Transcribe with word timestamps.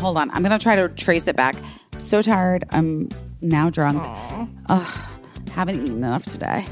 hold 0.00 0.16
on. 0.16 0.30
I'm 0.30 0.42
gonna 0.42 0.58
try 0.58 0.76
to 0.76 0.88
trace 0.88 1.28
it 1.28 1.36
back. 1.36 1.54
so 1.98 2.22
tired. 2.22 2.64
I'm 2.70 3.08
now 3.42 3.68
drunk. 3.70 4.02
Ugh, 4.68 5.06
haven't 5.52 5.82
eaten 5.82 5.98
enough 5.98 6.24
today. 6.24 6.64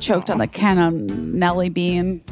Choked 0.00 0.30
on 0.30 0.38
the 0.38 0.46
cannonelli 0.46 1.72
bean. 1.72 2.22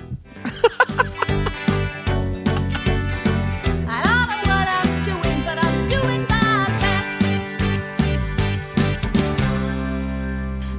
I 3.88 4.00
don't 4.04 4.28
know 4.28 4.38
what 4.50 4.68
I'm 4.68 5.04
doing, 5.04 5.42
but 5.44 5.58
I'm 5.62 5.88
doing 5.88 6.22
my 6.22 6.66
best. 6.80 7.22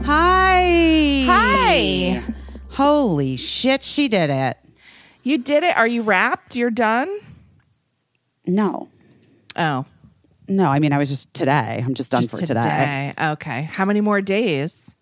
Hi. 0.06 1.26
Hi. 1.28 2.24
Holy 2.70 3.36
shit, 3.38 3.84
she 3.84 4.08
did 4.08 4.30
it. 4.30 4.58
You 5.24 5.38
did 5.38 5.64
it. 5.64 5.76
Are 5.78 5.88
you 5.88 6.02
wrapped? 6.04 6.56
You're 6.56 6.72
done? 6.72 7.20
No. 8.46 8.90
Oh. 9.58 9.86
No, 10.48 10.68
I 10.68 10.80
mean 10.80 10.94
I 10.94 10.98
was 10.98 11.10
just 11.10 11.34
today. 11.34 11.82
I'm 11.84 11.94
just 11.94 12.12
done 12.12 12.22
just 12.22 12.32
for 12.32 12.46
today. 12.46 13.14
Okay. 13.20 13.64
How 13.64 13.84
many 13.86 14.02
more 14.02 14.22
days? 14.22 14.96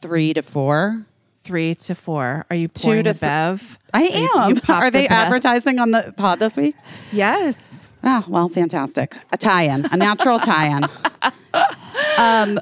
Three 0.00 0.34
to 0.34 0.42
four. 0.42 1.06
Three 1.44 1.74
to 1.76 1.94
four. 1.94 2.46
Are 2.50 2.56
you 2.56 2.68
two 2.68 3.02
to 3.02 3.12
th- 3.12 3.20
bev? 3.20 3.78
I 3.94 4.02
Are 4.34 4.42
am. 4.44 4.54
you 4.54 4.60
popped 4.60 4.70
Are 4.82 4.90
they 4.90 5.06
the 5.06 5.12
advertising 5.12 5.78
on 5.78 5.90
the 5.90 6.12
pod 6.16 6.38
this 6.38 6.56
week? 6.56 6.76
Yes. 7.12 7.88
Oh, 8.04 8.24
well, 8.28 8.48
fantastic. 8.48 9.16
A 9.32 9.36
tie-in, 9.36 9.86
a 9.86 9.96
natural 9.96 10.38
tie-in. 10.40 10.84
um, 12.18 12.58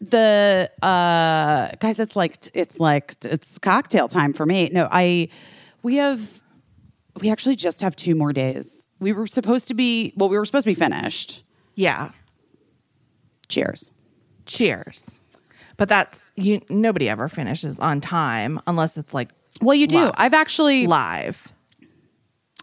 the 0.00 0.70
uh, 0.82 1.70
guys, 1.78 2.00
it's 2.00 2.16
like 2.16 2.36
it's 2.54 2.80
like 2.80 3.14
it's 3.22 3.58
cocktail 3.58 4.08
time 4.08 4.32
for 4.32 4.46
me. 4.46 4.70
No, 4.72 4.88
I 4.90 5.28
we 5.82 5.96
have 5.96 6.42
we 7.18 7.30
actually 7.30 7.56
just 7.56 7.80
have 7.80 7.94
two 7.96 8.14
more 8.14 8.32
days. 8.32 8.86
We 9.00 9.12
were 9.12 9.26
supposed 9.26 9.68
to 9.68 9.74
be 9.74 10.12
well, 10.16 10.28
we 10.28 10.38
were 10.38 10.44
supposed 10.44 10.64
to 10.64 10.70
be 10.70 10.74
finished. 10.74 11.44
Yeah. 11.74 12.10
Cheers. 13.48 13.92
Cheers. 14.46 15.20
But 15.76 15.88
that's 15.88 16.30
you. 16.36 16.60
Nobody 16.68 17.08
ever 17.08 17.28
finishes 17.28 17.78
on 17.80 18.00
time 18.00 18.60
unless 18.66 18.98
it's 18.98 19.14
like 19.14 19.30
Well, 19.62 19.74
you 19.76 19.86
do. 19.86 19.96
Live. 20.04 20.12
I've 20.16 20.34
actually 20.34 20.86
live. 20.86 21.52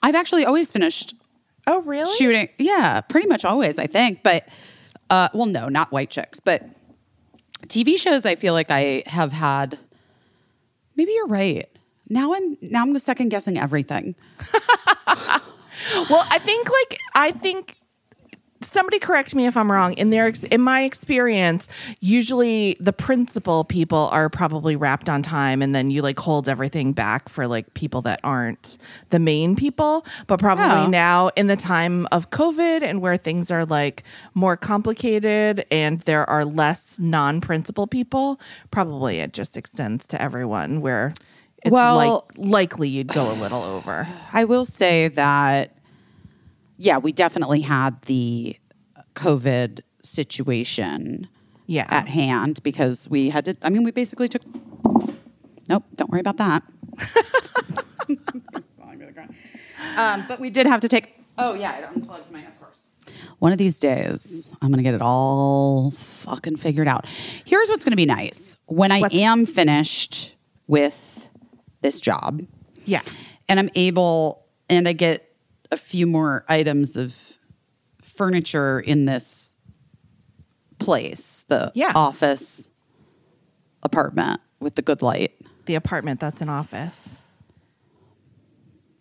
I've 0.04 0.16
actually 0.16 0.46
always 0.46 0.72
finished 0.72 1.16
Oh, 1.68 1.82
really? 1.82 2.14
shooting. 2.18 2.50
Yeah, 2.60 3.02
pretty 3.02 3.28
much 3.28 3.44
always, 3.44 3.80
I 3.80 3.88
think. 3.88 4.22
But 4.22 4.48
uh, 5.10 5.30
well, 5.34 5.48
no, 5.48 5.68
not 5.70 5.92
white 5.92 6.10
chicks, 6.12 6.40
but 6.40 6.64
TV 7.68 7.98
shows. 7.98 8.26
I 8.26 8.36
feel 8.36 8.54
like 8.54 8.70
I 8.70 9.04
have 9.08 9.32
had. 9.32 9.80
Maybe 10.96 11.14
you're 11.14 11.28
right. 11.28 11.68
Now 12.10 12.34
I'm 12.34 12.58
now 12.62 12.84
I'm 12.84 12.98
second 13.00 13.30
guessing 13.30 13.58
everything. 13.58 14.16
Well, 16.10 16.26
I 16.32 16.40
think 16.40 16.68
like 16.70 17.00
I 17.16 17.32
think 17.32 17.76
somebody 18.62 18.98
correct 18.98 19.36
me 19.36 19.46
if 19.46 19.56
I'm 19.56 19.72
wrong. 19.72 19.94
In 19.94 20.10
their 20.10 20.26
ex- 20.26 20.44
in 20.46 20.62
my 20.62 20.82
experience, 20.84 21.68
usually 22.00 22.76
the 22.80 22.94
principal 22.94 23.66
people 23.66 24.10
are 24.12 24.30
probably 24.30 24.76
wrapped 24.76 25.10
on 25.10 25.22
time, 25.22 25.62
and 25.62 25.76
then 25.76 25.92
you 25.92 26.02
like 26.02 26.18
hold 26.18 26.50
everything 26.50 26.92
back 26.94 27.30
for 27.30 27.46
like 27.46 27.74
people 27.76 28.02
that 28.04 28.20
aren't 28.24 28.78
the 29.10 29.20
main 29.20 29.56
people. 29.56 30.06
But 30.28 30.40
probably 30.40 30.66
Oh. 30.66 30.88
now 30.88 31.28
in 31.36 31.48
the 31.48 31.58
time 31.58 32.08
of 32.12 32.30
COVID 32.32 32.82
and 32.82 33.00
where 33.02 33.18
things 33.18 33.52
are 33.52 33.66
like 33.66 34.02
more 34.34 34.58
complicated 34.58 35.66
and 35.70 36.02
there 36.02 36.28
are 36.28 36.46
less 36.46 36.98
non-principal 36.98 37.86
people, 37.86 38.40
probably 38.72 39.20
it 39.20 39.34
just 39.34 39.56
extends 39.58 40.08
to 40.08 40.22
everyone 40.22 40.82
where. 40.82 41.14
It's 41.66 41.72
Well- 41.72 42.26
like 42.38 42.38
likely 42.38 42.88
you'd 42.90 43.08
go 43.10 43.30
a 43.32 43.34
little 43.34 43.62
over. 43.64 44.08
I 44.32 44.46
will 44.46 44.66
say 44.66 45.08
that, 45.10 45.76
yeah, 46.78 46.98
we 47.00 47.12
definitely 47.12 47.62
had 47.62 48.02
the 48.04 48.56
COVID 49.16 49.82
situation 50.04 51.28
Yeah. 51.66 51.88
at 51.90 52.08
hand 52.08 52.62
because 52.64 53.10
we 53.10 53.30
had 53.32 53.46
to. 53.46 53.56
I 53.64 53.70
mean, 53.70 53.84
we 53.84 53.92
basically 53.92 54.28
took. 54.28 54.44
Nope, 55.68 55.84
don't 55.96 56.12
worry 56.12 56.22
about 56.22 56.38
that. 56.38 56.62
um, 59.98 60.26
but 60.28 60.40
we 60.40 60.50
did 60.50 60.68
have 60.68 60.82
to 60.82 60.88
take. 60.88 61.16
Oh 61.38 61.54
yeah, 61.54 61.72
I 61.72 61.84
unplugged 61.94 62.32
my. 62.32 62.42
Of 62.46 62.60
course. 62.60 62.82
One 63.40 63.52
of 63.52 63.58
these 63.58 63.80
days, 63.80 64.52
I'm 64.62 64.70
gonna 64.70 64.84
get 64.84 64.94
it 64.94 65.02
all 65.02 65.92
fucking 65.92 66.58
figured 66.58 66.88
out. 66.88 67.06
Here's 67.46 67.70
what's 67.70 67.84
gonna 67.84 67.96
be 67.96 68.06
nice 68.06 68.58
when 68.68 68.92
I 68.92 69.00
What's- 69.02 69.16
am 69.16 69.46
finished 69.46 70.36
with 70.68 71.15
this 71.86 72.02
job 72.02 72.42
yeah. 72.86 73.02
and 73.48 73.60
I'm 73.60 73.70
able 73.76 74.44
and 74.70 74.88
I 74.88 74.94
get 74.94 75.32
a 75.72 75.78
few 75.78 76.08
more 76.08 76.44
items 76.50 76.96
of 76.96 77.16
furniture 78.02 78.80
in 78.80 79.06
this 79.06 79.56
place, 80.80 81.46
the 81.48 81.72
Yeah. 81.76 81.92
office 81.94 82.72
apartment 83.84 84.42
with 84.60 84.74
the 84.76 84.82
good 84.82 85.04
light. 85.04 85.34
The 85.68 85.76
apartment 85.76 86.20
that's 86.20 86.42
an 86.42 86.50
office. 86.50 87.02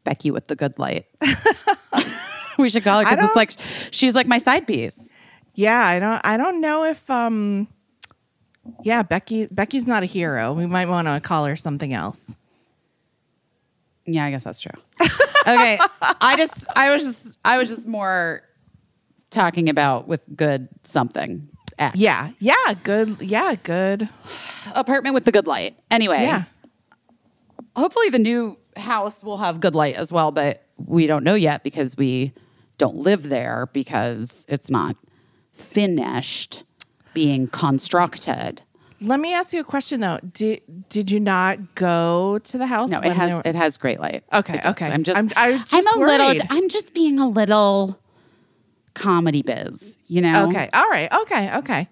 Becky 0.05 0.31
with 0.31 0.49
the 0.49 0.57
good 0.57 0.79
light. 0.79 1.07
we 2.59 2.69
should 2.69 2.85
call 2.85 2.99
her 2.99 3.05
because 3.11 3.25
it's 3.25 3.37
like 3.37 3.53
she's 3.91 4.15
like 4.15 4.27
my 4.27 4.39
side 4.39 4.67
piece. 4.67 5.13
Yeah, 5.55 5.87
I 5.87 5.99
don't 5.99 6.21
I 6.23 6.37
don't 6.37 6.61
know 6.61 6.85
if 6.85 7.09
um 7.11 7.69
yeah, 8.83 9.03
Becky 9.03 9.47
Becky's 9.47 9.87
not 9.87 10.03
a 10.03 10.07
hero. 10.07 10.53
We 10.53 10.67
might 10.67 10.89
want 10.89 11.09
to 11.09 11.21
call 11.21 11.47
her 11.47 11.57
something 11.57 11.95
else. 11.95 12.37
Yeah, 14.07 14.25
I 14.27 14.31
guess 14.31 14.45
that's 14.45 14.61
true. 14.61 14.73
okay, 15.47 15.79
I 16.03 16.37
just 16.37 16.67
I 16.77 16.95
was 16.95 17.05
just 17.05 17.39
I 17.45 17.59
was 17.59 17.69
just 17.69 17.87
more 17.89 18.43
talking 19.31 19.69
about 19.69 20.07
with 20.09 20.23
good 20.37 20.69
something. 20.85 21.49
X. 21.79 21.97
Yeah. 21.99 22.31
Yeah, 22.39 22.55
good. 22.85 23.21
Yeah, 23.21 23.57
good. 23.63 24.09
apartment 24.75 25.15
with 25.15 25.25
the 25.25 25.33
good 25.33 25.47
light. 25.49 25.77
Anyway, 25.91 26.23
Yeah. 26.23 26.45
hopefully 27.75 28.11
the 28.11 28.19
new 28.21 28.57
house 28.77 29.25
will 29.25 29.39
have 29.39 29.59
good 29.61 29.75
light 29.75 29.97
as 29.97 30.13
well, 30.13 30.31
but 30.31 30.65
we 30.77 31.07
don't 31.09 31.25
know 31.25 31.35
yet 31.35 31.65
because 31.65 31.97
we 31.97 32.33
don't 32.79 32.97
live 32.97 33.29
there 33.29 33.69
because 33.73 34.47
it's 34.49 34.71
not 34.71 34.97
finished 35.53 36.65
being 37.13 37.47
constructed. 37.49 38.63
Let 39.05 39.21
me 39.21 39.35
ask 39.35 39.53
you 39.53 39.61
a 39.61 39.65
question 39.65 40.01
though. 40.01 40.19
Did 40.33 40.63
did 40.89 41.11
you 41.11 41.21
not 41.21 41.75
go 41.75 42.39
to 42.39 42.59
the 42.59 42.67
house? 42.67 42.91
No, 42.91 42.99
it 42.99 43.13
has 43.13 43.33
were- 43.33 43.43
it 43.45 43.55
has 43.55 43.77
great 43.79 44.01
light. 44.01 44.25
Okay, 44.33 44.61
okay. 44.65 44.87
I'm 44.91 45.03
just 45.05 45.17
I'm- 45.17 45.31
I'm, 45.37 45.59
just 45.59 45.73
a 45.97 45.99
little. 45.99 46.33
I'm 46.51 46.69
just 46.69 46.95
being 46.95 47.19
a 47.19 47.29
little 47.29 47.99
comedy 48.95 49.43
biz, 49.43 49.99
you 50.07 50.21
know? 50.21 50.49
Okay. 50.49 50.69
All 50.73 50.89
right. 50.89 51.13
Okay. 51.23 51.57
Okay. 51.59 51.89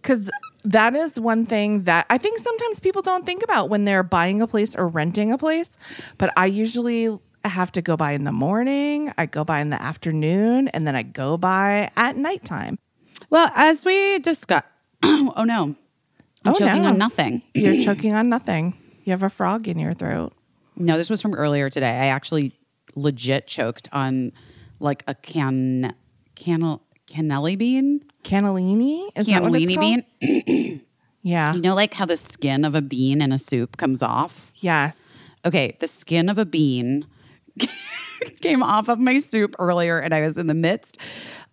Because 0.00 0.30
that 0.64 0.94
is 0.94 1.18
one 1.18 1.44
thing 1.44 1.82
that 1.84 2.06
I 2.10 2.18
think 2.18 2.38
sometimes 2.38 2.80
people 2.80 3.02
don't 3.02 3.26
think 3.26 3.42
about 3.42 3.68
when 3.68 3.84
they're 3.84 4.02
buying 4.04 4.40
a 4.40 4.46
place 4.46 4.74
or 4.74 4.86
renting 4.88 5.32
a 5.32 5.38
place. 5.38 5.76
But 6.18 6.32
I 6.36 6.46
usually 6.46 7.16
have 7.44 7.70
to 7.72 7.82
go 7.82 7.96
by 7.96 8.12
in 8.12 8.24
the 8.24 8.32
morning, 8.32 9.12
I 9.18 9.26
go 9.26 9.44
by 9.44 9.60
in 9.60 9.70
the 9.70 9.80
afternoon, 9.80 10.66
and 10.68 10.86
then 10.86 10.96
I 10.96 11.02
go 11.02 11.36
by 11.36 11.90
at 11.96 12.16
nighttime. 12.16 12.78
Well, 13.30 13.50
as 13.54 13.84
we 13.84 14.18
discussed 14.20 14.64
oh 15.02 15.44
no. 15.46 15.76
I'm 16.46 16.54
Oh, 16.54 16.58
choking 16.58 16.82
no. 16.82 16.88
on 16.88 16.98
nothing. 16.98 17.42
You're 17.54 17.82
choking 17.84 18.14
on 18.14 18.28
nothing. 18.28 18.74
You 19.04 19.12
have 19.12 19.22
a 19.22 19.30
frog 19.30 19.68
in 19.68 19.78
your 19.78 19.92
throat. 19.94 20.32
No, 20.76 20.96
this 20.98 21.08
was 21.10 21.22
from 21.22 21.34
earlier 21.34 21.68
today. 21.70 21.88
I 21.90 22.06
actually 22.06 22.52
legit 22.94 23.46
choked 23.46 23.88
on 23.92 24.32
like 24.80 25.02
a 25.06 25.14
can 25.14 25.94
cannel 26.34 26.82
cannelli 27.06 27.56
bean. 27.56 28.02
Cannellini? 28.24 29.08
Is 29.16 29.26
that 29.26 29.42
what 29.42 29.54
it's 29.54 29.70
Cannellini 29.72 29.74
called? 29.76 30.04
bean. 30.50 30.80
Yeah. 31.22 31.54
You 31.54 31.60
know 31.60 31.74
like 31.74 31.92
how 31.94 32.06
the 32.06 32.16
skin 32.16 32.64
of 32.64 32.76
a 32.76 32.80
bean 32.82 33.20
in 33.20 33.32
a 33.32 33.38
soup 33.38 33.76
comes 33.76 34.00
off? 34.00 34.52
yes. 34.56 35.22
Okay, 35.44 35.76
the 35.80 35.88
skin 35.88 36.28
of 36.28 36.38
a 36.38 36.44
bean 36.46 37.04
came 38.42 38.62
off 38.62 38.88
of 38.88 38.98
my 38.98 39.18
soup 39.18 39.54
earlier 39.58 39.98
and 39.98 40.14
I 40.14 40.20
was 40.20 40.36
in 40.38 40.46
the 40.46 40.54
midst 40.54 40.98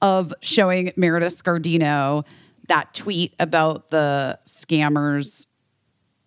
of 0.01 0.34
showing 0.42 0.92
Meredith 0.96 1.42
Scardino 1.44 2.24
that 2.68 2.94
tweet 2.94 3.33
about 3.39 3.89
the 3.89 4.39
scammers 4.48 5.45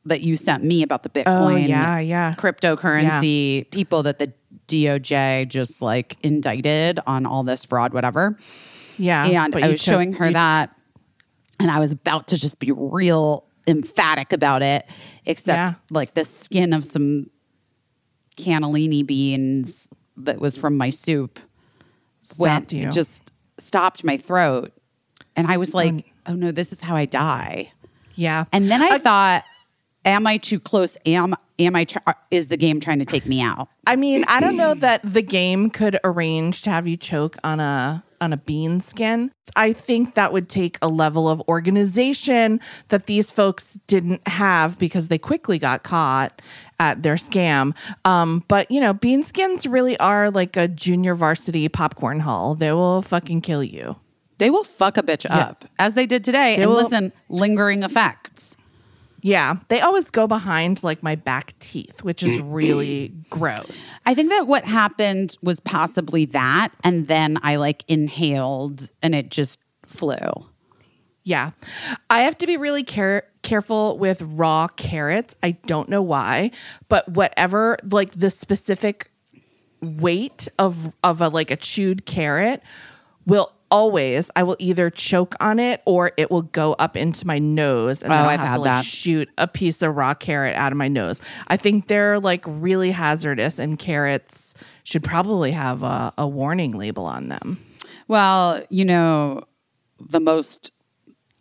that 0.05 0.21
you 0.21 0.37
sent 0.37 0.63
me 0.63 0.83
about 0.83 1.03
the 1.03 1.11
oh, 1.11 1.23
Bitcoin 1.25 1.53
Oh, 1.55 1.57
yeah, 1.57 1.99
yeah. 1.99 2.35
cryptocurrency 2.39 3.69
people 3.71 4.03
that 4.05 4.19
the 4.19 4.33
DOJ 4.69 5.49
just 5.49 5.83
like 5.83 6.17
indicted 6.23 7.01
on 7.07 7.27
all 7.27 7.43
this 7.43 7.65
fraud, 7.65 7.93
whatever. 7.93 8.39
Yeah. 8.99 9.25
and 9.27 9.55
I 9.57 9.69
was 9.69 9.83
took- 9.85 9.93
showing 9.95 10.13
her 10.15 10.27
you- 10.29 10.33
that, 10.35 10.75
and 11.59 11.71
I 11.71 11.81
was 11.81 11.91
about 11.93 12.29
to 12.29 12.37
just 12.39 12.59
be 12.61 12.71
real 12.73 13.45
emphatic 13.67 14.33
about 14.33 14.63
it, 14.63 14.87
except 15.25 15.57
Yeah. 15.57 15.75
like 15.91 16.15
the 16.15 16.25
skin 16.25 16.73
of 16.73 16.85
some 16.85 17.31
cannellini 18.37 19.05
beans 19.05 19.89
that 20.17 20.41
was 20.41 20.57
from 20.57 20.77
my 20.77 20.91
soup 20.91 21.39
went 22.39 22.71
Stopped 22.71 22.73
you. 22.73 22.91
just 22.91 23.33
stopped 23.59 24.05
my 24.05 24.17
throat, 24.17 24.73
and 25.35 25.47
I 25.47 25.57
was 25.57 25.75
like, 25.75 26.13
"Oh 26.29 26.35
no, 26.35 26.51
this 26.51 26.73
is 26.73 26.81
how 26.81 26.97
I 26.97 27.05
die." 27.05 27.73
Yeah. 28.15 28.45
And 28.53 28.71
then 28.71 28.83
I 28.83 28.99
thought, 28.99 29.45
"Am 30.05 30.27
I 30.27 30.39
too 30.39 30.61
close? 30.61 30.97
Am 31.07 31.35
am 31.59 31.77
I? 31.77 31.85
Tr- 31.85 31.99
is 32.31 32.49
the 32.49 32.57
game 32.57 32.81
trying 32.81 32.99
to 32.99 33.05
take 33.05 33.27
me 33.27 33.41
out? 33.41 33.69
I 33.87 33.97
mean, 33.97 34.25
I 34.29 34.41
don't 34.41 34.57
know 34.57 34.75
that 34.75 35.01
the 35.05 35.23
game 35.23 35.71
could 35.71 35.99
arrange 36.05 36.63
to 36.63 36.71
have 36.71 36.87
you 36.87 36.97
choke 36.97 37.37
on 37.45 37.61
a 37.61 38.05
on 38.21 38.33
a 38.33 38.37
bean 38.37 38.81
skin. 38.81 39.31
I 39.55 39.73
think 39.73 40.15
that 40.15 40.33
would 40.33 40.49
take 40.49 40.79
a 40.83 40.89
level 40.89 41.29
of 41.29 41.43
organization 41.49 42.61
that 42.89 43.07
these 43.07 43.31
folks 43.31 43.79
didn't 43.87 44.27
have 44.27 44.79
because 44.79 45.09
they 45.09 45.19
quickly 45.19 45.59
got 45.59 45.83
caught 45.83 46.43
at 46.79 47.03
their 47.03 47.15
scam. 47.15 47.75
Um, 48.05 48.45
but 48.49 48.71
you 48.71 48.81
know, 48.81 48.93
bean 48.93 49.23
skins 49.23 49.67
really 49.67 49.99
are 49.99 50.31
like 50.31 50.57
a 50.57 50.69
junior 50.69 51.15
varsity 51.15 51.69
popcorn 51.69 52.21
hull. 52.21 52.55
They 52.55 52.73
will 52.73 53.03
fucking 53.03 53.43
kill 53.43 53.65
you. 53.65 53.97
They 54.39 54.51
will 54.51 54.65
fuck 54.65 54.97
a 54.97 55.03
bitch 55.03 55.27
up 55.31 55.65
as 55.79 55.95
they 55.95 56.07
did 56.07 56.25
today. 56.25 56.57
and 56.57 56.67
will- 56.67 56.77
listen, 56.77 57.13
lingering 57.29 57.83
effects. 57.83 58.57
Yeah, 59.23 59.55
they 59.69 59.81
always 59.81 60.11
go 60.11 60.27
behind 60.29 60.85
like 60.85 61.03
my 61.03 61.17
back 61.17 61.59
teeth, 61.59 62.05
which 62.05 62.23
is 62.23 62.41
really 62.45 63.13
gross. 63.31 63.85
I 64.05 64.15
think 64.15 64.31
that 64.31 64.47
what 64.47 64.65
happened 64.65 65.37
was 65.43 65.59
possibly 65.59 66.27
that, 66.27 66.69
and 66.85 67.09
then 67.09 67.39
I 67.43 67.57
like 67.57 67.83
inhaled 67.89 68.91
and 69.03 69.15
it 69.15 69.31
just 69.31 69.59
flew. 69.85 70.17
Yeah. 71.25 71.51
I 72.09 72.21
have 72.21 72.39
to 72.39 72.47
be 72.47 72.57
really 72.57 72.85
care- 72.85 73.25
careful 73.43 73.99
with 73.99 74.23
raw 74.23 74.69
carrots. 74.69 75.35
I 75.43 75.53
don't 75.67 75.89
know 75.89 76.03
why, 76.03 76.53
but 76.89 77.09
whatever 77.09 77.79
like 77.91 78.13
the 78.13 78.31
specific 78.31 79.11
weight 79.83 80.47
of 80.59 80.93
of 81.03 81.21
a 81.21 81.29
like 81.29 81.51
a 81.51 81.57
chewed 81.57 82.07
carrot 82.07 82.63
will 83.27 83.53
always 83.71 84.31
I 84.37 84.43
will 84.43 84.57
either 84.59 84.91
choke 84.91 85.35
on 85.41 85.59
it 85.59 85.83
or 85.87 86.13
it 86.17 86.31
will 86.31 86.43
go 86.43 86.75
up 86.75 86.97
into 86.97 87.27
my 87.27 87.39
nose 87.39 88.03
and 88.03 88.13
then 88.13 88.21
Oh, 88.21 88.25
I'll 88.25 88.31
I've 88.31 88.41
have 88.41 88.49
had 88.49 88.55
to 88.57 88.61
like 88.61 88.69
that. 88.79 88.85
shoot 88.85 89.29
a 89.39 89.47
piece 89.49 89.83
of 89.83 89.97
raw 89.97 90.15
carrot 90.15 90.55
out 90.57 90.73
of 90.73 90.79
my 90.79 90.89
nose. 90.89 91.21
I 91.49 91.57
think 91.57 91.89
they're 91.89 92.21
like 92.21 92.45
really 92.47 92.91
hazardous 92.93 93.59
and 93.59 93.79
carrots 93.79 94.55
should 94.85 95.03
probably 95.03 95.53
have 95.53 95.83
a, 95.83 96.13
a 96.17 96.27
warning 96.29 96.73
label 96.73 97.05
on 97.07 97.29
them. 97.29 97.59
Well, 98.09 98.63
you 98.71 98.85
know, 98.85 99.43
the 99.99 100.21
most 100.21 100.71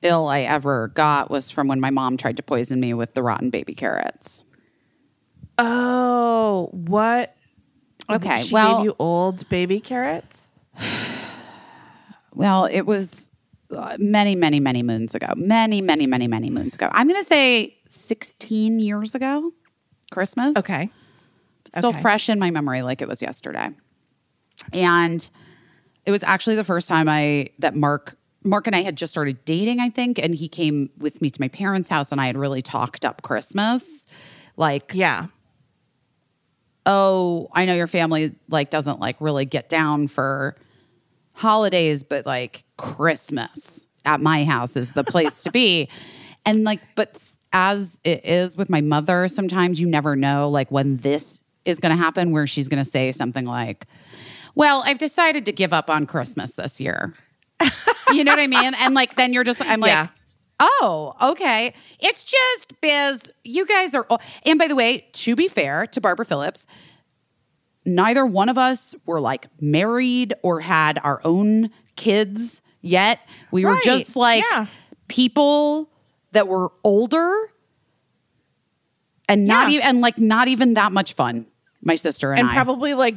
ill 0.02 0.28
I 0.28 0.42
ever 0.42 0.88
got 0.90 1.30
was 1.30 1.52
from 1.52 1.68
when 1.68 1.80
my 1.80 1.90
mom 1.90 2.18
tried 2.18 2.38
to 2.38 2.44
poison 2.44 2.80
me 2.80 2.94
with 2.94 3.14
the 3.14 3.22
rotten 3.24 3.50
baby 3.50 3.74
carrots. 3.76 4.44
Oh, 5.58 6.70
what 6.72 7.36
Okay, 8.10 8.42
She 8.42 8.54
well, 8.54 8.78
gave 8.78 8.86
you 8.86 8.96
old 9.00 9.48
baby 9.50 9.80
carrots. 9.80 10.52
well, 12.36 12.66
it 12.66 12.82
was 12.82 13.30
uh, 13.76 13.98
many, 14.00 14.36
many, 14.36 14.60
many 14.60 14.84
moons 14.84 15.16
ago. 15.16 15.28
Many, 15.36 15.82
many, 15.82 16.06
many, 16.06 16.28
many 16.28 16.50
moons 16.50 16.76
ago. 16.76 16.90
I'm 16.92 17.08
going 17.08 17.20
to 17.20 17.26
say 17.28 17.78
16 17.88 18.80
years 18.80 19.16
ago, 19.16 19.52
Christmas. 20.12 20.56
Okay. 20.58 20.90
still 21.76 21.90
Okay. 21.90 22.02
fresh 22.02 22.30
in 22.30 22.38
my 22.40 22.52
memory 22.52 22.82
like 22.84 23.02
it 23.02 23.08
was 23.08 23.22
yesterday. 23.22 23.70
And 24.72 25.28
it 26.06 26.12
was 26.12 26.24
actually 26.24 26.56
the 26.56 26.64
first 26.64 26.88
time 26.88 27.10
I 27.10 27.48
that 27.60 27.76
Mark 27.76 28.18
Mark 28.44 28.68
and 28.68 28.76
I 28.76 28.84
had 28.84 28.96
just 28.96 29.12
started 29.12 29.44
dating, 29.44 29.80
I 29.80 29.90
think, 29.90 30.20
and 30.20 30.36
he 30.36 30.48
came 30.48 30.92
with 31.00 31.20
me 31.20 31.32
to 31.32 31.42
my 31.42 31.48
parents' 31.48 31.90
house 31.90 32.12
and 32.12 32.22
I 32.22 32.28
had 32.28 32.38
really 32.38 32.62
talked 32.62 33.04
up 33.04 33.24
Christmas. 33.24 34.06
Like, 34.56 34.92
Yeah. 34.94 35.28
oh, 36.86 37.50
I 37.54 37.66
know 37.66 37.74
your 37.74 37.88
family 37.88 38.36
like 38.50 38.70
doesn't 38.70 39.00
like 39.00 39.16
really 39.20 39.46
get 39.46 39.68
down 39.70 40.08
for 40.08 40.56
holidays, 41.36 42.04
but 42.04 42.26
like 42.26 42.64
Christmas 42.78 43.88
at 44.06 44.22
my 44.22 44.44
house 44.44 44.76
is 44.76 44.94
the 44.94 45.04
place 45.04 45.44
to 45.44 45.52
be. 45.52 45.90
And 46.48 46.64
like, 46.64 46.80
but 46.94 47.20
as 47.54 48.00
it 48.04 48.24
is 48.24 48.56
with 48.56 48.70
my 48.70 48.80
mother, 48.80 49.28
sometimes 49.28 49.82
you 49.82 49.88
never 49.88 50.16
know 50.16 50.48
like 50.48 50.70
when 50.70 50.98
this 50.98 51.42
is 51.66 51.80
going 51.80 51.90
to 51.90 51.98
happen, 51.98 52.30
where 52.30 52.46
she's 52.46 52.68
going 52.68 52.84
to 52.84 52.88
say 52.88 53.12
something 53.12 53.46
like, 53.46 53.88
well, 54.54 54.84
I've 54.86 55.00
decided 55.00 55.48
to 55.48 55.52
give 55.52 55.74
up 55.74 55.90
on 55.90 56.06
Christmas 56.06 56.54
this 56.54 56.80
year. 56.80 57.16
you 58.12 58.24
know 58.24 58.32
what 58.32 58.40
I 58.40 58.46
mean? 58.46 58.76
And 58.76 58.94
like, 58.94 59.16
then 59.16 59.34
you're 59.34 59.44
just, 59.44 59.60
I'm 59.60 59.80
like, 59.80 59.90
Yeah. 59.90 60.08
Oh, 60.60 61.16
okay. 61.32 61.74
It's 62.00 62.24
just 62.24 62.80
Biz. 62.80 63.32
You 63.44 63.66
guys 63.66 63.96
are. 63.96 64.06
And 64.46 64.60
by 64.60 64.68
the 64.68 64.76
way, 64.76 65.08
to 65.14 65.36
be 65.36 65.48
fair 65.48 65.88
to 65.88 66.00
Barbara 66.00 66.26
Phillips, 66.26 66.68
neither 67.86 68.26
one 68.26 68.50
of 68.50 68.58
us 68.58 68.96
were 69.06 69.20
like 69.20 69.48
married 69.62 70.34
or 70.44 70.60
had 70.62 71.00
our 71.04 71.22
own 71.24 71.70
kids 71.96 72.62
yet. 72.82 73.20
We 73.52 73.66
were 73.66 73.78
just 73.84 74.16
like 74.16 74.44
Yeah. 74.52 74.66
people 75.08 75.90
that 76.32 76.48
were 76.48 76.72
older 76.84 77.34
and 79.28 79.46
not 79.48 79.70
Yeah. 79.70 79.76
even 79.76 79.88
and 79.88 80.02
like 80.02 80.18
not 80.18 80.48
even 80.48 80.74
that 80.76 80.92
much 80.92 81.14
fun. 81.14 81.48
My 81.82 81.96
sister 81.96 82.32
and, 82.32 82.42
And 82.42 82.50
I. 82.50 82.54
probably 82.54 82.94
like 82.94 83.16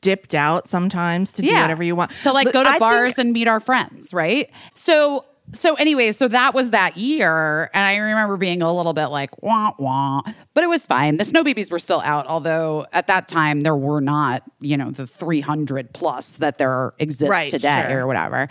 dipped 0.00 0.34
out 0.34 0.68
sometimes 0.68 1.32
to 1.32 1.42
do 1.42 1.52
whatever 1.52 1.82
you 1.82 1.96
want. 1.96 2.10
to 2.22 2.32
like 2.32 2.44
But 2.46 2.54
go 2.54 2.62
to 2.64 2.68
I 2.70 2.78
bars 2.78 3.14
think- 3.14 3.26
and 3.26 3.32
meet 3.32 3.48
our 3.48 3.60
friends, 3.60 4.12
right? 4.14 4.50
So 4.74 5.24
so 5.52 5.74
anyway, 5.74 6.12
so 6.12 6.28
that 6.28 6.54
was 6.54 6.70
that 6.70 6.96
year, 6.96 7.70
and 7.72 7.84
I 7.84 7.96
remember 7.96 8.36
being 8.36 8.62
a 8.62 8.72
little 8.72 8.92
bit 8.92 9.06
like 9.06 9.42
wah 9.42 9.72
wah, 9.78 10.22
but 10.54 10.64
it 10.64 10.68
was 10.68 10.84
fine. 10.86 11.16
The 11.16 11.24
snow 11.24 11.42
babies 11.42 11.70
were 11.70 11.78
still 11.78 12.00
out, 12.00 12.26
although 12.26 12.86
at 12.92 13.06
that 13.06 13.28
time 13.28 13.62
there 13.62 13.76
were 13.76 14.00
not, 14.00 14.42
you 14.60 14.76
know, 14.76 14.90
the 14.90 15.06
three 15.06 15.40
hundred 15.40 15.92
plus 15.94 16.36
that 16.36 16.58
there 16.58 16.92
exists 16.98 17.30
Right, 17.30 17.50
today 17.50 17.86
sure. 17.88 18.02
or 18.02 18.06
whatever. 18.06 18.48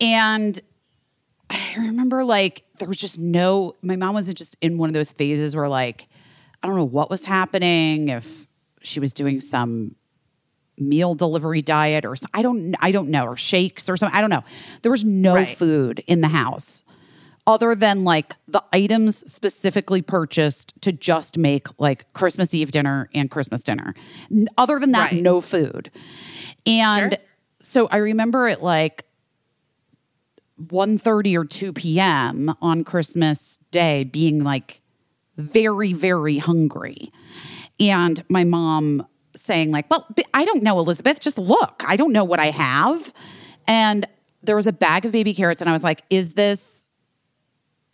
And 0.00 0.60
I 1.48 1.74
remember 1.78 2.24
like 2.24 2.64
there 2.78 2.88
was 2.88 2.98
just 2.98 3.18
no. 3.18 3.74
My 3.82 3.96
mom 3.96 4.14
wasn't 4.14 4.36
just 4.38 4.56
in 4.60 4.78
one 4.78 4.90
of 4.90 4.94
those 4.94 5.12
phases 5.12 5.56
where 5.56 5.68
like 5.68 6.08
I 6.62 6.66
don't 6.66 6.76
know 6.76 6.84
what 6.84 7.08
was 7.10 7.24
happening 7.24 8.08
if 8.08 8.46
she 8.82 9.00
was 9.00 9.14
doing 9.14 9.40
some 9.40 9.94
meal 10.78 11.14
delivery 11.14 11.62
diet 11.62 12.04
or 12.04 12.14
I 12.34 12.42
don't 12.42 12.74
I 12.80 12.90
don't 12.90 13.08
know 13.10 13.24
or 13.24 13.36
shakes 13.36 13.88
or 13.88 13.96
something 13.96 14.16
I 14.16 14.20
don't 14.20 14.30
know. 14.30 14.44
There 14.82 14.90
was 14.92 15.04
no 15.04 15.34
Right. 15.34 15.56
food 15.56 16.02
in 16.06 16.20
the 16.20 16.28
house 16.28 16.82
other 17.46 17.74
than 17.76 18.02
like 18.04 18.34
the 18.48 18.62
items 18.72 19.30
specifically 19.30 20.02
purchased 20.02 20.72
to 20.82 20.92
just 20.92 21.38
make 21.38 21.68
like 21.78 22.12
Christmas 22.12 22.52
Eve 22.52 22.72
dinner 22.72 23.08
and 23.14 23.30
Christmas 23.30 23.62
dinner. 23.62 23.94
Other 24.58 24.78
than 24.80 24.92
that 24.92 25.12
Right. 25.12 25.22
no 25.22 25.40
food. 25.40 25.90
And 26.66 27.12
Sure. 27.12 27.20
so 27.60 27.88
I 27.88 27.98
remember 27.98 28.48
it 28.48 28.62
like 28.62 29.04
1:30 30.58 31.36
or 31.36 31.44
2 31.44 31.72
p.m. 31.72 32.54
on 32.60 32.82
Christmas 32.82 33.58
Day 33.70 34.04
being 34.04 34.42
like 34.42 34.80
very 35.36 35.92
very 35.92 36.38
hungry. 36.38 37.12
And 37.78 38.24
my 38.28 38.42
mom 38.44 39.06
saying 39.36 39.70
like, 39.70 39.88
"Well, 39.90 40.06
I 40.34 40.44
don't 40.44 40.62
know, 40.62 40.78
Elizabeth, 40.78 41.20
just 41.20 41.38
look. 41.38 41.82
I 41.86 41.96
don't 41.96 42.12
know 42.12 42.24
what 42.24 42.40
I 42.40 42.46
have." 42.46 43.12
And 43.66 44.06
there 44.42 44.56
was 44.56 44.66
a 44.66 44.72
bag 44.72 45.04
of 45.04 45.12
baby 45.12 45.34
carrots 45.34 45.60
and 45.60 45.70
I 45.70 45.72
was 45.72 45.84
like, 45.84 46.02
"Is 46.10 46.32
this 46.32 46.84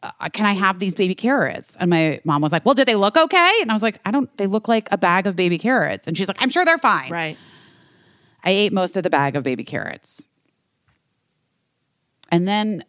uh, 0.02 0.28
can 0.32 0.46
I 0.46 0.52
have 0.52 0.78
these 0.78 0.94
baby 0.94 1.14
carrots?" 1.14 1.76
And 1.78 1.90
my 1.90 2.20
mom 2.24 2.42
was 2.42 2.52
like, 2.52 2.64
"Well, 2.64 2.74
did 2.74 2.88
they 2.88 2.96
look 2.96 3.16
okay?" 3.16 3.52
And 3.60 3.70
I 3.70 3.74
was 3.74 3.82
like, 3.82 4.00
"I 4.04 4.10
don't 4.10 4.34
they 4.36 4.46
look 4.46 4.68
like 4.68 4.88
a 4.92 4.98
bag 4.98 5.26
of 5.26 5.36
baby 5.36 5.58
carrots." 5.58 6.06
And 6.06 6.16
she's 6.16 6.28
like, 6.28 6.38
"I'm 6.40 6.50
sure 6.50 6.64
they're 6.64 6.78
fine." 6.78 7.10
Right. 7.10 7.36
I 8.44 8.50
ate 8.50 8.72
most 8.72 8.96
of 8.96 9.02
the 9.02 9.10
bag 9.10 9.36
of 9.36 9.44
baby 9.44 9.64
carrots. 9.64 10.26
And 12.30 12.48
then 12.48 12.84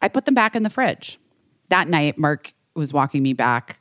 I 0.00 0.08
put 0.08 0.24
them 0.24 0.34
back 0.34 0.54
in 0.56 0.62
the 0.62 0.70
fridge. 0.70 1.18
That 1.68 1.88
night, 1.88 2.18
Mark 2.18 2.54
was 2.74 2.92
walking 2.92 3.22
me 3.22 3.32
back. 3.32 3.80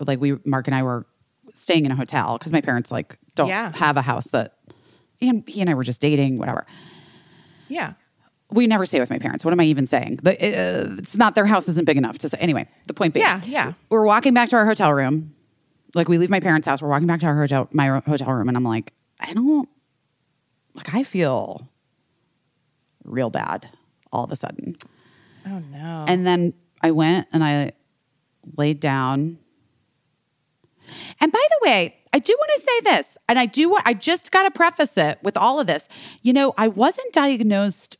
Like 0.00 0.20
we, 0.20 0.38
Mark 0.44 0.68
and 0.68 0.74
I 0.74 0.82
were 0.82 1.06
staying 1.54 1.86
in 1.86 1.92
a 1.92 1.96
hotel 1.96 2.38
because 2.38 2.52
my 2.52 2.60
parents 2.60 2.90
like 2.90 3.18
don't 3.34 3.48
Yeah. 3.48 3.72
have 3.76 3.96
a 3.96 4.02
house 4.02 4.28
that. 4.30 4.54
And 5.20 5.44
he 5.46 5.60
and 5.60 5.70
I 5.70 5.74
were 5.74 5.84
just 5.84 6.00
dating, 6.00 6.38
whatever. 6.38 6.66
Yeah. 7.68 7.92
We 8.50 8.66
never 8.66 8.84
stay 8.84 8.98
with 9.00 9.08
my 9.08 9.18
parents. 9.18 9.44
What 9.44 9.52
am 9.52 9.60
I 9.60 9.64
even 9.64 9.86
saying? 9.86 10.18
The, 10.22 10.32
uh, 10.32 10.96
it's 10.98 11.16
not 11.16 11.34
their 11.36 11.46
house 11.46 11.68
isn't 11.68 11.84
big 11.86 11.96
enough 11.96 12.18
to 12.18 12.28
say. 12.28 12.36
Anyway, 12.40 12.68
the 12.86 12.92
point 12.94 13.14
being, 13.14 13.24
Yeah, 13.24 13.40
yeah. 13.46 13.72
We're 13.88 14.04
walking 14.04 14.34
back 14.34 14.48
to 14.50 14.56
our 14.56 14.66
hotel 14.66 14.92
room. 14.92 15.34
Like 15.94 16.08
we 16.08 16.18
leave 16.18 16.28
my 16.30 16.40
parents' 16.40 16.66
house. 16.66 16.82
We're 16.82 16.88
walking 16.88 17.06
back 17.06 17.20
to 17.20 17.26
our 17.26 17.36
hotel, 17.36 17.68
my 17.72 18.00
hotel 18.00 18.32
room, 18.32 18.48
and 18.48 18.56
I'm 18.56 18.64
like, 18.64 18.92
I 19.20 19.32
don't 19.32 19.68
like. 20.74 20.92
I 20.94 21.02
feel 21.04 21.68
real 23.04 23.30
bad 23.30 23.68
all 24.12 24.24
of 24.24 24.32
a 24.32 24.36
sudden. 24.36 24.76
Oh 25.46 25.60
no. 25.70 26.04
And 26.08 26.26
then 26.26 26.54
I 26.82 26.90
went 26.90 27.28
and 27.32 27.44
I 27.44 27.72
laid 28.56 28.80
down. 28.80 29.38
And 31.20 31.32
by 31.32 31.44
the 31.50 31.68
way, 31.68 31.96
I 32.12 32.18
do 32.18 32.34
want 32.38 32.50
to 32.56 32.60
say 32.60 32.80
this, 32.96 33.18
and 33.28 33.38
I 33.38 33.46
do 33.46 33.70
want, 33.70 33.86
I 33.86 33.94
just 33.94 34.30
got 34.30 34.42
to 34.44 34.50
preface 34.50 34.96
it 34.98 35.18
with 35.22 35.36
all 35.36 35.60
of 35.60 35.66
this. 35.66 35.88
You 36.22 36.32
know, 36.32 36.52
I 36.58 36.68
wasn't 36.68 37.12
diagnosed, 37.12 37.96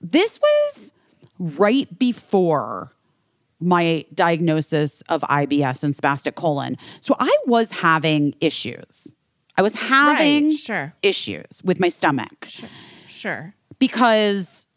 this 0.00 0.38
was 0.40 0.92
right 1.38 1.98
before 1.98 2.92
my 3.60 4.04
diagnosis 4.14 5.00
of 5.08 5.22
IBS 5.22 5.82
and 5.82 5.94
spastic 5.94 6.36
colon. 6.36 6.76
So 7.00 7.16
I 7.18 7.36
was 7.46 7.72
having 7.72 8.34
issues. 8.40 9.14
I 9.56 9.62
was 9.62 9.74
having 9.74 10.52
sure. 10.52 10.94
issues 11.02 11.60
with 11.64 11.80
my 11.80 11.88
stomach 11.88 12.44
Sure. 12.46 12.68
sure. 13.08 13.54
because 13.80 14.68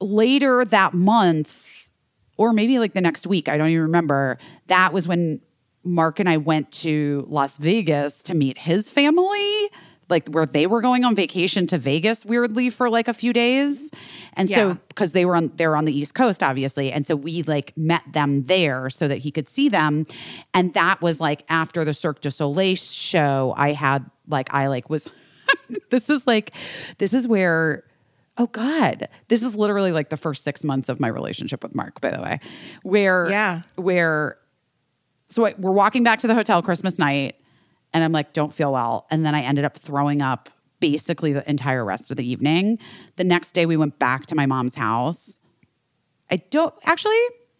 later 0.00 0.64
that 0.64 0.94
month 0.94 1.88
or 2.36 2.52
maybe 2.52 2.78
like 2.78 2.92
the 2.92 3.00
next 3.00 3.26
week 3.26 3.48
i 3.48 3.56
don't 3.56 3.70
even 3.70 3.82
remember 3.82 4.36
that 4.66 4.92
was 4.92 5.08
when 5.08 5.40
Mark 5.86 6.20
and 6.20 6.28
I 6.28 6.36
went 6.36 6.70
to 6.72 7.24
Las 7.28 7.56
Vegas 7.58 8.22
to 8.24 8.34
meet 8.34 8.58
his 8.58 8.90
family, 8.90 9.70
like 10.08 10.28
where 10.28 10.44
they 10.46 10.66
were 10.66 10.80
going 10.80 11.04
on 11.04 11.14
vacation 11.14 11.66
to 11.68 11.78
Vegas 11.78 12.24
weirdly 12.24 12.70
for 12.70 12.90
like 12.90 13.08
a 13.08 13.14
few 13.14 13.32
days. 13.32 13.90
And 14.34 14.50
Yeah. 14.50 14.56
so 14.56 14.78
because 14.88 15.12
they 15.12 15.24
were 15.24 15.34
on 15.36 15.52
they're 15.56 15.76
on 15.76 15.84
the 15.84 15.96
East 15.96 16.14
Coast, 16.14 16.42
obviously. 16.42 16.92
And 16.92 17.06
so 17.06 17.16
we 17.16 17.42
like 17.44 17.72
met 17.76 18.02
them 18.12 18.42
there 18.44 18.90
so 18.90 19.08
that 19.08 19.18
he 19.18 19.30
could 19.30 19.48
see 19.48 19.68
them. 19.68 20.06
And 20.54 20.74
that 20.74 21.00
was 21.00 21.20
like 21.20 21.44
after 21.48 21.84
the 21.84 21.94
Cirque 21.94 22.20
du 22.20 22.30
Soleil 22.30 22.76
show, 22.76 23.54
I 23.56 23.72
had 23.72 24.08
like 24.28 24.52
I 24.52 24.66
like 24.66 24.90
was 24.90 25.08
this 25.90 26.10
is 26.10 26.26
like 26.26 26.52
this 26.98 27.14
is 27.14 27.26
where 27.28 27.84
oh 28.38 28.46
god 28.48 29.08
this 29.28 29.42
is 29.42 29.56
literally 29.56 29.92
like 29.92 30.10
the 30.10 30.16
first 30.16 30.44
six 30.44 30.62
months 30.62 30.88
of 30.88 31.00
my 31.00 31.08
relationship 31.08 31.62
with 31.62 31.74
mark 31.74 32.00
by 32.02 32.10
the 32.10 32.20
way 32.20 32.38
where 32.82 33.30
Yeah. 33.30 33.62
where 33.76 34.36
so 35.28 35.46
I, 35.46 35.54
we're 35.58 35.72
walking 35.72 36.02
back 36.04 36.18
to 36.20 36.26
the 36.26 36.34
hotel 36.34 36.62
christmas 36.62 36.98
night 36.98 37.36
and 37.92 38.02
i'm 38.04 38.12
like 38.12 38.32
don't 38.32 38.52
feel 38.52 38.72
well 38.72 39.06
and 39.10 39.24
then 39.24 39.34
i 39.34 39.40
ended 39.42 39.64
up 39.64 39.76
throwing 39.76 40.20
up 40.22 40.48
basically 40.80 41.32
the 41.32 41.48
entire 41.48 41.84
rest 41.84 42.10
of 42.10 42.16
the 42.16 42.28
evening 42.30 42.78
the 43.16 43.24
next 43.24 43.52
day 43.52 43.66
we 43.66 43.76
went 43.76 43.98
back 43.98 44.26
to 44.26 44.34
my 44.34 44.46
mom's 44.46 44.74
house 44.74 45.38
i 46.30 46.36
don't 46.36 46.74
actually 46.84 47.16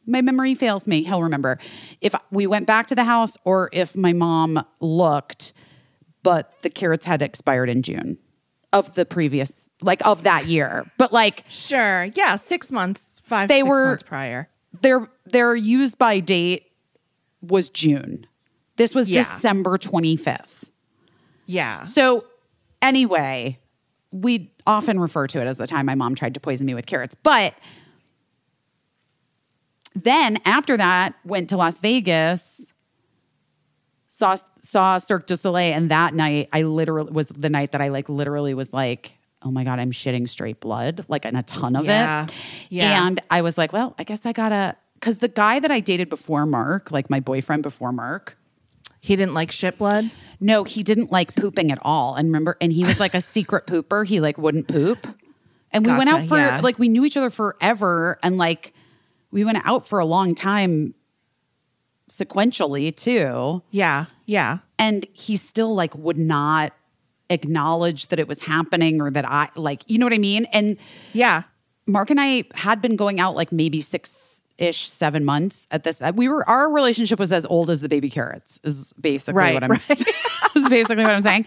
my 0.07 0.21
memory 0.23 0.55
fails 0.55 0.87
me 0.87 1.03
he'll 1.03 1.23
remember 1.23 1.59
if 2.01 2.15
we 2.31 2.47
went 2.47 2.67
back 2.67 2.87
to 2.87 2.95
the 2.95 3.05
house 3.05 3.37
or 3.45 3.69
if 3.73 3.97
my 3.97 4.13
mom 4.13 4.63
looked 4.81 5.53
but 6.23 6.53
the 6.63 6.71
carrots 6.71 7.07
had 7.07 7.23
expired 7.23 7.69
in 7.69 7.83
june 7.83 8.19
of 8.73 8.95
the 8.95 9.07
previous 9.07 9.71
like 9.81 10.05
of 10.07 10.25
that 10.25 10.45
year 10.47 10.85
but 10.99 11.13
like 11.13 11.45
Sure. 11.49 12.05
Yeah. 12.15 12.35
Six 12.37 12.71
months, 12.73 13.21
five, 13.25 13.49
They 13.49 13.61
six 13.61 13.69
were- 13.69 13.87
months 13.89 14.03
prior. 14.03 14.49
their 14.83 15.09
their 15.25 15.55
use 15.55 15.95
by 15.95 16.21
date 16.21 16.66
was 17.41 17.69
June. 17.69 18.27
This 18.77 18.95
was 18.95 19.09
Yeah. 19.09 19.19
December 19.23 19.79
25th. 19.79 20.71
Yeah. 21.47 21.85
So 21.85 22.25
anyway, 22.83 23.59
we 24.11 24.53
often 24.67 24.99
refer 25.01 25.27
to 25.29 25.41
it 25.41 25.47
as 25.47 25.59
the 25.59 25.67
time 25.67 25.87
my 25.87 25.95
mom 25.95 26.15
tried 26.15 26.35
to 26.35 26.41
poison 26.41 26.67
me 26.67 26.75
with 26.75 26.87
carrots. 26.87 27.15
But 27.23 27.55
then 29.95 30.39
after 30.45 30.77
that, 30.77 31.15
went 31.25 31.49
to 31.51 31.57
Las 31.57 31.81
Vegas, 31.81 32.73
saw 34.09 34.37
saw 34.59 34.99
Cirque 34.99 35.27
du 35.27 35.37
Soleil, 35.37 35.75
and 35.75 35.91
that 35.91 36.15
night 36.15 36.49
I 36.53 36.63
literally 36.63 37.13
was 37.13 37.29
the 37.29 37.49
night 37.51 37.73
that 37.73 37.81
I 37.81 37.89
like 37.89 38.09
literally 38.09 38.55
was 38.55 38.73
like, 38.73 39.15
oh 39.43 39.51
my 39.51 39.65
god, 39.65 39.79
I'm 39.79 39.93
shitting 39.93 40.29
straight 40.29 40.61
blood, 40.61 41.05
like 41.09 41.25
in 41.25 41.37
a 41.37 41.43
ton 41.43 41.77
of 41.77 41.85
Yeah. 41.87 42.25
it. 42.25 42.33
Yeah. 42.71 43.07
And 43.07 43.21
I 43.31 43.43
was 43.43 43.57
like, 43.57 43.73
well, 43.73 43.95
I 43.99 44.05
guess 44.05 44.27
I 44.27 44.33
gotta 44.33 44.77
because 45.07 45.19
the 45.19 45.29
guy 45.29 45.61
that 45.61 45.71
I 45.71 45.79
dated 45.79 46.09
before 46.09 46.47
Mark, 46.47 46.91
like 46.91 47.09
my 47.09 47.21
boyfriend 47.21 47.63
before 47.63 47.93
Mark, 47.93 48.37
He 49.01 49.15
didn't 49.15 49.35
like 49.35 49.53
shit 49.53 49.79
blood. 49.79 50.11
no, 50.41 50.65
he 50.65 50.83
didn't 50.83 51.13
like 51.13 51.37
pooping 51.37 51.71
at 51.71 51.79
all. 51.83 52.17
And 52.17 52.27
remember, 52.27 52.57
and 52.61 52.73
he 52.73 52.83
was 52.83 52.99
like 52.99 53.15
a 53.15 53.21
secret 53.21 53.69
pooper. 53.69 54.05
He 54.05 54.19
like 54.19 54.37
wouldn't 54.37 54.67
poop. 54.67 55.07
And 55.71 55.87
we 55.87 55.93
went 55.93 56.11
out 56.11 56.27
for 56.27 56.39
yeah. 56.39 56.61
like 56.61 56.81
we 56.81 56.89
knew 56.89 57.05
each 57.05 57.17
other 57.17 57.31
forever 57.31 58.19
and 58.21 58.37
like 58.37 58.75
we 59.31 59.45
went 59.45 59.65
out 59.65 59.87
for 59.87 60.01
a 60.01 60.05
long 60.05 60.35
time 60.35 60.93
sequentially 62.11 62.95
too. 62.95 63.63
Yeah. 63.71 64.07
Yeah. 64.25 64.59
And 64.77 65.07
he 65.13 65.37
still 65.37 65.73
like 65.73 65.95
would 65.95 66.19
not 66.19 66.73
acknowledge 67.31 68.09
that 68.09 68.19
it 68.19 68.27
was 68.27 68.41
happening 68.41 69.01
or 69.01 69.13
that 69.13 69.31
I 69.31 69.51
like, 69.55 69.83
you 69.87 69.99
know 69.99 70.07
what 70.07 70.15
I 70.15 70.19
mean? 70.19 70.47
And 70.47 70.77
Yeah. 71.13 71.45
Mark 71.87 72.11
and 72.11 72.21
I 72.21 72.43
had 72.55 72.83
been 72.83 72.97
going 72.97 73.21
out 73.21 73.37
like 73.37 73.53
maybe 73.53 73.81
six 73.81 74.36
ish, 74.59 74.89
seven 74.89 75.25
months 75.25 75.67
at 75.71 75.83
this. 75.83 76.01
Uh, 76.01 76.13
we 76.15 76.29
were 76.29 76.49
our 76.49 76.73
relationship 76.73 77.19
was 77.19 77.33
as 77.33 77.45
old 77.47 77.71
as 77.71 77.81
the 77.81 77.89
baby 77.89 78.09
carrots. 78.11 78.59
Is 78.65 78.93
basically 78.95 79.35
Right, 79.39 79.55
what 79.55 79.65
I'm. 79.65 79.71
right. 79.71 79.91
is 80.57 80.69
basically 80.69 81.05
what 81.05 81.15
I'm 81.15 81.21
saying. 81.21 81.45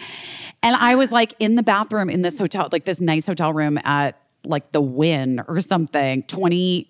And 0.62 0.76
I 0.76 0.96
was 0.96 1.12
like 1.12 1.34
in 1.40 1.56
the 1.56 1.64
bathroom 1.64 2.10
in 2.10 2.22
this 2.22 2.38
hotel, 2.38 2.68
like 2.72 2.86
this 2.86 3.00
nice 3.02 3.26
hotel 3.26 3.54
room 3.54 3.78
at 3.84 4.20
like 4.44 4.72
the 4.72 4.82
Wynn 4.82 5.42
or 5.48 5.62
something. 5.62 6.24
Twenty 6.24 6.90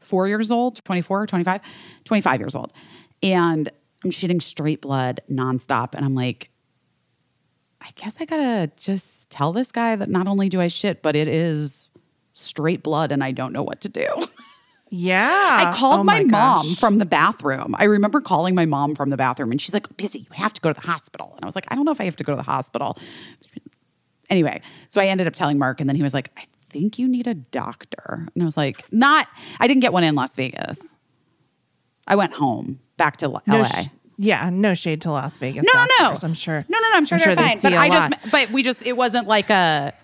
four 0.00 0.26
years 0.26 0.50
old, 0.50 0.82
24, 0.84 1.26
25, 1.28 1.60
25 2.04 2.40
years 2.40 2.54
old, 2.56 2.72
and 3.22 3.70
I'm 4.04 4.10
shooting 4.10 4.40
straight 4.40 4.80
blood 4.80 5.20
nonstop, 5.30 5.94
and 5.94 6.04
I'm 6.04 6.14
like. 6.14 6.48
I 7.84 7.90
guess 7.96 8.16
I 8.20 8.26
gotta 8.26 8.70
just 8.76 9.28
tell 9.28 9.52
this 9.52 9.72
guy 9.72 9.96
that 9.96 10.08
not 10.08 10.28
only 10.28 10.48
do 10.48 10.60
I 10.60 10.68
shit, 10.68 11.02
but 11.02 11.16
it 11.16 11.26
is 11.26 11.90
straight 12.32 12.80
blood 12.84 13.10
and 13.10 13.24
I 13.24 13.32
don't 13.32 13.52
know 13.52 13.64
what 13.64 13.80
to 13.80 13.88
do. 13.88 14.06
Yeah. 14.94 15.26
I 15.70 15.72
called 15.74 16.00
Oh 16.00 16.04
my, 16.04 16.22
mom 16.22 16.66
from 16.74 16.98
the 16.98 17.06
bathroom. 17.06 17.74
I 17.78 17.84
remember 17.84 18.20
calling 18.20 18.54
my 18.54 18.66
mom 18.66 18.94
from 18.94 19.08
the 19.08 19.16
bathroom 19.16 19.50
and 19.50 19.58
she's 19.58 19.72
like, 19.72 19.96
busy, 19.96 20.18
you 20.18 20.26
have 20.32 20.52
to 20.52 20.60
go 20.60 20.70
to 20.70 20.78
the 20.78 20.86
hospital. 20.86 21.32
And 21.34 21.42
I 21.44 21.46
was 21.46 21.54
like, 21.54 21.64
I 21.70 21.74
don't 21.76 21.86
know 21.86 21.92
if 21.92 22.00
I 22.00 22.04
have 22.04 22.16
to 22.16 22.24
go 22.24 22.32
to 22.32 22.36
the 22.36 22.42
hospital. 22.42 22.98
Anyway, 24.28 24.60
so 24.88 25.00
I 25.00 25.06
ended 25.06 25.26
up 25.26 25.34
telling 25.34 25.58
Mark 25.58 25.80
and 25.80 25.88
then 25.88 25.96
he 25.96 26.02
was 26.02 26.12
like, 26.12 26.30
I 26.36 26.44
think 26.68 26.98
you 26.98 27.08
need 27.08 27.26
a 27.26 27.32
doctor. 27.34 28.26
And 28.34 28.42
I 28.42 28.44
was 28.44 28.56
like, 28.56 28.84
not, 28.92 29.28
I 29.60 29.66
didn't 29.66 29.80
get 29.80 29.94
one 29.94 30.04
in 30.04 30.14
Las 30.14 30.36
Vegas. 30.36 30.96
I 32.06 32.14
went 32.16 32.34
home 32.34 32.78
back 32.98 33.16
to 33.18 33.26
L- 33.26 33.42
No 33.46 33.58
LA. 33.60 33.64
sh- 33.64 33.86
yeah. 34.18 34.50
No 34.50 34.74
shade 34.74 35.00
to 35.02 35.10
Las 35.10 35.38
Vegas. 35.38 35.64
No, 35.72 35.84
no, 36.00 36.10
no. 36.10 36.16
I'm 36.22 36.34
sure. 36.34 36.64
No, 36.68 36.78
no, 36.78 36.88
no. 36.90 36.96
I'm 36.96 37.04
sure 37.06 37.18
they're 37.18 37.34
they 37.34 37.42
fine. 37.48 37.58
see 37.58 37.68
But 37.70 37.78
I 37.78 37.88
lot. 37.88 38.10
just, 38.10 38.30
but 38.30 38.50
we 38.50 38.62
just, 38.62 38.86
it 38.86 38.96
wasn't 38.96 39.26
like 39.26 39.48
a. 39.50 39.94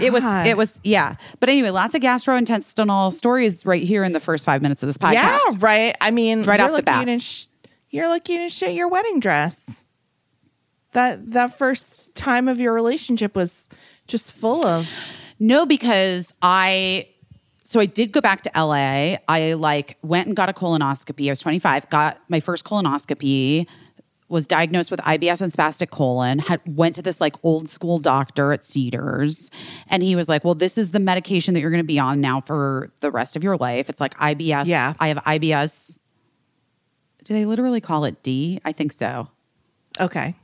It 0.00 0.12
was, 0.12 0.24
it 0.24 0.56
was, 0.56 0.80
yeah. 0.84 1.16
But 1.40 1.48
anyway, 1.48 1.70
lots 1.70 1.94
of 1.94 2.00
gastrointestinal 2.02 3.12
stories 3.12 3.64
right 3.66 3.82
here 3.82 4.04
in 4.04 4.12
the 4.12 4.20
first 4.20 4.44
five 4.44 4.62
minutes 4.62 4.82
of 4.82 4.86
this 4.88 4.98
podcast. 4.98 5.12
Yeah, 5.14 5.38
right. 5.58 5.94
I 6.00 6.10
mean, 6.10 6.42
Right 6.42 6.60
off 6.60 6.74
the 6.74 6.82
bat. 6.82 7.20
sh- 7.20 7.46
you're 7.90 8.12
you 8.12 8.20
didn't 8.20 8.50
shit 8.52 8.74
your 8.74 8.88
wedding 8.88 9.20
dress. 9.20 9.84
That 10.92 11.32
that 11.32 11.56
first 11.56 12.14
time 12.14 12.48
of 12.48 12.60
your 12.60 12.72
relationship 12.72 13.36
was 13.36 13.68
just 14.06 14.32
full 14.32 14.66
of 14.66 14.88
No, 15.38 15.66
because 15.66 16.32
I 16.42 17.08
so 17.62 17.80
I 17.80 17.86
did 17.86 18.12
go 18.12 18.20
back 18.22 18.42
to 18.42 18.50
LA. 18.56 19.16
I 19.28 19.52
like 19.52 19.98
went 20.02 20.26
and 20.26 20.34
got 20.34 20.48
a 20.48 20.54
colonoscopy. 20.54 21.28
I 21.28 21.30
was 21.32 21.40
25, 21.40 21.90
got 21.90 22.18
my 22.28 22.40
first 22.40 22.64
colonoscopy, 22.64 23.66
was 24.28 24.46
diagnosed 24.46 24.90
with 24.90 25.00
IBS 25.00 25.40
and 25.40 25.52
spastic 25.52 25.90
colon, 25.90 26.38
had 26.38 26.60
went 26.66 26.94
to 26.96 27.02
this 27.02 27.20
like 27.20 27.36
old 27.42 27.70
school 27.70 27.98
doctor 27.98 28.52
at 28.52 28.64
Cedars, 28.64 29.50
and 29.88 30.02
he 30.02 30.16
was 30.16 30.28
like, 30.28 30.44
Well, 30.44 30.54
this 30.54 30.78
is 30.78 30.90
the 30.90 31.00
medication 31.00 31.54
that 31.54 31.60
you're 31.60 31.70
gonna 31.70 31.84
be 31.84 31.98
on 31.98 32.20
now 32.20 32.40
for 32.40 32.92
the 33.00 33.10
rest 33.10 33.36
of 33.36 33.44
your 33.44 33.56
life. 33.56 33.88
It's 33.88 34.00
like 34.00 34.14
IBS. 34.18 34.66
Yeah. 34.66 34.94
I 34.98 35.08
have 35.08 35.18
IBS. 35.18 35.98
Do 37.24 37.34
they 37.34 37.44
literally 37.44 37.80
call 37.80 38.04
it 38.04 38.22
D? 38.22 38.60
I 38.64 38.72
think 38.72 38.92
so 38.92 39.28
okay. 40.00 40.34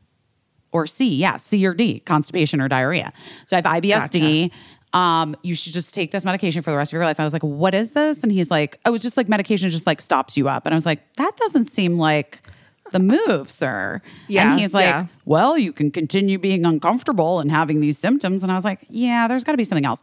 or 0.72 0.86
C, 0.86 1.14
yeah, 1.14 1.36
C 1.36 1.64
or 1.66 1.74
D, 1.74 2.00
constipation 2.00 2.60
or 2.60 2.68
diarrhea. 2.68 3.12
So 3.46 3.56
I 3.56 3.60
have 3.60 3.82
IBSD. 3.82 4.50
Um, 4.92 5.34
you 5.42 5.56
should 5.56 5.72
just 5.72 5.92
take 5.92 6.12
this 6.12 6.24
medication 6.24 6.62
for 6.62 6.70
the 6.70 6.76
rest 6.76 6.92
of 6.92 6.94
your 6.94 7.04
life. 7.04 7.18
I 7.18 7.24
was 7.24 7.32
like, 7.32 7.42
what 7.42 7.74
is 7.74 7.92
this? 7.92 8.22
And 8.22 8.30
he's 8.30 8.50
like, 8.50 8.78
oh, 8.84 8.94
it's 8.94 9.02
just 9.02 9.16
like 9.16 9.28
medication 9.28 9.68
just 9.70 9.88
like 9.88 10.00
stops 10.00 10.36
you 10.36 10.48
up. 10.48 10.66
And 10.66 10.74
I 10.74 10.76
was 10.76 10.86
like, 10.86 11.00
that 11.16 11.36
doesn't 11.36 11.72
seem 11.72 11.98
like 11.98 12.46
the 12.94 13.00
move, 13.00 13.50
sir. 13.50 14.00
Yeah, 14.28 14.52
And 14.52 14.60
he's 14.60 14.72
like, 14.72 14.84
yeah. 14.86 15.06
well, 15.24 15.58
you 15.58 15.72
can 15.72 15.90
continue 15.90 16.38
being 16.38 16.64
uncomfortable 16.64 17.40
and 17.40 17.50
having 17.50 17.80
these 17.80 17.98
symptoms. 17.98 18.42
And 18.44 18.52
I 18.52 18.54
was 18.54 18.64
like, 18.64 18.86
yeah, 18.88 19.26
there's 19.28 19.42
got 19.42 19.52
to 19.52 19.58
be 19.58 19.64
something 19.64 19.84
else. 19.84 20.00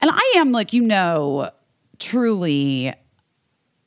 And 0.00 0.10
I 0.12 0.32
am 0.36 0.50
like, 0.50 0.72
you 0.72 0.82
know, 0.82 1.48
truly, 2.00 2.92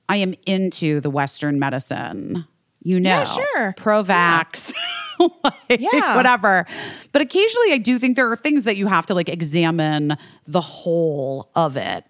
I 0.07 0.15
am 0.17 0.33
into 0.45 1.01
the 1.01 1.09
Western 1.09 1.59
medicine. 1.59 2.45
You 2.81 2.99
know, 3.01 3.09
Yeah, 3.09 3.23
sure. 3.25 3.73
Provax, 3.77 4.73
like, 5.19 5.81
Yeah. 5.81 6.15
whatever. 6.15 6.65
But 7.11 7.21
occasionally, 7.21 7.73
I 7.73 7.77
do 7.79 7.99
think 7.99 8.15
there 8.15 8.31
are 8.31 8.35
things 8.37 8.63
that 8.63 8.77
you 8.77 8.87
have 8.87 9.05
to 9.07 9.13
like 9.13 9.27
examine 9.27 10.15
the 10.47 10.61
whole 10.61 11.51
of 11.55 11.75
it. 11.77 12.05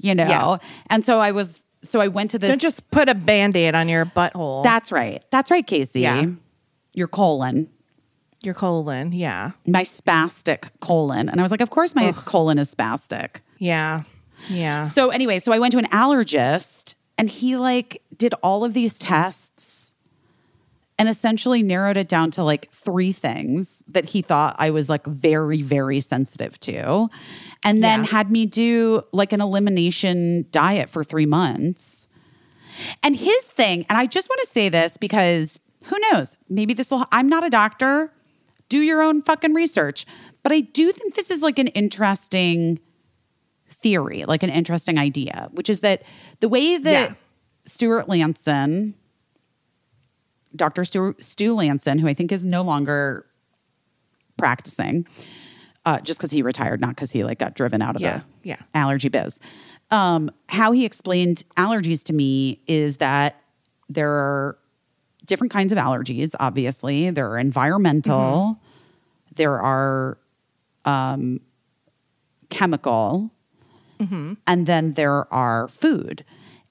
You 0.00 0.14
know, 0.14 0.26
Yeah. 0.28 0.56
and 0.88 1.04
so 1.04 1.18
I 1.18 1.32
was. 1.32 1.64
So 1.82 2.00
I 2.00 2.08
went 2.08 2.32
to 2.32 2.38
this. 2.38 2.50
Don't 2.50 2.60
just 2.60 2.90
put 2.90 3.08
a 3.08 3.14
band-aid 3.14 3.74
on 3.74 3.88
your 3.88 4.04
butthole. 4.04 4.62
that's 4.64 4.90
right. 4.90 5.24
That's 5.30 5.50
right, 5.50 5.66
Casey. 5.66 6.00
Yeah. 6.00 6.26
Your 6.94 7.06
colon, 7.08 7.68
your 8.42 8.54
colon. 8.54 9.12
Yeah. 9.12 9.52
my 9.66 9.82
spastic 9.84 10.70
colon, 10.80 11.28
and 11.28 11.38
I 11.40 11.42
was 11.42 11.50
like, 11.50 11.60
of 11.60 11.70
course, 11.70 11.94
my 11.94 12.12
colon 12.12 12.58
is 12.58 12.74
spastic. 12.74 13.36
Yeah. 13.58 14.02
Yeah. 14.48 14.84
So 14.84 15.10
anyway, 15.10 15.38
so 15.40 15.52
I 15.52 15.58
went 15.58 15.72
to 15.72 15.78
an 15.78 15.86
allergist 15.86 16.94
and 17.16 17.28
he 17.28 17.56
like 17.56 18.02
did 18.16 18.34
all 18.42 18.64
of 18.64 18.72
these 18.74 18.98
tests 18.98 19.92
and 20.98 21.08
essentially 21.08 21.62
narrowed 21.62 21.96
it 21.96 22.08
down 22.08 22.30
to 22.32 22.42
like 22.44 22.70
three 22.72 23.12
things 23.12 23.84
that 23.88 24.04
he 24.06 24.22
thought 24.22 24.56
I 24.58 24.70
was 24.70 24.88
like 24.88 25.04
very 25.06 25.62
very 25.62 26.00
sensitive 26.00 26.58
to. 26.60 27.08
And 27.64 27.82
then 27.82 28.00
Yeah. 28.04 28.06
had 28.10 28.30
me 28.30 28.46
do 28.46 29.02
like 29.12 29.32
an 29.32 29.40
elimination 29.40 30.46
diet 30.50 30.88
for 30.88 31.02
3 31.02 31.26
months. 31.26 32.06
And 33.02 33.16
his 33.16 33.44
thing, 33.44 33.84
and 33.88 33.98
I 33.98 34.06
just 34.06 34.28
want 34.28 34.40
to 34.42 34.46
say 34.46 34.68
this 34.68 34.96
because 34.96 35.58
who 35.84 35.96
knows, 36.12 36.36
maybe 36.48 36.74
this 36.74 36.90
will 36.90 37.04
I'm 37.10 37.28
not 37.28 37.44
a 37.44 37.50
doctor. 37.50 38.12
Do 38.68 38.78
your 38.78 39.02
own 39.02 39.22
fucking 39.22 39.54
research. 39.54 40.06
But 40.42 40.52
I 40.52 40.60
do 40.60 40.92
think 40.92 41.14
this 41.14 41.30
is 41.30 41.42
like 41.42 41.58
an 41.58 41.68
interesting 41.68 42.78
theory, 43.68 44.24
like 44.24 44.42
an 44.42 44.50
interesting 44.50 44.98
idea, 44.98 45.48
which 45.52 45.68
is 45.68 45.80
that 45.80 46.02
the 46.40 46.48
way 46.48 46.76
that 46.78 47.10
Yeah. 47.10 47.14
Stuart 47.64 48.08
Lanson 48.08 48.94
Dr. 50.56 50.84
Stu, 50.84 51.14
Stu 51.20 51.54
Lanson, 51.54 51.98
who 51.98 52.08
I 52.08 52.14
think 52.14 52.32
is 52.32 52.44
no 52.44 52.62
longer 52.62 53.26
practicing, 54.38 55.06
uh, 55.88 56.00
just 56.00 56.18
because 56.18 56.30
he 56.30 56.42
retired, 56.42 56.80
not 56.80 56.90
because 56.90 57.10
he 57.10 57.24
like 57.24 57.38
got 57.38 57.54
driven 57.54 57.80
out 57.80 57.96
of 57.96 58.02
Yeah, 58.02 58.18
the 58.42 58.48
yeah. 58.50 58.56
allergy 58.74 59.08
biz. 59.08 59.40
Um, 59.90 60.30
how 60.48 60.72
he 60.72 60.84
explained 60.84 61.44
allergies 61.56 62.02
to 62.04 62.12
me 62.12 62.60
is 62.66 62.98
that 62.98 63.40
there 63.88 64.10
are 64.10 64.58
different 65.24 65.50
kinds 65.52 65.72
of 65.72 65.78
allergies. 65.78 66.34
Obviously, 66.38 67.10
there 67.10 67.30
are 67.30 67.38
environmental, 67.38 68.58
there 69.34 69.58
are 69.60 70.18
um, 70.84 71.40
chemical, 72.50 73.30
and 74.46 74.66
then 74.66 74.92
there 74.92 75.32
are 75.32 75.68
food. 75.68 76.24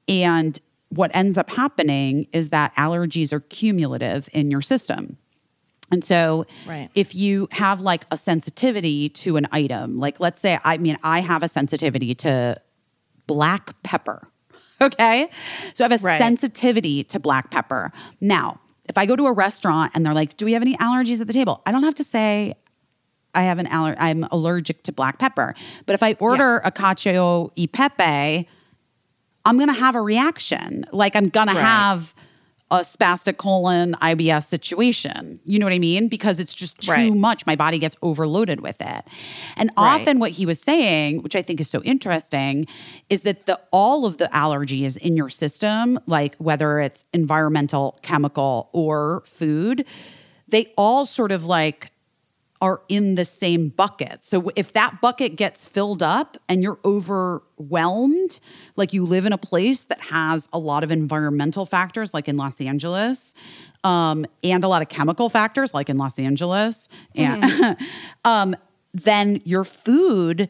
And 0.08 0.58
what 0.90 1.12
ends 1.14 1.38
up 1.38 1.50
happening 1.50 2.28
is 2.32 2.50
that 2.50 2.74
allergies 2.76 3.34
are 3.34 3.42
cumulative 3.42 4.30
in 4.32 4.50
your 4.52 4.62
system. 4.62 5.18
And 5.92 6.04
so, 6.04 6.46
Right. 6.68 6.90
if 6.96 7.16
you 7.16 7.48
have 7.52 7.80
like 7.82 8.06
a 8.12 8.18
sensitivity 8.18 9.10
to 9.10 9.38
an 9.38 9.48
item, 9.52 9.98
like 10.00 10.20
let's 10.20 10.42
say, 10.42 10.60
I 10.64 10.78
mean, 10.78 10.98
I 11.04 11.22
have 11.22 11.44
a 11.44 11.48
sensitivity 11.48 12.14
to 12.16 12.60
black 13.28 13.82
pepper. 13.84 14.28
Okay. 14.80 15.28
So 15.74 15.84
I 15.84 15.90
have 15.90 16.00
a 16.00 16.04
Right. 16.06 16.20
sensitivity 16.20 17.04
to 17.06 17.20
black 17.20 17.50
pepper. 17.50 17.92
Now, 18.22 18.60
if 18.86 18.96
I 18.96 19.08
go 19.08 19.16
to 19.16 19.26
a 19.26 19.34
restaurant 19.34 19.92
and 19.96 20.06
they're 20.06 20.14
like, 20.14 20.38
do 20.38 20.46
we 20.46 20.54
have 20.54 20.62
any 20.62 20.78
allergies 20.78 21.20
at 21.20 21.26
the 21.26 21.34
table? 21.34 21.64
I 21.66 21.72
don't 21.72 21.82
have 21.82 21.96
to 21.96 22.04
say, 22.04 22.54
I 23.34 23.42
have 23.42 23.58
an 23.58 23.66
aller- 23.68 23.96
I'm 24.00 24.26
allergic 24.32 24.84
to 24.84 24.92
black 24.92 25.18
pepper. 25.18 25.56
But 25.88 25.94
if 25.96 26.04
I 26.04 26.14
order 26.20 26.58
a 26.64 26.72
cacio 26.72 27.50
e 27.56 27.66
pepe, 27.66 28.48
I'm 29.46 29.58
gonna 29.58 29.74
have 29.74 29.96
a 29.96 30.02
reaction. 30.02 30.86
Like 30.92 31.16
I'm 31.16 31.30
gonna 31.30 31.60
have 31.60 32.14
a 32.70 32.80
spastic 32.80 33.38
colon 33.38 33.94
IBS 34.02 34.44
situation. 34.46 35.40
You 35.46 35.58
know 35.58 35.66
what 35.66 35.74
I 35.74 35.80
mean? 35.80 36.10
Because 36.10 36.40
it's 36.40 36.54
just 36.54 36.82
too 36.82 36.92
Right. 36.92 37.14
much. 37.14 37.46
My 37.46 37.56
body 37.56 37.80
gets 37.80 37.96
overloaded 38.02 38.60
with 38.60 38.82
it. 38.82 39.06
And 39.56 39.70
Right. 39.78 40.02
often 40.02 40.20
what 40.20 40.32
he 40.32 40.46
was 40.46 40.60
saying, 40.60 41.22
which 41.24 41.36
I 41.36 41.42
think 41.42 41.62
is 41.62 41.70
so 41.70 41.82
interesting, 41.84 42.68
is 43.10 43.22
that 43.22 43.46
the 43.46 43.60
all 43.72 44.06
of 44.06 44.18
the 44.18 44.26
allergies 44.34 44.98
in 44.98 45.16
your 45.16 45.30
system, 45.30 45.98
like 46.08 46.36
whether 46.40 46.80
it's 46.82 47.06
environmental, 47.14 47.98
chemical, 48.02 48.70
or 48.74 49.24
food, 49.26 49.86
they 50.50 50.74
all 50.78 51.06
sort 51.06 51.32
of 51.32 51.46
like 51.46 51.92
are 52.62 52.82
in 52.90 53.16
the 53.16 53.26
same 53.26 53.70
bucket. 53.70 54.24
So 54.24 54.50
if 54.56 54.74
that 54.74 55.00
bucket 55.02 55.36
gets 55.36 55.66
filled 55.66 56.02
up 56.02 56.38
and 56.50 56.64
you're 56.64 56.80
overwhelmed, 56.84 58.40
like 58.76 58.94
you 58.94 59.06
live 59.06 59.26
in 59.26 59.34
a 59.34 59.38
place 59.38 59.84
that 59.84 60.02
has 60.02 60.48
a 60.52 60.60
lot 60.60 60.84
of 60.84 60.92
environmental 60.92 61.66
factors, 61.66 62.14
like 62.14 62.28
in 62.28 62.38
Los 62.38 62.60
Angeles, 62.60 63.34
um, 63.84 64.26
and 64.44 64.64
a 64.64 64.68
lot 64.68 64.82
of 64.82 64.90
chemical 64.90 65.30
factors, 65.30 65.74
like 65.74 65.90
in 65.90 65.98
Los 65.98 66.18
Angeles, 66.20 66.90
and 67.16 67.78
um, 68.26 68.56
then 68.94 69.42
your 69.46 69.64
food 69.64 70.50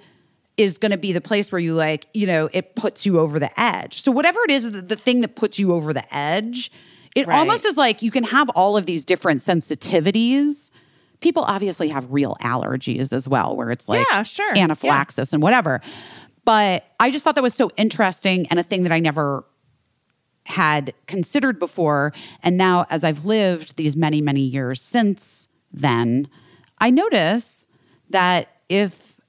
is 0.55 0.77
going 0.77 0.91
to 0.91 0.97
be 0.97 1.13
the 1.13 1.21
place 1.21 1.51
where 1.51 1.59
you 1.59 1.73
like, 1.73 2.07
you 2.13 2.25
know, 2.25 2.49
it 2.51 2.75
puts 2.75 3.05
you 3.05 3.19
over 3.19 3.37
the 3.37 3.59
edge. 3.59 4.01
So 4.01 4.11
whatever 4.11 4.39
it 4.45 4.51
is, 4.51 4.63
the, 4.71 4.81
the 4.81 4.95
thing 4.95 5.21
that 5.21 5.35
puts 5.35 5.59
you 5.59 5.71
over 5.73 5.93
the 5.93 6.15
edge, 6.15 6.71
it 7.15 7.27
Right. 7.27 7.37
almost 7.37 7.65
is 7.65 7.77
like 7.77 8.01
you 8.01 8.11
can 8.11 8.23
have 8.23 8.49
all 8.49 8.75
of 8.77 8.85
these 8.85 9.05
different 9.05 9.41
sensitivities. 9.41 10.71
People 11.19 11.43
obviously 11.43 11.89
have 11.89 12.11
real 12.11 12.37
allergies 12.41 13.11
as 13.11 13.27
well, 13.27 13.55
where 13.55 13.71
it's 13.71 13.89
like 13.89 14.05
Yeah, 14.11 14.23
sure. 14.23 14.55
anaphylaxis 14.57 15.33
and 15.33 15.41
whatever. 15.41 15.81
But 16.45 16.85
I 16.99 17.09
just 17.09 17.23
thought 17.23 17.35
that 17.35 17.43
was 17.43 17.55
so 17.55 17.71
interesting 17.75 18.47
and 18.47 18.59
a 18.59 18.63
thing 18.63 18.83
that 18.83 18.91
I 18.91 18.99
never 18.99 19.45
had 20.45 20.93
considered 21.07 21.59
before. 21.59 22.13
And 22.41 22.55
now, 22.55 22.85
as 22.89 23.03
I've 23.03 23.25
lived 23.25 23.75
these 23.75 23.97
many, 23.97 24.21
many 24.21 24.41
years 24.41 24.81
since 24.81 25.47
then, 25.73 26.29
I 26.79 26.89
notice 26.89 27.67
that 28.09 28.47
if 28.69 29.19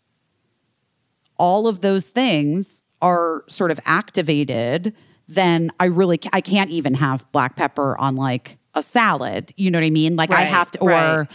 all 1.39 1.67
of 1.67 1.81
those 1.81 2.09
things 2.09 2.85
are 3.01 3.45
sort 3.49 3.71
of 3.71 3.81
activated, 3.85 4.95
then 5.27 5.71
I 5.81 5.87
really 5.87 6.21
I 6.33 6.41
can't 6.41 6.71
even 6.71 6.95
have 6.95 7.31
black 7.33 7.57
pepper 7.57 7.97
on 7.99 8.17
like 8.17 8.59
a 8.75 8.83
salad. 8.83 9.53
You 9.57 9.71
know 9.71 9.79
what 9.79 9.87
I 9.87 9.91
mean? 9.91 10.17
Like 10.17 10.33
I 10.33 10.43
have 10.43 10.71
to, 10.73 10.81
or 10.81 10.89
right. 10.89 11.29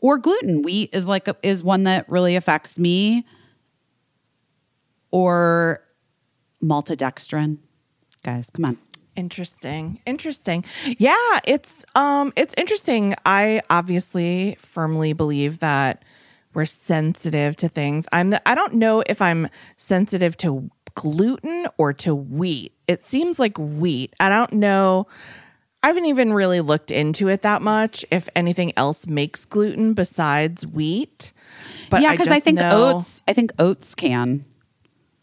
Or 0.00 0.18
gluten. 0.18 0.62
Wheat 0.62 0.90
is 0.92 1.06
like 1.06 1.28
a, 1.28 1.36
is 1.42 1.62
one 1.62 1.84
that 1.84 2.08
really 2.08 2.36
affects 2.36 2.78
me. 2.78 3.26
Or 5.10 5.82
maltodextrin, 6.62 7.58
guys, 8.22 8.50
come 8.50 8.64
on. 8.66 8.78
Interesting. 9.16 10.00
Interesting. 10.06 10.64
Yeah, 10.98 11.16
it's 11.44 11.84
um 11.94 12.32
it's 12.36 12.54
interesting. 12.56 13.14
I 13.24 13.62
obviously 13.68 14.56
firmly 14.60 15.12
believe 15.12 15.58
that 15.58 16.04
we're 16.54 16.66
sensitive 16.66 17.56
to 17.56 17.68
things. 17.68 18.06
I'm 18.12 18.30
the, 18.30 18.48
I 18.48 18.54
don't 18.54 18.74
know 18.74 19.02
if 19.06 19.20
I'm 19.20 19.48
sensitive 19.76 20.36
to 20.38 20.70
gluten 20.94 21.66
or 21.78 21.92
to 21.94 22.14
wheat. 22.14 22.72
It 22.86 23.02
seems 23.02 23.38
like 23.38 23.58
wheat. 23.58 24.14
I 24.20 24.28
don't 24.28 24.52
know 24.52 25.06
I 25.82 25.88
haven't 25.88 26.06
even 26.06 26.32
really 26.32 26.60
looked 26.60 26.90
into 26.90 27.28
it 27.28 27.42
that 27.42 27.62
much 27.62 28.04
if 28.10 28.28
anything 28.34 28.72
else 28.76 29.06
makes 29.06 29.44
gluten 29.44 29.94
besides 29.94 30.66
wheat. 30.66 31.32
But 31.88 32.02
yeah, 32.02 32.12
because 32.12 32.28
I, 32.28 32.36
just 32.36 32.44
think 32.44 32.58
know- 32.58 32.96
oats. 32.96 33.22
I 33.28 33.32
think 33.32 33.52
oats 33.58 33.94
can. 33.94 34.44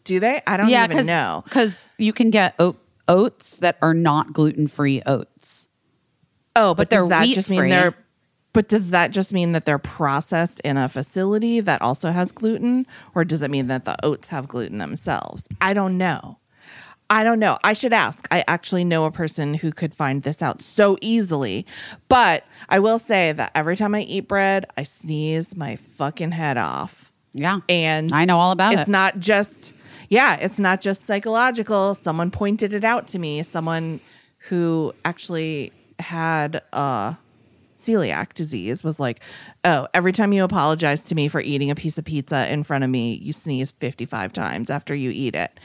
do 0.04 0.18
they? 0.18 0.42
I 0.46 0.56
don't 0.56 0.68
yeah, 0.68 0.86
even 0.90 1.06
know. 1.06 1.42
because 1.44 1.94
you 1.98 2.12
can 2.12 2.30
get 2.30 2.54
oat, 2.58 2.78
oats 3.06 3.58
that 3.58 3.76
are 3.82 3.94
not 3.94 4.32
gluten 4.32 4.66
free 4.66 5.02
oats. 5.04 5.68
Oh, 6.54 6.74
but, 6.74 6.88
But 6.88 6.90
they're 6.90 7.00
does 7.00 7.08
that 7.10 7.26
just 7.28 7.50
mean 7.50 7.68
they're 7.68 7.94
but 8.54 8.68
does 8.68 8.88
that 8.88 9.10
just 9.10 9.34
mean 9.34 9.52
that 9.52 9.66
they're 9.66 9.76
processed 9.76 10.60
in 10.60 10.78
a 10.78 10.88
facility 10.88 11.60
that 11.60 11.82
also 11.82 12.10
has 12.10 12.32
gluten 12.32 12.86
or 13.14 13.22
does 13.22 13.42
it 13.42 13.50
mean 13.50 13.66
that 13.66 13.84
the 13.84 14.02
oats 14.02 14.28
have 14.28 14.48
gluten 14.48 14.78
themselves? 14.78 15.46
I 15.60 15.74
don't 15.74 15.98
know. 15.98 16.38
I 17.08 17.22
don't 17.22 17.38
know. 17.38 17.58
I 17.62 17.72
should 17.72 17.92
ask. 17.92 18.26
I 18.30 18.44
actually 18.48 18.84
know 18.84 19.04
a 19.04 19.10
person 19.10 19.54
who 19.54 19.70
could 19.72 19.94
find 19.94 20.22
this 20.22 20.42
out 20.42 20.60
so 20.60 20.98
easily. 21.00 21.64
But 22.08 22.44
I 22.68 22.78
will 22.80 22.98
say 22.98 23.32
that 23.32 23.52
every 23.54 23.76
time 23.76 23.94
I 23.94 24.02
eat 24.02 24.26
bread, 24.28 24.66
I 24.76 24.82
sneeze 24.82 25.56
my 25.56 25.76
fucking 25.76 26.32
head 26.32 26.56
off. 26.56 27.12
Yeah, 27.32 27.60
And 27.68 28.10
I 28.12 28.24
know 28.24 28.38
all 28.38 28.50
about 28.50 28.72
it's 28.72 28.80
it. 28.80 28.82
It's 28.82 28.88
not 28.90 29.18
just 29.18 29.74
yeah 30.08 30.36
it's 30.36 30.58
not 30.58 30.80
just 30.80 31.04
psychological 31.04 31.92
someone 31.94 32.30
pointed 32.30 32.72
it 32.72 32.84
out 32.84 33.08
to 33.08 33.18
me 33.18 33.42
someone 33.42 34.00
who 34.38 34.94
actually 35.04 35.72
had 35.98 36.62
uh 36.72 37.12
celiac 37.86 38.34
disease 38.34 38.82
was 38.82 38.98
like 38.98 39.20
oh 39.64 39.86
every 39.94 40.12
time 40.12 40.32
you 40.32 40.44
apologize 40.44 41.04
to 41.04 41.14
me 41.14 41.28
for 41.28 41.40
eating 41.40 41.70
a 41.70 41.74
piece 41.74 41.98
of 41.98 42.04
pizza 42.04 42.50
in 42.52 42.62
front 42.62 42.84
of 42.84 42.90
me 42.90 43.14
you 43.14 43.32
sneeze 43.32 43.72
55 43.72 44.32
times 44.32 44.70
after 44.70 44.94
you 44.94 45.10
eat 45.10 45.34
it. 45.34 45.58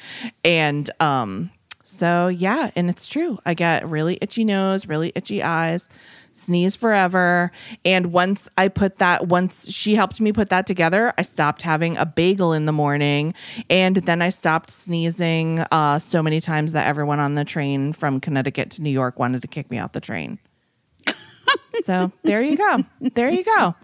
And 0.43 0.89
um 0.99 1.51
so 1.84 2.27
yeah 2.27 2.69
and 2.75 2.89
it's 2.89 3.07
true. 3.07 3.39
I 3.45 3.53
get 3.53 3.88
really 3.89 4.17
itchy 4.21 4.45
nose 4.45 4.88
really 4.88 5.12
itchy 5.15 5.41
eyes 5.41 5.89
sneeze 6.34 6.75
forever. 6.75 7.51
And 7.84 8.13
once 8.13 8.47
i 8.57 8.67
put 8.67 8.99
that 8.99 9.27
once 9.27 9.71
she 9.71 9.95
helped 9.95 10.21
me 10.21 10.31
put 10.31 10.49
that 10.49 10.67
together 10.67 11.13
i 11.17 11.23
stopped 11.23 11.62
having 11.63 11.97
a 11.97 12.05
bagel 12.05 12.53
in 12.53 12.65
the 12.65 12.71
morning. 12.71 13.34
And 13.69 13.97
then 13.97 14.21
i 14.21 14.29
stopped 14.29 14.69
sneezing 14.69 15.60
uh, 15.71 15.97
so 15.97 16.21
many 16.21 16.39
times 16.39 16.73
that 16.73 16.88
everyone 16.88 17.19
on 17.19 17.36
the 17.36 17.45
train 17.45 17.93
from 17.93 18.19
connecticut 18.19 18.69
to 18.71 18.84
new 18.84 18.91
york 18.91 19.17
wanted 19.17 19.41
to 19.41 19.47
kick 19.47 19.71
me 19.71 19.79
off 19.79 19.93
the 19.93 20.01
train 20.01 20.39
so 21.84 22.12
there 22.24 22.41
you 22.41 22.58
go 22.58 22.78
there 23.13 23.30
you 23.30 23.44
go 23.44 23.76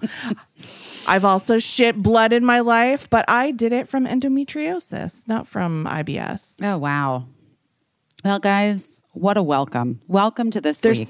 i've 1.08 1.26
also 1.26 1.58
shit 1.60 1.96
blood 1.96 2.34
in 2.34 2.44
my 2.46 2.60
life 2.60 3.10
but 3.10 3.26
i 3.28 3.52
did 3.52 3.72
it 3.74 3.88
from 3.88 4.06
endometriosis 4.06 5.28
not 5.28 5.48
from 5.48 5.86
ibs 5.86 6.62
oh 6.64 6.78
wow. 6.78 7.26
Well, 8.26 8.40
guys, 8.40 9.02
what 9.14 9.38
a 9.38 9.44
welcome! 9.44 10.02
Welcome 10.08 10.52
to 10.52 10.60
this 10.60 10.84
week. 10.84 11.08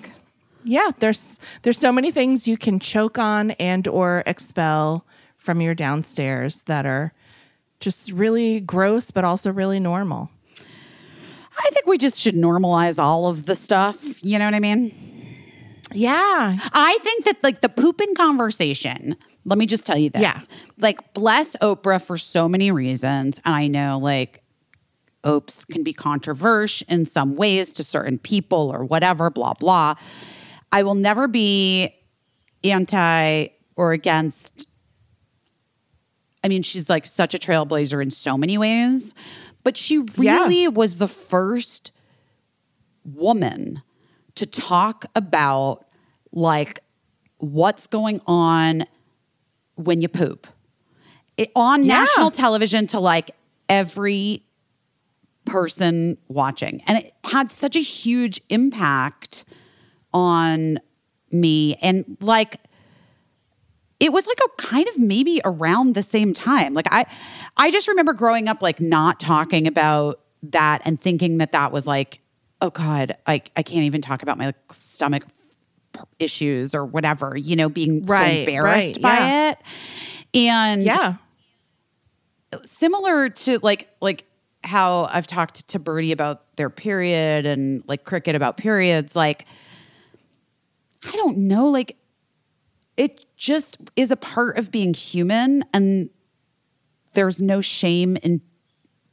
yeah 0.63 0.91
there's 1.00 1.39
there's 1.63 1.78
so 1.80 1.91
many 1.91 2.12
things 2.12 2.47
you 2.47 2.58
can 2.58 2.80
choke 2.80 3.17
on 3.17 3.52
and 3.52 3.88
or 3.88 4.23
expel 4.26 5.06
from 5.38 5.62
your 5.62 5.73
downstairs 5.73 6.63
that 6.63 6.86
are 6.86 7.13
just 7.80 8.12
really 8.12 8.60
gross 8.60 9.10
but 9.12 9.23
also 9.23 9.52
really 9.52 9.80
normal 9.80 10.30
I 11.60 11.69
think 11.71 11.88
we 11.88 11.97
just 11.97 12.21
should 12.21 12.36
normalize 12.36 13.00
all 13.00 13.28
of 13.28 13.47
the 13.47 13.56
stuff. 13.56 14.23
You 14.23 14.38
know 14.38 14.45
what 14.45 14.54
I 14.54 14.60
mean? 14.60 14.93
Yeah 15.93 16.58
I 16.73 16.97
think 17.02 17.26
that 17.26 17.43
like 17.43 17.62
the 17.62 17.69
pooping 17.69 18.15
conversation. 18.15 19.15
Let 19.45 19.58
me 19.58 19.65
just 19.65 19.86
tell 19.86 19.97
you 19.97 20.10
this. 20.10 20.21
Yeah. 20.21 20.38
Like 20.78 21.13
bless 21.13 21.56
Oprah 21.58 22.04
for 22.04 22.17
so 22.17 22.50
many 22.50 22.69
reasons, 22.71 23.39
and 23.45 23.56
I 23.56 23.67
know 23.67 23.97
like 23.97 24.43
Opes 25.23 25.65
can 25.65 25.84
be 25.84 25.93
controversial 25.93 26.86
in 26.89 27.06
some 27.06 27.36
ways 27.36 27.73
to 27.73 27.84
certain 27.84 28.17
people 28.19 28.69
or 28.73 28.84
whatever. 28.86 29.30
Blah 29.30 29.54
blah. 29.54 29.95
I 30.71 30.84
will 30.84 30.95
never 30.95 31.28
be 31.28 31.89
anti 32.63 33.47
or 33.78 33.93
against. 33.93 34.67
I 36.43 36.50
mean, 36.50 36.62
she's 36.63 36.89
like 36.89 37.06
such 37.06 37.34
a 37.34 37.38
trailblazer 37.38 38.02
in 38.02 38.12
so 38.12 38.38
many 38.38 38.58
ways, 38.58 39.13
but 39.63 39.76
she 39.78 39.95
Yeah. 40.17 40.43
really 40.43 40.67
was 40.67 40.97
the 40.97 41.08
first 41.08 41.91
woman 43.06 43.82
to 44.38 44.45
talk 44.45 45.06
about 45.15 45.86
like 46.32 46.80
what's 47.38 47.88
going 47.88 48.21
on 48.26 48.86
when 49.76 50.02
you 50.02 50.08
poop 50.08 50.47
it, 51.38 51.52
on 51.56 51.84
Yeah. 51.84 52.00
national 52.00 52.32
television 52.32 52.88
to 52.88 53.00
like 53.00 53.32
every 53.69 54.43
person 55.45 56.17
watching. 56.28 56.82
And 56.88 56.97
it 56.97 57.13
had 57.23 57.52
such 57.52 57.76
a 57.76 57.82
huge 57.82 58.41
impact 58.50 59.45
on 60.13 60.80
me. 61.32 61.76
And 61.76 62.17
like, 62.21 62.60
it 64.00 64.12
was 64.12 64.28
like 64.28 64.39
a 64.45 64.62
kind 64.62 64.88
of 64.88 64.97
maybe 65.00 65.41
around 65.45 65.95
the 65.95 66.04
same 66.04 66.34
time. 66.34 66.73
Like 66.73 66.88
I, 66.91 67.06
I 67.56 67.71
just 67.71 67.88
remember 67.88 68.13
growing 68.13 68.47
up 68.47 68.62
like 68.62 68.80
not 68.80 69.19
talking 69.19 69.67
about 69.67 70.19
that 70.43 70.82
and 70.86 71.00
thinking 71.00 71.38
that 71.39 71.52
that 71.52 71.71
was 71.71 71.88
like, 71.88 72.19
oh 72.61 72.69
God, 72.69 73.15
I 73.25 73.41
I 73.55 73.63
can't 73.63 73.83
even 73.83 74.01
talk 74.01 74.23
about 74.23 74.37
my 74.37 74.47
like, 74.47 74.55
stomach 74.73 75.23
issues 76.19 76.75
or 76.75 76.85
whatever. 76.85 77.37
You 77.37 77.55
know, 77.55 77.69
being 77.69 78.05
so 78.05 78.15
embarrassed 78.15 78.95
right, 78.97 79.01
by 79.01 79.15
yeah. 79.17 79.51
it. 79.51 79.57
And 80.33 80.83
Yeah. 80.83 81.13
similar 82.63 83.29
to 83.29 83.59
like 83.61 83.87
like 84.01 84.25
how 84.63 85.07
I've 85.11 85.27
talked 85.27 85.67
to 85.69 85.79
Birdie 85.79 86.11
about 86.11 86.55
their 86.57 86.69
period 86.69 87.45
and 87.45 87.83
like 87.87 88.03
cricket 88.03 88.35
about 88.35 88.57
periods, 88.57 89.15
like 89.15 89.45
I 91.05 91.11
don't 91.11 91.37
know, 91.37 91.67
like 91.67 91.97
it 92.97 93.25
just 93.37 93.77
is 93.95 94.11
a 94.11 94.17
part 94.17 94.57
of 94.57 94.71
being 94.71 94.93
human 94.93 95.63
and 95.71 96.09
there's 97.13 97.41
no 97.41 97.61
shame 97.61 98.17
in 98.17 98.41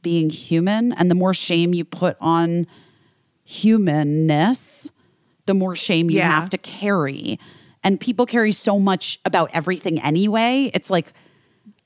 being 0.01 0.29
human. 0.29 0.91
And 0.93 1.09
the 1.09 1.15
more 1.15 1.33
shame 1.33 1.73
you 1.73 1.85
put 1.85 2.17
on 2.19 2.67
humanness, 3.45 4.91
the 5.45 5.53
more 5.53 5.75
shame 5.75 6.09
you 6.09 6.17
Yeah. 6.17 6.29
have 6.31 6.49
to 6.49 6.57
carry. 6.57 7.39
And 7.83 7.99
people 7.99 8.25
carry 8.25 8.51
so 8.51 8.79
much 8.79 9.19
about 9.25 9.49
everything 9.53 9.99
anyway. 10.01 10.71
It's 10.73 10.89
like, 10.89 11.13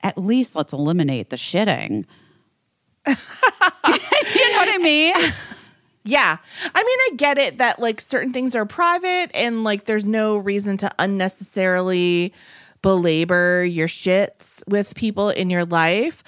at 0.02 0.18
least 0.18 0.56
let's 0.56 0.72
eliminate 0.74 1.30
the 1.30 1.36
shitting. 1.36 2.06
you 3.08 3.14
know 3.14 4.58
what 4.58 4.70
I 4.70 4.78
mean? 4.82 5.14
Yeah. 6.06 6.38
I 6.74 6.84
mean, 6.84 7.00
I 7.02 7.12
get 7.18 7.38
it 7.38 7.58
that 7.58 7.80
like 7.80 8.00
certain 8.02 8.32
things 8.32 8.56
are 8.56 8.66
private 8.66 9.30
and 9.34 9.64
like 9.66 9.86
there's 9.86 10.08
no 10.08 10.38
reason 10.38 10.78
to 10.78 10.90
unnecessarily 10.98 12.34
belabor 12.82 13.64
your 13.66 13.90
shits 13.90 14.64
with 14.68 14.96
people 14.96 15.30
in 15.30 15.50
your 15.50 15.66
life. 15.66 16.24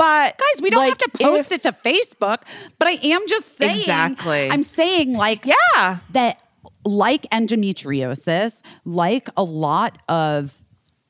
But 0.00 0.38
Guys, 0.38 0.62
we 0.62 0.70
don't 0.70 0.78
like, 0.80 0.88
have 0.98 1.12
to 1.12 1.18
post 1.18 1.52
if- 1.52 1.58
it 1.58 1.62
to 1.64 1.72
Facebook, 1.72 2.38
but 2.78 2.88
I 2.88 2.92
am 3.02 3.20
just 3.28 3.58
saying. 3.58 3.76
Exactly. 3.80 4.50
I'm 4.50 4.62
saying, 4.62 5.12
like, 5.12 5.44
Yeah. 5.44 5.98
that 6.12 6.40
like 6.86 7.22
endometriosis, 7.30 8.62
like 8.86 9.28
a 9.36 9.42
lot 9.44 9.98
of 10.08 10.62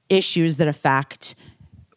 issues 0.09 0.57
that 0.57 0.67
affect 0.67 1.37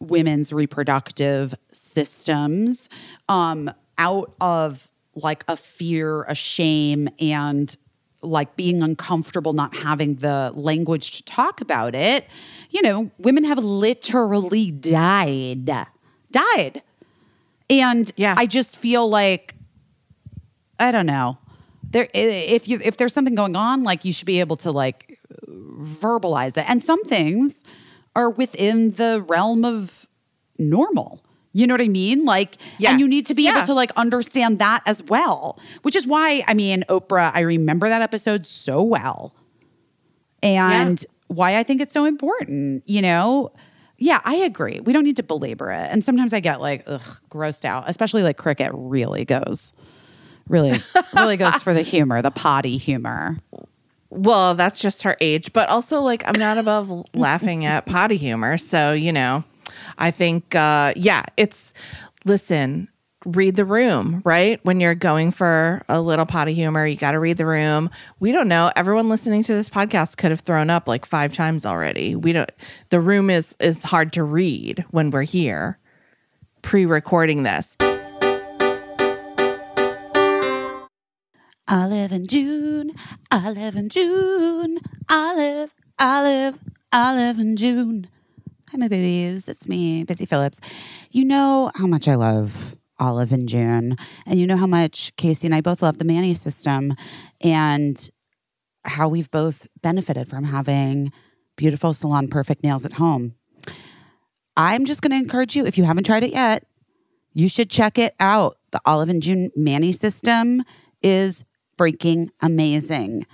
women's 0.00 0.52
reproductive 0.52 1.52
systems, 1.72 2.88
um, 3.28 3.70
out 3.98 4.32
of 4.40 4.88
like 5.16 5.42
a 5.48 5.56
fear, 5.56 6.22
a 6.24 6.34
shame, 6.36 7.08
and 7.18 7.76
like 8.22 8.54
being 8.56 8.82
uncomfortable 8.82 9.52
not 9.52 9.74
having 9.76 10.14
the 10.16 10.52
language 10.54 11.10
to 11.12 11.22
talk 11.24 11.60
about 11.60 11.94
it, 11.96 12.26
you 12.70 12.80
know, 12.82 13.10
women 13.18 13.42
have 13.44 13.58
literally 13.58 14.70
died. 14.70 15.86
Died. 16.34 16.82
And 17.70 18.10
Yeah. 18.16 18.34
I 18.36 18.46
just 18.46 18.76
feel 18.76 19.08
like 19.08 19.54
I 20.80 20.90
don't 20.90 21.06
know. 21.06 21.38
There, 21.88 22.08
if 22.12 22.66
you 22.68 22.80
if 22.84 22.96
there's 22.96 23.14
something 23.14 23.36
going 23.36 23.54
on, 23.54 23.84
like 23.84 24.04
you 24.04 24.12
should 24.12 24.26
be 24.26 24.40
able 24.40 24.56
to 24.58 24.72
like 24.72 25.20
verbalize 25.48 26.56
it. 26.56 26.68
And 26.68 26.82
some 26.82 27.02
things 27.04 27.62
are 28.16 28.28
within 28.30 28.92
the 28.92 29.24
realm 29.26 29.64
of 29.64 30.06
normal. 30.58 31.20
You 31.52 31.68
know 31.68 31.74
what 31.74 31.80
I 31.80 31.88
mean? 31.88 32.24
Like, 32.24 32.56
and 32.84 32.98
you 32.98 33.06
need 33.06 33.26
to 33.26 33.34
be 33.34 33.44
Yeah. 33.44 33.58
able 33.58 33.66
to 33.66 33.74
like 33.74 33.92
understand 33.96 34.58
that 34.58 34.82
as 34.86 35.04
well. 35.04 35.56
Which 35.82 35.94
is 35.94 36.04
why 36.06 36.42
I 36.48 36.54
mean, 36.54 36.82
Oprah. 36.88 37.30
I 37.32 37.40
remember 37.40 37.88
that 37.88 38.02
episode 38.02 38.44
so 38.46 38.82
well, 38.82 39.32
and 40.42 41.04
why 41.28 41.56
I 41.58 41.62
think 41.62 41.80
it's 41.80 41.94
so 41.94 42.04
important. 42.04 42.82
You 42.86 43.02
know. 43.02 43.52
Yeah, 43.98 44.20
I 44.24 44.36
agree. 44.36 44.80
We 44.80 44.92
don't 44.92 45.04
need 45.04 45.16
to 45.16 45.22
belabor 45.22 45.70
it. 45.70 45.88
And 45.90 46.04
sometimes 46.04 46.32
I 46.32 46.40
get 46.40 46.60
like, 46.60 46.82
ugh, 46.86 47.02
grossed 47.30 47.64
out, 47.64 47.84
especially 47.86 48.22
like 48.22 48.36
cricket 48.36 48.70
really 48.72 49.24
goes, 49.24 49.72
really, 50.48 50.78
really 51.14 51.36
goes 51.36 51.62
for 51.62 51.72
the 51.72 51.82
humor, 51.92 52.20
the 52.20 52.30
potty 52.30 52.76
humor. 52.76 53.38
Well, 54.10 54.54
that's 54.54 54.80
just 54.80 55.02
her 55.02 55.16
age, 55.20 55.52
but 55.52 55.68
also 55.68 56.00
like 56.00 56.22
I'm 56.26 56.38
not 56.38 56.58
above 56.58 57.04
laughing 57.14 57.64
at 57.66 57.86
potty 57.86 58.16
humor. 58.16 58.58
So, 58.58 58.92
you 58.92 59.12
know, 59.12 59.44
I 59.98 60.10
think 60.10 60.54
uh 60.54 60.92
yeah, 60.96 61.24
it's 61.36 61.74
listen, 62.24 62.88
read 63.24 63.56
the 63.56 63.64
room, 63.64 64.22
right? 64.24 64.60
When 64.64 64.80
you're 64.80 64.94
going 64.94 65.30
for 65.30 65.82
a 65.88 66.00
little 66.00 66.26
pot 66.26 66.48
of 66.48 66.54
humor, 66.54 66.86
you 66.86 66.96
got 66.96 67.12
to 67.12 67.20
read 67.20 67.36
the 67.36 67.46
room. 67.46 67.90
We 68.20 68.32
don't 68.32 68.48
know. 68.48 68.70
Everyone 68.76 69.08
listening 69.08 69.42
to 69.44 69.54
this 69.54 69.70
podcast 69.70 70.16
could 70.16 70.30
have 70.30 70.40
thrown 70.40 70.70
up 70.70 70.88
like 70.88 71.06
5 71.06 71.32
times 71.32 71.64
already. 71.64 72.14
We 72.14 72.32
don't 72.32 72.50
the 72.90 73.00
room 73.00 73.30
is 73.30 73.56
is 73.60 73.82
hard 73.82 74.12
to 74.14 74.24
read 74.24 74.84
when 74.90 75.10
we're 75.10 75.22
here 75.22 75.78
pre-recording 76.62 77.42
this. 77.42 77.76
I 81.66 81.86
live 81.86 82.12
in 82.12 82.26
June. 82.26 82.92
I 83.30 83.50
live 83.50 83.74
in 83.74 83.88
June. 83.88 84.78
I 85.08 85.34
live, 85.34 85.74
I 85.98 86.22
live, 86.22 86.58
I 86.92 87.14
live 87.14 87.38
in 87.38 87.56
June. 87.56 88.08
Hi, 88.70 88.76
my 88.76 88.88
babies. 88.88 89.48
It's 89.48 89.66
me, 89.66 90.04
Busy 90.04 90.26
Phillips. 90.26 90.60
You 91.10 91.24
know 91.24 91.70
how 91.74 91.86
much 91.86 92.06
I 92.06 92.16
love 92.16 92.76
Olive 92.98 93.32
and 93.32 93.48
June. 93.48 93.96
And 94.26 94.38
you 94.38 94.46
know 94.46 94.56
how 94.56 94.66
much 94.66 95.14
Casey 95.16 95.46
and 95.46 95.54
I 95.54 95.60
both 95.60 95.82
love 95.82 95.98
the 95.98 96.04
Mani 96.04 96.34
system 96.34 96.94
and 97.40 98.10
how 98.84 99.08
we've 99.08 99.30
both 99.30 99.66
benefited 99.82 100.28
from 100.28 100.44
having 100.44 101.12
beautiful 101.56 101.94
salon 101.94 102.28
perfect 102.28 102.62
nails 102.62 102.84
at 102.84 102.94
home. 102.94 103.34
I'm 104.56 104.84
just 104.84 105.02
going 105.02 105.10
to 105.10 105.18
encourage 105.18 105.56
you, 105.56 105.66
if 105.66 105.76
you 105.76 105.84
haven't 105.84 106.04
tried 106.04 106.22
it 106.22 106.32
yet, 106.32 106.64
you 107.32 107.48
should 107.48 107.70
check 107.70 107.98
it 107.98 108.14
out. 108.20 108.56
The 108.70 108.80
Olive 108.86 109.08
and 109.08 109.22
June 109.22 109.50
Mani 109.56 109.92
system 109.92 110.62
is 111.02 111.44
freaking 111.76 112.28
amazing. 112.40 113.26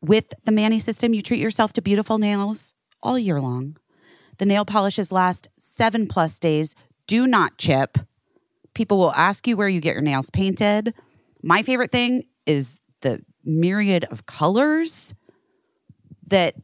With 0.00 0.32
the 0.44 0.52
Mani 0.52 0.78
system, 0.78 1.12
you 1.12 1.22
treat 1.22 1.40
yourself 1.40 1.72
to 1.74 1.82
beautiful 1.82 2.18
nails 2.18 2.72
all 3.02 3.18
year 3.18 3.40
long. 3.40 3.76
The 4.38 4.46
nail 4.46 4.64
polishes 4.64 5.10
last 5.10 5.48
seven 5.58 6.06
plus 6.06 6.38
days, 6.38 6.76
do 7.08 7.26
not 7.26 7.58
chip. 7.58 7.98
People 8.78 8.98
will 8.98 9.12
ask 9.14 9.48
you 9.48 9.56
where 9.56 9.66
you 9.66 9.80
get 9.80 9.94
your 9.94 10.02
nails 10.02 10.30
painted. 10.30 10.94
My 11.42 11.62
favorite 11.62 11.90
thing 11.90 12.22
is 12.46 12.78
the 13.00 13.20
myriad 13.42 14.04
of 14.04 14.26
colors 14.26 15.14
that 16.28 16.54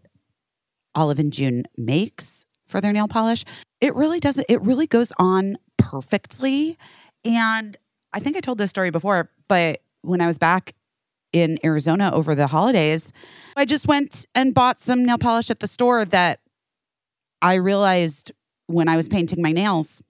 Olive 0.95 1.19
and 1.19 1.33
June 1.33 1.65
makes 1.77 2.47
for 2.69 2.81
their 2.81 2.93
nail 2.93 3.09
polish. 3.09 3.45
It 3.81 3.97
really 3.97 4.21
doesn't, 4.21 4.47
it 4.49 4.63
really 4.63 4.87
goes 4.87 5.13
on 5.19 5.57
perfectly. 5.77 6.79
And 7.25 7.77
I 8.13 8.21
think 8.21 8.37
I 8.37 8.41
told 8.41 8.59
this 8.59 8.71
story 8.71 8.91
before, 8.91 9.33
but 9.49 9.83
when 10.03 10.21
I 10.21 10.29
was 10.29 10.39
back 10.39 10.77
in 11.33 11.59
Arizona 11.65 12.13
over 12.15 12.37
the 12.37 12.47
holidays, 12.47 13.13
I 13.57 13.65
just 13.65 13.89
went 13.89 14.25
and 14.37 14.55
bought 14.55 14.81
some 14.81 15.05
nail 15.05 15.19
polish 15.19 15.51
at 15.51 15.59
the 15.59 15.67
store 15.67 16.05
that 16.05 16.39
I 17.43 17.55
realized 17.55 18.31
when 18.69 18.87
I 18.87 18.95
was 18.95 19.09
painting 19.09 19.43
my 19.43 19.51
nails, 19.51 20.01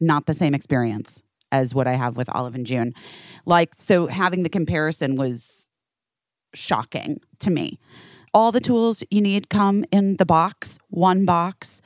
not 0.00 0.26
the 0.26 0.34
same 0.34 0.52
experience 0.52 1.22
as 1.54 1.74
what 1.74 1.86
I 1.86 1.92
have 1.92 2.16
with 2.16 2.28
Olive 2.34 2.54
and 2.54 2.66
June. 2.66 2.92
Like, 3.46 3.74
so 3.74 4.08
having 4.08 4.42
the 4.42 4.48
comparison 4.48 5.14
was 5.14 5.70
shocking 6.52 7.20
to 7.38 7.50
me. 7.50 7.78
All 8.32 8.50
the 8.50 8.60
tools 8.60 9.04
you 9.10 9.20
need 9.20 9.48
come 9.48 9.84
in 9.92 10.16
the 10.16 10.26
box, 10.26 10.78
one 10.88 11.24
box. 11.24 11.80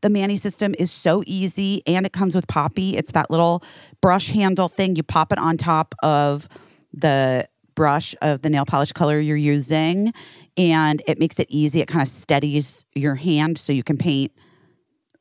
The 0.00 0.10
Mani 0.10 0.36
system 0.36 0.74
is 0.76 0.90
so 0.90 1.22
easy 1.26 1.82
and 1.86 2.04
it 2.04 2.12
comes 2.12 2.34
with 2.34 2.48
Poppy. 2.48 2.96
It's 2.96 3.12
that 3.12 3.30
little 3.30 3.62
brush 4.00 4.30
handle 4.30 4.68
thing. 4.68 4.96
You 4.96 5.04
pop 5.04 5.30
it 5.30 5.38
on 5.38 5.56
top 5.56 5.94
of 6.02 6.48
the 6.92 7.46
brush 7.76 8.14
of 8.20 8.42
the 8.42 8.50
nail 8.50 8.66
polish 8.66 8.92
color 8.92 9.18
you're 9.20 9.36
using 9.36 10.12
and 10.56 11.00
it 11.06 11.20
makes 11.20 11.38
it 11.38 11.46
easy. 11.48 11.80
It 11.80 11.86
kind 11.86 12.02
of 12.02 12.08
steadies 12.08 12.84
your 12.94 13.14
hand 13.14 13.58
so 13.58 13.72
you 13.72 13.84
can 13.84 13.96
paint 13.96 14.32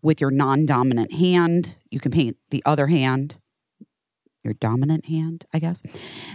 with 0.01 0.19
your 0.19 0.31
non 0.31 0.65
dominant 0.65 1.13
hand. 1.13 1.75
You 1.91 1.99
can 1.99 2.11
paint 2.11 2.37
the 2.49 2.63
other 2.65 2.87
hand, 2.87 3.37
your 4.43 4.53
dominant 4.55 5.05
hand, 5.05 5.45
I 5.53 5.59
guess. 5.59 5.81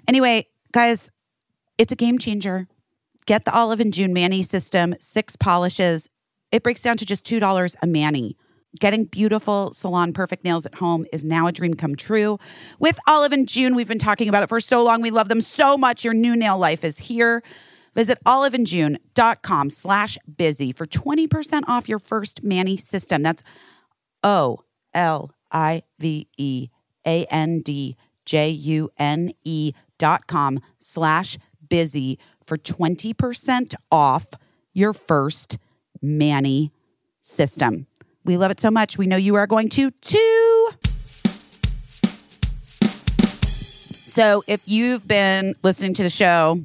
Anyway, 0.06 0.48
guys, 0.72 1.10
it's 1.78 1.92
a 1.92 1.96
game 1.96 2.18
changer. 2.18 2.68
Get 3.26 3.44
the 3.44 3.52
Olive 3.52 3.80
and 3.80 3.92
June 3.92 4.14
Mani 4.14 4.42
system, 4.42 4.94
six 5.00 5.34
polishes. 5.36 6.08
It 6.52 6.62
breaks 6.62 6.82
down 6.82 6.96
to 6.98 7.04
just 7.04 7.26
$2 7.26 7.76
a 7.82 7.86
Mani. 7.86 8.36
Getting 8.78 9.04
beautiful 9.04 9.72
salon 9.72 10.12
perfect 10.12 10.44
nails 10.44 10.66
at 10.66 10.74
home 10.74 11.06
is 11.12 11.24
now 11.24 11.46
a 11.46 11.52
dream 11.52 11.74
come 11.74 11.96
true. 11.96 12.38
With 12.78 12.98
Olive 13.08 13.32
and 13.32 13.48
June, 13.48 13.74
we've 13.74 13.88
been 13.88 13.98
talking 13.98 14.28
about 14.28 14.42
it 14.42 14.48
for 14.48 14.60
so 14.60 14.82
long. 14.84 15.00
We 15.00 15.10
love 15.10 15.28
them 15.28 15.40
so 15.40 15.76
much. 15.76 16.04
Your 16.04 16.14
new 16.14 16.36
nail 16.36 16.58
life 16.58 16.84
is 16.84 16.98
here. 16.98 17.42
Visit 17.94 18.22
oliveandjune.com 18.24 19.70
slash 19.70 20.18
busy 20.36 20.72
for 20.72 20.84
20% 20.84 21.62
off 21.66 21.88
your 21.88 21.98
first 21.98 22.44
Mani 22.44 22.76
system. 22.76 23.22
That's 23.22 23.42
O 24.22 24.58
L 24.92 25.30
I 25.50 25.82
V 25.98 26.28
E 26.36 26.68
A 27.06 27.24
N 27.26 27.60
D 27.60 27.96
J 28.24 28.50
U 28.50 28.90
N 28.98 29.32
E 29.44 29.72
dot 29.98 30.26
com 30.26 30.60
slash 30.78 31.38
busy 31.68 32.18
for 32.42 32.56
20% 32.56 33.74
off 33.90 34.28
your 34.72 34.92
first 34.92 35.58
Mani 36.02 36.72
system. 37.20 37.86
We 38.24 38.36
love 38.36 38.50
it 38.50 38.60
so 38.60 38.70
much. 38.70 38.98
We 38.98 39.06
know 39.06 39.16
you 39.16 39.34
are 39.36 39.46
going 39.46 39.68
to 39.70 39.90
too. 39.90 40.70
So 44.08 44.42
if 44.46 44.62
you've 44.64 45.06
been 45.06 45.54
listening 45.62 45.94
to 45.94 46.02
the 46.02 46.10
show 46.10 46.60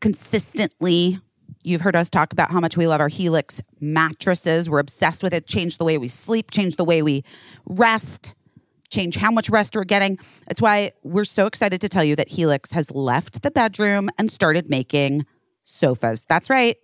consistently, 0.00 1.18
you've 1.62 1.80
heard 1.80 1.96
us 1.96 2.10
talk 2.10 2.32
about 2.32 2.50
how 2.50 2.60
much 2.60 2.76
we 2.76 2.86
love 2.86 3.00
our 3.00 3.08
Helix 3.08 3.62
mattresses. 3.80 4.68
We're 4.68 4.80
obsessed 4.80 5.22
with 5.22 5.32
it. 5.32 5.46
Change 5.46 5.78
the 5.78 5.84
way 5.84 5.96
we 5.96 6.08
sleep, 6.08 6.50
change 6.50 6.76
the 6.76 6.84
way 6.84 7.02
we 7.02 7.24
rest, 7.64 8.34
change 8.90 9.16
how 9.16 9.30
much 9.30 9.50
rest 9.50 9.74
we're 9.74 9.84
getting. 9.84 10.18
That's 10.46 10.60
why 10.60 10.92
we're 11.02 11.24
so 11.24 11.46
excited 11.46 11.80
to 11.80 11.88
tell 11.88 12.04
you 12.04 12.16
that 12.16 12.28
Helix 12.28 12.72
has 12.72 12.90
left 12.90 13.42
the 13.42 13.50
bedroom 13.50 14.10
and 14.18 14.30
started 14.30 14.68
making 14.70 15.26
sofas. 15.64 16.24
That's 16.28 16.50
right. 16.50 16.76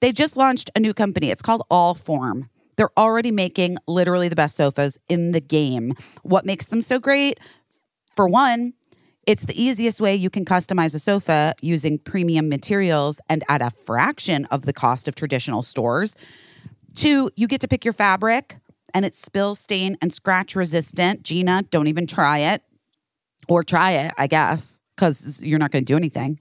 They 0.00 0.12
just 0.12 0.36
launched 0.36 0.70
a 0.74 0.80
new 0.80 0.94
company. 0.94 1.30
It's 1.30 1.42
called 1.42 1.62
Allform. 1.70 2.48
They're 2.76 2.96
already 2.98 3.30
making 3.30 3.78
literally 3.86 4.28
the 4.28 4.36
best 4.36 4.56
sofas 4.56 4.98
in 5.08 5.32
the 5.32 5.40
game. 5.40 5.94
What 6.22 6.44
makes 6.44 6.66
them 6.66 6.80
so 6.80 6.98
great? 6.98 7.38
For 8.16 8.26
one, 8.26 8.74
it's 9.26 9.44
the 9.44 9.60
easiest 9.60 10.00
way 10.00 10.14
you 10.14 10.30
can 10.30 10.44
customize 10.44 10.94
a 10.94 10.98
sofa 10.98 11.54
using 11.60 11.98
premium 11.98 12.48
materials 12.48 13.20
and 13.28 13.42
at 13.48 13.62
a 13.62 13.70
fraction 13.70 14.44
of 14.46 14.66
the 14.66 14.72
cost 14.72 15.08
of 15.08 15.14
traditional 15.14 15.62
stores. 15.62 16.16
Two, 16.94 17.30
you 17.36 17.48
get 17.48 17.60
to 17.62 17.68
pick 17.68 17.84
your 17.84 17.94
fabric 17.94 18.58
and 18.94 19.04
it's 19.04 19.20
spill, 19.20 19.54
stain, 19.54 19.98
and 20.00 20.12
scratch 20.12 20.56
resistant. 20.56 21.24
Gina, 21.24 21.64
don't 21.70 21.88
even 21.88 22.06
try 22.06 22.38
it 22.38 22.62
or 23.48 23.64
try 23.64 23.92
it, 23.92 24.12
I 24.16 24.28
guess, 24.28 24.80
because 24.96 25.42
you're 25.42 25.58
not 25.58 25.72
going 25.72 25.84
to 25.84 25.92
do 25.92 25.96
anything. 25.96 26.38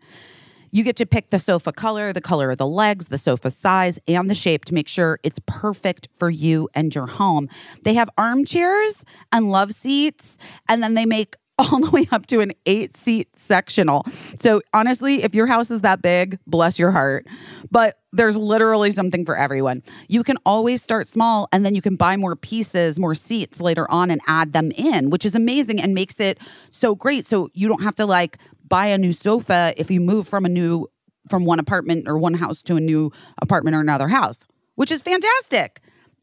You 0.72 0.84
get 0.84 0.96
to 0.96 1.06
pick 1.06 1.30
the 1.30 1.38
sofa 1.38 1.72
color, 1.72 2.14
the 2.14 2.22
color 2.22 2.50
of 2.50 2.58
the 2.58 2.66
legs, 2.66 3.10
the 3.10 3.20
sofa 3.20 3.52
size, 3.52 4.00
and 4.08 4.28
the 4.28 4.34
shape 4.34 4.66
to 4.66 4.74
make 4.74 4.88
sure 4.88 5.20
it's 5.22 5.40
perfect 5.46 6.08
for 6.18 6.32
you 6.32 6.68
and 6.74 6.96
your 6.96 7.06
home. 7.06 7.48
They 7.84 7.94
have 7.94 8.10
armchairs 8.18 9.06
and 9.32 9.52
love 9.52 9.74
seats, 9.74 10.40
and 10.68 10.82
then 10.82 10.96
they 10.96 11.06
make 11.06 11.36
all 11.58 11.80
the 11.80 11.90
way 11.92 12.08
up 12.12 12.28
to 12.28 12.42
an 12.42 12.52
eight 12.66 12.98
seat 12.98 13.28
sectional. 13.38 14.06
So, 14.38 14.62
honestly, 14.74 15.24
if 15.24 15.36
your 15.36 15.48
house 15.48 15.72
is 15.72 15.82
that 15.82 16.02
big, 16.02 16.40
bless 16.48 16.80
your 16.80 16.92
heart. 16.92 17.28
But 17.72 18.00
there's 18.12 18.38
literally 18.38 18.92
something 18.92 19.26
for 19.26 19.36
everyone. 19.36 19.84
You 20.08 20.24
can 20.24 20.38
always 20.46 20.82
start 20.82 21.08
small 21.08 21.48
and 21.52 21.66
then 21.66 21.76
you 21.76 21.82
can 21.82 21.96
buy 21.96 22.16
more 22.18 22.36
pieces, 22.36 23.00
more 23.00 23.16
seats 23.16 23.60
later 23.60 23.90
on 23.90 24.12
and 24.12 24.22
add 24.28 24.54
them 24.54 24.72
in, 24.72 25.10
which 25.10 25.26
is 25.26 25.36
amazing 25.36 25.82
and 25.82 25.94
makes 25.96 26.20
it 26.20 26.40
so 26.70 26.96
great. 26.96 27.26
So, 27.26 27.50
you 27.54 27.68
don't 27.68 27.84
have 27.84 27.96
to 27.96 28.06
like 28.06 28.38
buy 28.68 28.88
a 28.88 28.98
new 28.98 29.14
sofa 29.14 29.74
if 29.78 29.92
you 29.92 30.00
move 30.00 30.28
from 30.28 30.46
a 30.46 30.50
new 30.50 30.88
from 31.30 31.46
one 31.46 31.60
apartment 31.60 32.06
or 32.08 32.18
one 32.18 32.34
house 32.34 32.62
to 32.64 32.76
a 32.76 32.82
new 32.82 33.12
apartment 33.42 33.76
or 33.76 33.80
another 33.80 34.10
house, 34.10 34.46
which 34.76 34.92
is 34.92 35.02
fantastic. 35.02 35.80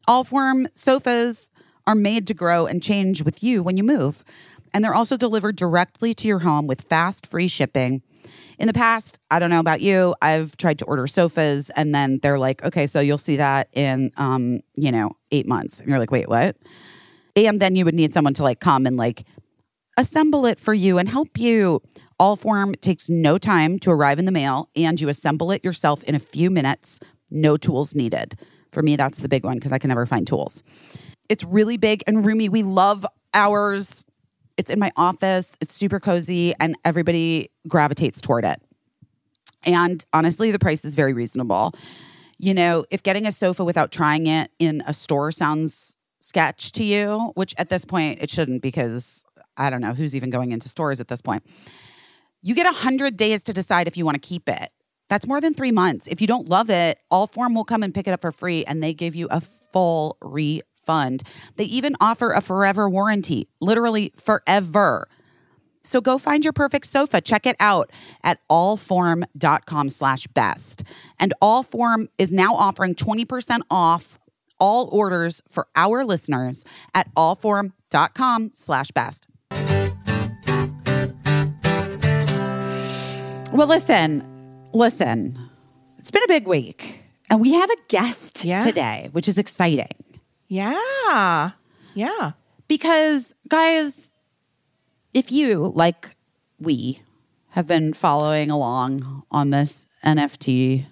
Allform 0.07 0.67
sofas 0.75 1.49
are 1.87 1.95
made 1.95 2.27
to 2.27 2.33
grow 2.33 2.65
and 2.65 2.83
change 2.83 3.23
with 3.23 3.43
you 3.43 3.63
when 3.63 3.77
you 3.77 3.83
move. 3.83 4.23
And 4.73 4.83
they're 4.83 4.93
also 4.93 5.17
delivered 5.17 5.55
directly 5.55 6.13
to 6.15 6.27
your 6.27 6.39
home 6.39 6.67
with 6.67 6.81
fast, 6.81 7.27
free 7.27 7.47
shipping. 7.47 8.01
In 8.57 8.67
the 8.67 8.73
past, 8.73 9.19
I 9.29 9.39
don't 9.39 9.49
know 9.49 9.59
about 9.59 9.81
you, 9.81 10.15
I've 10.21 10.55
tried 10.55 10.79
to 10.79 10.85
order 10.85 11.07
sofas 11.07 11.69
and 11.71 11.93
then 11.93 12.19
they're 12.21 12.39
like, 12.39 12.63
okay, 12.63 12.87
so 12.87 12.99
you'll 12.99 13.17
see 13.17 13.37
that 13.37 13.69
in, 13.73 14.11
um, 14.17 14.61
you 14.75 14.91
know, 14.91 15.11
eight 15.31 15.47
months. 15.47 15.79
And 15.79 15.89
you're 15.89 15.99
like, 15.99 16.11
wait, 16.11 16.29
what? 16.29 16.55
And 17.35 17.59
then 17.59 17.75
you 17.75 17.85
would 17.85 17.95
need 17.95 18.13
someone 18.13 18.33
to 18.35 18.43
like 18.43 18.59
come 18.59 18.85
and 18.85 18.97
like 18.97 19.25
assemble 19.97 20.45
it 20.45 20.59
for 20.59 20.73
you 20.73 20.97
and 20.97 21.09
help 21.09 21.37
you. 21.37 21.81
Allform 22.19 22.79
takes 22.81 23.09
no 23.09 23.39
time 23.39 23.79
to 23.79 23.89
arrive 23.89 24.19
in 24.19 24.25
the 24.25 24.31
mail 24.31 24.69
and 24.75 25.01
you 25.01 25.09
assemble 25.09 25.51
it 25.51 25.63
yourself 25.63 26.03
in 26.03 26.13
a 26.13 26.19
few 26.19 26.51
minutes. 26.51 26.99
No 27.31 27.57
tools 27.57 27.95
needed. 27.95 28.37
For 28.71 28.83
me, 28.83 28.95
that's 28.95 29.17
the 29.17 29.27
big 29.27 29.43
one 29.43 29.57
because 29.57 29.71
I 29.71 29.79
can 29.79 29.89
never 29.89 30.05
find 30.05 30.27
tools. 30.27 30.61
It's 31.29 31.43
really 31.43 31.77
big 31.77 32.03
and 32.05 32.25
roomy. 32.25 32.47
We 32.47 32.63
love 32.63 33.05
ours. 33.33 34.05
It's 34.61 34.69
in 34.69 34.77
my 34.77 34.91
office. 34.95 35.57
It's 35.59 35.73
super 35.73 35.99
cozy 35.99 36.53
and 36.59 36.75
everybody 36.85 37.49
gravitates 37.67 38.21
toward 38.21 38.45
it. 38.45 38.61
And 39.63 40.05
honestly, 40.13 40.51
the 40.51 40.59
price 40.59 40.85
is 40.85 40.93
very 40.93 41.13
reasonable. 41.13 41.73
You 42.37 42.53
know, 42.53 42.85
if 42.91 43.01
getting 43.01 43.25
a 43.25 43.31
sofa 43.31 43.65
without 43.65 43.91
trying 43.91 44.27
it 44.27 44.51
in 44.59 44.83
a 44.85 44.93
store 44.93 45.31
sounds 45.31 45.95
sketch 46.19 46.73
to 46.73 46.83
you, 46.83 47.31
which 47.33 47.55
at 47.57 47.69
this 47.69 47.85
point 47.85 48.19
it 48.21 48.29
shouldn't 48.29 48.61
because 48.61 49.25
I 49.57 49.71
don't 49.71 49.81
know 49.81 49.95
who's 49.95 50.15
even 50.15 50.29
going 50.29 50.51
into 50.51 50.69
stores 50.69 51.01
at 51.01 51.07
this 51.07 51.21
point. 51.21 51.43
You 52.43 52.53
get 52.53 52.65
100 52.65 53.17
days 53.17 53.41
to 53.45 53.53
decide 53.53 53.87
if 53.87 53.97
you 53.97 54.05
want 54.05 54.21
to 54.21 54.27
keep 54.27 54.47
it. 54.47 54.69
That's 55.09 55.25
more 55.25 55.41
than 55.41 55.55
three 55.55 55.71
months. 55.71 56.05
If 56.05 56.21
you 56.21 56.27
don't 56.27 56.47
love 56.47 56.69
it, 56.69 56.99
All 57.09 57.27
Allform 57.27 57.55
will 57.55 57.65
come 57.65 57.81
and 57.81 57.95
pick 57.95 58.07
it 58.07 58.11
up 58.11 58.21
for 58.21 58.31
free 58.31 58.63
and 58.65 58.83
they 58.83 58.93
give 58.93 59.15
you 59.15 59.27
a 59.31 59.41
full 59.41 60.17
refund. 60.21 60.67
They 61.55 61.63
even 61.65 61.95
offer 62.01 62.31
a 62.31 62.41
forever 62.41 62.89
warranty, 62.89 63.47
literally 63.59 64.11
forever. 64.15 65.07
So 65.83 65.99
go 66.01 66.17
find 66.19 66.43
your 66.43 66.53
perfect 66.53 66.85
sofa. 66.85 67.21
Check 67.21 67.45
it 67.47 67.55
out 67.59 67.91
at 68.23 68.39
allform.com 68.49 69.89
slash 69.89 70.27
best. 70.27 70.83
And 71.19 71.33
Allform 71.41 72.07
is 72.19 72.31
now 72.31 72.53
offering 72.55 72.93
20% 72.93 73.61
off 73.71 74.19
all 74.59 74.89
orders 74.91 75.41
for 75.49 75.67
our 75.75 76.05
listeners 76.05 76.63
at 76.93 77.11
allform.com 77.15 78.51
slash 78.53 78.91
best. 78.91 79.25
Well, 83.53 83.67
listen, 83.67 84.23
listen. 84.73 85.37
It's 85.97 86.09
been 86.11 86.23
a 86.23 86.27
big 86.27 86.47
week, 86.47 87.03
and 87.29 87.41
we 87.41 87.53
have 87.53 87.69
a 87.69 87.75
guest 87.89 88.45
Yeah. 88.45 88.63
today, 88.63 89.09
which 89.11 89.27
is 89.27 89.37
exciting 89.37 89.89
Yeah. 90.51 91.51
Yeah. 91.93 92.31
because, 92.67 93.33
guys, 93.47 94.11
if 95.13 95.31
you, 95.31 95.71
like 95.73 96.17
we, 96.59 97.01
have 97.51 97.67
been 97.67 97.93
following 97.93 98.51
along 98.51 99.23
on 99.31 99.51
this 99.51 99.85
NFT 100.03 100.87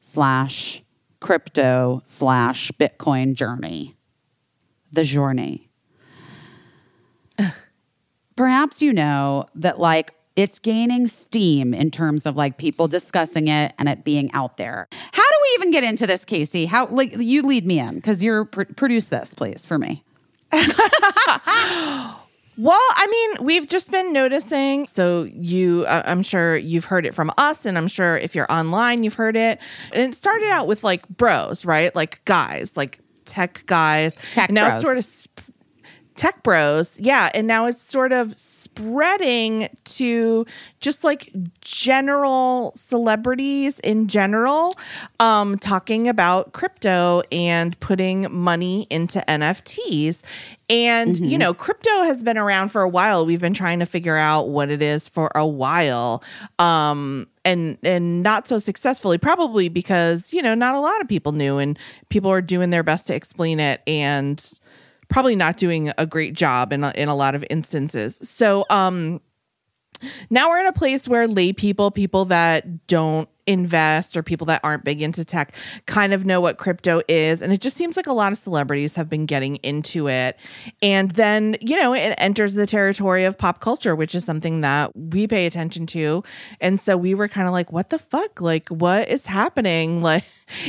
slash 0.00 0.84
crypto 1.18 2.02
slash 2.04 2.70
Bitcoin 2.78 3.34
journey, 3.34 3.96
the 4.92 5.02
journey, 5.02 5.70
perhaps 8.36 8.80
you 8.80 8.92
know 8.92 9.44
that 9.56 9.80
like 9.80 10.14
it's 10.36 10.60
gaining 10.60 11.08
steam 11.08 11.74
in 11.74 11.90
terms 11.90 12.26
of 12.26 12.36
like 12.36 12.58
people 12.58 12.86
discussing 12.86 13.48
it 13.48 13.72
and 13.76 13.88
it 13.88 14.04
being 14.04 14.30
out 14.32 14.56
there. 14.56 14.86
How 15.12 15.29
we 15.42 15.54
even 15.56 15.70
get 15.70 15.84
into 15.84 16.06
this, 16.06 16.24
Casey? 16.24 16.66
How 16.66 16.86
like 16.86 17.16
you 17.16 17.42
lead 17.42 17.66
me 17.66 17.78
in 17.78 17.96
because 17.96 18.22
you're 18.22 18.44
pr- 18.44 18.64
produce 18.76 19.06
this, 19.06 19.34
please, 19.34 19.64
for 19.64 19.78
me. 19.78 20.04
Well, 22.60 22.78
I 22.78 23.06
mean, 23.06 23.46
we've 23.46 23.66
just 23.66 23.90
been 23.90 24.12
noticing. 24.12 24.86
So 24.86 25.22
you, 25.22 25.86
uh, 25.88 26.02
I'm 26.04 26.22
sure 26.22 26.58
you've 26.58 26.84
heard 26.84 27.06
it 27.06 27.14
from 27.14 27.32
us, 27.38 27.64
and 27.64 27.78
I'm 27.78 27.88
sure 27.88 28.18
if 28.18 28.34
you're 28.34 28.50
online, 28.52 29.02
you've 29.02 29.14
heard 29.14 29.34
it. 29.34 29.58
And 29.92 30.02
it 30.02 30.14
started 30.14 30.48
out 30.50 30.66
with 30.66 30.84
like 30.84 31.08
bros, 31.08 31.64
right? 31.64 31.94
Like 31.96 32.22
guys, 32.26 32.76
like 32.76 33.00
tech 33.24 33.62
guys. 33.64 34.14
Tech 34.32 34.50
and 34.50 34.56
now 34.56 34.66
bros. 34.66 34.74
it's 34.74 34.82
sort 34.82 34.98
of 34.98 35.04
sp- 35.08 35.40
tech 36.16 36.42
bros, 36.42 36.98
yeah. 37.00 37.30
And 37.34 37.46
now 37.46 37.66
it's 37.66 37.80
sort 37.80 38.12
of 38.12 38.38
spreading 38.38 39.68
to 39.84 40.46
just 40.80 41.04
like 41.04 41.30
general 41.60 42.72
celebrities 42.74 43.78
in 43.80 44.08
general, 44.08 44.76
um, 45.18 45.58
talking 45.58 46.08
about 46.08 46.52
crypto 46.52 47.22
and 47.32 47.78
putting 47.80 48.32
money 48.32 48.86
into 48.90 49.20
NFTs. 49.26 50.22
And, 50.68 51.18
you 51.18 51.36
know, 51.36 51.52
crypto 51.52 52.02
has 52.02 52.22
been 52.22 52.38
around 52.38 52.68
for 52.68 52.82
a 52.82 52.88
while. 52.88 53.26
We've 53.26 53.40
been 53.40 53.54
trying 53.54 53.80
to 53.80 53.86
figure 53.86 54.16
out 54.16 54.50
what 54.50 54.70
it 54.70 54.82
is 54.82 55.08
for 55.08 55.30
a 55.34 55.46
while. 55.46 56.22
Um, 56.60 57.26
and 57.44 57.78
and 57.82 58.22
not 58.22 58.46
so 58.46 58.58
successfully, 58.58 59.18
probably 59.18 59.68
because, 59.68 60.32
you 60.32 60.42
know, 60.42 60.54
not 60.54 60.74
a 60.74 60.80
lot 60.80 61.00
of 61.00 61.08
people 61.08 61.32
knew 61.32 61.58
and 61.58 61.78
people 62.08 62.30
are 62.30 62.42
doing 62.42 62.70
their 62.70 62.82
best 62.82 63.06
to 63.08 63.14
explain 63.14 63.58
it 63.58 63.80
and 63.86 64.59
probably 65.10 65.36
not 65.36 65.56
doing 65.56 65.92
a 65.98 66.06
great 66.06 66.34
job 66.34 66.72
in 66.72 66.84
a, 66.84 66.92
in 66.94 67.08
a 67.08 67.14
lot 67.14 67.34
of 67.34 67.44
instances. 67.50 68.18
So, 68.22 68.64
um 68.70 69.20
now 70.30 70.48
we're 70.48 70.60
in 70.60 70.66
a 70.66 70.72
place 70.72 71.06
where 71.06 71.26
lay 71.26 71.52
people, 71.52 71.90
people 71.90 72.24
that 72.26 72.86
don't 72.86 73.28
invest 73.46 74.16
or 74.16 74.22
people 74.22 74.46
that 74.46 74.60
aren't 74.62 74.84
big 74.84 75.02
into 75.02 75.24
tech 75.24 75.54
kind 75.86 76.12
of 76.12 76.24
know 76.24 76.40
what 76.40 76.56
crypto 76.56 77.02
is. 77.08 77.42
And 77.42 77.52
it 77.52 77.60
just 77.60 77.76
seems 77.76 77.96
like 77.96 78.06
a 78.06 78.12
lot 78.12 78.32
of 78.32 78.38
celebrities 78.38 78.94
have 78.94 79.08
been 79.08 79.26
getting 79.26 79.56
into 79.56 80.08
it. 80.08 80.38
And 80.82 81.10
then, 81.12 81.56
you 81.60 81.76
know, 81.76 81.92
it 81.92 82.14
enters 82.18 82.54
the 82.54 82.66
territory 82.66 83.24
of 83.24 83.36
pop 83.36 83.60
culture, 83.60 83.96
which 83.96 84.14
is 84.14 84.24
something 84.24 84.60
that 84.60 84.94
we 84.96 85.26
pay 85.26 85.46
attention 85.46 85.86
to. 85.88 86.22
And 86.60 86.80
so 86.80 86.96
we 86.96 87.14
were 87.14 87.28
kind 87.28 87.48
of 87.48 87.52
like, 87.52 87.72
what 87.72 87.90
the 87.90 87.98
fuck? 87.98 88.40
Like, 88.40 88.68
what 88.68 89.08
is 89.08 89.26
happening? 89.26 90.00
Like, 90.10 90.24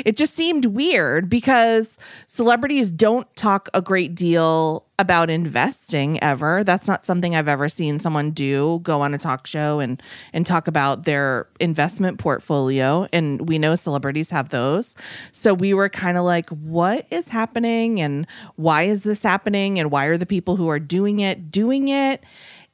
it 0.05 0.17
just 0.17 0.35
seemed 0.35 0.65
weird 0.65 1.29
because 1.29 1.97
celebrities 2.27 2.91
don't 2.91 3.33
talk 3.35 3.69
a 3.73 3.81
great 3.81 4.15
deal 4.15 4.85
about 5.01 5.31
investing 5.31 6.21
ever. 6.21 6.63
That's 6.63 6.87
not 6.87 7.03
something 7.03 7.35
I've 7.35 7.47
ever 7.47 7.67
seen 7.67 7.99
someone 7.99 8.31
do, 8.31 8.79
go 8.83 9.01
on 9.01 9.15
a 9.15 9.17
talk 9.17 9.47
show 9.47 9.79
and 9.79 10.01
and 10.31 10.45
talk 10.45 10.67
about 10.67 11.05
their 11.05 11.47
investment 11.59 12.19
portfolio 12.19 13.07
and 13.11 13.49
we 13.49 13.57
know 13.57 13.75
celebrities 13.75 14.29
have 14.29 14.49
those. 14.49 14.95
So 15.31 15.55
we 15.55 15.73
were 15.73 15.89
kind 15.89 16.17
of 16.17 16.23
like 16.23 16.49
what 16.49 17.07
is 17.09 17.29
happening 17.29 17.99
and 17.99 18.27
why 18.57 18.83
is 18.83 19.01
this 19.01 19.23
happening 19.23 19.79
and 19.79 19.89
why 19.91 20.05
are 20.05 20.17
the 20.17 20.27
people 20.27 20.55
who 20.55 20.69
are 20.69 20.79
doing 20.79 21.19
it 21.19 21.51
doing 21.51 21.87
it? 21.87 22.23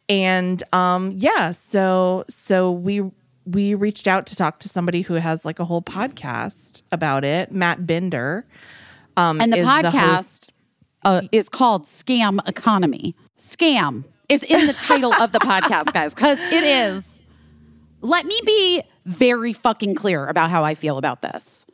And 0.10 0.62
um 0.74 1.13
yeah, 1.15 1.52
so 1.52 2.26
so 2.28 2.72
we 2.72 3.10
we 3.48 3.74
reached 3.74 4.08
out 4.08 4.26
to 4.28 4.36
talk 4.36 4.60
to 4.60 4.70
somebody 4.70 5.02
who 5.02 5.14
has 5.16 5.46
like 5.46 5.60
a 5.60 5.66
whole 5.66 5.82
podcast 5.82 6.82
about 6.92 7.24
it, 7.24 7.52
Matt 7.52 7.88
Binder. 7.88 8.46
Um, 9.16 9.40
And 9.42 9.52
the 9.54 9.58
podcast 9.58 9.92
host- 9.94 10.52
uh, 11.04 11.22
is 11.32 11.48
called 11.50 11.86
Scam 11.86 12.40
Economy. 12.48 13.16
Scam 13.38 14.04
is 14.30 14.44
in 14.44 14.68
the 14.68 14.74
title 14.74 15.14
of 15.14 15.32
the 15.32 15.40
podcast, 15.40 15.94
guys, 15.94 16.14
because 16.14 16.40
it 16.40 16.64
is. 16.64 17.24
Let 18.02 18.26
me 18.26 18.38
be 18.46 18.82
very 19.06 19.54
fucking 19.54 19.96
clear 19.96 20.28
about 20.28 20.50
how 20.50 20.64
I 20.64 20.76
feel 20.76 20.98
about 20.98 21.22
this. 21.22 21.66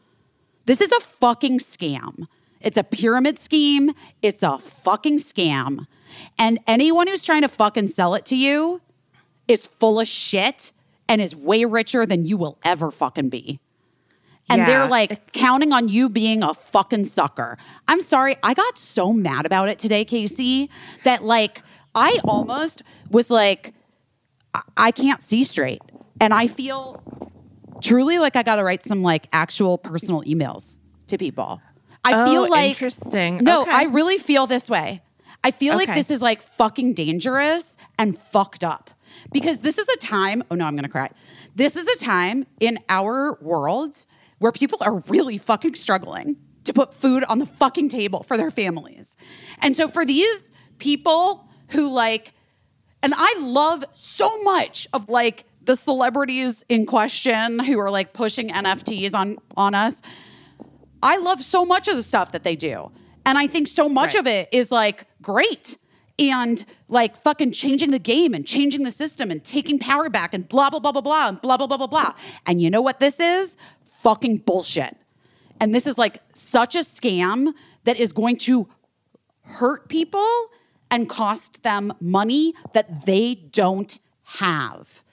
This 0.65 0.79
is 0.79 0.91
a 0.91 0.99
fucking 1.01 1.59
scam. 1.59 2.27
It's 2.61 2.77
a 2.77 2.83
pyramid 2.83 3.39
scheme. 3.39 3.91
It's 4.21 4.43
a 4.43 4.57
fucking 4.59 5.17
scam. 5.17 5.87
And 6.37 6.59
anyone 6.67 7.07
who's 7.07 7.23
trying 7.23 7.41
to 7.41 7.49
fucking 7.49 7.87
sell 7.89 8.13
it 8.15 8.25
to 8.27 8.37
you 8.37 8.81
is 9.47 9.65
full 9.65 9.99
of 9.99 10.07
shit 10.07 10.71
and 11.13 11.21
is 11.21 11.35
way 11.35 11.63
richer 11.63 12.07
than 12.07 12.25
you 12.25 12.37
will 12.37 12.57
ever 12.65 12.89
fucking 12.89 13.29
be. 13.29 13.59
And 14.49 14.59
Yeah, 14.61 14.65
they're 14.65 14.87
like 14.87 15.31
counting 15.31 15.71
on 15.71 15.87
you 15.87 16.09
being 16.09 16.41
a 16.41 16.55
fucking 16.55 17.05
sucker. 17.05 17.55
I'm 17.87 18.01
sorry, 18.01 18.35
I 18.41 18.55
got 18.55 18.79
so 18.79 19.13
mad 19.13 19.45
about 19.45 19.69
it 19.69 19.77
today, 19.77 20.05
Casey, 20.05 20.71
that 21.03 21.23
like 21.23 21.61
I 21.93 22.17
almost 22.25 22.81
was 23.11 23.29
like, 23.29 23.75
I, 24.55 24.61
I 24.75 24.91
can't 24.91 25.21
see 25.21 25.43
straight. 25.43 25.81
And 26.19 26.33
I 26.33 26.47
feel 26.47 26.99
truly 27.83 28.17
like 28.17 28.35
I 28.35 28.41
got 28.41 28.55
to 28.55 28.63
write 28.63 28.83
some 28.83 29.03
like 29.03 29.27
actual 29.31 29.77
personal 29.77 30.23
emails 30.23 30.79
to 31.07 31.17
people. 31.19 31.61
I 32.03 32.23
Oh, 32.23 32.25
feel 32.25 32.49
like 32.49 32.69
interesting. 32.69 33.37
No, 33.37 33.61
Okay. 33.61 33.71
I 33.71 33.83
really 33.83 34.17
feel 34.17 34.47
this 34.47 34.67
way. 34.67 35.03
I 35.43 35.51
feel 35.51 35.75
like 35.75 35.93
this 35.93 36.09
is 36.09 36.21
like 36.23 36.41
fucking 36.41 36.95
dangerous 36.95 37.77
and 37.99 38.17
fucked 38.17 38.63
up 38.63 38.89
because 39.31 39.61
this 39.61 39.77
is 39.77 39.87
a 39.89 39.97
time. 39.97 40.43
Oh 40.51 40.55
no, 40.55 40.65
I'm 40.65 40.75
gonna 40.75 40.89
cry. 40.89 41.09
This 41.55 41.75
is 41.75 41.87
a 41.87 42.03
time 42.03 42.45
in 42.59 42.79
our 42.89 43.37
world 43.41 44.05
where 44.39 44.51
people 44.51 44.77
are 44.81 44.99
really 45.07 45.37
fucking 45.37 45.75
struggling 45.75 46.37
to 46.65 46.73
put 46.73 46.93
food 46.93 47.23
on 47.25 47.39
the 47.39 47.45
fucking 47.45 47.89
table 47.89 48.23
for 48.23 48.37
their 48.37 48.51
families. 48.51 49.15
And 49.61 49.75
so 49.75 49.87
for 49.87 50.05
these 50.05 50.51
people 50.77 51.47
who 51.69 51.89
like, 51.91 52.33
and 53.01 53.13
I 53.15 53.35
love 53.39 53.83
so 53.93 54.41
much 54.43 54.87
of 54.93 55.07
like 55.09 55.45
the 55.61 55.75
celebrities 55.75 56.63
in 56.69 56.85
question 56.85 57.59
who 57.59 57.79
are 57.79 57.89
like 57.91 58.13
pushing 58.13 58.49
NFTs 58.49 59.13
on 59.13 59.37
on 59.55 59.73
us. 59.75 60.01
I 61.01 61.17
love 61.17 61.41
so 61.41 61.65
much 61.65 61.87
of 61.87 61.95
the 61.95 62.03
stuff 62.03 62.31
that 62.31 62.43
they 62.43 62.55
do. 62.55 62.91
And 63.25 63.37
I 63.37 63.47
think 63.47 63.67
so 63.67 63.87
much 63.89 64.13
Right. 64.15 64.19
of 64.21 64.27
it 64.27 64.49
is 64.51 64.71
like 64.71 65.05
great 65.21 65.77
and 66.19 66.65
like 66.87 67.17
fucking 67.17 67.51
changing 67.51 67.91
the 67.91 67.99
game 67.99 68.33
and 68.33 68.45
changing 68.45 68.83
the 68.83 68.91
system 68.91 69.31
and 69.31 69.43
taking 69.43 69.79
power 69.79 70.09
back 70.09 70.33
and 70.33 70.47
blah, 70.47 70.69
blah, 70.69 70.79
blah, 70.79 70.91
blah, 70.91 71.01
blah, 71.01 71.29
and 71.29 71.41
blah, 71.41 71.57
blah, 71.57 71.67
blah, 71.67 71.77
blah, 71.77 71.87
blah. 71.87 72.13
And 72.45 72.61
you 72.61 72.69
know 72.69 72.81
what 72.81 72.99
this 72.99 73.19
is? 73.19 73.57
Fucking 73.85 74.39
bullshit. 74.39 74.95
And 75.59 75.73
this 75.73 75.87
is 75.87 75.97
like 75.97 76.19
such 76.33 76.75
a 76.75 76.79
scam 76.79 77.53
that 77.83 77.97
is 77.97 78.13
going 78.13 78.37
to 78.37 78.67
hurt 79.43 79.89
people 79.89 80.27
and 80.91 81.09
cost 81.09 81.63
them 81.63 81.93
money 81.99 82.53
that 82.73 83.05
they 83.05 83.35
don't 83.35 83.99
have. 84.23 85.03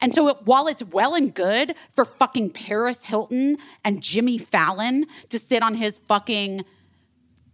And 0.00 0.14
so, 0.14 0.28
it, 0.28 0.36
while 0.44 0.66
it's 0.66 0.84
well 0.84 1.14
and 1.14 1.32
good 1.32 1.74
for 1.92 2.04
fucking 2.04 2.50
Paris 2.50 3.04
Hilton 3.04 3.56
and 3.82 4.02
Jimmy 4.02 4.36
Fallon 4.36 5.06
to 5.30 5.38
sit 5.38 5.62
on 5.62 5.74
his 5.74 5.96
fucking 5.96 6.64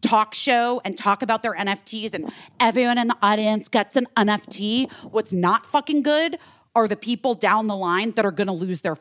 talk 0.01 0.35
show 0.35 0.81
and 0.85 0.97
talk 0.97 1.23
about 1.23 1.43
their 1.43 1.55
NFTs 1.55 2.15
and 2.15 2.33
everyone 2.61 2.99
in 2.99 3.09
the 3.09 3.17
audience 3.23 3.69
gets 3.69 3.97
an 3.97 4.07
NFT, 4.17 4.91
what's 5.11 5.33
not 5.33 5.67
fucking 5.67 6.03
good 6.03 6.39
are 6.75 6.87
the 6.87 6.97
people 6.97 7.35
down 7.35 7.67
the 7.67 7.77
line 7.77 8.13
that 8.13 8.25
are 8.27 8.31
going 8.31 8.47
to 8.47 8.53
lose 8.53 8.83
their 8.83 8.97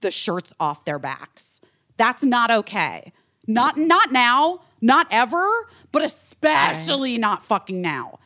the 0.00 0.10
shirts 0.10 0.52
off 0.60 0.84
their 0.84 0.98
backs. 0.98 1.60
That's 1.96 2.24
not 2.24 2.50
okay. 2.50 3.12
Not 3.46 3.76
not 3.78 4.12
now, 4.12 4.60
not 4.80 5.06
ever, 5.10 5.46
but 5.92 6.02
especially 6.02 7.16
not 7.18 7.42
fucking 7.44 7.80
now. 7.80 8.18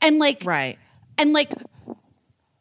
And 0.00 0.18
like 0.18 0.42
Right. 0.44 0.78
and 1.18 1.32
like 1.32 1.52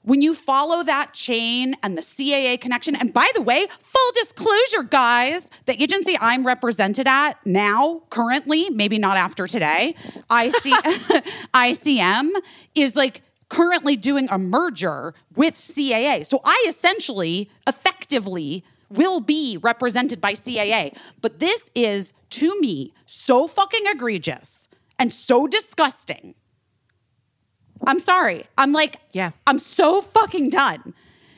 when 0.04 0.22
you 0.22 0.34
follow 0.34 0.84
that 0.84 1.14
chain 1.14 1.76
and 1.82 1.98
the 1.98 2.02
CAA 2.02 2.60
connection, 2.60 2.96
and 2.96 3.14
by 3.14 3.30
the 3.34 3.42
way, 3.42 3.68
full 3.80 4.12
disclosure, 4.14 4.84
guys, 4.84 5.50
the 5.66 5.82
agency 5.82 6.18
I'm 6.20 6.46
represented 6.46 7.08
at 7.08 7.44
now, 7.46 8.04
currently, 8.10 8.70
maybe 8.70 9.00
not 9.00 9.18
after 9.18 9.48
today, 9.48 9.96
IC, 10.16 10.24
ICM 11.54 12.30
is 12.76 12.96
like 12.96 13.22
currently 13.50 13.96
doing 13.96 14.28
a 14.30 14.38
merger 14.38 15.14
with 15.36 15.56
CAA. 15.56 16.26
So 16.26 16.42
I 16.44 16.66
essentially, 16.68 17.50
effectively, 17.68 18.64
will 18.90 19.20
be 19.20 19.58
represented 19.62 20.20
by 20.20 20.34
CAA. 20.34 20.96
But 21.22 21.40
this 21.40 21.72
is, 21.76 22.14
to 22.32 22.60
me, 22.60 22.94
so 23.06 23.48
fucking 23.48 23.84
egregious 23.86 24.68
and 25.00 25.12
so 25.12 25.48
disgusting. 25.48 26.36
I'm 27.86 28.00
sorry. 28.00 28.46
I'm 28.58 28.72
like, 28.72 28.98
Yeah. 29.12 29.32
I'm 29.48 29.60
so 29.60 30.02
fucking 30.02 30.50
done. 30.50 30.94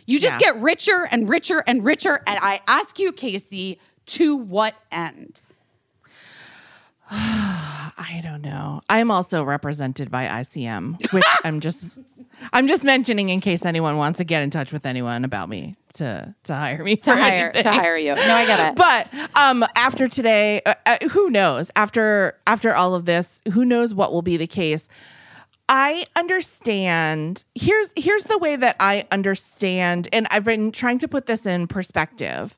You 0.06 0.20
just 0.20 0.40
Yeah. 0.40 0.52
get 0.54 0.62
richer 0.62 1.08
and 1.12 1.28
richer 1.28 1.64
and 1.66 1.84
richer. 1.84 2.22
And 2.28 2.38
I 2.42 2.62
ask 2.68 3.00
you, 3.00 3.12
Casey, 3.12 3.80
to 4.08 4.36
what 4.36 4.76
end? 4.92 5.42
I 7.12 8.20
don't 8.24 8.42
know. 8.42 8.82
I'm 8.90 9.12
also 9.12 9.44
represented 9.44 10.10
by 10.10 10.26
ICM, 10.26 11.12
which 11.14 11.24
I'm 11.44 11.60
just 11.60 11.86
I'm 12.52 12.68
just 12.68 12.84
mentioning 12.84 13.30
in 13.30 13.42
case 13.42 13.64
anyone 13.66 13.98
wants 13.98 14.18
to 14.18 14.24
get 14.24 14.44
in 14.44 14.50
touch 14.50 14.72
with 14.74 14.86
anyone 14.86 15.24
about 15.24 15.48
me 15.50 15.76
to 15.94 16.34
to 16.44 16.54
hire 16.54 16.84
me 16.84 16.96
To 16.98 17.16
hire 17.16 17.50
anything. 17.50 17.64
to 17.64 17.72
hire 17.72 17.98
you. 17.98 18.16
No, 18.16 18.36
I 18.36 18.46
get 18.46 18.72
it. 18.72 18.76
But 18.76 19.08
um, 19.36 19.64
after 19.76 20.08
today, 20.08 20.62
uh, 20.66 20.74
uh, 20.86 20.98
who 21.12 21.30
knows? 21.30 21.70
After 21.76 22.38
after 22.48 22.74
all 22.74 22.96
of 22.96 23.06
this, 23.06 23.42
who 23.54 23.66
knows 23.66 23.94
what 23.94 24.12
will 24.12 24.22
be 24.24 24.38
the 24.38 24.48
case? 24.48 24.90
I 25.68 26.06
understand. 26.16 27.44
Here's 27.56 27.92
here's 27.96 28.26
the 28.26 28.38
way 28.38 28.56
that 28.56 28.76
I 28.80 29.08
understand, 29.12 30.08
and 30.14 30.28
I've 30.30 30.44
been 30.44 30.72
trying 30.72 31.00
to 31.00 31.08
put 31.08 31.26
this 31.26 31.48
in 31.48 31.68
perspective. 31.68 32.56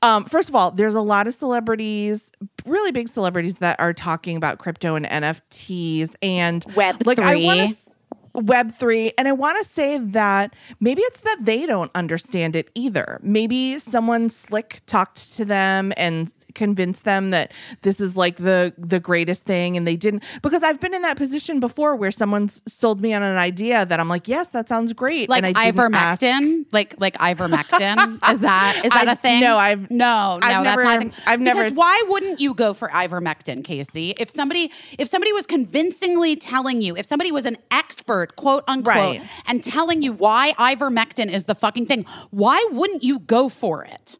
Um, 0.00 0.24
first 0.24 0.48
of 0.48 0.54
all, 0.54 0.70
there's 0.70 0.94
a 0.94 1.02
lot 1.02 1.26
of 1.26 1.34
celebrities, 1.34 2.32
really 2.64 2.92
big 2.92 3.08
celebrities, 3.08 3.58
that 3.58 3.78
are 3.78 3.92
talking 3.92 4.38
about 4.38 4.58
crypto 4.58 4.94
and 4.94 5.04
NFTs, 5.04 6.14
and 6.22 6.64
Web 6.74 7.06
like 7.06 7.18
I 7.18 7.36
want 7.36 7.76
three. 7.76 7.92
Web 8.32 8.72
three, 8.72 9.12
and 9.18 9.28
I 9.28 9.32
want 9.32 9.58
to 9.58 9.64
say 9.64 9.98
that 9.98 10.54
maybe 10.80 11.02
it's 11.02 11.22
that 11.22 11.38
they 11.42 11.66
don't 11.66 11.90
understand 11.94 12.56
it 12.56 12.70
either. 12.74 13.18
Maybe 13.22 13.78
someone 13.78 14.28
slick 14.28 14.82
talked 14.86 15.34
to 15.36 15.44
them 15.44 15.92
and 15.96 16.32
convinced 16.56 17.04
them 17.04 17.30
that 17.30 17.52
this 17.82 18.00
is 18.00 18.16
like 18.16 18.36
the 18.38 18.72
the 18.76 18.98
greatest 18.98 19.44
thing, 19.44 19.76
and 19.76 19.86
they 19.86 19.94
didn't. 19.94 20.24
Because 20.42 20.64
I've 20.64 20.80
been 20.80 20.92
in 20.94 21.02
that 21.02 21.16
position 21.16 21.60
before 21.60 21.94
where 21.94 22.10
someone's 22.10 22.62
sold 22.66 23.00
me 23.00 23.12
on 23.14 23.22
an 23.22 23.36
idea 23.36 23.86
that 23.86 24.00
I'm 24.00 24.08
like, 24.08 24.26
yes, 24.26 24.48
that 24.48 24.68
sounds 24.68 24.92
great, 24.92 25.28
like 25.28 25.44
and 25.44 25.56
I 25.56 25.70
didn't 25.70 25.94
ask- 25.94 26.22
ivermectin, 26.22 26.64
like 26.72 26.96
like 26.98 27.14
ivermectin. 27.18 28.18
is 28.32 28.40
that 28.40 28.82
is 28.84 28.90
that 28.90 29.02
I've- 29.02 29.10
a 29.12 29.16
thing? 29.16 29.40
no, 29.40 29.56
I've- 29.56 29.86
no, 29.90 30.38
no, 30.38 30.46
I've 30.46 30.64
that's 30.64 30.64
never- 30.64 30.82
not 30.84 30.96
a 30.96 30.98
thing. 30.98 31.12
I've 31.26 31.40
never- 31.40 31.60
Because 31.60 31.74
why 31.74 32.02
wouldn't 32.08 32.40
you 32.40 32.54
go 32.54 32.74
for 32.74 32.88
ivermectin, 32.88 33.62
Casey? 33.62 34.14
If 34.18 34.30
somebody 34.30 34.72
if 34.98 35.06
somebody 35.08 35.32
was 35.32 35.46
convincingly 35.46 36.34
telling 36.36 36.82
you, 36.82 36.96
if 36.96 37.06
somebody 37.06 37.30
was 37.30 37.46
an 37.46 37.56
expert, 37.70 38.36
quote 38.36 38.64
unquote, 38.66 38.96
Right. 38.96 39.22
and 39.46 39.62
telling 39.62 40.02
you 40.02 40.12
why 40.12 40.54
ivermectin 40.58 41.30
is 41.30 41.44
the 41.44 41.54
fucking 41.54 41.86
thing, 41.86 42.04
why 42.30 42.64
wouldn't 42.72 43.02
you 43.04 43.18
go 43.20 43.48
for 43.48 43.84
it? 43.84 44.18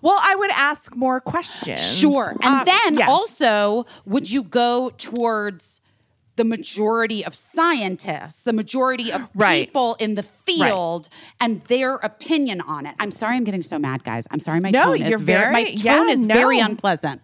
Well, 0.00 0.18
I 0.22 0.34
would 0.36 0.50
ask 0.52 0.94
more 0.96 1.20
questions. 1.20 1.80
Sure. 1.98 2.30
And 2.42 2.60
Uh, 2.60 2.64
then 2.64 2.94
yes. 2.98 3.08
also, 3.08 3.86
would 4.06 4.30
you 4.30 4.42
go 4.42 4.90
towards 4.98 5.80
the 6.36 6.44
majority 6.44 7.22
of 7.24 7.34
scientists, 7.34 8.42
the 8.42 8.54
majority 8.54 9.12
of 9.12 9.28
Right. 9.34 9.66
people 9.66 9.96
in 10.00 10.14
the 10.14 10.22
field, 10.22 11.08
and 11.38 11.60
their 11.64 11.96
opinion 11.96 12.62
on 12.62 12.86
it. 12.86 12.94
I'm 12.98 13.10
sorry, 13.10 13.36
I'm 13.36 13.44
getting 13.44 13.62
so 13.62 13.78
mad, 13.78 14.02
guys. 14.02 14.26
I'm 14.30 14.40
sorry, 14.40 14.58
my 14.58 14.70
No, 14.70 14.96
tone 14.96 15.02
is 15.02 15.20
very, 15.20 15.52
my 15.52 15.64
tone 15.64 16.08
yeah, 16.08 16.08
is 16.08 16.24
very 16.24 16.58
unpleasant. 16.58 17.20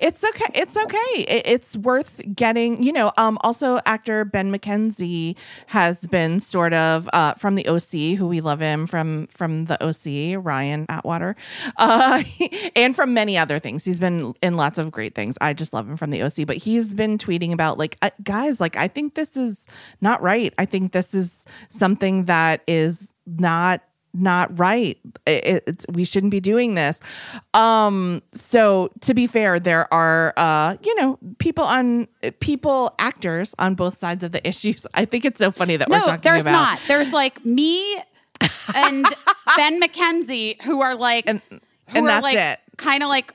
It's 0.00 0.24
okay. 0.24 0.50
It's 0.54 0.76
okay. 0.76 1.24
It's 1.44 1.76
worth 1.76 2.20
getting, 2.34 2.82
you 2.82 2.92
know, 2.92 3.12
um 3.16 3.38
also 3.42 3.80
actor 3.86 4.24
Ben 4.24 4.52
McKenzie 4.52 5.36
has 5.66 6.06
been 6.06 6.40
sort 6.40 6.72
of 6.74 7.08
uh 7.12 7.34
from 7.34 7.54
the 7.54 7.66
OC, 7.68 8.18
who 8.18 8.26
we 8.26 8.40
love 8.40 8.60
him 8.60 8.86
from 8.86 9.26
from 9.28 9.66
the 9.66 9.82
OC, 9.82 10.44
Ryan 10.44 10.86
Atwater. 10.88 11.36
Uh 11.76 12.22
and 12.76 12.94
from 12.94 13.14
many 13.14 13.38
other 13.38 13.58
things. 13.58 13.84
He's 13.84 14.00
been 14.00 14.34
in 14.42 14.54
lots 14.54 14.78
of 14.78 14.90
great 14.90 15.14
things. 15.14 15.36
I 15.40 15.52
just 15.52 15.72
love 15.72 15.88
him 15.88 15.96
from 15.96 16.10
the 16.10 16.22
OC, 16.22 16.46
but 16.46 16.56
he's 16.56 16.94
been 16.94 17.18
tweeting 17.18 17.52
about 17.52 17.78
like 17.78 17.96
uh, 18.02 18.10
guys, 18.22 18.60
like 18.60 18.76
I 18.76 18.88
think 18.88 19.14
this 19.14 19.36
is 19.36 19.66
not 20.00 20.22
right. 20.22 20.52
I 20.58 20.64
think 20.64 20.92
this 20.92 21.14
is 21.14 21.46
something 21.68 22.24
that 22.24 22.62
is 22.66 23.14
not 23.26 23.82
not 24.14 24.58
right. 24.58 24.98
It, 25.26 25.84
we 25.92 26.04
shouldn't 26.04 26.30
be 26.30 26.40
doing 26.40 26.74
this. 26.74 27.00
Um, 27.54 28.22
so 28.34 28.90
to 29.00 29.14
be 29.14 29.26
fair, 29.26 29.60
there 29.60 29.92
are, 29.92 30.32
uh, 30.36 30.76
you 30.82 30.94
know, 30.96 31.18
people 31.38 31.64
on 31.64 32.08
people, 32.40 32.94
actors 32.98 33.54
on 33.58 33.74
both 33.74 33.96
sides 33.98 34.24
of 34.24 34.32
the 34.32 34.46
issues. 34.46 34.86
I 34.94 35.04
think 35.04 35.24
it's 35.24 35.38
so 35.38 35.50
funny 35.50 35.76
that 35.76 35.88
we're 35.88 35.98
No, 35.98 36.04
talking 36.06 36.20
there's 36.22 36.42
about. 36.44 36.52
not. 36.52 36.80
There's 36.88 37.12
like 37.12 37.44
me 37.44 37.96
and 38.74 39.06
Ben 39.56 39.80
McKenzie 39.80 40.60
who 40.62 40.80
are 40.80 40.94
like, 40.94 41.26
who 41.28 41.38
and 41.88 42.04
are 42.04 42.06
that's 42.06 42.22
like 42.22 42.36
it. 42.36 42.58
kind 42.76 43.02
of 43.02 43.08
like 43.08 43.32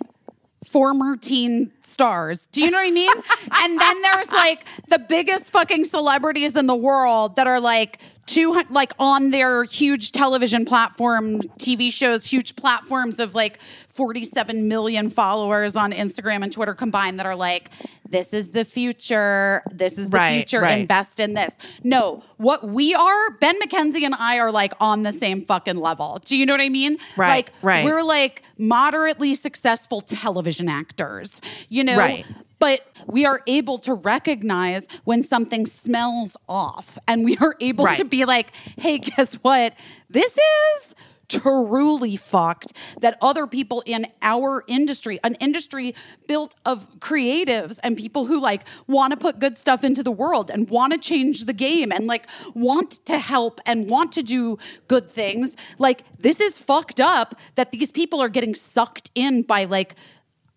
former 0.65 1.17
teen 1.17 1.71
stars. 1.83 2.47
Do 2.47 2.63
you 2.63 2.71
know 2.71 2.77
what 2.77 2.87
I 2.87 2.91
mean? 2.91 3.09
and 3.53 3.79
then 3.79 4.01
there's 4.01 4.31
like 4.31 4.65
the 4.87 4.97
biggest 4.99 5.51
fucking 5.51 5.83
celebrities 5.85 6.55
in 6.55 6.65
the 6.67 6.75
world 6.75 7.35
that 7.35 7.47
are 7.47 7.59
like 7.59 7.99
two 8.25 8.63
like 8.69 8.93
on 8.99 9.31
their 9.31 9.63
huge 9.63 10.11
television 10.11 10.65
platform, 10.65 11.41
TV 11.59 11.91
shows, 11.91 12.25
huge 12.25 12.55
platforms 12.55 13.19
of 13.19 13.35
like 13.35 13.59
47 13.93 14.67
million 14.67 15.09
followers 15.09 15.75
on 15.75 15.91
Instagram 15.91 16.43
and 16.43 16.51
Twitter 16.51 16.73
combined 16.73 17.19
that 17.19 17.25
are 17.27 17.35
like, 17.35 17.69
this 18.09 18.33
is 18.33 18.51
the 18.51 18.65
future. 18.65 19.61
This 19.71 19.97
is 19.99 20.09
the 20.09 20.17
Right, 20.17 20.35
future. 20.49 20.61
right. 20.61 20.81
Invest 20.81 21.19
in 21.19 21.35
this. 21.35 21.57
No, 21.83 22.23
what 22.37 22.67
we 22.67 22.95
are, 22.95 23.29
Ben 23.39 23.59
McKenzie 23.61 24.03
and 24.03 24.15
I 24.15 24.39
are 24.39 24.51
like 24.51 24.73
on 24.79 25.03
the 25.03 25.13
same 25.13 25.45
fucking 25.45 25.77
level. 25.77 26.19
Do 26.25 26.35
you 26.37 26.45
know 26.45 26.53
what 26.53 26.61
I 26.61 26.69
mean? 26.69 26.97
Right, 27.15 27.29
Like 27.29 27.53
right. 27.61 27.85
we're 27.85 28.01
like 28.03 28.41
moderately 28.57 29.35
successful 29.35 30.01
television 30.01 30.67
actors, 30.69 31.39
you 31.69 31.83
know? 31.83 31.97
Right. 31.97 32.25
But 32.59 32.81
we 33.07 33.25
are 33.25 33.41
able 33.45 33.77
to 33.79 33.93
recognize 33.93 34.87
when 35.03 35.21
something 35.21 35.65
smells 35.65 36.37
off 36.47 36.97
and 37.07 37.25
we 37.25 37.37
are 37.37 37.55
able 37.59 37.85
Right. 37.85 37.97
to 37.97 38.05
be 38.05 38.25
like, 38.25 38.55
hey, 38.77 38.97
guess 38.99 39.35
what? 39.35 39.73
This 40.09 40.37
is 40.77 40.95
truly 41.41 42.15
fucked 42.15 42.73
that 43.01 43.17
other 43.21 43.47
people 43.47 43.83
in 43.85 44.05
our 44.21 44.63
industry, 44.67 45.19
an 45.23 45.35
industry 45.35 45.95
built 46.27 46.55
of 46.65 46.99
creatives 46.99 47.79
and 47.83 47.97
people 47.97 48.25
who 48.25 48.39
like 48.39 48.63
want 48.87 49.11
to 49.11 49.17
put 49.17 49.39
good 49.39 49.57
stuff 49.57 49.83
into 49.83 50.03
the 50.03 50.11
world 50.11 50.51
and 50.51 50.69
want 50.69 50.93
to 50.93 50.99
change 50.99 51.45
the 51.45 51.53
game 51.53 51.91
and 51.91 52.07
like 52.07 52.27
want 52.53 52.91
to 53.05 53.17
help 53.19 53.59
and 53.65 53.89
want 53.89 54.11
to 54.13 54.23
do 54.23 54.57
good 54.87 55.09
things. 55.09 55.55
Like 55.77 56.03
this 56.19 56.39
is 56.39 56.59
fucked 56.59 56.99
up 56.99 57.35
that 57.55 57.71
these 57.71 57.91
people 57.91 58.21
are 58.21 58.29
getting 58.29 58.55
sucked 58.55 59.09
in 59.15 59.41
by 59.43 59.65
like 59.65 59.95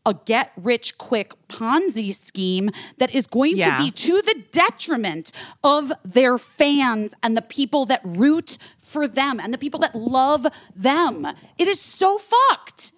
a 0.05 0.15
get 0.25 0.53
rich 0.57 0.97
quick 0.99 1.33
Ponzi 1.49 2.15
scheme 2.15 2.71
that 2.99 3.13
is 3.13 3.27
going 3.27 3.57
Yeah. 3.57 3.77
to 3.79 3.83
be 3.85 3.91
to 3.91 4.23
the 4.23 4.45
detriment 4.53 5.33
of 5.65 5.91
their 6.05 6.39
fans 6.39 7.13
and 7.25 7.37
the 7.37 7.43
people 7.43 7.87
that 7.87 8.03
root 8.05 8.57
for 8.87 9.09
them 9.09 9.41
and 9.41 9.53
the 9.53 9.59
people 9.59 9.81
that 9.81 9.95
love 9.95 10.47
them. 10.75 11.27
It 11.59 11.69
is 11.69 11.81
so 11.81 12.19
fucked. 12.19 12.93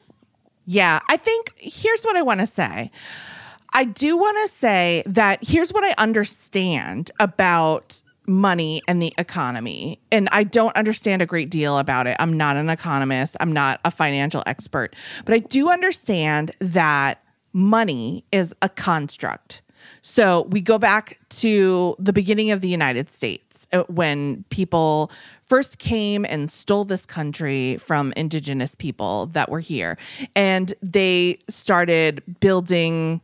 Yeah, 0.66 1.00
I 1.08 1.16
think 1.16 1.54
here's 1.56 2.04
what 2.04 2.14
I 2.14 2.22
want 2.22 2.40
to 2.40 2.46
say. 2.46 2.90
I 3.72 3.84
do 3.84 4.16
want 4.16 4.38
to 4.46 4.54
say 4.54 5.02
that 5.06 5.38
here's 5.42 5.72
what 5.72 5.84
I 5.84 5.94
understand 6.00 7.10
about 7.18 8.02
money 8.26 8.82
and 8.86 9.02
the 9.02 9.14
economy. 9.16 9.98
And 10.12 10.28
I 10.30 10.44
don't 10.44 10.76
understand 10.76 11.22
a 11.22 11.26
great 11.26 11.48
deal 11.48 11.78
about 11.78 12.06
it. 12.06 12.16
I'm 12.20 12.36
not 12.36 12.56
an 12.56 12.68
economist, 12.68 13.36
I'm 13.40 13.52
not 13.52 13.80
a 13.84 13.90
financial 13.90 14.42
expert, 14.46 14.94
but 15.24 15.34
I 15.34 15.38
do 15.38 15.70
understand 15.70 16.52
that 16.60 17.22
money 17.54 18.24
is 18.30 18.54
a 18.60 18.68
construct. 18.68 19.62
So 20.02 20.42
we 20.50 20.60
go 20.60 20.78
back 20.78 21.18
to 21.30 21.96
the 21.98 22.12
beginning 22.12 22.50
of 22.50 22.60
the 22.60 22.68
United 22.68 23.10
States 23.10 23.66
uh, 23.72 23.82
when 23.84 24.44
people 24.50 25.10
first 25.42 25.78
came 25.78 26.24
and 26.24 26.50
stole 26.50 26.84
this 26.84 27.06
country 27.06 27.76
from 27.78 28.12
indigenous 28.16 28.74
people 28.74 29.26
that 29.26 29.48
were 29.48 29.60
here. 29.60 29.96
And 30.34 30.72
they 30.82 31.38
started 31.48 32.22
building 32.40 33.20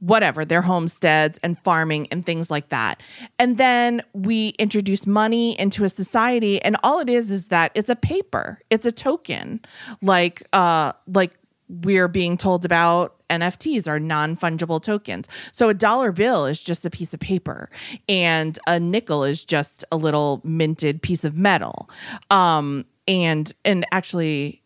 whatever, 0.00 0.44
their 0.44 0.62
homesteads 0.62 1.40
and 1.42 1.58
farming 1.58 2.06
and 2.12 2.24
things 2.24 2.50
like 2.50 2.68
that. 2.68 3.02
And 3.38 3.58
then 3.58 4.02
we 4.12 4.50
introduce 4.50 5.06
money 5.06 5.58
into 5.58 5.84
a 5.84 5.88
society 5.88 6.62
and 6.62 6.76
all 6.84 7.00
it 7.00 7.08
is 7.08 7.30
is 7.30 7.48
that 7.48 7.72
it's 7.74 7.88
a 7.88 7.96
paper. 7.96 8.60
It's 8.70 8.86
a 8.86 8.92
token. 8.92 9.60
Like 10.00 10.46
uh 10.52 10.92
like 11.12 11.36
we're 11.68 12.08
being 12.08 12.36
told 12.36 12.64
about 12.64 13.17
NFTs 13.30 13.86
are 13.86 14.00
non-fungible 14.00 14.82
tokens. 14.82 15.28
So 15.52 15.68
a 15.68 15.74
dollar 15.74 16.12
bill 16.12 16.46
is 16.46 16.62
just 16.62 16.86
a 16.86 16.90
piece 16.90 17.14
of 17.14 17.20
paper 17.20 17.70
and 18.08 18.58
a 18.66 18.80
nickel 18.80 19.24
is 19.24 19.44
just 19.44 19.84
a 19.92 19.96
little 19.96 20.40
minted 20.44 21.02
piece 21.02 21.24
of 21.24 21.36
metal. 21.36 21.90
Um 22.30 22.84
and 23.06 23.52
and 23.64 23.86
actually 23.92 24.62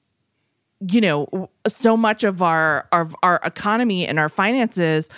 you 0.90 1.00
know 1.00 1.48
so 1.68 1.96
much 1.96 2.24
of 2.24 2.42
our 2.42 2.88
of 2.92 3.14
our 3.22 3.40
economy 3.44 4.06
and 4.06 4.18
our 4.18 4.28
finances 4.28 5.08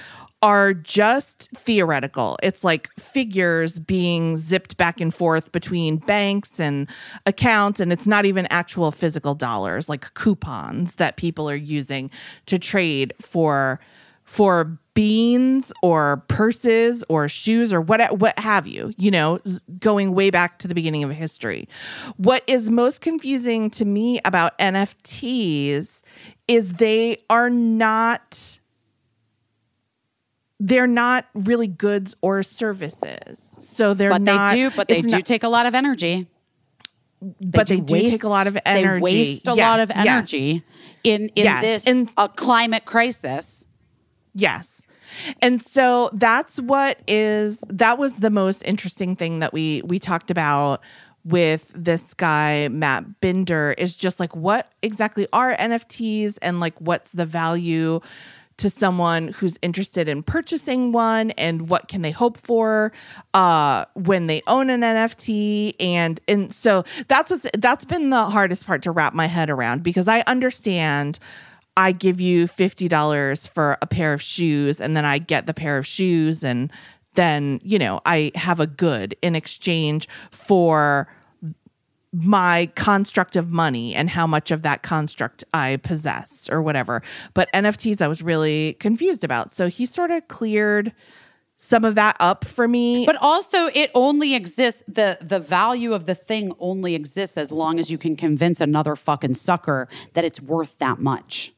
are 0.45 0.75
just 0.75 1.49
theoretical. 1.57 2.39
It's 2.43 2.63
like 2.63 2.91
figures 3.01 3.81
being 3.81 4.37
zipped 4.37 4.77
back 4.77 5.01
and 5.01 5.13
forth 5.13 5.51
between 5.53 5.97
banks 5.97 6.61
and 6.61 6.87
accounts 7.25 7.81
and 7.81 7.91
it's 7.91 8.07
not 8.07 8.27
even 8.27 8.47
actual 8.51 8.93
physical 8.93 9.35
dollars 9.35 9.89
like 9.89 10.13
coupons 10.13 10.97
that 10.97 11.17
people 11.17 11.49
are 11.49 11.57
using 11.57 12.11
to 12.45 12.59
trade 12.59 13.15
for 13.19 13.81
for 14.25 14.79
beans 14.93 15.73
or 15.83 16.23
purses 16.29 17.03
or 17.09 17.27
shoes 17.27 17.73
or 17.73 17.81
what 17.81 18.19
what 18.19 18.39
have 18.39 18.67
you 18.67 18.93
you 18.99 19.11
know 19.11 19.41
going 19.81 20.15
way 20.15 20.29
back 20.29 20.59
to 20.59 20.69
the 20.69 20.75
beginning 20.75 21.03
of 21.03 21.11
history 21.11 21.67
what 22.19 22.45
is 22.47 22.71
most 22.71 23.01
confusing 23.01 23.71
to 23.71 23.87
me 23.87 24.21
about 24.27 24.57
NFTs 24.59 26.03
is 26.49 26.75
they 26.75 27.17
are 27.31 27.49
not 27.49 28.59
they're 30.67 30.87
not 30.87 31.27
really 31.35 31.67
goods 31.69 32.17
or 32.23 32.43
services 32.43 33.55
so 33.59 33.93
they're 33.93 34.09
But 34.09 34.23
not 34.23 34.51
they 34.53 34.57
do, 34.57 34.71
but 34.75 34.89
they 34.89 35.01
do 35.03 35.09
not- 35.09 35.27
take 35.27 35.43
a 35.43 35.49
lot 35.49 35.67
of 35.67 35.75
energy. 35.75 36.27
but 37.41 37.67
they 37.67 37.81
do 37.81 38.01
take 38.11 38.23
a 38.25 38.29
lot 38.29 38.47
of 38.47 38.57
energy 38.65 38.95
They 38.97 39.01
waste 39.01 39.47
a 39.49 39.55
Yes, 39.55 39.59
lot 39.59 39.81
of 39.81 39.89
yes. 39.91 39.99
energy 40.07 40.63
in 41.05 41.29
in 41.37 41.45
Yes, 41.45 41.63
this 41.63 41.87
and- 41.87 42.11
a 42.17 42.29
climate 42.29 42.85
crisis. 42.87 43.67
Yes. 44.35 44.83
And 45.43 45.63
so 45.63 46.11
that's 46.13 46.59
what 46.61 46.99
is 47.07 47.63
that 47.69 47.99
was 47.99 48.17
the 48.17 48.31
most 48.31 48.63
interesting 48.65 49.17
thing 49.17 49.41
that 49.41 49.53
we 49.53 49.83
we 49.85 49.99
talked 49.99 50.31
about 50.31 50.81
with 51.25 51.71
this 51.75 52.15
guy 52.15 52.69
Matt 52.69 53.21
Binder 53.21 53.75
is 53.79 53.95
just 53.97 54.19
like 54.21 54.35
what 54.35 54.73
exactly 54.83 55.27
are 55.33 55.55
NFTs 55.57 56.39
and 56.43 56.59
like 56.61 56.79
what's 56.81 57.13
the 57.13 57.25
value 57.27 58.01
to 58.57 58.71
someone 58.71 59.29
who's 59.29 59.59
interested 59.63 60.09
in 60.09 60.23
purchasing 60.23 60.93
one 60.93 61.31
and 61.33 61.69
what 61.69 61.89
can 61.89 62.03
they 62.03 62.11
hope 62.11 62.37
for 62.37 62.93
uh 63.35 63.85
when 63.95 64.27
they 64.27 64.43
own 64.47 64.71
an 64.71 64.81
NFT 64.81 65.75
and 65.81 66.21
and 66.29 66.53
so 66.53 66.85
that's 67.09 67.31
what's 67.31 67.47
that's 67.59 67.85
been 67.85 68.11
the 68.11 68.25
hardest 68.27 68.67
part 68.67 68.83
to 68.83 68.91
wrap 68.91 69.15
my 69.15 69.27
head 69.27 69.51
around 69.51 69.83
because 69.83 70.09
I 70.09 70.23
understand 70.27 71.19
I 71.77 71.93
give 71.93 72.21
you 72.21 72.45
$50 72.45 73.49
for 73.49 73.77
a 73.83 73.87
pair 73.87 74.13
of 74.13 74.23
shoes 74.23 74.81
and 74.81 74.97
then 74.97 75.05
I 75.05 75.19
get 75.19 75.47
the 75.47 75.55
pair 75.55 75.77
of 75.77 75.87
shoes 75.87 76.45
and 76.45 76.73
then, 77.15 77.61
you 77.63 77.79
know, 77.79 78.01
I 78.07 78.33
have 78.35 78.61
a 78.61 78.67
good 78.67 79.17
in 79.23 79.35
exchange 79.35 80.09
for 80.31 81.09
my 82.15 82.71
construct 82.77 83.35
of 83.35 83.51
money 83.51 83.95
and 83.95 84.09
how 84.09 84.27
much 84.27 84.51
of 84.51 84.63
that 84.63 84.83
construct 84.83 85.43
I 85.53 85.77
possess 85.77 86.49
or 86.49 86.63
whatever. 86.63 87.03
But 87.35 87.53
NFTs 87.53 88.01
I 88.01 88.09
was 88.09 88.23
really 88.23 88.75
confused 88.75 89.25
about. 89.25 89.51
So 89.51 89.69
he 89.69 89.85
sort 89.85 90.11
of 90.13 90.29
cleared 90.29 90.93
some 91.57 91.85
of 91.85 91.97
that 91.97 92.17
up 92.21 92.45
for 92.45 92.69
me. 92.69 93.05
But 93.05 93.17
also 93.21 93.67
it 93.75 93.91
only 93.95 94.35
exists 94.35 94.85
the 94.87 95.19
the 95.21 95.41
value 95.41 95.93
of 95.93 96.05
the 96.05 96.15
thing 96.15 96.53
only 96.59 96.95
exists 96.95 97.37
as 97.37 97.51
long 97.51 97.79
as 97.81 97.91
you 97.91 97.99
can 97.99 98.17
convince 98.17 98.61
another 98.61 98.95
fucking 98.97 99.35
sucker 99.35 99.89
that 100.13 100.25
it's 100.25 100.41
worth 100.41 100.79
that 100.79 101.01
much. 101.01 101.53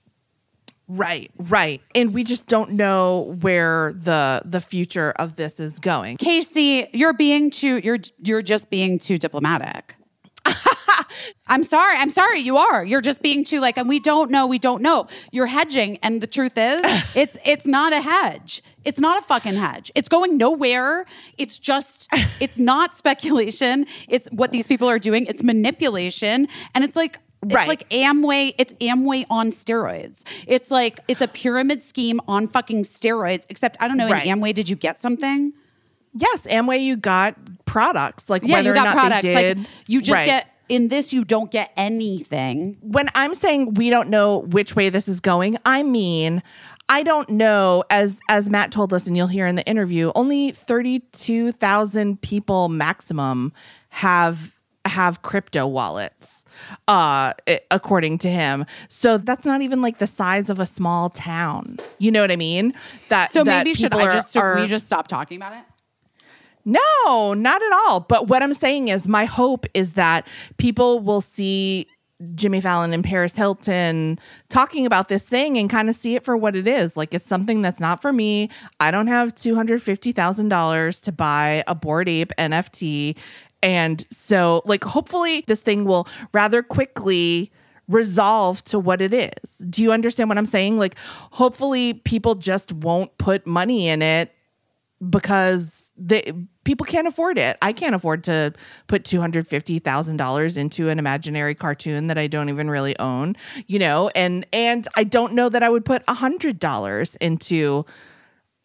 Right, 0.88 1.32
right. 1.36 1.82
And 1.96 2.14
we 2.14 2.22
just 2.22 2.46
don't 2.46 2.72
know 2.72 3.36
where 3.40 3.92
the 3.92 4.42
the 4.44 4.60
future 4.60 5.12
of 5.16 5.36
this 5.36 5.58
is 5.58 5.80
going. 5.80 6.16
Casey, 6.16 6.88
you're 6.92 7.12
being 7.12 7.50
too 7.50 7.78
you're 7.78 7.98
you're 8.22 8.42
just 8.42 8.70
being 8.70 8.98
too 8.98 9.18
diplomatic. 9.18 9.96
I'm 11.46 11.62
sorry. 11.62 11.96
I'm 11.98 12.10
sorry. 12.10 12.40
You 12.40 12.56
are. 12.56 12.84
You're 12.84 13.00
just 13.00 13.22
being 13.22 13.44
too 13.44 13.60
like, 13.60 13.76
and 13.78 13.88
we 13.88 13.98
don't 14.00 14.30
know. 14.30 14.46
We 14.46 14.58
don't 14.58 14.82
know. 14.82 15.06
You're 15.32 15.46
hedging, 15.46 15.98
and 16.02 16.20
the 16.20 16.26
truth 16.26 16.56
is, 16.56 16.80
it's 17.14 17.36
it's 17.44 17.66
not 17.66 17.92
a 17.92 18.00
hedge. 18.00 18.62
It's 18.84 19.00
not 19.00 19.18
a 19.18 19.22
fucking 19.26 19.54
hedge. 19.54 19.90
It's 19.94 20.08
going 20.08 20.36
nowhere. 20.36 21.06
It's 21.38 21.58
just. 21.58 22.08
It's 22.38 22.58
not 22.58 22.94
speculation. 22.94 23.86
It's 24.08 24.26
what 24.30 24.52
these 24.52 24.66
people 24.66 24.88
are 24.90 24.98
doing. 24.98 25.24
It's 25.26 25.42
manipulation, 25.42 26.48
and 26.74 26.84
it's 26.84 26.96
like. 26.96 27.18
It's 27.44 27.54
Right. 27.54 27.68
like 27.68 27.88
Amway. 27.90 28.54
It's 28.58 28.72
Amway 28.74 29.24
on 29.30 29.50
steroids. 29.50 30.22
It's 30.46 30.70
like 30.70 30.98
it's 31.06 31.20
a 31.20 31.28
pyramid 31.28 31.82
scheme 31.82 32.18
on 32.26 32.48
fucking 32.48 32.82
steroids. 32.84 33.44
Except 33.48 33.76
I 33.78 33.86
don't 33.88 33.98
know. 33.98 34.08
Right. 34.08 34.26
In 34.26 34.40
Amway, 34.40 34.52
did 34.54 34.68
you 34.68 34.74
get 34.74 34.98
something? 34.98 35.52
Yes, 36.14 36.46
Amway, 36.48 36.80
you 36.82 36.96
got 36.96 37.36
products 37.66 38.30
like 38.30 38.42
Yeah, 38.42 38.54
whether 38.56 38.64
you 38.64 38.70
or 38.72 38.74
got 38.74 38.84
not 38.86 38.94
products. 38.94 39.24
they 39.24 39.34
Like 39.54 39.58
you 39.86 40.00
just 40.00 40.12
Right. 40.12 40.26
get 40.26 40.46
in 40.68 40.88
this. 40.88 41.12
You 41.12 41.24
don't 41.24 41.50
get 41.50 41.72
anything. 41.76 42.78
when 42.80 43.08
I'm 43.14 43.34
saying 43.34 43.74
we 43.74 43.90
don't 43.90 44.08
know 44.08 44.38
which 44.38 44.74
way 44.76 44.88
this 44.88 45.08
is 45.08 45.20
going, 45.20 45.56
I 45.64 45.82
mean 45.82 46.42
I 46.88 47.02
don't 47.02 47.28
know 47.30 47.82
as 47.90 48.20
as 48.28 48.48
Matt 48.48 48.70
told 48.70 48.92
us 48.92 49.06
and 49.08 49.16
you'll 49.16 49.26
hear 49.26 49.46
in 49.46 49.56
the 49.56 49.66
interview, 49.66 50.12
only 50.14 50.52
32,000 50.52 52.20
people 52.22 52.68
maximum 52.68 53.52
have 53.88 54.52
have 54.84 55.20
crypto 55.22 55.66
wallets 55.66 56.44
uh 56.86 57.32
according 57.72 58.18
to 58.18 58.30
him. 58.30 58.64
So 58.88 59.18
that's 59.18 59.44
not 59.44 59.62
even 59.62 59.82
like 59.82 59.98
the 59.98 60.06
size 60.06 60.48
of 60.48 60.60
a 60.60 60.66
small 60.66 61.10
town. 61.10 61.78
You 61.98 62.12
know 62.12 62.20
what 62.20 62.30
I 62.30 62.36
mean? 62.36 62.72
That 63.08 63.32
So 63.32 63.42
that 63.42 63.64
maybe 63.64 63.74
should 63.74 63.92
I 63.92 64.04
just 64.12 64.32
should 64.32 64.42
are- 64.42 64.54
we 64.54 64.66
just 64.68 64.86
stop 64.86 65.08
talking 65.08 65.38
about 65.38 65.54
it? 65.54 65.64
No, 66.66 67.32
not 67.32 67.62
at 67.62 67.72
all. 67.72 68.00
But 68.00 68.26
what 68.26 68.42
I'm 68.42 68.52
saying 68.52 68.88
is, 68.88 69.06
my 69.06 69.24
hope 69.24 69.66
is 69.72 69.92
that 69.92 70.26
people 70.58 70.98
will 70.98 71.20
see 71.20 71.86
Jimmy 72.34 72.60
Fallon 72.60 72.92
and 72.92 73.04
Paris 73.04 73.36
Hilton 73.36 74.18
talking 74.48 74.84
about 74.84 75.08
this 75.08 75.28
thing 75.28 75.56
and 75.56 75.70
kind 75.70 75.88
of 75.88 75.94
see 75.94 76.16
it 76.16 76.24
for 76.24 76.36
what 76.36 76.56
it 76.56 76.66
is. 76.66 76.96
Like, 76.96 77.14
it's 77.14 77.24
something 77.24 77.62
that's 77.62 77.78
not 77.78 78.02
for 78.02 78.12
me. 78.12 78.50
I 78.80 78.90
don't 78.90 79.06
have 79.06 79.34
$250,000 79.36 81.02
to 81.02 81.12
buy 81.12 81.62
a 81.68 81.74
Bored 81.74 82.08
Ape 82.08 82.32
NFT. 82.36 83.16
And 83.62 84.04
so, 84.10 84.62
like, 84.64 84.82
hopefully, 84.82 85.44
this 85.46 85.62
thing 85.62 85.84
will 85.84 86.08
rather 86.32 86.62
quickly 86.62 87.52
resolve 87.86 88.64
to 88.64 88.78
what 88.80 89.00
it 89.00 89.14
is. 89.14 89.58
Do 89.70 89.82
you 89.82 89.92
understand 89.92 90.28
what 90.28 90.36
I'm 90.38 90.46
saying? 90.46 90.78
Like, 90.78 90.98
hopefully, 91.30 91.94
people 91.94 92.34
just 92.34 92.72
won't 92.72 93.16
put 93.18 93.46
money 93.46 93.86
in 93.88 94.02
it 94.02 94.32
because 95.10 95.92
they 95.96 96.32
people 96.64 96.86
can't 96.86 97.06
afford 97.06 97.38
it. 97.38 97.58
I 97.60 97.72
can't 97.72 97.94
afford 97.94 98.24
to 98.24 98.52
put 98.86 99.04
two 99.04 99.20
hundred 99.20 99.46
fifty 99.46 99.78
thousand 99.78 100.16
dollars 100.16 100.56
into 100.56 100.88
an 100.88 100.98
imaginary 100.98 101.54
cartoon 101.54 102.06
that 102.06 102.18
I 102.18 102.26
don't 102.26 102.48
even 102.48 102.70
really 102.70 102.98
own, 102.98 103.36
you 103.66 103.78
know, 103.78 104.10
and 104.14 104.46
and 104.52 104.86
I 104.94 105.04
don't 105.04 105.34
know 105.34 105.48
that 105.48 105.62
I 105.62 105.68
would 105.68 105.84
put 105.84 106.02
a 106.08 106.14
hundred 106.14 106.58
dollars 106.58 107.16
into 107.16 107.84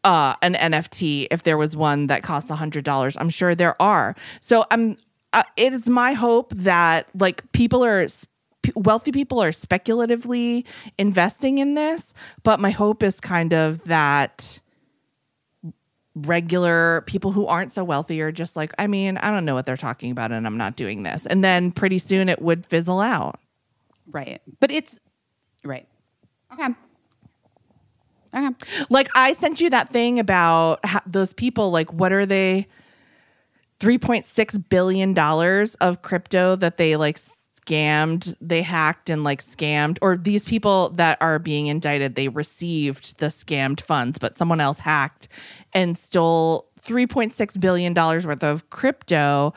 uh 0.03 0.35
an 0.41 0.53
NFT 0.55 1.27
if 1.31 1.43
there 1.43 1.57
was 1.57 1.75
one 1.75 2.07
that 2.07 2.23
cost 2.23 2.49
a 2.49 2.55
hundred 2.55 2.85
dollars. 2.85 3.17
I'm 3.17 3.29
sure 3.29 3.55
there 3.55 3.79
are. 3.81 4.15
So 4.39 4.65
I'm. 4.71 4.97
Uh, 5.33 5.43
it 5.55 5.71
is 5.71 5.87
my 5.89 6.11
hope 6.11 6.53
that 6.55 7.07
like 7.17 7.49
people 7.51 7.83
are. 7.83 8.07
Wealthy 8.75 9.11
people 9.11 9.41
are 9.41 9.51
speculatively 9.51 10.67
investing 10.99 11.57
in 11.57 11.73
this, 11.73 12.13
but 12.43 12.59
my 12.59 12.69
hope 12.69 13.01
is 13.01 13.19
kind 13.19 13.53
of 13.53 13.83
that 13.85 14.60
regular 16.15 17.01
people 17.07 17.31
who 17.31 17.47
aren't 17.47 17.71
so 17.71 17.83
wealthy 17.83 18.21
are 18.21 18.31
just 18.31 18.55
like, 18.55 18.73
I 18.77 18.87
mean, 18.87 19.17
I 19.17 19.31
don't 19.31 19.45
know 19.45 19.53
what 19.53 19.65
they're 19.65 19.77
talking 19.77 20.11
about 20.11 20.31
and 20.31 20.45
I'm 20.45 20.57
not 20.57 20.75
doing 20.75 21.03
this. 21.03 21.25
And 21.25 21.43
then 21.43 21.71
pretty 21.71 21.99
soon 21.99 22.27
it 22.29 22.41
would 22.41 22.65
fizzle 22.65 22.99
out. 22.99 23.39
Right. 24.09 24.41
But 24.59 24.71
it's 24.71 24.99
right. 25.63 25.87
Okay. 26.53 26.67
Okay. 28.33 28.55
Like 28.89 29.09
I 29.15 29.33
sent 29.33 29.61
you 29.61 29.69
that 29.69 29.89
thing 29.89 30.19
about 30.19 30.85
how, 30.85 31.01
those 31.05 31.33
people, 31.33 31.71
like, 31.71 31.91
what 31.93 32.11
are 32.11 32.25
they? 32.25 32.67
$3.6 33.79 34.69
billion 34.69 35.17
of 35.81 36.01
crypto 36.03 36.55
that 36.55 36.77
they 36.77 36.95
like 36.95 37.17
scammed, 37.65 38.35
they 38.41 38.61
hacked 38.61 39.09
and 39.09 39.23
like 39.23 39.41
scammed, 39.41 39.97
or 40.01 40.17
these 40.17 40.45
people 40.45 40.89
that 40.89 41.17
are 41.21 41.39
being 41.39 41.67
indicted, 41.67 42.15
they 42.15 42.27
received 42.27 43.19
the 43.19 43.27
scammed 43.27 43.81
funds, 43.81 44.19
but 44.19 44.37
someone 44.37 44.59
else 44.59 44.79
hacked 44.79 45.27
and 45.73 45.97
stole 45.97 46.69
$3.6 46.81 47.59
billion 47.59 47.93
worth 47.93 48.43
of 48.43 48.69
crypto. 48.69 49.53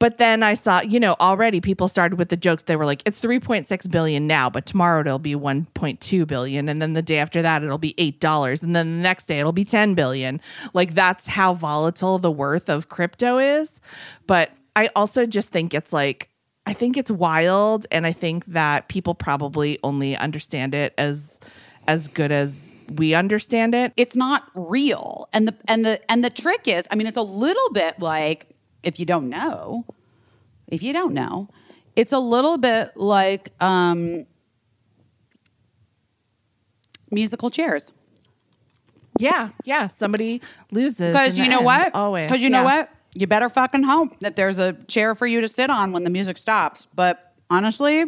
But 0.00 0.18
then 0.18 0.44
I 0.44 0.54
saw, 0.54 0.80
you 0.80 1.00
know, 1.00 1.16
already 1.18 1.60
people 1.60 1.88
started 1.88 2.18
with 2.18 2.28
the 2.28 2.36
jokes. 2.36 2.62
They 2.62 2.76
were 2.76 2.84
like, 2.84 3.02
it's 3.04 3.20
3.6 3.20 3.90
billion 3.90 4.28
now, 4.28 4.48
but 4.48 4.64
tomorrow 4.64 5.00
it'll 5.00 5.18
be 5.18 5.34
1.2 5.34 6.26
billion. 6.26 6.68
And 6.68 6.80
then 6.80 6.92
the 6.92 7.02
day 7.02 7.18
after 7.18 7.42
that, 7.42 7.64
it'll 7.64 7.78
be 7.78 7.94
$8. 7.94 8.62
And 8.62 8.76
then 8.76 8.98
the 8.98 9.02
next 9.02 9.26
day, 9.26 9.40
it'll 9.40 9.50
be 9.50 9.64
10 9.64 9.94
billion. 9.94 10.40
Like 10.72 10.94
that's 10.94 11.26
how 11.26 11.52
volatile 11.52 12.20
the 12.20 12.30
worth 12.30 12.68
of 12.68 12.88
crypto 12.88 13.38
is. 13.38 13.80
But 14.28 14.52
I 14.76 14.90
also 14.94 15.26
just 15.26 15.50
think 15.50 15.74
it's 15.74 15.92
like, 15.92 16.30
I 16.68 16.74
think 16.74 16.98
it's 16.98 17.10
wild. 17.10 17.86
And 17.90 18.06
I 18.06 18.12
think 18.12 18.44
that 18.44 18.88
people 18.88 19.14
probably 19.14 19.78
only 19.82 20.14
understand 20.18 20.74
it 20.74 20.92
as, 20.98 21.40
as 21.86 22.08
good 22.08 22.30
as 22.30 22.74
we 22.90 23.14
understand 23.14 23.74
it. 23.74 23.94
It's 23.96 24.14
not 24.14 24.44
real. 24.54 25.30
And 25.32 25.48
the 25.48 25.54
and 25.66 25.82
the 25.82 25.98
and 26.10 26.22
the 26.22 26.28
trick 26.28 26.68
is, 26.68 26.86
I 26.90 26.94
mean, 26.94 27.06
it's 27.06 27.16
a 27.16 27.22
little 27.22 27.70
bit 27.72 27.98
like 28.00 28.48
if 28.82 29.00
you 29.00 29.06
don't 29.06 29.30
know, 29.30 29.86
if 30.66 30.82
you 30.82 30.92
don't 30.92 31.14
know, 31.14 31.48
it's 31.96 32.12
a 32.12 32.18
little 32.18 32.58
bit 32.58 32.94
like 32.96 33.50
um 33.62 34.26
musical 37.10 37.48
chairs. 37.48 37.94
Yeah. 39.18 39.50
Yeah. 39.64 39.86
Somebody 39.86 40.42
loses. 40.70 41.12
Because 41.12 41.38
you 41.38 41.48
know 41.48 41.62
what? 41.62 41.94
Always. 41.94 42.26
Because 42.26 42.42
you 42.42 42.50
know 42.50 42.64
what? 42.64 42.90
You 43.14 43.26
better 43.26 43.48
fucking 43.48 43.82
hope 43.84 44.20
that 44.20 44.36
there's 44.36 44.58
a 44.58 44.74
chair 44.84 45.14
for 45.14 45.26
you 45.26 45.40
to 45.40 45.48
sit 45.48 45.70
on 45.70 45.92
when 45.92 46.04
the 46.04 46.10
music 46.10 46.38
stops. 46.38 46.86
But 46.94 47.32
honestly, 47.50 48.04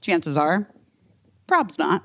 chances 0.00 0.36
are, 0.36 0.68
prob's 1.46 1.78
not. 1.78 2.04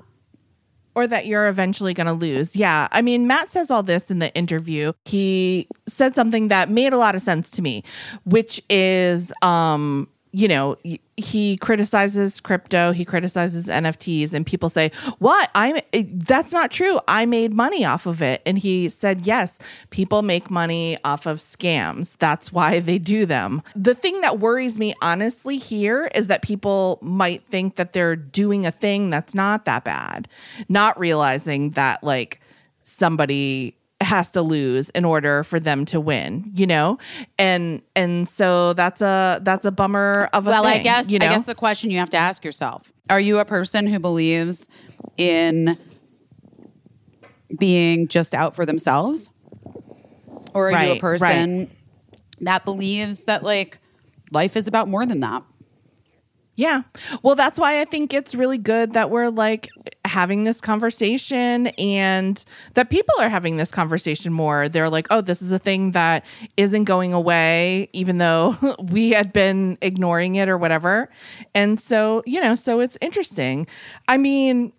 or 0.94 1.06
that 1.06 1.26
you're 1.26 1.46
eventually 1.46 1.92
going 1.94 2.06
to 2.06 2.12
lose. 2.14 2.56
Yeah. 2.56 2.88
I 2.90 3.02
mean, 3.02 3.26
Matt 3.26 3.50
says 3.50 3.70
all 3.70 3.82
this 3.82 4.10
in 4.10 4.18
the 4.18 4.34
interview. 4.34 4.92
He 5.04 5.68
said 5.86 6.14
something 6.14 6.48
that 6.48 6.70
made 6.70 6.92
a 6.94 6.96
lot 6.98 7.14
of 7.14 7.20
sense 7.20 7.50
to 7.52 7.62
me, 7.62 7.84
which 8.24 8.60
is 8.70 9.32
um 9.42 10.08
you 10.36 10.48
know, 10.48 10.76
he 11.16 11.56
criticizes 11.56 12.42
crypto, 12.42 12.92
he 12.92 13.06
criticizes 13.06 13.68
NFTs 13.68 14.34
and 14.34 14.44
people 14.44 14.68
say, 14.68 14.90
"What? 15.18 15.50
I'm 15.54 15.76
eh, 15.94 16.02
that's 16.12 16.52
not 16.52 16.70
true. 16.70 17.00
I 17.08 17.24
made 17.24 17.54
money 17.54 17.86
off 17.86 18.04
of 18.04 18.20
it." 18.20 18.42
And 18.44 18.58
he 18.58 18.90
said, 18.90 19.26
"Yes, 19.26 19.58
people 19.88 20.20
make 20.20 20.50
money 20.50 20.98
off 21.04 21.24
of 21.24 21.38
scams. 21.38 22.18
That's 22.18 22.52
why 22.52 22.80
they 22.80 22.98
do 22.98 23.24
them." 23.24 23.62
The 23.74 23.94
thing 23.94 24.20
that 24.20 24.38
worries 24.38 24.78
me 24.78 24.94
honestly 25.00 25.56
here 25.56 26.10
is 26.14 26.26
that 26.26 26.42
people 26.42 26.98
might 27.00 27.42
think 27.42 27.76
that 27.76 27.94
they're 27.94 28.14
doing 28.14 28.66
a 28.66 28.70
thing 28.70 29.08
that's 29.08 29.34
not 29.34 29.64
that 29.64 29.84
bad, 29.84 30.28
not 30.68 31.00
realizing 31.00 31.70
that 31.70 32.04
like 32.04 32.42
somebody 32.82 33.75
has 34.06 34.30
to 34.30 34.42
lose 34.42 34.90
in 34.90 35.04
order 35.04 35.42
for 35.44 35.60
them 35.60 35.84
to 35.86 36.00
win, 36.00 36.50
you 36.54 36.66
know? 36.66 36.98
And 37.38 37.82
and 37.94 38.28
so 38.28 38.72
that's 38.72 39.02
a 39.02 39.40
that's 39.42 39.66
a 39.66 39.70
bummer 39.72 40.30
of 40.32 40.46
a 40.46 40.50
well, 40.50 40.64
thing. 40.64 40.80
I 40.80 40.82
guess 40.82 41.10
you 41.10 41.18
know? 41.18 41.26
I 41.26 41.28
guess 41.28 41.44
the 41.44 41.54
question 41.54 41.90
you 41.90 41.98
have 41.98 42.10
to 42.10 42.16
ask 42.16 42.44
yourself: 42.44 42.92
Are 43.10 43.20
you 43.20 43.38
a 43.38 43.44
person 43.44 43.86
who 43.86 43.98
believes 43.98 44.68
in 45.18 45.76
being 47.58 48.08
just 48.08 48.34
out 48.34 48.54
for 48.54 48.64
themselves, 48.66 49.30
or 50.54 50.68
are 50.68 50.70
you 50.70 50.76
a 50.76 50.92
Right, 50.92 51.00
person 51.00 51.70
that 52.40 52.64
believes 52.64 53.24
that 53.24 53.42
like 53.42 53.78
life 54.32 54.56
is 54.56 54.66
about 54.66 54.88
more 54.88 55.06
than 55.06 55.20
that? 55.20 55.42
Yeah. 56.56 56.82
Well, 57.22 57.34
that's 57.34 57.58
why 57.58 57.80
I 57.80 57.84
think 57.84 58.14
it's 58.14 58.34
really 58.34 58.56
good 58.58 58.94
that 58.94 59.10
we're 59.10 59.28
like 59.28 59.68
having 60.16 60.44
this 60.44 60.62
conversation 60.62 61.66
and 61.76 62.42
that 62.72 62.88
people 62.88 63.14
are 63.18 63.28
having 63.28 63.58
this 63.58 63.70
conversation 63.70 64.32
more. 64.32 64.66
They're 64.66 64.88
like, 64.88 65.06
oh, 65.10 65.20
this 65.20 65.42
is 65.42 65.52
a 65.52 65.58
thing 65.58 65.90
that 65.90 66.24
isn't 66.56 66.84
going 66.84 67.12
away, 67.12 67.90
even 67.92 68.16
though 68.16 68.56
we 68.90 69.10
had 69.10 69.30
been 69.34 69.76
ignoring 69.82 70.36
it 70.36 70.48
or 70.48 70.56
whatever. 70.56 71.10
And 71.54 71.78
so, 71.78 72.22
you 72.24 72.40
know, 72.40 72.54
so 72.54 72.80
it's 72.80 72.96
interesting. 73.02 73.66
I 74.08 74.16
mean, 74.16 74.72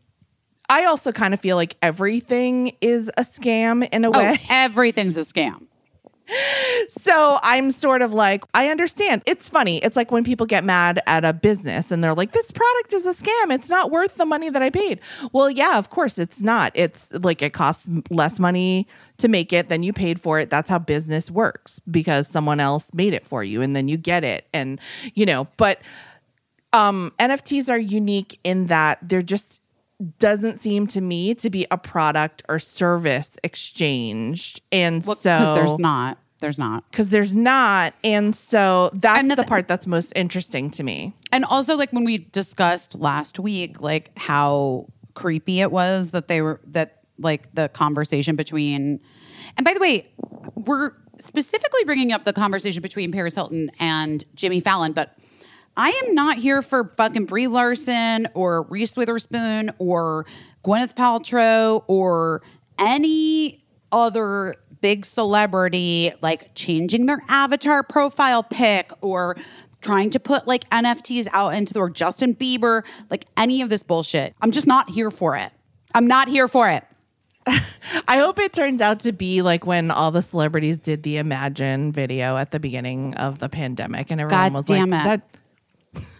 I 0.69 0.85
also 0.85 1.11
kind 1.11 1.35
of 1.35 1.39
feel 1.39 1.55
like 1.55 1.77
everything 1.83 2.75
is 2.81 3.11
a 3.15 3.21
scam 3.21 3.87
in 3.91 4.05
a 4.05 4.09
Oh, 4.09 4.19
way. 4.19 4.39
everything's 4.49 5.17
a 5.17 5.21
scam. 5.21 5.66
So 6.89 7.39
I'm 7.41 7.71
sort 7.71 8.01
of 8.01 8.13
like, 8.13 8.43
I 8.53 8.69
understand. 8.69 9.21
It's 9.25 9.49
funny. 9.49 9.77
It's 9.77 9.95
like 9.95 10.11
when 10.11 10.23
people 10.23 10.45
get 10.45 10.63
mad 10.63 11.01
at 11.07 11.23
a 11.25 11.33
business 11.33 11.91
and 11.91 12.03
they're 12.03 12.13
like, 12.13 12.31
this 12.31 12.51
product 12.51 12.93
is 12.93 13.05
a 13.05 13.13
scam. 13.13 13.53
It's 13.53 13.69
not 13.69 13.91
worth 13.91 14.15
the 14.15 14.25
money 14.25 14.49
that 14.49 14.61
I 14.61 14.69
paid. 14.69 14.99
Well, 15.31 15.49
yeah, 15.49 15.77
of 15.77 15.89
course 15.89 16.17
it's 16.17 16.41
not. 16.41 16.71
It's 16.75 17.13
like 17.13 17.41
it 17.41 17.53
costs 17.53 17.89
less 18.09 18.39
money 18.39 18.87
to 19.17 19.27
make 19.27 19.53
it 19.53 19.69
than 19.69 19.83
you 19.83 19.93
paid 19.93 20.19
for 20.19 20.39
it. 20.39 20.49
That's 20.49 20.69
how 20.69 20.79
business 20.79 21.31
works 21.31 21.79
because 21.89 22.27
someone 22.27 22.59
else 22.59 22.93
made 22.93 23.13
it 23.13 23.25
for 23.25 23.43
you 23.43 23.61
and 23.61 23.75
then 23.75 23.87
you 23.87 23.97
get 23.97 24.23
it. 24.23 24.47
And, 24.53 24.79
you 25.13 25.25
know, 25.25 25.47
but 25.57 25.81
um 26.73 27.13
NFTs 27.19 27.69
are 27.69 27.79
unique 27.79 28.39
in 28.43 28.67
that 28.67 28.99
they're 29.01 29.21
just 29.21 29.61
doesn't 30.19 30.59
seem 30.59 30.87
to 30.87 31.01
me 31.01 31.33
to 31.35 31.49
be 31.49 31.65
a 31.71 31.77
product 31.77 32.43
or 32.47 32.59
service 32.59 33.37
exchanged. 33.43 34.61
And 34.71 35.05
Well, 35.05 35.15
so 35.15 35.31
because 35.37 35.55
there's 35.55 35.79
not. 35.79 36.17
There's 36.39 36.59
not. 36.59 36.89
because 36.91 37.09
there's 37.09 37.33
not. 37.33 37.95
And 38.03 38.35
so 38.35 38.91
that's 38.93 39.19
And 39.19 39.31
the 39.31 39.35
the, 39.37 39.43
part 39.43 39.67
that's 39.67 39.87
most 39.87 40.13
interesting 40.15 40.69
to 40.71 40.83
me. 40.83 41.15
And 41.31 41.43
also, 41.45 41.75
like 41.75 41.91
when 41.91 42.03
we 42.03 42.19
discussed 42.19 42.93
last 42.93 43.39
week, 43.39 43.81
like 43.81 44.11
how 44.17 44.87
creepy 45.15 45.61
it 45.61 45.71
was 45.71 46.11
that 46.11 46.27
they 46.27 46.43
were 46.43 46.61
that 46.67 47.01
like 47.17 47.51
the 47.55 47.69
conversation 47.69 48.35
between. 48.35 48.99
And 49.57 49.65
by 49.65 49.73
the 49.73 49.79
way, 49.79 50.07
we're 50.53 50.91
specifically 51.19 51.83
bringing 51.85 52.11
up 52.11 52.23
the 52.25 52.33
conversation 52.33 52.83
between 52.83 53.11
Paris 53.11 53.33
Hilton 53.33 53.71
and 53.79 54.23
Jimmy 54.35 54.59
Fallon, 54.59 54.93
but 54.93 55.17
I 55.77 55.89
am 56.03 56.15
not 56.15 56.37
here 56.37 56.63
for 56.63 56.85
fucking 56.85 57.27
Brie 57.27 57.47
Larson 57.47 58.27
or 58.33 58.63
Reese 58.63 58.97
Witherspoon 58.97 59.71
or 59.77 60.25
Gwyneth 60.65 60.95
Paltrow 60.95 61.83
or 61.87 62.41
any 62.79 63.63
other 63.91 64.55
big 64.81 65.05
celebrity 65.05 66.11
like 66.21 66.55
changing 66.55 67.05
their 67.05 67.21
avatar 67.29 67.83
profile 67.83 68.41
pic 68.41 68.91
or 69.01 69.37
trying 69.81 70.09
to 70.09 70.19
put 70.19 70.47
like 70.47 70.67
NFTs 70.71 71.27
out 71.31 71.53
into 71.53 71.73
the 71.73 71.79
or 71.79 71.91
Justin 71.91 72.33
Bieber, 72.33 72.83
like 73.11 73.25
any 73.37 73.61
of 73.61 73.69
this 73.69 73.83
bullshit. 73.83 74.33
I'm 74.41 74.51
just 74.51 74.67
not 74.67 74.89
here 74.89 75.11
for 75.11 75.35
it. 75.35 75.51
I'm 75.93 76.07
not 76.07 76.27
here 76.27 76.47
for 76.47 76.71
it. 76.71 76.83
I 78.07 78.17
hope 78.17 78.39
it 78.39 78.51
turns 78.51 78.81
out 78.81 79.01
to 79.01 79.11
be 79.11 79.43
like 79.43 79.65
when 79.65 79.91
all 79.91 80.09
the 80.09 80.23
celebrities 80.23 80.79
did 80.79 81.03
the 81.03 81.17
Imagine 81.17 81.91
video 81.91 82.35
at 82.35 82.51
the 82.51 82.59
beginning 82.59 83.13
of 83.15 83.39
the 83.39 83.47
pandemic, 83.47 84.11
and 84.11 84.19
everyone 84.19 84.43
God 84.43 84.53
was 84.53 84.65
damn 84.65 84.89
like, 84.89 85.01
it. 85.01 85.03
"That 85.05 85.36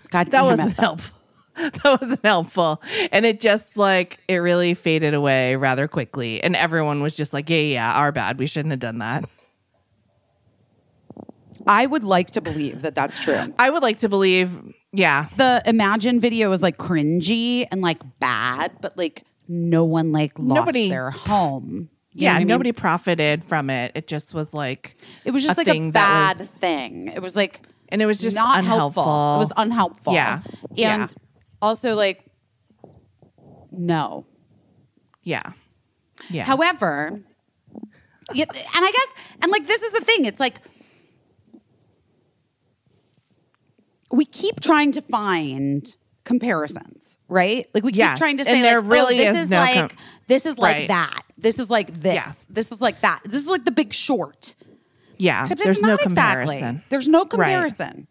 God 0.10 0.28
that 0.32 0.44
wasn't 0.44 0.74
helpful." 0.78 1.16
That 1.58 2.00
wasn't 2.00 2.24
helpful. 2.24 2.84
And 3.12 3.26
it 3.26 3.40
just 3.40 3.78
like, 3.78 4.20
it 4.28 4.36
really 4.36 4.76
faded 4.76 5.16
away 5.16 5.56
rather 5.56 5.88
quickly. 5.88 6.40
And 6.44 6.56
everyone 6.56 7.02
was 7.02 7.16
just 7.18 7.34
like, 7.34 7.50
yeah, 7.50 7.58
yeah, 7.58 7.94
our 7.94 8.12
bad. 8.12 8.38
We 8.38 8.46
shouldn't 8.46 8.70
have 8.74 8.80
done 8.80 9.00
that. 9.00 9.28
I 11.66 11.86
would 11.86 12.04
like 12.04 12.28
to 12.32 12.42
believe 12.42 12.84
that 12.84 12.96
that's 12.96 13.20
true. 13.20 13.54
I 13.60 13.70
would 13.70 13.82
like 13.84 13.98
to 14.00 14.10
believe, 14.10 14.62
yeah, 14.94 15.28
the 15.38 15.62
Imagine 15.66 16.20
video 16.20 16.50
was 16.50 16.62
like 16.62 16.78
cringy 16.78 17.66
and 17.72 17.82
like 17.82 18.02
bad, 18.20 18.74
but 18.80 18.96
like 18.98 19.24
no 19.48 19.84
one 19.84 20.12
like 20.12 20.38
lost 20.38 20.58
Nobody- 20.60 20.90
their 20.90 21.12
home. 21.12 21.90
You 22.12 22.24
yeah, 22.26 22.34
I 22.36 22.40
mean? 22.40 22.48
nobody 22.48 22.72
profited 22.72 23.44
from 23.44 23.70
it. 23.70 23.92
It 23.94 24.08
just 24.08 24.34
was 24.34 24.52
like, 24.54 24.96
It 25.24 25.32
was 25.32 25.44
just 25.44 25.58
like 25.58 25.68
a 25.68 25.90
bad 25.92 26.40
was- 26.40 26.50
thing. 26.50 27.10
It 27.10 27.22
was 27.22 27.36
like 27.36 27.62
and 27.90 28.02
it 28.02 28.06
was 28.06 28.20
just 28.20 28.36
not 28.36 28.60
unhelpful. 28.60 29.04
helpful. 29.04 29.36
It 29.36 29.40
was 29.40 29.54
unhelpful. 29.58 30.14
Yeah. 30.14 30.42
and 30.70 30.76
Yeah. 30.76 31.08
also 31.62 31.96
like 31.96 32.24
no. 33.72 34.26
yeah, 35.24 35.52
yeah. 36.30 36.44
However, 36.46 37.22
yeah, 38.34 38.46
and 38.50 38.86
I 38.86 38.92
guess, 38.92 39.14
and 39.42 39.52
like 39.52 39.68
this 39.68 39.82
is 39.84 39.92
the 39.92 40.02
thing. 40.02 40.26
It's 40.26 40.40
like 40.40 40.60
we 44.12 44.26
keep 44.26 44.60
trying 44.60 44.92
to 44.94 45.02
find 45.02 45.94
comparisons, 46.24 47.18
right? 47.28 47.68
Like 47.74 47.84
we 47.84 47.92
keep 47.92 48.00
Yes, 48.00 48.18
trying 48.18 48.38
to 48.38 48.42
and 48.48 48.56
say, 48.58 48.62
there 48.62 48.82
like, 48.82 48.86
oh, 48.86 48.94
really 48.94 49.16
oh, 49.16 49.18
this 49.18 49.30
is 49.36 49.44
is, 49.44 49.50
no 49.50 49.60
like 49.60 49.76
com- 49.76 49.90
this 50.28 50.46
is 50.46 50.58
like 50.58 50.76
Right. 50.78 50.88
that. 50.90 51.22
This 51.38 51.60
is 51.60 51.70
like 51.70 51.94
this. 51.94 52.16
Yeah. 52.16 52.32
This 52.50 52.72
is 52.72 52.82
like 52.82 53.02
that. 53.02 53.22
This 53.26 53.36
is 53.42 53.48
like 53.48 53.66
the 53.66 53.72
Big 53.72 53.94
Short. 53.94 54.56
Yeah, 55.18 55.42
Except 55.44 55.62
there's 55.64 55.78
it's 55.78 55.84
no 55.84 55.90
not 55.90 56.04
exactly. 56.04 56.82
There's 56.90 57.08
no 57.08 57.26
comparison. 57.26 57.86
Right. 57.86 57.94
comparison. 57.94 58.08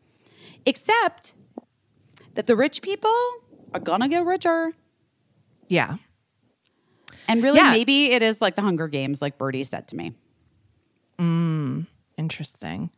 Except 0.66 1.34
that 2.34 2.46
the 2.46 2.56
rich 2.56 2.82
people 2.82 3.10
are 3.72 3.80
gonna 3.80 4.08
get 4.08 4.24
richer. 4.26 4.72
Yeah. 5.68 5.96
And 7.28 7.42
really, 7.42 7.58
Yeah. 7.58 7.70
maybe 7.72 8.12
it 8.12 8.22
is 8.22 8.40
like 8.40 8.54
the 8.56 8.62
Hunger 8.62 8.86
Games, 8.88 9.20
like 9.22 9.38
Birdie 9.38 9.64
said 9.64 9.88
to 9.88 9.96
me. 9.96 10.12
Hmm, 11.18 11.82
interesting. 12.18 12.90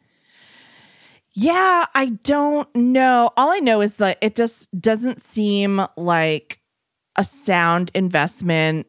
Yeah, 1.32 1.84
I 1.94 2.06
don't 2.24 2.74
know. 2.74 3.30
All 3.36 3.50
I 3.50 3.60
know 3.60 3.80
is 3.80 3.98
that 3.98 4.18
it 4.20 4.34
just 4.34 4.68
doesn't 4.80 5.22
seem 5.22 5.86
like 5.96 6.58
a 7.16 7.22
sound 7.22 7.90
investment. 7.94 8.87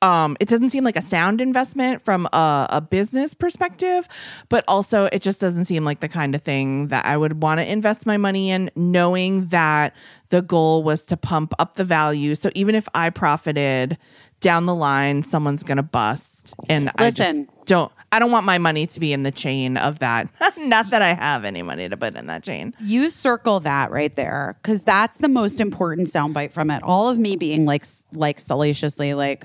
Um, 0.00 0.36
it 0.38 0.48
doesn't 0.48 0.70
seem 0.70 0.84
like 0.84 0.96
a 0.96 1.00
sound 1.02 1.40
investment 1.40 2.02
from 2.02 2.26
a, 2.26 2.66
a 2.70 2.80
business 2.80 3.34
perspective, 3.34 4.06
but 4.48 4.64
also 4.68 5.06
it 5.06 5.22
just 5.22 5.40
doesn't 5.40 5.64
seem 5.64 5.84
like 5.84 6.00
the 6.00 6.08
kind 6.08 6.34
of 6.34 6.42
thing 6.42 6.88
that 6.88 7.04
I 7.04 7.16
would 7.16 7.42
want 7.42 7.58
to 7.58 7.70
invest 7.70 8.06
my 8.06 8.16
money 8.16 8.50
in, 8.50 8.70
knowing 8.76 9.46
that 9.46 9.94
the 10.28 10.42
goal 10.42 10.82
was 10.82 11.04
to 11.06 11.16
pump 11.16 11.52
up 11.58 11.74
the 11.74 11.84
value. 11.84 12.34
So 12.34 12.50
even 12.54 12.74
if 12.74 12.88
I 12.94 13.10
profited 13.10 13.98
down 14.40 14.66
the 14.66 14.74
line, 14.74 15.24
someone's 15.24 15.62
gonna 15.62 15.82
bust. 15.82 16.54
And 16.68 16.90
I 16.96 17.06
Listen. 17.06 17.46
just 17.46 17.66
don't 17.66 17.92
I 18.10 18.18
don't 18.18 18.30
want 18.30 18.46
my 18.46 18.58
money 18.58 18.86
to 18.86 19.00
be 19.00 19.12
in 19.12 19.22
the 19.22 19.30
chain 19.30 19.76
of 19.76 19.98
that. 19.98 20.28
Not 20.56 20.90
that 20.90 21.02
I 21.02 21.12
have 21.12 21.44
any 21.44 21.62
money 21.62 21.88
to 21.88 21.96
put 21.96 22.16
in 22.16 22.26
that 22.26 22.42
chain. 22.42 22.74
You 22.80 23.10
circle 23.10 23.60
that 23.60 23.90
right 23.90 24.14
there 24.14 24.56
because 24.62 24.82
that's 24.82 25.18
the 25.18 25.28
most 25.28 25.60
important 25.60 26.08
soundbite 26.08 26.52
from 26.52 26.70
it. 26.70 26.82
All 26.82 27.08
of 27.08 27.18
me 27.18 27.36
being 27.36 27.66
like, 27.66 27.84
like 28.12 28.40
salaciously 28.40 29.12
like, 29.12 29.44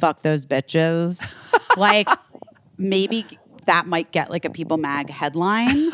"Fuck 0.00 0.22
those 0.22 0.46
bitches," 0.46 1.24
like 1.76 2.08
maybe 2.78 3.26
that 3.66 3.86
might 3.86 4.10
get 4.10 4.30
like 4.30 4.44
a 4.44 4.50
People 4.50 4.76
Mag 4.76 5.10
headline, 5.10 5.90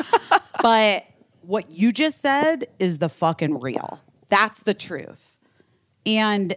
but 0.61 1.05
what 1.41 1.69
you 1.69 1.91
just 1.91 2.21
said 2.21 2.67
is 2.79 2.97
the 2.97 3.09
fucking 3.09 3.59
real. 3.59 3.99
That's 4.29 4.59
the 4.59 4.73
truth, 4.73 5.39
and 6.05 6.55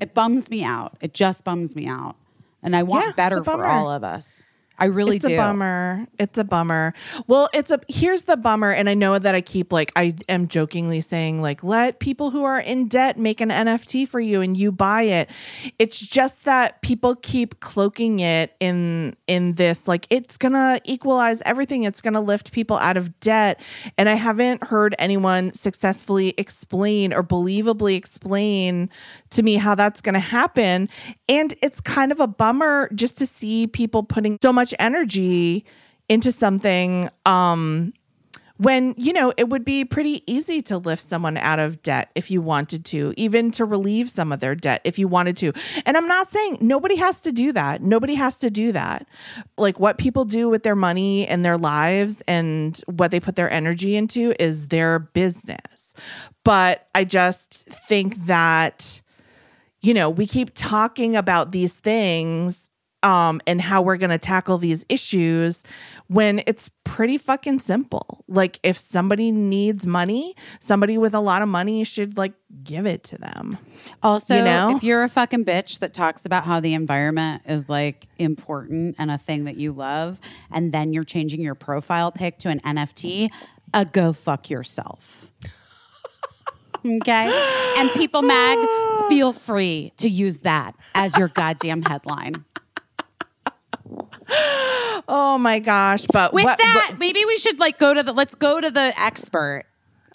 it 0.00 0.14
bums 0.14 0.50
me 0.50 0.64
out. 0.64 0.96
It 1.00 1.14
just 1.14 1.44
bums 1.44 1.76
me 1.76 1.86
out, 1.86 2.16
and 2.62 2.74
I 2.74 2.82
want 2.82 3.06
Yeah, 3.06 3.12
better 3.12 3.44
for 3.44 3.66
all 3.66 3.90
of 3.90 4.02
us. 4.04 4.42
I 4.78 4.86
really 4.86 5.16
it's 5.16 5.26
do. 5.26 5.34
a 5.34 5.36
bummer. 5.36 6.06
It's 6.18 6.38
a 6.38 6.44
bummer. 6.44 6.94
Well, 7.26 7.48
it's 7.52 7.70
a 7.70 7.80
here's 7.88 8.24
the 8.24 8.36
bummer, 8.36 8.70
and 8.72 8.88
I 8.88 8.94
know 8.94 9.18
that 9.18 9.34
I 9.34 9.40
keep 9.40 9.72
like 9.72 9.92
I 9.96 10.14
am 10.28 10.48
jokingly 10.48 11.00
saying 11.00 11.40
like 11.40 11.62
let 11.62 12.00
people 12.00 12.30
who 12.30 12.44
are 12.44 12.58
in 12.58 12.88
debt 12.88 13.18
make 13.18 13.40
an 13.40 13.50
NFT 13.50 14.08
for 14.08 14.20
you 14.20 14.40
and 14.40 14.56
you 14.56 14.72
buy 14.72 15.02
it. 15.02 15.30
It's 15.78 16.00
just 16.00 16.44
that 16.44 16.82
people 16.82 17.14
keep 17.16 17.60
cloaking 17.60 18.20
it 18.20 18.54
in 18.60 19.14
in 19.26 19.54
this 19.54 19.86
like 19.86 20.06
it's 20.10 20.36
gonna 20.38 20.80
equalize 20.84 21.42
everything. 21.42 21.84
It's 21.84 22.00
gonna 22.00 22.20
lift 22.20 22.52
people 22.52 22.76
out 22.78 22.96
of 22.96 23.20
debt, 23.20 23.60
and 23.98 24.08
I 24.08 24.14
haven't 24.14 24.64
heard 24.64 24.94
anyone 24.98 25.54
successfully 25.54 26.34
explain 26.38 27.12
or 27.12 27.22
believably 27.22 27.96
explain 27.96 28.90
to 29.30 29.42
me 29.42 29.56
how 29.56 29.74
that's 29.74 30.00
gonna 30.00 30.18
happen. 30.18 30.88
And 31.28 31.54
it's 31.62 31.80
kind 31.80 32.10
of 32.10 32.20
a 32.20 32.26
bummer 32.26 32.90
just 32.94 33.18
to 33.18 33.26
see 33.26 33.66
people 33.66 34.02
putting 34.02 34.38
so 34.42 34.52
much 34.52 34.71
energy 34.78 35.64
into 36.08 36.32
something 36.32 37.08
um 37.26 37.92
when 38.58 38.94
you 38.96 39.12
know 39.12 39.32
it 39.36 39.48
would 39.48 39.64
be 39.64 39.84
pretty 39.84 40.22
easy 40.30 40.62
to 40.62 40.78
lift 40.78 41.02
someone 41.02 41.36
out 41.36 41.58
of 41.58 41.82
debt 41.82 42.10
if 42.14 42.30
you 42.30 42.40
wanted 42.40 42.84
to 42.84 43.12
even 43.16 43.50
to 43.50 43.64
relieve 43.64 44.08
some 44.08 44.30
of 44.30 44.38
their 44.40 44.54
debt 44.54 44.80
if 44.84 44.98
you 44.98 45.08
wanted 45.08 45.36
to. 45.36 45.52
And 45.84 45.96
i'm 45.96 46.06
not 46.06 46.30
saying 46.30 46.58
nobody 46.60 46.96
has 46.96 47.20
to 47.22 47.32
do 47.32 47.52
that. 47.52 47.82
Nobody 47.82 48.14
has 48.14 48.38
to 48.38 48.50
do 48.50 48.70
that. 48.72 49.06
Like 49.56 49.80
what 49.80 49.98
people 49.98 50.24
do 50.24 50.48
with 50.48 50.62
their 50.62 50.76
money 50.76 51.26
and 51.26 51.44
their 51.44 51.58
lives 51.58 52.22
and 52.28 52.80
what 52.86 53.10
they 53.10 53.20
put 53.20 53.36
their 53.36 53.50
energy 53.50 53.96
into 53.96 54.34
is 54.38 54.68
their 54.68 54.98
business. 55.00 55.94
But 56.44 56.86
i 56.94 57.04
just 57.04 57.66
think 57.68 58.16
that 58.26 59.02
you 59.84 59.92
know, 59.92 60.08
we 60.08 60.28
keep 60.28 60.52
talking 60.54 61.16
about 61.16 61.50
these 61.50 61.80
things 61.80 62.70
um, 63.02 63.40
and 63.46 63.60
how 63.60 63.82
we're 63.82 63.96
going 63.96 64.10
to 64.10 64.18
tackle 64.18 64.58
these 64.58 64.84
issues 64.88 65.64
when 66.08 66.42
it's 66.46 66.70
pretty 66.84 67.18
fucking 67.18 67.58
simple. 67.58 68.24
Like, 68.28 68.60
if 68.62 68.78
somebody 68.78 69.32
needs 69.32 69.86
money, 69.86 70.34
somebody 70.60 70.98
with 70.98 71.14
a 71.14 71.20
lot 71.20 71.42
of 71.42 71.48
money 71.48 71.84
should 71.84 72.16
like 72.16 72.32
give 72.62 72.86
it 72.86 73.02
to 73.04 73.18
them. 73.18 73.58
Also, 74.02 74.36
You 74.36 74.44
know? 74.44 74.76
if 74.76 74.82
you're 74.84 75.02
a 75.02 75.08
fucking 75.08 75.44
bitch 75.44 75.78
that 75.80 75.94
talks 75.94 76.24
about 76.26 76.44
how 76.44 76.60
the 76.60 76.74
environment 76.74 77.42
is 77.46 77.68
like 77.68 78.06
important 78.18 78.96
and 78.98 79.10
a 79.10 79.18
thing 79.18 79.44
that 79.44 79.56
you 79.56 79.72
love, 79.72 80.20
and 80.50 80.72
then 80.72 80.92
you're 80.92 81.04
changing 81.04 81.40
your 81.42 81.54
profile 81.54 82.12
pic 82.12 82.38
to 82.40 82.48
an 82.50 82.60
NFT, 82.60 83.30
uh, 83.74 83.84
go 83.84 84.12
fuck 84.12 84.50
yourself. 84.50 85.30
okay? 86.84 87.74
And 87.78 87.90
People 87.92 88.22
Mag, 88.22 88.58
feel 89.08 89.32
free 89.32 89.92
to 89.96 90.08
use 90.08 90.40
that 90.40 90.74
as 90.94 91.16
your 91.16 91.28
goddamn 91.28 91.82
headline. 91.82 92.44
Oh 95.08 95.36
my 95.38 95.58
gosh! 95.58 96.04
But 96.12 96.32
With 96.32 96.44
what- 96.44 96.58
that, 96.58 96.94
maybe 96.98 97.24
we 97.26 97.36
should 97.36 97.58
like 97.58 97.78
go 97.78 97.92
to 97.92 98.02
the 98.02 98.12
let's 98.12 98.34
go 98.34 98.60
to 98.60 98.70
the 98.70 98.92
expert. 98.98 99.64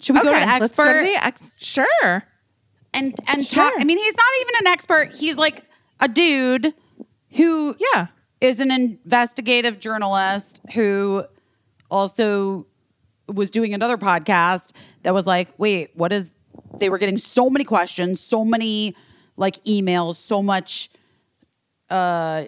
Should 0.00 0.14
we 0.16 0.22
go 0.22 0.32
to 0.32 0.38
the 0.40 0.46
expert? 0.46 0.60
let's 0.60 0.76
go 0.78 0.92
to 0.92 1.04
the 1.04 1.26
ex. 1.26 1.56
Sure. 1.60 2.24
and 2.94 3.14
and 3.28 3.44
Sure. 3.46 3.64
talk. 3.64 3.74
I 3.78 3.84
mean, 3.84 3.98
he's 3.98 4.16
not 4.16 4.26
even 4.40 4.54
an 4.60 4.66
expert. 4.72 5.14
He's 5.14 5.36
like 5.36 5.64
a 6.00 6.08
dude 6.08 6.72
who 7.32 7.76
Yeah. 7.94 8.06
is 8.40 8.60
an 8.60 8.70
investigative 8.70 9.78
journalist 9.78 10.60
who 10.74 11.24
also 11.90 12.66
was 13.26 13.50
doing 13.50 13.74
another 13.74 13.98
podcast 13.98 14.72
that 15.02 15.12
was 15.12 15.26
like, 15.26 15.48
wait, 15.58 15.90
what 15.94 16.12
is? 16.12 16.30
They 16.78 16.88
were 16.88 16.98
getting 16.98 17.18
so 17.18 17.50
many 17.50 17.64
questions, 17.64 18.20
so 18.22 18.44
many 18.44 18.94
like 19.36 19.62
emails, 19.64 20.16
so 20.16 20.42
much 20.42 20.88
uh 21.90 22.44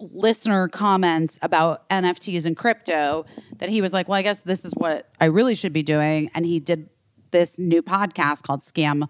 listener 0.00 0.68
comments 0.68 1.38
about 1.42 1.88
NFTs 1.88 2.46
and 2.46 2.56
crypto 2.56 3.26
that 3.58 3.68
he 3.68 3.80
was 3.80 3.92
like, 3.92 4.08
well, 4.08 4.18
I 4.18 4.22
guess 4.22 4.42
this 4.42 4.64
is 4.64 4.72
what 4.76 5.08
I 5.20 5.26
really 5.26 5.54
should 5.54 5.72
be 5.72 5.82
doing. 5.82 6.30
And 6.34 6.44
he 6.44 6.60
did 6.60 6.88
this 7.30 7.58
new 7.58 7.82
podcast 7.82 8.42
called 8.42 8.62
Scam 8.62 9.08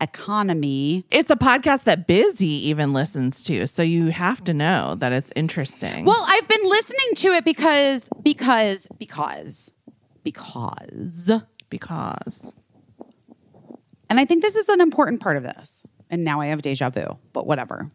Economy. 0.00 1.04
It's 1.10 1.30
a 1.30 1.36
podcast 1.36 1.84
that 1.84 2.06
Busy 2.06 2.68
even 2.68 2.92
listens 2.92 3.42
to, 3.44 3.66
so 3.66 3.82
you 3.82 4.08
have 4.08 4.42
to 4.44 4.54
know 4.54 4.94
that 4.96 5.12
it's 5.12 5.30
interesting. 5.36 6.04
Well, 6.04 6.24
I've 6.26 6.48
been 6.48 6.68
listening 6.68 7.14
to 7.16 7.28
it 7.32 7.44
because, 7.44 8.08
because, 8.22 8.88
because, 8.98 9.70
because, 10.24 11.32
because 11.68 12.54
and 14.10 14.18
I 14.18 14.24
think 14.24 14.42
this 14.42 14.56
is 14.56 14.68
an 14.68 14.80
important 14.80 15.20
part 15.20 15.36
of 15.36 15.44
this. 15.44 15.86
And 16.10 16.24
now 16.24 16.40
I 16.40 16.46
have 16.46 16.60
deja 16.60 16.90
vu, 16.90 17.06
but 17.32 17.46
whatever. 17.46 17.92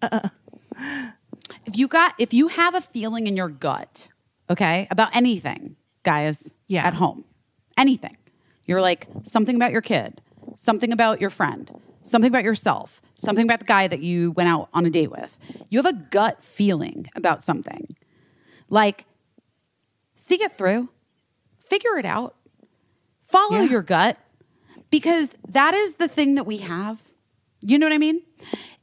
If 1.66 1.76
you 1.78 1.88
got, 1.88 2.14
if 2.18 2.32
you 2.34 2.48
have 2.48 2.74
a 2.74 2.80
feeling 2.80 3.26
in 3.26 3.36
your 3.36 3.48
gut, 3.48 4.08
okay, 4.50 4.86
about 4.90 5.14
anything, 5.16 5.76
guys, 6.02 6.56
Yeah. 6.66 6.86
at 6.86 6.94
home, 6.94 7.24
anything, 7.76 8.16
you're 8.66 8.80
like 8.80 9.06
something 9.22 9.56
about 9.56 9.72
your 9.72 9.80
kid, 9.82 10.20
something 10.56 10.92
about 10.92 11.20
your 11.20 11.30
friend, 11.30 11.70
something 12.02 12.28
about 12.28 12.44
yourself, 12.44 13.00
something 13.16 13.44
about 13.44 13.60
the 13.60 13.64
guy 13.66 13.88
that 13.88 14.00
you 14.00 14.32
went 14.32 14.48
out 14.48 14.68
on 14.74 14.84
a 14.86 14.90
date 14.90 15.10
with. 15.10 15.38
You 15.70 15.78
have 15.82 15.86
a 15.86 15.92
gut 16.10 16.44
feeling 16.44 17.06
about 17.16 17.42
something. 17.42 17.96
Like, 18.68 19.06
see 20.16 20.42
it 20.42 20.52
through, 20.52 20.88
figure 21.58 21.96
it 21.98 22.04
out, 22.04 22.36
follow 23.24 23.56
Yeah. 23.60 23.70
your 23.70 23.82
gut, 23.82 24.18
because 24.90 25.36
that 25.48 25.74
is 25.74 25.96
the 25.96 26.08
thing 26.08 26.34
that 26.34 26.44
we 26.46 26.58
have. 26.58 27.00
You 27.62 27.78
know 27.78 27.86
what 27.86 27.92
I 27.94 27.98
mean? 27.98 28.22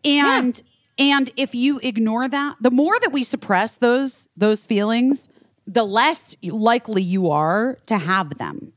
And 0.04 0.60
and 0.98 1.30
if 1.36 1.56
you 1.56 1.80
ignore 1.84 2.28
that, 2.28 2.58
the 2.60 2.72
more 2.72 3.00
that 3.00 3.12
we 3.12 3.24
suppress 3.24 3.78
those 3.78 4.28
those 4.36 4.66
feelings, 4.66 5.28
the 5.66 5.84
less 5.84 6.36
likely 6.44 7.02
you 7.02 7.30
are 7.30 7.78
to 7.88 7.98
have 7.98 8.38
them. 8.38 8.74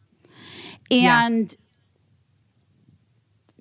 Yeah. 0.91 1.27
And 1.27 1.55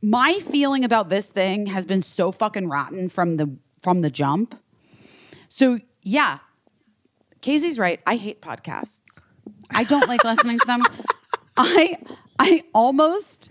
my 0.02 0.34
feeling 0.34 0.84
about 0.84 1.10
this 1.10 1.30
thing 1.30 1.68
has 1.68 1.86
been 1.86 2.02
so 2.02 2.32
fucking 2.32 2.68
rotten 2.68 3.10
from 3.10 3.38
the 3.38 3.58
from 3.82 4.02
the 4.02 4.10
jump. 4.10 4.56
So 5.50 5.80
yeah, 6.02 6.40
Casey's 7.42 7.80
right. 7.80 8.02
I 8.06 8.18
hate 8.18 8.42
podcasts. 8.42 9.22
I 9.72 9.84
don't 9.84 10.08
like 10.08 10.24
listening 10.24 10.60
to 10.60 10.68
them. 10.68 10.84
I 11.58 11.98
I 12.40 12.64
almost 12.74 13.50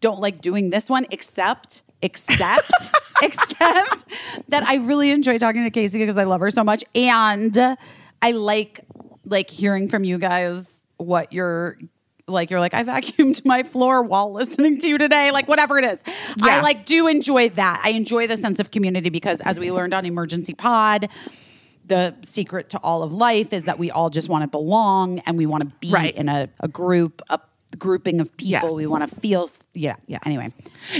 don't 0.00 0.20
like 0.20 0.40
doing 0.40 0.70
this 0.70 0.90
one 0.90 1.06
except 1.10 1.82
except 2.02 2.70
except 3.22 4.04
that 4.48 4.62
I 4.64 4.76
really 4.76 5.10
enjoy 5.10 5.38
talking 5.38 5.64
to 5.64 5.70
Casey 5.70 5.98
because 5.98 6.18
I 6.18 6.24
love 6.24 6.40
her 6.40 6.50
so 6.50 6.64
much 6.64 6.84
and 6.94 7.56
I 8.20 8.30
like 8.32 8.80
like 9.24 9.48
hearing 9.50 9.88
from 9.88 10.04
you 10.04 10.18
guys 10.18 10.86
what 10.96 11.32
you're 11.32 11.78
like 12.28 12.50
you're 12.50 12.60
like 12.60 12.74
I 12.74 12.84
vacuumed 12.84 13.44
my 13.44 13.62
floor 13.62 14.02
while 14.02 14.32
listening 14.32 14.78
to 14.80 14.88
you 14.88 14.98
today 14.98 15.30
like 15.30 15.48
whatever 15.48 15.78
it 15.78 15.84
is. 15.84 16.02
I 16.40 16.60
like 16.60 16.84
do 16.86 17.06
enjoy 17.08 17.48
that. 17.50 17.80
I 17.84 17.90
enjoy 17.90 18.26
the 18.26 18.36
sense 18.36 18.58
of 18.60 18.70
community 18.70 19.10
because 19.10 19.40
as 19.40 19.58
we 19.58 19.70
learned 19.72 19.94
on 19.94 20.04
Emergency 20.06 20.54
Pod 20.54 21.08
the 21.84 22.14
secret 22.22 22.70
to 22.70 22.78
all 22.78 23.02
of 23.02 23.12
life 23.12 23.52
is 23.52 23.64
that 23.64 23.76
we 23.76 23.90
all 23.90 24.08
just 24.08 24.28
want 24.28 24.42
to 24.42 24.48
belong 24.48 25.18
and 25.20 25.36
we 25.36 25.46
want 25.46 25.62
to 25.62 25.66
be 25.80 25.90
Right. 25.90 26.14
in 26.14 26.28
a, 26.28 26.48
a 26.60 26.68
group, 26.68 27.20
a 27.28 27.40
grouping 27.78 28.20
of 28.20 28.36
people. 28.36 28.68
Yes. 28.68 28.72
We 28.74 28.86
want 28.86 29.08
to 29.08 29.14
feel, 29.14 29.48
yeah, 29.74 29.96
yeah. 30.06 30.18
Anyway, 30.26 30.48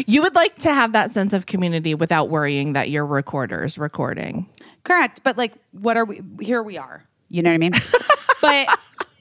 you 0.07 0.23
would 0.23 0.35
like 0.35 0.57
to 0.57 0.73
have 0.73 0.93
that 0.93 1.11
sense 1.13 1.33
of 1.33 1.47
community 1.47 1.95
without 1.95 2.29
worrying 2.29 2.73
that 2.75 2.91
your 2.91 3.07
recorder's 3.07 3.79
recording. 3.79 4.49
correct. 4.85 5.23
But 5.23 5.37
like, 5.39 5.53
what 5.73 5.97
are 5.97 6.05
we? 6.05 6.21
Here 6.41 6.63
we 6.63 6.77
are. 6.79 7.05
You 7.29 7.43
know 7.43 7.51
what 7.51 7.55
I 7.55 7.59
mean? 7.59 7.73
but, 8.43 8.79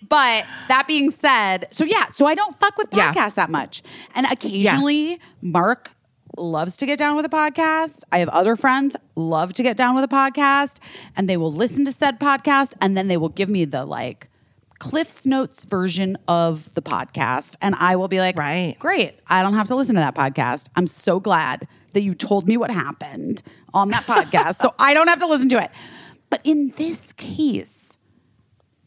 but 0.09 0.45
that 0.67 0.85
being 0.87 1.11
said, 1.11 1.67
so 1.71 1.85
yeah, 1.85 2.09
so 2.09 2.25
I 2.25 2.35
don't 2.35 2.59
fuck 2.59 2.77
with 2.77 2.89
Yeah. 2.93 3.13
podcasts 3.13 3.35
that 3.35 3.49
much, 3.49 3.83
and 4.15 4.25
occasionally 4.29 5.19
Mark 5.41 5.91
loves 6.37 6.75
to 6.77 6.85
get 6.85 6.97
down 6.97 7.15
with 7.15 7.25
a 7.25 7.29
podcast. 7.29 8.01
I 8.11 8.19
have 8.19 8.29
other 8.29 8.55
friends 8.55 8.95
love 9.15 9.53
to 9.53 9.63
get 9.63 9.75
down 9.77 9.95
with 9.95 10.03
a 10.03 10.07
podcast, 10.07 10.79
and 11.15 11.27
they 11.29 11.37
will 11.37 11.51
listen 11.53 11.85
to 11.85 11.91
said 11.91 12.19
podcast, 12.19 12.73
and 12.81 12.97
then 12.97 13.07
they 13.07 13.17
will 13.17 13.29
give 13.29 13.49
me 13.49 13.65
the 13.65 13.85
like. 13.85 14.27
Cliff's 14.81 15.27
Notes 15.27 15.63
version 15.65 16.17
of 16.27 16.73
the 16.73 16.81
podcast. 16.81 17.55
And 17.61 17.75
I 17.75 17.95
will 17.97 18.07
be 18.07 18.17
like, 18.17 18.35
Right. 18.35 18.75
great. 18.79 19.13
I 19.27 19.43
don't 19.43 19.53
have 19.53 19.67
to 19.67 19.75
listen 19.75 19.93
to 19.93 20.01
that 20.01 20.15
podcast. 20.15 20.69
I'm 20.75 20.87
so 20.87 21.19
glad 21.19 21.67
that 21.93 22.01
you 22.01 22.15
told 22.15 22.47
me 22.47 22.57
what 22.57 22.71
happened 22.71 23.43
on 23.75 23.89
that 23.89 24.05
podcast. 24.07 24.55
so 24.55 24.73
I 24.79 24.95
don't 24.95 25.07
have 25.07 25.19
to 25.19 25.27
listen 25.27 25.49
to 25.49 25.61
it. 25.63 25.69
But 26.31 26.41
in 26.43 26.69
this 26.77 27.13
case, 27.13 27.99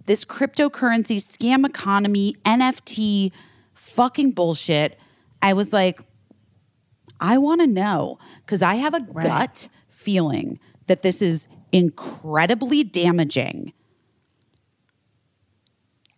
this 0.07 0.25
cryptocurrency 0.25 1.19
scam 1.19 1.65
economy, 1.65 2.35
NFT 2.45 3.31
fucking 3.75 4.33
bullshit, 4.33 4.99
I 5.43 5.53
was 5.53 5.73
like, 5.73 6.01
I 7.21 7.39
want 7.39 7.61
to 7.61 7.69
know 7.69 8.19
because 8.45 8.63
I 8.63 8.75
have 8.75 8.95
a 8.95 9.01
gut 9.01 9.69
feeling 9.89 10.59
that 10.89 11.03
this 11.03 11.23
is 11.23 11.47
incredibly 11.71 12.83
damaging. 12.83 13.73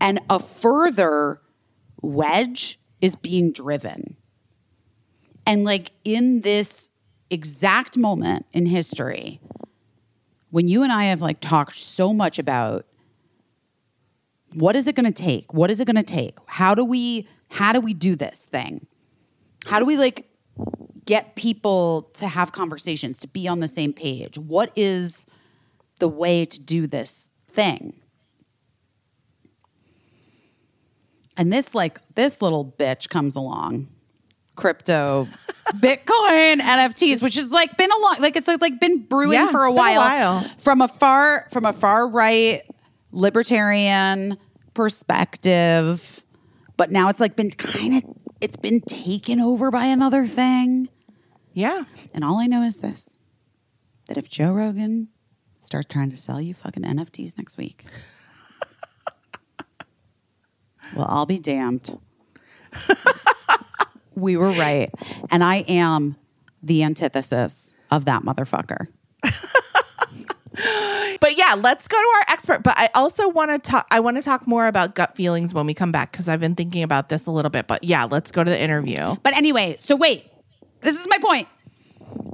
And 0.00 0.20
a 0.28 0.38
further 0.38 1.40
wedge 2.02 2.78
is 3.00 3.16
being 3.16 3.52
driven. 3.52 4.16
And 5.46 5.64
like 5.64 5.92
in 6.04 6.40
this 6.40 6.90
exact 7.30 7.96
moment 7.96 8.46
in 8.52 8.66
history, 8.66 9.40
when 10.50 10.68
you 10.68 10.82
and 10.82 10.92
I 10.92 11.04
have 11.04 11.22
like 11.22 11.40
talked 11.40 11.76
so 11.76 12.12
much 12.12 12.38
about 12.38 12.86
what 14.54 14.76
is 14.76 14.86
it 14.86 14.94
going 14.94 15.06
to 15.06 15.12
take? 15.12 15.52
What 15.52 15.70
is 15.70 15.80
it 15.80 15.86
going 15.86 15.96
to 15.96 16.02
take? 16.02 16.38
How 16.46 16.74
do 16.74 16.84
we 16.84 17.28
how 17.48 17.72
do 17.72 17.80
we 17.80 17.94
do 17.94 18.16
this 18.16 18.46
thing? 18.46 18.86
How 19.66 19.78
do 19.78 19.84
we 19.84 19.96
like 19.96 20.28
get 21.04 21.36
people 21.36 22.10
to 22.14 22.26
have 22.26 22.52
conversations, 22.52 23.18
to 23.20 23.28
be 23.28 23.46
on 23.46 23.60
the 23.60 23.68
same 23.68 23.92
page? 23.92 24.38
What 24.38 24.72
is 24.76 25.26
the 26.00 26.08
way 26.08 26.44
to 26.44 26.60
do 26.60 26.86
this 26.86 27.30
thing? 27.48 27.94
And 31.36 31.52
this 31.52 31.74
like 31.74 31.98
this 32.14 32.40
little 32.42 32.74
bitch 32.78 33.08
comes 33.08 33.36
along. 33.36 33.88
Crypto, 34.54 35.28
Bitcoin, 35.74 36.60
NFTs, 36.60 37.22
which 37.22 37.34
has 37.34 37.52
like 37.52 37.76
been 37.76 37.90
a 37.92 37.98
long 37.98 38.16
like 38.20 38.36
it's 38.36 38.48
like, 38.48 38.62
like 38.62 38.80
been 38.80 39.00
brewing 39.02 39.34
Yeah, 39.34 39.50
for 39.50 39.64
a 39.64 39.68
it's 39.68 39.72
a 39.72 39.76
while, 39.76 40.00
while. 40.00 40.50
from 40.58 40.80
a 40.80 40.88
far 40.88 41.46
from 41.50 41.66
a 41.66 41.72
far 41.74 42.08
right 42.08 42.62
libertarian 43.12 44.38
perspective. 44.72 46.24
But 46.76 46.90
now 46.90 47.08
it's 47.08 47.20
like 47.20 47.36
been 47.36 47.50
kind 47.50 47.96
of 47.96 48.04
it's 48.40 48.56
been 48.56 48.80
taken 48.82 49.40
over 49.40 49.70
by 49.70 49.84
another 49.86 50.26
thing. 50.26 50.88
Yeah. 51.52 51.82
And 52.14 52.24
all 52.24 52.38
I 52.38 52.46
know 52.46 52.62
is 52.62 52.78
this 52.78 53.16
that 54.08 54.16
if 54.16 54.28
Joe 54.28 54.52
Rogan 54.52 55.08
starts 55.58 55.88
trying 55.92 56.10
to 56.10 56.16
sell 56.16 56.40
you 56.40 56.54
fucking 56.54 56.82
NFTs 56.84 57.36
next 57.36 57.56
week, 57.58 57.84
well, 60.94 61.06
I'll 61.08 61.26
be 61.26 61.38
damned. 61.38 61.98
we 64.14 64.36
were 64.36 64.50
right. 64.50 64.92
And 65.30 65.42
I 65.42 65.56
am 65.68 66.16
the 66.62 66.82
antithesis 66.82 67.74
of 67.90 68.04
that 68.06 68.22
motherfucker. 68.22 68.88
But 71.20 71.36
yeah, 71.36 71.54
let's 71.54 71.88
go 71.88 71.96
to 71.96 72.12
our 72.16 72.24
expert. 72.32 72.62
But 72.62 72.74
I 72.76 72.88
also 72.94 73.28
want 73.28 73.50
to 73.50 73.58
talk. 73.58 73.86
I 73.90 74.00
want 74.00 74.16
to 74.16 74.22
talk 74.22 74.46
more 74.46 74.66
about 74.66 74.94
gut 74.94 75.16
feelings 75.16 75.54
when 75.54 75.66
we 75.66 75.74
come 75.74 75.92
back 75.92 76.12
because 76.12 76.28
I've 76.28 76.40
been 76.40 76.54
thinking 76.54 76.82
about 76.82 77.08
this 77.08 77.26
a 77.26 77.30
little 77.30 77.50
bit. 77.50 77.66
But 77.66 77.84
yeah, 77.84 78.04
let's 78.04 78.30
go 78.30 78.44
to 78.44 78.50
the 78.50 78.60
interview. 78.60 79.16
But 79.22 79.36
anyway, 79.36 79.76
so 79.78 79.96
wait, 79.96 80.26
this 80.80 80.98
is 81.00 81.06
my 81.08 81.18
point. 81.18 81.48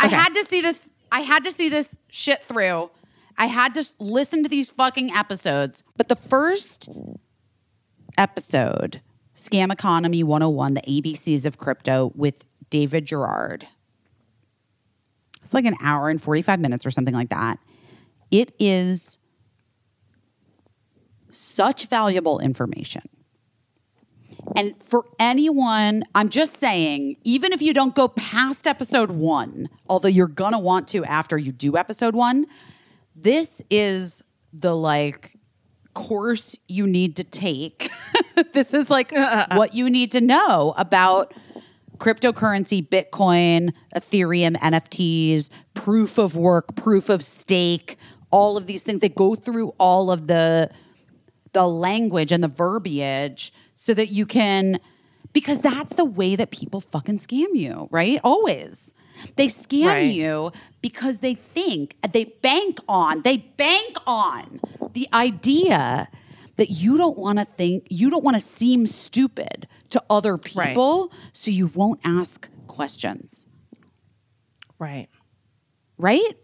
I 0.01 0.09
had 0.09 0.35
to 0.35 0.45
see 0.45 0.61
this. 0.61 0.89
I 1.11 1.21
had 1.21 1.45
to 1.45 1.53
see 1.53 1.69
this 1.69 1.99
shit 2.09 2.43
through. 2.43 2.91
I 3.39 3.47
had 3.47 3.75
to 3.75 3.89
listen 3.99 4.43
to 4.43 4.49
these 4.49 4.71
fucking 4.71 5.13
episodes. 5.13 5.85
But 5.97 6.09
the 6.09 6.17
first 6.17 6.89
episode, 8.19 9.01
Scam 9.37 9.73
Economy 9.73 10.23
101, 10.23 10.75
the 10.75 10.83
ABCs 10.83 11.47
of 11.47 11.59
Crypto 11.59 12.13
with 12.15 12.45
David 12.71 13.07
Gerard. 13.07 13.67
It's 15.43 15.55
like 15.55 15.65
an 15.65 15.77
hour 15.83 16.09
and 16.09 16.21
45 16.21 16.61
minutes 16.61 16.87
or 16.87 16.91
something 16.91 17.15
like 17.15 17.31
that. 17.31 17.59
It 18.31 18.53
is 18.59 19.19
such 21.31 21.87
valuable 21.87 22.39
information. 22.39 23.03
And 24.57 24.75
for 24.83 25.05
anyone, 25.19 26.05
I'm 26.15 26.29
just 26.29 26.55
saying, 26.55 27.17
even 27.25 27.53
if 27.53 27.63
you 27.63 27.73
don't 27.73 27.95
go 27.95 28.09
past 28.09 28.67
episode 28.67 29.11
one, 29.11 29.69
although 29.89 30.09
you're 30.09 30.27
gonna 30.27 30.59
want 30.59 30.89
to 30.89 31.05
after 31.05 31.39
you 31.39 31.53
do 31.53 31.77
episode 31.77 32.15
one, 32.15 32.47
this 33.15 33.63
is 33.71 34.23
the 34.53 34.75
like 34.77 35.37
course 35.95 36.59
you 36.69 36.87
need 36.87 37.17
to 37.17 37.25
take. 37.25 37.91
this 38.53 38.75
is 38.75 38.91
like 38.91 39.13
what 39.53 39.75
you 39.75 39.89
need 39.91 40.13
to 40.13 40.21
know 40.21 40.75
about 40.77 41.35
cryptocurrency, 41.99 42.87
Bitcoin, 42.87 43.73
Ethereum, 43.95 44.57
NFTs, 44.59 45.51
proof 45.75 46.19
of 46.19 46.37
work, 46.37 46.75
proof 46.75 47.09
of 47.09 47.23
stake, 47.23 47.97
all 48.31 48.57
of 48.57 48.67
these 48.67 48.83
things. 48.83 49.01
They 49.01 49.09
go 49.09 49.35
through 49.35 49.69
all 49.79 50.11
of 50.11 50.27
the 50.27 50.71
the 51.53 51.67
language 51.67 52.33
and 52.33 52.43
the 52.43 52.49
verbiage 52.49 53.53
so 53.77 53.93
that 53.93 54.11
you 54.11 54.25
can 54.25 54.81
because 55.33 55.61
that's 55.61 55.93
the 55.95 56.05
way 56.05 56.35
that 56.37 56.51
people 56.51 56.81
fucking 56.81 57.19
scam 57.19 57.49
you, 57.55 57.89
right? 57.91 58.19
Always. 58.25 58.93
They 59.37 59.47
scam 59.47 59.87
Right. 59.87 60.13
you 60.13 60.53
because 60.81 61.21
they 61.21 61.35
think 61.35 61.97
they 62.13 62.25
bank 62.25 62.79
on, 62.89 63.23
they 63.23 63.37
bank 63.37 63.97
on 64.07 64.61
the 64.93 65.09
idea 65.13 66.09
that 66.57 66.71
you 66.71 66.97
don't 66.97 67.19
want 67.19 67.39
to 67.39 67.45
think, 67.45 67.87
you 67.91 68.11
don't 68.11 68.25
want 68.25 68.35
to 68.37 68.41
seem 68.41 68.87
stupid 68.87 69.67
to 69.91 70.03
other 70.11 70.35
Right. 70.55 70.69
people, 70.69 71.11
so 71.33 71.51
you 71.51 71.69
won't 71.69 72.01
ask 72.05 72.49
questions, 72.67 73.47
Right. 74.79 75.09
right? 75.99 76.37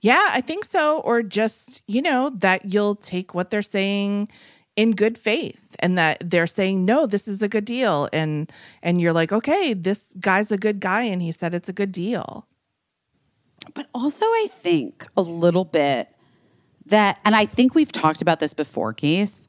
Yeah, 0.00 0.28
I 0.30 0.40
think 0.40 0.64
so. 0.64 1.00
Or 1.00 1.22
just, 1.22 1.82
you 1.86 2.00
know, 2.00 2.30
that 2.30 2.72
you'll 2.72 2.94
take 2.94 3.34
what 3.34 3.50
they're 3.50 3.62
saying 3.62 4.28
in 4.76 4.92
good 4.92 5.18
faith 5.18 5.74
and 5.80 5.98
that 5.98 6.18
they're 6.24 6.46
saying, 6.46 6.84
no, 6.84 7.04
this 7.06 7.26
is 7.26 7.42
a 7.42 7.48
good 7.48 7.64
deal. 7.64 8.08
And 8.12 8.50
and 8.82 9.00
you're 9.00 9.12
like, 9.12 9.32
okay, 9.32 9.74
this 9.74 10.14
guy's 10.20 10.52
a 10.52 10.56
good 10.58 10.78
guy 10.78 11.02
and 11.02 11.20
he 11.20 11.32
said 11.32 11.52
it's 11.52 11.68
a 11.68 11.72
good 11.72 11.90
deal. 11.90 12.46
But 13.74 13.88
also, 13.92 14.24
I 14.24 14.46
think 14.50 15.06
a 15.16 15.22
little 15.22 15.64
bit 15.64 16.08
that, 16.88 17.18
and 17.24 17.34
I 17.36 17.46
think 17.46 17.74
we've 17.74 17.92
talked 17.92 18.22
about 18.22 18.40
this 18.40 18.54
before, 18.54 18.92
Case, 18.92 19.48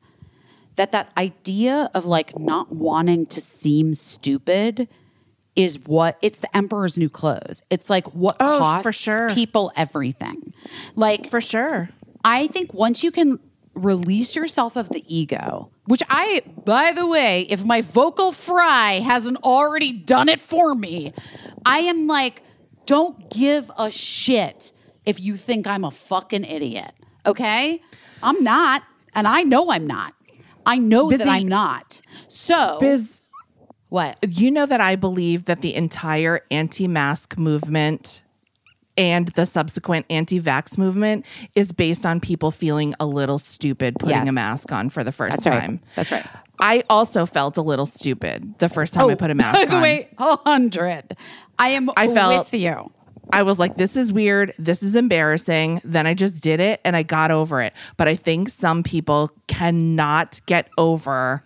that 0.76 0.92
that 0.92 1.12
idea 1.18 1.90
of 1.94 2.06
like 2.06 2.38
not 2.40 2.72
wanting 2.72 3.26
to 3.28 3.42
seem 3.42 3.94
stupid 3.94 4.88
is 5.56 5.78
what 5.80 6.18
it's 6.22 6.40
the 6.40 6.56
emperor's 6.56 6.98
new 6.98 7.10
clothes. 7.10 7.62
It's 7.70 7.90
like 7.90 8.08
what 8.14 8.38
Oh, 8.40 8.58
for 8.82 8.84
costs 8.84 9.02
sure. 9.02 9.30
people 9.32 9.74
everything. 9.76 10.54
Like 10.96 11.30
For 11.30 11.42
sure. 11.42 11.90
I 12.24 12.48
think 12.48 12.74
once 12.74 13.04
you 13.04 13.12
can 13.12 13.40
release 13.74 14.36
yourself 14.36 14.76
of 14.76 14.90
the 14.90 15.04
ego, 15.14 15.70
which 15.86 16.04
I, 16.10 16.44
by 16.66 16.92
the 16.94 17.08
way, 17.08 17.42
if 17.50 17.66
my 17.66 17.82
vocal 17.82 18.32
fry 18.32 18.94
hasn't 19.00 19.38
already 19.44 19.92
done 19.92 20.30
it 20.30 20.42
for 20.42 20.76
me, 20.76 21.14
I 21.66 21.80
am 21.80 22.08
like, 22.08 22.42
don't 22.86 23.30
give 23.30 23.70
a 23.78 23.90
shit 23.92 24.72
if 25.06 25.20
you 25.20 25.36
think 25.36 25.66
I'm 25.68 25.84
a 25.84 25.92
fucking 25.92 26.44
idiot. 26.46 26.92
Okay? 27.26 27.82
I'm 28.24 28.44
not. 28.44 28.84
And 29.16 29.28
I 29.28 29.42
know 29.44 29.72
I'm 29.72 29.88
not. 29.88 30.14
I 30.66 30.78
know 30.78 31.10
that 31.10 31.28
I'm 31.28 31.48
not. 31.48 32.02
So, 32.28 32.78
Biz, 32.80 33.30
what? 33.90 34.18
you 34.28 34.52
know 34.52 34.66
that 34.66 34.82
I 34.82 34.96
believe 34.96 35.46
that 35.46 35.62
the 35.62 35.74
entire 35.74 36.42
anti 36.52 36.88
mask 36.88 37.38
movement 37.38 38.22
and 38.98 39.30
the 39.30 39.46
subsequent 39.46 40.06
anti 40.10 40.40
vax 40.40 40.78
movement 40.78 41.26
is 41.56 41.72
based 41.72 42.06
on 42.06 42.20
people 42.20 42.52
feeling 42.52 42.94
a 43.00 43.06
little 43.06 43.40
stupid 43.40 43.96
putting 43.98 44.16
Yes. 44.18 44.28
a 44.30 44.32
mask 44.34 44.72
on 44.72 44.90
for 44.90 45.04
the 45.04 45.12
first 45.12 45.38
That's 45.38 45.46
right. 45.48 45.60
time. 45.62 45.80
That's 45.96 46.12
right. 46.12 46.26
I 46.60 46.84
also 46.90 47.26
felt 47.26 47.56
a 47.56 47.62
little 47.62 47.86
stupid 47.86 48.56
the 48.60 48.68
first 48.68 48.94
time 48.94 49.10
I 49.10 49.14
oh, 49.14 49.16
put 49.16 49.32
a 49.32 49.36
mask 49.36 49.58
Oh, 49.58 49.66
by 49.66 49.70
the 49.72 49.76
on. 49.78 49.82
way, 49.82 50.10
a 50.18 50.36
hundred. 50.38 51.16
I 51.58 51.70
am 51.70 51.90
I 51.96 52.14
felt- 52.14 52.52
with 52.52 52.62
you. 52.62 52.92
I 53.32 53.44
was 53.44 53.60
like, 53.60 53.78
this 53.78 53.96
is 53.96 54.12
weird. 54.12 54.54
This 54.58 54.82
is 54.82 54.96
embarrassing. 54.96 55.82
Then 55.84 56.08
I 56.08 56.14
just 56.14 56.42
did 56.42 56.60
it 56.60 56.82
and 56.84 56.96
I 56.96 57.04
got 57.04 57.32
over 57.32 57.62
it. 57.62 57.74
But 57.98 58.08
I 58.08 58.16
think 58.16 58.50
some 58.50 58.84
people 58.84 59.32
cannot 59.48 60.42
get 60.46 60.70
over 60.78 61.44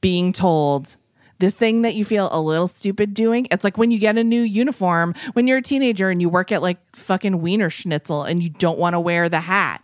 being 0.00 0.32
told 0.32 0.96
this 1.38 1.54
thing 1.54 1.82
that 1.82 1.94
you 1.94 2.04
feel 2.04 2.28
a 2.32 2.40
little 2.40 2.66
stupid 2.66 3.12
doing. 3.12 3.46
It's 3.50 3.64
like 3.64 3.76
when 3.76 3.90
you 3.90 3.98
get 3.98 4.16
a 4.16 4.24
new 4.24 4.40
uniform 4.40 5.14
when 5.34 5.46
you're 5.46 5.58
a 5.58 5.62
teenager 5.62 6.08
and 6.08 6.20
you 6.20 6.28
work 6.28 6.50
at 6.50 6.62
like 6.62 6.78
fucking 6.94 7.42
Wiener 7.42 7.68
Schnitzel 7.70 8.22
and 8.22 8.42
you 8.42 8.48
don't 8.48 8.78
want 8.78 8.94
to 8.94 9.00
wear 9.00 9.28
the 9.28 9.40
hat, 9.40 9.82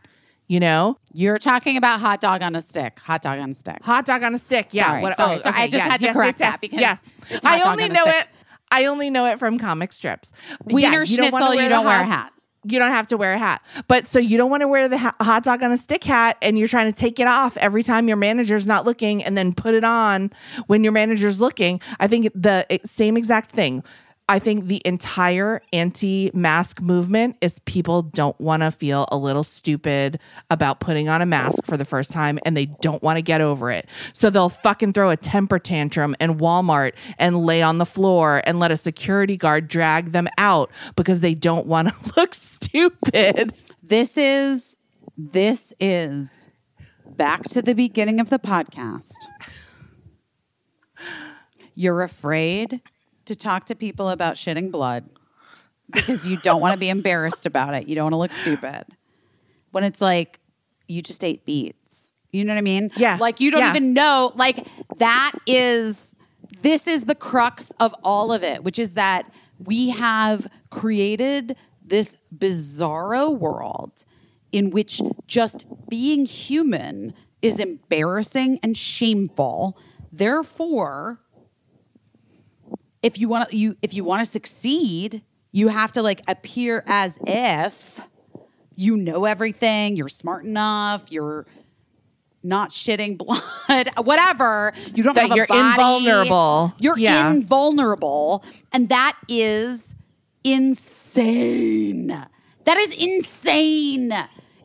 you 0.49 0.61
know? 0.61 0.97
You're 1.13 1.37
talking 1.37 1.77
about 1.77 2.01
hot 2.01 2.23
dog 2.23 2.43
on 2.43 2.57
a 2.57 2.63
stick. 2.63 2.99
Hot 3.01 3.21
dog 3.21 3.39
on 3.39 3.51
a 3.51 3.55
stick. 3.55 3.85
Hot 3.85 4.07
dog 4.07 4.23
on 4.23 4.35
a 4.35 4.39
stick. 4.39 4.69
Yeah. 4.71 4.87
Sorry, 4.87 5.03
what- 5.03 5.17
sorry, 5.17 5.35
oh, 5.35 5.39
sorry. 5.39 5.57
I 5.57 5.67
just 5.67 5.85
yeah, 5.85 5.91
had 5.91 6.01
to 6.01 6.07
yes, 6.07 6.15
correct 6.15 6.41
yes, 6.41 6.53
that 6.53 6.61
because 6.63 6.81
yes. 6.81 7.13
I 7.45 7.61
only 7.71 7.85
on 7.85 7.93
know 7.93 8.05
it. 8.07 8.27
I 8.73 8.87
only 8.87 9.11
know 9.11 9.27
it 9.27 9.39
from 9.39 9.59
comic 9.59 9.93
strips. 9.93 10.33
Wiener 10.65 11.05
you 11.05 11.17
don't 11.19 11.29
Schnitzel, 11.31 11.55
you 11.55 11.69
don't 11.69 11.85
wear 11.85 12.01
a 12.01 12.07
hat. 12.07 12.33
You 12.65 12.79
don't 12.79 12.93
have 12.93 13.09
to 13.09 13.17
wear 13.17 13.35
a 13.35 13.39
hat. 13.39 13.61
But 13.87 14.09
so 14.09 14.19
you 14.19 14.39
don't 14.39 14.49
want 14.51 14.63
to 14.63 14.69
wear 14.69 14.89
the 14.89 14.97
ha- 14.97 15.17
hot 15.21 15.43
dog 15.45 15.63
on 15.63 15.73
a 15.73 15.77
stick 15.77 16.03
hat 16.05 16.39
and 16.41 16.59
you're 16.59 16.69
trying 16.69 16.87
to 16.87 16.93
take 16.93 17.21
it 17.21 17.27
off 17.27 17.57
every 17.57 17.83
time 17.83 18.09
your 18.09 18.17
manager's 18.17 18.67
not 18.67 18.87
looking 18.87 19.23
and 19.23 19.37
then 19.37 19.53
put 19.53 19.75
it 19.75 19.85
on 19.85 20.31
when 20.69 20.83
your 20.85 20.93
manager's 20.93 21.41
looking. 21.41 21.81
I 22.01 22.07
think 22.09 22.31
the 22.35 22.65
same 22.85 23.17
exact 23.17 23.51
thing. 23.51 23.83
I 24.33 24.39
think 24.39 24.69
the 24.69 24.81
entire 24.87 25.61
anti 25.75 26.31
mask 26.33 26.81
movement 26.81 27.37
is 27.43 27.59
people 27.67 28.01
don't 28.01 28.41
want 28.41 28.63
to 28.63 28.71
feel 28.71 29.07
a 29.13 29.17
little 29.19 29.45
stupid 29.45 30.19
about 30.51 30.81
putting 30.81 31.11
on 31.11 31.21
a 31.21 31.27
mask 31.27 31.67
for 31.67 31.77
the 31.77 31.85
first 31.85 32.11
time 32.11 32.39
and 32.47 32.57
they 32.57 32.65
don't 32.65 33.03
want 33.03 33.19
to 33.19 33.23
get 33.23 33.43
over 33.43 33.71
it. 33.71 33.87
So 34.15 34.31
they'll 34.31 34.49
fucking 34.49 34.95
throw 34.95 35.11
a 35.11 35.19
temper 35.19 35.59
tantrum 35.59 36.17
in 36.19 36.39
Walmart 36.39 36.93
and 37.19 37.45
lay 37.45 37.61
on 37.61 37.77
the 37.77 37.85
floor 37.85 38.41
and 38.47 38.59
let 38.59 38.71
a 38.71 38.77
security 38.79 39.37
guard 39.37 39.69
drag 39.69 40.13
them 40.13 40.29
out 40.39 40.71
because 40.97 41.21
they 41.21 41.35
don't 41.35 41.67
want 41.67 41.89
to 41.89 42.13
look 42.17 42.33
stupid. 42.33 43.53
This 43.83 44.17
is 44.17 44.79
this 45.19 45.75
is 45.79 46.49
back 47.05 47.43
to 47.51 47.61
the 47.61 47.75
beginning 47.75 48.19
of 48.19 48.31
the 48.31 48.39
podcast. 48.39 49.13
You're 51.75 52.01
afraid 52.01 52.81
to 53.27 53.37
talk 53.37 53.67
to 53.67 53.75
people 53.75 54.11
about 54.11 54.35
shitting 54.37 54.71
blood 54.71 55.05
because 55.91 56.27
you 56.27 56.37
don't 56.39 56.61
want 56.61 56.75
to 56.75 56.79
be 56.79 56.89
embarrassed 56.89 57.47
about 57.47 57.75
it. 57.75 57.89
You 57.89 57.95
don't 57.95 58.05
want 58.05 58.13
to 58.15 58.19
look 58.19 58.33
stupid. 58.33 58.85
When 59.71 59.85
it's 59.85 60.01
like 60.01 60.41
you 60.89 61.03
just 61.03 61.25
ate 61.25 61.45
beets. 61.45 62.11
You 62.33 62.45
know 62.45 62.53
what 62.55 62.59
I 62.59 62.63
mean? 62.63 62.91
Yeah. 62.97 63.19
Like 63.21 63.41
you 63.41 63.51
don't 63.51 63.61
Yeah. 63.61 63.71
even 63.71 63.93
know. 63.93 64.33
Like 64.35 64.67
that 64.99 65.33
is 65.47 66.15
this 66.63 66.87
is 66.87 67.05
the 67.05 67.15
crux 67.15 67.73
of 67.81 67.95
all 68.05 68.33
of 68.33 68.43
it, 68.43 68.63
which 68.65 68.79
is 68.79 68.95
that 68.95 69.33
we 69.65 69.91
have 69.91 70.47
created 70.71 71.57
this 71.85 72.17
bizarro 72.37 73.37
world 73.37 74.05
in 74.51 74.71
which 74.71 75.01
just 75.27 75.65
being 75.89 76.25
human 76.27 77.15
is 77.41 77.59
embarrassing 77.59 78.59
and 78.63 78.77
shameful. 78.77 79.77
Therefore, 80.13 81.21
if 83.03 83.19
you 83.19 83.29
want 83.29 83.49
to 83.51 83.57
you 83.57 83.77
if 83.83 83.95
you 83.95 84.05
want 84.05 84.21
to 84.25 84.27
succeed, 84.31 85.23
you 85.53 85.69
have 85.69 85.93
to 85.93 86.03
like 86.03 86.23
appear 86.29 86.83
as 86.87 87.19
if 87.27 88.01
you 88.77 88.97
know 88.97 89.25
everything, 89.27 89.97
you're 89.97 90.09
smart 90.09 90.45
enough, 90.45 91.13
you're 91.13 91.47
not 92.43 92.71
shitting 92.71 93.17
blood, 93.69 93.89
whatever. 94.05 94.73
You 94.95 95.03
don't 95.03 95.15
That 95.15 95.23
have 95.23 95.33
a 95.33 95.35
you're 95.37 95.47
invulnerable. 95.51 96.73
You're 96.81 96.99
Yeah. 96.99 97.31
invulnerable, 97.31 98.45
and 98.73 98.89
that 98.89 99.17
is 99.29 99.95
insane. 100.45 102.09
That 102.65 102.77
is 102.79 102.93
insane. 102.97 104.13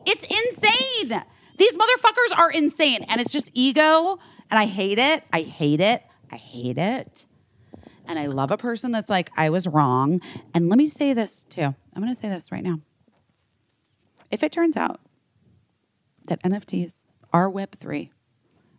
It's 0.06 0.24
insane. 0.24 1.22
These 1.58 1.76
motherfuckers 1.76 2.38
are 2.38 2.50
insane, 2.50 3.04
and 3.08 3.20
it's 3.20 3.32
just 3.32 3.50
ego, 3.54 4.18
and 4.50 4.58
I 4.58 4.66
hate 4.66 4.98
it. 4.98 5.24
I 5.32 5.42
hate 5.42 5.80
it. 5.80 6.02
I 6.30 6.36
hate 6.36 6.78
it. 6.78 7.26
And 8.08 8.18
I 8.18 8.26
love 8.26 8.50
a 8.50 8.56
person 8.56 8.90
that's 8.90 9.10
like, 9.10 9.30
I 9.36 9.50
was 9.50 9.66
wrong. 9.66 10.20
And 10.54 10.68
let 10.68 10.78
me 10.78 10.86
say 10.86 11.12
this 11.12 11.44
too. 11.44 11.62
I'm 11.62 12.02
going 12.02 12.08
to 12.08 12.20
say 12.20 12.28
this 12.28 12.50
right 12.50 12.64
now. 12.64 12.80
If 14.30 14.42
it 14.42 14.50
turns 14.50 14.76
out 14.76 14.98
that 16.26 16.42
NFTs 16.42 17.04
are 17.32 17.50
Web3 17.50 18.10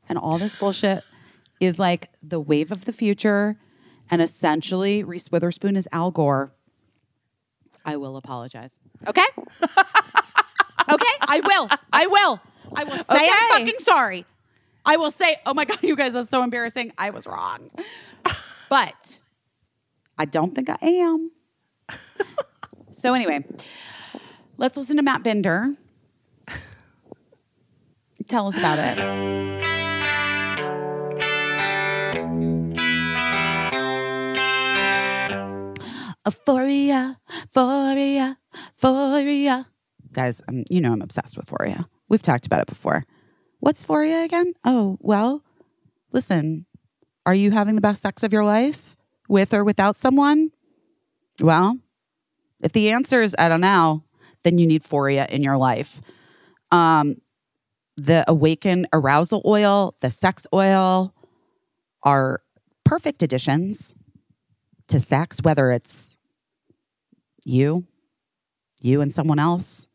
and 0.07 0.17
all 0.17 0.38
this 0.39 0.55
bullshit 0.55 1.03
is 1.59 1.77
like 1.77 2.09
the 2.23 2.39
wave 2.39 2.71
of 2.71 2.86
the 2.86 2.93
future, 2.93 3.57
and 4.09 4.21
essentially 4.21 5.03
Reese 5.03 5.32
Witherspoon 5.32 5.75
is 5.75 5.88
Al 5.91 6.09
Gore, 6.11 6.51
I 7.86 7.97
will 7.97 8.17
apologize. 8.17 8.80
Okay? 9.07 9.25
okay? 9.61 11.13
I 11.21 11.41
will. 11.43 11.69
I 11.93 12.07
will. 12.07 12.39
I 12.75 12.84
will 12.84 13.03
say 13.03 13.30
I'm 13.32 13.59
fucking 13.59 13.80
sorry. 13.80 14.25
I 14.86 14.97
will 14.97 15.11
say, 15.11 15.38
oh 15.45 15.53
my 15.53 15.65
God, 15.65 15.82
you 15.84 15.95
guys, 15.95 16.13
that's 16.13 16.30
so 16.30 16.43
embarrassing. 16.43 16.93
I 16.97 17.11
was 17.11 17.27
wrong. 17.27 17.69
But 18.70 19.20
I 20.17 20.26
don't 20.26 20.53
think 20.53 20.70
I 20.70 20.78
am. 20.82 21.32
so, 22.91 23.13
anyway, 23.13 23.43
let's 24.57 24.78
listen 24.78 24.97
to 24.97 25.03
Matt 25.03 25.24
Binder 25.24 25.76
Tell 28.30 28.45
us 28.47 28.57
about 28.59 28.78
it. 28.78 28.95
Euphoria, 36.26 37.17
euphoria, 37.28 38.38
euphoria. 38.53 39.67
Guys, 40.11 40.43
you 40.70 40.80
know 40.80 40.93
I'm 40.93 41.01
obsessed 41.01 41.38
with 41.38 41.49
euphoria. 41.49 41.88
We've 42.07 42.22
talked 42.22 42.45
about 42.45 42.61
it 42.61 42.67
before. 42.67 43.07
What's 43.61 43.82
euphoria 43.82 44.24
again? 44.24 44.53
Oh, 44.63 44.99
well, 45.01 45.43
listen, 46.11 46.67
are 47.26 47.36
you 47.36 47.51
having 47.51 47.76
the 47.76 47.82
best 47.82 48.01
sex 48.01 48.24
of 48.24 48.34
your 48.34 48.43
life 48.43 48.97
with 49.28 49.53
or 49.53 49.63
without 49.63 49.97
someone? 49.97 50.51
Well, 51.41 51.78
if 52.61 52.72
the 52.72 52.91
answer 52.91 53.22
is 53.22 53.36
I 53.38 53.49
don't 53.49 53.61
know, 53.61 54.03
then 54.43 54.57
you 54.57 54.67
need 54.67 54.84
euphoria 54.84 55.28
in 55.30 55.43
your 55.43 55.57
life. 55.57 56.01
Um, 56.72 57.15
the 57.97 58.24
awaken 58.28 58.88
arousal 58.93 59.41
oil, 59.45 59.95
the 60.01 60.09
sex 60.09 60.47
oil 60.53 61.13
are 62.03 62.41
perfect 62.86 63.22
additions 63.22 63.93
to 64.88 64.99
sex, 64.99 65.39
whether 65.41 65.72
it's 65.72 66.17
you, 67.45 67.86
you 68.82 69.01
and 69.01 69.11
someone 69.11 69.39
else, 69.39 69.88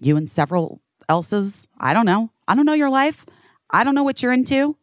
you 0.00 0.16
and 0.16 0.28
several 0.28 0.82
else's. 1.08 1.68
I 1.78 1.94
don't 1.94 2.06
know. 2.06 2.30
I 2.48 2.54
don't 2.54 2.66
know 2.66 2.72
your 2.72 2.90
life. 2.90 3.24
I 3.70 3.84
don't 3.84 3.94
know 3.94 4.02
what 4.02 4.22
you're 4.22 4.32
into. 4.32 4.76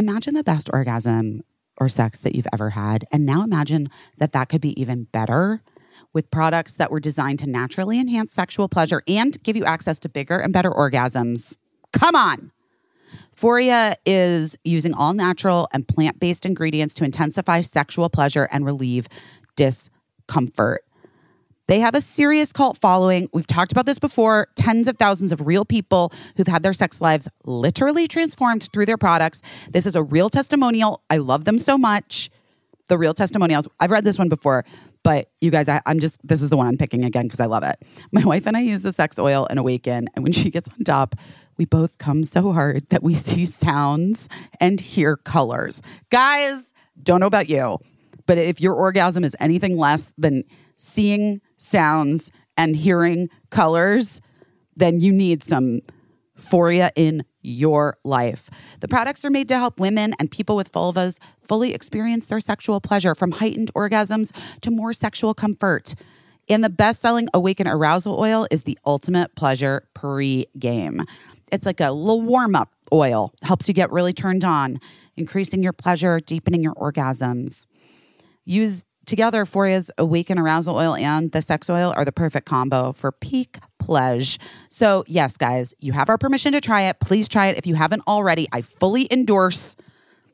Imagine 0.00 0.32
the 0.32 0.42
best 0.42 0.70
orgasm 0.72 1.42
or 1.76 1.86
sex 1.90 2.20
that 2.20 2.34
you've 2.34 2.46
ever 2.54 2.70
had. 2.70 3.04
And 3.12 3.26
now 3.26 3.42
imagine 3.42 3.90
that 4.16 4.32
that 4.32 4.48
could 4.48 4.62
be 4.62 4.80
even 4.80 5.04
better 5.04 5.60
with 6.14 6.30
products 6.30 6.72
that 6.74 6.90
were 6.90 7.00
designed 7.00 7.38
to 7.40 7.46
naturally 7.46 8.00
enhance 8.00 8.32
sexual 8.32 8.66
pleasure 8.66 9.02
and 9.06 9.40
give 9.42 9.56
you 9.56 9.64
access 9.66 9.98
to 9.98 10.08
bigger 10.08 10.38
and 10.38 10.54
better 10.54 10.70
orgasms. 10.70 11.58
Come 11.92 12.16
on. 12.16 12.50
Foria 13.36 13.94
is 14.06 14.56
using 14.64 14.94
all 14.94 15.12
natural 15.12 15.68
and 15.70 15.86
plant 15.86 16.18
based 16.18 16.46
ingredients 16.46 16.94
to 16.94 17.04
intensify 17.04 17.60
sexual 17.60 18.08
pleasure 18.08 18.48
and 18.50 18.64
relieve 18.64 19.06
discomfort. 19.54 20.82
They 21.70 21.78
have 21.78 21.94
a 21.94 22.00
serious 22.00 22.52
cult 22.52 22.78
following. 22.78 23.28
We've 23.32 23.46
talked 23.46 23.70
about 23.70 23.86
this 23.86 24.00
before. 24.00 24.48
Tens 24.56 24.88
of 24.88 24.96
thousands 24.96 25.30
of 25.30 25.46
real 25.46 25.64
people 25.64 26.12
who've 26.36 26.48
had 26.48 26.64
their 26.64 26.72
sex 26.72 27.00
lives 27.00 27.28
literally 27.44 28.08
transformed 28.08 28.64
through 28.72 28.86
their 28.86 28.96
products. 28.96 29.40
This 29.70 29.86
is 29.86 29.94
a 29.94 30.02
real 30.02 30.28
testimonial. 30.28 31.04
I 31.10 31.18
love 31.18 31.44
them 31.44 31.60
so 31.60 31.78
much. 31.78 32.28
The 32.88 32.98
real 32.98 33.14
testimonials. 33.14 33.68
I've 33.78 33.92
read 33.92 34.02
this 34.02 34.18
one 34.18 34.28
before, 34.28 34.64
but 35.04 35.30
you 35.40 35.52
guys, 35.52 35.68
I, 35.68 35.80
I'm 35.86 36.00
just, 36.00 36.18
this 36.26 36.42
is 36.42 36.50
the 36.50 36.56
one 36.56 36.66
I'm 36.66 36.76
picking 36.76 37.04
again 37.04 37.26
because 37.26 37.38
I 37.38 37.46
love 37.46 37.62
it. 37.62 37.76
My 38.10 38.24
wife 38.24 38.48
and 38.48 38.56
I 38.56 38.62
use 38.62 38.82
the 38.82 38.90
sex 38.90 39.16
oil 39.16 39.46
and 39.48 39.56
awaken. 39.56 40.08
And 40.16 40.24
when 40.24 40.32
she 40.32 40.50
gets 40.50 40.68
on 40.70 40.82
top, 40.82 41.14
we 41.56 41.66
both 41.66 41.98
come 41.98 42.24
so 42.24 42.50
hard 42.50 42.90
that 42.90 43.04
we 43.04 43.14
see 43.14 43.44
sounds 43.44 44.28
and 44.58 44.80
hear 44.80 45.16
colors. 45.16 45.82
Guys, 46.10 46.74
don't 47.00 47.20
know 47.20 47.26
about 47.26 47.48
you, 47.48 47.78
but 48.26 48.38
if 48.38 48.60
your 48.60 48.74
orgasm 48.74 49.22
is 49.22 49.36
anything 49.38 49.76
less 49.76 50.12
than 50.18 50.42
seeing 50.76 51.40
sounds 51.60 52.32
and 52.56 52.74
hearing 52.74 53.28
colors, 53.50 54.20
then 54.76 55.00
you 55.00 55.12
need 55.12 55.42
some 55.44 55.80
Foria 56.36 56.90
in 56.96 57.22
your 57.42 57.98
life. 58.02 58.48
The 58.80 58.88
products 58.88 59.24
are 59.24 59.30
made 59.30 59.48
to 59.48 59.58
help 59.58 59.78
women 59.78 60.14
and 60.18 60.30
people 60.30 60.56
with 60.56 60.72
vulvas 60.72 61.18
fully 61.42 61.74
experience 61.74 62.26
their 62.26 62.40
sexual 62.40 62.80
pleasure 62.80 63.14
from 63.14 63.32
heightened 63.32 63.72
orgasms 63.74 64.34
to 64.62 64.70
more 64.70 64.92
sexual 64.92 65.34
comfort. 65.34 65.94
And 66.48 66.64
the 66.64 66.70
best 66.70 67.00
selling 67.00 67.28
Awaken 67.34 67.68
Arousal 67.68 68.18
Oil 68.18 68.46
is 68.50 68.62
the 68.62 68.78
ultimate 68.84 69.34
pleasure 69.36 69.86
pre 69.94 70.46
game. 70.58 71.04
It's 71.52 71.66
like 71.66 71.80
a 71.80 71.90
little 71.92 72.22
warm 72.22 72.56
up 72.56 72.72
oil, 72.92 73.32
helps 73.42 73.68
you 73.68 73.74
get 73.74 73.90
really 73.92 74.12
turned 74.12 74.44
on, 74.44 74.80
increasing 75.16 75.62
your 75.62 75.72
pleasure, 75.72 76.18
deepening 76.20 76.62
your 76.62 76.74
orgasms. 76.74 77.66
Use 78.44 78.84
together 79.10 79.44
Foria's 79.44 79.90
Awaken 79.98 80.38
Arousal 80.38 80.76
Oil 80.76 80.94
and 80.94 81.32
the 81.32 81.42
Sex 81.42 81.68
Oil 81.68 81.92
are 81.96 82.04
the 82.04 82.12
perfect 82.12 82.46
combo 82.46 82.92
for 82.92 83.10
peak 83.10 83.58
pleasure. 83.80 84.38
So, 84.68 85.02
yes, 85.08 85.36
guys, 85.36 85.74
you 85.80 85.92
have 85.92 86.08
our 86.08 86.16
permission 86.16 86.52
to 86.52 86.60
try 86.60 86.82
it. 86.82 87.00
Please 87.00 87.28
try 87.28 87.48
it 87.48 87.58
if 87.58 87.66
you 87.66 87.74
haven't 87.74 88.02
already. 88.06 88.46
I 88.52 88.60
fully 88.60 89.08
endorse 89.10 89.74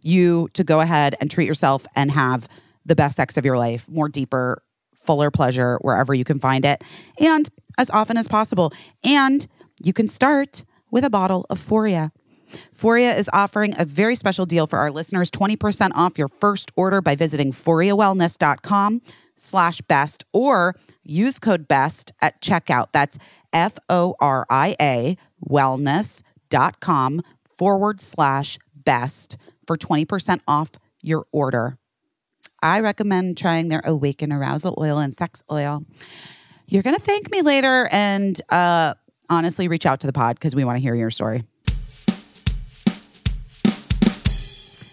you 0.03 0.51
to 0.53 0.63
go 0.63 0.81
ahead 0.81 1.17
and 1.21 1.31
treat 1.31 1.47
yourself 1.47 1.87
and 1.97 2.11
have 2.11 2.49
the 2.85 2.95
best 2.95 3.17
sex 3.17 3.39
of 3.39 3.47
your 3.47 3.57
life, 3.57 3.89
more 3.89 4.11
deeper, 4.11 4.63
fuller 4.95 5.31
pleasure 5.31 5.79
wherever 5.81 6.13
you 6.13 6.25
can 6.25 6.39
find 6.39 6.67
it, 6.67 6.85
and 7.19 7.49
as 7.79 7.89
often 7.91 8.19
as 8.19 8.29
possible. 8.29 8.75
And 9.03 9.47
you 9.83 9.95
can 9.95 10.07
start 10.07 10.65
with 10.91 11.03
a 11.03 11.11
bottle 11.11 11.47
of 11.49 11.59
Foria. 11.59 12.13
Foria 12.75 13.17
is 13.17 13.31
offering 13.33 13.75
a 13.79 13.85
very 13.85 14.15
special 14.15 14.47
deal 14.47 14.67
for 14.67 14.79
our 14.79 14.91
listeners 14.91 15.31
20% 15.31 15.91
off 15.95 16.19
your 16.19 16.29
first 16.29 16.71
order 16.77 17.01
by 17.01 17.15
visiting 17.15 17.53
foriawellness.com 17.53 19.03
slash 19.37 19.81
best 19.83 20.25
or 20.33 20.75
use 21.05 21.39
code 21.39 21.69
best 21.69 22.13
at 22.21 22.41
checkout. 22.41 22.87
That's 22.93 23.19
F 23.53 23.79
O 23.89 24.15
R 24.21 24.47
I 24.51 24.77
A 24.81 25.17
wellness.com 25.49 27.23
forward 27.57 28.01
slash 28.01 28.59
best 28.75 29.37
for 29.67 29.77
20% 29.77 30.41
off 30.47 30.73
your 31.03 31.27
order. 31.33 31.79
I 32.63 32.81
recommend 32.81 33.37
trying 33.39 33.69
their 33.69 33.83
Awaken 33.85 34.33
Arousal 34.33 34.75
Oil 34.79 34.99
and 34.99 35.15
Sex 35.15 35.43
Oil. 35.51 35.85
You're 36.67 36.83
going 36.83 36.97
to 36.97 37.03
thank 37.03 37.31
me 37.31 37.43
later 37.43 37.89
and 37.93 38.41
uh, 38.49 38.95
honestly 39.29 39.69
reach 39.69 39.87
out 39.87 40.01
to 40.01 40.07
the 40.07 40.13
pod 40.13 40.37
because 40.37 40.55
we 40.55 40.65
want 40.65 40.77
to 40.77 40.83
hear 40.83 40.95
your 40.95 41.11
story. 41.11 41.45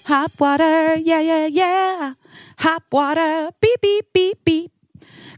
Hop 0.06 0.38
water, 0.38 0.96
yeah, 0.96 1.22
yeah, 1.22 1.48
yeah. 1.48 2.14
Hop 2.60 2.84
water, 2.92 3.52
beep, 3.62 3.82
beep, 3.82 4.06
beep, 4.14 4.44
beep. 4.44 4.72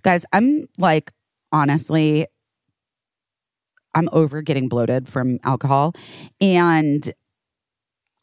Guys, 0.01 0.25
I'm 0.33 0.67
like, 0.79 1.11
honestly, 1.51 2.25
I'm 3.93 4.09
over 4.11 4.41
getting 4.41 4.67
bloated 4.67 5.07
from 5.07 5.39
alcohol. 5.43 5.93
And 6.41 7.13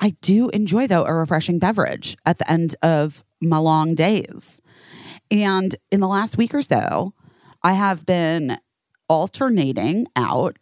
I 0.00 0.10
do 0.20 0.48
enjoy, 0.50 0.88
though, 0.88 1.04
a 1.04 1.14
refreshing 1.14 1.60
beverage 1.60 2.16
at 2.26 2.38
the 2.38 2.50
end 2.50 2.74
of 2.82 3.22
my 3.40 3.58
long 3.58 3.94
days. 3.94 4.60
And 5.30 5.76
in 5.92 6.00
the 6.00 6.08
last 6.08 6.36
week 6.36 6.54
or 6.54 6.62
so, 6.62 7.14
I 7.62 7.74
have 7.74 8.04
been 8.04 8.58
alternating 9.08 10.08
out. 10.16 10.56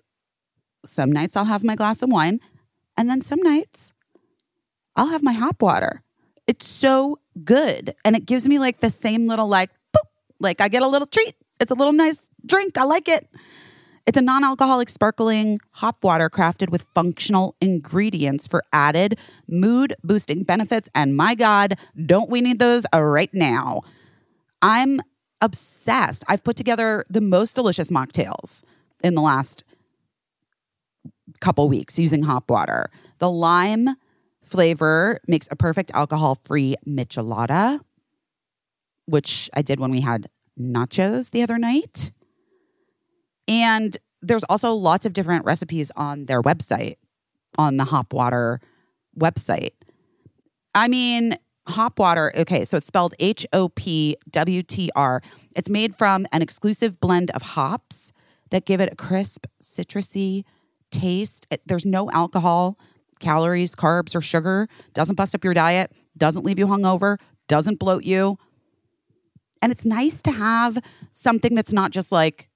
Some 0.85 1.11
nights 1.11 1.37
I'll 1.37 1.47
have 1.47 1.65
my 1.65 1.75
glass 1.75 2.03
of 2.03 2.11
wine, 2.11 2.39
and 2.99 3.09
then 3.09 3.23
some 3.23 3.41
nights 3.41 3.95
I'll 4.97 5.09
have 5.09 5.23
my 5.23 5.33
hop 5.33 5.63
water. 5.63 6.03
It's 6.47 6.69
so 6.69 7.19
good. 7.45 7.95
And 8.05 8.17
it 8.17 8.27
gives 8.27 8.49
me 8.49 8.59
like 8.59 8.81
the 8.81 8.91
same 8.91 9.27
little, 9.27 9.47
like, 9.47 9.71
boop, 9.95 10.09
like 10.41 10.61
I 10.61 10.69
get 10.69 10.83
a 10.83 10.89
little 10.89 11.07
treat. 11.07 11.35
It's 11.61 11.71
a 11.71 11.75
little 11.75 11.93
nice 11.93 12.19
drink. 12.45 12.77
I 12.77 12.85
like 12.85 13.09
it. 13.09 13.29
It's 14.07 14.19
a 14.19 14.23
non 14.23 14.43
alcoholic 14.43 14.89
sparkling 14.89 15.59
hop 15.73 16.03
water 16.03 16.29
crafted 16.29 16.71
with 16.71 16.87
functional 16.95 17.55
ingredients 17.61 18.49
for 18.49 18.65
added 18.73 19.19
mood 19.47 19.95
boosting 20.03 20.43
benefits. 20.43 20.89
And 20.95 21.17
my 21.17 21.35
God, 21.35 21.77
don't 22.07 22.31
we 22.31 22.41
need 22.41 22.59
those 22.59 22.85
right 22.93 23.33
now? 23.33 23.83
I'm 24.63 25.01
obsessed. 25.41 26.25
I've 26.29 26.43
put 26.43 26.57
together 26.57 27.05
the 27.09 27.21
most 27.21 27.55
delicious 27.55 27.91
mocktails 27.91 28.63
in 29.03 29.15
the 29.15 29.23
last 29.23 29.65
couple 31.41 31.69
weeks 31.69 31.99
using 31.99 32.23
hop 32.23 32.51
water. 32.51 32.91
The 33.19 33.31
lime 33.31 33.91
flavor 34.51 35.21
makes 35.27 35.49
a 35.51 35.57
perfect 35.57 35.91
alcohol 35.95 36.39
free 36.45 36.77
michelada, 36.87 37.81
which 39.07 39.49
I 39.55 39.63
did 39.63 39.81
when 39.81 39.91
we 39.91 40.01
had 40.01 40.29
nachos 40.59 41.31
the 41.31 41.43
other 41.43 41.59
night. 41.59 42.13
And 43.49 43.97
there's 44.23 44.45
also 44.45 44.73
lots 44.75 45.07
of 45.07 45.13
different 45.13 45.45
recipes 45.45 45.91
on 45.97 46.27
their 46.27 46.43
website, 46.43 46.97
on 47.57 47.77
the 47.77 47.85
Hop 47.85 48.13
Water 48.13 48.61
website. 49.19 49.73
I 50.75 50.89
mean, 50.89 51.37
hop 51.67 51.99
water, 51.99 52.33
okay, 52.37 52.65
so 52.65 52.77
it's 52.77 52.87
spelled 52.87 53.15
H 53.19 53.47
O 53.53 53.69
P 53.69 54.17
W 54.31 54.63
T 54.63 54.91
R. 54.95 55.23
It's 55.57 55.69
made 55.69 55.97
from 55.97 56.27
an 56.33 56.43
exclusive 56.43 57.01
blend 57.01 57.31
of 57.33 57.43
hops 57.43 58.13
that 58.51 58.67
give 58.67 58.81
it 58.81 58.93
a 58.93 58.97
crisp, 58.97 59.47
citrusy 59.63 60.45
taste. 60.91 61.47
It, 61.51 61.63
there's 61.67 61.87
no 61.87 62.11
alcohol, 62.11 62.79
calories, 63.21 63.75
carbs, 63.75 64.17
or 64.17 64.21
sugar. 64.21 64.69
Doesn't 64.95 65.15
bust 65.15 65.35
up 65.35 65.45
your 65.45 65.55
diet, 65.55 65.93
doesn't 66.17 66.45
leave 66.45 66.59
you 66.59 66.67
hungover, 66.67 67.19
doesn't 67.49 67.79
bloat 67.79 68.05
you. 68.05 68.39
And 69.63 69.71
it's 69.71 69.85
nice 69.85 70.23
to 70.23 70.33
have 70.33 70.79
something 71.13 71.55
that's 71.55 71.73
not 71.73 71.91
just 71.91 72.11
like 72.11 72.49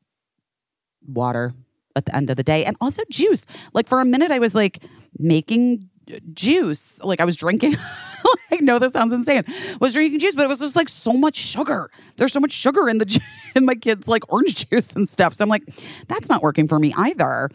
water 1.07 1.55
at 1.97 2.07
the 2.07 2.17
end 2.17 2.31
of 2.31 2.37
the 2.37 2.43
day 2.43 2.65
and 2.65 2.77
also 2.81 3.03
juice. 3.11 3.47
Like 3.73 3.87
for 3.87 4.01
a 4.01 4.05
minute, 4.05 4.31
I 4.31 4.39
was 4.39 4.55
like 4.55 4.83
making 5.19 5.89
juice. 6.33 7.03
Like 7.03 7.21
I 7.21 7.25
was 7.25 7.37
drinking. 7.37 7.77
I 8.51 8.57
know 8.57 8.79
this 8.79 8.93
sounds 8.93 9.13
insane. 9.13 9.45
Was 9.81 9.95
drinking 9.95 10.19
juice, 10.21 10.35
but 10.35 10.45
it 10.45 10.49
was 10.49 10.61
just 10.61 10.77
like 10.77 10.89
so 10.89 11.13
much 11.13 11.37
sugar. 11.37 11.91
There's 12.17 12.33
so 12.33 12.41
much 12.41 12.53
sugar 12.53 12.89
in 12.89 12.99
the 12.99 13.21
in 13.55 13.65
my 13.65 13.75
kids 13.75 14.09
like 14.09 14.31
orange 14.33 14.69
juice 14.71 14.93
and 14.95 15.09
stuff. 15.09 15.35
So 15.35 15.43
I'm 15.43 15.49
like, 15.49 15.65
that's 16.09 16.29
not 16.29 16.43
working 16.43 16.69
for 16.69 16.79
me 16.79 16.93
either. 16.97 17.51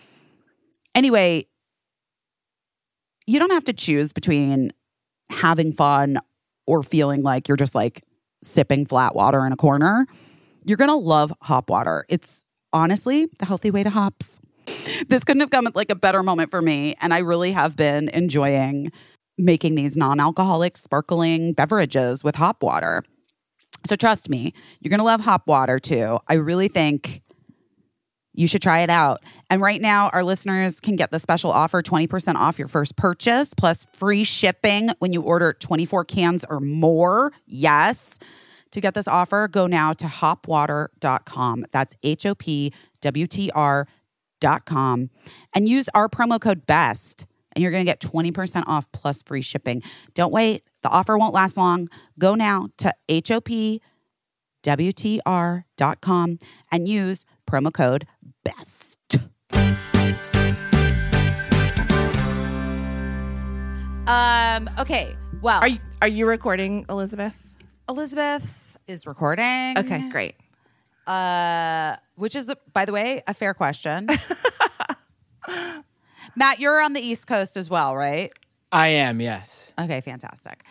anyway, 0.96 1.46
you 3.30 3.38
don't 3.38 3.52
have 3.52 3.66
to 3.66 3.74
choose 3.74 4.12
between 4.12 4.72
having 5.30 5.72
fun 5.72 6.18
or 6.66 6.82
feeling 6.82 7.22
like 7.22 7.48
you're 7.48 7.58
just 7.58 7.76
like 7.76 8.04
sipping 8.44 8.88
flat 8.88 9.14
water 9.14 9.46
in 9.46 9.54
a 9.54 9.56
corner. 9.56 10.08
You're 10.66 10.78
going 10.78 10.90
to 10.90 10.96
love 10.96 11.32
hop 11.44 11.70
water. 11.70 12.06
It's 12.10 12.44
honestly 12.74 13.28
the 13.38 13.46
healthy 13.46 13.70
way 13.70 13.84
to 13.84 13.92
hops. 13.92 14.40
This 15.10 15.24
couldn't 15.24 15.42
have 15.42 15.52
come 15.52 15.68
at 15.68 15.76
like 15.76 15.92
a 15.92 15.96
better 15.96 16.24
moment 16.24 16.50
for 16.50 16.60
me. 16.60 16.96
And 17.02 17.14
I 17.14 17.20
really 17.20 17.52
have 17.52 17.76
been 17.76 18.10
enjoying 18.10 18.92
making 19.38 19.76
these 19.76 19.96
non 19.96 20.20
alcoholic 20.20 20.76
sparkling 20.76 21.54
beverages 21.54 22.24
with 22.24 22.36
hop 22.36 22.64
water. 22.64 23.04
So 23.86 23.96
trust 23.96 24.28
me, 24.28 24.54
you're 24.82 24.90
going 24.90 25.00
to 25.00 25.06
love 25.06 25.22
hop 25.22 25.46
water 25.46 25.78
too. 25.78 26.18
I 26.28 26.34
really 26.34 26.68
think 26.68 27.22
you 28.40 28.48
should 28.48 28.62
try 28.62 28.80
it 28.80 28.90
out. 28.90 29.22
And 29.50 29.62
right 29.62 29.82
now, 29.82 30.08
our 30.14 30.24
listeners 30.24 30.80
can 30.80 30.96
get 30.96 31.12
the 31.12 31.20
special 31.20 31.52
offer 31.52 31.82
20% 31.82 32.36
off 32.36 32.58
your 32.58 32.70
first 32.70 32.96
purchase 32.96 33.54
plus 33.54 33.86
free 33.92 34.24
shipping 34.24 34.92
when 35.00 35.12
you 35.12 35.22
order 35.22 35.52
24 35.52 36.06
cans 36.06 36.46
or 36.50 36.62
more. 36.62 37.34
Yes. 37.46 38.18
To 38.72 38.80
get 38.80 38.94
this 38.94 39.10
offer, 39.10 39.50
go 39.50 39.68
now 39.68 39.92
to 39.92 40.06
hopwater.com. 40.06 41.66
That's 41.72 41.98
H 42.02 42.26
O 42.26 42.34
P 42.34 42.72
W 43.02 43.28
T 43.28 43.52
R.com 43.54 45.10
and 45.54 45.68
use 45.68 45.90
our 45.94 46.08
promo 46.08 46.40
code 46.40 46.66
BEST 46.66 47.26
and 47.52 47.62
you're 47.62 47.74
going 47.74 47.86
to 47.86 47.92
get 47.92 48.00
20% 48.00 48.64
off 48.68 48.90
plus 48.94 49.22
free 49.22 49.42
shipping. 49.42 49.82
Don't 50.14 50.32
wait. 50.32 50.64
The 50.84 50.90
offer 50.90 51.18
won't 51.18 51.34
last 51.34 51.58
long. 51.58 51.90
Go 52.18 52.36
now 52.36 52.70
to 52.78 52.94
HOPWTR.com 53.10 53.80
and 56.72 56.88
use 56.88 57.26
promo 57.50 57.74
code 57.74 58.06
BEST. 58.44 59.18
Um, 64.08 64.70
okay. 64.80 65.16
Well, 65.42 65.62
Are 65.62 65.68
you 65.68 65.80
are 66.02 66.08
you 66.08 66.26
recording, 66.26 66.86
Elizabeth? 66.90 67.36
Elizabeth 67.88 68.78
is 68.88 69.06
recording. 69.06 69.78
Okay, 69.78 70.10
great. 70.10 70.36
Uh, 71.06 71.96
which 72.16 72.36
is, 72.36 72.54
by 72.74 72.86
the 72.86 72.92
way, 72.92 73.22
a 73.28 73.34
fair 73.34 73.54
question. 73.54 74.08
Matt, 76.36 76.60
you're 76.60 76.82
on 76.82 76.94
the 76.94 77.02
East 77.02 77.28
Coast 77.28 77.58
as 77.58 77.70
well, 77.70 77.96
right? 77.96 78.32
I 78.72 78.90
am, 78.90 79.20
yes. 79.22 79.74
Okay, 79.80 80.02
fantastic. 80.02 80.64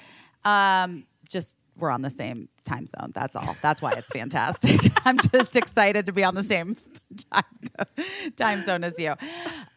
Um, 0.44 1.06
just 1.28 1.56
we're 1.78 1.90
on 1.90 2.02
the 2.02 2.10
same 2.10 2.48
time 2.64 2.86
zone. 2.86 3.12
That's 3.14 3.34
all. 3.36 3.56
That's 3.62 3.80
why 3.80 3.92
it's 3.92 4.10
fantastic. 4.10 4.80
I'm 5.06 5.18
just 5.32 5.56
excited 5.56 6.06
to 6.06 6.12
be 6.12 6.24
on 6.24 6.34
the 6.34 6.44
same 6.44 6.76
time, 7.32 7.44
time 8.36 8.64
zone 8.64 8.84
as 8.84 8.98
you. 8.98 9.14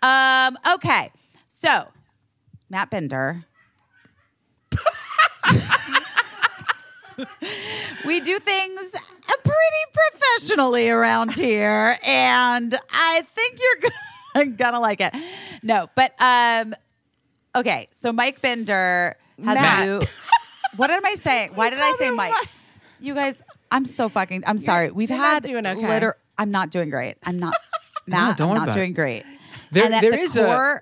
Um, 0.02 0.58
okay, 0.74 1.12
so 1.50 1.86
Matt 2.70 2.90
Binder. 2.90 3.46
we 8.06 8.20
do 8.22 8.40
things 8.40 8.82
pretty 9.44 9.86
professionally 9.94 10.90
around 10.90 11.36
here, 11.36 11.98
and 12.04 12.78
I 12.92 13.22
think 13.26 13.60
you're 13.60 13.92
gonna, 14.36 14.52
gonna 14.58 14.80
like 14.80 15.02
it. 15.02 15.14
No, 15.62 15.88
but 15.96 16.14
um, 16.20 16.74
okay. 17.56 17.88
So 17.92 18.12
Mike 18.14 18.42
Binder 18.42 19.18
has 19.44 19.56
Matt. 19.56 19.84
a 19.84 19.86
new. 19.86 20.00
What 20.78 20.90
am 20.92 21.06
I 21.06 21.16
saying? 21.16 21.52
Why 21.56 21.70
did 21.70 21.80
I 21.80 21.92
say 21.94 22.10
Mike? 22.12 22.32
Mike. 22.34 22.50
You 23.00 23.16
guys, 23.16 23.42
I'm 23.72 23.86
so 23.86 24.10
fucking. 24.10 24.44
I'm 24.46 24.58
sorry. 24.58 24.92
We've 24.92 25.10
you're 25.10 25.18
had 25.20 25.34
not 25.34 25.44
doing 25.44 25.66
okay. 25.68 25.88
liter- 25.88 26.18
I'm 26.38 26.52
not 26.52 26.70
doing 26.72 26.90
great. 26.90 27.18
I'm 27.24 27.40
not. 27.40 27.56
Matt, 28.08 28.38
don't 28.38 28.48
I'm 28.48 28.50
worry 28.50 28.60
not 28.60 28.64
about 28.70 28.76
doing 28.76 28.92
it. 28.92 28.96
great. 28.96 29.24
There- 29.72 29.86
and 29.86 29.94
at 29.96 30.02
there 30.02 30.12
the 30.12 30.20
is 30.20 30.36
a- 30.36 30.82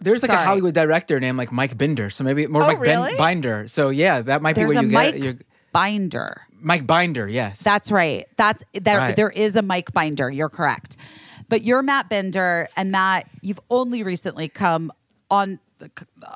There's 0.00 0.22
like 0.22 0.30
Sorry. 0.30 0.42
a 0.42 0.46
Hollywood 0.46 0.74
director 0.74 1.18
named 1.20 1.38
like 1.38 1.50
Mike 1.52 1.76
Binder, 1.78 2.10
so 2.10 2.24
maybe 2.24 2.46
more 2.46 2.62
Oh, 2.62 2.66
Mike 2.66 2.80
Ben- 2.82 3.00
really? 3.00 3.16
Binder. 3.16 3.66
So 3.68 3.88
yeah, 3.90 4.20
that 4.22 4.42
might 4.42 4.54
there's 4.54 4.70
be 4.72 4.76
a 4.76 4.80
what 4.80 4.86
you 4.86 4.92
Mike 4.92 5.14
get. 5.14 5.22
You're, 5.22 5.34
Binder. 5.72 6.42
Mike 6.60 6.86
Binder, 6.86 7.28
yes. 7.28 7.60
That's 7.60 7.90
right. 7.92 8.26
That's 8.36 8.62
there. 8.72 8.98
Right. 8.98 9.16
There 9.16 9.30
is 9.30 9.56
a 9.56 9.62
Mike 9.62 9.92
Binder. 9.92 10.30
You're 10.30 10.48
correct. 10.48 10.96
But 11.48 11.62
you're 11.62 11.82
Matt 11.82 12.08
Binder, 12.08 12.68
and 12.76 12.90
Matt, 12.90 13.28
you've 13.40 13.60
only 13.70 14.02
recently 14.02 14.48
come 14.48 14.90
on 15.30 15.60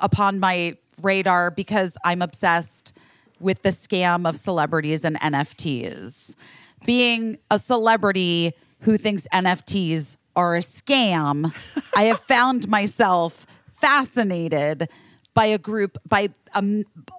upon 0.01 0.39
my 0.39 0.77
radar 1.03 1.51
because 1.51 1.97
I'm 2.03 2.21
obsessed 2.21 2.93
with 3.39 3.63
the 3.63 3.69
scam 3.69 4.27
of 4.27 4.37
celebrities 4.37 5.03
and 5.03 5.19
NFTs. 5.19 6.35
Being 6.85 7.37
a 7.49 7.59
celebrity 7.59 8.53
who 8.81 8.97
thinks 8.97 9.27
NFTs 9.33 10.17
are 10.35 10.55
a 10.55 10.59
scam, 10.59 11.53
I 11.95 12.03
have 12.03 12.19
found 12.19 12.67
myself 12.67 13.45
fascinated 13.71 14.89
by 15.33 15.45
a 15.45 15.57
group, 15.57 15.97
by 16.07 16.29
a 16.53 16.63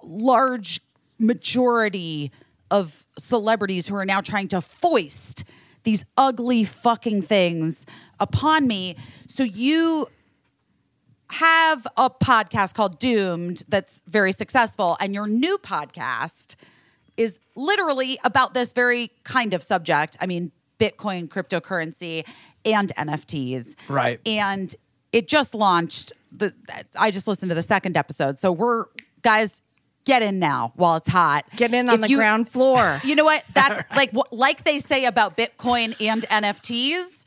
large 0.03 0.79
majority 1.19 2.31
of 2.71 3.05
celebrities 3.17 3.87
who 3.87 3.95
are 3.95 4.05
now 4.05 4.21
trying 4.21 4.47
to 4.49 4.61
foist 4.61 5.43
these 5.83 6.05
ugly 6.17 6.63
fucking 6.63 7.21
things 7.21 7.85
upon 8.19 8.67
me. 8.67 8.95
So 9.27 9.43
you 9.43 10.07
have 11.33 11.87
a 11.97 12.09
podcast 12.09 12.73
called 12.75 12.99
Doomed 12.99 13.63
that's 13.67 14.01
very 14.07 14.31
successful, 14.31 14.97
and 14.99 15.13
your 15.13 15.27
new 15.27 15.57
podcast 15.57 16.55
is 17.17 17.39
literally 17.55 18.17
about 18.23 18.53
this 18.53 18.71
very 18.73 19.11
kind 19.23 19.53
of 19.53 19.61
subject. 19.63 20.17
I 20.21 20.25
mean, 20.25 20.51
Bitcoin, 20.79 21.27
cryptocurrency, 21.27 22.25
and 22.65 22.91
NFTs. 22.95 23.75
Right. 23.87 24.19
And 24.25 24.75
it 25.11 25.27
just 25.27 25.53
launched. 25.55 26.13
The 26.31 26.53
I 26.99 27.11
just 27.11 27.27
listened 27.27 27.49
to 27.49 27.55
the 27.55 27.61
second 27.61 27.97
episode, 27.97 28.39
so 28.39 28.51
we're 28.51 28.85
guys 29.21 29.61
get 30.05 30.21
in 30.21 30.37
now 30.39 30.73
while 30.75 30.97
it's 30.97 31.07
hot. 31.07 31.45
Get 31.55 31.73
in 31.73 31.87
on 31.89 31.95
If 31.95 32.01
the 32.01 32.09
you- 32.09 32.17
ground 32.17 32.49
floor. 32.49 32.99
you 33.05 33.15
know 33.15 33.23
what? 33.23 33.43
That's 33.53 33.81
like 33.95 34.11
what, 34.11 34.33
like 34.33 34.63
they 34.63 34.79
say 34.79 35.05
about 35.05 35.37
Bitcoin 35.37 35.95
and 36.01 36.23
NFTs, 36.23 37.25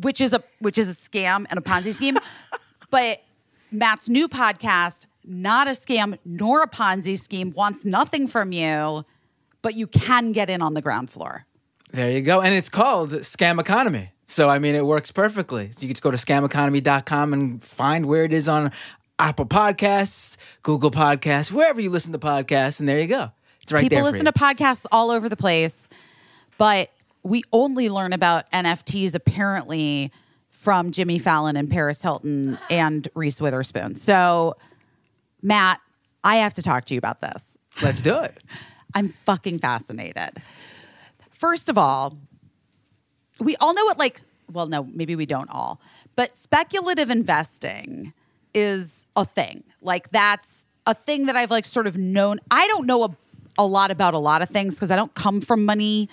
which 0.00 0.20
is 0.20 0.32
a 0.32 0.42
which 0.60 0.78
is 0.78 0.88
a 0.88 0.94
scam 0.94 1.46
and 1.50 1.58
a 1.58 1.62
Ponzi 1.62 1.92
scheme. 1.92 2.18
but 2.90 3.20
Matt's 3.70 4.08
new 4.08 4.28
podcast, 4.28 5.06
not 5.24 5.66
a 5.66 5.72
scam 5.72 6.18
nor 6.24 6.62
a 6.62 6.68
Ponzi 6.68 7.18
scheme, 7.18 7.52
wants 7.52 7.84
nothing 7.84 8.26
from 8.28 8.52
you, 8.52 9.04
but 9.62 9.74
you 9.74 9.86
can 9.86 10.32
get 10.32 10.48
in 10.48 10.62
on 10.62 10.74
the 10.74 10.82
ground 10.82 11.10
floor. 11.10 11.46
there 11.92 12.10
you 12.10 12.22
go. 12.22 12.40
And 12.40 12.54
it's 12.54 12.68
called 12.68 13.10
Scam 13.10 13.58
Economy. 13.60 14.10
So 14.26 14.48
I 14.48 14.58
mean 14.58 14.74
it 14.74 14.84
works 14.84 15.10
perfectly. 15.12 15.70
So 15.72 15.82
you 15.82 15.88
can 15.88 15.94
just 15.94 16.02
go 16.02 16.10
to 16.10 16.16
scameconomy.com 16.16 17.32
and 17.32 17.62
find 17.62 18.06
where 18.06 18.24
it 18.24 18.32
is 18.32 18.48
on 18.48 18.72
Apple 19.18 19.46
Podcasts, 19.46 20.36
Google 20.62 20.90
Podcasts, 20.90 21.50
wherever 21.50 21.80
you 21.80 21.90
listen 21.90 22.12
to 22.12 22.18
podcasts, 22.18 22.80
and 22.80 22.88
there 22.88 23.00
you 23.00 23.06
go. 23.06 23.30
It's 23.62 23.72
right 23.72 23.82
People 23.82 23.96
there. 23.96 24.04
listen 24.04 24.26
for 24.26 24.32
to 24.32 24.38
podcasts 24.38 24.84
all 24.92 25.10
over 25.10 25.28
the 25.28 25.36
place, 25.36 25.88
but 26.58 26.90
we 27.22 27.42
only 27.52 27.88
learn 27.88 28.12
about 28.12 28.50
NFTs 28.52 29.14
apparently 29.14 30.12
from 30.56 30.90
Jimmy 30.90 31.18
Fallon 31.18 31.56
and 31.56 31.70
Paris 31.70 32.02
Hilton 32.02 32.58
and 32.70 33.06
Reese 33.14 33.40
Witherspoon. 33.40 33.94
So, 33.94 34.56
Matt, 35.42 35.80
I 36.24 36.36
have 36.36 36.54
to 36.54 36.62
talk 36.62 36.86
to 36.86 36.94
you 36.94 36.98
about 36.98 37.20
this. 37.20 37.58
Let's 37.82 38.00
do 38.00 38.18
it. 38.20 38.42
I'm 38.94 39.10
fucking 39.26 39.58
fascinated. 39.58 40.42
First 41.30 41.68
of 41.68 41.76
all, 41.76 42.16
we 43.38 43.54
all 43.56 43.74
know 43.74 43.84
what 43.84 43.98
like 43.98 44.20
well 44.52 44.66
no, 44.66 44.84
maybe 44.84 45.14
we 45.14 45.26
don't 45.26 45.50
all. 45.50 45.80
But 46.14 46.34
speculative 46.34 47.10
investing 47.10 48.12
is 48.54 49.06
a 49.14 49.24
thing. 49.24 49.62
Like 49.82 50.10
that's 50.10 50.66
a 50.86 50.94
thing 50.94 51.26
that 51.26 51.36
I've 51.36 51.50
like 51.50 51.66
sort 51.66 51.86
of 51.86 51.98
known. 51.98 52.40
I 52.50 52.66
don't 52.68 52.86
know 52.86 53.04
a, 53.04 53.16
a 53.58 53.66
lot 53.66 53.90
about 53.90 54.14
a 54.14 54.18
lot 54.18 54.40
of 54.40 54.48
things 54.48 54.74
because 54.74 54.90
I 54.90 54.96
don't 54.96 55.14
come 55.14 55.40
from 55.40 55.64
money. 55.64 56.08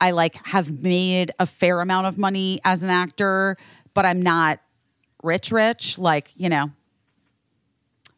I 0.00 0.10
like 0.10 0.34
have 0.46 0.82
made 0.82 1.30
a 1.38 1.46
fair 1.46 1.80
amount 1.80 2.06
of 2.06 2.18
money 2.18 2.60
as 2.64 2.82
an 2.82 2.90
actor, 2.90 3.56
but 3.96 4.04
I'm 4.04 4.20
not 4.20 4.60
rich 5.22 5.50
rich 5.50 5.98
like, 5.98 6.30
you 6.36 6.50
know, 6.50 6.70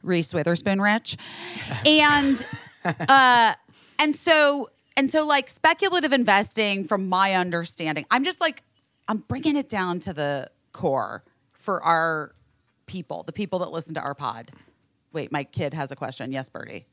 Reese 0.03 0.35
Witherspoon 0.35 0.81
rich. 0.83 1.17
And 1.87 2.45
uh 2.85 3.55
and 4.01 4.15
so 4.15 4.69
and 4.97 5.11
so 5.11 5.25
like 5.25 5.49
speculative 5.49 6.13
investing 6.13 6.85
from 6.85 7.09
my 7.09 7.35
understanding, 7.35 8.05
I'm 8.11 8.25
just 8.25 8.41
like 8.41 8.63
I'm 9.07 9.19
bringing 9.19 9.57
it 9.57 9.69
down 9.69 10.01
to 10.01 10.13
the 10.13 10.51
core 10.73 11.23
for 11.53 11.83
our 11.83 12.35
people, 12.87 13.23
the 13.23 13.33
people 13.33 13.61
that 13.61 13.71
listen 13.71 13.95
to 13.95 14.01
our 14.01 14.15
pod. 14.15 14.51
Wait, 15.13 15.31
my 15.31 15.45
kid 15.45 15.73
has 15.75 15.93
a 15.93 15.97
question. 15.97 16.33
Yes, 16.33 16.49
Bertie. 16.49 16.87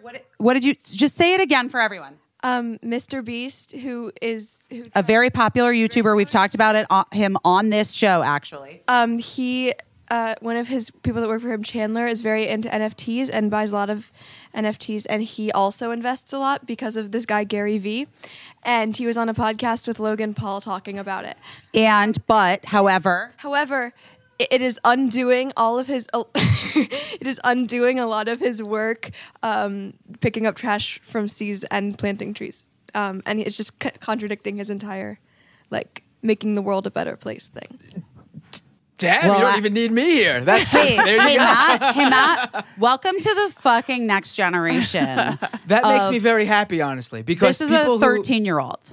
What, 0.00 0.24
what 0.38 0.54
did 0.54 0.64
you 0.64 0.74
just 0.74 1.14
say 1.14 1.34
it 1.34 1.40
again 1.40 1.68
for 1.68 1.80
everyone? 1.80 2.18
Um, 2.44 2.78
Mr. 2.78 3.24
Beast, 3.24 3.72
who 3.72 4.12
is 4.22 4.68
who 4.70 4.84
A 4.94 5.02
very 5.02 5.30
popular 5.30 5.72
YouTuber. 5.72 6.14
We've 6.14 6.30
talked 6.30 6.54
about 6.54 6.76
it 6.76 6.86
on, 6.90 7.06
him 7.10 7.36
on 7.44 7.70
this 7.70 7.92
show 7.92 8.22
actually. 8.22 8.82
um 8.86 9.18
he 9.18 9.72
uh, 10.10 10.34
one 10.40 10.56
of 10.56 10.68
his 10.68 10.90
people 11.02 11.22
that 11.22 11.28
work 11.28 11.40
for 11.40 11.52
him, 11.52 11.62
Chandler, 11.62 12.06
is 12.06 12.20
very 12.20 12.46
into 12.46 12.68
NFTs 12.68 13.30
and 13.32 13.50
buys 13.50 13.72
a 13.72 13.74
lot 13.74 13.88
of 13.88 14.12
NFTs, 14.54 15.06
and 15.08 15.22
he 15.22 15.50
also 15.50 15.90
invests 15.90 16.32
a 16.32 16.38
lot 16.38 16.66
because 16.66 16.96
of 16.96 17.10
this 17.10 17.24
guy 17.24 17.44
Gary 17.44 17.78
Vee, 17.78 18.06
and 18.62 18.96
he 18.96 19.06
was 19.06 19.16
on 19.16 19.30
a 19.30 19.34
podcast 19.34 19.88
with 19.88 19.98
Logan 19.98 20.34
Paul 20.34 20.60
talking 20.60 20.98
about 20.98 21.24
it. 21.24 21.36
And 21.72 22.18
but 22.26 22.66
however, 22.66 23.32
However, 23.38 23.94
it- 24.38 24.48
it 24.50 24.62
is 24.62 24.78
undoing 24.84 25.52
all 25.56 25.78
of 25.78 25.86
his. 25.86 26.08
it 26.34 27.26
is 27.26 27.40
undoing 27.44 27.98
a 27.98 28.06
lot 28.06 28.28
of 28.28 28.40
his 28.40 28.62
work, 28.62 29.10
um, 29.42 29.94
picking 30.20 30.46
up 30.46 30.56
trash 30.56 31.00
from 31.02 31.28
seas 31.28 31.64
and 31.64 31.98
planting 31.98 32.34
trees, 32.34 32.66
um, 32.94 33.22
and 33.26 33.40
it's 33.40 33.56
just 33.56 33.72
c- 33.82 33.90
contradicting 34.00 34.56
his 34.56 34.70
entire, 34.70 35.18
like 35.70 36.02
making 36.22 36.54
the 36.54 36.62
world 36.62 36.86
a 36.86 36.90
better 36.90 37.16
place 37.16 37.48
thing. 37.48 38.02
Damn, 38.96 39.26
Well, 39.28 39.38
you 39.38 39.44
don't 39.44 39.54
I- 39.54 39.58
even 39.58 39.74
need 39.74 39.90
me 39.90 40.04
here. 40.04 40.40
That's 40.40 40.70
Hey, 40.70 40.96
there 41.04 41.16
you 41.16 41.20
hey, 41.20 41.36
go. 41.36 41.42
Matt. 41.42 41.94
Hey, 41.94 42.08
Matt. 42.08 42.66
Welcome 42.78 43.16
to 43.20 43.34
the 43.34 43.54
fucking 43.60 44.06
next 44.06 44.34
generation. 44.34 45.04
That 45.66 45.82
makes 45.84 46.08
me 46.10 46.18
very 46.20 46.44
happy, 46.44 46.80
honestly, 46.80 47.22
because 47.22 47.58
This 47.58 47.70
is 47.70 47.72
a 47.72 47.98
13 47.98 48.44
year 48.44 48.60
old. 48.60 48.92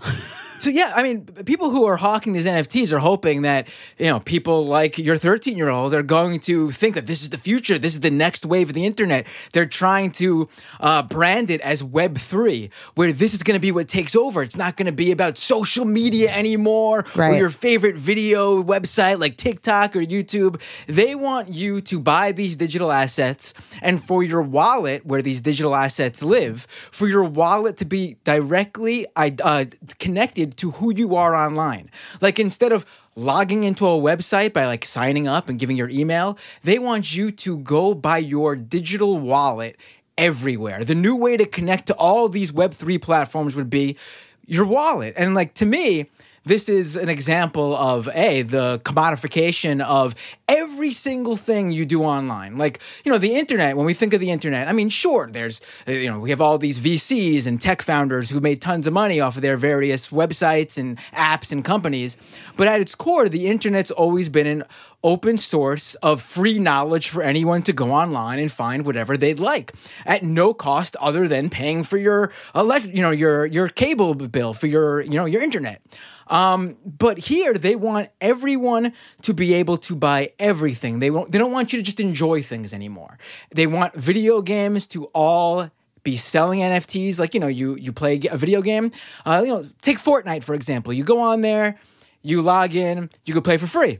So 0.61 0.69
yeah, 0.69 0.93
I 0.95 1.01
mean, 1.01 1.25
people 1.25 1.71
who 1.71 1.85
are 1.85 1.97
hawking 1.97 2.33
these 2.33 2.45
NFTs 2.45 2.93
are 2.93 2.99
hoping 2.99 3.41
that 3.41 3.67
you 3.97 4.05
know 4.05 4.19
people 4.19 4.67
like 4.67 4.99
your 4.99 5.17
13 5.17 5.57
year 5.57 5.69
old 5.69 5.91
are 5.95 6.03
going 6.03 6.39
to 6.41 6.71
think 6.71 6.93
that 6.93 7.07
this 7.07 7.23
is 7.23 7.31
the 7.31 7.39
future, 7.39 7.79
this 7.79 7.95
is 7.95 8.01
the 8.01 8.11
next 8.11 8.45
wave 8.45 8.69
of 8.69 8.75
the 8.75 8.85
internet. 8.85 9.25
They're 9.53 9.65
trying 9.65 10.11
to 10.11 10.47
uh, 10.79 11.01
brand 11.01 11.49
it 11.49 11.61
as 11.61 11.83
Web 11.83 12.19
three, 12.19 12.69
where 12.93 13.11
this 13.11 13.33
is 13.33 13.41
going 13.41 13.57
to 13.57 13.59
be 13.59 13.71
what 13.71 13.87
takes 13.87 14.15
over. 14.15 14.43
It's 14.43 14.55
not 14.55 14.77
going 14.77 14.85
to 14.85 14.91
be 14.91 15.09
about 15.09 15.39
social 15.39 15.83
media 15.83 16.29
anymore 16.29 17.05
or 17.31 17.33
your 17.33 17.49
favorite 17.49 17.97
video 17.97 18.61
website 18.61 19.19
like 19.19 19.37
TikTok 19.37 19.95
or 19.95 20.01
YouTube. 20.01 20.61
They 20.85 21.15
want 21.15 21.49
you 21.49 21.81
to 21.81 21.99
buy 21.99 22.33
these 22.33 22.55
digital 22.55 22.91
assets, 22.91 23.55
and 23.81 24.03
for 24.03 24.21
your 24.21 24.43
wallet, 24.43 25.07
where 25.07 25.23
these 25.23 25.41
digital 25.41 25.73
assets 25.73 26.21
live, 26.21 26.67
for 26.91 27.07
your 27.07 27.23
wallet 27.23 27.77
to 27.77 27.85
be 27.85 28.17
directly 28.23 29.07
uh, 29.15 29.65
connected 29.97 30.50
to 30.57 30.71
who 30.71 30.93
you 30.93 31.15
are 31.15 31.35
online. 31.35 31.89
Like 32.19 32.39
instead 32.39 32.71
of 32.71 32.85
logging 33.15 33.63
into 33.63 33.85
a 33.85 33.99
website 33.99 34.53
by 34.53 34.65
like 34.65 34.85
signing 34.85 35.27
up 35.27 35.49
and 35.49 35.59
giving 35.59 35.77
your 35.77 35.89
email, 35.89 36.37
they 36.63 36.79
want 36.79 37.15
you 37.15 37.31
to 37.31 37.57
go 37.59 37.93
by 37.93 38.17
your 38.17 38.55
digital 38.55 39.17
wallet 39.19 39.77
everywhere. 40.17 40.83
The 40.83 40.95
new 40.95 41.15
way 41.15 41.37
to 41.37 41.45
connect 41.45 41.87
to 41.87 41.95
all 41.95 42.29
these 42.29 42.51
Web3 42.51 43.01
platforms 43.01 43.55
would 43.55 43.69
be 43.69 43.97
your 44.45 44.65
wallet. 44.65 45.13
And 45.17 45.33
like 45.33 45.53
to 45.55 45.65
me, 45.65 46.09
this 46.43 46.69
is 46.69 46.95
an 46.95 47.09
example 47.09 47.75
of 47.75 48.09
a 48.13 48.41
the 48.41 48.79
commodification 48.83 49.81
of 49.81 50.15
every 50.47 50.91
single 50.91 51.35
thing 51.35 51.71
you 51.71 51.85
do 51.85 52.03
online. 52.03 52.57
Like 52.57 52.79
you 53.03 53.11
know 53.11 53.17
the 53.17 53.35
internet 53.35 53.77
when 53.77 53.85
we 53.85 53.93
think 53.93 54.13
of 54.13 54.19
the 54.19 54.31
internet 54.31 54.67
i 54.67 54.71
mean 54.71 54.89
sure 54.89 55.29
there's 55.31 55.61
uh, 55.87 55.91
you 55.91 56.09
know 56.09 56.19
we 56.19 56.29
have 56.29 56.41
all 56.41 56.57
these 56.57 56.79
vcs 56.79 57.45
and 57.45 57.61
tech 57.61 57.81
founders 57.81 58.29
who 58.29 58.39
made 58.39 58.61
tons 58.61 58.87
of 58.87 58.93
money 58.93 59.19
off 59.19 59.35
of 59.35 59.41
their 59.41 59.57
various 59.57 60.09
websites 60.09 60.77
and 60.77 60.97
apps 61.13 61.51
and 61.51 61.63
companies 61.65 62.17
but 62.57 62.67
at 62.67 62.81
its 62.81 62.95
core 62.95 63.29
the 63.29 63.47
internet's 63.47 63.91
always 63.91 64.29
been 64.29 64.47
an 64.47 64.63
open 65.03 65.37
source 65.37 65.95
of 65.95 66.21
free 66.21 66.59
knowledge 66.59 67.09
for 67.09 67.23
anyone 67.23 67.61
to 67.63 67.73
go 67.73 67.91
online 67.91 68.39
and 68.39 68.51
find 68.51 68.85
whatever 68.85 69.17
they'd 69.17 69.39
like 69.39 69.73
at 70.05 70.23
no 70.23 70.53
cost 70.53 70.95
other 70.97 71.27
than 71.27 71.49
paying 71.49 71.83
for 71.83 71.97
your 71.97 72.31
you 72.55 73.01
know, 73.01 73.11
your 73.11 73.45
your 73.45 73.67
cable 73.67 74.13
bill 74.13 74.53
for 74.53 74.67
your 74.67 75.01
you 75.01 75.11
know 75.11 75.25
your 75.25 75.41
internet. 75.41 75.81
Um, 76.27 76.77
but 76.85 77.17
here 77.17 77.53
they 77.53 77.75
want 77.75 78.09
everyone 78.21 78.93
to 79.23 79.33
be 79.33 79.53
able 79.55 79.77
to 79.79 79.95
buy 79.95 80.31
everything. 80.39 80.99
They 80.99 81.11
won't. 81.11 81.31
They 81.31 81.37
don't 81.37 81.51
want 81.51 81.73
you 81.73 81.79
to 81.79 81.83
just 81.83 81.99
enjoy 81.99 82.41
things 82.41 82.73
anymore. 82.73 83.17
They 83.53 83.67
want 83.67 83.93
video 83.95 84.41
games 84.41 84.87
to 84.87 85.05
all 85.07 85.69
be 86.03 86.17
selling 86.17 86.59
NFTs. 86.59 87.19
Like 87.19 87.33
you 87.33 87.39
know, 87.39 87.47
you 87.47 87.75
you 87.75 87.91
play 87.91 88.19
a 88.29 88.37
video 88.37 88.61
game. 88.61 88.91
Uh, 89.25 89.41
you 89.45 89.53
know, 89.53 89.65
take 89.81 89.97
Fortnite 89.97 90.43
for 90.43 90.53
example. 90.53 90.93
You 90.93 91.03
go 91.03 91.19
on 91.19 91.41
there, 91.41 91.77
you 92.21 92.41
log 92.41 92.75
in, 92.75 93.09
you 93.25 93.33
can 93.33 93.43
play 93.43 93.57
for 93.57 93.67
free. 93.67 93.99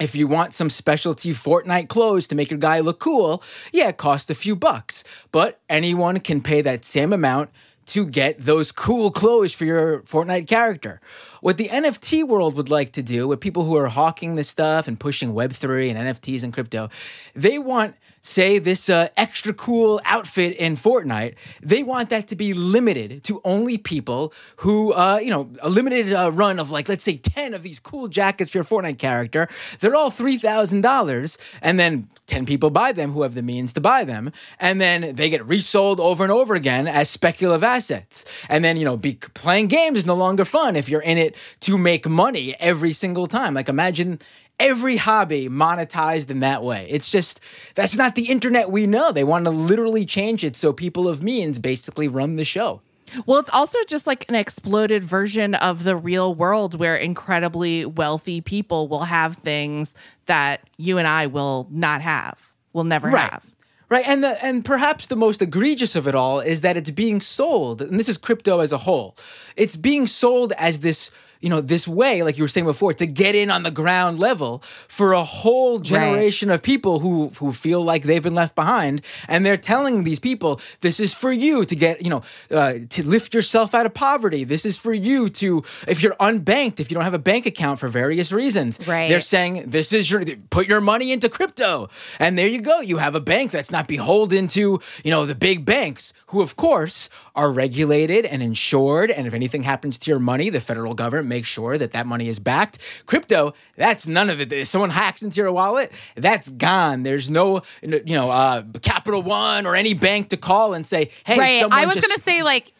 If 0.00 0.14
you 0.14 0.28
want 0.28 0.52
some 0.52 0.70
specialty 0.70 1.32
Fortnite 1.32 1.88
clothes 1.88 2.28
to 2.28 2.36
make 2.36 2.50
your 2.50 2.58
guy 2.60 2.78
look 2.78 3.00
cool, 3.00 3.42
yeah, 3.72 3.88
it 3.88 3.96
costs 3.96 4.30
a 4.30 4.34
few 4.34 4.54
bucks. 4.54 5.02
But 5.32 5.58
anyone 5.68 6.20
can 6.20 6.40
pay 6.40 6.60
that 6.62 6.84
same 6.84 7.12
amount 7.12 7.50
to 7.86 8.06
get 8.06 8.38
those 8.38 8.70
cool 8.70 9.10
clothes 9.10 9.52
for 9.52 9.64
your 9.64 10.02
Fortnite 10.02 10.46
character. 10.46 11.00
What 11.40 11.56
the 11.56 11.68
NFT 11.68 12.22
world 12.28 12.54
would 12.54 12.68
like 12.68 12.92
to 12.92 13.02
do, 13.02 13.26
with 13.26 13.40
people 13.40 13.64
who 13.64 13.76
are 13.76 13.88
hawking 13.88 14.36
this 14.36 14.48
stuff 14.48 14.86
and 14.86 15.00
pushing 15.00 15.32
Web3 15.32 15.92
and 15.92 15.98
NFTs 15.98 16.44
and 16.44 16.52
crypto, 16.52 16.90
they 17.34 17.58
want, 17.58 17.96
say, 18.28 18.58
this 18.58 18.88
uh, 18.88 19.08
extra 19.16 19.52
cool 19.52 20.00
outfit 20.04 20.56
in 20.56 20.76
Fortnite, 20.76 21.34
they 21.62 21.82
want 21.82 22.10
that 22.10 22.28
to 22.28 22.36
be 22.36 22.52
limited 22.52 23.24
to 23.24 23.40
only 23.44 23.78
people 23.78 24.32
who, 24.56 24.92
uh, 24.92 25.18
you 25.22 25.30
know, 25.30 25.50
a 25.60 25.68
limited 25.68 26.12
uh, 26.12 26.30
run 26.32 26.58
of 26.58 26.70
like, 26.70 26.88
let's 26.88 27.04
say 27.04 27.16
10 27.16 27.54
of 27.54 27.62
these 27.62 27.78
cool 27.78 28.08
jackets 28.08 28.52
for 28.52 28.58
your 28.58 28.64
Fortnite 28.64 28.98
character. 28.98 29.48
They're 29.80 29.96
all 29.96 30.10
$3,000. 30.10 31.38
And 31.62 31.80
then 31.80 32.08
10 32.26 32.46
people 32.46 32.70
buy 32.70 32.92
them 32.92 33.12
who 33.12 33.22
have 33.22 33.34
the 33.34 33.42
means 33.42 33.72
to 33.72 33.80
buy 33.80 34.04
them. 34.04 34.30
And 34.60 34.80
then 34.80 35.14
they 35.14 35.30
get 35.30 35.44
resold 35.46 35.98
over 35.98 36.22
and 36.22 36.30
over 36.30 36.54
again 36.54 36.86
as 36.86 37.08
speculative 37.08 37.64
assets. 37.64 38.24
And 38.48 38.62
then, 38.64 38.76
you 38.76 38.84
know, 38.84 38.96
be, 38.96 39.14
playing 39.34 39.68
games 39.68 39.98
is 39.98 40.06
no 40.06 40.14
longer 40.14 40.44
fun 40.44 40.76
if 40.76 40.88
you're 40.88 41.02
in 41.02 41.18
it 41.18 41.34
to 41.60 41.78
make 41.78 42.06
money 42.06 42.54
every 42.60 42.92
single 42.92 43.26
time. 43.26 43.54
Like, 43.54 43.68
imagine 43.68 44.20
every 44.60 44.96
hobby 44.96 45.48
monetized 45.48 46.30
in 46.30 46.40
that 46.40 46.62
way. 46.62 46.86
It's 46.90 47.10
just, 47.10 47.40
that's 47.74 47.96
not 47.96 48.14
the 48.14 48.24
internet 48.26 48.70
we 48.70 48.86
know. 48.86 49.12
They 49.12 49.24
want 49.24 49.44
to 49.44 49.50
literally 49.50 50.04
change 50.04 50.44
it 50.44 50.56
so 50.56 50.72
people 50.72 51.08
of 51.08 51.22
means 51.22 51.58
basically 51.58 52.08
run 52.08 52.36
the 52.36 52.44
show. 52.44 52.82
Well, 53.24 53.38
it's 53.38 53.50
also 53.50 53.78
just 53.88 54.06
like 54.06 54.26
an 54.28 54.34
exploded 54.34 55.02
version 55.02 55.54
of 55.54 55.84
the 55.84 55.96
real 55.96 56.34
world 56.34 56.78
where 56.78 56.96
incredibly 56.96 57.86
wealthy 57.86 58.40
people 58.40 58.86
will 58.88 59.04
have 59.04 59.36
things 59.36 59.94
that 60.26 60.68
you 60.76 60.98
and 60.98 61.08
I 61.08 61.26
will 61.26 61.68
not 61.70 62.02
have, 62.02 62.52
will 62.72 62.84
never 62.84 63.08
Right. 63.08 63.30
have. 63.30 63.46
Right, 63.90 64.06
and 64.06 64.22
the 64.22 64.44
and 64.44 64.62
perhaps 64.62 65.06
the 65.06 65.16
most 65.16 65.40
egregious 65.40 65.96
of 65.96 66.06
it 66.06 66.14
all 66.14 66.40
is 66.40 66.60
that 66.60 66.76
it's 66.76 66.90
being 66.90 67.22
sold, 67.22 67.80
and 67.80 67.98
this 67.98 68.06
is 68.10 68.18
crypto 68.18 68.60
as 68.60 68.70
a 68.70 68.76
whole. 68.76 69.16
It's 69.56 69.76
being 69.76 70.06
sold 70.06 70.52
as 70.58 70.80
this, 70.80 71.10
you 71.40 71.48
know, 71.48 71.60
this 71.60 71.86
way, 71.86 72.22
like 72.22 72.36
you 72.36 72.44
were 72.44 72.48
saying 72.48 72.66
before, 72.66 72.92
to 72.94 73.06
get 73.06 73.34
in 73.34 73.50
on 73.50 73.62
the 73.62 73.70
ground 73.70 74.18
level 74.18 74.62
for 74.88 75.12
a 75.12 75.22
whole 75.22 75.78
generation 75.78 76.50
of 76.50 76.62
people 76.62 76.98
who 77.00 77.30
who 77.38 77.52
feel 77.52 77.82
like 77.82 78.02
they've 78.04 78.22
been 78.22 78.34
left 78.34 78.54
behind, 78.54 79.02
and 79.28 79.44
they're 79.46 79.56
telling 79.56 80.04
these 80.04 80.18
people, 80.18 80.60
this 80.80 80.98
is 80.98 81.14
for 81.14 81.32
you 81.32 81.64
to 81.64 81.76
get, 81.76 82.02
you 82.02 82.10
know, 82.10 82.22
uh, 82.50 82.74
to 82.90 83.06
lift 83.06 83.34
yourself 83.34 83.74
out 83.74 83.86
of 83.86 83.94
poverty. 83.94 84.44
This 84.44 84.64
is 84.66 84.76
for 84.76 84.92
you 84.92 85.28
to, 85.30 85.62
if 85.86 86.02
you're 86.02 86.14
unbanked, 86.14 86.80
if 86.80 86.90
you 86.90 86.94
don't 86.94 87.04
have 87.04 87.14
a 87.14 87.18
bank 87.18 87.46
account 87.46 87.78
for 87.78 87.88
various 87.88 88.32
reasons, 88.32 88.78
Right. 88.86 89.08
They're 89.08 89.20
saying 89.20 89.64
this 89.66 89.92
is 89.92 90.10
your 90.10 90.22
put 90.50 90.66
your 90.66 90.80
money 90.80 91.12
into 91.12 91.28
crypto. 91.28 91.88
And 92.18 92.38
there 92.38 92.48
you 92.48 92.60
go. 92.60 92.80
You 92.80 92.96
have 92.98 93.14
a 93.14 93.20
bank 93.20 93.50
that's 93.50 93.70
not 93.70 93.86
beholden 93.86 94.48
to 94.48 94.80
you 95.04 95.10
know 95.10 95.26
the 95.26 95.34
big 95.34 95.64
banks 95.64 96.12
who 96.28 96.40
of 96.42 96.56
course 96.56 97.08
are 97.34 97.52
regulated 97.52 98.24
and 98.24 98.42
insured. 98.42 99.10
And 99.10 99.26
if 99.26 99.34
anything 99.34 99.62
happens 99.62 99.98
to 100.00 100.10
your 100.10 100.20
money 100.20 100.50
the 100.50 100.60
federal 100.60 100.94
government 100.94 101.27
makes 101.28 101.48
sure 101.48 101.78
that 101.78 101.92
that 101.92 102.06
money 102.06 102.28
is 102.28 102.38
backed 102.38 102.78
crypto 103.06 103.54
that's 103.76 104.06
none 104.06 104.30
of 104.30 104.40
it 104.40 104.52
if 104.52 104.66
someone 104.66 104.90
hacks 104.90 105.22
into 105.22 105.40
your 105.40 105.52
wallet 105.52 105.92
that's 106.16 106.48
gone 106.48 107.02
there's 107.02 107.28
no 107.30 107.62
you 107.82 108.02
know 108.06 108.30
uh, 108.30 108.62
capital 108.82 109.22
one 109.22 109.66
or 109.66 109.76
any 109.76 109.94
bank 109.94 110.30
to 110.30 110.36
call 110.36 110.74
and 110.74 110.86
say 110.86 111.10
hey 111.24 111.38
right. 111.38 111.64
I 111.70 111.86
was 111.86 111.96
just- 111.96 112.08
gonna 112.08 112.20
say 112.20 112.42
like, 112.42 112.72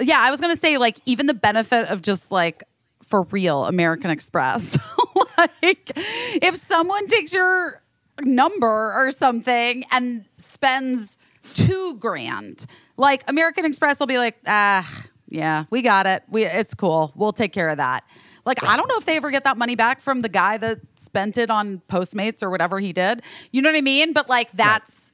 yeah, 0.00 0.18
I 0.20 0.30
was 0.30 0.40
gonna 0.40 0.56
say 0.56 0.78
like 0.78 0.98
even 1.06 1.26
the 1.26 1.34
benefit 1.34 1.90
of 1.90 2.02
just 2.02 2.30
like 2.30 2.62
for 3.02 3.22
real 3.24 3.64
American 3.64 4.10
Express. 4.10 4.78
like 5.38 5.90
if 5.96 6.56
someone 6.56 7.06
takes 7.08 7.32
your 7.34 7.82
number 8.22 8.92
or 8.92 9.10
something 9.10 9.84
and 9.90 10.24
spends 10.36 11.16
two 11.54 11.96
grand, 11.98 12.66
like 12.96 13.24
American 13.28 13.64
Express 13.64 13.98
will 13.98 14.06
be 14.06 14.18
like, 14.18 14.36
ah, 14.46 14.88
yeah, 15.28 15.64
we 15.70 15.82
got 15.82 16.06
it. 16.06 16.22
We 16.28 16.44
it's 16.44 16.74
cool. 16.74 17.12
We'll 17.14 17.32
take 17.32 17.52
care 17.52 17.68
of 17.68 17.76
that. 17.78 18.04
Like 18.46 18.62
I 18.64 18.76
don't 18.76 18.88
know 18.88 18.96
if 18.96 19.04
they 19.06 19.16
ever 19.16 19.30
get 19.30 19.44
that 19.44 19.58
money 19.58 19.74
back 19.76 20.00
from 20.00 20.22
the 20.22 20.28
guy 20.28 20.56
that 20.56 20.80
spent 20.96 21.36
it 21.36 21.50
on 21.50 21.82
Postmates 21.88 22.42
or 22.42 22.48
whatever 22.50 22.78
he 22.80 22.92
did. 22.92 23.22
You 23.52 23.60
know 23.62 23.68
what 23.70 23.76
I 23.78 23.82
mean? 23.82 24.12
But 24.14 24.28
like 24.28 24.50
that's 24.52 25.12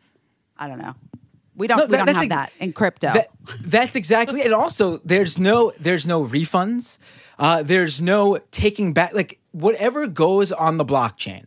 I 0.57 0.69
don't 0.69 0.78
know. 0.78 0.95
We 1.57 1.66
don't 1.66 1.78
No, 1.78 1.86
we 1.86 1.97
don't 1.97 2.09
have 2.09 2.16
ex- 2.19 2.28
that 2.28 2.53
in 2.61 2.73
crypto. 2.73 3.12
That- 3.12 3.31
that's 3.61 3.95
exactly. 3.97 4.43
And 4.43 4.55
also, 4.55 4.99
there's 5.05 5.39
no 5.39 5.73
there's 5.81 6.07
no 6.07 6.24
refunds. 6.24 6.99
Uh, 7.39 7.62
there's 7.65 8.01
no 8.01 8.39
taking 8.53 8.93
back. 8.93 9.15
Like 9.15 9.41
whatever 9.53 10.07
goes 10.07 10.53
on 10.53 10.77
the 10.77 10.85
blockchain, 10.85 11.45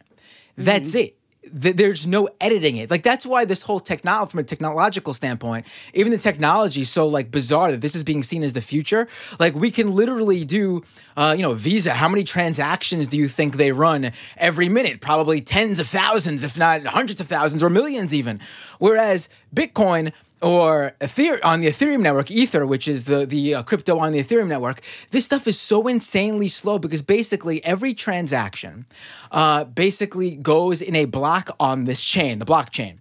that's 0.57 0.89
Mm-hmm. 0.89 0.98
it. 0.99 1.16
Th- 1.61 1.76
There's 1.76 2.07
no 2.07 2.30
editing 2.40 2.78
it. 2.78 2.90
Like 2.90 3.03
that's 3.03 3.26
why 3.26 3.45
this 3.45 3.61
whole 3.61 3.80
technology, 3.80 4.32
from 4.32 4.40
a 4.40 4.44
technological 4.44 5.14
standpoint, 5.14 5.65
even 5.94 6.11
the 6.11 6.18
technology 6.18 6.82
is 6.82 6.90
so 6.90 7.07
like 7.07 7.32
bizarre 7.32 7.72
that 7.72 7.82
this 7.82 7.95
is 7.95 8.03
being 8.03 8.24
seen 8.24 8.44
as 8.44 8.53
the 8.53 8.61
future. 8.61 9.07
Like 9.40 9.56
we 9.56 9.72
can 9.72 9.94
literally 9.94 10.45
do, 10.45 10.84
uh, 11.15 11.34
you 11.36 11.44
know, 11.44 11.53
Visa. 11.53 11.91
How 11.91 12.10
many 12.10 12.24
transactions 12.24 13.07
do 13.07 13.18
you 13.18 13.28
think 13.28 13.57
they 13.57 13.72
run 13.72 14.11
every 14.38 14.69
minute? 14.69 15.02
Probably 15.02 15.41
tens 15.41 15.80
of 15.80 15.88
thousands, 15.88 16.44
if 16.44 16.57
not 16.57 16.86
hundreds 16.86 17.22
of 17.22 17.28
thousands 17.28 17.64
or 17.64 17.69
millions 17.69 18.14
even. 18.14 18.40
Whereas 18.80 19.30
Bitcoin, 19.56 20.11
or 20.41 20.93
Ether 21.01 21.39
on 21.43 21.61
the 21.61 21.68
Ethereum 21.68 22.01
network, 22.01 22.30
Ether, 22.30 22.65
which 22.65 22.88
is 22.88 23.05
the 23.05 23.26
the 23.26 23.55
uh, 23.55 23.64
crypto 23.64 23.97
on 23.97 24.11
the 24.11 24.23
Ethereum 24.23 24.47
network, 24.47 24.81
this 25.11 25.26
stuff 25.26 25.47
is 25.47 25.59
so 25.59 25.88
insanely 25.88 26.47
slow 26.47 26.77
because 26.77 27.01
basically 27.01 27.64
every 27.65 27.93
transaction, 27.93 28.85
uh, 29.31 29.64
basically 29.64 30.35
goes 30.35 30.81
in 30.81 30.95
a 30.95 31.05
block 31.05 31.55
on 31.59 31.85
this 31.85 32.03
chain, 32.03 32.39
the 32.39 32.45
blockchain, 32.45 32.97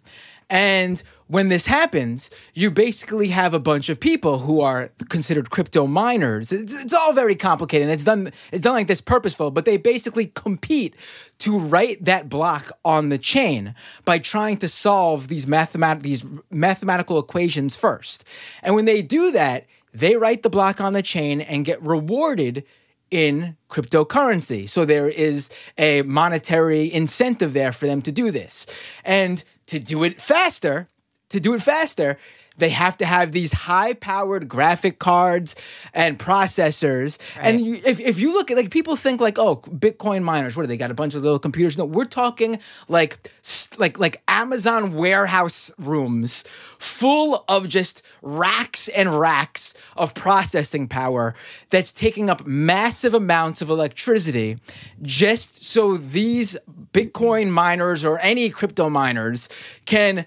and 0.49 1.03
when 1.29 1.49
this 1.49 1.67
happens, 1.67 2.31
you 2.55 2.71
basically 2.71 3.29
have 3.29 3.53
a 3.53 3.59
bunch 3.59 3.89
of 3.89 3.99
people 3.99 4.41
who 4.41 4.61
are 4.61 4.91
considered 5.09 5.51
crypto 5.51 5.87
miners. 5.87 6.53
It's, 6.53 6.75
it's 6.75 6.95
all 6.95 7.13
very 7.13 7.35
complicated. 7.35 7.85
And 7.85 7.93
it's 7.93 8.05
done. 8.05 8.33
It's 8.53 8.63
done 8.63 8.75
like 8.75 8.87
this 8.87 9.01
purposeful, 9.01 9.51
but 9.51 9.65
they 9.65 9.77
basically 9.77 10.27
compete 10.27 10.95
to 11.39 11.59
write 11.59 12.05
that 12.05 12.29
block 12.29 12.73
on 12.85 13.09
the 13.09 13.19
chain 13.19 13.75
by 14.05 14.19
trying 14.19 14.57
to 14.59 14.69
solve 14.69 15.29
these 15.29 15.47
mathemat- 15.47 16.03
these 16.03 16.25
mathematical 16.51 17.19
equations 17.19 17.75
first. 17.75 18.25
And 18.63 18.75
when 18.75 18.85
they 18.85 19.03
do 19.03 19.33
that, 19.33 19.67
they 19.93 20.17
write 20.17 20.43
the 20.43 20.51
block 20.51 20.81
on 20.81 20.93
the 20.93 21.03
chain 21.03 21.41
and 21.41 21.65
get 21.65 21.83
rewarded 21.83 22.65
in 23.11 23.57
cryptocurrency. 23.71 24.69
So 24.69 24.85
there 24.85 25.09
is 25.09 25.49
a 25.79 26.03
monetary 26.03 26.93
incentive 26.93 27.53
there 27.53 27.73
for 27.73 27.87
them 27.87 28.03
to 28.03 28.13
do 28.13 28.31
this. 28.31 28.67
And 29.05 29.43
to 29.67 29.79
do 29.79 30.05
it 30.05 30.21
faster, 30.21 30.89
to 31.31 31.41
do 31.41 31.55
it 31.55 31.63
faster, 31.63 32.19
they 32.59 32.71
have 32.71 32.97
to 32.99 33.07
have 33.07 33.33
these 33.33 33.53
high 33.53 33.93
powered 33.93 34.49
graphic 34.49 34.99
cards 34.99 35.55
and 35.93 36.19
processors. 36.19 37.19
And 37.39 37.61
you, 37.61 37.75
if, 37.85 38.01
if 38.01 38.19
you 38.19 38.33
look 38.33 38.51
at 38.51 38.57
like 38.57 38.71
people 38.71 38.97
think 38.97 39.21
like, 39.21 39.39
oh, 39.39 39.57
Bitcoin 39.57 40.23
miners, 40.23 40.57
what 40.57 40.63
do 40.63 40.67
they 40.69 40.77
got? 40.77 40.91
A 40.91 40.95
bunch 40.95 41.15
of 41.15 41.23
little 41.23 41.39
computers. 41.39 41.77
No, 41.77 41.85
we're 41.85 42.05
talking 42.05 42.59
like 42.89 43.31
like 43.79 43.99
like 43.99 44.23
Amazon 44.29 44.95
warehouse 44.95 45.71
rooms 45.79 46.45
full 46.79 47.45
of 47.49 47.69
just 47.69 48.03
racks 48.23 48.89
and 48.89 49.19
racks 49.19 49.75
of 49.97 50.15
processing 50.15 50.89
power 50.89 51.35
that's 51.71 51.93
taking 51.93 52.31
up 52.31 52.47
massive 52.47 53.15
amounts 53.15 53.63
of 53.63 53.71
electricity 53.71 54.59
just 55.03 55.65
so 55.65 55.97
these 55.97 56.57
Bitcoin 56.93 57.51
miners 57.51 58.05
or 58.05 58.19
any 58.21 58.51
crypto 58.51 58.89
miners 58.89 59.49
can 59.85 60.27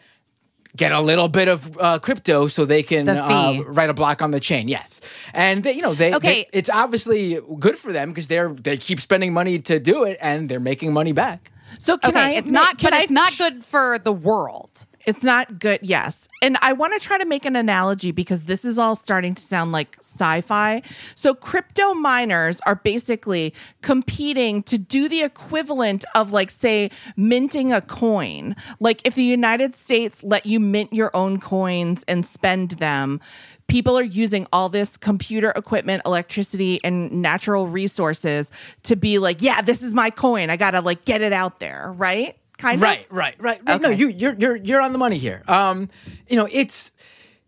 get 0.80 0.91
a 0.91 1.01
little 1.01 1.27
bit 1.27 1.47
of 1.47 1.77
uh, 1.80 1.99
crypto 1.99 2.47
so 2.47 2.65
they 2.65 2.81
can 2.84 3.06
The 3.06 3.23
uh, 3.23 3.64
write 3.68 3.89
a 3.89 3.93
block 3.93 4.22
on 4.22 4.31
the 4.31 4.39
chain. 4.39 4.68
Yes, 4.68 5.01
and 5.34 5.64
they, 5.64 5.73
you 5.73 5.81
know 5.81 5.93
they, 5.93 6.14
Okay. 6.15 6.34
they- 6.51 6.60
it's 6.60 6.69
obviously 6.69 7.39
good 7.60 7.77
for 7.77 7.91
them 7.93 8.10
because 8.11 8.27
they're 8.27 8.51
they 8.53 8.77
keep 8.77 8.99
spending 8.99 9.34
money 9.34 9.60
to 9.60 9.80
do 9.80 10.03
it 10.06 10.18
and 10.22 10.49
they're 10.49 10.60
making 10.72 10.93
money 10.93 11.11
back. 11.14 11.51
So 11.77 11.97
can 11.97 12.10
okay, 12.11 12.19
I? 12.19 12.31
it's 12.39 12.51
ma- 12.51 12.61
not, 12.61 12.77
Can 12.80 12.89
but 12.91 12.99
I 12.99 13.03
it's 13.03 13.11
not 13.11 13.38
good 13.38 13.64
for 13.64 13.99
the 13.99 14.11
world. 14.14 14.85
It's 15.10 15.23
not 15.23 15.57
good, 15.57 15.80
yes. 15.81 16.27
And 16.40 16.56
I 16.61 16.73
want 16.73 16.94
to 16.94 16.99
try 16.99 17.18
to 17.18 17.26
make 17.26 17.44
an 17.44 17.56
analogy 17.56 18.11
because 18.11 18.44
this 18.44 18.64
is 18.64 18.77
all 18.77 18.95
starting 18.95 19.34
to 19.34 19.41
sound 19.41 19.72
like 19.72 19.98
sci 19.99 20.41
fi. 20.41 20.84
So, 21.15 21.34
crypto 21.34 21.95
miners 21.95 22.61
are 22.68 22.76
basically 22.76 23.56
competing 23.81 24.61
to 24.64 24.77
do 24.77 25.10
the 25.10 25.23
equivalent 25.23 26.06
of, 26.14 26.31
like, 26.31 26.52
say, 26.52 26.91
minting 27.18 27.73
a 27.73 27.81
coin. 27.81 28.56
Like, 28.80 29.02
if 29.03 29.15
the 29.15 29.23
United 29.23 29.76
States 29.76 30.22
let 30.22 30.45
you 30.45 30.60
mint 30.60 30.94
your 30.94 31.10
own 31.15 31.40
coins 31.40 32.06
and 32.07 32.23
spend 32.23 32.72
them, 32.73 33.19
people 33.65 33.98
are 33.98 34.03
using 34.03 34.45
all 34.53 34.69
this 34.69 34.95
computer 34.95 35.49
equipment, 35.56 36.03
electricity, 36.06 36.80
and 36.84 37.11
natural 37.11 37.65
resources 37.65 38.52
to 38.84 38.95
be 38.95 39.18
like, 39.18 39.41
yeah, 39.41 39.64
this 39.64 39.81
is 39.81 39.95
my 39.95 40.11
coin. 40.11 40.52
I 40.52 40.56
got 40.56 40.72
to, 40.72 40.81
like, 40.81 41.03
get 41.03 41.22
it 41.22 41.34
out 41.34 41.60
there, 41.60 41.95
right? 41.98 42.38
Kind 42.60 42.81
right, 42.81 42.99
of. 42.99 43.11
right, 43.11 43.36
right, 43.40 43.60
right. 43.65 43.81
No, 43.81 43.90
you 43.90 44.10
you're 44.10 44.34
you're 44.34 44.56
you're 44.57 44.81
on 44.81 44.91
the 44.91 44.98
money 44.98 45.18
here. 45.18 45.44
Um, 45.48 45.90
you 46.27 46.36
know, 46.36 46.48
it's 46.52 46.91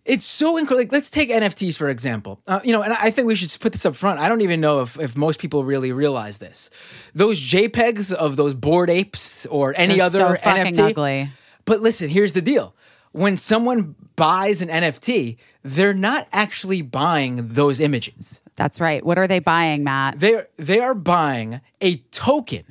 it's 0.06 0.26
so 0.26 0.58
incredible. 0.58 0.84
Like, 0.84 0.92
let's 0.94 1.10
take 1.10 1.30
NFTs 1.30 1.78
for 1.78 1.90
example. 1.90 2.42
Uh, 2.48 2.62
you 2.64 2.72
know, 2.72 2.82
and 2.82 2.94
I 2.94 3.12
think 3.12 3.28
we 3.28 3.36
should 3.36 3.56
put 3.60 3.74
this 3.74 3.86
up 3.86 3.96
front. 3.96 4.22
I 4.22 4.30
don't 4.30 4.42
even 4.42 4.62
know 4.62 4.82
if 4.82 4.98
if 4.98 5.18
most 5.18 5.40
people 5.40 5.66
really 5.66 5.92
realize 5.92 6.38
this. 6.38 6.70
Those 7.14 7.40
JPEGs 7.40 8.14
of 8.14 8.38
those 8.38 8.54
Bored 8.54 8.90
Apes 8.90 9.46
or 9.48 9.74
any 9.76 9.96
They're 9.96 10.06
other 10.06 10.20
so 10.20 10.36
fucking 10.36 10.76
NFT. 10.76 10.90
ugly. 10.92 11.30
But 11.66 11.82
listen, 11.82 12.10
here's 12.10 12.32
the 12.34 12.42
deal. 12.42 12.74
When 13.12 13.36
someone 13.36 13.96
buys 14.16 14.62
an 14.62 14.70
NFT, 14.70 15.36
they're 15.64 15.94
not 15.94 16.30
actually 16.32 16.82
buying 16.82 17.50
those 17.50 17.82
images. 17.82 18.42
That's 18.56 18.80
right. 18.80 19.06
What 19.06 19.18
are 19.18 19.28
they 19.28 19.40
buying, 19.40 19.84
Matt? 19.84 20.20
They're 20.22 20.48
they 20.56 20.80
are 20.80 20.96
buying 20.96 21.60
a 21.82 21.98
token 22.12 22.64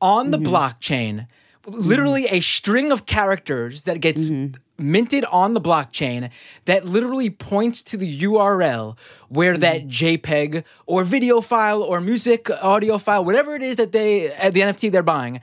on 0.00 0.30
the 0.30 0.38
blockchain, 0.38 1.26
literally 1.66 2.26
a 2.26 2.40
string 2.40 2.92
of 2.92 3.06
characters 3.06 3.84
that 3.84 4.00
gets 4.00 4.22
mm-hmm. 4.22 4.54
minted 4.78 5.24
on 5.26 5.54
the 5.54 5.60
blockchain 5.60 6.30
that 6.64 6.84
literally 6.84 7.30
points 7.30 7.82
to 7.82 7.96
the 7.96 8.22
URL 8.22 8.96
where 9.28 9.54
mm-hmm. 9.54 9.60
that 9.60 9.86
JPEG 9.88 10.64
or 10.86 11.04
video 11.04 11.40
file 11.40 11.82
or 11.82 12.00
music 12.00 12.50
audio 12.50 12.98
file, 12.98 13.24
whatever 13.24 13.54
it 13.54 13.62
is 13.62 13.76
that 13.76 13.92
they 13.92 14.28
the 14.50 14.60
NFT 14.60 14.90
they're 14.90 15.02
buying. 15.02 15.40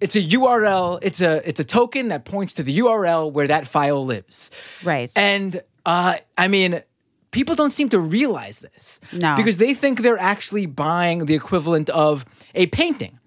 It's 0.00 0.16
a 0.16 0.22
URL. 0.22 0.98
It's 1.02 1.20
a 1.20 1.48
it's 1.48 1.60
a 1.60 1.64
token 1.64 2.08
that 2.08 2.24
points 2.24 2.54
to 2.54 2.62
the 2.62 2.78
URL 2.80 3.32
where 3.32 3.46
that 3.46 3.66
file 3.66 4.04
lives. 4.04 4.50
Right. 4.82 5.10
And 5.16 5.62
uh, 5.86 6.16
I 6.36 6.48
mean, 6.48 6.82
people 7.30 7.54
don't 7.54 7.72
seem 7.72 7.88
to 7.90 7.98
realize 7.98 8.60
this. 8.60 9.00
No. 9.12 9.36
Because 9.36 9.56
they 9.58 9.72
think 9.72 10.00
they're 10.00 10.18
actually 10.18 10.66
buying 10.66 11.26
the 11.26 11.34
equivalent 11.34 11.90
of 11.90 12.24
a 12.54 12.66
painting. 12.66 13.18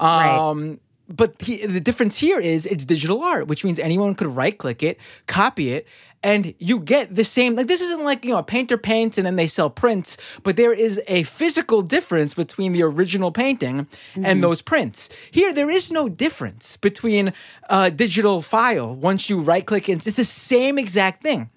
Right. 0.00 0.36
Um, 0.36 0.80
But 1.14 1.40
he, 1.42 1.66
the 1.66 1.80
difference 1.80 2.18
here 2.18 2.40
is 2.40 2.66
it's 2.66 2.84
digital 2.84 3.22
art, 3.22 3.46
which 3.46 3.64
means 3.64 3.78
anyone 3.78 4.14
could 4.14 4.28
right 4.28 4.56
click 4.56 4.82
it, 4.82 4.98
copy 5.26 5.72
it, 5.72 5.86
and 6.22 6.54
you 6.58 6.78
get 6.78 7.14
the 7.14 7.24
same. 7.24 7.56
Like, 7.56 7.66
this 7.66 7.80
isn't 7.80 8.04
like, 8.04 8.24
you 8.24 8.30
know, 8.30 8.38
a 8.38 8.42
painter 8.42 8.78
paints 8.78 9.18
and 9.18 9.26
then 9.26 9.36
they 9.36 9.46
sell 9.46 9.68
prints, 9.68 10.16
but 10.42 10.56
there 10.56 10.72
is 10.72 11.00
a 11.08 11.24
physical 11.24 11.82
difference 11.82 12.32
between 12.34 12.72
the 12.72 12.82
original 12.82 13.30
painting 13.32 13.86
and 14.14 14.24
mm-hmm. 14.24 14.40
those 14.40 14.62
prints. 14.62 15.08
Here, 15.30 15.52
there 15.52 15.70
is 15.70 15.90
no 15.90 16.08
difference 16.08 16.76
between 16.76 17.32
a 17.68 17.90
digital 17.90 18.40
file 18.40 18.94
once 18.94 19.28
you 19.28 19.40
right 19.40 19.66
click 19.66 19.88
it. 19.88 20.06
It's 20.06 20.16
the 20.16 20.24
same 20.24 20.78
exact 20.78 21.22
thing 21.22 21.50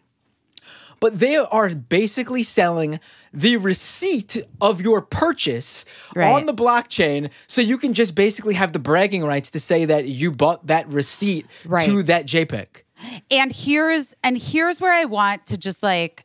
but 0.99 1.19
they 1.19 1.35
are 1.35 1.69
basically 1.73 2.43
selling 2.43 2.99
the 3.33 3.57
receipt 3.57 4.37
of 4.61 4.81
your 4.81 5.01
purchase 5.01 5.85
Right. 6.15 6.31
on 6.31 6.45
the 6.45 6.53
blockchain 6.53 7.29
so 7.47 7.61
you 7.61 7.77
can 7.77 7.93
just 7.93 8.15
basically 8.15 8.53
have 8.55 8.73
the 8.73 8.79
bragging 8.79 9.23
rights 9.23 9.51
to 9.51 9.59
say 9.59 9.85
that 9.85 10.07
you 10.07 10.31
bought 10.31 10.67
that 10.67 10.87
receipt 10.87 11.45
to 11.85 12.03
that 12.03 12.25
JPEG. 12.25 12.67
and 13.29 13.51
here's 13.53 14.15
and 14.23 14.37
here's 14.37 14.79
where 14.79 14.93
I 14.93 15.05
want 15.05 15.45
to 15.47 15.57
just 15.57 15.83
like 15.83 16.23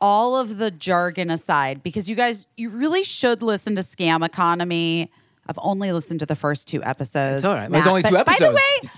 all 0.00 0.36
of 0.36 0.58
the 0.58 0.70
jargon 0.72 1.30
aside 1.30 1.82
because 1.82 2.10
you 2.10 2.16
guys 2.16 2.48
you 2.56 2.70
really 2.70 3.04
should 3.04 3.40
listen 3.40 3.76
to 3.76 3.82
Scam 3.82 4.24
Economy. 4.26 5.10
I've 5.48 5.58
only 5.62 5.92
listened 5.92 6.20
to 6.20 6.26
the 6.26 6.36
first 6.36 6.66
two 6.68 6.82
episodes. 6.82 7.42
It's 7.42 7.44
all 7.44 7.54
right. 7.54 7.70
There's 7.70 7.86
only 7.86 8.02
two 8.02 8.10
but 8.14 8.26
By 8.26 8.36
the 8.38 8.52
way, 8.52 8.88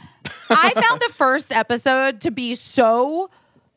I 0.51 0.70
found 0.74 1.01
the 1.01 1.12
first 1.14 1.52
episode 1.52 2.20
to 2.22 2.31
be 2.31 2.55
so 2.55 3.31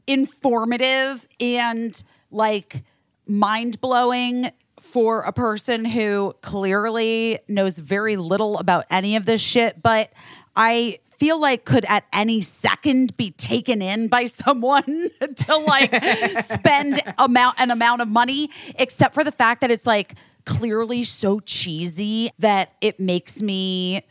informative 0.07 1.27
and 1.39 2.01
like 2.31 2.84
mind 3.27 3.79
blowing 3.81 4.49
for 4.81 5.21
a 5.21 5.34
person 5.34 5.85
who 5.85 6.34
clearly 6.41 7.39
knows 7.47 7.77
very 7.77 8.15
little 8.15 8.57
about 8.57 8.85
any 8.89 9.15
of 9.15 9.25
this 9.25 9.41
shit, 9.41 9.81
but 9.84 10.11
I 10.55 10.99
feel 11.17 11.39
like 11.39 11.65
could 11.65 11.85
at 11.85 12.05
any 12.13 12.41
second 12.41 13.15
be 13.17 13.31
taken 13.31 13.81
in 13.81 14.07
by 14.07 14.25
someone 14.25 15.09
to 15.35 15.55
like 15.57 15.93
spend 16.43 17.01
amount 17.17 17.59
an 17.59 17.71
amount 17.71 18.01
of 18.01 18.07
money 18.07 18.49
except 18.75 19.13
for 19.13 19.23
the 19.23 19.31
fact 19.31 19.61
that 19.61 19.71
it's 19.71 19.85
like 19.85 20.15
clearly 20.45 21.03
so 21.03 21.39
cheesy 21.39 22.31
that 22.39 22.73
it 22.79 22.99
makes 22.99 23.41
me 23.41 24.01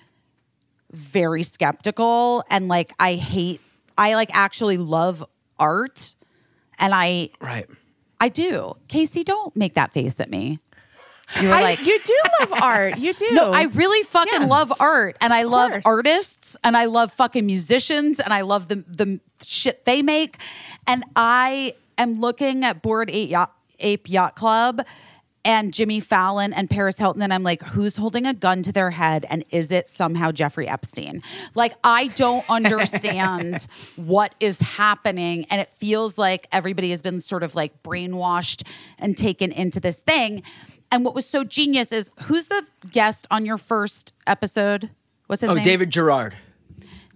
very 0.93 1.43
skeptical 1.43 2.45
and 2.51 2.69
like 2.69 2.93
I 2.99 3.15
hate 3.15 3.61
I 3.97 4.15
like 4.15 4.31
actually 4.35 4.77
love 4.77 5.25
art 5.59 6.15
and 6.79 6.95
I 6.95 7.31
Right. 7.41 7.67
I 8.21 8.29
do. 8.29 8.75
Casey, 8.89 9.23
don't 9.23 9.55
make 9.57 9.75
that 9.75 9.93
face 9.93 10.21
at 10.21 10.31
me. 10.31 10.59
You 11.41 11.49
were 11.49 11.55
I- 11.55 11.63
like 11.63 11.85
you 11.85 11.99
do 12.07 12.19
love 12.41 12.53
art. 12.63 12.99
You 12.99 13.13
do. 13.13 13.27
No, 13.33 13.53
I 13.53 13.65
really 13.65 14.03
fucking 14.05 14.43
Yes. 14.43 14.51
love 14.51 14.73
art 14.81 15.17
and 15.21 15.33
I 15.35 15.43
love 15.43 15.73
course. 15.73 15.83
artists 15.85 16.57
and 16.63 16.77
I 16.77 16.85
love 16.85 17.13
fucking 17.13 17.45
musicians 17.45 18.21
and 18.21 18.33
I 18.33 18.43
love 18.43 18.69
the 18.69 18.77
the 18.87 19.21
shit 19.45 19.85
they 19.85 20.03
make. 20.03 20.37
And 20.87 21.03
I 21.17 21.75
am 21.99 22.15
looking 22.15 22.65
at 22.65 22.81
Bored 22.81 23.11
Ape 23.11 23.31
Yacht, 23.31 23.53
Ape 23.81 24.09
Yacht 24.09 24.37
Club 24.37 24.83
and 25.47 25.73
Jimmy 25.73 26.01
Fallon 26.01 26.53
and 26.53 26.69
Paris 26.69 26.99
Hilton 26.99 27.23
and 27.23 27.33
I'm 27.33 27.45
like 27.45 27.63
who's 27.63 27.97
holding 27.97 28.27
a 28.27 28.35
gun 28.35 28.63
to 28.65 28.73
their 28.73 28.91
head 28.91 29.25
and 29.31 29.45
is 29.51 29.71
it 29.71 29.89
somehow 29.89 30.33
Jeffrey 30.33 30.69
Epstein? 30.69 31.23
Like 31.55 31.75
I 31.85 32.09
don't 32.09 32.45
understand 32.51 33.67
what 33.95 34.35
is 34.41 34.61
happening 34.61 35.47
and 35.49 35.61
it 35.61 35.71
feels 35.71 36.19
like 36.19 36.49
everybody 36.53 36.91
has 36.91 37.01
been 37.01 37.21
sort 37.21 37.43
of 37.45 37.55
like 37.55 37.83
brainwashed 37.83 38.67
and 38.99 39.17
taken 39.17 39.53
into 39.53 39.79
this 39.81 40.01
thing. 40.01 40.43
And 40.91 41.05
what 41.05 41.15
was 41.15 41.27
so 41.27 41.45
genius 41.45 41.93
is 41.93 42.11
who's 42.25 42.49
the 42.49 42.67
guest 42.91 43.27
on 43.31 43.47
your 43.47 43.59
first 43.59 44.13
episode? 44.27 44.91
What's 45.29 45.43
his 45.43 45.51
Oh, 45.51 45.55
name? 45.55 45.63
Oh, 45.63 45.65
David 45.65 45.91
Gerard. 45.91 46.35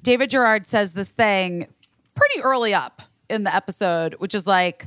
David 0.03 0.31
Gerard 0.31 0.67
says 0.67 0.93
this 0.93 1.11
thing 1.11 1.67
pretty 2.15 2.41
early 2.43 2.73
up 2.75 3.03
in 3.29 3.45
the 3.45 3.55
episode, 3.55 4.15
which 4.15 4.35
is 4.35 4.47
like, 4.47 4.87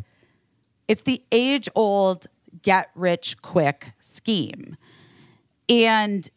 it's 0.87 1.03
the 1.03 1.21
age 1.31 1.69
old 1.75 2.27
get 2.61 2.89
rich 2.95 3.41
quick 3.41 3.93
scheme. 3.99 4.77
And 5.69 6.29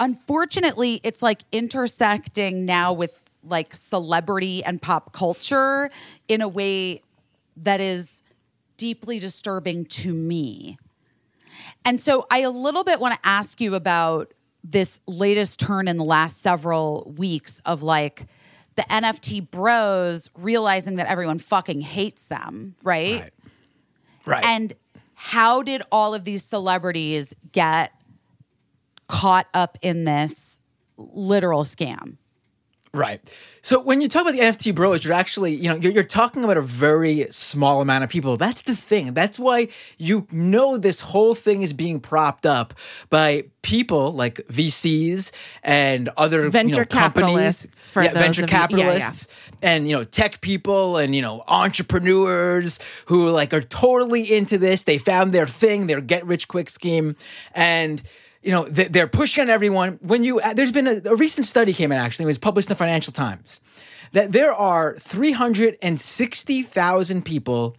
unfortunately, 0.00 1.00
it's 1.04 1.22
like 1.22 1.42
intersecting 1.52 2.64
now 2.64 2.92
with 2.92 3.12
like 3.44 3.74
celebrity 3.74 4.64
and 4.64 4.80
pop 4.82 5.12
culture 5.12 5.90
in 6.28 6.40
a 6.40 6.48
way 6.48 7.02
that 7.56 7.80
is 7.80 8.22
deeply 8.76 9.18
disturbing 9.18 9.84
to 9.84 10.12
me. 10.12 10.78
And 11.84 12.00
so 12.00 12.26
I 12.30 12.40
a 12.40 12.50
little 12.50 12.84
bit 12.84 13.00
want 13.00 13.14
to 13.14 13.28
ask 13.28 13.60
you 13.60 13.74
about 13.74 14.32
this 14.64 15.00
latest 15.06 15.60
turn 15.60 15.88
in 15.88 15.96
the 15.96 16.04
last 16.04 16.42
several 16.42 17.12
weeks 17.16 17.60
of 17.64 17.82
like 17.82 18.26
the 18.76 18.82
NFT 18.82 19.50
bros 19.50 20.30
realizing 20.36 20.96
that 20.96 21.06
everyone 21.06 21.38
fucking 21.38 21.80
hates 21.80 22.26
them, 22.28 22.74
right? 22.82 23.20
Right. 23.20 23.32
Right. 24.26 24.44
And 24.44 24.74
how 25.20 25.64
did 25.64 25.82
all 25.90 26.14
of 26.14 26.22
these 26.22 26.44
celebrities 26.44 27.34
get 27.50 27.92
caught 29.08 29.48
up 29.52 29.76
in 29.82 30.04
this 30.04 30.60
literal 30.96 31.64
scam? 31.64 32.18
Right. 32.94 33.20
So 33.60 33.80
when 33.80 34.00
you 34.00 34.08
talk 34.08 34.22
about 34.22 34.32
the 34.32 34.40
NFT 34.40 34.74
bros, 34.74 35.04
you're 35.04 35.12
actually, 35.12 35.54
you 35.54 35.68
know, 35.68 35.74
you're, 35.76 35.92
you're 35.92 36.02
talking 36.02 36.42
about 36.42 36.56
a 36.56 36.62
very 36.62 37.26
small 37.30 37.82
amount 37.82 38.02
of 38.04 38.08
people. 38.08 38.36
That's 38.38 38.62
the 38.62 38.74
thing. 38.74 39.12
That's 39.12 39.38
why 39.38 39.68
you 39.98 40.26
know 40.30 40.78
this 40.78 41.00
whole 41.00 41.34
thing 41.34 41.60
is 41.62 41.72
being 41.74 42.00
propped 42.00 42.46
up 42.46 42.72
by 43.10 43.44
people 43.62 44.12
like 44.12 44.36
VCs 44.48 45.32
and 45.62 46.08
other 46.16 46.38
you 46.38 46.44
know, 46.44 46.50
Venture 46.50 46.84
companies. 46.86 47.26
capitalists, 47.26 47.90
for 47.90 48.02
yeah, 48.02 48.12
venture 48.12 48.44
of 48.44 48.50
you- 48.50 48.56
yeah, 48.56 48.62
yeah. 48.62 48.66
capitalists 48.68 49.28
and 49.60 49.88
you 49.88 49.96
know 49.96 50.04
tech 50.04 50.40
people 50.40 50.96
and 50.96 51.14
you 51.14 51.20
know 51.20 51.42
entrepreneurs 51.48 52.78
who 53.06 53.28
like 53.28 53.52
are 53.52 53.60
totally 53.60 54.32
into 54.34 54.56
this. 54.58 54.84
They 54.84 54.98
found 54.98 55.32
their 55.32 55.46
thing, 55.46 55.88
their 55.88 56.00
get 56.00 56.24
rich 56.26 56.48
quick 56.48 56.70
scheme, 56.70 57.16
and 57.54 58.02
you 58.42 58.50
know 58.52 58.64
they- 58.68 58.88
they're 58.88 59.06
pushing 59.08 59.42
on 59.42 59.50
everyone. 59.50 59.98
When 60.02 60.24
you 60.24 60.40
uh, 60.40 60.52
there's 60.54 60.72
been 60.72 60.86
a, 60.88 61.00
a 61.06 61.14
recent 61.16 61.46
study 61.46 61.72
came 61.72 61.90
out 61.92 61.98
actually 61.98 62.24
it 62.24 62.28
was 62.28 62.38
published 62.38 62.68
in 62.68 62.72
the 62.72 62.76
Financial 62.76 63.12
Times 63.12 63.60
that 64.12 64.32
there 64.32 64.52
are 64.54 64.96
360,000 65.00 67.24
people 67.24 67.76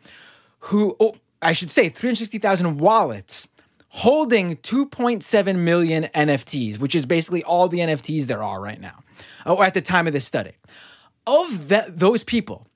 who 0.60 0.96
oh, 1.00 1.16
I 1.42 1.54
should 1.54 1.72
say 1.72 1.88
360,000 1.90 2.78
wallets 2.80 3.48
holding 3.92 4.56
2.7 4.58 5.56
million 5.56 6.04
NFTs, 6.14 6.78
which 6.80 6.94
is 6.94 7.08
basically 7.08 7.44
all 7.44 7.68
the 7.68 7.80
NFTs 7.80 8.26
there 8.26 8.44
are 8.44 8.62
right 8.62 8.80
now, 8.80 9.02
or 9.48 9.66
at 9.66 9.74
the 9.74 9.82
time 9.82 10.06
of 10.06 10.14
this 10.14 10.26
study. 10.26 10.52
Of 11.26 11.70
that, 11.70 11.98
those 11.98 12.24
people, 12.24 12.68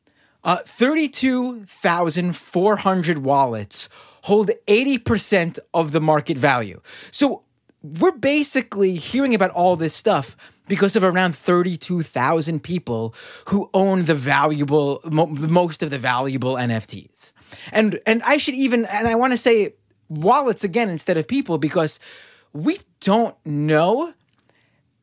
uh, 0.44 0.58
32,400 0.66 3.18
wallets 3.20 3.90
hold 4.24 4.50
80% 4.68 5.60
of 5.74 5.92
the 5.92 6.00
market 6.02 6.38
value. 6.38 6.82
So 7.12 7.44
we're 7.84 8.18
basically 8.18 8.96
hearing 8.96 9.36
about 9.36 9.52
all 9.52 9.76
this 9.76 9.94
stuff 9.94 10.38
because 10.68 10.96
of 10.96 11.04
around 11.04 11.36
32,000 11.36 12.64
people 12.64 13.14
who 13.50 13.70
own 13.74 14.06
the 14.06 14.16
valuable 14.16 15.02
mo- 15.12 15.28
most 15.28 15.84
of 15.84 15.90
the 15.90 16.00
valuable 16.00 16.56
NFTs. 16.56 17.34
And 17.72 18.00
and 18.08 18.24
I 18.24 18.38
should 18.38 18.56
even 18.56 18.86
and 18.86 19.08
I 19.08 19.16
want 19.16 19.34
to 19.34 19.38
say 19.38 19.74
wallets 20.10 20.64
again 20.64 20.90
instead 20.90 21.18
of 21.18 21.28
people 21.28 21.58
because 21.58 22.00
we 22.54 22.80
don't 23.02 23.36
know 23.46 24.14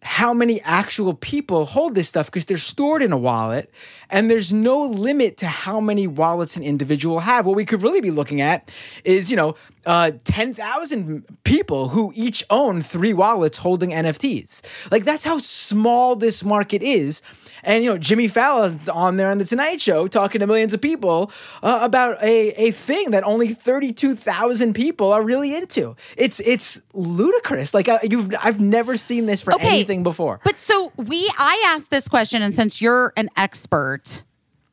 how 0.02 0.32
many 0.32 0.60
actual 0.62 1.12
people 1.14 1.66
hold 1.66 1.94
this 1.94 2.08
stuff 2.08 2.26
because 2.26 2.46
they're 2.46 2.56
stored 2.56 3.02
in 3.02 3.12
a 3.12 3.18
wallet 3.18 3.70
and 4.08 4.30
there's 4.30 4.52
no 4.52 4.86
limit 4.86 5.36
to 5.38 5.46
how 5.46 5.80
many 5.80 6.06
wallets 6.06 6.56
an 6.56 6.62
individual 6.62 7.20
have. 7.20 7.44
What 7.46 7.54
we 7.54 7.66
could 7.66 7.82
really 7.82 8.00
be 8.00 8.10
looking 8.10 8.40
at 8.40 8.70
is 9.04 9.30
you 9.30 9.36
know 9.36 9.56
uh, 9.86 10.12
10000 10.24 11.24
people 11.44 11.88
who 11.88 12.12
each 12.14 12.44
own 12.50 12.82
three 12.82 13.14
wallets 13.14 13.56
holding 13.56 13.90
nfts 13.90 14.60
like 14.90 15.04
that's 15.04 15.24
how 15.24 15.38
small 15.38 16.14
this 16.16 16.44
market 16.44 16.82
is 16.82 17.22
and 17.62 17.84
you 17.84 17.90
know 17.90 17.98
Jimmy 17.98 18.28
Fallon's 18.28 18.88
on 18.88 19.16
there 19.16 19.30
on 19.30 19.38
the 19.38 19.44
Tonight 19.44 19.80
Show 19.80 20.08
talking 20.08 20.40
to 20.40 20.46
millions 20.46 20.74
of 20.74 20.80
people 20.80 21.30
uh, 21.62 21.80
about 21.82 22.22
a, 22.22 22.50
a 22.60 22.70
thing 22.70 23.10
that 23.10 23.24
only 23.24 23.54
thirty 23.54 23.92
two 23.92 24.14
thousand 24.14 24.74
people 24.74 25.12
are 25.12 25.22
really 25.22 25.54
into. 25.56 25.96
It's 26.16 26.40
it's 26.40 26.80
ludicrous. 26.94 27.74
Like 27.74 27.88
uh, 27.88 27.98
you've 28.02 28.34
I've 28.42 28.60
never 28.60 28.96
seen 28.96 29.26
this 29.26 29.42
for 29.42 29.54
Okay. 29.54 29.68
anything 29.68 30.02
before. 30.02 30.40
But 30.44 30.58
so 30.58 30.92
we, 30.96 31.30
I 31.38 31.62
asked 31.66 31.90
this 31.90 32.08
question, 32.08 32.42
and 32.42 32.54
since 32.54 32.80
you're 32.80 33.12
an 33.16 33.28
expert 33.36 34.24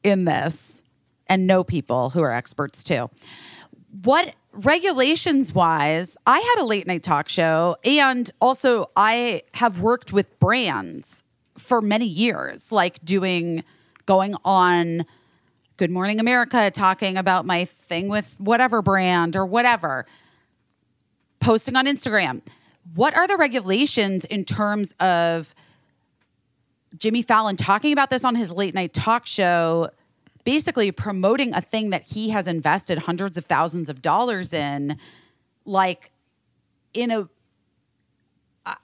in 0.03 0.25
this 0.25 0.81
and 1.27 1.47
know 1.47 1.63
people 1.63 2.09
who 2.11 2.21
are 2.21 2.31
experts 2.31 2.83
too, 2.83 3.09
what 4.03 4.35
regulations 4.53 5.53
wise, 5.53 6.17
I 6.25 6.39
had 6.39 6.61
a 6.61 6.65
late 6.65 6.87
night 6.87 7.03
talk 7.03 7.29
show, 7.29 7.75
and 7.83 8.29
also 8.41 8.89
I 8.95 9.43
have 9.55 9.81
worked 9.81 10.13
with 10.13 10.39
brands 10.39 11.23
for 11.57 11.81
many 11.81 12.05
years, 12.05 12.71
like 12.71 13.03
doing, 13.03 13.63
going 14.05 14.35
on 14.45 15.05
Good 15.77 15.91
Morning 15.91 16.19
America, 16.19 16.71
talking 16.71 17.17
about 17.17 17.45
my 17.45 17.65
thing 17.65 18.07
with 18.07 18.35
whatever 18.39 18.81
brand 18.81 19.35
or 19.35 19.45
whatever 19.45 20.05
posting 21.39 21.75
on 21.75 21.85
Instagram. 21.85 22.41
What 22.95 23.15
are 23.15 23.27
the 23.27 23.37
regulations 23.37 24.25
in 24.25 24.43
terms 24.43 24.93
of 24.99 25.53
Jimmy 26.97 27.21
Fallon 27.21 27.55
talking 27.55 27.93
about 27.93 28.09
this 28.09 28.25
on 28.25 28.35
his 28.35 28.51
late 28.51 28.73
night 28.73 28.93
talk 28.93 29.25
show, 29.25 29.89
basically 30.43 30.91
promoting 30.91 31.53
a 31.53 31.61
thing 31.61 31.91
that 31.91 32.03
he 32.03 32.29
has 32.29 32.47
invested 32.47 32.97
hundreds 32.99 33.37
of 33.37 33.45
thousands 33.45 33.89
of 33.89 34.01
dollars 34.01 34.53
in, 34.53 34.97
like 35.65 36.11
in 36.93 37.11
a 37.11 37.29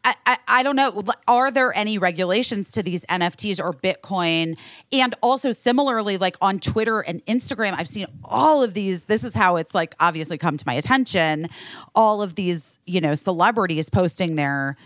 I, 0.05 0.15
I, 0.26 0.38
I 0.47 0.64
don't 0.64 0.76
know. 0.76 1.03
Are 1.27 1.51
there 1.51 1.76
any 1.77 1.97
regulations 1.97 2.72
to 2.73 2.84
these 2.84 3.05
NFTs 3.05 3.60
or 3.60 3.73
Bitcoin? 3.73 4.57
And 4.91 5.15
also, 5.22 5.51
similarly, 5.51 6.18
like 6.18 6.38
on 6.41 6.60
Twitter 6.60 7.01
and 7.01 7.26
Instagram, 7.26 7.73
I've 7.77 7.88
seen 7.89 8.05
all 8.23 8.64
of 8.64 8.73
these. 8.73 9.05
This 9.05 9.23
is 9.23 9.34
how 9.34 9.57
it's 9.57 9.76
like 9.76 9.95
obviously 9.99 10.38
come 10.38 10.55
to 10.57 10.64
my 10.65 10.73
attention. 10.73 11.49
All 11.95 12.22
of 12.22 12.35
these, 12.35 12.80
you 12.85 13.01
know, 13.01 13.15
celebrities 13.15 13.89
posting 13.89 14.35
their 14.35 14.77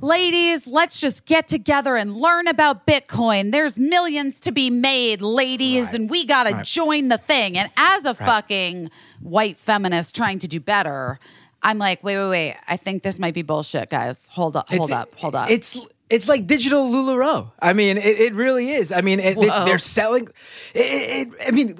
ladies, 0.00 0.66
let's 0.68 1.00
just 1.00 1.26
get 1.26 1.48
together 1.48 1.96
and 1.96 2.16
learn 2.16 2.46
about 2.46 2.86
Bitcoin. 2.86 3.50
There's 3.50 3.78
millions 3.78 4.38
to 4.40 4.52
be 4.52 4.70
made, 4.70 5.20
ladies, 5.20 5.86
Right. 5.86 5.94
and 5.96 6.10
we 6.10 6.24
got 6.24 6.44
to 6.44 6.54
Right. 6.54 6.64
join 6.64 7.08
the 7.08 7.18
thing. 7.18 7.58
And 7.58 7.68
as 7.76 8.04
a 8.04 8.14
fucking 8.14 8.90
white 9.20 9.56
feminist 9.56 10.14
trying 10.14 10.38
to 10.38 10.46
do 10.48 10.60
better, 10.60 11.18
I'm 11.62 11.78
like, 11.78 12.02
wait, 12.04 12.16
wait, 12.18 12.28
wait. 12.30 12.56
I 12.68 12.76
think 12.76 13.02
this 13.02 13.18
might 13.18 13.34
be 13.34 13.42
bullshit, 13.42 13.90
guys. 13.90 14.28
Hold 14.30 14.56
up, 14.56 14.68
hold 14.70 14.90
It's- 14.90 15.02
up, 15.02 15.14
hold 15.16 15.34
up. 15.34 15.50
It's 15.50 15.78
it's 16.10 16.26
like 16.26 16.46
digital 16.46 16.88
LuLaRoe. 16.88 17.52
I 17.60 17.74
mean, 17.74 17.98
it, 17.98 18.18
it 18.18 18.32
really 18.34 18.70
is. 18.70 18.92
I 18.92 19.02
mean, 19.02 19.20
it, 19.20 19.36
it's, 19.36 19.58
they're 19.64 19.78
selling. 19.78 20.28
It, 20.74 21.28
I 21.46 21.50
mean, 21.50 21.74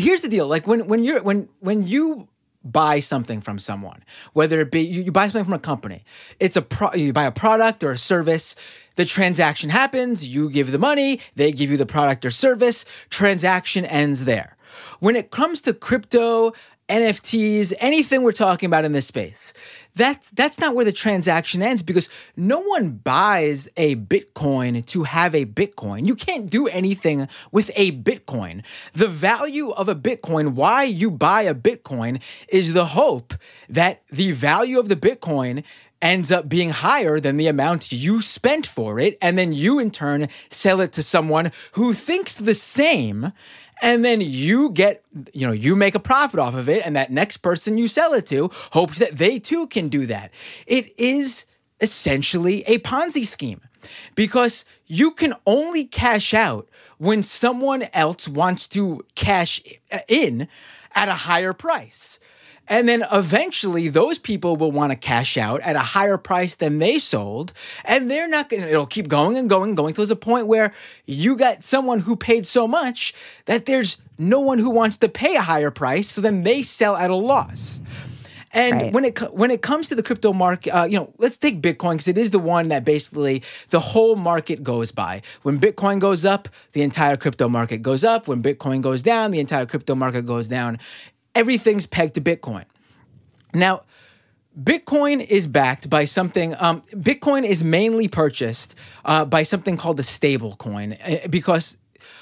here's 0.00 0.22
the 0.22 0.28
deal. 0.30 0.48
Like 0.48 0.66
when 0.66 0.86
when 0.88 1.04
you're 1.04 1.22
when 1.22 1.48
when 1.60 1.86
you 1.86 2.28
buy 2.64 3.00
something 3.00 3.40
from 3.40 3.58
someone, 3.58 4.02
whether 4.32 4.60
it 4.60 4.70
be 4.70 4.80
you, 4.80 5.02
you 5.02 5.12
buy 5.12 5.26
something 5.26 5.44
from 5.44 5.52
a 5.54 5.58
company, 5.58 6.04
it's 6.40 6.56
a 6.56 6.62
pro, 6.62 6.94
you 6.94 7.12
buy 7.12 7.24
a 7.24 7.32
product 7.32 7.84
or 7.84 7.90
a 7.90 7.98
service. 7.98 8.56
The 8.96 9.04
transaction 9.04 9.68
happens. 9.70 10.26
You 10.26 10.50
give 10.50 10.72
the 10.72 10.78
money. 10.78 11.20
They 11.36 11.52
give 11.52 11.70
you 11.70 11.76
the 11.76 11.86
product 11.86 12.24
or 12.24 12.30
service. 12.30 12.84
Transaction 13.10 13.84
ends 13.84 14.24
there. 14.24 14.56
When 15.00 15.14
it 15.14 15.30
comes 15.30 15.60
to 15.62 15.74
crypto 15.74 16.52
NFTs, 16.88 17.74
anything 17.78 18.22
we're 18.22 18.32
talking 18.32 18.66
about 18.66 18.84
in 18.84 18.92
this 18.92 19.06
space. 19.06 19.52
That's 19.94 20.30
that's 20.30 20.60
not 20.60 20.74
where 20.74 20.84
the 20.84 20.92
transaction 20.92 21.60
ends 21.60 21.82
because 21.82 22.08
no 22.36 22.60
one 22.60 22.92
buys 22.92 23.68
a 23.76 23.96
Bitcoin 23.96 24.84
to 24.86 25.02
have 25.02 25.34
a 25.34 25.44
Bitcoin. 25.44 26.06
You 26.06 26.14
can't 26.14 26.48
do 26.48 26.68
anything 26.68 27.28
with 27.50 27.70
a 27.74 27.92
Bitcoin. 27.92 28.62
The 28.94 29.08
value 29.08 29.70
of 29.70 29.88
a 29.88 29.96
Bitcoin, 29.96 30.54
why 30.54 30.84
you 30.84 31.10
buy 31.10 31.42
a 31.42 31.54
Bitcoin 31.54 32.22
is 32.48 32.72
the 32.72 32.86
hope 32.86 33.34
that 33.68 34.02
the 34.10 34.32
value 34.32 34.78
of 34.78 34.88
the 34.88 34.96
Bitcoin 34.96 35.64
ends 36.00 36.30
up 36.30 36.48
being 36.48 36.70
higher 36.70 37.18
than 37.18 37.36
the 37.36 37.48
amount 37.48 37.92
you 37.92 38.20
spent 38.20 38.66
for 38.66 39.00
it 39.00 39.18
and 39.20 39.36
then 39.36 39.52
you 39.52 39.78
in 39.78 39.90
turn 39.90 40.28
sell 40.50 40.80
it 40.80 40.92
to 40.92 41.02
someone 41.02 41.50
who 41.72 41.92
thinks 41.92 42.34
the 42.34 42.54
same 42.54 43.32
and 43.82 44.04
then 44.04 44.20
you 44.20 44.70
get 44.70 45.02
you 45.32 45.46
know 45.46 45.52
you 45.52 45.76
make 45.76 45.94
a 45.94 46.00
profit 46.00 46.40
off 46.40 46.54
of 46.54 46.68
it 46.68 46.84
and 46.86 46.96
that 46.96 47.10
next 47.10 47.38
person 47.38 47.78
you 47.78 47.88
sell 47.88 48.12
it 48.12 48.26
to 48.26 48.50
hopes 48.72 48.98
that 48.98 49.16
they 49.16 49.38
too 49.38 49.66
can 49.66 49.88
do 49.88 50.06
that. 50.06 50.30
It 50.66 50.98
is 50.98 51.44
essentially 51.80 52.62
a 52.66 52.78
ponzi 52.78 53.26
scheme 53.26 53.60
because 54.14 54.64
you 54.86 55.12
can 55.12 55.34
only 55.46 55.84
cash 55.84 56.34
out 56.34 56.68
when 56.98 57.22
someone 57.22 57.84
else 57.94 58.28
wants 58.28 58.66
to 58.68 59.04
cash 59.14 59.62
uh, 59.92 59.98
in 60.08 60.48
at 60.94 61.08
a 61.08 61.14
higher 61.14 61.52
price 61.52 62.17
And 62.68 62.88
then 62.88 63.04
eventually 63.10 63.88
those 63.88 64.18
people 64.18 64.56
will 64.56 64.72
want 64.72 64.92
to 64.92 64.96
cash 64.96 65.36
out 65.36 65.60
at 65.62 65.76
a 65.76 65.80
higher 65.80 66.18
price 66.18 66.56
than 66.56 66.78
they 66.78 66.98
sold. 66.98 67.52
And 67.84 68.10
they're 68.10 68.28
not 68.28 68.48
going 68.48 68.62
to, 68.62 68.68
it'll 68.68 68.86
keep 68.86 69.08
going 69.08 69.36
and 69.36 69.48
going, 69.48 69.70
and 69.70 69.76
going 69.76 69.94
till 69.94 70.02
there's 70.02 70.10
a 70.10 70.16
point 70.16 70.46
where 70.46 70.72
you 71.06 71.36
got 71.36 71.64
someone 71.64 72.00
who 72.00 72.16
paid 72.16 72.46
so 72.46 72.68
much 72.68 73.14
that 73.46 73.66
there's 73.66 73.96
no 74.18 74.40
one 74.40 74.58
who 74.58 74.70
wants 74.70 74.98
to 74.98 75.08
pay 75.08 75.36
a 75.36 75.42
higher 75.42 75.70
price. 75.70 76.08
So 76.08 76.20
then 76.20 76.42
they 76.42 76.62
sell 76.62 76.96
at 76.96 77.10
a 77.10 77.14
loss. 77.14 77.80
And 78.52 78.80
Right. 78.80 78.92
when 78.92 79.04
it 79.04 79.18
when 79.34 79.50
it 79.50 79.60
comes 79.60 79.88
to 79.88 79.94
the 79.94 80.02
crypto 80.02 80.32
market, 80.32 80.70
uh, 80.70 80.84
you 80.84 80.98
know, 80.98 81.12
let's 81.18 81.36
take 81.36 81.60
Bitcoin 81.60 81.92
because 81.92 82.08
it 82.08 82.16
is 82.16 82.30
the 82.30 82.38
one 82.38 82.68
that 82.68 82.84
basically 82.84 83.42
the 83.68 83.80
whole 83.80 84.16
market 84.16 84.62
goes 84.62 84.90
by. 84.90 85.20
When 85.42 85.58
Bitcoin 85.60 85.98
goes 85.98 86.24
up, 86.24 86.48
the 86.72 86.82
entire 86.82 87.16
crypto 87.16 87.48
market 87.48 87.78
goes 87.82 88.04
up. 88.04 88.26
When 88.26 88.42
Bitcoin 88.42 88.80
goes 88.80 89.02
down, 89.02 89.32
the 89.32 89.40
entire 89.40 89.66
crypto 89.66 89.94
market 89.94 90.24
goes 90.24 90.48
down. 90.48 90.78
Everything's 91.38 91.86
pegged 91.86 92.16
to 92.16 92.20
Bitcoin. 92.20 92.64
Now, 93.54 93.82
Bitcoin 94.60 95.24
is 95.24 95.46
backed 95.46 95.88
by 95.88 96.04
something. 96.04 96.56
Um, 96.58 96.82
Bitcoin 96.90 97.44
is 97.44 97.62
mainly 97.62 98.08
purchased 98.08 98.74
uh, 99.04 99.24
by 99.24 99.44
something 99.44 99.76
called 99.76 100.00
a 100.00 100.02
stable 100.02 100.56
coin 100.56 100.94
uh, 100.94 101.28
because 101.30 101.76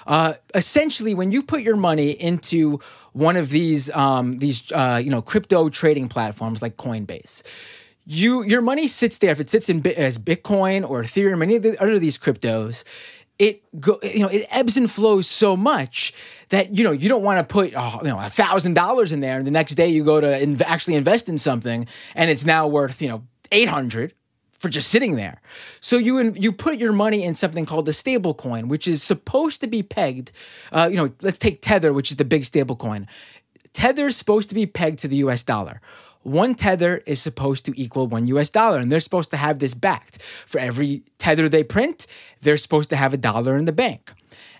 uh, 0.06 0.34
essentially, 0.54 1.14
when 1.14 1.32
you 1.32 1.42
put 1.42 1.62
your 1.62 1.76
money 1.76 2.10
into 2.10 2.78
one 3.12 3.36
of 3.36 3.48
these 3.48 3.90
um, 3.90 4.36
these 4.36 4.70
uh, 4.72 5.00
you 5.02 5.10
know 5.10 5.22
crypto 5.22 5.70
trading 5.70 6.08
platforms 6.08 6.60
like 6.60 6.76
Coinbase, 6.76 7.42
you 8.04 8.44
your 8.44 8.60
money 8.60 8.86
sits 8.86 9.16
there. 9.18 9.30
If 9.30 9.40
it 9.40 9.48
sits 9.48 9.70
in 9.70 9.84
as 9.86 10.18
Bitcoin 10.18 10.88
or 10.88 11.02
Ethereum, 11.02 11.42
any 11.42 11.56
of 11.56 11.62
the 11.62 11.80
other 11.82 11.98
these 11.98 12.18
cryptos, 12.18 12.84
it 13.38 13.62
go 13.80 13.98
you 14.02 14.20
know 14.20 14.28
it 14.28 14.46
ebbs 14.50 14.76
and 14.76 14.90
flows 14.90 15.26
so 15.26 15.56
much 15.56 16.12
that 16.48 16.76
you 16.76 16.84
know 16.84 16.92
you 16.92 17.08
don't 17.08 17.22
want 17.22 17.38
to 17.38 17.52
put 17.52 17.72
oh, 17.76 17.98
you 18.02 18.08
know 18.08 18.18
a 18.18 18.30
thousand 18.30 18.74
dollars 18.74 19.12
in 19.12 19.20
there 19.20 19.36
and 19.36 19.46
the 19.46 19.50
next 19.50 19.74
day 19.74 19.88
you 19.88 20.04
go 20.04 20.20
to 20.20 20.26
inv- 20.26 20.62
actually 20.62 20.94
invest 20.94 21.28
in 21.28 21.38
something 21.38 21.86
and 22.14 22.30
it's 22.30 22.44
now 22.44 22.66
worth 22.66 23.02
you 23.02 23.08
know 23.08 23.22
800 23.52 24.12
for 24.58 24.70
just 24.70 24.88
sitting 24.88 25.16
there. 25.16 25.40
So 25.80 25.98
you 25.98 26.18
in, 26.18 26.34
you 26.34 26.50
put 26.50 26.78
your 26.78 26.92
money 26.92 27.22
in 27.22 27.34
something 27.34 27.66
called 27.66 27.88
a 27.88 27.92
stable 27.92 28.34
coin 28.34 28.68
which 28.68 28.88
is 28.88 29.02
supposed 29.02 29.60
to 29.60 29.66
be 29.66 29.82
pegged 29.82 30.32
uh, 30.72 30.88
you 30.90 30.96
know 30.96 31.12
let's 31.20 31.38
take 31.38 31.60
tether 31.60 31.92
which 31.92 32.10
is 32.10 32.16
the 32.16 32.24
big 32.24 32.44
stable 32.44 32.76
coin. 32.76 33.06
Tether 33.72 34.06
is 34.06 34.16
supposed 34.16 34.48
to 34.48 34.54
be 34.54 34.64
pegged 34.64 35.00
to 35.00 35.08
the 35.08 35.18
us 35.18 35.44
dollar 35.44 35.80
one 36.26 36.56
tether 36.56 37.02
is 37.06 37.22
supposed 37.22 37.64
to 37.66 37.80
equal 37.80 38.08
one 38.08 38.26
US 38.26 38.50
dollar, 38.50 38.78
and 38.78 38.90
they're 38.90 39.00
supposed 39.00 39.30
to 39.30 39.36
have 39.36 39.60
this 39.60 39.74
backed. 39.74 40.20
For 40.46 40.58
every 40.58 41.02
tether 41.18 41.48
they 41.48 41.62
print, 41.62 42.06
they're 42.40 42.56
supposed 42.56 42.90
to 42.90 42.96
have 42.96 43.14
a 43.14 43.16
dollar 43.16 43.56
in 43.56 43.64
the 43.64 43.72
bank. 43.72 44.12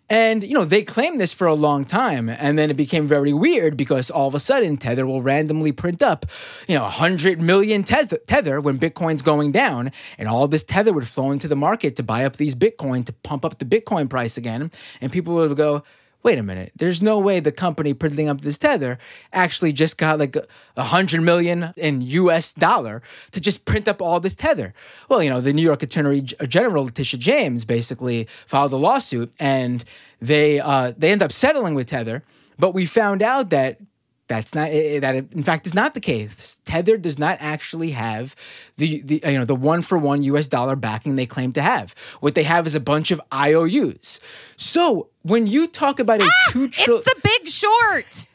And 0.09 0.44
you 0.44 0.55
know 0.55 0.64
they 0.64 0.84
claimed 0.84 1.20
this 1.20 1.32
for 1.32 1.48
a 1.48 1.55
long 1.55 1.84
time, 1.84 2.28
and 2.28 2.56
then 2.56 2.70
it 2.70 2.76
became 2.76 3.09
very 3.09 3.32
weird 3.32 3.76
because 3.76 4.09
all 4.09 4.28
of 4.28 4.36
a 4.36 4.40
sudden 4.40 4.76
Tether 4.76 5.05
will 5.05 5.20
randomly 5.20 5.72
print 5.72 6.01
up, 6.01 6.26
you 6.68 6.76
know, 6.76 6.82
100 6.82 7.40
million 7.40 7.82
tether, 7.82 8.18
tether 8.28 8.60
when 8.60 8.78
Bitcoin's 8.78 9.22
going 9.22 9.51
down, 9.51 9.90
and 10.16 10.28
all 10.28 10.47
this 10.47 10.62
tether 10.62 10.93
would 10.93 11.09
flow 11.09 11.32
into 11.32 11.48
the 11.48 11.56
market 11.56 11.97
to 11.97 12.05
buy 12.05 12.24
up 12.24 12.36
these 12.36 12.55
Bitcoin 12.55 13.05
to 13.06 13.12
pump 13.12 13.44
up 13.44 13.59
the 13.59 13.64
Bitcoin 13.64 14.09
price 14.09 14.36
again, 14.36 14.70
and 15.01 15.10
people 15.10 15.34
would 15.34 15.56
go, 15.56 15.82
wait 16.26 16.38
a 16.38 16.42
minute, 16.42 16.72
there's 16.74 17.00
no 17.00 17.20
way 17.20 17.38
the 17.38 17.52
company 17.52 17.94
printing 17.94 18.28
up 18.28 18.40
this 18.40 18.58
tether 18.58 18.98
actually 19.32 19.72
just 19.72 19.96
got 19.96 20.18
like 20.18 20.34
a, 20.76 20.82
hundred 20.82 21.20
million 21.20 21.72
in 21.76 22.02
US 22.02 22.52
dollar 22.52 23.00
to 23.30 23.40
just 23.40 23.64
print 23.64 23.86
up 23.86 24.02
all 24.02 24.18
this 24.18 24.34
tether. 24.34 24.74
Well, 25.08 25.22
you 25.22 25.30
know, 25.30 25.40
the 25.40 25.52
New 25.52 25.62
York 25.62 25.84
Attorney 25.84 26.22
General 26.22 26.86
Letitia 26.86 27.20
James 27.20 27.64
basically 27.64 28.26
filed 28.44 28.72
a 28.72 28.76
lawsuit 28.76 29.32
and 29.38 29.84
they 30.20 30.58
uh, 30.58 30.94
they 30.98 31.12
end 31.12 31.22
up 31.22 31.30
settling 31.30 31.76
with 31.76 31.86
Tether, 31.86 32.24
but 32.58 32.74
we 32.74 32.86
found 32.86 33.22
out 33.22 33.50
that 33.50 33.78
that's 34.28 34.54
not 34.54 34.70
that 34.70 35.14
in 35.32 35.42
fact 35.42 35.66
is 35.66 35.74
not 35.74 35.94
the 35.94 36.00
case. 36.00 36.60
Tether 36.64 36.96
does 36.96 37.18
not 37.18 37.38
actually 37.40 37.92
have 37.92 38.34
the 38.76 39.00
the 39.02 39.22
uh, 39.24 39.30
you 39.30 39.38
know 39.38 39.44
the 39.44 39.54
one 39.54 39.82
for 39.82 39.96
one 39.98 40.22
US 40.22 40.48
dollar 40.48 40.76
backing 40.76 41.16
they 41.16 41.26
claim 41.26 41.52
to 41.52 41.62
have. 41.62 41.94
What 42.20 42.34
they 42.34 42.42
have 42.42 42.66
is 42.66 42.74
a 42.74 42.80
bunch 42.80 43.10
of 43.10 43.20
IOUs. 43.32 44.20
So 44.56 45.08
when 45.22 45.46
you 45.46 45.66
talk 45.66 46.00
about 46.00 46.20
a 46.20 46.30
two 46.50 46.68
trillion, 46.68 47.04
It's 47.06 47.14
the 47.14 47.20
big 47.22 47.48
short. 47.48 48.26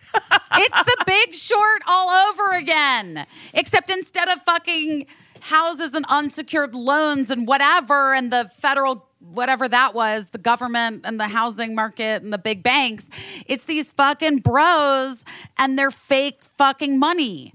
it's 0.54 0.84
the 0.84 1.04
big 1.06 1.34
short 1.34 1.82
all 1.88 2.10
over 2.30 2.56
again. 2.58 3.26
Except 3.54 3.90
instead 3.90 4.30
of 4.30 4.42
fucking 4.44 5.08
houses 5.42 5.94
and 5.94 6.06
unsecured 6.10 6.76
loans 6.76 7.30
and 7.32 7.48
whatever, 7.48 8.14
and 8.14 8.32
the 8.32 8.50
federal 8.60 9.08
whatever 9.22 9.68
that 9.68 9.94
was, 9.94 10.30
the 10.30 10.38
government 10.38 11.02
and 11.06 11.20
the 11.20 11.28
housing 11.28 11.76
market 11.76 12.22
and 12.24 12.34
the 12.34 12.38
big 12.38 12.64
banks, 12.64 13.10
it's 13.46 13.66
these 13.66 13.92
fucking 13.92 14.40
bros 14.40 15.24
and 15.58 15.78
their 15.78 15.92
fake 15.92 16.44
fucking 16.58 16.98
money. 17.00 17.54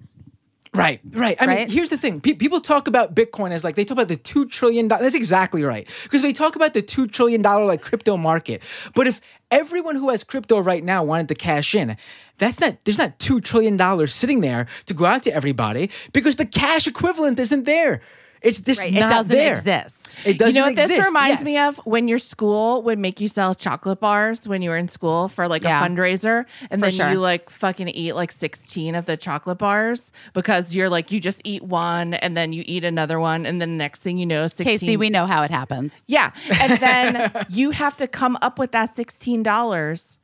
Right, 0.76 1.01
right. 1.12 1.36
I 1.40 1.47
mean, 1.47 1.70
here's 1.70 1.88
the 1.88 1.97
thing: 1.97 2.20
Pe- 2.20 2.34
people 2.34 2.60
talk 2.60 2.86
about 2.86 3.14
Bitcoin 3.14 3.51
as 3.52 3.64
like 3.64 3.76
they 3.76 3.84
talk 3.84 3.97
about 3.97 4.09
the 4.09 4.16
two 4.16 4.47
trillion. 4.47 4.88
dollars. 4.88 5.05
That's 5.05 5.14
exactly 5.14 5.62
right 5.62 5.88
because 6.02 6.20
they 6.20 6.34
talk 6.34 6.55
about 6.55 6.74
the 6.74 6.82
two 6.82 7.06
trillion 7.06 7.40
dollar 7.40 7.64
like 7.64 7.80
crypto 7.80 8.16
market. 8.18 8.62
But 8.94 9.06
if 9.06 9.20
everyone 9.51 9.97
who 9.97 10.10
has 10.10 10.22
crypto 10.22 10.59
right 10.59 10.84
now 10.84 11.02
wanted 11.02 11.28
to 11.28 11.34
cash 11.34 11.74
in, 11.74 11.97
that's 12.36 12.60
not. 12.60 12.76
There's 12.84 12.98
not 12.98 13.18
two 13.18 13.40
trillion 13.40 13.78
dollars 13.78 14.12
sitting 14.12 14.43
there 14.43 14.66
to 14.84 14.94
go 14.94 15.06
out 15.06 15.22
to 15.22 15.32
everybody 15.34 15.90
because 16.12 16.36
the 16.36 16.47
cash 16.47 16.86
equivalent 16.86 17.38
isn't 17.38 17.64
there. 17.64 18.02
It's 18.42 18.60
just 18.60 18.80
Right. 18.80 18.92
not 18.92 19.10
it 19.10 19.14
doesn't 19.14 19.36
there. 19.36 19.52
exist. 19.52 20.16
It 20.24 20.38
doesn't 20.38 20.40
exist. 20.40 20.54
you 20.54 20.60
know 20.60 20.66
what 20.66 20.76
this 20.76 21.06
reminds 21.06 21.36
yes. 21.40 21.44
me 21.44 21.58
of? 21.58 21.78
When 21.86 22.08
your 22.08 22.18
school 22.18 22.82
would 22.82 22.98
make 22.98 23.20
you 23.20 23.28
sell 23.28 23.54
chocolate 23.54 24.00
bars 24.00 24.46
when 24.48 24.62
you 24.62 24.70
were 24.70 24.76
in 24.76 24.88
school 24.88 25.28
for 25.28 25.48
like 25.48 25.62
Yeah. 25.62 25.84
a 25.84 25.88
fundraiser, 25.88 26.44
and 26.70 26.80
For 26.80 26.86
then 26.86 26.92
sure. 26.92 27.10
you 27.10 27.20
like 27.20 27.50
fucking 27.50 27.88
eat 27.88 28.12
like 28.14 28.30
sixteen 28.32 28.94
of 28.94 29.06
the 29.06 29.16
chocolate 29.16 29.58
bars 29.58 30.12
because 30.32 30.74
you're 30.74 30.88
like 30.88 31.10
you 31.10 31.20
just 31.20 31.40
eat 31.44 31.62
one 31.62 32.14
and 32.14 32.36
then 32.36 32.52
you 32.52 32.62
eat 32.66 32.84
another 32.84 33.18
one, 33.20 33.46
and 33.46 33.60
then 33.60 33.70
the 33.72 33.76
next 33.76 34.02
thing 34.02 34.18
you 34.18 34.26
know, 34.26 34.46
sixteen. 34.46 34.78
Casey, 34.78 34.96
we 34.96 35.10
know 35.10 35.26
how 35.26 35.42
it 35.42 35.50
happens. 35.50 36.02
yeah, 36.06 36.30
and 36.60 36.78
then 36.78 37.30
you 37.48 37.70
have 37.70 37.96
to 37.98 38.06
come 38.06 38.36
up 38.42 38.58
with 38.58 38.72
that 38.72 38.94
sixteen 38.94 39.42
dollars 39.42 40.18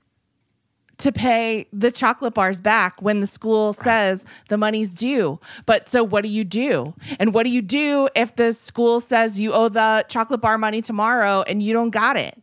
to 1.03 1.11
pay 1.11 1.67
the 1.73 1.91
chocolate 1.91 2.33
bars 2.33 2.61
back 2.61 3.03
when 3.03 3.19
the 3.19 3.27
school 3.27 3.73
says 3.73 4.25
the 4.49 4.57
money's 4.57 4.95
due. 4.95 5.41
But 5.67 5.89
so 5.89 6.05
what 6.05 6.23
do 6.23 6.29
you 6.29 6.45
do? 6.45 6.95
And 7.19 7.35
what 7.35 7.43
do 7.43 7.51
you 7.51 7.61
do 7.61 8.09
if 8.15 8.37
the 8.37 8.53
school 8.53 9.01
says 9.01 9.41
you 9.41 9.53
owe 9.53 9.69
the 9.69 10.05
chocolate 10.09 10.41
bar 10.41 10.59
money 10.59 10.81
tomorrow 10.81 11.43
and 11.43 11.61
you 11.61 11.73
don't 11.73 11.91
got 11.91 12.17
it? 12.17 12.41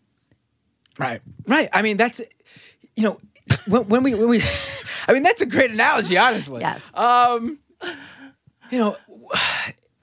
Right, 0.97 1.21
right. 1.47 1.69
I 1.71 1.81
mean, 1.81 1.95
that's 1.95 2.19
you 2.97 3.03
know 3.03 3.21
when, 3.65 3.87
when 3.87 4.03
we 4.03 4.13
when 4.13 4.27
we. 4.27 4.41
I 5.07 5.13
mean, 5.13 5.23
that's 5.23 5.41
a 5.41 5.45
great 5.45 5.71
analogy, 5.71 6.17
honestly. 6.17 6.59
Yes. 6.59 6.83
Um, 6.95 7.59
you 8.69 8.77
know, 8.77 8.97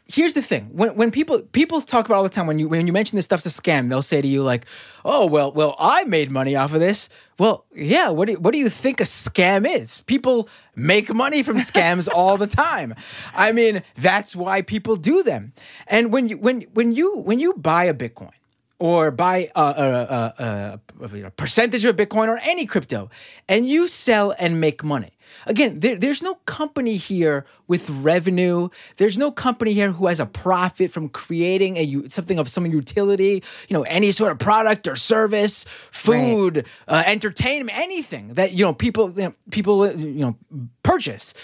here's 0.06 0.32
the 0.32 0.42
thing: 0.42 0.64
when 0.72 0.94
when 0.96 1.10
people 1.10 1.40
people 1.52 1.80
talk 1.80 2.06
about 2.06 2.16
all 2.16 2.22
the 2.22 2.28
time 2.28 2.46
when 2.46 2.58
you 2.58 2.68
when 2.68 2.86
you 2.86 2.92
mention 2.92 3.16
this 3.16 3.24
stuff's 3.24 3.46
a 3.46 3.50
scam, 3.50 3.88
they'll 3.88 4.02
say 4.02 4.20
to 4.20 4.28
you 4.28 4.42
like, 4.42 4.66
"Oh 5.04 5.26
well, 5.26 5.52
well, 5.52 5.76
I 5.78 6.04
made 6.04 6.30
money 6.30 6.56
off 6.56 6.72
of 6.72 6.80
this." 6.80 7.08
Well, 7.38 7.64
yeah. 7.74 8.10
What 8.10 8.28
do 8.28 8.34
what 8.34 8.52
do 8.52 8.58
you 8.58 8.68
think 8.68 9.00
a 9.00 9.04
scam 9.04 9.66
is? 9.68 10.02
People 10.02 10.48
make 10.74 11.12
money 11.12 11.42
from 11.42 11.56
scams 11.70 12.08
all 12.12 12.36
the 12.36 12.46
time. 12.46 12.94
I 13.34 13.52
mean, 13.52 13.82
that's 13.96 14.34
why 14.34 14.62
people 14.62 14.96
do 14.96 15.22
them. 15.22 15.52
And 15.88 16.12
when 16.12 16.28
you 16.28 16.38
when 16.38 16.62
when 16.72 16.92
you 16.92 17.18
when 17.18 17.38
you 17.38 17.54
buy 17.54 17.84
a 17.84 17.94
Bitcoin 17.94 18.30
or 18.78 19.10
buy 19.10 19.50
a, 19.56 19.60
a, 19.60 20.40
a, 20.44 20.80
a, 21.00 21.26
a 21.26 21.30
percentage 21.30 21.84
of 21.84 21.96
Bitcoin 21.96 22.28
or 22.28 22.38
any 22.42 22.66
crypto, 22.66 23.10
and 23.48 23.66
you 23.66 23.88
sell 23.88 24.34
and 24.38 24.60
make 24.60 24.84
money. 24.84 25.15
Again, 25.46 25.80
there, 25.80 25.96
there's 25.96 26.22
no 26.22 26.34
company 26.46 26.96
here 26.96 27.44
with 27.66 27.88
revenue. 27.90 28.68
There's 28.96 29.18
no 29.18 29.30
company 29.30 29.72
here 29.72 29.92
who 29.92 30.06
has 30.06 30.20
a 30.20 30.26
profit 30.26 30.90
from 30.90 31.08
creating 31.08 31.76
a 31.76 32.08
something 32.08 32.38
of 32.38 32.48
some 32.48 32.66
utility. 32.66 33.42
You 33.68 33.74
know, 33.74 33.82
any 33.82 34.12
sort 34.12 34.32
of 34.32 34.38
product 34.38 34.86
or 34.86 34.96
service, 34.96 35.64
food, 35.90 36.66
uh, 36.88 37.02
entertainment, 37.06 37.78
anything 37.78 38.34
that 38.34 38.52
you 38.52 38.64
know 38.64 38.72
people 38.72 39.10
you 39.10 39.26
know, 39.26 39.34
people 39.50 39.82
uh, 39.82 39.92
you 39.92 40.20
know 40.20 40.36
purchase. 40.82 41.34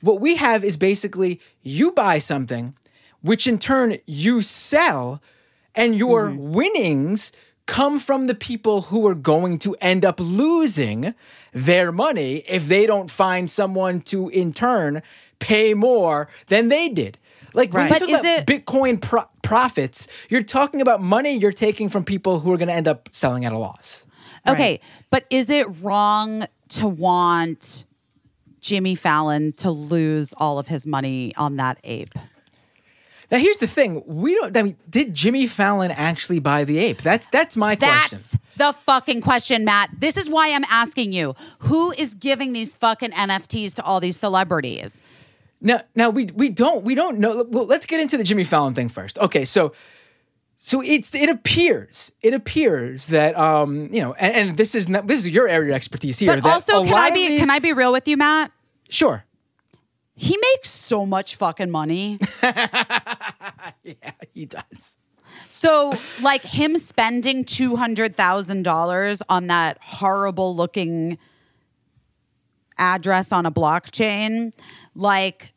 What 0.00 0.20
we 0.20 0.36
have 0.36 0.64
is 0.64 0.76
basically 0.76 1.40
you 1.62 1.92
buy 1.92 2.18
something, 2.18 2.74
which 3.20 3.46
in 3.46 3.58
turn 3.58 3.96
you 4.06 4.42
sell 4.42 5.22
and 5.74 5.94
your 5.94 6.30
winnings 6.30 7.32
come 7.66 8.00
from 8.00 8.26
the 8.26 8.34
people 8.34 8.82
who 8.82 9.06
are 9.06 9.14
going 9.14 9.58
to 9.60 9.76
end 9.80 10.04
up 10.04 10.18
losing 10.18 11.14
their 11.52 11.92
money 11.92 12.36
if 12.48 12.66
they 12.68 12.86
don't 12.86 13.10
find 13.10 13.48
someone 13.50 14.00
to 14.00 14.28
in 14.28 14.52
turn 14.52 15.02
pay 15.38 15.74
more 15.74 16.28
than 16.46 16.68
they 16.68 16.88
did. 16.88 17.18
Like 17.54 17.72
when 17.72 17.88
you 17.88 17.92
talk 17.98 18.02
is 18.08 18.20
about 18.20 18.24
it- 18.24 18.46
Bitcoin 18.46 19.00
pro- 19.00 19.28
profits, 19.42 20.08
you're 20.30 20.42
talking 20.42 20.80
about 20.80 21.02
money 21.02 21.32
you're 21.32 21.52
taking 21.52 21.88
from 21.90 22.04
people 22.04 22.40
who 22.40 22.52
are 22.52 22.56
going 22.56 22.68
to 22.68 22.74
end 22.74 22.88
up 22.88 23.08
selling 23.12 23.44
at 23.44 23.52
a 23.52 23.58
loss. 23.58 24.06
Okay, 24.48 24.80
but 25.10 25.24
is 25.30 25.50
it 25.50 25.66
wrong 25.82 26.46
to 26.70 26.88
want 26.88 27.84
Jimmy 28.60 28.94
Fallon 28.94 29.52
to 29.54 29.70
lose 29.70 30.32
all 30.36 30.58
of 30.58 30.66
his 30.68 30.86
money 30.86 31.32
on 31.36 31.56
that 31.56 31.78
ape? 31.84 32.14
Now 33.32 33.38
here's 33.38 33.56
the 33.56 33.66
thing: 33.66 34.02
we 34.06 34.34
don't. 34.34 34.54
I 34.54 34.62
mean, 34.62 34.76
did 34.90 35.14
Jimmy 35.14 35.46
Fallon 35.46 35.90
actually 35.90 36.38
buy 36.38 36.64
the 36.64 36.78
ape? 36.78 36.98
That's 36.98 37.26
that's 37.28 37.56
my 37.56 37.76
question. 37.76 38.18
That's 38.20 38.36
the 38.58 38.72
fucking 38.84 39.22
question, 39.22 39.64
Matt. 39.64 39.88
This 39.98 40.18
is 40.18 40.28
why 40.28 40.52
I'm 40.52 40.64
asking 40.68 41.12
you. 41.12 41.34
Who 41.60 41.92
is 41.92 42.14
giving 42.14 42.52
these 42.52 42.74
fucking 42.74 43.12
NFTs 43.12 43.74
to 43.76 43.82
all 43.84 44.00
these 44.00 44.18
celebrities? 44.18 45.00
Now, 45.62 45.80
now 45.96 46.10
we 46.10 46.26
we 46.34 46.50
don't 46.50 46.84
we 46.84 46.94
don't 46.94 47.18
know. 47.20 47.46
Well, 47.48 47.64
let's 47.64 47.86
get 47.86 48.00
into 48.00 48.18
the 48.18 48.24
Jimmy 48.24 48.44
Fallon 48.44 48.74
thing 48.74 48.90
first. 48.90 49.18
Okay, 49.18 49.46
so 49.46 49.72
so 50.58 50.82
it's 50.82 51.14
it 51.14 51.30
appears 51.30 52.12
it 52.20 52.34
appears 52.34 53.06
that 53.06 53.34
um 53.38 53.88
you 53.92 54.02
know 54.02 54.12
and, 54.14 54.34
and 54.50 54.56
this 54.58 54.74
is 54.74 54.90
not 54.90 55.06
this 55.06 55.20
is 55.20 55.28
your 55.28 55.48
area 55.48 55.70
of 55.70 55.76
expertise 55.76 56.18
here. 56.18 56.34
But 56.38 56.44
also, 56.44 56.84
can 56.84 56.92
I 56.92 57.08
be 57.10 57.28
these- 57.28 57.40
can 57.40 57.48
I 57.48 57.60
be 57.60 57.72
real 57.72 57.92
with 57.92 58.06
you, 58.06 58.18
Matt? 58.18 58.52
Sure. 58.90 59.24
He 60.14 60.36
makes 60.52 60.70
so 60.70 61.06
much 61.06 61.36
fucking 61.36 61.70
money. 61.70 62.18
Yeah, 63.84 64.12
he 64.32 64.44
does. 64.46 64.96
So, 65.48 65.94
like 66.20 66.42
him 66.44 66.78
spending 66.78 67.44
two 67.44 67.74
hundred 67.74 68.14
thousand 68.14 68.62
dollars 68.64 69.22
on 69.28 69.48
that 69.48 69.78
horrible 69.80 70.54
looking 70.54 71.18
address 72.78 73.32
on 73.32 73.46
a 73.46 73.50
blockchain, 73.50 74.52
like 74.94 75.52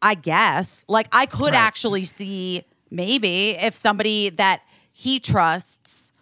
I 0.00 0.14
guess, 0.14 0.84
like 0.88 1.08
I 1.12 1.26
could 1.26 1.52
Right. 1.52 1.60
actually 1.60 2.04
see 2.04 2.64
maybe 2.90 3.50
if 3.50 3.74
somebody 3.74 4.30
that 4.30 4.62
he 4.92 5.18
trusts 5.20 6.12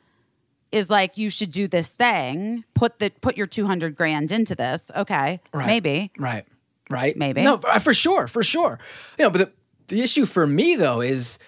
is 0.72 0.90
like, 0.90 1.16
you 1.18 1.30
should 1.30 1.50
do 1.52 1.68
this 1.68 1.90
thing, 1.90 2.64
put 2.74 2.98
the 2.98 3.10
put 3.20 3.36
your 3.36 3.46
two 3.46 3.66
hundred 3.66 3.96
grand 3.96 4.32
into 4.32 4.54
this. 4.54 4.90
Okay, 4.96 5.40
Right. 5.52 5.66
maybe. 5.66 6.10
Right. 6.18 6.46
Right. 6.90 7.16
Maybe. 7.16 7.42
No, 7.42 7.58
for 7.58 7.80
for 7.80 7.94
sure, 7.94 8.28
for 8.28 8.42
sure. 8.42 8.78
You 9.18 9.24
know, 9.24 9.30
but 9.30 9.38
the 9.38 9.52
the 9.96 10.02
issue 10.02 10.26
for 10.26 10.46
me 10.46 10.76
though 10.76 11.00
is, 11.00 11.38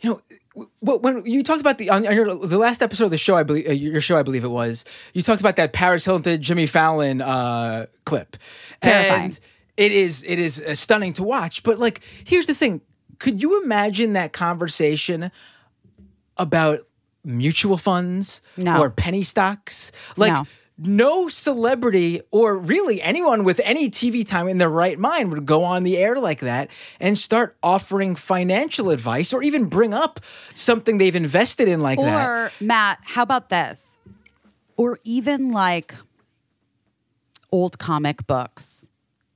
you 0.00 0.10
know, 0.10 0.66
when 0.80 1.24
you 1.24 1.42
talked 1.42 1.60
about 1.60 1.78
the 1.78 1.90
on, 1.90 2.06
on 2.06 2.14
your 2.14 2.34
the 2.34 2.58
last 2.58 2.82
episode 2.82 3.04
of 3.06 3.10
the 3.10 3.18
show, 3.18 3.36
I 3.36 3.42
believe 3.42 3.68
uh, 3.68 3.72
your 3.72 4.00
show, 4.00 4.16
I 4.16 4.22
believe 4.22 4.44
it 4.44 4.48
was, 4.48 4.84
you 5.14 5.22
talked 5.22 5.40
about 5.40 5.56
that 5.56 5.72
Paris 5.72 6.04
Hilton 6.04 6.42
Jimmy 6.42 6.66
Fallon 6.66 7.20
uh, 7.22 7.86
clip, 8.04 8.36
Terrifying. 8.80 9.24
and 9.24 9.40
it 9.76 9.92
is 9.92 10.24
it 10.24 10.38
is 10.38 10.60
uh, 10.60 10.74
stunning 10.74 11.12
to 11.14 11.22
watch. 11.22 11.62
But 11.62 11.78
like, 11.78 12.00
here's 12.24 12.46
the 12.46 12.54
thing: 12.54 12.80
could 13.18 13.40
you 13.40 13.62
imagine 13.62 14.12
that 14.14 14.32
conversation 14.32 15.30
about 16.36 16.80
mutual 17.24 17.76
funds 17.76 18.42
No. 18.56 18.80
or 18.80 18.90
penny 18.90 19.22
stocks? 19.22 19.92
Like. 20.16 20.32
No. 20.32 20.46
No 20.84 21.28
celebrity 21.28 22.20
or 22.30 22.56
really 22.58 23.00
anyone 23.00 23.44
with 23.44 23.60
any 23.64 23.88
TV 23.88 24.26
time 24.26 24.48
in 24.48 24.58
their 24.58 24.68
right 24.70 24.98
mind 24.98 25.30
would 25.32 25.46
go 25.46 25.62
on 25.64 25.84
the 25.84 25.96
air 25.96 26.18
like 26.18 26.40
that 26.40 26.70
and 26.98 27.16
start 27.16 27.56
offering 27.62 28.14
financial 28.16 28.90
advice 28.90 29.32
or 29.32 29.42
even 29.42 29.66
bring 29.66 29.94
up 29.94 30.20
something 30.54 30.98
they've 30.98 31.14
invested 31.14 31.68
in 31.68 31.80
like 31.80 31.98
that. 31.98 32.26
Or 32.28 32.52
Matt, 32.60 32.98
how 33.02 33.22
about 33.22 33.48
this? 33.48 33.98
Or 34.76 34.98
even 35.04 35.50
like 35.52 35.94
old 37.52 37.78
comic 37.78 38.26
books 38.26 38.88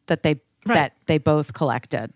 that 0.06 0.22
they 0.22 0.40
Right. 0.64 0.74
that 0.74 0.92
they 1.06 1.18
both 1.18 1.52
collected, 1.52 2.10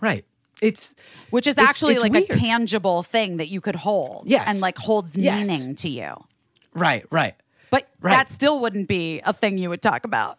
Right. 0.00 0.24
It's 0.62 0.94
which 1.30 1.48
is 1.48 1.56
It's- 1.56 1.68
actually 1.68 1.94
it's 1.94 2.02
like 2.02 2.12
weird. 2.12 2.30
a 2.30 2.36
tangible 2.36 3.02
thing 3.02 3.38
that 3.38 3.48
you 3.48 3.60
could 3.60 3.74
hold, 3.76 4.24
Yes. 4.26 4.44
and 4.46 4.60
like 4.60 4.78
holds 4.78 5.16
Yes. 5.16 5.44
meaning 5.48 5.74
to 5.76 5.88
you. 5.88 6.14
right, 6.74 7.04
right. 7.10 7.34
But 7.70 7.88
Right. 8.00 8.12
that 8.16 8.28
still 8.30 8.60
wouldn't 8.60 8.88
be 8.88 9.20
a 9.24 9.32
thing 9.32 9.58
you 9.58 9.68
would 9.70 9.82
talk 9.82 10.04
about. 10.04 10.38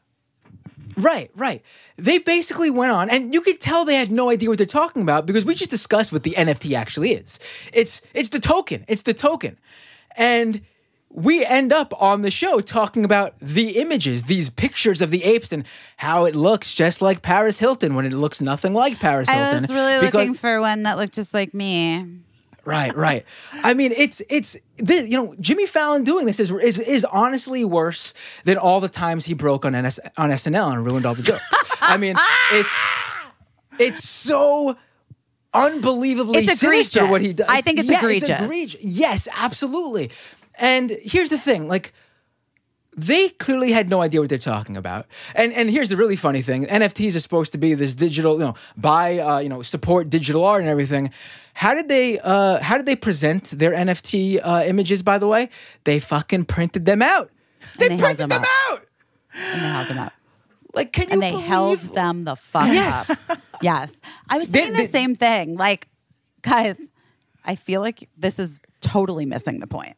Right, 0.98 1.30
right. 1.36 1.62
They 1.98 2.18
basically 2.18 2.70
went 2.72 2.92
on, 2.92 3.10
and 3.10 3.34
you 3.34 3.42
could 3.42 3.62
tell 3.62 3.86
they 3.86 3.96
had 3.96 4.12
no 4.12 4.30
idea 4.30 4.50
what 4.50 4.58
they're 4.58 4.68
talking 4.68 5.02
about 5.02 5.26
because 5.26 5.46
we 5.46 5.56
just 5.56 5.72
discussed 5.72 6.12
what 6.12 6.24
the 6.24 6.36
NFT 6.36 6.76
actually 6.76 7.12
is. 7.12 7.40
It's 7.72 8.02
it's 8.14 8.30
the 8.30 8.40
token. 8.40 8.84
It's 8.88 9.04
the 9.04 9.14
token, 9.14 9.58
and 10.18 10.62
we 11.12 11.46
end 11.46 11.72
up 11.72 11.94
on 12.02 12.22
the 12.22 12.32
show 12.32 12.60
talking 12.60 13.06
about 13.06 13.34
the 13.42 13.78
images, 13.78 14.24
these 14.24 14.50
pictures 14.50 15.02
of 15.02 15.10
the 15.10 15.24
apes, 15.24 15.52
and 15.52 15.64
how 15.98 16.26
it 16.26 16.36
looks 16.36 16.74
just 16.74 17.02
like 17.02 17.22
Paris 17.22 17.60
Hilton 17.60 17.96
when 17.96 18.06
it 18.06 18.14
looks 18.14 18.42
nothing 18.42 18.74
like 18.74 19.00
Paris 19.00 19.30
Hilton. 19.30 19.58
I 19.58 19.62
was 19.62 19.72
really 19.72 20.00
because- 20.06 20.14
looking 20.14 20.34
for 20.34 20.60
one 20.60 20.84
that 20.84 20.98
looked 20.98 21.14
just 21.14 21.34
like 21.34 21.54
me. 21.54 22.06
Right, 22.70 22.96
right. 22.96 23.26
I 23.64 23.74
mean, 23.74 23.92
it's 23.96 24.22
it's 24.30 24.56
this, 24.78 25.08
you 25.10 25.18
know 25.18 25.34
Jimmy 25.40 25.66
Fallon 25.66 26.04
doing 26.04 26.26
this 26.26 26.40
is, 26.40 26.52
is 26.52 26.78
is 26.80 27.04
honestly 27.06 27.66
worse 27.66 28.14
than 28.46 28.58
all 28.58 28.80
the 28.80 28.90
times 28.90 29.26
he 29.26 29.34
broke 29.34 29.66
on 29.66 29.74
NS, 29.74 30.00
on 30.18 30.30
SNL 30.30 30.74
and 30.74 30.86
ruined 30.86 31.06
all 31.06 31.16
the 31.16 31.24
jokes. 31.24 31.44
I 31.82 31.98
mean, 31.98 32.16
it's 32.52 32.76
it's 33.80 34.04
so 34.08 34.78
unbelievably 35.54 36.44
It's 36.44 36.60
sinister 36.60 37.08
what 37.08 37.22
he 37.22 37.34
does. 37.34 37.48
I 37.50 37.62
think 37.62 37.80
it's 37.80 37.90
Yeah, 37.90 37.98
egregious. 38.00 38.30
egregious. 38.42 38.82
Yes, 38.84 39.28
absolutely. 39.34 40.12
And 40.56 40.92
here's 41.02 41.30
the 41.30 41.38
thing, 41.38 41.68
like 41.68 41.94
they 43.06 43.30
clearly 43.30 43.72
had 43.72 43.90
no 43.90 44.02
idea 44.02 44.20
what 44.20 44.30
they're 44.30 44.38
talking 44.38 44.78
about. 44.78 45.06
And 45.36 45.54
and 45.54 45.70
here's 45.70 45.90
the 45.90 45.98
really 45.98 46.16
funny 46.16 46.42
thing: 46.42 46.66
NFTs 46.66 47.16
are 47.16 47.20
supposed 47.20 47.52
to 47.54 47.58
be 47.58 47.74
this 47.74 47.96
digital, 47.96 48.34
you 48.34 48.46
know, 48.46 48.56
buy, 48.78 49.20
uh, 49.20 49.40
you 49.40 49.50
know, 49.50 49.62
support 49.62 50.10
digital 50.10 50.44
art 50.46 50.62
and 50.62 50.70
everything. 50.70 51.12
How 51.54 51.74
did 51.74 51.88
they? 51.90 52.20
Uh, 52.20 52.60
how 52.62 52.78
did 52.78 52.86
they 52.86 52.96
present 52.96 53.46
their 53.52 53.72
NFT 53.72 54.40
uh, 54.44 54.64
images? 54.66 55.02
By 55.04 55.18
the 55.18 55.28
way, 55.28 55.50
they 55.84 56.00
fucking 56.00 56.46
printed 56.46 56.86
them 56.86 57.02
out. 57.02 57.30
They, 57.78 57.90
they 57.90 57.98
printed 57.98 58.18
them 58.18 58.30
them 58.30 58.42
up. 58.44 58.48
out. 58.72 58.86
And 59.34 59.62
they 59.62 59.68
held 59.68 59.88
them 59.88 59.98
up. 60.00 60.14
Like, 60.74 60.92
can 60.94 61.08
you 61.08 61.14
and 61.14 61.22
they 61.22 61.32
believe? 61.32 61.46
held 61.48 61.80
them 61.80 62.24
the 62.24 62.36
fuck 62.36 62.68
Yes. 62.68 63.10
up. 63.10 63.40
Yes. 63.62 64.00
I 64.30 64.38
was 64.38 64.52
They- 64.52 64.70
they- 64.70 64.84
the 64.84 64.88
same 64.88 65.16
thing. 65.16 65.56
Like, 65.58 65.88
guys, 66.44 66.92
I 67.44 67.56
feel 67.56 67.82
like 67.82 68.08
this 68.18 68.40
is 68.40 68.62
totally 68.80 69.26
missing 69.26 69.60
the 69.60 69.68
point. 69.68 69.98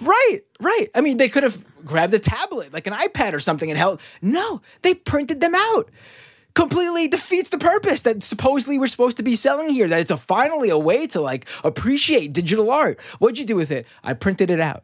Right, 0.00 0.40
right. 0.60 0.88
I 0.94 1.00
mean, 1.00 1.16
they 1.16 1.28
could 1.28 1.42
have 1.42 1.62
grabbed 1.84 2.12
a 2.14 2.18
tablet, 2.18 2.72
like 2.72 2.86
an 2.86 2.92
iPad 2.92 3.32
or 3.32 3.40
something, 3.40 3.70
and 3.70 3.78
held. 3.78 4.00
No, 4.20 4.60
they 4.82 4.94
printed 4.94 5.40
them 5.40 5.54
out. 5.54 5.90
Completely 6.54 7.08
defeats 7.08 7.50
the 7.50 7.58
purpose 7.58 8.02
that 8.02 8.22
supposedly 8.22 8.78
we're 8.78 8.86
supposed 8.86 9.18
to 9.18 9.22
be 9.22 9.36
selling 9.36 9.70
here. 9.70 9.88
That 9.88 10.00
it's 10.00 10.10
a 10.10 10.16
finally 10.16 10.70
a 10.70 10.78
way 10.78 11.06
to 11.08 11.20
like 11.20 11.46
appreciate 11.64 12.32
digital 12.32 12.70
art. 12.70 13.00
What'd 13.18 13.38
you 13.38 13.44
do 13.44 13.56
with 13.56 13.70
it? 13.70 13.86
I 14.02 14.14
printed 14.14 14.50
it 14.50 14.60
out. 14.60 14.82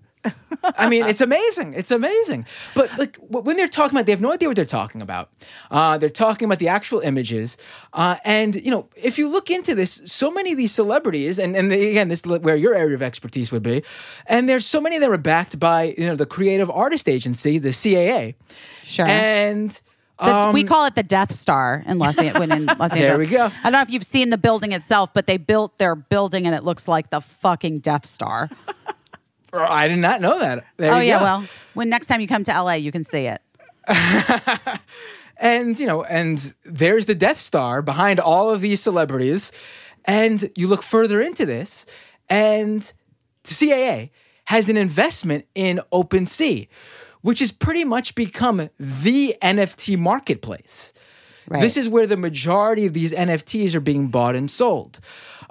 I 0.64 0.88
mean, 0.88 1.04
it's 1.06 1.20
amazing. 1.20 1.74
It's 1.74 1.90
amazing. 1.90 2.46
But 2.74 2.96
like 2.98 3.16
when 3.28 3.56
they're 3.56 3.68
talking 3.68 3.96
about, 3.96 4.06
they 4.06 4.12
have 4.12 4.20
no 4.20 4.32
idea 4.32 4.48
what 4.48 4.56
they're 4.56 4.64
talking 4.64 5.00
about. 5.00 5.30
Uh, 5.70 5.98
they're 5.98 6.10
talking 6.10 6.46
about 6.46 6.58
the 6.58 6.68
actual 6.68 7.00
images. 7.00 7.56
Uh, 7.92 8.16
and 8.24 8.54
you 8.54 8.70
know, 8.70 8.88
if 8.96 9.18
you 9.18 9.28
look 9.28 9.50
into 9.50 9.74
this, 9.74 10.00
so 10.06 10.30
many 10.30 10.52
of 10.52 10.58
these 10.58 10.72
celebrities, 10.72 11.38
and 11.38 11.56
and 11.56 11.70
they, 11.70 11.90
again, 11.90 12.08
this 12.08 12.20
is 12.24 12.38
where 12.40 12.56
your 12.56 12.74
area 12.74 12.94
of 12.94 13.02
expertise 13.02 13.50
would 13.52 13.62
be. 13.62 13.82
And 14.26 14.48
there's 14.48 14.66
so 14.66 14.80
many 14.80 14.98
that 14.98 15.08
are 15.10 15.16
backed 15.18 15.58
by 15.58 15.94
you 15.98 16.06
know 16.06 16.16
the 16.16 16.26
Creative 16.26 16.70
Artist 16.70 17.08
Agency, 17.08 17.58
the 17.58 17.70
CAA. 17.70 18.34
Sure. 18.84 19.06
And 19.06 19.70
The- 20.18 20.50
we 20.54 20.60
um, 20.62 20.66
call 20.68 20.86
it 20.86 20.94
the 20.94 21.02
Death 21.02 21.32
Star 21.32 21.82
in 21.86 21.98
Los, 21.98 22.16
when 22.16 22.52
in 22.52 22.66
Los 22.66 22.92
Angeles. 22.92 22.98
There 23.08 23.18
we 23.18 23.26
go. 23.26 23.46
I 23.46 23.62
don't 23.64 23.72
know 23.72 23.80
if 23.82 23.90
you've 23.90 24.04
seen 24.04 24.30
the 24.30 24.38
building 24.38 24.72
itself, 24.72 25.12
but 25.12 25.26
they 25.26 25.36
built 25.36 25.78
their 25.78 25.96
building 25.96 26.46
and 26.46 26.54
it 26.54 26.62
looks 26.62 26.86
like 26.86 27.10
the 27.10 27.20
fucking 27.20 27.80
Death 27.80 28.06
Star. 28.06 28.48
I 29.52 29.88
did 29.88 29.98
not 29.98 30.20
know 30.20 30.38
that. 30.38 30.64
There 30.76 30.92
oh 30.92 30.98
yeah, 30.98 31.18
go. 31.18 31.24
well, 31.24 31.44
when 31.74 31.88
next 31.88 32.06
time 32.06 32.20
you 32.20 32.28
come 32.28 32.44
to 32.44 32.52
LA, 32.52 32.74
you 32.74 32.92
can 32.92 33.04
see 33.04 33.26
it. 33.26 33.42
and 35.38 35.78
you 35.78 35.86
know 35.86 36.02
and 36.04 36.54
there's 36.64 37.06
the 37.06 37.14
death 37.14 37.40
star 37.40 37.82
behind 37.82 38.20
all 38.20 38.50
of 38.50 38.60
these 38.60 38.80
celebrities 38.80 39.50
and 40.04 40.50
you 40.56 40.68
look 40.68 40.82
further 40.82 41.20
into 41.20 41.44
this 41.44 41.84
and 42.28 42.92
the 43.42 43.54
caa 43.54 44.10
has 44.46 44.68
an 44.68 44.76
investment 44.76 45.46
in 45.54 45.80
OpenSea, 45.92 46.68
which 47.22 47.40
has 47.40 47.50
pretty 47.52 47.84
much 47.84 48.14
become 48.14 48.70
the 48.78 49.36
nft 49.42 49.98
marketplace 49.98 50.92
Right. 51.48 51.60
this 51.60 51.76
is 51.76 51.88
where 51.88 52.06
the 52.06 52.16
majority 52.16 52.86
of 52.86 52.92
these 52.94 53.12
nfts 53.12 53.74
are 53.74 53.80
being 53.80 54.06
bought 54.08 54.36
and 54.36 54.48
sold 54.48 55.00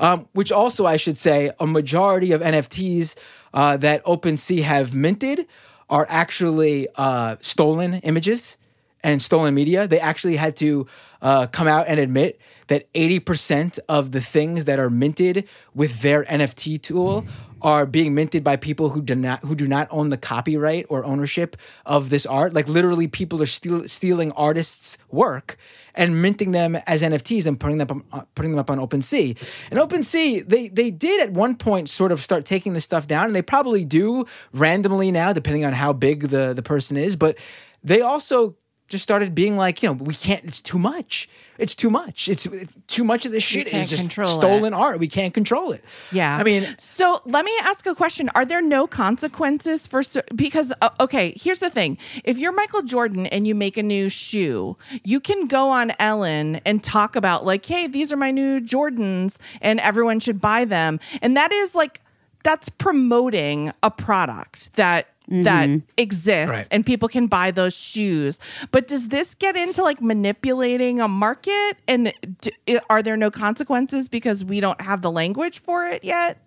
um, 0.02 0.28
which 0.34 0.52
also 0.52 0.86
i 0.86 0.98
should 0.98 1.18
say 1.18 1.50
a 1.62 1.66
majority 1.66 2.34
of 2.34 2.42
nfts 2.42 3.16
uh, 3.54 3.78
that 3.78 4.04
OpenSea 4.06 4.62
have 4.62 4.94
minted 4.94 5.48
are 5.90 6.06
actually 6.10 6.88
uh, 6.96 7.36
stolen 7.42 7.96
images 7.96 8.58
and 9.04 9.22
stolen 9.22 9.54
media. 9.54 9.88
They 9.88 10.00
actually 10.00 10.36
had 10.36 10.56
to 10.58 10.88
uh, 11.22 11.48
come 11.48 11.68
out 11.68 11.88
and 11.88 12.00
admit 12.00 12.40
that 12.68 12.92
80% 12.94 13.80
of 13.90 14.12
the 14.12 14.22
things 14.22 14.66
that 14.66 14.80
are 14.80 14.90
minted 14.90 15.48
with 15.74 16.02
their 16.02 16.24
NFT 16.26 16.82
tool 16.82 17.26
are 17.62 17.86
being 17.86 18.16
minted 18.16 18.44
by 18.44 18.56
people 18.56 18.90
who 18.90 19.02
do 19.02 19.14
not 19.14 19.42
who 19.42 19.54
do 19.54 19.68
not 19.68 19.88
own 19.92 20.10
the 20.10 20.18
copyright 20.18 20.86
or 20.90 21.04
ownership 21.04 21.58
of 21.86 22.10
this 22.10 22.26
art. 22.26 22.54
Like 22.54 22.68
literally, 22.68 23.08
people 23.08 23.42
are 23.44 23.48
steal, 23.48 23.88
stealing 23.88 24.32
artists' 24.32 24.98
work 25.10 25.58
and 25.96 26.22
minting 26.22 26.52
them 26.52 26.76
as 26.88 27.02
NFTs 27.02 27.46
and 27.48 27.60
putting 27.60 27.78
them 27.78 27.88
up, 27.90 27.92
on- 27.92 28.04
uh, 28.12 28.24
putting 28.36 28.52
them 28.52 28.60
up 28.60 28.70
on 28.70 28.80
OpenSea. 28.80 29.38
And 29.70 29.80
OpenSea, 29.80 30.48
they 30.48 30.70
they 30.70 30.92
did 30.92 31.22
at 31.22 31.32
one 31.32 31.56
point 31.56 31.90
sort 31.90 32.12
of 32.12 32.22
start 32.22 32.46
taking 32.46 32.74
this 32.74 32.84
stuff 32.84 33.08
down, 33.08 33.26
and 33.26 33.36
they 33.36 33.42
probably 33.42 33.86
do 33.86 34.26
randomly 34.54 35.12
now, 35.12 35.34
depending 35.34 35.66
on 35.66 35.74
how 35.74 35.94
big 35.94 36.30
the 36.30 36.54
the 36.54 36.64
person 36.64 36.98
is. 36.98 37.16
But 37.16 37.38
they 37.84 38.02
also 38.02 38.56
just 38.92 39.04
started 39.04 39.34
being 39.34 39.58
like, 39.58 39.82
you 39.82 39.90
know, 39.90 39.94
we 39.94 40.14
can't. 40.14 40.44
It's 40.44 40.62
too 40.62 40.78
much. 40.78 41.28
It's 41.58 41.76
too 41.76 41.90
much. 41.90 42.28
It's, 42.28 42.46
it's 42.46 42.76
too 42.88 43.04
much 43.04 43.26
of 43.26 43.32
this 43.32 43.44
shit 43.44 43.68
is 43.68 43.90
just 43.90 44.02
control 44.02 44.30
it. 44.30 44.40
stolen 44.40 44.74
art. 44.74 45.00
We 45.00 45.08
can't 45.08 45.34
control 45.34 45.72
it. 45.72 45.84
Yeah. 46.12 46.36
I 46.36 46.44
mean, 46.44 46.68
so 46.78 47.22
let 47.26 47.46
me 47.46 47.52
ask 47.64 47.86
a 47.86 47.96
question. 47.96 48.30
Are 48.36 48.46
there 48.46 48.62
no 48.62 48.88
consequences 48.88 49.88
for 49.88 50.02
because 50.36 50.74
uh, 50.82 50.90
okay, 51.00 51.34
here's 51.40 51.60
the 51.60 51.70
thing. 51.70 51.98
If 52.24 52.38
you're 52.38 52.52
Michael 52.52 52.82
Jordan 52.82 53.28
and 53.28 53.48
you 53.48 53.56
make 53.56 53.78
a 53.78 53.84
new 53.84 54.10
shoe, 54.10 54.76
you 55.04 55.20
can 55.20 55.48
go 55.48 55.70
on 55.70 55.94
Ellen 56.00 56.62
and 56.66 56.84
talk 56.84 57.16
about 57.16 57.46
like, 57.46 57.66
"Hey, 57.66 57.88
these 57.88 58.12
are 58.12 58.18
my 58.18 58.32
new 58.32 58.60
Jordans 58.60 59.38
and 59.62 59.80
everyone 59.80 60.20
should 60.20 60.42
buy 60.42 60.66
them." 60.66 61.00
And 61.22 61.38
that 61.38 61.52
is 61.52 61.76
like 61.76 62.02
that's 62.44 62.70
promoting 62.70 63.72
a 63.84 63.92
product 63.92 64.74
that 64.76 65.08
that 65.32 65.70
mm-hmm. 65.70 65.86
exists 65.98 66.52
Right. 66.52 66.68
and 66.70 66.86
people 66.86 67.08
can 67.08 67.28
buy 67.28 67.52
those 67.52 67.76
shoes. 67.76 68.40
But 68.72 68.88
does 68.88 69.08
this 69.08 69.34
get 69.34 69.56
into 69.56 69.82
like 69.82 70.02
manipulating 70.02 71.00
a 71.00 71.08
market 71.08 71.78
and 71.88 72.14
d- 72.42 72.80
are 72.90 73.02
there 73.02 73.18
no 73.18 73.32
consequences 73.32 74.08
because 74.08 74.44
we 74.44 74.60
don't 74.60 74.80
have 74.82 75.02
the 75.02 75.12
language 75.12 75.62
for 75.62 75.86
it 75.86 76.04
yet? 76.04 76.38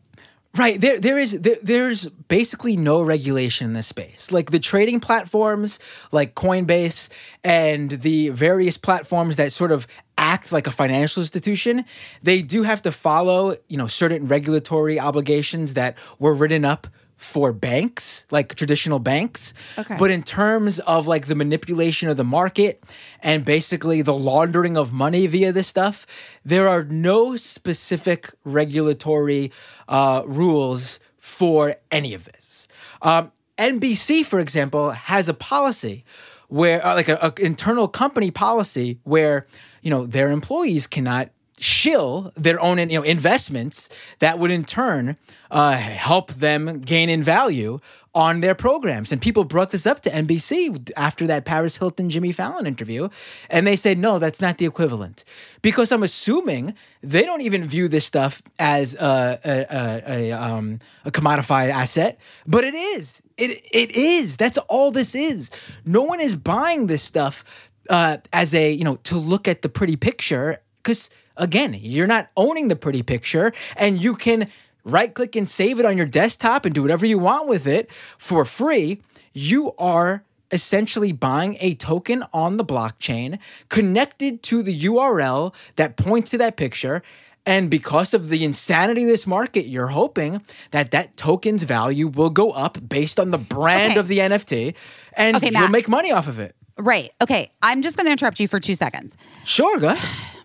Right. 0.57 0.81
There 0.81 1.01
there 1.01 1.19
is 1.19 1.33
there, 1.41 1.57
there's 1.63 2.09
basically 2.29 2.77
no 2.77 3.03
regulation 3.03 3.67
in 3.69 3.73
this 3.73 3.89
space. 3.89 4.31
Like 4.31 4.53
the 4.53 4.61
trading 4.61 5.01
platforms 5.01 5.81
like 6.13 6.37
Coinbase 6.37 7.09
and 7.43 7.91
the 7.91 8.29
various 8.29 8.77
platforms 8.77 9.35
that 9.37 9.51
sort 9.51 9.73
of 9.73 9.89
act 10.17 10.53
like 10.53 10.69
a 10.69 10.71
financial 10.71 11.23
institution, 11.23 11.85
they 12.23 12.41
do 12.41 12.63
have 12.63 12.83
to 12.83 12.93
follow, 12.93 13.57
you 13.69 13.77
know, 13.77 13.89
certain 13.89 14.29
regulatory 14.29 15.01
obligations 15.01 15.75
that 15.75 15.97
were 16.21 16.35
written 16.35 16.65
up 16.65 16.87
for 17.25 17.53
banks, 17.53 18.27
like 18.31 18.55
traditional 18.55 18.99
banks. 18.99 19.55
Okay. 19.79 19.97
But 19.99 20.11
in 20.11 20.23
terms 20.23 20.79
of 20.81 21.07
like 21.07 21.27
the 21.27 21.35
manipulation 21.35 22.09
of 22.09 22.17
the 22.17 22.25
market 22.25 22.85
and 23.21 23.45
basically 23.45 24.03
the 24.03 24.15
laundering 24.15 24.77
of 24.77 24.93
money 24.93 25.27
via 25.27 25.51
this 25.51 25.67
stuff, 25.67 26.07
there 26.45 26.69
are 26.69 26.85
no 26.85 27.35
specific 27.35 28.31
regulatory 28.45 29.51
uh, 29.89 30.23
rules 30.27 31.01
for 31.19 31.77
any 31.91 32.15
of 32.15 32.25
this. 32.27 32.69
Um, 33.03 33.33
NBC, 33.59 34.25
for 34.25 34.39
example, 34.39 34.91
has 34.91 35.29
a 35.29 35.35
policy 35.35 36.05
where, 36.49 36.85
uh, 36.85 36.95
like, 36.95 37.09
a, 37.09 37.17
a 37.21 37.33
internal 37.43 37.89
company 37.89 38.31
policy 38.31 39.01
where 39.05 39.47
you 39.83 39.91
know 39.91 40.07
their 40.07 40.31
employees 40.31 40.87
cannot 40.87 41.31
shill 41.59 42.33
their 42.37 42.61
own 42.61 42.79
you 42.79 42.99
know 42.99 43.03
investments 43.03 43.89
that 44.19 44.39
would 44.39 44.51
in 44.51 44.65
turn 44.65 45.17
uh, 45.51 45.73
help 45.77 46.33
them 46.35 46.81
gain 46.81 47.09
in 47.09 47.23
value 47.23 47.79
on 48.15 48.41
their 48.41 48.55
programs. 48.55 49.11
And 49.11 49.21
people 49.21 49.43
brought 49.45 49.71
this 49.71 49.87
up 49.87 50.01
to 50.03 50.11
NBC 50.11 50.93
after 50.97 51.27
that 51.27 51.45
Paris 51.45 51.77
Hilton 51.77 52.11
Jimmy 52.11 52.33
Fallon 52.33 52.67
interview 52.67 53.09
and 53.51 53.67
they 53.67 53.77
said 53.77 53.99
no 53.99 54.19
that's 54.19 54.41
not 54.41 54.59
the 54.59 54.67
equivalent. 54.67 55.25
Because 55.63 55.93
I'm 55.93 56.03
assuming 56.03 56.75
they 57.03 57.23
don't 57.23 57.43
even 57.43 57.65
view 57.65 57.89
this 57.89 58.05
stuff 58.05 58.43
as 58.59 58.95
a 58.97 59.39
a, 59.45 59.67
a, 59.71 60.03
a, 60.07 60.33
um, 60.33 60.81
a 61.05 61.11
commodified 61.11 61.71
asset 61.71 62.19
but 62.47 62.65
it 62.65 62.75
is. 62.75 63.23
It 63.37 63.65
it 63.73 63.91
is. 63.93 64.37
That's 64.37 64.59
all 64.59 64.91
this 64.91 65.15
is. 65.15 65.51
No 65.85 66.03
one 66.03 66.21
is 66.21 66.37
buying 66.37 66.87
this 66.87 67.03
stuff 67.03 67.45
uh, 67.91 68.19
as 68.33 68.55
a 68.55 68.73
you 68.73 68.85
know 68.85 68.97
to 69.05 69.17
look 69.17 69.49
at 69.49 69.63
the 69.63 69.69
pretty 69.69 69.97
picture 69.97 70.59
because 70.83 71.11
again 71.37 71.77
you're 71.81 72.07
not 72.07 72.29
owning 72.37 72.69
the 72.69 72.77
pretty 72.77 73.03
picture 73.03 73.53
and 73.77 74.01
you 74.03 74.15
can 74.15 74.49
right 74.85 75.15
click 75.15 75.35
and 75.37 75.49
save 75.49 75.79
it 75.81 75.87
on 75.87 75.97
your 75.97 76.07
desktop 76.07 76.65
and 76.65 76.75
do 76.75 76.83
whatever 76.83 77.07
you 77.07 77.19
want 77.19 77.49
with 77.49 77.67
it 77.67 77.89
for 78.19 78.45
free 78.45 79.01
you 79.33 79.73
are 79.79 80.23
essentially 80.53 81.11
buying 81.11 81.57
a 81.61 81.75
token 81.75 82.23
on 82.33 82.57
the 82.59 82.65
blockchain 82.65 83.39
connected 83.69 84.43
to 84.43 84.63
the 84.63 84.79
url 84.83 85.55
that 85.77 85.97
points 85.97 86.31
to 86.31 86.39
that 86.39 86.57
picture 86.57 87.03
and 87.47 87.69
because 87.71 88.15
of 88.15 88.31
the 88.31 88.43
insanity 88.43 89.03
of 89.03 89.09
this 89.09 89.27
market, 89.27 89.67
you're 89.67 89.89
hoping 89.89 90.41
that 90.71 90.93
that 90.93 91.15
token's 91.19 91.65
value 91.65 92.09
will 92.09 92.31
go 92.31 92.53
up 92.53 92.79
based 92.89 93.21
on 93.21 93.33
the 93.33 93.37
brand 93.39 93.91
Okay. 93.93 94.01
of 94.01 94.09
the 94.09 94.19
NFT, 94.21 94.75
and 95.15 95.37
Okay, 95.37 95.51
you'll 95.51 95.61
Matt. 95.61 95.71
make 95.71 95.87
money 95.87 96.11
off 96.11 96.27
of 96.27 96.39
it. 96.39 96.57
Right. 96.79 97.11
Okay. 97.21 97.51
I'm 97.61 97.83
just 97.83 97.99
going 97.99 98.07
to 98.07 98.13
interrupt 98.13 98.41
you 98.41 98.49
for 98.49 98.61
two 98.61 98.75
seconds. 98.75 99.19
Sure, 99.45 99.79
go 99.79 99.89
ahead. 99.89 100.31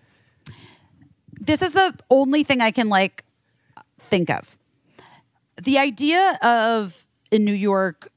This 1.40 1.62
is 1.62 1.74
the 1.74 1.94
only 2.10 2.44
thing 2.44 2.62
I 2.62 2.72
can 2.72 2.90
like 2.90 3.24
think 4.00 4.30
of. 4.30 4.58
The 5.62 5.78
idea 5.78 6.38
of 6.42 7.06
in 7.32 7.46
New 7.46 7.54
York 7.54 8.12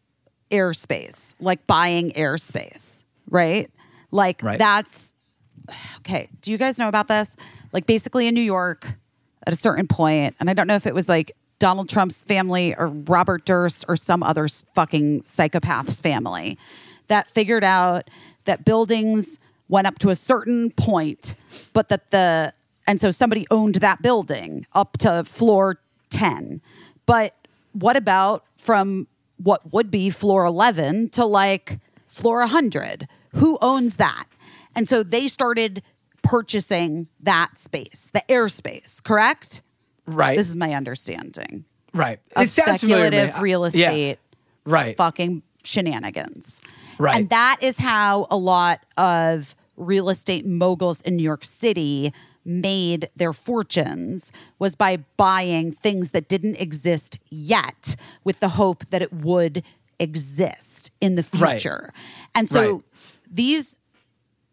airspace, 0.51 1.35
like 1.41 1.67
buying 1.67 2.11
airspace, 2.13 3.05
right? 3.29 3.71
Like 4.11 4.43
Right. 4.43 4.59
that's 4.59 5.15
okay. 5.99 6.29
Do 6.41 6.51
you 6.53 6.59
guys 6.59 6.79
know 6.79 6.89
about 6.89 7.09
this? 7.09 7.37
Like 7.73 7.87
basically 7.87 8.27
in 8.27 8.35
New 8.35 8.43
York 8.43 8.97
at 9.47 9.53
a 9.53 9.57
certain 9.57 9.87
point, 9.89 10.37
and 10.39 10.51
I 10.51 10.55
don't 10.55 10.67
know 10.67 10.75
if 10.77 10.87
it 10.87 10.95
was 10.95 11.09
like 11.09 11.33
Donald 11.59 11.89
Trump's 11.89 12.23
family 12.25 12.75
or 12.77 12.89
Robert 12.89 13.45
Durst 13.45 13.85
or 13.89 13.97
some 13.97 14.23
other 14.23 14.49
fucking 14.75 15.23
psychopath's 15.23 16.01
family 16.01 16.59
that 17.09 17.31
figured 17.31 17.65
out 17.65 18.09
that 18.45 18.65
buildings 18.65 19.39
went 19.69 19.87
up 19.87 19.99
to 20.01 20.11
a 20.11 20.17
certain 20.17 20.71
point, 20.71 21.35
but 21.73 21.89
that 21.89 22.11
the 22.11 22.53
and 22.87 23.01
so 23.01 23.11
somebody 23.11 23.47
owned 23.51 23.77
that 23.77 24.03
building 24.03 24.67
up 24.75 24.99
to 24.99 25.25
floor 25.25 25.79
10. 26.11 26.61
But 27.07 27.35
what 27.73 27.97
about 27.97 28.45
from 28.57 29.07
what 29.37 29.73
would 29.73 29.91
be 29.91 30.11
floor 30.11 30.45
11 30.45 31.11
to 31.11 31.25
like 31.25 31.79
floor 32.09 32.39
100? 32.41 33.09
Who 33.37 33.59
owns 33.63 33.97
that? 33.97 34.25
And 34.75 34.89
so 34.89 35.03
they 35.03 35.29
started 35.29 35.83
purchasing 36.23 37.09
that 37.21 37.59
space, 37.59 38.11
the 38.13 38.23
airspace, 38.29 39.03
correct? 39.03 39.63
Right, 40.07 40.37
This 40.37 40.49
is 40.49 40.57
my 40.57 40.73
understanding 40.75 41.65
right. 41.95 42.19
of 42.35 42.45
it 42.45 42.49
sounds 42.51 42.79
speculative 42.79 43.39
real 43.41 43.61
Yeah. 43.69 43.87
estate 43.91 44.19
Right. 44.65 44.97
fucking 44.97 45.43
shenanigans. 45.63 46.61
Right. 46.99 47.17
And 47.17 47.29
that 47.31 47.59
is 47.61 47.79
how 47.79 48.27
a 48.31 48.37
lot 48.37 48.81
of 48.97 49.55
real 49.77 50.09
estate 50.11 50.45
moguls 50.47 51.01
in 51.03 51.17
New 51.17 51.23
York 51.23 51.45
City 51.45 52.13
made 52.45 53.09
their 53.15 53.33
fortunes 53.33 54.33
was 54.59 54.75
by 54.77 54.99
buying 55.17 55.73
things 55.73 56.11
that 56.11 56.29
didn't 56.29 56.57
exist 56.57 57.19
yet 57.31 57.97
with 58.25 58.41
the 58.41 58.51
hope 58.51 58.87
that 58.87 59.03
it 59.03 59.13
would 59.13 59.63
exist 59.99 60.91
in 61.01 61.15
the 61.15 61.27
Right. 61.39 61.53
future. 61.61 61.93
And 62.35 62.49
so 62.49 62.75
Right. 62.77 62.85
these 63.31 63.79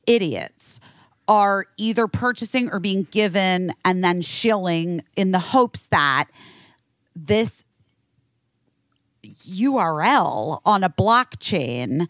idiots 0.06 0.80
are 1.28 1.66
either 1.78 2.07
purchasing 2.07 2.70
or 2.72 2.80
being 2.80 3.07
given 3.11 3.74
and 3.86 4.03
then 4.03 4.22
shilling 4.22 5.03
in 5.16 5.32
the 5.32 5.40
hopes 5.40 5.88
that 5.88 6.26
this 7.16 7.64
URL 9.24 10.61
on 10.66 10.84
a 10.84 10.90
blockchain 10.90 12.07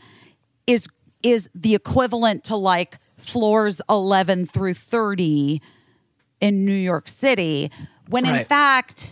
is 0.68 0.88
is 1.22 1.50
the 1.54 1.76
equivalent 1.76 2.46
to 2.46 2.56
like 2.56 2.98
floors 3.20 3.82
11 3.90 4.46
through 4.46 4.74
30 4.74 5.62
in 6.42 6.66
New 6.66 6.74
York 6.74 7.08
City 7.08 7.72
when 8.08 8.26
in 8.26 8.44
fact 8.46 9.12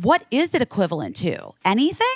what 0.00 0.24
is 0.30 0.54
it 0.54 0.62
equivalent 0.62 1.14
to? 1.16 1.52
Anything? 1.64 2.06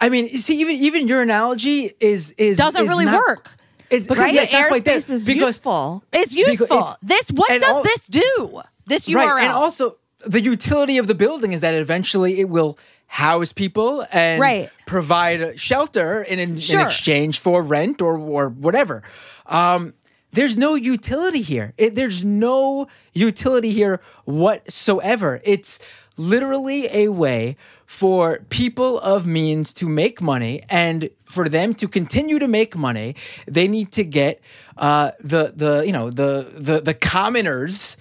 I 0.00 0.08
mean, 0.08 0.28
see, 0.28 0.58
even 0.60 0.76
even 0.76 1.08
your 1.08 1.22
analogy 1.22 1.92
is 2.00 2.32
is 2.32 2.58
Doesn't 2.58 2.82
is 2.82 2.88
really 2.88 3.04
not- 3.04 3.14
work. 3.26 3.50
It's 3.90 4.06
Because 4.06 4.18
right? 4.24 4.34
the 4.34 4.42
it's 4.42 4.52
not 4.52 4.68
quite 4.68 4.84
there. 4.84 4.96
airspace 4.98 5.10
is 5.12 5.24
because, 5.24 5.40
useful. 5.48 6.02
It's 6.12 6.34
useful. 6.34 6.64
it's- 6.66 6.96
this 7.02 7.28
what 7.30 7.48
does 7.60 7.62
all- 7.62 7.82
this 7.82 8.06
do? 8.06 8.62
This 8.86 9.08
URL. 9.08 9.16
Right, 9.36 9.44
and 9.44 9.52
also 9.52 9.96
the 10.26 10.40
utility 10.40 10.98
of 10.98 11.06
the 11.06 11.14
building 11.14 11.52
is 11.52 11.60
that 11.60 11.74
eventually 11.74 12.40
it 12.40 12.48
will 12.48 12.78
house 13.06 13.52
people 13.52 14.04
and 14.12 14.40
Right. 14.40 14.70
provide 14.86 15.58
shelter 15.58 16.22
in, 16.22 16.38
in, 16.38 16.58
Sure. 16.58 16.80
in 16.80 16.86
exchange 16.86 17.38
for 17.38 17.62
rent 17.62 18.00
or 18.02 18.18
or 18.18 18.48
whatever. 18.48 19.02
Um, 19.46 19.94
there's 20.32 20.56
no 20.56 20.74
utility 20.74 21.42
here. 21.42 21.74
It, 21.78 21.94
there's 21.94 22.24
no 22.24 22.88
utility 23.12 23.70
here 23.70 24.00
whatsoever. 24.24 25.40
It's 25.44 25.78
literally 26.16 26.88
a 26.92 27.08
way 27.08 27.56
for 27.86 28.40
people 28.48 28.98
of 29.00 29.26
means 29.26 29.72
to 29.74 29.88
make 29.88 30.20
money 30.20 30.62
and 30.68 31.08
for 31.24 31.48
them 31.48 31.74
to 31.74 31.86
continue 31.86 32.38
to 32.38 32.48
make 32.48 32.76
money 32.76 33.14
they 33.46 33.68
need 33.68 33.92
to 33.92 34.02
get 34.04 34.40
uh, 34.78 35.10
the 35.20 35.52
the 35.54 35.82
you 35.86 35.92
know 35.92 36.10
the 36.10 36.50
the 36.56 36.80
the 36.80 36.94
commoners 36.94 37.96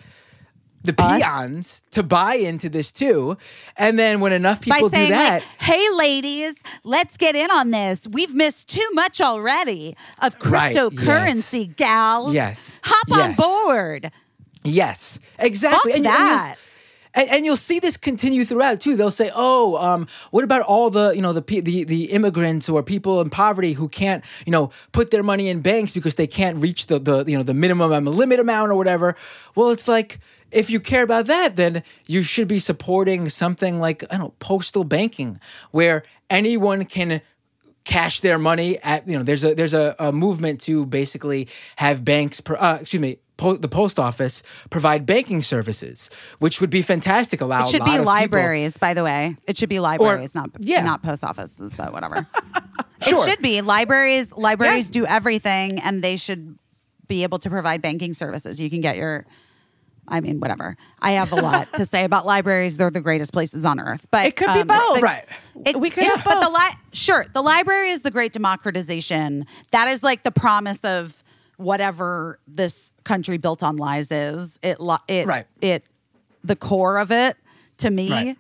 the 0.84 0.94
Us? 1.02 1.22
peons 1.22 1.82
to 1.92 2.04
buy 2.04 2.36
into 2.36 2.70
this 2.70 2.92
too. 2.92 3.38
And 3.78 3.98
then 3.98 4.20
when 4.20 4.34
enough 4.34 4.62
people 4.62 4.90
do 4.90 4.96
saying 4.96 5.12
that, 5.12 5.42
like, 5.42 5.62
"Hey, 5.62 5.90
ladies, 5.92 6.62
let's 6.84 7.18
get 7.18 7.36
in 7.36 7.50
on 7.52 7.72
this. 7.72 8.08
We've 8.08 8.34
missed 8.34 8.68
too 8.70 8.88
much 8.94 9.22
already 9.22 9.96
of 10.22 10.36
Right, 10.46 10.76
cryptocurrency, 10.76 11.76
gals. 11.76 12.34
Yes, 12.34 12.82
hop 12.84 13.12
on 13.12 13.34
board." 13.34 14.12
yes, 14.64 15.20
exactly. 15.40 15.92
Fuck 15.92 15.98
and, 15.98 16.06
you- 16.06 16.12
and 16.12 16.20
you 16.30 16.36
s- 16.36 16.42
that. 16.42 16.58
and, 17.16 17.30
and 17.30 17.46
you'll 17.46 17.58
see 17.58 17.80
this 17.80 17.98
continue 17.98 18.44
throughout 18.46 18.80
too. 18.80 18.96
They'll 18.96 19.12
say, 19.12 19.30
"Oh, 19.34 19.76
um, 19.78 20.08
what 20.32 20.44
about 20.44 20.62
all 20.62 20.90
the 20.90 21.12
you 21.12 21.22
know 21.22 21.34
the 21.34 21.42
the 21.62 21.84
the 21.84 22.06
immigrants 22.06 22.70
or 22.70 22.82
people 22.84 23.22
in 23.22 23.30
poverty 23.30 23.74
who 23.74 23.88
can't 23.90 24.24
you 24.46 24.52
know 24.52 24.72
put 24.92 25.12
their 25.12 25.24
money 25.24 25.48
in 25.50 25.62
banks 25.62 25.94
because 25.94 26.16
they 26.16 26.28
can't 26.28 26.58
reach 26.62 26.88
the 26.88 27.00
the 27.00 27.24
you 27.28 27.38
know 27.38 27.44
the 27.44 27.54
minimum 27.54 28.06
limit 28.06 28.40
amount 28.40 28.72
or 28.72 28.76
whatever?" 28.76 29.16
Well, 29.56 29.70
it's 29.72 29.88
like 29.88 30.20
if 30.54 30.70
you 30.70 30.80
care 30.80 31.04
about 31.04 31.26
that, 31.28 31.56
then 31.56 31.84
you 32.06 32.24
should 32.24 32.48
be 32.48 32.60
supporting 32.60 33.30
something 33.30 33.80
like 33.80 34.04
I 34.06 34.18
don't 34.18 34.20
know 34.20 34.34
postal 34.40 34.84
banking, 34.84 35.40
where 35.72 36.04
anyone 36.30 36.86
can 36.86 37.22
cash 37.84 38.22
their 38.22 38.40
money 38.40 38.78
at 38.84 39.08
you 39.08 39.18
know 39.18 39.24
there's 39.24 39.44
a 39.44 39.54
there's 39.56 39.74
a, 39.74 39.96
a 40.00 40.12
movement 40.12 40.62
to 40.62 40.86
basically 40.86 41.48
have 41.76 42.06
banks 42.06 42.40
pro, 42.40 42.56
uh, 42.56 42.78
excuse 42.80 43.02
me 43.02 43.18
po- 43.36 43.58
the 43.58 43.68
post 43.68 44.00
office 44.00 44.42
provide 44.70 45.06
banking 45.06 45.42
services 45.42 46.10
which 46.40 46.62
would 46.62 46.70
be 46.70 46.82
fantastic 46.82 47.42
allow 47.42 47.66
It 47.66 47.72
should 47.72 47.84
be 47.84 47.92
of 47.92 47.98
people- 47.98 48.06
libraries, 48.06 48.78
by 48.78 48.94
the 48.94 49.04
way. 49.04 49.36
It 49.48 49.58
should 49.58 49.68
be 49.68 49.82
libraries, 49.82 50.34
not 50.34 50.50
yeah. 50.60 50.82
not 50.84 51.04
post 51.04 51.24
offices, 51.24 51.76
but 51.76 51.92
whatever. 51.94 52.28
Sure. 53.02 53.20
It 53.20 53.30
should 53.30 53.42
be 53.42 53.62
libraries. 53.62 54.32
Libraries 54.32 54.90
do 54.90 55.06
everything, 55.06 55.80
and 55.82 56.02
they 56.02 56.16
should 56.16 56.58
be 57.08 57.24
able 57.24 57.38
to 57.40 57.50
provide 57.50 57.82
banking 57.82 58.14
services. 58.14 58.62
You 58.62 58.70
can 58.70 58.80
get 58.80 58.96
your. 58.96 59.26
I 60.08 60.20
mean, 60.22 60.40
whatever. 60.40 60.76
I 61.00 61.12
have 61.14 61.32
a 61.32 61.36
lot 61.38 61.74
to 61.76 61.86
say 61.86 62.04
about 62.04 62.26
libraries. 62.26 62.76
They're 62.78 62.92
the 62.92 63.00
greatest 63.02 63.32
places 63.34 63.66
on 63.66 63.80
earth. 63.80 64.06
But 64.12 64.26
It 64.26 64.36
could 64.36 64.54
be 64.54 64.60
um, 64.62 64.68
both. 64.68 64.96
the- 64.98 65.02
Right. 65.02 65.26
It, 65.66 65.80
We 65.80 65.90
could 65.90 66.04
it's- 66.04 66.18
have 66.18 66.26
but 66.26 66.42
the 66.42 66.48
both. 66.52 66.60
li- 66.60 66.78
sure, 66.92 67.26
the 67.34 67.42
library 67.42 67.92
is 67.92 68.02
the 68.02 68.12
great 68.12 68.34
democratization. 68.34 69.46
That 69.72 69.88
is 69.88 70.04
like 70.04 70.24
the 70.24 70.32
promise 70.32 70.84
of 70.84 71.24
whatever 71.58 72.40
this 72.48 72.94
country 73.04 73.38
built 73.38 73.64
on 73.64 73.78
lies 73.78 74.12
is. 74.12 74.60
It 74.62 74.78
it 75.08 75.26
Right. 75.28 75.46
it 75.62 75.86
the 76.44 76.56
core 76.56 76.98
of 76.98 77.12
it 77.12 77.38
to 77.78 77.90
me 77.90 78.12
Right. 78.12 78.38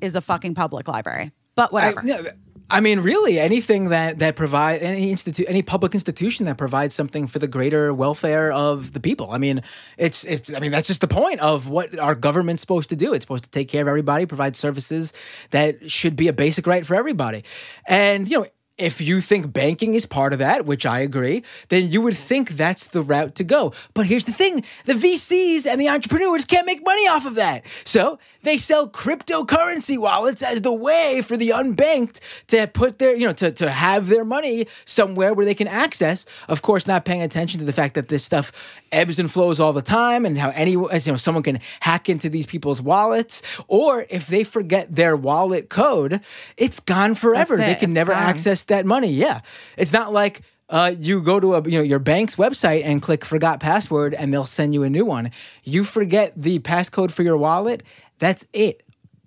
is 0.00 0.14
a 0.16 0.20
fucking 0.20 0.54
public 0.54 0.86
library. 0.88 1.32
But 1.54 1.70
I, 1.70 1.72
whatever. 1.72 2.02
no, 2.02 2.24
I 2.68 2.80
mean, 2.80 3.00
really, 3.00 3.38
anything 3.38 3.90
that 3.90 4.18
that 4.18 4.34
provide 4.34 4.82
any 4.82 5.12
institute, 5.12 5.46
any 5.48 5.62
public 5.62 5.94
institution 5.94 6.46
that 6.46 6.58
provides 6.58 6.96
something 6.96 7.28
for 7.28 7.38
the 7.38 7.46
greater 7.46 7.94
welfare 7.94 8.50
of 8.50 8.92
the 8.92 8.98
people. 8.98 9.30
I 9.30 9.38
mean, 9.38 9.62
it's, 9.96 10.24
it's 10.24 10.52
I 10.52 10.58
mean, 10.58 10.72
that's 10.72 10.88
just 10.88 11.00
the 11.00 11.08
point 11.08 11.38
of 11.40 11.68
what 11.68 11.96
our 11.98 12.16
government's 12.16 12.62
supposed 12.62 12.88
to 12.88 12.96
do. 12.96 13.14
It's 13.14 13.22
supposed 13.22 13.44
to 13.44 13.50
take 13.50 13.68
care 13.68 13.82
of 13.82 13.88
everybody, 13.88 14.26
provide 14.26 14.56
services 14.56 15.12
that 15.50 15.90
should 15.90 16.16
be 16.16 16.26
a 16.26 16.32
basic 16.32 16.66
right 16.66 16.84
for 16.84 16.96
everybody. 16.96 17.44
And 17.86 18.28
you 18.28 18.40
know, 18.40 18.46
if 18.78 19.00
you 19.00 19.22
think 19.22 19.52
banking 19.52 19.94
is 19.94 20.04
part 20.04 20.34
of 20.34 20.38
that, 20.38 20.66
which 20.66 20.84
I 20.84 21.00
agree, 21.00 21.42
then 21.68 21.90
you 21.90 22.02
would 22.02 22.16
think 22.16 22.50
that's 22.50 22.88
the 22.88 23.02
route 23.02 23.34
to 23.36 23.44
go. 23.44 23.72
But 23.94 24.06
here's 24.06 24.24
the 24.24 24.32
thing 24.32 24.64
the 24.84 24.92
VCs 24.92 25.66
and 25.66 25.80
the 25.80 25.88
entrepreneurs 25.88 26.44
can't 26.44 26.66
make 26.66 26.84
money 26.84 27.08
off 27.08 27.24
of 27.24 27.36
that. 27.36 27.64
So 27.84 28.18
they 28.42 28.58
sell 28.58 28.86
cryptocurrency 28.88 29.96
wallets 29.96 30.42
as 30.42 30.60
the 30.62 30.72
way 30.72 31.22
for 31.22 31.36
the 31.38 31.50
unbanked 31.50 32.20
to 32.48 32.66
put 32.66 32.98
their, 32.98 33.16
you 33.16 33.26
know, 33.26 33.32
to, 33.34 33.50
to 33.52 33.70
have 33.70 34.08
their 34.08 34.24
money 34.24 34.66
somewhere 34.84 35.32
where 35.32 35.46
they 35.46 35.54
can 35.54 35.68
access. 35.68 36.26
Of 36.48 36.60
course, 36.60 36.86
not 36.86 37.04
paying 37.04 37.22
attention 37.22 37.58
to 37.60 37.66
the 37.66 37.72
fact 37.72 37.94
that 37.94 38.08
this 38.08 38.24
stuff 38.24 38.52
ebbs 38.92 39.18
and 39.18 39.30
flows 39.30 39.58
all 39.58 39.72
the 39.72 39.82
time 39.82 40.26
and 40.26 40.36
how 40.36 40.50
any, 40.50 40.76
as 40.90 41.06
you 41.06 41.12
know, 41.12 41.16
someone 41.16 41.42
can 41.42 41.60
hack 41.80 42.08
into 42.08 42.28
these 42.28 42.46
people's 42.46 42.82
wallets. 42.82 43.42
Or 43.68 44.04
if 44.10 44.26
they 44.26 44.44
forget 44.44 44.94
their 44.94 45.16
wallet 45.16 45.70
code, 45.70 46.20
it's 46.58 46.78
gone 46.78 47.14
forever. 47.14 47.56
That's 47.56 47.70
They 47.70 47.74
can 47.80 47.94
never 47.94 48.12
gone. 48.12 48.22
access 48.22 48.65
that 48.66 48.86
money. 48.86 49.08
Yeah, 49.12 49.40
it's 49.76 49.92
not 49.92 50.12
like 50.12 50.42
uh, 50.68 50.92
you 50.98 51.20
go 51.22 51.38
to 51.40 51.54
a 51.54 51.62
you 51.62 51.78
know 51.78 51.82
your 51.82 51.98
bank's 51.98 52.36
website 52.36 52.82
and 52.84 53.00
click 53.02 53.24
forgot 53.24 53.60
password 53.60 54.14
and 54.14 54.32
they'll 54.32 54.46
send 54.46 54.74
you 54.74 54.82
a 54.82 54.90
new 54.90 55.04
one. 55.04 55.30
You 55.64 55.84
forget 55.84 56.32
the 56.36 56.58
passcode 56.58 57.10
for 57.10 57.22
your 57.22 57.36
wallet. 57.36 57.82
That's 58.18 58.46
it. 58.52 58.82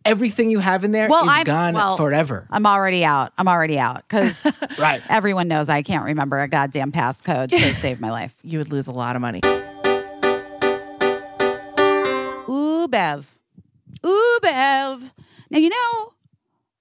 Everything 0.05 0.49
you 0.49 0.59
have 0.59 0.83
in 0.85 0.91
there 0.91 1.05
is 1.05 1.09
well, 1.11 1.25
I'm 1.27 1.43
gone 1.43 1.73
well, 1.75 1.97
forever. 1.97 2.47
I'm 2.49 2.65
already 2.65 3.03
out. 3.03 3.33
I'm 3.37 3.47
already 3.49 3.77
out 3.77 4.07
because 4.07 4.45
Right. 4.79 5.01
everyone 5.09 5.47
knows 5.49 5.67
I 5.69 5.81
can't 5.81 6.05
remember 6.05 6.39
a 6.41 6.47
goddamn 6.47 6.91
passcode 6.93 7.49
to 7.49 7.73
save 7.75 7.99
my 7.99 8.09
life. 8.09 8.35
You 8.41 8.57
would 8.59 8.71
lose 8.71 8.87
a 8.87 8.91
lot 8.91 9.15
of 9.17 9.21
money. 9.21 9.41
Ooh, 12.49 12.87
Bev. 12.87 13.39
Ooh, 14.05 14.39
Bev. 14.41 15.13
Now, 15.51 15.59
you 15.59 15.69
know, 15.69 16.13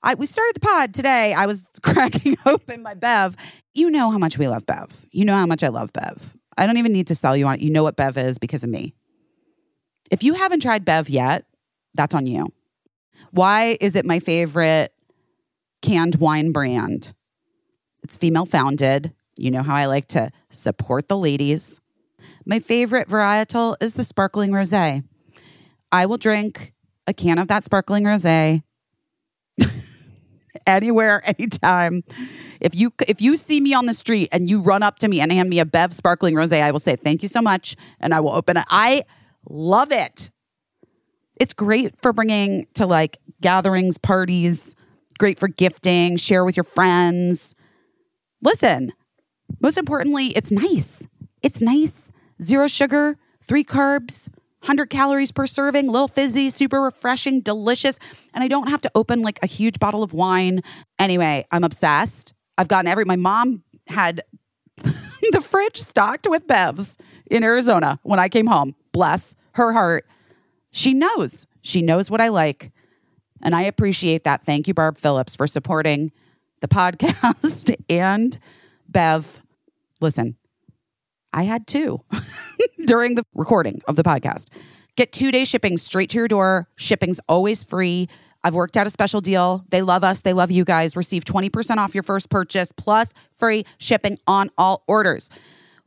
I, 0.03 0.15
we 0.15 0.27
started 0.27 0.55
the 0.55 0.61
pod 0.61 0.95
today. 0.95 1.33
I 1.33 1.47
was 1.47 1.71
cracking 1.83 2.37
open 2.47 2.83
my 2.83 2.95
Bev. 2.95 3.37
You 3.75 3.91
know 3.91 4.11
how 4.11 4.19
much 4.19 4.39
we 4.39 4.49
love 4.49 4.67
Bev. 4.67 5.07
You 5.11 5.25
know 5.25 5.35
how 5.35 5.47
much 5.47 5.63
I 5.63 5.69
love 5.69 5.93
Bev. 5.93 6.37
I 6.57 6.67
don't 6.67 6.77
even 6.77 6.93
need 6.93 7.07
to 7.09 7.15
sell 7.15 7.37
you 7.37 7.47
on 7.47 7.57
it. 7.57 7.61
You 7.61 7.71
know 7.71 7.83
what 7.83 7.97
Bev 7.97 8.17
is 8.17 8.39
because 8.39 8.65
of 8.65 8.71
me. 8.71 8.95
If 10.11 10.23
you 10.23 10.35
haven't 10.35 10.63
tried 10.63 10.85
Bev 10.85 11.09
yet, 11.09 11.45
that's 11.95 12.15
on 12.15 12.27
you. 12.27 12.53
Why 13.31 13.77
is 13.81 13.97
it 13.97 14.07
my 14.07 14.21
favorite 14.21 14.93
canned 15.83 16.17
wine 16.17 16.53
brand? 16.53 17.13
It's 18.03 18.17
female 18.17 18.47
founded. 18.47 19.13
You 19.37 19.51
know 19.51 19.63
how 19.63 19.75
I 19.75 19.87
like 19.87 20.09
to 20.09 20.31
support 20.51 21.09
the 21.09 21.17
ladies. 21.17 21.81
My 22.47 22.59
favorite 22.59 23.09
varietal 23.09 23.77
is 23.81 23.95
the 23.95 24.05
sparkling 24.05 24.51
rosé. 24.51 25.05
I 25.93 26.07
will 26.07 26.17
drink 26.17 26.73
a 27.07 27.15
can 27.15 27.39
of 27.39 27.49
that 27.49 27.65
sparkling 27.65 28.05
rosé 28.05 28.63
anywhere, 30.67 31.23
anytime. 31.25 32.03
If 32.61 32.75
you 32.75 32.93
if 33.07 33.21
you 33.21 33.37
see 33.37 33.61
me 33.61 33.75
on 33.75 33.87
the 33.87 33.95
street 33.95 34.29
and 34.33 34.49
you 34.49 34.61
run 34.61 34.83
up 34.83 34.99
to 35.01 35.09
me 35.09 35.21
and 35.21 35.33
hand 35.33 35.49
me 35.49 35.59
a 35.59 35.67
Bev 35.67 35.93
sparkling 35.95 36.35
rosé, 36.35 36.63
I 36.63 36.73
will 36.73 36.81
say 36.81 36.97
thank 36.97 37.23
you 37.23 37.29
so 37.29 37.41
much, 37.41 37.77
and 38.01 38.13
I 38.13 38.21
will 38.21 38.33
open 38.33 38.57
it. 38.57 38.65
I 38.69 39.05
love 39.49 39.93
it. 39.93 40.31
It's 41.41 41.55
great 41.55 42.01
for 42.03 42.13
bringing 42.13 42.67
to 42.75 42.87
like 42.87 43.19
gatherings, 43.41 43.99
parties. 43.99 44.75
Great 45.19 45.39
for 45.39 45.49
gifting, 45.49 46.17
share 46.17 46.45
with 46.45 46.57
your 46.57 46.65
friends. 46.65 47.55
Listen, 48.41 48.93
most 49.61 49.77
importantly, 49.77 50.29
it's 50.29 50.53
nice. 50.53 51.07
It's 51.43 51.61
nice. 51.61 52.13
Zero 52.41 52.69
sugar, 52.69 53.17
three 53.47 53.65
carbs, 53.65 54.29
100 54.61 54.91
calories 54.91 55.33
per 55.33 55.47
serving, 55.47 55.89
little 55.89 56.09
fizzy, 56.09 56.51
super 56.51 56.81
refreshing, 56.81 57.41
delicious. 57.41 57.99
And 58.35 58.43
I 58.43 58.49
don't 58.49 58.69
have 58.69 58.81
to 58.83 58.91
open 58.95 59.23
like 59.23 59.39
a 59.43 59.47
huge 59.47 59.79
bottle 59.79 60.03
of 60.03 60.13
wine. 60.13 60.63
Anyway, 60.99 61.47
I'm 61.51 61.65
obsessed. 61.65 62.35
I've 62.57 62.69
gotten 62.69 62.89
every, 62.89 63.05
my 63.05 63.17
mom 63.17 63.63
had 63.87 64.23
the 64.79 65.41
fridge 65.41 65.77
stocked 65.77 66.27
with 66.29 66.47
Bevs 66.47 66.97
in 67.31 67.45
Arizona 67.45 68.01
when 68.03 68.19
I 68.19 68.29
came 68.29 68.47
home. 68.47 68.75
Bless 68.93 69.37
her 69.53 69.73
heart. 69.73 70.07
She 70.71 70.93
knows. 70.93 71.47
She 71.63 71.83
knows 71.83 72.11
what 72.11 72.21
I 72.21 72.29
like. 72.29 72.73
And 73.43 73.55
I 73.55 73.63
appreciate 73.63 74.25
that. 74.25 74.45
Thank 74.45 74.67
you, 74.67 74.75
Barb 74.75 74.99
Philipps, 74.99 75.37
for 75.37 75.47
supporting 75.47 76.11
the 76.61 76.69
podcast 76.69 77.75
and 77.89 78.37
Bev. 78.89 79.43
Listen, 80.01 80.37
I 81.33 81.45
had 81.45 81.67
two 81.67 82.01
during 82.87 83.15
the 83.15 83.25
recording 83.35 83.81
of 83.89 83.97
the 83.97 84.03
podcast. 84.03 84.47
Get 84.97 85.13
two 85.13 85.31
day 85.31 85.45
shipping 85.45 85.77
straight 85.77 86.11
to 86.11 86.19
your 86.19 86.29
door. 86.29 86.69
Shipping's 86.77 87.21
always 87.29 87.63
free. 87.63 88.09
I've 88.45 88.55
worked 88.55 88.77
out 88.77 88.87
a 88.87 88.91
special 88.91 89.21
deal. 89.21 89.65
They 89.71 89.83
love 89.83 90.05
us. 90.05 90.23
They 90.23 90.33
love 90.33 90.51
you 90.51 90.65
guys. 90.65 90.97
Receive 90.97 91.25
20% 91.25 91.77
off 91.77 91.95
your 91.95 92.03
first 92.03 92.31
purchase 92.31 92.73
plus 92.73 93.13
free 93.37 93.65
shipping 93.79 94.19
on 94.27 94.51
all 94.57 94.85
orders. 94.87 95.29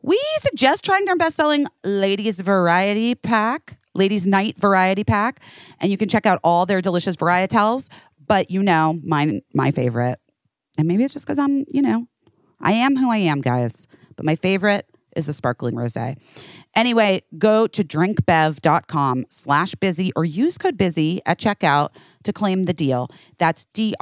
We 0.01 0.19
suggest 0.37 0.83
trying 0.83 1.05
their 1.05 1.15
best 1.15 1.35
selling 1.35 1.67
Ladies 1.83 2.39
Variety 2.41 3.15
Pack, 3.15 3.77
Ladies 3.93 4.25
Night 4.25 4.59
Variety 4.59 5.03
Pack, 5.03 5.41
and 5.79 5.91
you 5.91 5.97
can 5.97 6.09
check 6.09 6.25
out 6.25 6.39
all 6.43 6.65
their 6.65 6.81
delicious 6.81 7.15
varietals. 7.15 7.87
But 8.25 8.49
you 8.49 8.63
know, 8.63 8.99
mine, 9.03 9.41
my 9.53 9.71
favorite, 9.71 10.19
and 10.77 10.87
maybe 10.87 11.03
it's 11.03 11.13
just 11.13 11.25
because 11.25 11.39
I'm, 11.39 11.65
you 11.69 11.81
know, 11.81 12.07
I 12.59 12.73
am 12.73 12.95
who 12.95 13.11
I 13.11 13.17
am, 13.17 13.41
guys. 13.41 13.87
But 14.15 14.25
my 14.25 14.35
favorite 14.35 14.87
is 15.15 15.25
the 15.25 15.33
sparkling 15.33 15.75
rosé. 15.75 16.17
Anyway, 16.75 17.21
go 17.37 17.67
to 17.67 17.83
drinkbev.com 17.83 19.25
slash 19.29 19.75
busy 19.75 20.11
or 20.15 20.25
use 20.25 20.57
code 20.57 20.77
busy 20.77 21.21
at 21.25 21.39
checkout 21.39 21.89
to 22.23 22.33
claim 22.33 22.63
the 22.63 22.73
deal. 22.73 23.09
That's 23.37 23.65
D-R-I-N-K-B-E-V 23.73 23.99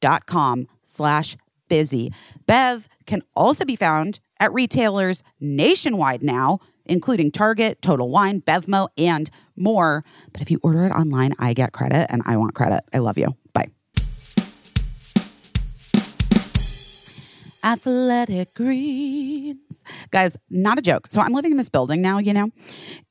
dot 0.00 0.26
com 0.26 0.66
slash 0.82 1.36
busy. 1.68 2.12
Bev 2.46 2.88
can 3.06 3.22
also 3.34 3.64
be 3.64 3.76
found 3.76 4.20
at 4.40 4.52
retailers 4.52 5.22
nationwide 5.40 6.22
now, 6.22 6.58
including 6.84 7.30
Target, 7.30 7.80
Total 7.80 8.08
Wine, 8.08 8.40
Bevmo, 8.40 8.88
and 8.98 9.30
more. 9.56 10.04
But 10.32 10.42
if 10.42 10.50
you 10.50 10.58
order 10.62 10.84
it 10.84 10.90
online, 10.90 11.32
I 11.38 11.54
get 11.54 11.72
credit 11.72 12.08
and 12.10 12.22
I 12.26 12.36
want 12.36 12.54
credit. 12.54 12.82
I 12.92 12.98
love 12.98 13.16
you. 13.16 13.36
Athletic 17.62 18.54
Greens. 18.54 19.84
Guys, 20.10 20.36
not 20.50 20.78
a 20.78 20.82
joke. 20.82 21.06
So 21.06 21.20
I'm 21.20 21.32
living 21.32 21.52
in 21.52 21.56
this 21.56 21.68
building 21.68 22.02
now, 22.02 22.18
you 22.18 22.32
know, 22.32 22.50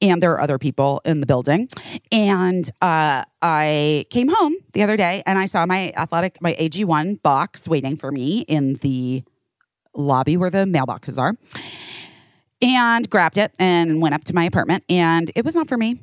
and 0.02 0.22
there 0.22 0.32
are 0.32 0.42
other 0.42 0.58
people 0.58 1.02
in 1.06 1.20
the 1.20 1.26
building. 1.26 1.70
And 2.12 2.70
uh, 2.82 3.24
I 3.42 4.06
came 4.10 4.30
home 4.30 4.56
the 4.74 4.84
other 4.84 4.98
day 4.98 5.24
and 5.26 5.40
I 5.40 5.46
saw 5.46 5.66
my 5.66 5.94
athletic, 5.96 6.42
my 6.42 6.54
AG1 6.54 7.22
box 7.22 7.68
waiting 7.68 7.96
for 7.96 8.12
me 8.12 8.42
in 8.42 8.76
the 8.76 9.24
lobby 9.94 10.38
where 10.38 10.50
the 10.50 10.66
mailboxes 10.66 11.18
are 11.18 11.36
and 12.62 13.10
grabbed 13.10 13.38
it 13.38 13.54
and 13.60 14.02
went 14.02 14.16
up 14.16 14.24
to 14.26 14.36
my 14.36 14.44
apartment. 14.44 14.84
And 14.90 15.32
it 15.36 15.46
was 15.46 15.56
not 15.56 15.68
for 15.68 15.78
me. 15.78 15.92
It 15.92 16.00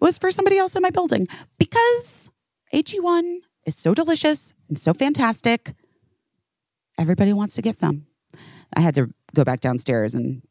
was 0.00 0.18
for 0.18 0.30
somebody 0.30 0.58
else 0.58 0.76
in 0.76 0.82
my 0.82 0.90
building 0.90 1.26
because 1.58 2.30
AG1 2.72 3.38
is 3.64 3.76
so 3.76 3.94
delicious 3.94 4.52
and 4.68 4.78
so 4.78 4.92
fantastic. 4.92 5.74
Everybody 6.98 7.32
wants 7.32 7.54
to 7.54 7.62
get 7.62 7.76
some. 7.76 8.06
I 8.76 8.80
had 8.80 8.94
to 8.96 9.10
go 9.34 9.44
back 9.44 9.60
downstairs 9.60 10.14
and 10.14 10.42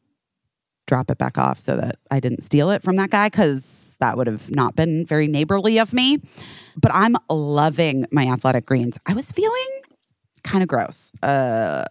drop 0.86 1.10
it 1.10 1.18
back 1.18 1.36
off 1.36 1.58
so 1.58 1.76
that 1.76 1.96
I 2.10 2.20
didn't 2.20 2.42
steal 2.44 2.70
it 2.70 2.82
from 2.82 2.96
that 2.96 3.10
guy 3.10 3.28
because 3.28 3.96
that 4.00 4.16
would 4.16 4.26
have 4.26 4.50
not 4.50 4.76
been 4.76 5.04
very 5.04 5.26
neighborly 5.26 5.78
of 5.78 5.92
me. 5.92 6.20
But 6.76 6.92
I'm 6.94 7.16
loving 7.28 8.06
my 8.12 8.26
athletic 8.26 8.66
greens. 8.66 8.98
I 9.06 9.14
was 9.14 9.32
feeling 9.32 9.80
kind 10.44 10.62
of 10.62 10.68
gross 10.68 11.12
uh, 11.22 11.84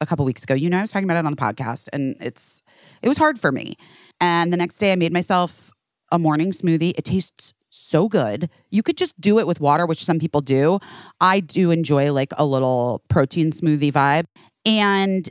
a 0.00 0.06
couple 0.06 0.24
weeks 0.24 0.42
ago. 0.42 0.54
You 0.54 0.70
know, 0.70 0.78
I 0.78 0.80
was 0.80 0.90
talking 0.90 1.08
about 1.08 1.18
it 1.22 1.26
on 1.26 1.32
the 1.32 1.36
podcast, 1.36 1.88
and 1.92 2.16
it's 2.20 2.62
it 3.02 3.08
was 3.08 3.18
hard 3.18 3.38
for 3.38 3.52
me. 3.52 3.76
And 4.20 4.52
the 4.52 4.56
next 4.56 4.78
day, 4.78 4.92
I 4.92 4.96
made 4.96 5.12
myself 5.12 5.70
a 6.10 6.18
morning 6.18 6.52
smoothie. 6.52 6.94
It 6.96 7.04
tastes 7.04 7.52
so 7.88 8.08
good. 8.08 8.50
You 8.70 8.82
could 8.82 8.96
just 8.96 9.18
do 9.20 9.38
it 9.38 9.46
with 9.46 9.60
water, 9.60 9.86
which 9.86 10.04
some 10.04 10.18
people 10.18 10.40
do. 10.40 10.78
I 11.20 11.40
do 11.40 11.70
enjoy 11.70 12.12
like 12.12 12.32
a 12.36 12.44
little 12.44 13.02
protein 13.08 13.50
smoothie 13.50 13.92
vibe. 13.92 14.26
And 14.66 15.28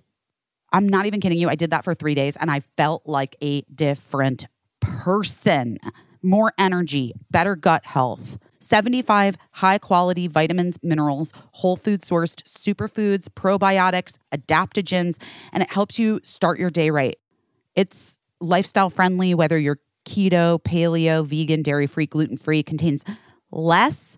I'm 0.73 0.89
not 0.89 1.05
even 1.05 1.21
kidding 1.21 1.37
you. 1.37 1.49
I 1.49 1.55
did 1.55 1.69
that 1.69 1.83
for 1.83 1.93
three 1.93 2.15
days 2.15 2.35
and 2.35 2.51
I 2.51 2.61
felt 2.75 3.03
like 3.05 3.35
a 3.41 3.61
different 3.73 4.47
person. 4.79 5.77
More 6.23 6.51
energy, 6.57 7.13
better 7.29 7.55
gut 7.55 7.85
health. 7.85 8.37
75 8.59 9.37
high 9.51 9.77
quality 9.77 10.27
vitamins, 10.27 10.77
minerals, 10.83 11.31
whole 11.53 11.77
food 11.77 12.01
sourced 12.01 12.43
superfoods, 12.43 13.29
probiotics, 13.29 14.17
adaptogens, 14.33 15.21
and 15.53 15.63
it 15.63 15.69
helps 15.69 15.97
you 15.97 16.19
start 16.23 16.59
your 16.59 16.69
day 16.69 16.89
right. 16.89 17.17
It's 17.75 18.19
lifestyle 18.41 18.89
friendly, 18.89 19.33
whether 19.33 19.57
you're 19.57 19.79
keto, 20.07 20.59
paleo, 20.63 21.25
vegan, 21.25 21.61
dairy 21.61 21.85
free, 21.85 22.05
gluten 22.05 22.37
free, 22.37 22.63
contains 22.63 23.03
less 23.51 24.17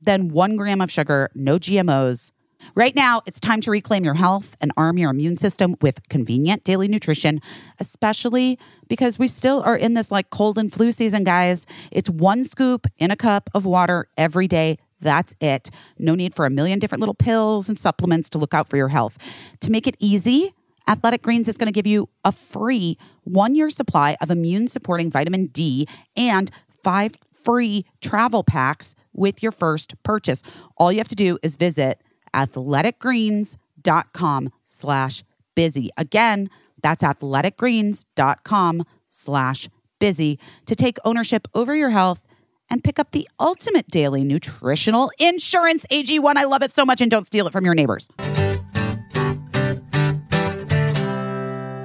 than 0.00 0.28
one 0.28 0.56
gram 0.56 0.80
of 0.80 0.90
sugar, 0.90 1.30
no 1.34 1.58
GMOs. 1.58 2.30
Right 2.76 2.94
now, 2.94 3.22
it's 3.26 3.40
time 3.40 3.60
to 3.62 3.70
reclaim 3.70 4.04
your 4.04 4.14
health 4.14 4.56
and 4.60 4.70
arm 4.76 4.96
your 4.96 5.10
immune 5.10 5.36
system 5.36 5.74
with 5.80 6.08
convenient 6.08 6.62
daily 6.62 6.86
nutrition, 6.86 7.40
especially 7.80 8.58
because 8.88 9.18
we 9.18 9.26
still 9.26 9.62
are 9.62 9.76
in 9.76 9.94
this 9.94 10.12
like 10.12 10.30
cold 10.30 10.58
and 10.58 10.72
flu 10.72 10.92
season, 10.92 11.24
guys. 11.24 11.66
It's 11.90 12.08
one 12.08 12.44
scoop 12.44 12.86
in 12.98 13.10
a 13.10 13.16
cup 13.16 13.50
of 13.54 13.64
water 13.66 14.06
every 14.16 14.46
day. 14.46 14.78
That's 15.00 15.34
it. 15.40 15.70
No 15.98 16.14
need 16.14 16.34
for 16.34 16.46
a 16.46 16.50
million 16.50 16.78
different 16.78 17.00
little 17.00 17.14
pills 17.14 17.68
and 17.68 17.76
supplements 17.76 18.30
to 18.30 18.38
look 18.38 18.54
out 18.54 18.68
for 18.68 18.76
your 18.76 18.88
health. 18.88 19.18
To 19.60 19.70
make 19.70 19.88
it 19.88 19.96
easy, 19.98 20.54
Athletic 20.88 21.22
Greens 21.22 21.48
is 21.48 21.56
going 21.56 21.66
to 21.66 21.72
give 21.72 21.86
you 21.86 22.08
a 22.24 22.32
free 22.32 22.98
one 23.24 23.54
year 23.54 23.70
supply 23.70 24.16
of 24.20 24.30
immune 24.30 24.68
supporting 24.68 25.10
vitamin 25.10 25.46
D 25.46 25.88
and 26.16 26.50
five 26.68 27.12
free 27.32 27.86
travel 28.00 28.44
packs 28.44 28.94
with 29.12 29.42
your 29.42 29.52
first 29.52 29.94
purchase. 30.02 30.42
All 30.76 30.92
you 30.92 30.98
have 30.98 31.08
to 31.08 31.14
do 31.14 31.38
is 31.42 31.56
visit 31.56 32.02
athleticgreens.com 32.34 34.50
slash 34.64 35.22
busy. 35.54 35.90
Again, 35.96 36.50
that's 36.82 37.02
athleticgreens.com 37.02 38.84
slash 39.06 39.70
busy 39.98 40.38
to 40.66 40.74
take 40.74 40.98
ownership 41.04 41.46
over 41.54 41.76
your 41.76 41.90
health 41.90 42.26
and 42.70 42.82
pick 42.82 42.98
up 42.98 43.12
the 43.12 43.28
ultimate 43.38 43.86
daily 43.88 44.24
nutritional 44.24 45.12
insurance. 45.18 45.84
AG1, 45.86 46.36
I 46.36 46.44
love 46.44 46.62
it 46.62 46.72
so 46.72 46.86
much 46.86 47.00
and 47.00 47.10
don't 47.10 47.26
steal 47.26 47.46
it 47.46 47.52
from 47.52 47.64
your 47.64 47.74
neighbors. 47.74 48.08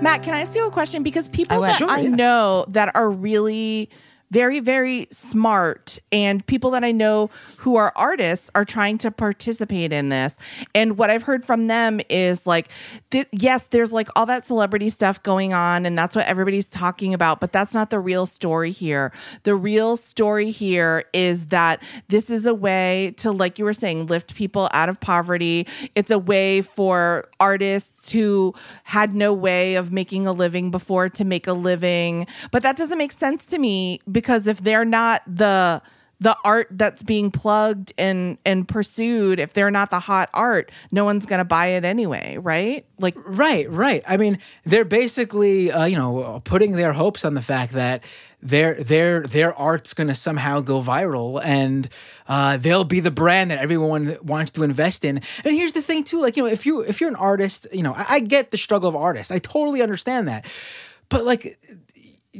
Matt, 0.01 0.21
can 0.21 0.33
I 0.33 0.41
ask 0.41 0.55
you 0.55 0.67
a 0.67 0.71
question? 0.71 1.01
Because 1.01 1.27
people 1.27 1.63
I 1.63 1.69
that 1.69 1.81
I 1.81 2.03
know 2.03 2.65
that 2.69 2.95
are 2.95 3.09
really 3.09 3.89
very, 4.31 4.59
very 4.59 5.07
smart 5.11 5.99
and 6.11 6.45
people 6.45 6.71
that 6.71 6.83
I 6.83 6.91
know 6.91 7.29
who 7.57 7.75
are 7.77 7.93
artists 7.95 8.49
are 8.55 8.65
trying 8.65 8.97
to 8.99 9.11
participate 9.11 9.93
in 9.93 10.09
this. 10.09 10.37
And 10.75 10.97
what 10.97 11.09
I've 11.09 11.23
heard 11.23 11.45
from 11.45 11.67
them 11.67 12.01
is 12.09 12.45
like, 12.45 12.69
th- 13.09 13.27
yes, 13.31 13.67
there's 13.67 13.93
like 13.93 14.09
all 14.15 14.25
that 14.25 14.45
celebrity 14.45 14.89
stuff 14.89 15.23
going 15.23 15.53
on 15.53 15.85
and 15.85 15.97
that's 15.97 16.15
what 16.15 16.25
everybody's 16.25 16.69
talking 16.69 17.13
about, 17.13 17.39
but 17.39 17.51
that's 17.51 17.73
not 17.73 17.89
the 17.89 17.99
real 17.99 18.25
story 18.25 18.71
here. 18.71 19.13
The 19.43 19.55
real 19.55 19.95
story 19.95 20.51
here 20.51 21.05
is 21.13 21.47
that 21.47 21.81
this 22.09 22.29
is 22.29 22.45
a 22.45 22.53
way 22.53 23.13
to, 23.17 23.31
like 23.31 23.57
you 23.57 23.65
were 23.65 23.73
saying, 23.73 24.07
lift 24.07 24.35
people 24.35 24.69
out 24.73 24.89
of 24.89 24.99
poverty. 24.99 25.67
It's 25.95 26.11
a 26.11 26.19
way 26.19 26.61
for 26.61 27.29
artists 27.39 28.11
who 28.11 28.53
had 28.83 29.15
no 29.15 29.33
way 29.33 29.75
of 29.75 29.91
making 29.91 30.27
a 30.27 30.33
living 30.33 30.71
before 30.71 31.09
to 31.09 31.23
make 31.23 31.47
a 31.47 31.53
living. 31.53 32.27
But 32.51 32.63
that 32.63 32.75
doesn't 32.77 32.97
make 32.97 33.11
sense 33.11 33.45
to 33.47 33.57
me 33.57 34.01
because 34.17 34.47
if 34.47 34.61
they're 34.61 34.83
not 34.83 35.21
the 35.27 35.79
the 36.19 36.35
art 36.43 36.67
that's 36.71 37.03
being 37.03 37.29
plugged 37.29 37.93
and 37.99 38.39
and 38.47 38.67
pursued, 38.67 39.39
if 39.39 39.53
they're 39.53 39.69
not 39.69 39.91
the 39.91 39.99
hot 39.99 40.31
art, 40.33 40.71
no 40.91 41.05
one's 41.05 41.27
going 41.27 41.37
to 41.37 41.45
buy 41.45 41.67
it 41.67 41.85
anyway, 41.85 42.35
right? 42.39 42.83
Like 42.97 43.15
Right, 43.23 43.69
right. 43.69 44.03
I 44.07 44.17
mean, 44.17 44.39
they're 44.65 44.85
basically, 44.85 45.71
uh, 45.71 45.85
you 45.85 45.95
know, 45.95 46.41
putting 46.45 46.71
their 46.71 46.93
hopes 46.93 47.25
on 47.25 47.35
the 47.35 47.43
fact 47.43 47.73
that 47.73 48.03
their 48.41 48.73
their 48.83 49.21
their 49.21 49.53
art's 49.53 49.93
going 49.93 50.07
to 50.07 50.15
somehow 50.15 50.61
go 50.61 50.81
viral, 50.81 51.39
and 51.43 51.87
uh, 52.27 52.57
they'll 52.57 52.83
be 52.83 52.99
the 52.99 53.11
brand 53.11 53.51
that 53.51 53.59
everyone 53.59 54.17
wants 54.23 54.49
to 54.53 54.63
invest 54.63 55.05
in. 55.05 55.21
And 55.45 55.55
here's 55.55 55.73
the 55.73 55.83
thing, 55.83 56.03
too. 56.03 56.19
Like, 56.19 56.37
you 56.37 56.41
know, 56.41 56.49
if 56.49 56.65
you 56.65 56.81
if 56.81 56.99
you're 56.99 57.11
an 57.11 57.15
artist, 57.15 57.67
you 57.71 57.83
know, 57.83 57.93
I, 57.93 58.05
I 58.09 58.19
get 58.21 58.49
the 58.49 58.57
struggle 58.57 58.89
of 58.89 58.95
artists. 58.95 59.31
I 59.31 59.37
totally 59.37 59.83
understand 59.83 60.27
that, 60.27 60.47
but 61.09 61.23
like 61.23 61.59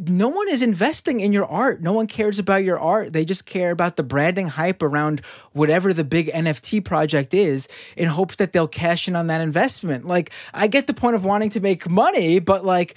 no 0.05 0.27
one 0.27 0.49
is 0.49 0.61
investing 0.61 1.19
in 1.19 1.33
your 1.33 1.45
art. 1.45 1.81
No 1.81 1.93
one 1.93 2.07
cares 2.07 2.39
about 2.39 2.63
your 2.63 2.79
art. 2.79 3.13
They 3.13 3.25
just 3.25 3.45
care 3.45 3.71
about 3.71 3.95
the 3.95 4.03
branding 4.03 4.47
hype 4.47 4.81
around 4.81 5.21
whatever 5.53 5.93
the 5.93 6.03
big 6.03 6.27
NFT 6.27 6.83
project 6.83 7.33
is 7.33 7.67
in 7.95 8.07
hopes 8.07 8.37
that 8.37 8.53
they'll 8.53 8.67
cash 8.67 9.07
in 9.07 9.15
on 9.15 9.27
that 9.27 9.41
investment. 9.41 10.05
Like, 10.05 10.31
I 10.53 10.67
get 10.67 10.87
the 10.87 10.93
point 10.93 11.15
of 11.15 11.25
wanting 11.25 11.49
to 11.51 11.59
make 11.59 11.89
money, 11.89 12.39
but 12.39 12.63
like, 12.65 12.95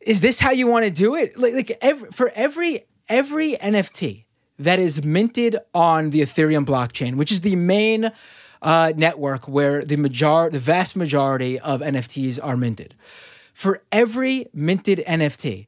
is 0.00 0.20
this 0.20 0.38
how 0.38 0.52
you 0.52 0.66
want 0.66 0.84
to 0.84 0.90
do 0.90 1.14
it? 1.14 1.38
Like, 1.38 1.54
like 1.54 1.78
every, 1.80 2.10
for 2.10 2.30
every 2.34 2.84
every 3.08 3.52
NFT 3.54 4.24
that 4.58 4.78
is 4.78 5.04
minted 5.04 5.56
on 5.74 6.10
the 6.10 6.20
Ethereum 6.20 6.64
blockchain, 6.64 7.16
which 7.16 7.30
is 7.30 7.42
the 7.42 7.56
main 7.56 8.10
uh, 8.62 8.92
network 8.96 9.48
where 9.48 9.82
the 9.82 9.96
major 9.96 10.48
the 10.50 10.58
vast 10.58 10.96
majority 10.96 11.58
of 11.60 11.80
NFTs 11.80 12.38
are 12.42 12.56
minted. 12.56 12.94
For 13.52 13.82
every 13.90 14.48
minted 14.52 15.02
NFT, 15.06 15.66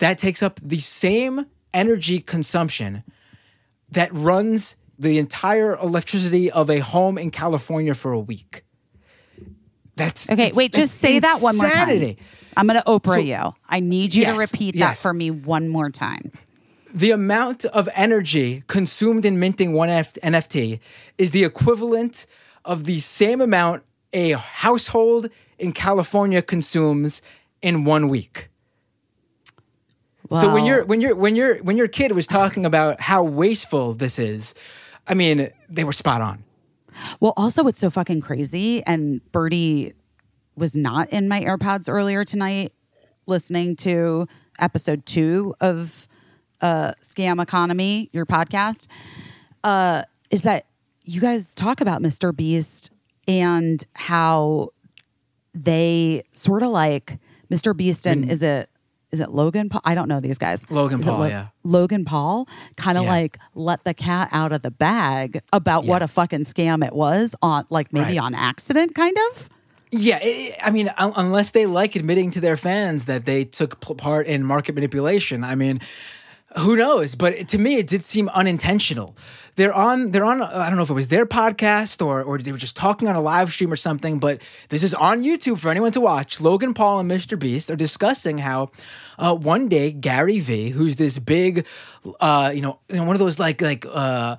that 0.00 0.18
takes 0.18 0.42
up 0.42 0.60
the 0.62 0.78
same 0.80 1.46
energy 1.72 2.20
consumption 2.20 3.02
that 3.90 4.12
runs 4.12 4.76
the 4.98 5.16
entire 5.18 5.76
electricity 5.76 6.50
of 6.50 6.68
a 6.68 6.80
home 6.80 7.16
in 7.16 7.30
California 7.30 7.94
for 7.94 8.12
a 8.12 8.20
week. 8.20 8.64
That's 9.96 10.28
Okay, 10.28 10.42
it's- 10.48 10.56
wait, 10.56 10.72
just 10.72 10.92
that's 10.92 11.00
say 11.00 11.18
that 11.20 11.38
one 11.40 11.56
more 11.56 11.68
time. 11.70 12.16
I'm 12.56 12.66
going 12.66 12.78
to 12.80 12.86
Oprah 12.86 13.14
So- 13.14 13.18
you. 13.20 13.54
I 13.68 13.80
need 13.80 14.14
you 14.14 14.24
to 14.24 14.30
Yes, 14.30 14.38
repeat 14.38 14.78
that 14.78 14.96
for 14.98 15.12
me 15.14 15.30
one 15.30 15.68
more 15.68 15.90
time. 15.90 16.32
The 16.92 17.12
amount 17.12 17.64
of 17.66 17.88
energy 17.94 18.62
consumed 18.66 19.24
in 19.24 19.38
minting 19.38 19.72
one 19.72 19.88
F- 19.88 20.18
NFT 20.22 20.80
is 21.18 21.30
the 21.30 21.44
equivalent 21.44 22.26
of 22.64 22.84
the 22.84 22.98
same 23.00 23.40
amount 23.40 23.84
a 24.12 24.32
household 24.32 25.28
in 25.58 25.70
California 25.72 26.42
consumes 26.42 27.22
in 27.62 27.84
one 27.84 28.08
week. 28.08 28.48
So 30.30 30.52
when 30.52 30.62
Wow. 30.62 30.68
you're 30.68 30.84
when 30.84 31.00
you're 31.00 31.16
when 31.16 31.34
you're 31.36 31.58
when 31.62 31.76
your 31.76 31.88
kid 31.88 32.12
was 32.12 32.26
talking 32.26 32.64
about 32.64 33.00
how 33.00 33.24
wasteful 33.24 33.94
this 33.94 34.18
is, 34.18 34.54
I 35.08 35.14
mean, 35.14 35.50
they 35.68 35.82
were 35.84 35.92
spot 35.92 36.20
on. 36.20 36.44
Well, 37.18 37.32
also, 37.36 37.66
it's 37.66 37.80
so 37.80 37.90
fucking 37.90 38.20
crazy. 38.20 38.82
And 38.84 39.20
Birdie 39.32 39.94
was 40.56 40.74
not 40.76 41.08
in 41.10 41.28
my 41.28 41.42
AirPods 41.42 41.88
earlier 41.88 42.22
tonight 42.24 42.72
listening 43.26 43.74
to 43.76 44.26
episode 44.58 45.06
two 45.06 45.54
of 45.60 46.06
uh, 46.60 46.92
Scam 47.02 47.40
Economy, 47.42 48.08
your 48.12 48.26
podcast. 48.26 48.86
Uh, 49.64 50.02
is 50.30 50.42
that 50.42 50.66
you 51.04 51.20
guys 51.20 51.54
talk 51.54 51.80
about 51.80 52.02
Mr. 52.02 52.34
Beast 52.36 52.90
and 53.26 53.84
how 53.94 54.68
they 55.54 56.22
sort 56.32 56.62
of 56.62 56.70
like 56.70 57.18
Mr. 57.50 57.76
Beast 57.76 58.06
and 58.06 58.30
is 58.30 58.42
it 58.42 58.68
is 59.12 59.20
it 59.20 59.30
Logan 59.30 59.68
Paul? 59.68 59.80
I 59.84 59.94
don't 59.94 60.08
know 60.08 60.20
these 60.20 60.38
guys. 60.38 60.68
Logan 60.70 61.00
Is 61.00 61.06
Paul, 61.06 61.28
yeah. 61.28 61.48
Logan 61.64 62.04
Paul 62.04 62.46
kind 62.76 62.96
of 62.96 63.04
Yeah. 63.04 63.10
like 63.10 63.38
let 63.54 63.84
the 63.84 63.94
cat 63.94 64.28
out 64.32 64.52
of 64.52 64.62
the 64.62 64.70
bag 64.70 65.40
about 65.52 65.84
what 65.84 66.02
a 66.02 66.08
fucking 66.08 66.40
scam 66.44 66.84
it 66.86 66.94
was 66.94 67.34
on 67.42 67.64
like 67.70 67.92
maybe 67.92 68.18
Right. 68.18 68.18
on 68.24 68.34
accident 68.34 68.94
kind 68.94 69.16
of. 69.32 69.48
Yeah, 69.92 70.20
it, 70.22 70.54
I 70.62 70.70
mean, 70.70 70.88
unless 70.98 71.50
they 71.50 71.66
like 71.66 71.96
admitting 71.96 72.30
to 72.32 72.40
their 72.40 72.56
fans 72.56 73.06
that 73.06 73.24
they 73.24 73.44
took 73.44 73.80
part 73.98 74.28
in 74.28 74.44
market 74.44 74.76
manipulation, 74.76 75.42
I 75.42 75.56
mean, 75.56 75.80
who 76.58 76.76
knows? 76.76 77.14
But 77.14 77.48
to 77.48 77.58
me, 77.58 77.76
it 77.76 77.86
did 77.86 78.04
seem 78.04 78.28
unintentional. 78.30 79.16
They're 79.56 79.72
on. 79.74 80.10
They're 80.10 80.24
on. 80.24 80.40
I 80.42 80.68
don't 80.68 80.76
know 80.76 80.82
if 80.84 80.90
it 80.90 80.94
was 80.94 81.08
their 81.08 81.26
podcast 81.26 82.04
or 82.04 82.22
or 82.22 82.38
they 82.38 82.50
were 82.52 82.58
just 82.58 82.76
talking 82.76 83.08
on 83.08 83.16
a 83.16 83.20
live 83.20 83.52
stream 83.52 83.72
or 83.72 83.76
something. 83.76 84.18
But 84.18 84.40
this 84.70 84.82
is 84.82 84.94
on 84.94 85.22
YouTube 85.22 85.58
for 85.58 85.70
anyone 85.70 85.92
to 85.92 86.00
watch. 86.00 86.40
Logan 86.40 86.72
Paul 86.72 87.00
and 87.00 87.10
Mr. 87.10 87.38
Beast 87.38 87.70
are 87.70 87.76
discussing 87.76 88.38
how 88.38 88.70
uh, 89.18 89.34
one 89.34 89.68
day 89.68 89.92
Gary 89.92 90.40
V, 90.40 90.70
who's 90.70 90.96
this 90.96 91.18
big, 91.18 91.66
uh, 92.20 92.52
you 92.54 92.62
know, 92.62 92.78
you 92.88 92.96
know, 92.96 93.04
one 93.04 93.14
of 93.16 93.20
those 93.20 93.38
like 93.38 93.60
like. 93.60 93.84
Uh, 93.88 94.36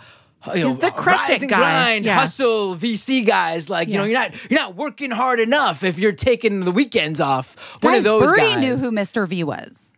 you 0.48 0.54
He's 0.54 0.64
know, 0.64 0.74
the 0.74 0.90
crush 0.90 1.30
it 1.30 1.48
guy. 1.48 1.58
grind, 1.60 2.04
Yeah. 2.06 2.16
hustle 2.18 2.76
VC 2.76 3.24
guys. 3.24 3.70
Like 3.70 3.90
you 3.90 3.94
know, 4.00 4.06
you're 4.06 4.18
not 4.20 4.34
you're 4.50 4.60
not 4.60 4.76
working 4.76 5.12
hard 5.12 5.40
enough 5.40 5.84
if 5.84 6.00
you're 6.00 6.14
taking 6.14 6.62
the 6.62 6.72
weekends 6.72 7.20
off. 7.22 7.56
One 7.84 7.94
Guys, 7.94 7.98
of 8.00 8.04
those 8.06 8.24
Birdie 8.24 8.42
guys. 8.54 8.60
knew 8.60 8.76
who 8.78 8.92
Mr. 8.92 9.28
V 9.28 9.44
was. 9.44 9.91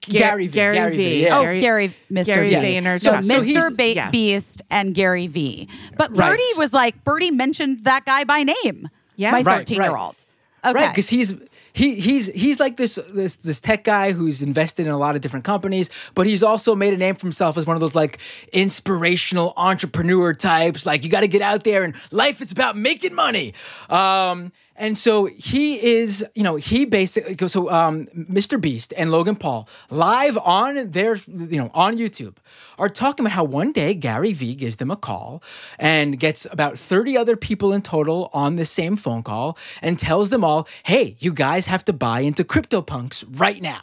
Gary 0.00 0.46
V. 0.46 0.52
Gary 0.52 0.76
Gary 0.76 0.96
V. 0.96 1.04
V. 1.18 1.22
Yeah. 1.24 1.38
Oh, 1.38 1.42
Gary- 1.42 1.60
Gary, 1.60 1.94
Mr. 2.10 2.26
Gary 2.26 2.50
V. 2.50 2.56
Vaynerchuk. 2.56 3.00
So, 3.00 3.20
So 3.22 3.40
Mr. 3.40 3.44
he's- 3.44 3.72
Ba- 3.74 3.94
yeah. 3.94 4.10
Beast 4.10 4.62
and 4.70 4.94
Gary 4.94 5.26
V. 5.26 5.68
But 5.96 6.16
Right. 6.16 6.30
Birdie 6.30 6.42
was 6.58 6.72
like, 6.72 7.02
Birdie 7.04 7.30
mentioned 7.30 7.80
that 7.84 8.04
guy 8.04 8.24
by 8.24 8.42
name. 8.42 8.88
Yeah. 9.16 9.30
My 9.30 9.38
Right, 9.38 9.46
right. 9.46 9.56
13 9.58 9.82
year 9.82 9.96
old. 9.96 10.16
Okay. 10.64 10.74
Right, 10.74 10.90
because 10.90 11.08
he's 11.08 11.32
he 11.72 11.94
he's 11.94 12.26
he's 12.26 12.58
like 12.58 12.76
this 12.76 12.98
this 13.10 13.36
this 13.36 13.60
tech 13.60 13.84
guy 13.84 14.12
who's 14.12 14.42
invested 14.42 14.86
in 14.86 14.92
a 14.92 14.98
lot 14.98 15.14
of 15.14 15.20
different 15.20 15.44
companies, 15.44 15.90
but 16.14 16.26
he's 16.26 16.42
also 16.42 16.74
made 16.74 16.92
a 16.94 16.96
name 16.96 17.14
for 17.14 17.20
himself 17.20 17.56
as 17.56 17.66
one 17.66 17.76
of 17.76 17.80
those 17.80 17.94
like 17.94 18.18
inspirational 18.52 19.52
entrepreneur 19.56 20.34
types. 20.34 20.84
Like 20.86 21.04
you 21.04 21.10
got 21.10 21.20
to 21.20 21.28
get 21.28 21.42
out 21.42 21.64
there 21.64 21.84
and 21.84 21.94
life 22.10 22.40
is 22.40 22.50
about 22.52 22.76
making 22.76 23.14
money. 23.14 23.54
Um, 23.88 24.52
and 24.78 24.96
so 24.96 25.26
he 25.26 25.96
is, 25.96 26.24
you 26.34 26.42
know, 26.42 26.56
he 26.56 26.84
basically 26.84 27.36
so 27.48 27.70
um, 27.70 28.06
Mr. 28.06 28.60
Beast 28.60 28.92
and 28.96 29.10
Logan 29.10 29.36
Paul 29.36 29.68
live 29.90 30.36
on 30.38 30.90
their, 30.90 31.16
you 31.16 31.58
know, 31.58 31.70
on 31.74 31.96
YouTube 31.96 32.36
are 32.78 32.88
talking 32.88 33.24
about 33.24 33.34
how 33.34 33.44
one 33.44 33.72
day 33.72 33.94
Gary 33.94 34.32
Vee 34.32 34.54
gives 34.54 34.76
them 34.76 34.90
a 34.90 34.96
call 34.96 35.42
and 35.78 36.18
gets 36.18 36.46
about 36.50 36.78
30 36.78 37.16
other 37.16 37.36
people 37.36 37.72
in 37.72 37.82
total 37.82 38.30
on 38.32 38.56
the 38.56 38.64
same 38.64 38.96
phone 38.96 39.22
call 39.22 39.56
and 39.82 39.98
tells 39.98 40.30
them 40.30 40.44
all, 40.44 40.68
hey, 40.84 41.16
you 41.18 41.32
guys 41.32 41.66
have 41.66 41.84
to 41.86 41.92
buy 41.92 42.20
into 42.20 42.44
CryptoPunks 42.44 43.24
right 43.40 43.62
now. 43.62 43.82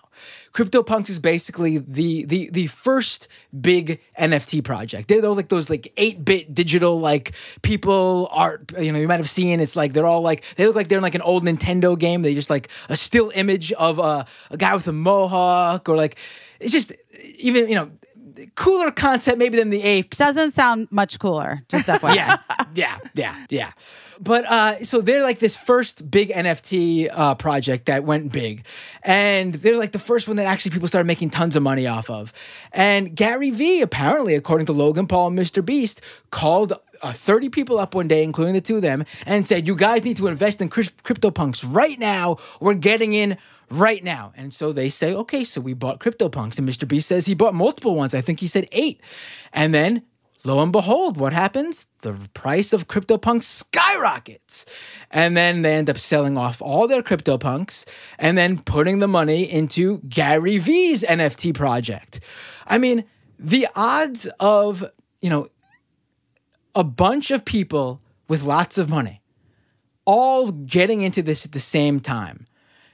CryptoPunks 0.54 1.10
is 1.10 1.20
basically 1.20 1.80
the 1.80 2.26
the 2.26 2.50
the 2.52 2.68
first 2.68 3.28
big 3.60 4.00
NFT 4.20 4.64
project. 4.64 5.08
They're 5.08 5.22
those 5.22 5.36
like 5.36 5.50
those 5.50 5.70
like 5.70 5.92
eight 5.98 6.24
bit 6.24 6.54
digital 6.54 7.00
like 7.00 7.34
people 7.64 8.30
art. 8.32 8.72
You 8.78 8.92
know, 8.92 9.00
you 9.00 9.08
might 9.08 9.20
have 9.20 9.30
seen. 9.30 9.60
It's 9.60 9.76
like 9.76 9.94
they're 9.94 10.06
all 10.06 10.22
like 10.22 10.44
they 10.56 10.68
look 10.68 10.76
like 10.76 10.90
they're 10.90 11.00
in 11.00 11.04
like 11.04 11.16
an 11.16 11.22
old 11.22 11.44
Nintendo 11.44 11.98
game. 11.98 12.22
They 12.22 12.36
just 12.36 12.52
like 12.52 12.70
a 12.88 12.96
still 12.96 13.32
image 13.34 13.72
of 13.74 13.98
a, 13.98 14.26
a 14.52 14.58
guy 14.58 14.76
with 14.76 14.88
a 14.88 14.94
mohawk 14.94 15.90
or 15.90 15.98
like 15.98 16.20
it's 16.60 16.72
just 16.72 16.94
even 17.38 17.68
you 17.68 17.76
know 17.76 17.92
cooler 18.56 18.92
concept 18.92 19.38
maybe 19.38 19.58
than 19.58 19.70
the 19.72 19.82
apes. 19.82 20.18
Doesn't 20.18 20.52
sound 20.52 20.88
much 20.92 21.20
cooler. 21.20 21.64
Just 21.70 21.88
FYI. 21.88 22.16
yeah, 22.16 22.38
yeah, 22.74 22.98
yeah, 23.16 23.46
yeah. 23.50 23.72
But 24.20 24.46
uh, 24.46 24.84
so 24.84 25.02
they're 25.02 25.24
like 25.24 25.40
this 25.40 25.56
first 25.56 26.10
big 26.10 26.30
NFT 26.30 27.10
uh, 27.12 27.36
project 27.36 27.88
that 27.88 28.04
went 28.04 28.32
big, 28.32 28.66
and 29.04 29.54
they're 29.54 29.78
like 29.78 29.92
the 29.92 30.00
first 30.00 30.28
one 30.28 30.38
that 30.38 30.46
actually 30.46 30.72
people 30.72 30.88
started 30.88 31.08
making 31.08 31.32
tons 31.32 31.56
of 31.56 31.64
money 31.64 31.88
off 31.88 32.10
of. 32.10 32.34
And 32.72 33.16
Gary 33.16 33.50
Vee, 33.52 33.82
apparently, 33.82 34.36
according 34.36 34.68
to 34.68 34.74
Logan 34.74 35.08
Paul 35.08 35.28
and 35.28 35.40
Mr. 35.40 35.66
Beast, 35.66 36.02
called 36.32 36.74
uh, 37.02 37.14
30 37.14 37.50
people 37.50 37.80
up 37.80 37.96
one 37.96 38.08
day, 38.08 38.24
including 38.24 38.54
the 38.54 38.62
two 38.62 38.78
of 38.78 38.82
them, 38.82 39.06
and 39.26 39.46
said, 39.46 39.68
"You 39.68 39.76
guys 39.76 40.04
need 40.04 40.18
to 40.18 40.28
invest 40.28 40.62
in 40.62 40.70
cryp- 40.70 40.92
CryptoPunks 41.04 41.66
right 41.74 42.00
now. 42.00 42.38
We're 42.60 42.76
getting 42.76 43.14
in." 43.14 43.38
Right 43.70 44.04
now. 44.04 44.34
And 44.38 44.54
so 44.54 44.72
they 44.72 44.90
say, 44.90 45.16
okay, 45.16 45.44
so 45.44 45.60
we 45.60 45.74
bought 45.74 46.00
CryptoPunks. 46.00 46.60
And 46.60 46.70
Mr. 46.70 46.88
Beast 46.88 47.08
says 47.08 47.26
he 47.26 47.34
bought 47.34 47.56
multiple 47.56 47.96
ones. 47.96 48.14
I 48.14 48.22
think 48.22 48.40
he 48.40 48.46
said 48.46 48.68
eight. 48.72 49.02
And 49.52 49.74
then 49.74 50.04
lo 50.46 50.62
and 50.62 50.72
behold, 50.72 51.18
what 51.18 51.34
happens? 51.34 51.88
The 52.02 52.14
price 52.34 52.74
of 52.74 52.88
CryptoPunks 52.88 53.44
skyrockets. 53.44 54.66
And 55.12 55.38
then 55.38 55.62
they 55.62 55.76
end 55.76 55.90
up 55.90 55.98
selling 55.98 56.38
off 56.38 56.62
all 56.62 56.88
their 56.88 57.02
CryptoPunks 57.02 57.86
and 58.18 58.38
then 58.38 58.60
putting 58.60 59.00
the 59.00 59.08
money 59.08 59.50
into 59.50 60.00
Gary 60.10 60.58
Vee's 60.58 61.04
NFT 61.04 61.54
project. 61.54 62.20
I 62.68 62.78
mean, 62.78 63.06
the 63.40 63.68
odds 63.76 64.28
of, 64.40 64.84
you 65.22 65.30
know, 65.30 65.48
a 66.76 66.84
bunch 66.84 67.32
of 67.32 67.46
people 67.46 68.02
with 68.28 68.44
lots 68.44 68.78
of 68.78 68.90
money 68.90 69.22
all 70.06 70.52
getting 70.52 71.02
into 71.02 71.22
this 71.22 71.46
at 71.46 71.52
the 71.52 71.60
same 71.60 72.00
time 72.00 72.46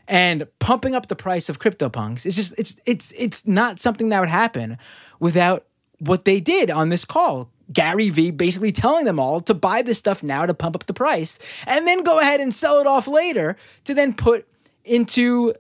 and 0.08 0.48
pumping 0.60 0.96
up 0.96 1.08
the 1.08 1.16
price 1.16 1.50
of 1.50 1.60
CryptoPunks. 1.60 2.26
It's 2.26 2.36
just 2.36 2.54
it's 2.58 2.76
it's 2.86 3.14
it's 3.16 3.48
not 3.48 3.80
something 3.80 4.10
that 4.10 4.20
would 4.20 4.30
happen 4.30 4.78
without 5.20 5.66
what 6.00 6.26
they 6.26 6.40
did 6.40 6.72
on 6.72 6.90
this 6.90 7.06
call. 7.06 7.50
Gary 7.72 8.10
Vee 8.10 8.32
basically 8.32 8.72
telling 8.72 9.06
them 9.06 9.20
all 9.20 9.42
to 9.42 9.54
buy 9.54 9.82
this 9.84 10.00
stuff 10.00 10.24
now 10.24 10.46
to 10.46 10.54
pump 10.54 10.76
up 10.76 10.86
the 10.88 10.94
price 10.94 11.38
and 11.68 11.86
then 11.86 12.04
go 12.04 12.20
ahead 12.20 12.40
and 12.42 12.52
sell 12.54 12.80
it 12.80 12.88
off 12.88 13.08
later 13.08 13.56
to 13.84 13.94
then 13.94 14.14
put 14.14 14.48
into 14.84 15.54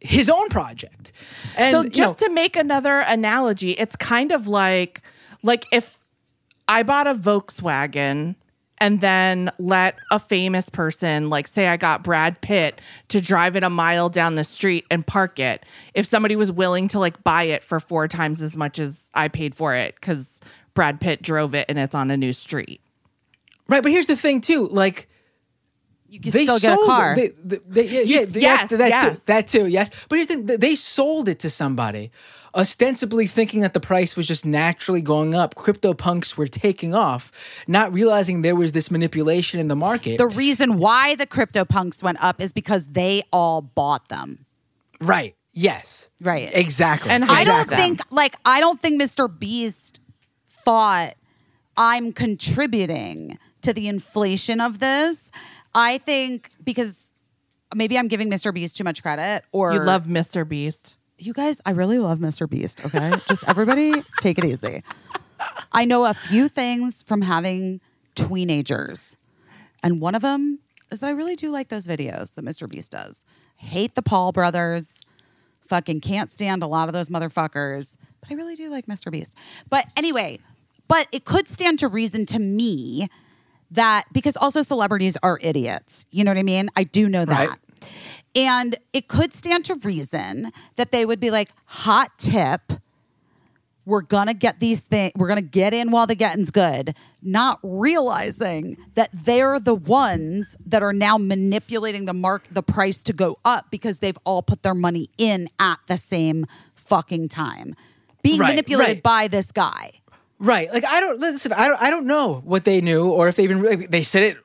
his 0.00 0.28
own 0.28 0.48
project. 0.50 1.12
And 1.56 1.72
so 1.72 1.82
you 1.82 1.88
just 1.88 2.20
know, 2.20 2.26
to 2.26 2.32
make 2.34 2.56
another 2.56 2.98
analogy, 2.98 3.72
it's 3.72 3.96
kind 3.96 4.32
of 4.32 4.48
like 4.48 5.02
like 5.42 5.64
if 5.72 5.98
I 6.68 6.82
bought 6.82 7.06
a 7.06 7.14
Volkswagen 7.14 8.36
and 8.80 9.00
then 9.00 9.50
let 9.58 9.96
a 10.10 10.18
famous 10.18 10.70
person, 10.70 11.28
like 11.28 11.46
say 11.46 11.68
I 11.68 11.76
got 11.76 12.02
Brad 12.02 12.40
Pitt 12.40 12.80
to 13.08 13.20
drive 13.20 13.54
it 13.54 13.62
a 13.62 13.70
mile 13.70 14.08
down 14.08 14.36
the 14.36 14.44
street 14.44 14.86
and 14.90 15.06
park 15.06 15.38
it. 15.38 15.64
If 15.94 16.06
somebody 16.06 16.34
was 16.34 16.50
willing 16.50 16.88
to 16.88 16.98
like 16.98 17.22
buy 17.22 17.44
it 17.44 17.62
for 17.62 17.78
four 17.78 18.08
times 18.08 18.40
as 18.40 18.56
much 18.56 18.78
as 18.78 19.10
I 19.12 19.28
paid 19.28 19.54
for 19.54 19.74
it 19.74 19.94
because 19.96 20.40
Brad 20.72 21.00
Pitt 21.00 21.20
drove 21.20 21.54
it 21.54 21.66
and 21.68 21.78
it's 21.78 21.94
on 21.94 22.10
a 22.10 22.16
new 22.16 22.32
street. 22.32 22.80
right, 23.68 23.82
but 23.82 23.92
here's 23.92 24.06
the 24.06 24.16
thing 24.16 24.40
too, 24.40 24.66
like 24.68 25.09
You 26.10 26.20
can 26.20 26.32
they 26.32 26.44
still 26.44 26.58
get 26.58 26.72
a 26.72 26.76
sold 26.76 26.88
car. 26.88 27.14
It. 27.16 27.48
They, 27.48 27.58
they, 27.68 27.82
yeah, 27.84 28.00
yeah, 28.00 28.20
You- 28.20 28.26
yeah, 28.34 28.40
yes, 28.40 28.70
that, 28.70 28.88
yes. 28.88 29.18
too. 29.20 29.24
That 29.26 29.46
too, 29.46 29.66
yes. 29.66 29.90
But 30.08 30.16
here's 30.16 30.26
the 30.28 30.34
thing, 30.42 30.46
they 30.58 30.74
sold 30.74 31.28
it 31.28 31.38
to 31.40 31.50
somebody, 31.50 32.10
ostensibly 32.54 33.26
thinking 33.28 33.60
that 33.60 33.74
the 33.74 33.80
price 33.80 34.16
was 34.16 34.26
just 34.26 34.44
naturally 34.44 35.00
going 35.02 35.34
up. 35.36 35.54
CryptoPunks 35.54 36.36
were 36.36 36.48
taking 36.48 36.94
off, 36.94 37.30
not 37.68 37.92
realizing 37.92 38.42
there 38.42 38.56
was 38.56 38.72
this 38.72 38.90
manipulation 38.90 39.60
in 39.60 39.68
the 39.68 39.76
market. 39.76 40.18
the 40.18 40.26
reason 40.26 40.78
why 40.78 41.14
the 41.14 41.26
CryptoPunks 41.26 42.02
went 42.02 42.22
up 42.22 42.40
is 42.40 42.52
because 42.52 42.88
they 42.88 43.22
all 43.32 43.62
bought 43.62 44.08
them. 44.08 44.46
right. 45.00 45.34
Yes. 45.52 46.08
Right. 46.22 46.48
Exactly. 46.54 47.10
And 47.10 47.24
I 47.24 47.42
don't 47.42 47.68
think 47.68 48.00
like 48.12 48.36
I 48.44 48.60
don't 48.60 48.80
think 48.80 49.02
Mr. 49.02 49.26
Beast 49.28 49.98
thought 50.46 51.14
I'm 51.76 52.12
contributing 52.12 53.36
to 53.62 53.72
the 53.72 53.88
inflation 53.88 54.60
of 54.60 54.78
this. 54.78 55.32
I 55.74 55.98
think 55.98 56.50
because 56.64 57.14
maybe 57.74 57.98
I'm 57.98 58.08
giving 58.08 58.30
Mr. 58.30 58.52
Beast 58.52 58.76
too 58.76 58.84
much 58.84 59.02
credit 59.02 59.44
or 59.52 59.72
You 59.72 59.80
love 59.80 60.06
Mr. 60.06 60.46
Beast. 60.48 60.96
you 61.18 61.32
guys, 61.32 61.60
I 61.64 61.70
really 61.72 61.98
love 61.98 62.18
Mr. 62.18 62.48
Beast, 62.48 62.84
okay? 62.84 63.12
Just 63.28 63.46
everybody 63.48 64.02
take 64.20 64.38
it 64.38 64.44
easy. 64.44 64.82
I 65.72 65.84
know 65.84 66.04
a 66.04 66.14
few 66.14 66.48
things 66.48 67.02
from 67.02 67.22
having 67.22 67.80
teenagers. 68.14 69.16
And 69.82 70.00
one 70.00 70.14
of 70.14 70.22
them 70.22 70.58
is 70.90 71.00
that 71.00 71.06
I 71.06 71.10
really 71.10 71.36
do 71.36 71.50
like 71.50 71.68
those 71.68 71.86
videos 71.86 72.34
that 72.34 72.44
Mr. 72.44 72.68
Beast 72.68 72.92
does. 72.92 73.24
Hate 73.56 73.94
the 73.94 74.02
Paul 74.02 74.32
brothers. 74.32 75.00
Fucking 75.68 76.00
can't 76.00 76.28
stand 76.28 76.62
a 76.62 76.66
lot 76.66 76.88
of 76.88 76.92
those 76.92 77.08
motherfuckers. 77.08 77.96
But 78.20 78.32
I 78.32 78.34
really 78.34 78.56
do 78.56 78.68
like 78.68 78.86
Mr. 78.86 79.10
Beast. 79.12 79.36
But 79.68 79.86
anyway, 79.96 80.38
but 80.88 81.06
it 81.12 81.24
could 81.24 81.46
stand 81.48 81.78
to 81.78 81.88
reason 81.88 82.26
to 82.26 82.38
me 82.38 83.08
that 83.70 84.04
because 84.12 84.36
also 84.36 84.62
celebrities 84.62 85.16
are 85.22 85.38
idiots. 85.42 86.06
You 86.10 86.24
know 86.24 86.30
what 86.30 86.38
I 86.38 86.42
mean? 86.42 86.70
I 86.76 86.84
do 86.84 87.08
know 87.08 87.24
that. 87.24 87.48
Right. 87.48 87.58
And 88.34 88.76
it 88.92 89.08
could 89.08 89.32
stand 89.32 89.64
to 89.66 89.74
reason 89.76 90.52
that 90.76 90.92
they 90.92 91.04
would 91.04 91.18
be 91.20 91.30
like, 91.30 91.50
hot 91.66 92.16
tip, 92.18 92.72
we're 93.86 94.02
gonna 94.02 94.34
get 94.34 94.60
these 94.60 94.82
things, 94.82 95.12
we're 95.16 95.26
gonna 95.26 95.40
get 95.42 95.74
in 95.74 95.90
while 95.90 96.06
the 96.06 96.14
getting's 96.14 96.50
good, 96.50 96.94
not 97.22 97.58
realizing 97.62 98.76
that 98.94 99.08
they're 99.12 99.58
the 99.58 99.74
ones 99.74 100.56
that 100.64 100.82
are 100.82 100.92
now 100.92 101.18
manipulating 101.18 102.04
the 102.04 102.12
mark 102.14 102.46
the 102.52 102.62
price 102.62 103.02
to 103.04 103.12
go 103.12 103.38
up 103.44 103.66
because 103.70 103.98
they've 103.98 104.18
all 104.24 104.42
put 104.42 104.62
their 104.62 104.74
money 104.74 105.08
in 105.18 105.48
at 105.58 105.78
the 105.88 105.96
same 105.96 106.46
fucking 106.76 107.28
time. 107.28 107.74
Being 108.22 108.38
Right, 108.38 108.50
manipulated 108.50 108.96
right. 108.96 109.02
by 109.02 109.28
this 109.28 109.50
guy. 109.50 109.92
Right. 110.40 110.72
Like 110.72 110.84
I 110.84 111.00
don't 111.00 111.20
listen. 111.20 111.52
I 111.52 111.68
don't. 111.68 111.80
I 111.80 111.90
don't 111.90 112.06
know 112.06 112.40
what 112.44 112.64
they 112.64 112.80
knew 112.80 113.08
or 113.10 113.28
if 113.28 113.36
they 113.36 113.44
even 113.44 113.60
really, 113.60 113.86
they 113.86 114.02
said 114.02 114.22
it 114.24 114.38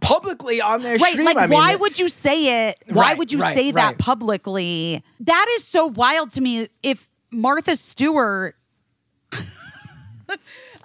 publicly 0.00 0.60
on 0.60 0.82
their 0.82 0.98
Right. 0.98 1.12
stream. 1.12 1.24
Like, 1.26 1.36
I 1.38 1.46
mean, 1.46 1.58
why 1.58 1.74
would 1.74 1.98
you 1.98 2.08
say 2.08 2.68
it? 2.68 2.78
Why 2.88 3.02
Right, 3.10 3.18
would 3.18 3.32
you 3.32 3.38
right, 3.38 3.54
say 3.54 3.70
that 3.72 3.98
publicly? 3.98 5.02
That 5.20 5.46
is 5.56 5.64
so 5.64 5.86
wild 5.86 6.32
to 6.32 6.40
me. 6.40 6.68
If 6.82 7.08
Martha 7.30 7.76
Stewart, 7.76 8.56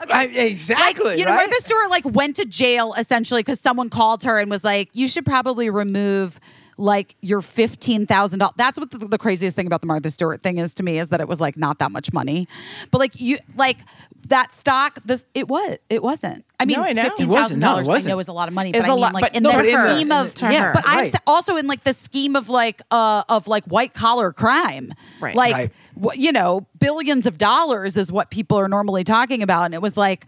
I, 0.10 0.26
exactly? 0.26 1.04
like, 1.06 1.20
you 1.20 1.26
know? 1.26 1.34
Martha 1.34 1.56
Stewart 1.64 1.90
like 1.90 2.06
went 2.06 2.36
to 2.36 2.46
jail 2.46 2.94
essentially 2.98 3.42
because 3.42 3.60
someone 3.60 3.90
called 3.90 4.24
her 4.24 4.38
and 4.38 4.50
was 4.52 4.64
like, 4.64 4.90
you 4.94 5.08
should 5.08 5.26
probably 5.26 5.70
remove 5.70 6.40
like 6.78 7.16
your 7.22 7.42
fifteen 7.42 8.06
thousand 8.06 8.40
dollars. 8.40 8.54
That's 8.58 8.78
what 8.80 8.92
the, 8.92 9.00
the 9.00 9.18
craziest 9.18 9.56
thing 9.56 9.68
about 9.68 9.82
the 9.82 9.88
Martha 9.88 10.12
Stewart 10.12 10.42
thing 10.42 10.58
is 10.60 10.74
to 10.76 10.84
me 10.84 11.00
is 11.00 11.10
that 11.10 11.20
it 11.22 11.28
was 11.28 11.42
like 11.42 11.58
not 11.58 11.80
that 11.80 11.92
much 11.92 12.14
money, 12.14 12.48
but 12.92 13.00
like 13.00 13.20
you 13.20 13.38
like 13.56 13.80
that 14.28 14.52
stock. 14.54 15.00
This 15.06 15.26
it 15.34 15.48
was 15.48 15.78
it 15.90 16.04
wasn't. 16.04 16.46
I 16.60 16.66
mean, 16.66 16.78
No, 16.78 16.84
I 16.84 16.94
know. 16.94 17.02
It 17.02 17.06
fifteen 17.06 17.28
wasn't. 17.28 17.44
thousand 17.48 17.60
No, 17.62 17.68
it 17.68 17.72
dollars 17.74 17.88
I 17.88 17.92
wasn't. 17.92 18.10
know 18.14 18.20
is 18.20 18.28
a 18.28 18.34
lot 18.34 18.48
of 18.48 18.54
money, 18.54 18.70
Is 18.72 18.84
but 18.84 18.86
I 18.86 18.88
a 18.88 18.92
mean, 18.96 19.02
lot- 19.02 19.14
like 19.14 19.22
but 19.22 19.36
in 19.36 19.44
no, 19.44 19.50
the 19.52 19.56
but 19.58 19.66
in 19.66 19.72
the- 19.74 19.96
scheme 19.96 20.12
of 20.12 20.26
in 20.28 20.48
the- 20.48 20.54
yeah, 20.54 20.74
but 20.74 20.84
I'm 20.88 20.98
right. 20.98 21.16
also 21.26 21.56
in 21.58 21.68
like 21.68 21.84
the 21.84 21.94
scheme 21.94 22.36
of 22.36 22.50
like 22.50 22.82
uh 22.92 23.24
of 23.30 23.48
like 23.48 23.66
white 23.66 23.94
collar 23.94 24.32
crime, 24.32 24.92
Right. 25.20 25.36
Like 25.36 25.54
Right. 25.54 25.72
wh- 26.02 26.18
you 26.18 26.32
know, 26.32 26.68
billions 26.80 27.26
of 27.26 27.38
dollars 27.38 27.98
is 27.98 28.12
what 28.12 28.30
people 28.30 28.58
are 28.60 28.68
normally 28.68 29.04
talking 29.04 29.42
about. 29.42 29.66
And 29.66 29.74
it 29.74 29.82
was 29.82 29.98
like 29.98 30.26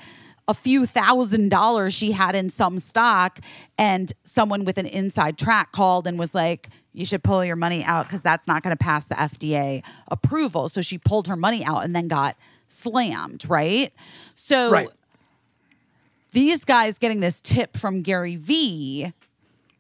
a 0.49 0.53
few 0.53 0.85
thousand 0.85 1.47
dollars 1.49 1.93
she 1.93 2.11
had 2.11 2.35
in 2.35 2.49
some 2.49 2.80
stock. 2.80 3.39
And 3.77 4.11
someone 4.23 4.65
with 4.65 4.77
an 4.77 4.88
inside 4.88 5.38
track 5.38 5.71
called 5.71 6.07
and 6.07 6.17
was 6.19 6.34
like, 6.35 6.67
you 6.91 7.05
should 7.05 7.23
pull 7.23 7.45
your 7.45 7.55
money 7.55 7.84
out 7.84 8.05
because 8.07 8.23
that's 8.23 8.47
not 8.47 8.63
going 8.63 8.76
to 8.76 8.84
pass 8.84 9.05
the 9.05 9.15
FDA 9.15 9.84
approval. 10.09 10.67
So 10.67 10.81
she 10.81 10.97
pulled 10.97 11.27
her 11.27 11.35
money 11.38 11.63
out 11.63 11.85
and 11.85 11.95
then 11.95 12.07
got 12.07 12.35
slammed, 12.67 13.47
right? 13.47 13.93
So 14.34 14.71
Right. 14.71 14.89
these 16.31 16.65
guys 16.65 16.97
getting 16.97 17.19
this 17.19 17.41
tip 17.41 17.77
from 17.77 18.01
Gary 18.01 18.35
Vee 18.35 19.13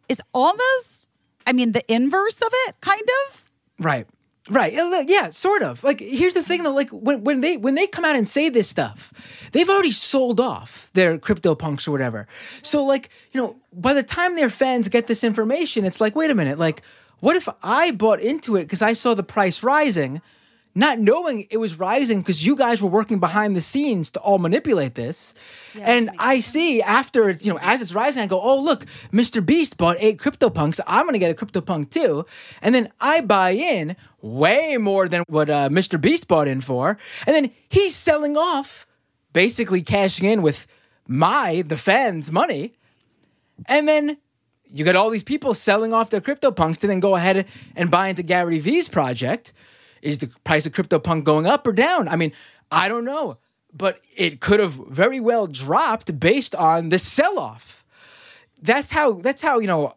is 0.07 0.21
almost, 0.33 1.09
I 1.47 1.51
mean, 1.53 1.71
the 1.71 1.83
inverse 1.91 2.41
of 2.41 2.49
it, 2.67 2.75
kind 2.79 3.07
of. 3.27 3.45
Right. 3.79 4.07
Right. 4.49 4.73
Yeah, 5.07 5.29
sort 5.29 5.61
of. 5.61 5.83
Like 5.83 5.99
here's 5.99 6.33
the 6.33 6.43
thing 6.43 6.63
though, 6.63 6.73
like 6.73 6.89
when, 6.89 7.23
when 7.23 7.41
they 7.41 7.57
when 7.57 7.75
they 7.75 7.87
come 7.87 8.05
out 8.05 8.15
and 8.15 8.27
say 8.27 8.49
this 8.49 8.67
stuff, 8.67 9.13
they've 9.51 9.69
already 9.69 9.91
sold 9.91 10.39
off 10.39 10.89
their 10.93 11.17
CryptoPunks 11.17 11.87
or 11.87 11.91
whatever. 11.91 12.27
So 12.61 12.83
like, 12.83 13.09
you 13.31 13.41
know, 13.41 13.57
by 13.73 13.93
the 13.93 14.03
time 14.03 14.35
their 14.35 14.49
fans 14.49 14.87
get 14.89 15.07
this 15.07 15.23
information, 15.23 15.85
it's 15.85 16.01
like, 16.01 16.15
wait 16.15 16.31
a 16.31 16.35
minute, 16.35 16.57
like, 16.57 16.81
what 17.19 17.35
if 17.35 17.47
I 17.63 17.91
bought 17.91 18.21
into 18.21 18.55
it 18.55 18.63
because 18.63 18.81
I 18.81 18.93
saw 18.93 19.13
the 19.13 19.23
price 19.23 19.61
rising, 19.61 20.21
not 20.75 20.99
knowing 20.99 21.47
it 21.49 21.57
was 21.57 21.77
rising 21.77 22.19
because 22.19 22.45
you 22.45 22.55
guys 22.55 22.81
were 22.81 22.89
working 22.89 23.19
behind 23.19 23.55
the 23.55 23.61
scenes 23.61 24.11
to 24.11 24.19
all 24.21 24.37
manipulate 24.37 24.95
this. 24.95 25.33
and 25.81 26.09
I 26.19 26.39
see 26.39 26.81
after 26.81 27.29
it's, 27.29 27.45
you 27.45 27.51
know, 27.51 27.59
as 27.61 27.81
it's 27.81 27.93
rising, 27.93 28.23
I 28.23 28.27
go, 28.27 28.39
oh, 28.41 28.59
look, 28.61 28.85
Mr. 29.11 29.45
Beast 29.45 29.77
bought 29.77 29.97
eight 29.99 30.17
CryptoPunks. 30.17 30.79
I'm 30.87 31.03
going 31.03 31.13
to 31.13 31.19
get 31.19 31.31
a 31.31 31.33
CryptoPunk 31.45 31.89
too. 31.89 32.25
And 32.61 32.73
then 32.73 32.91
I 33.01 33.21
buy 33.21 33.51
in 33.51 33.95
way 34.21 34.77
more 34.77 35.07
than 35.07 35.23
what 35.27 35.49
uh, 35.49 35.69
Mr. 35.69 35.99
Beast 35.99 36.27
bought 36.27 36.47
in 36.47 36.61
for. 36.61 36.97
And 37.25 37.35
then 37.35 37.51
he's 37.69 37.95
selling 37.95 38.37
off, 38.37 38.85
basically 39.33 39.81
cashing 39.81 40.29
in 40.29 40.41
with 40.41 40.67
my, 41.07 41.63
the 41.65 41.77
fans' 41.77 42.31
money. 42.31 42.73
And 43.65 43.87
then 43.87 44.17
you 44.71 44.85
got 44.85 44.95
all 44.95 45.09
these 45.09 45.23
people 45.23 45.53
selling 45.53 45.93
off 45.93 46.09
their 46.09 46.21
CryptoPunks 46.21 46.77
to 46.79 46.87
then 46.87 46.99
go 46.99 47.15
ahead 47.15 47.45
and 47.75 47.89
buy 47.89 48.07
into 48.07 48.23
Gary 48.23 48.59
Vee's 48.59 48.87
project. 48.87 49.53
Is 50.01 50.19
the 50.19 50.27
price 50.43 50.65
of 50.65 50.73
CryptoPunk 50.73 51.23
going 51.23 51.45
up 51.45 51.67
or 51.67 51.73
down? 51.73 52.07
I 52.07 52.15
mean, 52.15 52.31
I 52.71 52.87
don't 52.87 53.03
know, 53.03 53.37
but 53.73 53.99
it 54.15 54.39
could 54.39 54.59
have 54.59 54.73
very 54.73 55.19
well 55.19 55.47
dropped 55.47 56.19
based 56.19 56.55
on 56.55 56.89
the 56.89 56.99
sell-off. 56.99 57.83
That's 58.61 58.91
how 58.91 59.13
that's 59.13 59.41
how, 59.41 59.59
you 59.59 59.67
know, 59.67 59.95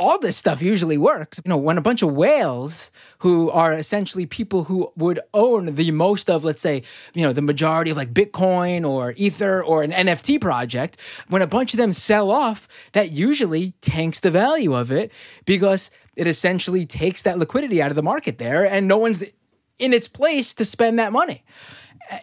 all 0.00 0.18
this 0.18 0.36
stuff 0.36 0.62
usually 0.62 0.96
works. 0.96 1.40
You 1.44 1.50
know, 1.50 1.58
when 1.58 1.76
a 1.76 1.82
bunch 1.82 2.00
of 2.00 2.14
whales 2.14 2.90
who 3.18 3.50
are 3.50 3.74
essentially 3.74 4.24
people 4.24 4.64
who 4.64 4.90
would 4.96 5.20
own 5.34 5.74
the 5.74 5.90
most 5.90 6.30
of, 6.30 6.42
let's 6.42 6.62
say, 6.62 6.82
you 7.12 7.22
know, 7.22 7.34
the 7.34 7.42
majority 7.42 7.90
of 7.90 7.98
like 7.98 8.14
Bitcoin 8.14 8.88
or 8.88 9.12
Ether 9.18 9.62
or 9.62 9.82
an 9.82 9.92
NFT 9.92 10.40
project, 10.40 10.96
when 11.28 11.42
a 11.42 11.46
bunch 11.46 11.74
of 11.74 11.78
them 11.78 11.92
sell 11.92 12.30
off, 12.30 12.66
that 12.92 13.12
usually 13.12 13.74
tanks 13.82 14.20
the 14.20 14.30
value 14.30 14.74
of 14.74 14.90
it 14.90 15.12
because 15.44 15.90
it 16.16 16.26
essentially 16.26 16.86
takes 16.86 17.20
that 17.22 17.38
liquidity 17.38 17.82
out 17.82 17.90
of 17.90 17.96
the 17.96 18.02
market 18.02 18.38
there 18.38 18.64
and 18.64 18.88
no 18.88 18.96
one's 18.96 19.22
in 19.78 19.92
its 19.92 20.08
place 20.08 20.54
to 20.54 20.64
spend 20.64 20.98
that 20.98 21.12
money 21.12 21.44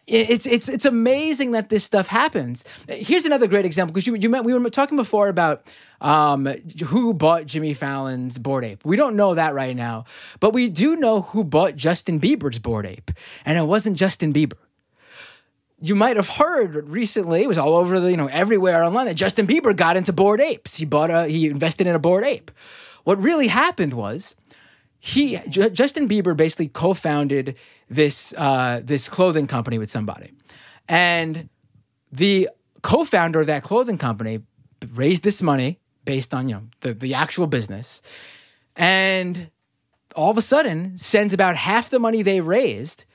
it's 0.05 0.45
it's 0.45 0.67
it's 0.69 0.85
amazing 0.85 1.51
that 1.51 1.69
this 1.69 1.83
stuff 1.83 2.07
happens. 2.07 2.63
Here's 2.87 3.25
another 3.25 3.47
great 3.47 3.65
example 3.65 3.93
because 3.93 4.07
you 4.07 4.15
you 4.15 4.29
met, 4.29 4.43
we 4.43 4.53
were 4.53 4.69
talking 4.69 4.97
before 4.97 5.29
about 5.29 5.71
um, 6.01 6.45
who 6.85 7.13
bought 7.13 7.45
Jimmy 7.45 7.73
Fallon's 7.73 8.37
Bored 8.37 8.65
Ape. 8.65 8.83
We 8.85 8.95
don't 8.95 9.15
know 9.15 9.35
that 9.35 9.53
right 9.53 9.75
now, 9.75 10.05
but 10.39 10.53
we 10.53 10.69
do 10.69 10.95
know 10.95 11.21
who 11.21 11.43
bought 11.43 11.75
Justin 11.75 12.19
Bieber's 12.19 12.59
Bored 12.59 12.85
Ape, 12.85 13.11
and 13.45 13.57
it 13.57 13.63
wasn't 13.63 13.97
Justin 13.97 14.33
Bieber. 14.33 14.57
You 15.79 15.95
might 15.95 16.17
have 16.17 16.29
heard 16.29 16.89
recently; 16.89 17.43
it 17.43 17.47
was 17.47 17.57
all 17.57 17.75
over 17.75 17.99
the 17.99 18.11
you 18.11 18.17
know 18.17 18.27
everywhere 18.27 18.83
online 18.83 19.05
that 19.05 19.15
Justin 19.15 19.47
Bieber 19.47 19.75
got 19.75 19.95
into 19.95 20.11
Bored 20.11 20.41
Apes. 20.41 20.75
He 20.75 20.85
bought 20.85 21.11
a 21.11 21.27
he 21.27 21.47
invested 21.47 21.87
in 21.87 21.95
a 21.95 21.99
Bored 21.99 22.25
Ape. 22.25 22.51
What 23.03 23.21
really 23.21 23.47
happened 23.47 23.93
was 23.93 24.35
he 24.99 25.37
Ju- 25.49 25.69
Justin 25.69 26.07
Bieber 26.07 26.35
basically 26.35 26.67
co-founded 26.67 27.55
this 27.89 28.33
uh, 28.37 28.81
this 28.83 29.09
clothing 29.09 29.47
company 29.47 29.77
with 29.77 29.89
somebody, 29.89 30.31
and 30.87 31.49
the 32.11 32.49
co-founder 32.81 33.41
of 33.41 33.47
that 33.47 33.63
clothing 33.63 33.97
company 33.97 34.39
raised 34.93 35.23
this 35.23 35.41
money 35.41 35.79
based 36.05 36.33
on 36.33 36.49
you 36.49 36.55
know 36.55 36.63
the, 36.81 36.93
the 36.93 37.13
actual 37.13 37.47
business, 37.47 38.01
and 38.75 39.49
all 40.15 40.31
of 40.31 40.37
a 40.37 40.41
sudden 40.41 40.97
sends 40.97 41.33
about 41.33 41.55
half 41.55 41.89
the 41.89 41.99
money 41.99 42.21
they 42.21 42.41
raised 42.41 43.05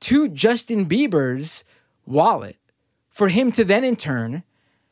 to 0.00 0.28
Justin 0.28 0.86
Bieber's 0.86 1.64
wallet 2.06 2.56
for 3.08 3.28
him 3.28 3.52
to 3.52 3.64
then 3.64 3.84
in 3.84 3.96
turn 3.96 4.42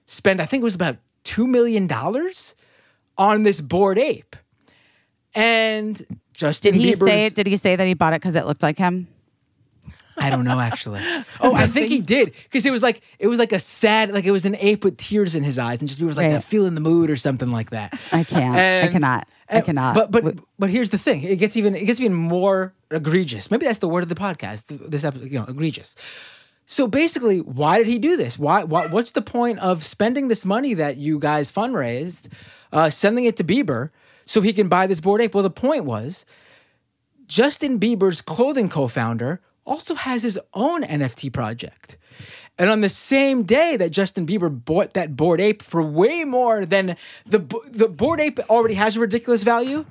spend 0.06 0.40
I 0.40 0.46
think 0.46 0.62
it 0.62 0.64
was 0.64 0.74
about 0.74 0.98
two 1.24 1.46
million 1.46 1.86
dollars 1.86 2.54
on 3.18 3.42
this 3.42 3.60
bored 3.60 3.98
ape. 3.98 4.36
And 5.34 6.04
Justin 6.34 6.72
Did 6.72 6.80
he 6.80 6.90
Bieber's, 6.92 6.98
say? 6.98 7.28
Did 7.30 7.46
he 7.46 7.56
say 7.56 7.76
that 7.76 7.86
he 7.86 7.94
bought 7.94 8.12
it 8.12 8.20
because 8.20 8.34
it 8.34 8.46
looked 8.46 8.62
like 8.62 8.78
him? 8.78 9.08
I 10.18 10.28
don't 10.28 10.44
know 10.44 10.60
actually. 10.60 11.00
Oh, 11.40 11.54
I 11.54 11.66
think 11.66 11.88
he 11.88 12.00
did 12.00 12.34
because 12.44 12.64
it 12.66 12.70
was 12.70 12.82
like 12.82 13.00
it 13.18 13.26
was 13.26 13.38
like 13.38 13.52
a 13.52 13.58
sad, 13.58 14.12
like 14.12 14.24
it 14.24 14.30
was 14.30 14.44
an 14.44 14.54
ape 14.56 14.84
with 14.84 14.96
tears 14.96 15.34
in 15.34 15.42
his 15.42 15.58
eyes, 15.58 15.80
and 15.80 15.88
just 15.88 15.98
he 15.98 16.04
was 16.06 16.16
like 16.16 16.30
Right. 16.30 16.44
feeling 16.44 16.74
the 16.74 16.80
mood 16.80 17.10
or 17.10 17.16
something 17.16 17.50
like 17.50 17.70
that. 17.70 17.98
I 18.12 18.22
can't. 18.22 18.56
I 18.56 18.92
cannot. 18.92 19.26
I 19.48 19.60
cannot. 19.62 19.94
But 19.94 20.10
but 20.12 20.24
W- 20.24 20.46
but 20.58 20.70
here's 20.70 20.90
the 20.90 20.98
thing: 20.98 21.22
it 21.22 21.36
gets 21.36 21.56
even 21.56 21.74
it 21.74 21.86
gets 21.86 21.98
even 21.98 22.14
more 22.14 22.74
egregious. 22.90 23.50
Maybe 23.50 23.66
that's 23.66 23.78
the 23.80 23.88
word 23.88 24.02
of 24.02 24.08
the 24.08 24.14
podcast. 24.14 24.66
This 24.90 25.02
episode, 25.02 25.30
you 25.30 25.38
know, 25.40 25.46
egregious. 25.46 25.96
So 26.66 26.86
basically, 26.86 27.40
why 27.40 27.78
did 27.78 27.88
he 27.88 27.98
do 27.98 28.16
this? 28.16 28.38
Why, 28.38 28.62
why? 28.64 28.86
What's 28.86 29.10
the 29.12 29.22
point 29.22 29.58
of 29.58 29.82
spending 29.82 30.28
this 30.28 30.44
money 30.44 30.74
that 30.74 30.96
you 30.96 31.18
guys 31.18 31.50
fundraised, 31.50 32.28
uh, 32.72 32.88
sending 32.88 33.24
it 33.24 33.36
to 33.38 33.44
Bieber 33.44 33.90
so 34.24 34.40
he 34.40 34.52
can 34.52 34.68
buy 34.68 34.86
this 34.86 35.00
bored 35.00 35.20
ape? 35.20 35.34
Well, 35.34 35.42
the 35.42 35.50
point 35.50 35.84
was 35.84 36.24
Justin 37.26 37.78
Bieber's 37.78 38.20
clothing 38.20 38.68
co-founder 38.68 39.40
also 39.64 39.94
has 39.94 40.22
his 40.22 40.38
own 40.54 40.82
NFT 40.82 41.32
project. 41.32 41.96
And 42.58 42.68
on 42.68 42.80
the 42.80 42.88
same 42.88 43.44
day 43.44 43.76
that 43.76 43.90
Justin 43.90 44.26
Bieber 44.26 44.50
bought 44.52 44.92
that 44.94 45.16
bored 45.16 45.40
ape 45.40 45.62
for 45.62 45.82
way 45.82 46.24
more 46.24 46.66
than 46.66 46.96
the 47.24 47.38
the 47.70 47.88
bored 47.88 48.20
ape 48.20 48.38
already 48.50 48.74
has 48.74 48.96
a 48.96 49.00
ridiculous 49.00 49.42
value, 49.42 49.86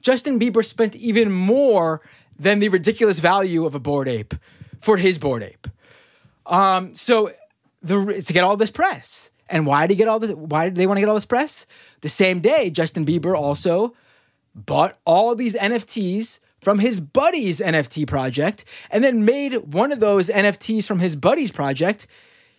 Justin 0.00 0.38
Bieber 0.38 0.64
spent 0.64 0.94
even 0.96 1.32
more 1.32 2.00
than 2.38 2.60
the 2.60 2.68
ridiculous 2.68 3.18
value 3.18 3.66
of 3.66 3.74
a 3.74 3.80
bored 3.80 4.08
ape 4.08 4.34
for 4.80 4.96
his 4.96 5.18
bored 5.18 5.42
ape. 5.42 5.66
Um, 6.46 6.94
so 6.94 7.32
the 7.82 8.22
to 8.24 8.32
get 8.32 8.44
all 8.44 8.56
this 8.56 8.70
press. 8.70 9.30
And 9.54 9.66
why 9.66 9.86
did 9.86 9.94
he 9.94 9.96
get 9.96 10.08
all 10.08 10.18
this? 10.18 10.32
Why 10.32 10.64
did 10.64 10.74
they 10.74 10.88
want 10.88 10.96
to 10.96 11.00
get 11.00 11.08
all 11.08 11.14
this 11.14 11.24
press? 11.24 11.64
The 12.00 12.08
same 12.08 12.40
day, 12.40 12.70
Justin 12.70 13.06
Bieber 13.06 13.36
also 13.36 13.94
bought 14.52 14.98
all 15.06 15.36
these 15.36 15.54
NFTs 15.54 16.40
from 16.60 16.80
his 16.80 16.98
buddy's 16.98 17.60
NFT 17.60 18.04
project 18.08 18.64
and 18.90 19.04
then 19.04 19.24
made 19.24 19.72
one 19.72 19.92
of 19.92 20.00
those 20.00 20.28
NFTs 20.28 20.86
from 20.86 20.98
his 20.98 21.14
buddy's 21.14 21.52
project 21.52 22.08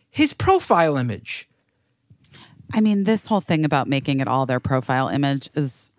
his 0.09 0.31
profile 0.31 0.95
image. 0.95 1.49
I 2.73 2.79
mean, 2.79 3.03
this 3.03 3.25
whole 3.25 3.41
thing 3.41 3.65
about 3.65 3.89
making 3.89 4.21
it 4.21 4.29
all 4.29 4.45
their 4.45 4.61
profile 4.61 5.09
image 5.09 5.49
is 5.53 5.91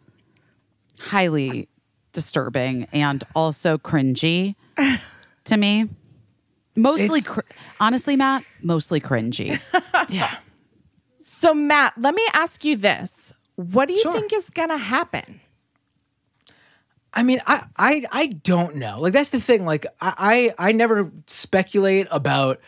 highly 0.98 1.68
disturbing 2.12 2.86
and 2.90 3.22
also 3.34 3.76
cringy 3.76 4.54
to 5.44 5.56
me. 5.58 5.90
Mostly, 6.74 7.20
cr- 7.20 7.40
honestly, 7.80 8.16
Matt, 8.16 8.44
mostly 8.62 8.98
cringy. 8.98 9.60
Yeah. 10.08 10.36
So, 11.46 11.54
Matt, 11.54 11.92
let 11.96 12.12
me 12.12 12.26
ask 12.34 12.64
you 12.64 12.76
this. 12.76 13.32
What 13.54 13.86
do 13.86 13.94
you 13.94 14.02
Sure. 14.02 14.12
think 14.12 14.32
is 14.32 14.50
going 14.50 14.70
to 14.70 14.76
happen? 14.76 15.38
I 17.14 17.22
mean, 17.22 17.40
I, 17.46 17.62
I 17.76 18.04
I 18.10 18.26
don't 18.26 18.74
know. 18.74 18.98
Like 18.98 19.12
that's 19.12 19.30
the 19.30 19.40
thing. 19.40 19.64
Like 19.64 19.86
I 20.00 20.50
I, 20.58 20.70
I 20.70 20.72
never 20.72 21.12
speculate 21.28 22.08
about 22.10 22.60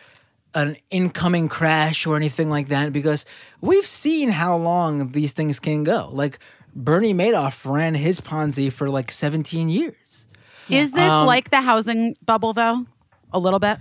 an 0.53 0.77
incoming 0.91 1.49
crash 1.49 2.07
or 2.07 2.15
anything 2.15 2.49
like 2.49 2.69
that 2.69 2.93
because 2.93 3.25
we've 3.59 3.85
seen 3.85 4.29
how 4.29 4.55
long 4.55 5.11
these 5.11 5.33
things 5.33 5.59
can 5.59 5.83
go. 5.83 6.07
Like 6.13 6.39
Bernie 6.73 7.13
Madoff 7.13 7.69
ran 7.69 7.95
his 7.95 8.21
Ponzi 8.21 8.71
for 8.71 8.89
like 8.89 9.11
17 9.11 9.67
years. 9.67 10.25
Is 10.69 10.93
this 10.93 11.01
um, 11.01 11.27
like 11.27 11.49
the 11.49 11.59
housing 11.59 12.15
bubble, 12.25 12.53
though? 12.53 12.85
A 13.33 13.39
little 13.39 13.59
bit. 13.59 13.77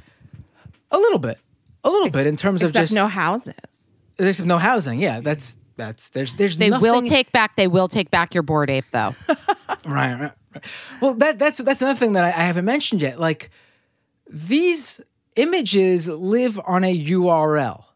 A 0.90 0.98
little 0.98 1.20
bit. 1.20 1.38
A 1.84 1.88
little 1.88 2.10
bit 2.10 2.26
in 2.26 2.34
terms 2.36 2.64
of 2.64 2.70
Except 2.70 2.82
just 2.88 2.94
no 2.94 3.06
houses. 3.06 3.77
There's 4.18 4.44
no 4.44 4.58
housing. 4.58 4.98
Yeah, 4.98 5.20
that's 5.20 5.56
that's 5.76 6.10
there's 6.10 6.34
there's 6.34 6.56
They 6.58 6.70
will 6.70 7.02
take 7.02 7.32
back. 7.32 7.56
They 7.56 7.68
will 7.68 7.88
take 7.88 8.10
back 8.10 8.34
your 8.34 8.42
bored 8.42 8.68
ape, 8.68 8.90
though. 8.92 9.14
Right, 9.84 10.18
right, 10.18 10.32
right. 10.54 10.64
Well, 11.00 11.14
that 11.14 11.38
that's 11.38 11.58
that's 11.58 11.80
another 11.80 11.98
thing 11.98 12.14
that 12.14 12.24
I, 12.24 12.28
I 12.28 12.44
haven't 12.44 12.64
mentioned 12.64 13.00
yet. 13.00 13.18
Like 13.18 13.50
these 14.28 15.00
images 15.36 16.08
live 16.08 16.60
on 16.66 16.84
a 16.84 17.04
URL, 17.06 17.86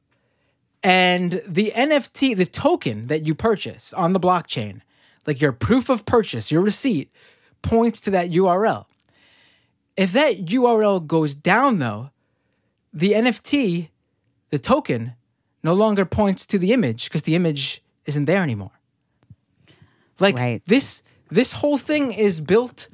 and 0.82 1.43
the 1.47 1.73
NFT, 1.74 2.36
the 2.36 2.47
token 2.47 3.09
that 3.09 3.27
you 3.27 3.35
purchase 3.35 3.93
on 3.93 4.12
the 4.12 4.20
blockchain, 4.20 4.81
like 5.27 5.40
your 5.40 5.53
proof 5.53 5.89
of 5.89 6.07
purchase, 6.07 6.51
your 6.51 6.62
receipt, 6.62 7.11
points 7.62 8.01
to 8.03 8.11
that 8.11 8.31
URL. 8.31 8.86
If 9.97 10.12
that 10.12 10.47
URL 10.47 11.07
goes 11.07 11.35
down, 11.35 11.78
though, 11.78 12.11
the 12.93 13.12
NFT, 13.12 13.89
the 14.51 14.59
token, 14.59 15.15
no 15.62 15.74
longer 15.74 16.05
points 16.05 16.47
to 16.47 16.59
the 16.59 16.72
image 16.72 17.05
because 17.05 17.22
the 17.22 17.34
image 17.34 17.82
isn't 18.06 18.24
there 18.24 18.43
anymore. 18.43 18.72
Like 20.18 20.36
Right. 20.36 20.62
this 20.66 21.02
this 21.30 21.52
whole 21.52 21.78
thing 21.78 22.12
is 22.12 22.40
built 22.40 22.89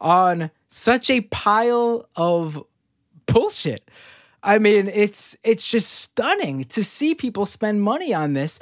on 0.00 0.50
such 0.68 1.08
a 1.10 1.20
pile 1.22 2.08
of 2.16 2.62
bullshit. 3.26 3.88
I 4.42 4.58
mean, 4.58 4.88
it's 4.88 5.36
it's 5.44 5.66
just 5.66 5.90
stunning 5.92 6.64
to 6.66 6.84
see 6.84 7.14
people 7.14 7.46
spend 7.46 7.82
money 7.82 8.12
on 8.12 8.34
this. 8.34 8.58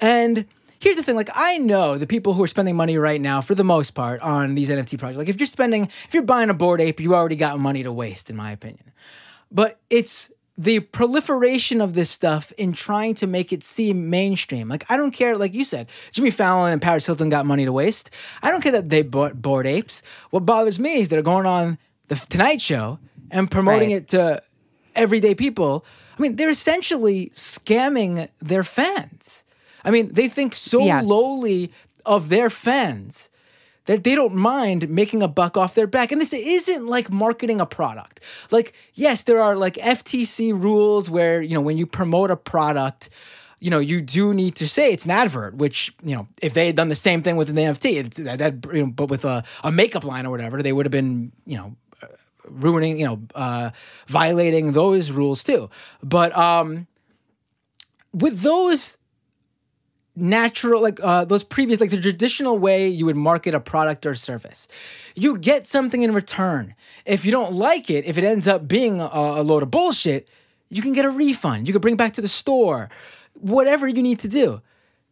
And 0.00 0.46
here's 0.80 0.96
the 0.96 1.02
thing, 1.02 1.14
like 1.14 1.30
I 1.34 1.58
know 1.58 1.98
the 1.98 2.06
people 2.06 2.34
who 2.34 2.42
are 2.42 2.48
spending 2.48 2.74
money 2.74 2.98
right 2.98 3.20
now 3.20 3.40
for 3.40 3.54
the 3.54 3.62
most 3.64 3.90
part 3.92 4.20
on 4.22 4.54
these 4.54 4.70
NFT 4.70 4.98
projects. 4.98 5.18
Like 5.18 5.28
if 5.28 5.38
you're 5.38 5.46
spending 5.46 5.84
if 6.08 6.14
you're 6.14 6.24
buying 6.24 6.50
a 6.50 6.54
bored 6.54 6.80
ape, 6.80 6.98
you 7.00 7.14
already 7.14 7.36
got 7.36 7.58
money 7.60 7.82
to 7.82 7.92
waste 7.92 8.30
in 8.30 8.36
my 8.36 8.50
opinion. 8.50 8.90
But 9.52 9.78
it's 9.90 10.32
the 10.62 10.80
proliferation 10.80 11.80
of 11.80 11.94
this 11.94 12.10
stuff 12.10 12.52
in 12.58 12.74
trying 12.74 13.14
to 13.14 13.26
make 13.26 13.50
it 13.50 13.62
seem 13.62 14.10
mainstream. 14.10 14.68
Like 14.68 14.84
I 14.90 14.98
don't 14.98 15.10
care, 15.10 15.34
like 15.38 15.54
you 15.54 15.64
said, 15.64 15.88
Jimmy 16.12 16.30
Fallon 16.30 16.70
and 16.74 16.82
Paris 16.82 17.06
Hilton 17.06 17.30
got 17.30 17.46
money 17.46 17.64
to 17.64 17.72
waste. 17.72 18.10
I 18.42 18.50
don't 18.50 18.60
care 18.60 18.72
that 18.72 18.90
they 18.90 19.00
bought 19.02 19.40
bored 19.40 19.66
apes. 19.66 20.02
What 20.28 20.44
bothers 20.44 20.78
me 20.78 21.00
is 21.00 21.08
they're 21.08 21.22
going 21.22 21.46
on 21.46 21.78
the 22.08 22.16
Tonight 22.16 22.60
Show 22.60 22.98
and 23.30 23.50
promoting 23.50 23.88
Right. 23.88 24.02
it 24.02 24.08
to 24.08 24.42
everyday 24.94 25.34
people. 25.34 25.82
I 26.18 26.20
mean, 26.22 26.36
they're 26.36 26.50
essentially 26.50 27.30
scamming 27.34 28.28
their 28.40 28.62
fans. 28.64 29.44
I 29.82 29.90
mean, 29.90 30.12
they 30.12 30.28
think 30.28 30.54
so 30.54 30.84
Yes. 30.84 31.06
lowly 31.06 31.72
of 32.04 32.28
their 32.28 32.50
fans 32.50 33.29
that 33.90 34.04
they 34.04 34.14
don't 34.14 34.36
mind 34.36 34.88
making 34.88 35.20
a 35.20 35.26
buck 35.26 35.56
off 35.56 35.74
their 35.74 35.88
back. 35.88 36.12
And 36.12 36.20
this 36.20 36.32
isn't 36.32 36.86
like 36.86 37.10
marketing 37.10 37.60
a 37.60 37.66
product. 37.66 38.20
Like, 38.52 38.72
yes, 38.94 39.24
there 39.24 39.40
are 39.40 39.56
like 39.56 39.74
FTC 39.74 40.52
rules 40.52 41.10
where, 41.10 41.42
you 41.42 41.54
know, 41.54 41.60
when 41.60 41.76
you 41.76 41.86
promote 41.86 42.30
a 42.30 42.36
product, 42.36 43.10
you 43.58 43.68
know, 43.68 43.80
you 43.80 44.00
do 44.00 44.32
need 44.32 44.54
to 44.54 44.68
say 44.68 44.92
it's 44.92 45.06
an 45.06 45.10
advert, 45.10 45.56
which, 45.56 45.92
you 46.04 46.14
know, 46.14 46.28
if 46.40 46.54
they 46.54 46.66
had 46.66 46.76
done 46.76 46.86
the 46.86 46.94
same 46.94 47.20
thing 47.20 47.36
with 47.36 47.50
an 47.50 47.56
NFT, 47.56 48.14
that, 48.14 48.38
that, 48.38 48.72
you 48.72 48.86
know, 48.86 48.92
but 48.92 49.10
with 49.10 49.24
a, 49.24 49.42
a 49.64 49.72
makeup 49.72 50.04
line 50.04 50.24
or 50.24 50.30
whatever, 50.30 50.62
they 50.62 50.72
would 50.72 50.86
have 50.86 50.92
been, 50.92 51.32
you 51.44 51.56
know, 51.56 51.74
ruining, 52.44 52.96
you 52.96 53.06
know, 53.06 53.20
uh, 53.34 53.70
violating 54.06 54.70
those 54.70 55.10
rules 55.10 55.42
too. 55.42 55.68
But 56.00 56.36
um, 56.38 56.86
with 58.12 58.42
those 58.42 58.98
natural 60.20 60.82
like 60.82 61.00
uh, 61.02 61.24
those 61.24 61.44
previous 61.44 61.80
like 61.80 61.90
the 61.90 62.00
traditional 62.00 62.58
way 62.58 62.88
you 62.88 63.06
would 63.06 63.16
market 63.16 63.54
a 63.54 63.60
product 63.60 64.06
or 64.06 64.14
service. 64.14 64.68
You 65.14 65.38
get 65.38 65.66
something 65.66 66.02
in 66.02 66.12
return. 66.14 66.74
If 67.04 67.24
you 67.24 67.30
don't 67.30 67.52
like 67.52 67.90
it 67.90 68.04
if 68.04 68.18
it 68.18 68.24
ends 68.24 68.46
up 68.46 68.68
being 68.68 69.00
a, 69.00 69.08
a 69.12 69.42
load 69.42 69.62
of 69.62 69.70
bullshit 69.70 70.28
you 70.70 70.82
can 70.82 70.92
get 70.92 71.04
a 71.04 71.10
refund. 71.10 71.66
You 71.66 71.74
can 71.74 71.82
bring 71.82 71.96
back 71.96 72.14
to 72.14 72.22
the 72.22 72.28
store. 72.28 72.88
Whatever 73.34 73.88
you 73.88 74.02
need 74.02 74.20
to 74.20 74.28
do. 74.28 74.62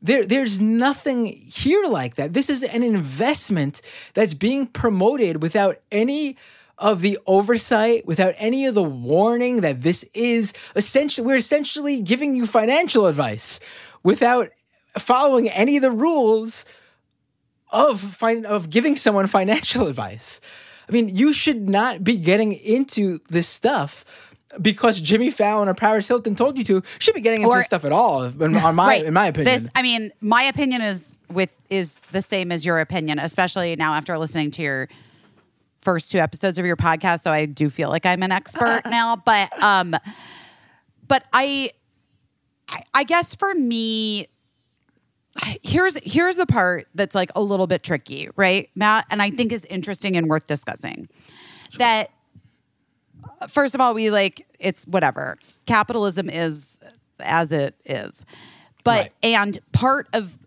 There, 0.00 0.24
there's 0.24 0.60
nothing 0.60 1.26
here 1.26 1.84
like 1.86 2.14
that. 2.14 2.32
This 2.32 2.48
is 2.48 2.62
an 2.62 2.84
investment 2.84 3.82
that's 4.14 4.32
being 4.32 4.68
promoted 4.68 5.42
without 5.42 5.78
any 5.90 6.36
of 6.78 7.00
the 7.00 7.18
oversight, 7.26 8.06
without 8.06 8.34
any 8.38 8.66
of 8.66 8.74
the 8.76 8.82
warning 8.82 9.62
that 9.62 9.82
this 9.82 10.04
is 10.14 10.52
essentially, 10.76 11.26
we're 11.26 11.36
essentially 11.36 12.00
giving 12.00 12.36
you 12.36 12.46
financial 12.46 13.08
advice 13.08 13.58
without 14.04 14.50
following 14.98 15.48
any 15.48 15.76
of 15.76 15.82
the 15.82 15.90
rules 15.90 16.64
of 17.70 18.00
fin- 18.00 18.46
of 18.46 18.70
giving 18.70 18.96
someone 18.96 19.26
financial 19.38 19.86
advice. 19.86 20.40
I 20.88 20.92
mean, 20.92 21.14
you 21.14 21.32
should 21.32 21.68
not 21.68 22.02
be 22.02 22.16
getting 22.16 22.52
into 22.54 23.18
this 23.28 23.46
stuff 23.46 24.04
because 24.62 24.98
Jimmy 25.00 25.30
Fallon 25.30 25.68
or 25.68 25.74
Paris 25.74 26.08
Hilton 26.08 26.34
told 26.34 26.56
you 26.56 26.64
to. 26.64 26.72
You 26.76 26.82
should 26.98 27.14
be 27.14 27.20
getting 27.20 27.42
into 27.42 27.50
Or- 27.50 27.58
this 27.58 27.66
stuff 27.66 27.84
at 27.84 27.92
all, 27.92 28.22
in, 28.24 28.56
on 28.56 28.74
my, 28.74 28.86
Right. 28.86 29.04
in 29.04 29.12
my 29.12 29.26
opinion. 29.26 29.52
This, 29.52 29.68
I 29.74 29.82
mean, 29.82 30.10
my 30.22 30.44
opinion 30.44 30.80
is 30.80 31.18
with 31.30 31.60
is 31.68 32.00
the 32.12 32.22
same 32.22 32.50
as 32.50 32.64
your 32.64 32.80
opinion, 32.80 33.18
especially 33.18 33.76
now 33.76 33.92
after 33.92 34.16
listening 34.16 34.50
to 34.52 34.62
your 34.62 34.88
first 35.80 36.10
two 36.10 36.18
episodes 36.18 36.58
of 36.58 36.64
your 36.64 36.76
podcast. 36.76 37.20
So 37.20 37.30
I 37.30 37.44
do 37.44 37.68
feel 37.68 37.90
like 37.90 38.06
I'm 38.06 38.22
an 38.22 38.32
expert 38.32 38.82
now, 38.90 39.16
but 39.16 39.62
um, 39.62 39.94
but 41.06 41.24
I, 41.34 41.70
I, 42.70 42.82
I 42.94 43.04
guess 43.04 43.34
for 43.34 43.52
me, 43.54 44.26
here's 45.62 45.96
here's 46.04 46.36
the 46.36 46.46
part 46.46 46.88
that's 46.94 47.14
like 47.14 47.30
a 47.34 47.40
little 47.42 47.66
bit 47.66 47.82
tricky, 47.82 48.28
right, 48.36 48.70
Matt, 48.74 49.06
and 49.10 49.22
I 49.22 49.30
think 49.30 49.52
is 49.52 49.64
interesting 49.66 50.16
and 50.16 50.28
worth 50.28 50.46
discussing. 50.46 51.08
That 51.78 52.10
first 53.48 53.74
of 53.74 53.80
all, 53.80 53.94
we 53.94 54.10
like 54.10 54.46
it's 54.58 54.84
whatever. 54.86 55.38
Capitalism 55.66 56.28
is 56.28 56.80
as 57.20 57.52
it 57.52 57.74
is. 57.84 58.24
But 58.84 59.02
Right. 59.02 59.12
and 59.22 59.58
part 59.72 60.08
of 60.12 60.38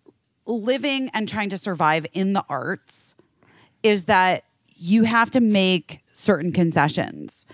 living 0.45 1.09
and 1.13 1.27
trying 1.27 1.49
to 1.49 1.57
survive 1.57 2.05
in 2.13 2.33
the 2.33 2.43
arts 2.49 3.15
is 3.83 4.05
that 4.05 4.43
you 4.75 5.03
have 5.03 5.29
to 5.31 5.39
make 5.39 6.03
certain 6.13 6.51
concessions. 6.51 7.45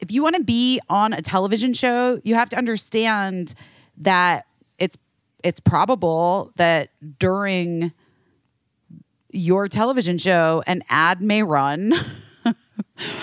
If 0.00 0.10
you 0.10 0.22
want 0.22 0.36
to 0.36 0.42
be 0.42 0.80
on 0.88 1.12
a 1.12 1.22
television 1.22 1.72
show, 1.74 2.20
you 2.24 2.34
have 2.34 2.48
to 2.50 2.56
understand 2.56 3.54
that 3.98 4.46
it's 5.42 5.60
probable 5.60 6.52
that 6.56 6.90
during 7.18 7.92
your 9.30 9.68
television 9.68 10.18
show 10.18 10.62
an 10.66 10.82
ad 10.88 11.22
may 11.22 11.42
run 11.42 11.94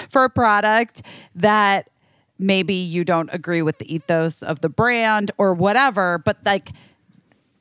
for 0.10 0.24
a 0.24 0.30
product 0.30 1.02
that 1.36 1.90
maybe 2.40 2.74
you 2.74 3.04
don't 3.04 3.30
agree 3.32 3.62
with 3.62 3.78
the 3.78 3.94
ethos 3.94 4.42
of 4.42 4.62
the 4.62 4.70
brand 4.70 5.32
or 5.38 5.54
whatever 5.54 6.18
but 6.26 6.38
like 6.46 6.72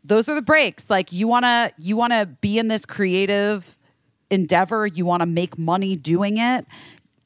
those 0.08 0.28
are 0.28 0.34
the 0.34 0.42
breaks. 0.42 0.90
Like 0.90 1.12
you 1.12 1.28
want 1.28 1.44
to 1.44 1.72
you 1.78 1.96
want 1.96 2.12
to 2.12 2.26
be 2.40 2.58
in 2.58 2.68
this 2.68 2.84
creative 2.84 3.78
endeavor. 4.30 4.86
You 4.86 5.04
want 5.04 5.20
to 5.20 5.26
make 5.26 5.58
money 5.58 5.96
doing 5.96 6.38
it 6.38 6.66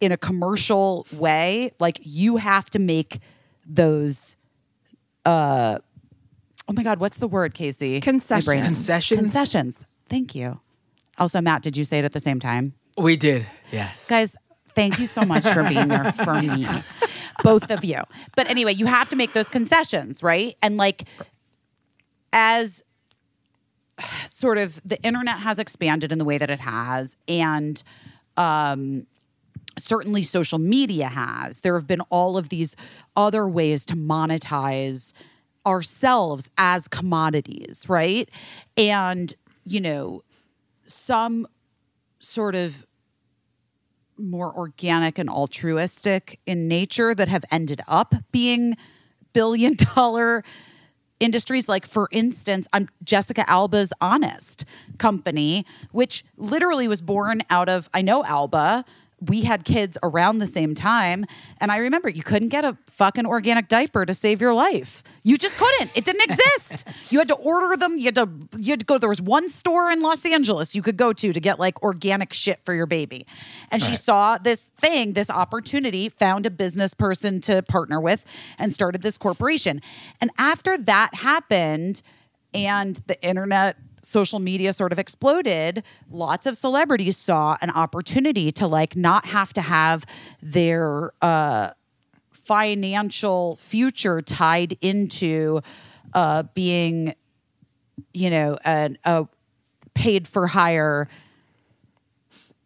in 0.00 0.12
a 0.12 0.16
commercial 0.16 1.06
way. 1.12 1.72
Like 1.78 2.00
you 2.02 2.36
have 2.36 2.68
to 2.70 2.78
make 2.78 3.20
those 3.64 4.36
uh 5.24 5.78
oh 6.68 6.72
my 6.72 6.82
god 6.82 6.98
what's 7.00 7.18
the 7.18 7.28
word 7.28 7.54
casey 7.54 7.94
My 7.94 8.00
Concessions. 8.00 8.66
Concessions? 8.66 9.20
concessions 9.20 9.84
thank 10.08 10.34
you 10.34 10.60
also 11.18 11.40
matt 11.40 11.62
did 11.62 11.76
you 11.76 11.84
say 11.84 11.98
it 11.98 12.04
at 12.04 12.12
the 12.12 12.20
same 12.20 12.40
time 12.40 12.74
we 12.96 13.16
did, 13.16 13.46
yes. 13.70 14.06
Guys, 14.06 14.36
thank 14.74 14.98
you 14.98 15.06
so 15.06 15.22
much 15.22 15.46
for 15.46 15.62
being 15.64 15.88
there 15.88 16.12
for 16.12 16.34
me. 16.34 16.66
Both 17.42 17.70
of 17.70 17.84
you. 17.84 17.98
But 18.36 18.48
anyway, 18.48 18.74
you 18.74 18.86
have 18.86 19.08
to 19.10 19.16
make 19.16 19.32
those 19.32 19.48
concessions, 19.48 20.22
right? 20.22 20.56
And 20.62 20.76
like 20.76 21.04
as 22.32 22.82
sort 24.26 24.58
of 24.58 24.80
the 24.84 25.00
internet 25.02 25.38
has 25.38 25.58
expanded 25.58 26.12
in 26.12 26.18
the 26.18 26.24
way 26.24 26.38
that 26.38 26.50
it 26.50 26.60
has 26.60 27.16
and 27.28 27.82
um 28.36 29.06
certainly 29.78 30.22
social 30.22 30.58
media 30.58 31.08
has. 31.08 31.60
There 31.60 31.74
have 31.74 31.86
been 31.86 32.02
all 32.10 32.36
of 32.36 32.50
these 32.50 32.76
other 33.16 33.48
ways 33.48 33.86
to 33.86 33.96
monetize 33.96 35.14
ourselves 35.66 36.50
as 36.58 36.88
commodities, 36.88 37.86
right? 37.88 38.28
And 38.76 39.34
you 39.64 39.80
know, 39.80 40.22
some 40.84 41.46
sort 42.18 42.54
of 42.54 42.86
more 44.18 44.54
organic 44.56 45.18
and 45.18 45.28
altruistic 45.28 46.38
in 46.46 46.68
nature 46.68 47.14
that 47.14 47.28
have 47.28 47.44
ended 47.50 47.80
up 47.88 48.14
being 48.30 48.76
billion 49.32 49.74
dollar 49.94 50.44
industries 51.18 51.68
like 51.68 51.86
for 51.86 52.08
instance 52.12 52.66
i'm 52.72 52.88
jessica 53.02 53.48
alba's 53.48 53.92
honest 54.00 54.64
company 54.98 55.64
which 55.92 56.24
literally 56.36 56.86
was 56.86 57.00
born 57.00 57.42
out 57.48 57.68
of 57.68 57.88
i 57.94 58.02
know 58.02 58.24
alba 58.24 58.84
we 59.28 59.42
had 59.42 59.64
kids 59.64 59.96
around 60.02 60.38
the 60.38 60.46
same 60.46 60.74
time 60.74 61.24
and 61.60 61.70
i 61.70 61.76
remember 61.76 62.08
you 62.08 62.22
couldn't 62.22 62.48
get 62.48 62.64
a 62.64 62.76
fucking 63.02 63.26
organic 63.26 63.66
diaper 63.68 64.06
to 64.06 64.14
save 64.14 64.40
your 64.40 64.54
life. 64.54 65.02
You 65.24 65.36
just 65.36 65.56
couldn't. 65.58 65.90
It 65.96 66.04
didn't 66.04 66.22
exist. 66.22 66.86
You 67.10 67.18
had 67.18 67.28
to 67.28 67.34
order 67.34 67.76
them. 67.76 67.98
You 67.98 68.04
had 68.04 68.14
to 68.14 68.28
you 68.56 68.72
had 68.72 68.80
to 68.80 68.86
go 68.86 68.96
there 68.96 69.08
was 69.08 69.20
one 69.20 69.50
store 69.50 69.90
in 69.90 70.00
los 70.00 70.24
angeles 70.24 70.74
you 70.74 70.80
could 70.80 70.96
go 70.96 71.12
to 71.12 71.32
to 71.32 71.40
get 71.40 71.58
like 71.58 71.82
organic 71.82 72.32
shit 72.32 72.60
for 72.64 72.72
your 72.72 72.86
baby. 72.86 73.26
And 73.70 73.82
she 73.82 73.94
saw 73.94 74.38
this 74.38 74.70
thing 74.80 75.12
this 75.12 75.28
opportunity 75.28 76.08
found 76.08 76.46
a 76.46 76.50
business 76.50 76.94
person 76.94 77.40
to 77.42 77.62
partner 77.62 78.00
with 78.00 78.24
and 78.58 78.72
started 78.72 79.02
this 79.02 79.18
corporation. 79.18 79.82
And 80.20 80.30
after 80.38 80.78
that 80.78 81.14
happened 81.16 82.02
and 82.54 82.96
the 83.06 83.22
internet 83.22 83.76
social 84.02 84.38
media 84.38 84.72
sort 84.72 84.92
of 84.92 84.98
exploded, 84.98 85.82
lots 86.10 86.46
of 86.46 86.56
celebrities 86.56 87.16
saw 87.16 87.56
an 87.60 87.70
opportunity 87.70 88.52
to 88.52 88.66
like 88.66 88.96
not 88.96 89.26
have 89.26 89.52
to 89.54 89.62
have 89.62 90.04
their 90.42 91.12
uh, 91.22 91.70
financial 92.30 93.56
future 93.56 94.20
tied 94.20 94.76
into 94.80 95.60
uh, 96.12 96.42
being, 96.54 97.14
you 98.12 98.28
know, 98.28 98.58
an, 98.64 98.98
a 99.04 99.26
paid 99.94 100.26
for 100.26 100.48
hire 100.48 101.08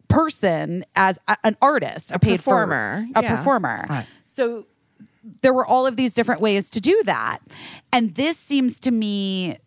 person 0.08 0.84
as 0.94 1.18
a- 1.28 1.36
an 1.44 1.56
artist, 1.60 2.10
a, 2.12 2.18
paid 2.18 2.38
performer, 2.38 3.06
for, 3.12 3.18
a 3.20 3.22
yeah. 3.22 3.36
performer. 3.36 3.86
Right. 3.88 4.06
So 4.24 4.66
there 5.42 5.52
were 5.52 5.66
all 5.66 5.86
of 5.86 5.96
these 5.96 6.14
different 6.14 6.40
ways 6.40 6.70
to 6.70 6.80
do 6.80 7.02
that. 7.04 7.38
And 7.92 8.14
this 8.14 8.38
seems 8.38 8.80
to 8.80 8.90
me 8.90 9.58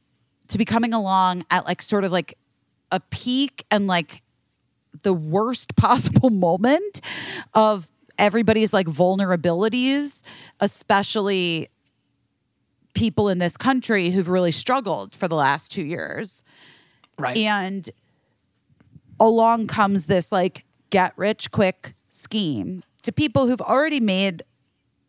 to 0.50 0.58
be 0.58 0.66
coming 0.66 0.94
along 0.94 1.46
at 1.50 1.66
like 1.66 1.82
sort 1.82 2.04
of 2.04 2.12
like 2.12 2.38
a 2.92 3.00
peak 3.00 3.66
and 3.72 3.88
like 3.88 4.22
the 5.04 5.14
worst 5.14 5.76
possible 5.78 6.30
moment 6.30 7.02
of 7.54 7.92
everybody's 8.18 8.74
like 8.74 8.88
vulnerabilities, 8.88 10.22
especially 10.60 11.70
people 12.94 13.30
in 13.30 13.38
this 13.38 13.56
country 13.56 14.10
who've 14.10 14.28
really 14.28 14.52
struggled 14.52 15.16
for 15.16 15.28
the 15.28 15.36
last 15.36 15.72
two 15.72 15.84
years. 15.84 16.44
Right. 17.18 17.38
And 17.38 17.90
along 19.20 19.68
comes 19.68 20.08
this 20.08 20.32
like 20.32 20.66
get 20.90 21.14
rich 21.16 21.52
quick 21.52 21.94
scheme 22.10 22.84
to 23.04 23.12
people 23.12 23.48
who've 23.48 23.62
already 23.62 24.00
made 24.00 24.44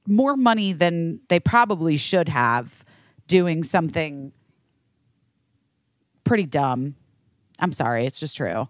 more 0.07 0.37
money 0.37 0.73
than 0.73 1.21
they 1.29 1.41
probably 1.41 1.97
should 1.97 2.29
have 2.29 2.85
doing 3.27 3.63
something 3.63 4.33
pretty 6.31 6.47
dumb. 6.47 6.95
I'm 7.59 7.73
sorry, 7.73 8.07
it's 8.07 8.21
just 8.21 8.37
true. 8.37 8.69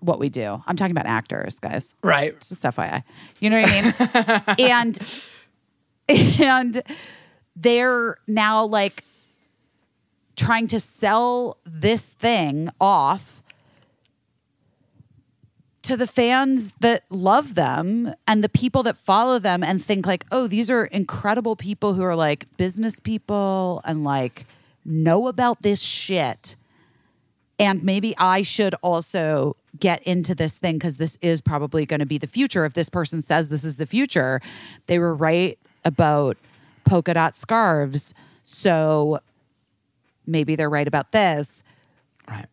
What 0.00 0.18
we 0.18 0.30
do. 0.30 0.62
I'm 0.66 0.76
talking 0.76 0.92
about 0.92 1.04
actors, 1.04 1.58
guys. 1.58 1.94
right. 2.02 2.32
It's 2.32 2.48
just 2.48 2.62
FYI. 2.62 3.02
You 3.38 3.50
know 3.50 3.60
what 3.60 3.70
I 3.70 4.56
mean? 4.56 4.70
and 4.70 4.98
and 6.40 6.82
they're 7.54 8.16
now 8.26 8.64
like 8.64 9.04
trying 10.36 10.68
to 10.68 10.80
sell 10.80 11.58
this 11.66 12.14
thing 12.14 12.70
off 12.80 13.42
to 15.82 15.98
the 15.98 16.06
fans 16.06 16.72
that 16.80 17.04
love 17.10 17.56
them 17.56 18.14
and 18.26 18.42
the 18.42 18.48
people 18.48 18.82
that 18.84 18.96
follow 18.96 19.38
them 19.38 19.62
and 19.62 19.84
think 19.84 20.06
like, 20.06 20.24
oh, 20.32 20.46
these 20.46 20.70
are 20.70 20.86
incredible 20.86 21.56
people 21.56 21.92
who 21.92 22.02
are 22.02 22.16
like 22.16 22.46
business 22.56 22.98
people 23.00 23.82
and 23.84 24.02
like 24.02 24.46
know 24.82 25.26
about 25.26 25.60
this 25.60 25.82
shit. 25.82 26.56
And 27.58 27.82
maybe 27.82 28.14
I 28.18 28.42
should 28.42 28.74
also 28.82 29.56
get 29.78 30.02
into 30.02 30.34
this 30.34 30.58
thing 30.58 30.76
because 30.76 30.98
this 30.98 31.16
is 31.22 31.40
probably 31.40 31.86
going 31.86 32.00
to 32.00 32.06
be 32.06 32.18
the 32.18 32.26
future. 32.26 32.64
If 32.64 32.74
this 32.74 32.88
person 32.90 33.22
says 33.22 33.48
this 33.48 33.64
is 33.64 33.76
the 33.78 33.86
future, 33.86 34.40
they 34.86 34.98
were 34.98 35.14
right 35.14 35.58
about 35.84 36.36
polka 36.84 37.14
dot 37.14 37.34
scarves. 37.34 38.12
So 38.44 39.20
maybe 40.26 40.54
they're 40.56 40.70
right 40.70 40.86
about 40.86 41.12
this. 41.12 41.62
Right. 42.28 42.46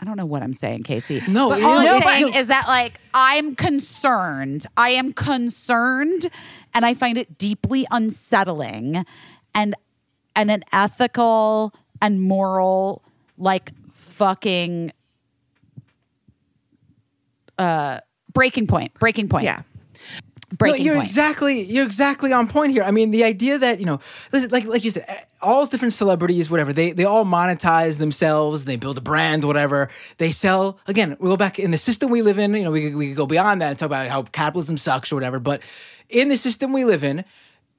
I 0.00 0.04
don't 0.04 0.16
know 0.16 0.26
what 0.26 0.42
I'm 0.42 0.52
saying, 0.52 0.84
Casey. 0.84 1.22
No, 1.26 1.48
but 1.48 1.62
all 1.62 1.78
I'm 1.78 2.02
saying 2.02 2.34
is 2.34 2.48
that 2.48 2.66
like 2.68 3.00
I'm 3.12 3.54
concerned. 3.56 4.66
I 4.76 4.90
am 4.90 5.12
concerned, 5.12 6.28
and 6.72 6.86
I 6.86 6.94
find 6.94 7.18
it 7.18 7.36
deeply 7.36 7.84
unsettling, 7.90 9.04
and 9.54 9.74
and 10.36 10.52
an 10.52 10.62
ethical 10.72 11.74
and 12.00 12.22
moral 12.22 13.02
like 13.38 13.72
fucking 13.92 14.92
uh 17.58 18.00
breaking 18.32 18.66
point. 18.66 18.94
Breaking 18.94 19.28
point. 19.28 19.44
Yeah. 19.44 19.62
Breaking 20.56 20.86
no, 20.86 20.92
you're 20.92 20.94
point. 21.00 21.08
exactly 21.08 21.60
you're 21.62 21.84
exactly 21.84 22.32
on 22.32 22.48
point 22.48 22.72
here. 22.72 22.82
I 22.82 22.90
mean, 22.90 23.10
the 23.10 23.24
idea 23.24 23.58
that 23.58 23.80
you 23.80 23.86
know, 23.86 24.00
like 24.32 24.64
like 24.64 24.84
you 24.84 24.90
said, 24.90 25.04
eh, 25.06 25.20
all 25.42 25.66
different 25.66 25.92
celebrities, 25.92 26.50
whatever 26.50 26.72
they 26.72 26.92
they 26.92 27.04
all 27.04 27.24
monetize 27.24 27.98
themselves. 27.98 28.64
They 28.64 28.76
build 28.76 28.96
a 28.96 29.02
brand, 29.02 29.44
whatever. 29.44 29.88
They 30.16 30.30
sell. 30.30 30.78
Again, 30.86 31.16
we 31.20 31.28
go 31.28 31.36
back 31.36 31.58
in 31.58 31.70
the 31.70 31.78
system 31.78 32.10
we 32.10 32.22
live 32.22 32.38
in. 32.38 32.54
You 32.54 32.64
know, 32.64 32.70
we 32.70 32.94
we 32.94 33.08
could 33.08 33.16
go 33.16 33.26
beyond 33.26 33.60
that 33.60 33.70
and 33.70 33.78
talk 33.78 33.86
about 33.86 34.08
how 34.08 34.22
capitalism 34.22 34.78
sucks 34.78 35.12
or 35.12 35.16
whatever. 35.16 35.38
But 35.38 35.62
in 36.08 36.28
the 36.28 36.36
system 36.36 36.72
we 36.72 36.84
live 36.84 37.04
in, 37.04 37.24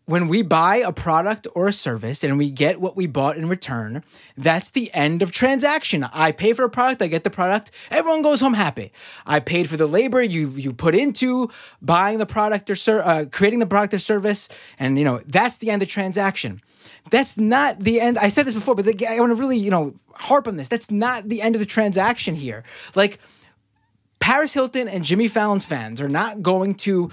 when 0.09 0.27
we 0.27 0.41
buy 0.41 0.77
a 0.77 0.91
product 0.91 1.45
or 1.53 1.67
a 1.67 1.71
service 1.71 2.23
and 2.23 2.35
we 2.35 2.49
get 2.49 2.81
what 2.81 2.95
we 2.95 3.05
bought 3.05 3.37
in 3.37 3.47
return, 3.47 4.03
that's 4.35 4.71
the 4.71 4.91
end 4.91 5.21
of 5.21 5.31
transaction. 5.31 6.03
I 6.03 6.31
pay 6.31 6.53
for 6.53 6.63
a 6.63 6.69
product, 6.69 7.03
I 7.03 7.07
get 7.07 7.23
the 7.23 7.29
product, 7.29 7.69
everyone 7.91 8.23
goes 8.23 8.41
home 8.41 8.55
happy. 8.55 8.91
I 9.27 9.39
paid 9.39 9.69
for 9.69 9.77
the 9.77 9.85
labor 9.85 10.23
you 10.23 10.49
you 10.49 10.73
put 10.73 10.95
into 10.95 11.51
buying 11.79 12.17
the 12.17 12.25
product 12.25 12.71
or 12.71 12.75
ser- 12.75 13.03
uh, 13.03 13.25
creating 13.31 13.59
the 13.59 13.67
product 13.67 13.93
or 13.93 13.99
service, 13.99 14.49
and 14.79 14.97
you 14.97 15.05
know 15.05 15.21
that's 15.27 15.57
the 15.57 15.69
end 15.69 15.83
of 15.83 15.87
transaction. 15.87 16.59
That's 17.11 17.37
not 17.37 17.79
the 17.79 18.01
end. 18.01 18.17
I 18.17 18.29
said 18.29 18.47
this 18.47 18.55
before, 18.55 18.73
but 18.73 18.85
the, 18.85 19.07
I 19.07 19.19
want 19.19 19.29
to 19.29 19.35
really 19.35 19.59
you 19.59 19.69
know 19.69 19.93
harp 20.13 20.47
on 20.47 20.55
this. 20.55 20.69
That's 20.69 20.89
not 20.89 21.29
the 21.29 21.43
end 21.43 21.53
of 21.53 21.59
the 21.59 21.67
transaction 21.67 22.33
here. 22.33 22.63
Like 22.95 23.19
Paris 24.19 24.53
Hilton 24.53 24.87
and 24.87 25.03
Jimmy 25.03 25.27
Fallon's 25.27 25.65
fans 25.65 26.01
are 26.01 26.09
not 26.09 26.41
going 26.41 26.73
to 26.75 27.11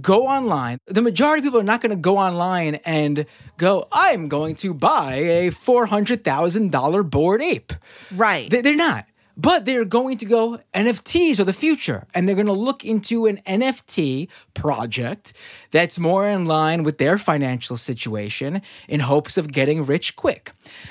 go 0.00 0.26
online. 0.26 0.78
The 0.86 1.02
majority 1.02 1.40
of 1.40 1.44
people 1.44 1.60
are 1.60 1.64
not 1.64 1.80
going 1.80 1.90
to 1.90 1.96
go 1.96 2.18
online 2.18 2.76
and 2.84 3.24
go, 3.56 3.88
I'm 3.92 4.26
going 4.28 4.54
to 4.56 4.74
buy 4.74 5.14
a 5.16 5.50
$400,000 5.50 7.10
bored 7.10 7.42
ape. 7.42 7.72
Right. 8.14 8.50
They- 8.50 8.60
They're 8.60 8.74
not. 8.76 9.06
But 9.40 9.64
they're 9.64 9.84
going 9.84 10.18
to 10.18 10.26
go, 10.26 10.58
NFTs 10.74 11.38
are 11.38 11.44
the 11.44 11.52
future. 11.52 12.08
And 12.12 12.28
they're 12.28 12.34
going 12.34 12.48
to 12.48 12.52
look 12.52 12.84
into 12.84 13.26
an 13.26 13.38
NFT 13.46 14.26
project 14.52 15.32
that's 15.70 15.96
more 15.98 16.28
in 16.28 16.46
line 16.46 16.82
with 16.82 16.98
their 16.98 17.18
financial 17.18 17.76
situation 17.76 18.60
in 18.88 18.98
hopes 18.98 19.36
of 19.36 19.52
getting 19.52 19.86
rich 19.86 20.16
quick. 20.16 20.50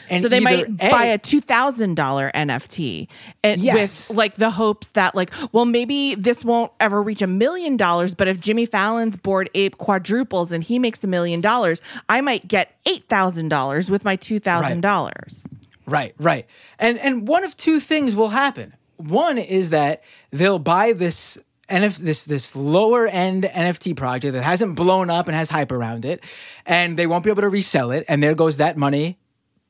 And 0.10 0.24
so 0.24 0.30
they 0.30 0.40
might 0.40 0.78
buy 0.78 1.06
a 1.06 1.18
two 1.18 1.42
thousand 1.42 1.96
dollar 1.96 2.32
NFT, 2.34 3.08
and 3.44 3.60
eh, 3.62 3.64
Yes. 3.66 4.08
with 4.10 4.18
like 4.18 4.36
the 4.36 4.50
hopes 4.52 4.90
that 4.92 5.14
like, 5.14 5.32
well, 5.52 5.66
maybe 5.66 6.16
this 6.16 6.46
won't 6.46 6.72
ever 6.80 7.02
reach 7.04 7.22
a 7.22 7.28
million 7.28 7.76
dollars, 7.76 8.16
but 8.16 8.28
if 8.30 8.40
Jimmy 8.40 8.66
Fallon's 8.66 9.18
bored 9.18 9.50
ape 9.56 9.78
quadruples 9.78 10.54
and 10.54 10.64
he 10.64 10.80
makes 10.80 11.04
a 11.04 11.08
million 11.08 11.42
dollars, 11.42 11.82
I 12.08 12.22
might 12.22 12.48
get 12.48 12.80
eight 12.86 13.08
thousand 13.10 13.50
dollars 13.50 13.92
with 13.92 14.06
my 14.06 14.16
two 14.16 14.40
thousand 14.40 14.82
dollars. 14.82 15.46
Right, 15.88 16.14
right. 16.20 16.46
And 16.80 17.00
and 17.00 17.28
one 17.28 17.44
of 17.44 17.56
two 17.56 17.80
things 17.80 18.16
will 18.16 18.30
happen. 18.30 18.76
One 18.98 19.38
is 19.38 19.70
that 19.70 20.04
they'll 20.32 20.60
buy 20.60 20.94
this 20.94 21.38
NF 21.70 21.98
this 21.98 22.26
this 22.26 22.56
lower 22.56 23.08
end 23.08 23.44
NFT 23.46 23.96
project 23.96 24.34
that 24.34 24.44
hasn't 24.44 24.76
blown 24.76 25.10
up 25.10 25.28
and 25.28 25.36
has 25.36 25.50
hype 25.50 25.72
around 25.72 26.04
it, 26.06 26.24
and 26.66 26.98
they 26.98 27.08
won't 27.08 27.24
be 27.24 27.30
able 27.30 27.42
to 27.42 27.50
resell 27.50 27.92
it, 27.92 28.06
and 28.08 28.22
there 28.22 28.36
goes 28.36 28.58
that 28.58 28.78
money. 28.78 29.18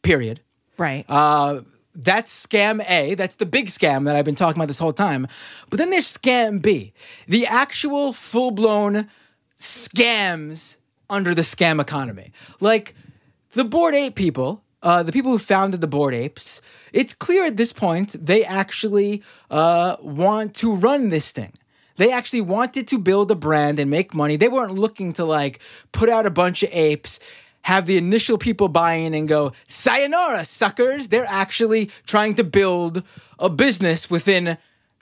Period. 0.02 0.42
Right. 0.78 1.06
Uh, 1.10 1.62
that's 1.94 2.48
scam 2.48 2.88
A. 2.88 3.16
That's 3.16 3.36
the 3.36 3.46
big 3.46 3.68
scam 3.68 4.06
that 4.06 4.16
I've 4.16 4.26
been 4.26 4.36
talking 4.36 4.60
about 4.60 4.68
this 4.68 4.80
whole 4.80 4.94
time. 4.94 5.28
But 5.70 5.80
then 5.80 5.90
there's 5.90 6.12
scam 6.12 6.62
B, 6.62 6.94
the 7.28 7.48
actual 7.48 8.14
full 8.14 8.52
blown 8.52 9.10
scams 9.60 10.78
under 11.10 11.34
the 11.34 11.42
scam 11.42 11.82
economy. 11.82 12.32
Like 12.60 12.94
the 13.54 13.64
Bored 13.64 13.96
Ape 13.96 14.16
people, 14.16 14.64
uh, 14.88 15.04
the 15.04 15.12
people 15.12 15.32
who 15.34 15.38
founded 15.38 15.82
the 15.82 15.88
Bored 15.88 16.14
Apes, 16.14 16.62
it's 16.94 17.14
clear 17.14 17.44
at 17.44 17.58
this 17.58 17.74
point 17.74 18.16
they 18.26 18.46
actually 18.46 19.22
uh, 19.52 19.98
want 20.02 20.56
to 20.56 20.74
run 20.74 21.10
this 21.10 21.34
thing. 21.34 21.52
They 21.98 22.10
actually 22.10 22.40
wanted 22.40 22.88
to 22.88 22.98
build 22.98 23.30
a 23.30 23.36
brand 23.36 23.80
and 23.80 23.92
make 23.92 24.14
money. 24.14 24.38
They 24.38 24.48
weren't 24.48 24.76
looking 24.76 25.12
to 25.14 25.26
like 25.26 25.60
put 25.92 26.08
out 26.08 26.26
a 26.26 26.30
bunch 26.30 26.64
of 26.64 26.70
apes, 26.72 27.20
have 27.64 27.86
the 27.86 27.98
initial 27.98 28.38
people 28.38 28.70
buy 28.70 28.94
in 28.94 29.14
and 29.14 29.28
go, 29.28 29.52
sayonara, 29.68 30.46
suckers. 30.46 31.10
They're 31.10 31.26
actually 31.28 31.92
trying 32.06 32.36
to 32.36 32.46
build 32.46 33.04
a 33.40 33.50
business 33.50 34.10
within 34.10 34.58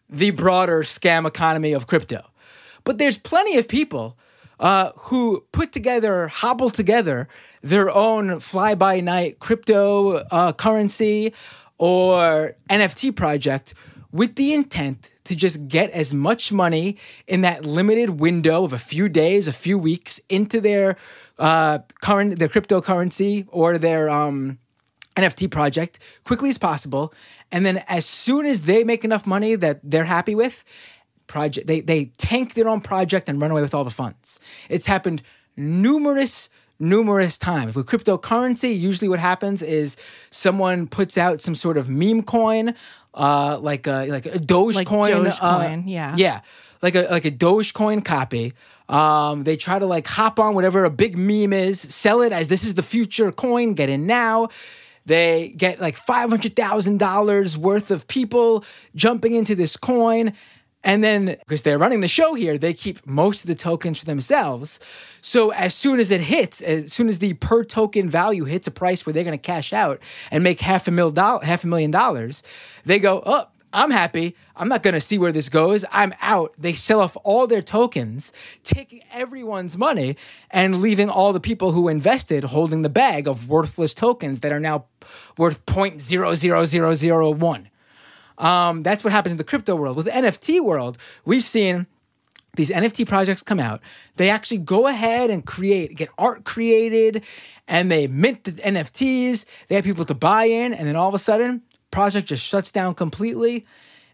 the 0.09 0.31
broader 0.31 0.81
scam 0.81 1.27
economy 1.27 1.73
of 1.73 1.85
crypto. 1.85 2.25
But 2.85 2.97
there's 2.97 3.19
plenty 3.19 3.59
of 3.59 3.67
people 3.67 4.17
uh, 4.59 4.91
who 4.95 5.45
put 5.51 5.71
together, 5.71 6.27
hobble 6.27 6.69
together 6.69 7.27
their 7.61 7.89
own 7.89 8.39
fly 8.39 8.75
by 8.75 8.99
night 8.99 9.39
crypto 9.39 10.17
uh, 10.31 10.53
currency 10.53 11.33
or 11.77 12.55
NFT 12.69 13.15
project 13.15 13.73
with 14.11 14.35
the 14.35 14.53
intent 14.53 15.11
to 15.25 15.35
just 15.35 15.67
get 15.67 15.89
as 15.91 16.13
much 16.13 16.51
money 16.51 16.97
in 17.27 17.41
that 17.41 17.65
limited 17.65 18.11
window 18.11 18.63
of 18.63 18.71
a 18.71 18.79
few 18.79 19.09
days, 19.09 19.47
a 19.47 19.53
few 19.53 19.77
weeks 19.77 20.21
into 20.29 20.61
their 20.61 20.95
uh, 21.37 21.79
current, 22.01 22.39
their 22.39 22.47
cryptocurrency 22.47 23.45
or 23.49 23.77
their 23.77 24.09
um, 24.09 24.57
NFT 25.17 25.49
project 25.51 25.99
quickly 26.23 26.49
as 26.49 26.57
possible. 26.57 27.13
And 27.51 27.65
then 27.65 27.83
as 27.87 28.05
soon 28.05 28.45
as 28.45 28.61
they 28.61 28.83
make 28.83 29.03
enough 29.03 29.25
money 29.25 29.55
that 29.55 29.79
they're 29.83 30.05
happy 30.05 30.35
with, 30.35 30.63
project 31.27 31.67
they 31.67 31.81
they 31.81 32.05
tank 32.17 32.53
their 32.53 32.69
own 32.69 32.81
project 32.81 33.29
and 33.29 33.41
run 33.41 33.51
away 33.51 33.61
with 33.61 33.73
all 33.73 33.83
the 33.83 33.91
funds. 33.91 34.39
It's 34.69 34.85
happened 34.85 35.21
numerous 35.57 36.49
numerous 36.79 37.37
times. 37.37 37.75
With 37.75 37.85
cryptocurrency, 37.87 38.77
usually 38.77 39.07
what 39.07 39.19
happens 39.19 39.61
is 39.61 39.95
someone 40.29 40.87
puts 40.87 41.17
out 41.17 41.41
some 41.41 41.55
sort 41.55 41.77
of 41.77 41.89
meme 41.89 42.23
coin, 42.23 42.75
uh, 43.13 43.57
like 43.59 43.87
a 43.87 44.07
like 44.07 44.25
a 44.25 44.39
Dogecoin. 44.39 45.25
Like 45.25 45.41
uh, 45.41 45.77
yeah. 45.85 46.15
yeah, 46.17 46.41
like 46.81 46.95
a 46.95 47.07
like 47.09 47.25
a 47.25 47.31
Dogecoin 47.31 48.03
copy. 48.03 48.53
Um, 48.87 49.43
they 49.43 49.57
try 49.57 49.79
to 49.79 49.85
like 49.85 50.05
hop 50.05 50.39
on 50.39 50.53
whatever 50.53 50.83
a 50.83 50.89
big 50.89 51.17
meme 51.17 51.53
is, 51.53 51.79
sell 51.79 52.21
it 52.21 52.31
as 52.31 52.49
this 52.49 52.63
is 52.63 52.75
the 52.75 52.83
future 52.83 53.31
coin, 53.31 53.73
get 53.73 53.89
in 53.89 54.05
now. 54.05 54.49
They 55.07 55.53
get 55.55 55.79
like 55.79 55.97
five 55.97 56.29
hundred 56.29 56.55
thousand 56.55 56.97
dollars 56.99 57.57
worth 57.57 57.91
of 57.91 58.07
people 58.07 58.63
jumping 58.95 59.35
into 59.35 59.55
this 59.55 59.77
coin. 59.77 60.33
And 60.85 61.03
then, 61.03 61.25
because 61.25 61.63
they're 61.63 61.79
running 61.79 62.01
the 62.01 62.07
show 62.07 62.35
here, 62.35 62.59
they 62.59 62.73
keep 62.73 63.05
most 63.07 63.41
of 63.41 63.47
the 63.47 63.55
tokens 63.55 63.97
for 63.97 64.05
themselves. 64.05 64.79
So 65.19 65.49
as 65.49 65.73
soon 65.73 65.99
as 65.99 66.11
it 66.11 66.21
hits, 66.21 66.61
as 66.61 66.93
soon 66.93 67.09
as 67.09 67.17
the 67.17 67.33
per 67.33 67.63
token 67.63 68.07
value 68.07 68.45
hits 68.45 68.67
a 68.67 68.71
price 68.71 69.03
where 69.03 69.11
they're 69.11 69.23
going 69.23 69.37
to 69.37 69.41
cash 69.41 69.73
out 69.73 69.99
and 70.29 70.43
make 70.43 70.61
half 70.61 70.87
a 70.87 70.91
mil 70.91 71.11
half 71.15 71.63
a 71.63 71.67
million 71.67 71.89
dollars, 71.89 72.43
they 72.85 72.99
go, 72.99 73.23
"Oh, 73.25 73.47
I'm 73.73 73.89
happy. 73.89 74.35
I'm 74.55 74.69
not 74.69 74.83
going 74.83 74.93
to 74.93 75.01
see 75.01 75.17
where 75.17 75.31
this 75.31 75.49
goes. 75.49 75.85
I'm 75.91 76.13
out." 76.21 76.53
They 76.55 76.73
sell 76.73 77.01
off 77.01 77.17
all 77.23 77.47
their 77.47 77.63
tokens, 77.63 78.31
taking 78.61 79.01
everyone's 79.11 79.79
money 79.79 80.17
and 80.51 80.81
leaving 80.81 81.09
all 81.09 81.33
the 81.33 81.39
people 81.39 81.71
who 81.71 81.87
invested 81.87 82.43
holding 82.43 82.83
the 82.83 82.89
bag 82.89 83.27
of 83.27 83.49
worthless 83.49 83.95
tokens 83.95 84.41
that 84.41 84.51
are 84.51 84.59
now 84.59 84.85
worth 85.35 85.65
0.00001. 85.65 87.69
Um, 88.37 88.83
that's 88.83 89.03
what 89.03 89.13
happens 89.13 89.31
in 89.31 89.37
the 89.37 89.43
crypto 89.43 89.75
world. 89.75 89.95
With 89.95 90.05
the 90.05 90.11
NFT 90.11 90.63
world, 90.63 90.97
we've 91.25 91.43
seen 91.43 91.87
these 92.55 92.69
NFT 92.69 93.07
projects 93.07 93.41
come 93.41 93.59
out. 93.59 93.81
They 94.15 94.29
actually 94.29 94.59
go 94.59 94.87
ahead 94.87 95.29
and 95.29 95.45
create, 95.45 95.95
get 95.95 96.09
art 96.17 96.43
created, 96.45 97.23
and 97.67 97.91
they 97.91 98.07
mint 98.07 98.43
the 98.45 98.51
NFTs. 98.51 99.45
They 99.67 99.75
have 99.75 99.83
people 99.83 100.05
to 100.05 100.13
buy 100.13 100.45
in, 100.45 100.73
and 100.73 100.87
then 100.87 100.95
all 100.95 101.07
of 101.09 101.13
a 101.13 101.19
sudden, 101.19 101.61
project 101.91 102.27
just 102.27 102.43
shuts 102.43 102.71
down 102.71 102.95
completely. 102.95 103.65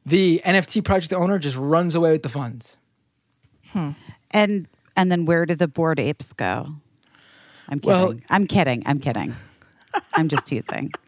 The 0.06 0.42
NFT 0.44 0.84
project 0.84 1.14
owner 1.14 1.38
just 1.40 1.56
runs 1.56 1.94
away 1.96 2.12
with 2.12 2.24
the 2.24 2.30
funds. 2.30 2.78
Hmm. 3.72 3.92
And 4.32 4.68
and 4.96 5.12
then 5.12 5.26
where 5.26 5.46
do 5.46 5.56
the 5.56 5.68
bored 5.68 6.00
apes 6.00 6.34
go? 6.34 6.68
I'm 7.70 7.80
kidding. 7.80 7.88
Well- 7.88 8.16
I'm 8.30 8.48
kidding. 8.48 8.84
I'm 8.86 9.00
kidding. 9.00 9.36
I'm 10.14 10.28
just 10.28 10.46
teasing. 10.46 10.92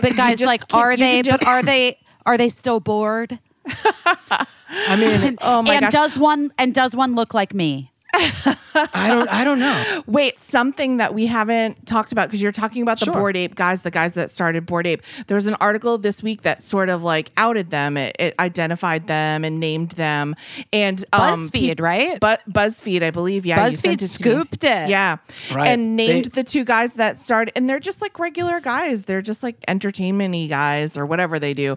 But 0.00 0.14
guys, 0.14 0.40
like, 0.40 0.62
are 0.72 0.96
they? 0.96 1.22
But 1.22 1.44
are 1.44 1.60
they? 1.60 1.98
Are 2.30 2.38
they 2.38 2.48
still 2.48 2.78
bored? 2.78 3.40
I 3.66 4.94
mean, 4.96 5.36
Oh 5.42 5.62
my 5.62 5.74
and 5.74 5.80
gosh. 5.80 5.92
does 5.92 6.16
one? 6.16 6.52
And 6.58 6.72
does 6.72 6.94
one 6.94 7.16
look 7.16 7.34
like 7.34 7.52
me? 7.54 7.89
I 8.14 9.08
don't, 9.08 9.28
I 9.28 9.44
don't 9.44 9.58
know. 9.58 10.02
Wait, 10.06 10.38
something 10.38 10.96
that 10.98 11.14
we 11.14 11.26
haven't 11.26 11.86
talked 11.86 12.12
about 12.12 12.28
because 12.28 12.42
you're 12.42 12.52
talking 12.52 12.82
about 12.82 12.98
the 12.98 13.06
Sure. 13.06 13.14
Bored 13.14 13.36
Ape 13.36 13.54
guys, 13.54 13.82
the 13.82 13.90
guys 13.90 14.14
that 14.14 14.30
started 14.30 14.66
Bored 14.66 14.86
Ape. 14.86 15.02
There 15.26 15.34
was 15.34 15.46
an 15.46 15.54
article 15.60 15.98
this 15.98 16.22
week 16.22 16.42
that 16.42 16.62
sort 16.62 16.88
of 16.88 17.02
like 17.02 17.30
outed 17.36 17.70
them. 17.70 17.96
It, 17.96 18.16
it 18.18 18.34
identified 18.38 19.06
them 19.06 19.44
and 19.44 19.58
named 19.60 19.92
them. 19.92 20.34
And 20.72 21.04
um, 21.12 21.46
BuzzFeed, 21.46 21.78
pe- 21.78 21.82
right? 21.82 22.20
But 22.20 22.40
BuzzFeed, 22.50 23.02
I 23.02 23.10
believe. 23.10 23.46
Yeah, 23.46 23.66
you 23.66 23.72
BuzzFeed 23.76 23.80
sent 23.80 23.94
it 23.94 23.98
to 23.98 24.04
me. 24.04 24.08
scooped 24.08 24.64
it. 24.64 24.88
Yeah, 24.88 25.16
Right. 25.52 25.68
and 25.68 25.96
named 25.96 26.26
They- 26.26 26.42
the 26.42 26.44
two 26.48 26.64
guys 26.64 26.94
that 26.94 27.16
started, 27.18 27.52
and 27.56 27.68
they're 27.70 27.80
just 27.80 28.00
like 28.02 28.18
regular 28.18 28.60
guys. 28.60 29.04
They're 29.04 29.22
just 29.22 29.42
like 29.42 29.56
entertainment-y 29.68 30.46
guys 30.46 30.96
or 30.96 31.06
whatever 31.06 31.38
they 31.38 31.54
do. 31.54 31.76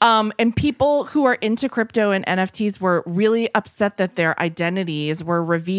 Um, 0.00 0.32
and 0.38 0.54
people 0.54 1.04
who 1.04 1.24
are 1.24 1.34
into 1.34 1.68
crypto 1.68 2.10
and 2.10 2.24
NFTs 2.26 2.80
were 2.80 3.02
really 3.06 3.52
upset 3.54 3.96
that 3.98 4.16
their 4.16 4.38
identities 4.40 5.22
were 5.22 5.44
revealed 5.44 5.73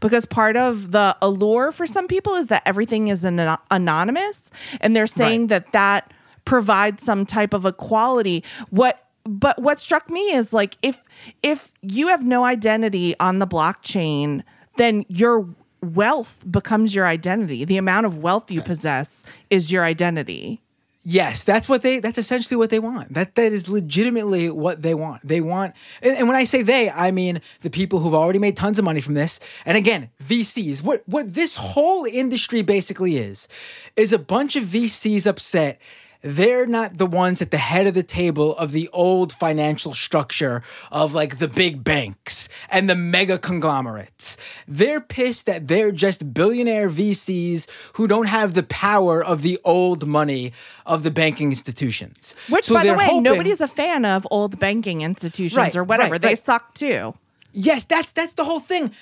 because 0.00 0.26
part 0.26 0.56
of 0.56 0.92
the 0.92 1.16
allure 1.22 1.72
for 1.72 1.86
some 1.86 2.06
people 2.06 2.34
is 2.34 2.46
that 2.48 2.62
everything 2.66 3.08
is 3.08 3.24
an- 3.24 3.56
anonymous, 3.70 4.50
and 4.80 4.94
they're 4.94 5.06
saying 5.06 5.42
Right. 5.42 5.48
that 5.50 5.72
that 5.72 6.12
provides 6.44 7.02
some 7.04 7.24
type 7.26 7.54
of 7.54 7.64
equality. 7.66 8.44
What 8.70 8.98
but 9.24 9.60
what 9.60 9.78
struck 9.78 10.10
me 10.10 10.20
is 10.34 10.52
like 10.52 10.76
if 10.82 11.04
if 11.42 11.72
you 11.82 12.08
have 12.08 12.24
no 12.24 12.44
identity 12.44 13.14
on 13.20 13.38
the 13.38 13.46
blockchain, 13.46 14.42
then 14.78 15.04
your 15.08 15.46
wealth 15.82 16.44
becomes 16.50 16.94
your 16.94 17.06
identity. 17.06 17.64
The 17.64 17.76
amount 17.76 18.06
of 18.06 18.18
wealth 18.18 18.50
you 18.50 18.60
possess 18.62 19.24
is 19.50 19.70
your 19.72 19.84
identity. 19.84 20.61
Yes, 21.04 21.42
that's 21.42 21.68
what 21.68 21.82
they. 21.82 21.98
That's 21.98 22.18
essentially 22.18 22.56
what 22.56 22.70
they 22.70 22.78
want. 22.78 23.12
That 23.12 23.34
that 23.34 23.52
is 23.52 23.68
legitimately 23.68 24.50
what 24.50 24.82
they 24.82 24.94
want. 24.94 25.26
They 25.26 25.40
want, 25.40 25.74
and, 26.00 26.16
and 26.16 26.28
when 26.28 26.36
I 26.36 26.44
say 26.44 26.62
they, 26.62 26.90
I 26.90 27.10
mean 27.10 27.40
the 27.62 27.70
people 27.70 27.98
who've 27.98 28.14
already 28.14 28.38
made 28.38 28.56
tons 28.56 28.78
of 28.78 28.84
money 28.84 29.00
from 29.00 29.14
this. 29.14 29.40
And 29.66 29.76
again, 29.76 30.10
VCs. 30.24 30.82
What 30.84 31.02
what 31.06 31.34
this 31.34 31.56
whole 31.56 32.04
industry 32.04 32.62
basically 32.62 33.16
is, 33.16 33.48
is 33.96 34.12
a 34.12 34.18
bunch 34.18 34.54
of 34.54 34.64
VCs 34.64 35.26
upset. 35.26 35.80
They're 36.24 36.66
not 36.66 36.98
the 36.98 37.06
ones 37.06 37.42
at 37.42 37.50
the 37.50 37.58
head 37.58 37.86
of 37.88 37.94
the 37.94 38.02
table 38.04 38.56
of 38.56 38.70
the 38.72 38.88
old 38.92 39.32
financial 39.32 39.92
structure 39.92 40.62
of 40.92 41.12
like 41.14 41.38
the 41.38 41.48
big 41.48 41.82
banks 41.82 42.48
and 42.70 42.88
the 42.88 42.94
mega 42.94 43.38
conglomerates. 43.38 44.36
They're 44.68 45.00
pissed 45.00 45.46
that 45.46 45.66
they're 45.66 45.90
just 45.90 46.32
billionaire 46.32 46.88
VCs 46.88 47.66
who 47.94 48.06
don't 48.06 48.26
have 48.26 48.54
the 48.54 48.62
power 48.62 49.22
of 49.24 49.42
the 49.42 49.58
old 49.64 50.06
money 50.06 50.52
of 50.86 51.02
the 51.02 51.10
banking 51.10 51.50
institutions. 51.50 52.36
Which, 52.48 52.66
So 52.66 52.74
by 52.74 52.84
the 52.84 52.94
way, 52.94 53.04
hoping- 53.06 53.22
nobody's 53.24 53.60
a 53.60 53.68
fan 53.68 54.04
of 54.04 54.26
old 54.30 54.58
banking 54.60 55.00
institutions 55.02 55.56
Right, 55.58 55.74
or 55.74 55.82
whatever. 55.84 56.12
right, 56.12 56.22
they 56.22 56.28
right. 56.28 56.38
suck 56.38 56.74
too. 56.74 57.14
Yes, 57.54 57.84
that's 57.84 58.12
that's 58.12 58.32
the 58.34 58.44
whole 58.44 58.60
thing. 58.60 58.92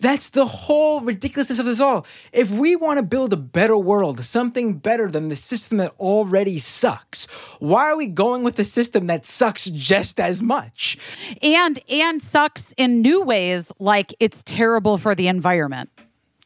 That's 0.00 0.30
the 0.30 0.46
whole 0.46 1.00
ridiculousness 1.00 1.58
of 1.58 1.66
this 1.66 1.80
all. 1.80 2.06
If 2.32 2.50
we 2.50 2.76
want 2.76 2.98
to 2.98 3.02
build 3.02 3.32
a 3.32 3.36
better 3.36 3.76
world, 3.76 4.24
something 4.24 4.74
better 4.74 5.10
than 5.10 5.28
the 5.28 5.36
system 5.36 5.78
that 5.78 5.92
already 5.98 6.58
sucks, 6.58 7.26
why 7.58 7.90
are 7.90 7.96
we 7.96 8.06
going 8.06 8.44
with 8.44 8.58
a 8.58 8.64
system 8.64 9.08
that 9.08 9.24
sucks 9.24 9.64
just 9.66 10.20
as 10.20 10.40
much? 10.40 10.96
And 11.42 11.80
and 11.88 12.22
sucks 12.22 12.72
in 12.76 13.02
new 13.02 13.22
ways, 13.22 13.72
like 13.78 14.14
it's 14.20 14.42
terrible 14.44 14.98
for 14.98 15.14
the 15.14 15.26
environment. 15.26 15.90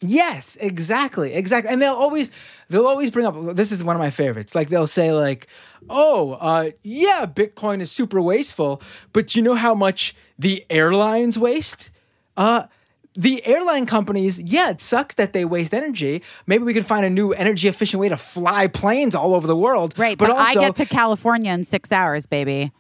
Yes, 0.01 0.57
exactly, 0.61 1.33
exactly. 1.33 1.73
And 1.73 1.81
they'll 1.81 1.95
always 1.95 2.31
they'll 2.69 2.87
always 2.87 3.11
bring 3.11 3.27
up 3.27 3.55
this 3.55 3.71
is 3.71 3.85
one 3.85 3.95
of 3.95 4.01
my 4.01 4.11
favorites. 4.11 4.55
Like 4.55 4.69
they'll 4.69 4.87
say 4.89 5.13
like, 5.13 5.47
"Oh, 5.89 6.33
uh 6.41 6.71
yeah, 6.83 7.27
Bitcoin 7.27 7.81
is 7.81 7.91
super 7.91 8.21
wasteful, 8.21 8.83
but 9.13 9.37
you 9.37 9.43
know 9.43 9.55
how 9.55 9.75
much 9.75 10.17
the 10.39 10.65
airlines 10.71 11.39
waste?" 11.39 11.91
Uh 12.37 12.65
the 13.15 13.45
airline 13.47 13.87
companies, 13.87 14.41
yeah, 14.41 14.71
it 14.71 14.81
sucks 14.81 15.17
that 15.17 15.33
they 15.33 15.45
waste 15.45 15.75
energy. 15.75 16.23
Maybe 16.47 16.65
we 16.65 16.73
could 16.73 16.87
find 16.87 17.05
a 17.05 17.11
new 17.11 17.33
energy 17.33 17.69
efficient 17.69 18.01
way 18.01 18.09
to 18.09 18.17
fly 18.17 18.67
planes 18.69 19.15
all 19.15 19.35
over 19.35 19.47
the 19.47 19.57
world. 19.57 19.99
Right. 19.99 20.17
But, 20.17 20.29
But, 20.29 20.37
I 20.37 20.55
get 20.55 20.77
to 20.77 20.87
California 20.87 21.53
in 21.53 21.65
six 21.65 21.93
hours, 21.93 22.25
baby. 22.27 22.73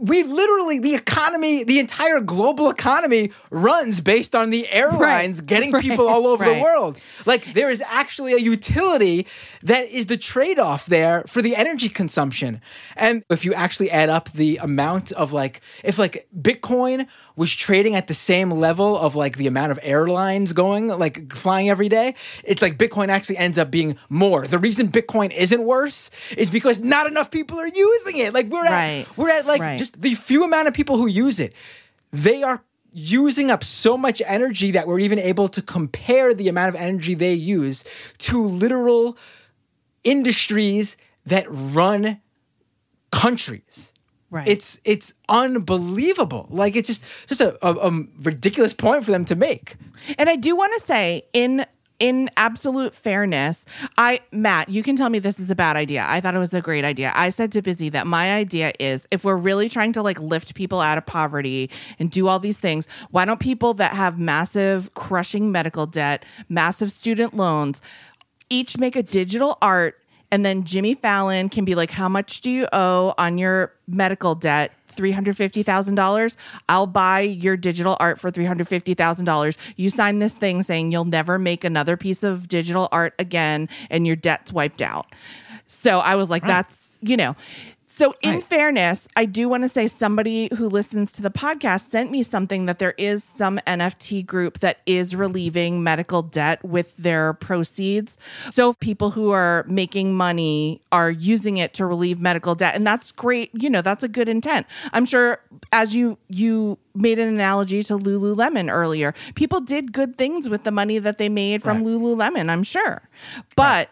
we 0.00 0.22
literally 0.22 0.78
the 0.78 0.94
economy, 0.94 1.62
the 1.64 1.78
entire 1.78 2.20
global 2.20 2.70
economy 2.70 3.30
runs 3.50 4.00
based 4.00 4.34
on 4.34 4.48
the 4.50 4.66
airlines 4.70 5.42
getting 5.42 5.72
people 5.80 6.08
all 6.08 6.26
over 6.26 6.44
Right. 6.44 6.54
the 6.56 6.62
world. 6.62 6.98
Like 7.26 7.52
there 7.52 7.70
is 7.70 7.82
actually 7.86 8.32
a 8.32 8.38
utility 8.38 9.26
that 9.62 9.88
is 9.90 10.06
the 10.06 10.16
trade-off 10.16 10.86
there 10.86 11.24
for 11.26 11.42
the 11.42 11.54
energy 11.54 11.90
consumption. 11.90 12.62
And 12.96 13.22
if 13.28 13.44
you 13.44 13.52
actually 13.52 13.90
add 13.90 14.08
up 14.08 14.32
the 14.32 14.56
amount 14.56 15.12
of 15.12 15.32
like 15.34 15.60
if 15.84 15.98
like 15.98 16.26
Bitcoin 16.34 17.06
was 17.40 17.54
trading 17.54 17.94
at 17.94 18.06
the 18.06 18.12
same 18.12 18.50
level 18.50 18.98
of 18.98 19.16
like 19.16 19.38
the 19.38 19.46
amount 19.46 19.72
of 19.72 19.78
airlines 19.82 20.52
going 20.52 20.88
like 20.88 21.32
flying 21.32 21.70
every 21.70 21.88
day, 21.88 22.14
it's 22.44 22.60
like 22.60 22.76
Bitcoin 22.76 23.08
actually 23.08 23.38
ends 23.38 23.56
up 23.56 23.70
being 23.70 23.96
more. 24.10 24.46
The 24.46 24.58
reason 24.58 24.88
Bitcoin 24.88 25.32
isn't 25.34 25.64
worse 25.64 26.10
is 26.36 26.50
because 26.50 26.80
not 26.80 27.06
enough 27.06 27.30
people 27.30 27.58
are 27.58 27.66
using 27.66 28.18
it. 28.18 28.34
Like 28.34 28.48
we're 28.48 28.64
Right. 28.64 29.06
at 29.08 29.16
we're 29.16 29.30
at 29.30 29.46
like 29.46 29.62
Right. 29.62 29.78
just 29.78 30.02
the 30.02 30.14
few 30.16 30.44
amount 30.44 30.68
of 30.68 30.74
people 30.74 30.98
who 30.98 31.06
use 31.06 31.40
it, 31.40 31.54
they 32.12 32.42
are 32.42 32.62
using 32.92 33.50
up 33.50 33.64
so 33.64 33.96
much 33.96 34.20
energy 34.26 34.72
that 34.72 34.86
we're 34.86 34.98
even 34.98 35.18
able 35.18 35.48
to 35.48 35.62
compare 35.62 36.34
the 36.34 36.46
amount 36.46 36.74
of 36.74 36.78
energy 36.78 37.14
they 37.14 37.32
use 37.32 37.84
to 38.18 38.44
literal 38.44 39.16
industries 40.04 40.98
that 41.24 41.46
run 41.48 42.20
countries. 43.10 43.89
Right. 44.30 44.46
It's 44.46 44.78
it's 44.84 45.12
unbelievable. 45.28 46.46
Like 46.50 46.76
it's 46.76 46.86
just 46.86 47.04
just 47.26 47.40
a, 47.40 47.58
a, 47.66 47.88
a 47.88 48.04
ridiculous 48.22 48.72
point 48.72 49.04
for 49.04 49.10
them 49.10 49.24
to 49.26 49.34
make. 49.34 49.76
And 50.18 50.30
I 50.30 50.36
do 50.36 50.54
want 50.56 50.72
to 50.74 50.80
say, 50.86 51.24
in 51.32 51.66
in 51.98 52.30
absolute 52.36 52.94
fairness, 52.94 53.66
I 53.98 54.20
Matt, 54.32 54.68
you 54.68 54.82
can 54.82 54.94
tell 54.94 55.10
me 55.10 55.18
this 55.18 55.40
is 55.40 55.50
a 55.50 55.56
bad 55.56 55.76
idea. 55.76 56.04
I 56.08 56.20
thought 56.20 56.36
it 56.36 56.38
was 56.38 56.54
a 56.54 56.60
great 56.60 56.84
idea. 56.84 57.12
I 57.14 57.28
said 57.28 57.50
to 57.52 57.62
Busy 57.62 57.88
that 57.90 58.06
my 58.06 58.32
idea 58.32 58.72
is 58.78 59.06
if 59.10 59.24
we're 59.24 59.36
really 59.36 59.68
trying 59.68 59.92
to 59.92 60.02
like 60.02 60.18
lift 60.20 60.54
people 60.54 60.80
out 60.80 60.96
of 60.96 61.04
poverty 61.06 61.68
and 61.98 62.10
do 62.10 62.28
all 62.28 62.38
these 62.38 62.58
things, 62.58 62.86
why 63.10 63.24
don't 63.24 63.40
people 63.40 63.74
that 63.74 63.94
have 63.94 64.18
massive 64.18 64.94
crushing 64.94 65.52
medical 65.52 65.86
debt, 65.86 66.24
massive 66.48 66.92
student 66.92 67.34
loans, 67.34 67.82
each 68.48 68.78
make 68.78 68.96
a 68.96 69.02
digital 69.02 69.58
art 69.60 69.99
And 70.32 70.44
then 70.44 70.64
Jimmy 70.64 70.94
Fallon 70.94 71.48
can 71.48 71.64
be 71.64 71.74
like, 71.74 71.90
How 71.90 72.08
much 72.08 72.40
do 72.40 72.50
you 72.50 72.68
owe 72.72 73.14
on 73.18 73.38
your 73.38 73.72
medical 73.86 74.34
debt? 74.34 74.72
$350,000. 74.92 76.36
I'll 76.68 76.86
buy 76.86 77.20
your 77.20 77.56
digital 77.56 77.96
art 78.00 78.18
for 78.18 78.30
$350,000. 78.30 79.56
You 79.76 79.88
sign 79.88 80.18
this 80.18 80.34
thing 80.34 80.62
saying 80.62 80.90
you'll 80.90 81.04
never 81.04 81.38
make 81.38 81.62
another 81.64 81.96
piece 81.96 82.24
of 82.24 82.48
digital 82.48 82.88
art 82.90 83.14
again 83.18 83.68
and 83.88 84.06
your 84.06 84.16
debt's 84.16 84.52
wiped 84.52 84.82
out. 84.82 85.06
So 85.66 85.98
I 85.98 86.16
was 86.16 86.30
like, 86.30 86.42
That's, 86.42 86.92
you 87.00 87.16
know. 87.16 87.36
So, 88.00 88.14
in 88.22 88.36
Right. 88.36 88.42
fairness, 88.42 89.08
I 89.14 89.26
do 89.26 89.46
want 89.46 89.62
to 89.62 89.68
say 89.68 89.86
somebody 89.86 90.48
who 90.56 90.70
listens 90.70 91.12
to 91.12 91.20
the 91.20 91.28
podcast 91.30 91.90
sent 91.90 92.10
me 92.10 92.22
something 92.22 92.64
that 92.64 92.78
there 92.78 92.94
is 92.96 93.22
some 93.22 93.60
NFT 93.66 94.22
group 94.22 94.60
that 94.60 94.78
is 94.86 95.14
relieving 95.14 95.82
medical 95.82 96.22
debt 96.22 96.64
with 96.64 96.96
their 96.96 97.34
proceeds. 97.34 98.16
So, 98.52 98.72
people 98.72 99.10
who 99.10 99.32
are 99.32 99.66
making 99.68 100.14
money 100.14 100.80
are 100.90 101.10
using 101.10 101.58
it 101.58 101.74
to 101.74 101.84
relieve 101.84 102.22
medical 102.22 102.54
debt, 102.54 102.74
and 102.74 102.86
that's 102.86 103.12
great. 103.12 103.50
You 103.52 103.68
know, 103.68 103.82
that's 103.82 104.02
a 104.02 104.08
good 104.08 104.30
intent. 104.30 104.66
I'm 104.94 105.04
sure, 105.04 105.40
as 105.70 105.94
you 105.94 106.16
you 106.30 106.78
made 106.94 107.18
an 107.18 107.28
analogy 107.28 107.82
to 107.82 107.98
Lululemon 107.98 108.72
earlier, 108.72 109.12
people 109.34 109.60
did 109.60 109.92
good 109.92 110.16
things 110.16 110.48
with 110.48 110.64
the 110.64 110.72
money 110.72 110.98
that 110.98 111.18
they 111.18 111.28
made 111.28 111.62
from 111.62 111.84
Right. 111.84 111.86
Lululemon. 111.88 112.48
I'm 112.48 112.62
sure, 112.62 113.02
but 113.56 113.90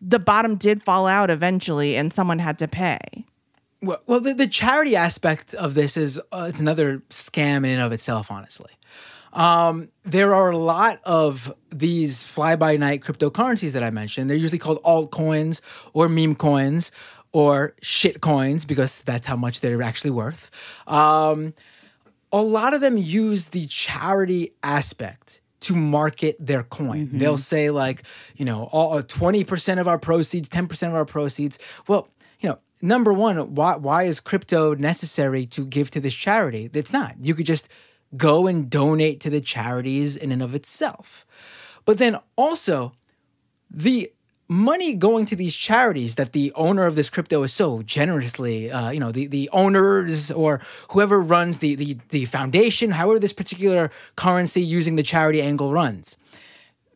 the 0.00 0.18
bottom 0.18 0.56
did 0.56 0.82
fall 0.82 1.06
out 1.06 1.28
eventually, 1.28 1.94
and 1.94 2.10
someone 2.10 2.38
had 2.38 2.58
to 2.60 2.66
pay. 2.68 3.26
Well, 3.86 4.02
well 4.06 4.20
the, 4.20 4.34
the 4.34 4.46
charity 4.46 4.96
aspect 4.96 5.54
of 5.54 5.74
this 5.74 5.96
is 5.96 6.20
uh, 6.32 6.46
it's 6.48 6.60
another 6.60 7.02
scam 7.10 7.58
in 7.58 7.66
and 7.66 7.82
of 7.82 7.92
itself, 7.92 8.30
honestly. 8.30 8.72
Um, 9.32 9.88
there 10.04 10.32
are 10.34 10.50
a 10.50 10.56
lot 10.56 11.00
of 11.04 11.52
these 11.70 12.22
fly 12.22 12.54
by 12.54 12.76
night 12.76 13.00
cryptocurrencies 13.02 13.72
that 13.72 13.82
I 13.82 13.90
mentioned. 13.90 14.30
They're 14.30 14.36
usually 14.36 14.60
called 14.60 14.80
altcoins 14.84 15.60
or 15.92 16.08
meme 16.08 16.36
coins 16.36 16.92
or 17.32 17.74
shit 17.82 18.20
coins 18.20 18.64
because 18.64 19.02
that's 19.02 19.26
how 19.26 19.34
much 19.34 19.60
they're 19.60 19.82
actually 19.82 20.12
worth. 20.12 20.52
Um, 20.86 21.52
a 22.32 22.40
lot 22.40 22.74
of 22.74 22.80
them 22.80 22.96
use 22.96 23.48
the 23.48 23.66
charity 23.66 24.52
aspect 24.62 25.40
to 25.60 25.74
market 25.74 26.36
their 26.38 26.62
coin. 26.62 27.08
They'll 27.12 27.38
say 27.38 27.70
like, 27.70 28.02
you 28.36 28.44
know, 28.44 28.64
all 28.70 29.02
twenty 29.02 29.44
percent 29.44 29.80
of 29.80 29.88
our 29.88 29.98
proceeds, 29.98 30.48
ten 30.48 30.68
percent 30.68 30.92
of 30.92 30.96
our 30.96 31.06
proceeds. 31.06 31.58
Well, 31.88 32.06
number 32.84 33.12
one, 33.12 33.54
why 33.54 33.76
why 33.76 34.04
is 34.04 34.20
crypto 34.20 34.74
necessary 34.74 35.46
to 35.46 35.64
give 35.64 35.90
to 35.92 36.00
this 36.00 36.14
charity? 36.14 36.70
It's 36.72 36.92
not. 36.92 37.16
You 37.20 37.34
could 37.34 37.46
just 37.46 37.68
go 38.16 38.46
and 38.46 38.70
donate 38.70 39.20
to 39.20 39.30
the 39.30 39.40
charities 39.40 40.16
in 40.16 40.30
and 40.30 40.42
of 40.42 40.54
itself. 40.54 41.26
But 41.84 41.98
then 41.98 42.18
also, 42.36 42.92
the 43.70 44.12
money 44.46 44.94
going 44.94 45.24
to 45.26 45.36
these 45.36 45.54
charities 45.54 46.14
that 46.16 46.32
the 46.32 46.52
owner 46.54 46.84
of 46.84 46.94
this 46.94 47.10
crypto 47.10 47.42
is 47.42 47.52
so 47.52 47.82
generously, 47.82 48.70
uh, 48.70 48.90
you 48.90 49.00
know, 49.00 49.10
the, 49.10 49.26
the 49.26 49.48
owners 49.52 50.30
or 50.30 50.60
whoever 50.90 51.20
runs 51.20 51.58
the, 51.58 51.74
the, 51.74 51.98
the 52.10 52.24
foundation, 52.26 52.90
however 52.92 53.18
this 53.18 53.32
particular 53.32 53.90
currency 54.16 54.62
using 54.62 54.96
the 54.96 55.02
charity 55.02 55.40
angle 55.40 55.72
runs, 55.72 56.16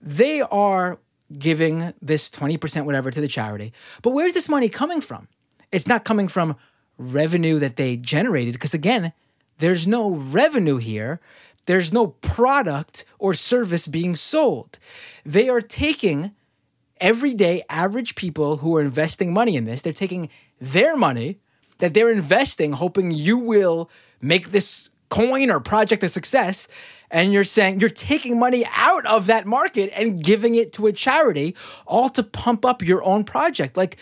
they 0.00 0.42
are 0.42 0.98
giving 1.38 1.92
this 2.00 2.30
20% 2.30 2.84
whatever 2.84 3.10
to 3.10 3.20
the 3.20 3.28
charity. 3.28 3.72
But 4.02 4.10
where's 4.10 4.34
this 4.34 4.48
money 4.48 4.68
coming 4.68 5.00
from? 5.00 5.26
It's 5.72 5.86
not 5.86 6.04
coming 6.04 6.28
from 6.28 6.56
revenue 6.98 7.58
that 7.58 7.76
they 7.76 7.96
generated 7.96 8.54
because 8.54 8.74
again, 8.74 9.12
there's 9.58 9.86
no 9.86 10.10
revenue 10.10 10.76
here. 10.76 11.20
There's 11.66 11.92
no 11.92 12.08
product 12.08 13.04
or 13.18 13.34
service 13.34 13.86
being 13.86 14.16
sold. 14.16 14.78
They 15.24 15.48
are 15.48 15.60
taking 15.60 16.32
everyday 17.00 17.62
average 17.68 18.14
people 18.14 18.58
who 18.58 18.76
are 18.76 18.80
investing 18.80 19.32
money 19.32 19.56
in 19.56 19.64
this, 19.64 19.82
they're 19.82 19.92
taking 19.92 20.30
their 20.60 20.96
money 20.96 21.38
that 21.78 21.94
they're 21.94 22.10
investing, 22.10 22.72
hoping 22.72 23.10
you 23.10 23.38
will 23.38 23.90
make 24.20 24.50
this 24.50 24.88
coin 25.10 25.50
or 25.50 25.60
project 25.60 26.02
a 26.02 26.08
success. 26.08 26.68
And 27.10 27.32
you're 27.32 27.44
saying 27.44 27.80
you're 27.80 27.88
taking 27.88 28.38
money 28.38 28.66
out 28.74 29.06
of 29.06 29.26
that 29.26 29.46
market 29.46 29.90
and 29.94 30.22
giving 30.22 30.56
it 30.56 30.72
to 30.74 30.86
a 30.86 30.92
charity, 30.92 31.54
all 31.86 32.10
to 32.10 32.22
pump 32.22 32.66
up 32.66 32.82
your 32.82 33.02
own 33.02 33.24
project. 33.24 33.76
Like 33.76 33.96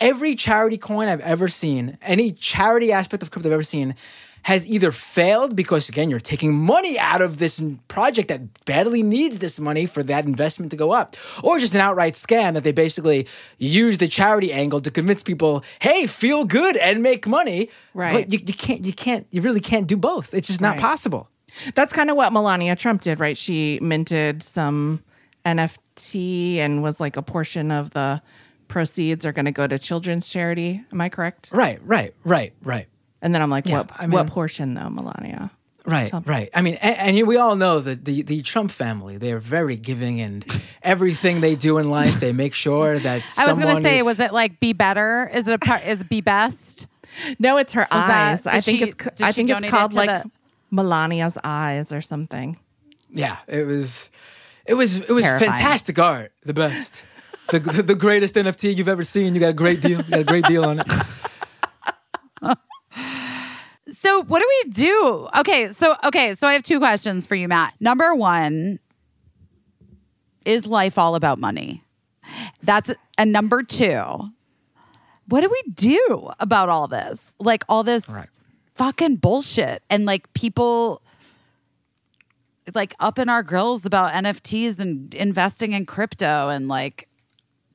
every 0.00 0.34
charity 0.34 0.78
coin 0.78 1.08
I've 1.08 1.20
ever 1.20 1.48
seen, 1.48 1.98
any 2.02 2.32
charity 2.32 2.92
aspect 2.92 3.22
of 3.22 3.30
crypto 3.30 3.48
I've 3.48 3.54
ever 3.54 3.62
seen, 3.62 3.94
has 4.42 4.66
either 4.66 4.92
failed 4.92 5.56
because 5.56 5.88
again 5.88 6.08
you're 6.08 6.20
taking 6.20 6.54
money 6.54 6.98
out 6.98 7.20
of 7.20 7.38
this 7.38 7.60
project 7.88 8.28
that 8.28 8.64
badly 8.64 9.02
needs 9.02 9.40
this 9.40 9.58
money 9.58 9.84
for 9.84 10.02
that 10.04 10.24
investment 10.26 10.70
to 10.70 10.76
go 10.76 10.92
up, 10.92 11.16
or 11.42 11.58
just 11.58 11.74
an 11.74 11.80
outright 11.80 12.14
scam 12.14 12.54
that 12.54 12.62
they 12.64 12.72
basically 12.72 13.26
use 13.58 13.98
the 13.98 14.08
charity 14.08 14.52
angle 14.52 14.80
to 14.80 14.90
convince 14.90 15.22
people, 15.22 15.64
hey, 15.80 16.06
feel 16.06 16.44
good 16.44 16.76
and 16.76 17.02
make 17.02 17.26
money. 17.26 17.68
Right. 17.94 18.12
But 18.12 18.32
you, 18.32 18.38
you 18.46 18.54
can't, 18.54 18.84
you 18.84 18.92
can't, 18.92 19.26
you 19.32 19.42
really 19.42 19.60
can't 19.60 19.86
do 19.88 19.96
both. 19.96 20.32
It's 20.32 20.46
just 20.48 20.60
not 20.60 20.74
Right. 20.76 20.80
possible. 20.80 21.28
That's 21.74 21.92
kind 21.92 22.08
of 22.08 22.16
what 22.16 22.32
Melania 22.32 22.76
Trump 22.76 23.02
did, 23.02 23.18
right? 23.18 23.36
She 23.36 23.80
minted 23.82 24.42
some 24.44 25.02
NFT 25.44 26.56
and 26.58 26.82
was 26.82 27.00
like 27.00 27.16
a 27.16 27.22
portion 27.22 27.70
of 27.70 27.90
the 27.90 28.22
proceeds 28.68 29.24
are 29.26 29.32
going 29.32 29.44
to 29.46 29.52
go 29.52 29.66
to 29.66 29.78
children's 29.78 30.28
charity. 30.28 30.82
Am 30.92 31.00
I 31.00 31.08
correct? 31.08 31.50
Right, 31.52 31.80
right, 31.84 32.14
right, 32.24 32.52
right. 32.62 32.86
And 33.22 33.34
then 33.34 33.42
I'm 33.42 33.50
like, 33.50 33.66
Yeah, 33.66 33.78
what? 33.78 33.90
I 33.98 34.02
mean- 34.02 34.12
what 34.12 34.26
portion 34.28 34.74
though, 34.74 34.88
Melania? 34.90 35.50
Right, 35.86 36.08
Tell- 36.08 36.22
right. 36.26 36.50
I 36.54 36.60
mean, 36.60 36.74
and, 36.82 37.16
and 37.18 37.26
we 37.26 37.38
all 37.38 37.56
know 37.56 37.80
that 37.80 38.04
the, 38.04 38.20
the 38.20 38.42
Trump 38.42 38.70
family, 38.70 39.16
they're 39.16 39.38
very 39.38 39.74
giving 39.76 40.20
and 40.20 40.44
everything 40.82 41.40
they 41.40 41.54
do 41.54 41.78
in 41.78 41.88
life, 41.88 42.20
they 42.20 42.32
make 42.34 42.52
sure 42.52 42.98
that 42.98 43.22
I 43.38 43.46
was 43.46 43.58
gonna 43.58 43.80
say, 43.80 43.98
who- 43.98 44.04
was 44.04 44.20
it 44.20 44.32
like 44.32 44.60
be 44.60 44.74
better? 44.74 45.30
Is 45.32 45.48
it 45.48 45.54
a 45.54 45.58
part? 45.58 45.86
Is 45.86 46.02
be 46.02 46.20
best? 46.20 46.86
No, 47.38 47.56
it's 47.56 47.72
her 47.72 47.86
that- 47.90 48.10
eyes. 48.30 48.42
did 48.42 48.52
I 48.52 48.60
think 48.60 48.78
she- 48.78 48.84
it's 48.84 49.22
I 49.22 49.32
think 49.32 49.48
it's 49.48 49.56
donate 49.56 49.68
it 49.68 49.70
called 49.70 49.94
like 49.94 50.08
the- 50.24 50.30
Melania's 50.70 51.38
eyes 51.42 51.90
or 51.92 52.02
something. 52.02 52.58
yeah, 53.10 53.38
it 53.46 53.64
was, 53.66 54.10
it 54.66 54.74
was, 54.74 54.96
it 54.96 55.08
was 55.08 55.22
terrifying. 55.22 55.52
fantastic 55.52 55.98
art, 55.98 56.32
the 56.44 56.52
best, 56.52 57.02
the, 57.50 57.58
the 57.82 57.94
greatest 57.94 58.34
NFT 58.34 58.76
you've 58.76 58.88
ever 58.88 59.04
seen. 59.04 59.34
You 59.34 59.40
got 59.40 59.48
a 59.50 59.52
great 59.54 59.80
deal, 59.80 60.00
you 60.02 60.10
got 60.10 60.20
a 60.20 60.24
great 60.24 60.44
deal 60.46 60.64
on 60.64 60.80
it. 60.80 60.86
So 63.90 64.22
what 64.24 64.40
do 64.40 64.48
we 64.64 64.70
do? 64.70 65.28
Okay, 65.40 65.70
so 65.70 65.96
okay, 66.04 66.34
so 66.34 66.46
I 66.46 66.52
have 66.52 66.62
two 66.62 66.78
questions 66.78 67.26
for 67.26 67.34
you, 67.34 67.48
Matt. 67.48 67.72
Number 67.80 68.14
one, 68.14 68.78
is 70.44 70.66
life 70.66 70.98
all 70.98 71.14
about 71.14 71.38
money? 71.38 71.82
That's 72.62 72.92
and 73.16 73.32
number 73.32 73.62
two, 73.62 74.02
what 75.26 75.40
do 75.40 75.48
we 75.48 75.62
do 75.72 76.30
about 76.38 76.68
all 76.68 76.86
this? 76.86 77.34
Like 77.40 77.64
all 77.68 77.82
this 77.82 78.08
Right. 78.08 78.28
fucking 78.74 79.16
bullshit 79.16 79.82
and 79.88 80.04
like 80.04 80.30
people 80.34 81.00
like 82.74 82.94
up 83.00 83.18
in 83.18 83.30
our 83.30 83.42
grills 83.42 83.86
about 83.86 84.12
NFTs 84.12 84.78
and 84.80 85.14
investing 85.14 85.72
in 85.72 85.86
crypto 85.86 86.50
and 86.50 86.68
like 86.68 87.07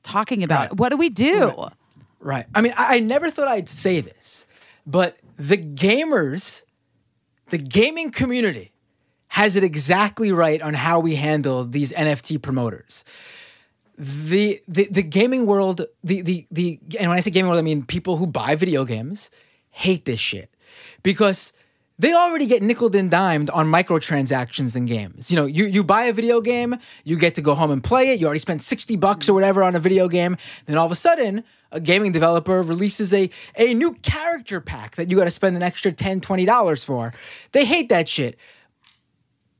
talking 0.04 0.44
about 0.44 0.70
Right. 0.70 0.76
What 0.78 0.90
do 0.90 0.96
we 0.96 1.08
do? 1.08 1.52
Right. 2.20 2.46
I 2.54 2.60
mean, 2.62 2.72
I, 2.76 2.96
I 2.96 3.00
never 3.00 3.30
thought 3.30 3.48
I'd 3.48 3.68
say 3.68 4.00
this, 4.00 4.46
but 4.86 5.16
the 5.36 5.56
gamers, 5.58 6.62
the 7.50 7.58
gaming 7.58 8.10
community, 8.10 8.72
has 9.28 9.56
it 9.56 9.64
exactly 9.64 10.30
right 10.30 10.62
on 10.62 10.74
how 10.74 11.00
we 11.00 11.16
handle 11.16 11.64
these 11.64 11.92
NFT 11.92 12.40
promoters. 12.40 13.04
The, 13.98 14.60
the 14.68 14.88
the 14.90 15.02
gaming 15.02 15.44
world, 15.46 15.82
the 16.02 16.22
the 16.22 16.46
the 16.50 16.78
and 16.98 17.08
when 17.08 17.16
I 17.16 17.20
say 17.20 17.30
gaming 17.30 17.48
world, 17.48 17.58
I 17.58 17.62
mean 17.62 17.84
people 17.84 18.16
who 18.16 18.26
buy 18.26 18.54
video 18.54 18.84
games 18.84 19.30
hate 19.70 20.04
this 20.04 20.20
shit 20.20 20.54
because 21.02 21.52
they 21.98 22.12
already 22.12 22.46
get 22.46 22.62
nickel 22.62 22.94
and 22.96 23.10
dimed 23.10 23.50
on 23.50 23.66
microtransactions 23.66 24.74
in 24.74 24.84
games. 24.84 25.30
You 25.30 25.36
know, 25.36 25.46
you, 25.46 25.66
you 25.66 25.84
buy 25.84 26.04
a 26.04 26.12
video 26.12 26.40
game, 26.40 26.76
you 27.04 27.16
get 27.16 27.36
to 27.36 27.42
go 27.42 27.54
home 27.54 27.70
and 27.70 27.82
play 27.82 28.10
it. 28.10 28.20
You 28.20 28.26
already 28.26 28.40
spent 28.40 28.62
60 28.62 28.96
bucks 28.96 29.28
or 29.28 29.34
whatever 29.34 29.62
on 29.62 29.76
a 29.76 29.78
video 29.78 30.08
game. 30.08 30.36
Then 30.66 30.76
all 30.76 30.86
of 30.86 30.92
a 30.92 30.96
sudden, 30.96 31.44
a 31.70 31.80
gaming 31.80 32.10
developer 32.10 32.62
releases 32.62 33.12
a, 33.12 33.30
a 33.56 33.74
new 33.74 33.94
character 33.94 34.60
pack 34.60 34.96
that 34.96 35.08
you 35.08 35.16
got 35.16 35.24
to 35.24 35.30
spend 35.30 35.54
an 35.54 35.62
extra 35.62 35.92
$10, 35.92 36.20
$20 36.20 36.84
for. 36.84 37.12
They 37.52 37.64
hate 37.64 37.88
that 37.90 38.08
shit. 38.08 38.36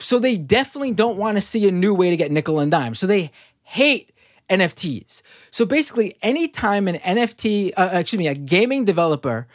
So 0.00 0.18
they 0.18 0.36
definitely 0.36 0.92
don't 0.92 1.16
want 1.16 1.36
to 1.36 1.40
see 1.40 1.68
a 1.68 1.72
new 1.72 1.94
way 1.94 2.10
to 2.10 2.16
get 2.16 2.32
nickel 2.32 2.58
and 2.58 2.70
dime. 2.70 2.96
So 2.96 3.06
they 3.06 3.30
hate 3.62 4.12
NFTs. 4.50 5.22
So 5.50 5.64
basically, 5.64 6.16
anytime 6.20 6.88
an 6.88 6.96
NFT, 6.96 7.72
uh, 7.76 7.90
excuse 7.92 8.18
me, 8.18 8.26
a 8.26 8.34
gaming 8.34 8.84
developer 8.84 9.46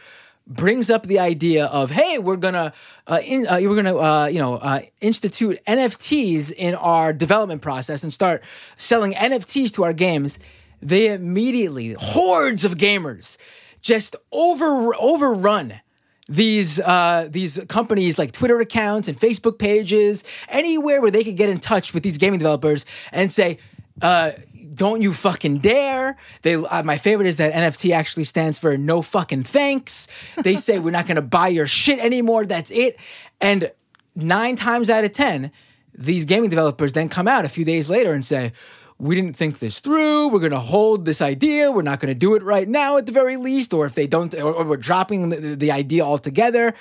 brings 0.49 0.89
up 0.89 1.03
the 1.05 1.19
idea 1.19 1.65
of, 1.67 1.91
hey, 1.91 2.17
we're 2.17 2.35
gonna, 2.35 2.73
uh, 3.07 3.19
in, 3.23 3.47
uh, 3.47 3.59
we're 3.61 3.75
gonna, 3.75 3.97
uh, 3.97 4.25
you 4.25 4.39
know, 4.39 4.55
uh, 4.55 4.81
institute 4.99 5.59
NFTs 5.67 6.51
in 6.51 6.75
our 6.75 7.13
development 7.13 7.61
process 7.61 8.03
and 8.03 8.11
start 8.11 8.43
selling 8.75 9.13
NFTs 9.13 9.71
to 9.75 9.83
our 9.83 9.93
games, 9.93 10.39
they 10.81 11.13
immediately 11.13 11.95
hordes 11.99 12.65
of 12.65 12.75
gamers 12.75 13.37
just 13.81 14.15
over 14.31 14.93
overrun 14.95 15.79
these 16.27 16.79
uh, 16.79 17.27
these 17.29 17.59
companies 17.67 18.19
like 18.19 18.31
Twitter 18.31 18.59
accounts 18.59 19.07
and 19.07 19.19
Facebook 19.19 19.57
pages, 19.57 20.23
anywhere 20.47 21.01
where 21.01 21.11
they 21.11 21.23
could 21.23 21.35
get 21.35 21.49
in 21.49 21.59
touch 21.59 21.93
with 21.93 22.03
these 22.03 22.17
gaming 22.17 22.39
developers 22.39 22.85
and 23.11 23.31
say, 23.31 23.57
uh, 24.01 24.31
don't 24.73 25.01
you 25.01 25.13
fucking 25.13 25.59
dare. 25.59 26.17
They 26.41 26.55
uh, 26.55 26.83
my 26.83 26.97
favorite 26.97 27.27
is 27.27 27.37
that 27.37 27.53
NFT 27.53 27.93
actually 27.93 28.25
stands 28.25 28.57
for 28.57 28.77
no 28.77 29.01
fucking 29.01 29.43
thanks. 29.43 30.07
They 30.43 30.55
say 30.55 30.79
we're 30.79 30.91
not 30.91 31.05
going 31.05 31.15
to 31.15 31.21
buy 31.21 31.47
your 31.49 31.67
shit 31.67 31.99
anymore. 31.99 32.45
That's 32.45 32.71
it. 32.71 32.97
And 33.41 33.71
9 34.15 34.55
times 34.55 34.89
out 34.89 35.03
of 35.03 35.11
10, 35.11 35.51
these 35.93 36.25
gaming 36.25 36.49
developers 36.49 36.93
then 36.93 37.09
come 37.09 37.27
out 37.27 37.45
a 37.45 37.49
few 37.49 37.65
days 37.65 37.89
later 37.89 38.13
and 38.13 38.25
say 38.25 38.51
we 38.99 39.15
didn't 39.15 39.35
think 39.35 39.59
this 39.59 39.79
through. 39.79 40.27
We're 40.27 40.39
going 40.39 40.51
to 40.51 40.59
hold 40.59 41.05
this 41.05 41.21
idea. 41.21 41.71
We're 41.71 41.83
not 41.83 42.01
going 42.01 42.13
to 42.13 42.19
do 42.19 42.35
it 42.35 42.43
right 42.43 42.67
now 42.67 42.97
at 42.97 43.05
the 43.05 43.13
very 43.13 43.37
least. 43.37 43.73
Or 43.73 43.85
if 43.85 43.95
they 43.95 44.07
don't, 44.07 44.33
or, 44.35 44.53
or 44.53 44.65
we're 44.65 44.77
dropping 44.77 45.29
the, 45.29 45.55
the 45.55 45.71
idea 45.71 46.03
altogether. 46.03 46.73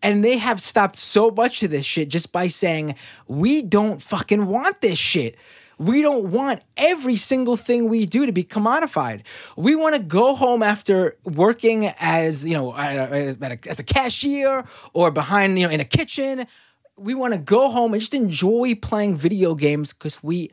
And 0.00 0.24
they 0.24 0.38
have 0.38 0.60
stopped 0.60 0.96
so 0.96 1.30
much 1.30 1.62
of 1.62 1.70
this 1.70 1.84
shit 1.84 2.10
just 2.10 2.30
by 2.30 2.48
saying, 2.48 2.94
we 3.26 3.62
don't 3.62 4.00
fucking 4.00 4.46
want 4.46 4.80
this 4.82 4.98
shit. 4.98 5.36
We 5.78 6.02
don't 6.02 6.30
want 6.30 6.62
every 6.76 7.16
single 7.16 7.56
thing 7.56 7.88
we 7.88 8.06
do 8.06 8.26
to 8.26 8.32
be 8.32 8.44
commodified. 8.44 9.22
We 9.56 9.74
want 9.74 9.96
to 9.96 10.02
go 10.02 10.34
home 10.34 10.62
after 10.62 11.16
working 11.24 11.92
as, 11.98 12.46
you 12.46 12.54
know, 12.54 12.72
as 12.74 13.78
a 13.78 13.84
cashier 13.84 14.64
or 14.92 15.10
behind, 15.10 15.58
you 15.58 15.66
know, 15.66 15.72
in 15.72 15.80
a 15.80 15.84
kitchen. 15.84 16.46
We 16.96 17.14
want 17.14 17.34
to 17.34 17.40
go 17.40 17.70
home 17.70 17.92
and 17.92 18.00
just 18.00 18.14
enjoy 18.14 18.76
playing 18.76 19.16
video 19.16 19.54
games 19.54 19.92
because 19.92 20.22
we 20.22 20.52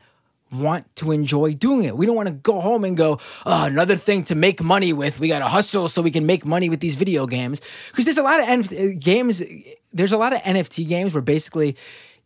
want 0.52 0.94
to 0.96 1.12
enjoy 1.12 1.54
doing 1.54 1.84
it. 1.84 1.96
We 1.96 2.06
don't 2.06 2.16
want 2.16 2.28
to 2.28 2.34
go 2.34 2.60
home 2.60 2.84
and 2.84 2.96
go, 2.96 3.18
oh, 3.46 3.64
another 3.64 3.96
thing 3.96 4.24
to 4.24 4.34
make 4.34 4.62
money 4.62 4.92
with. 4.92 5.18
We 5.18 5.28
got 5.28 5.38
to 5.38 5.48
hustle 5.48 5.88
so 5.88 6.02
we 6.02 6.10
can 6.10 6.26
make 6.26 6.44
money 6.44 6.68
with 6.68 6.80
these 6.80 6.94
video 6.94 7.26
games. 7.26 7.60
Because 7.90 8.04
there's 8.04 8.18
a 8.18 8.22
lot 8.22 8.40
of 8.40 8.46
NF- 8.46 8.96
uh, 8.96 8.98
games, 8.98 9.42
there's 9.92 10.12
a 10.12 10.18
lot 10.18 10.32
of 10.32 10.40
NFT 10.42 10.86
games 10.86 11.14
where 11.14 11.22
basically 11.22 11.76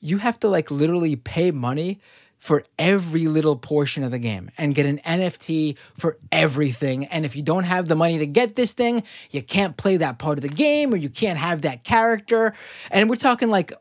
you 0.00 0.18
have 0.18 0.38
to 0.40 0.48
like 0.48 0.70
literally 0.70 1.16
pay 1.16 1.50
money 1.50 2.00
for 2.38 2.64
every 2.78 3.26
little 3.26 3.56
portion 3.56 4.04
of 4.04 4.10
the 4.10 4.18
game 4.18 4.50
and 4.58 4.74
get 4.74 4.86
an 4.86 4.98
NFT 5.04 5.76
for 5.94 6.18
everything. 6.30 7.06
And 7.06 7.24
if 7.24 7.34
you 7.34 7.42
don't 7.42 7.64
have 7.64 7.88
the 7.88 7.96
money 7.96 8.18
to 8.18 8.26
get 8.26 8.54
this 8.56 8.72
thing, 8.72 9.02
you 9.30 9.42
can't 9.42 9.76
play 9.76 9.96
that 9.96 10.18
part 10.18 10.38
of 10.38 10.42
the 10.42 10.48
game 10.48 10.92
or 10.92 10.96
you 10.96 11.08
can't 11.10 11.38
have 11.38 11.62
that 11.62 11.82
character. 11.82 12.54
And 12.90 13.08
we're 13.10 13.16
talking 13.16 13.48
like 13.48 13.72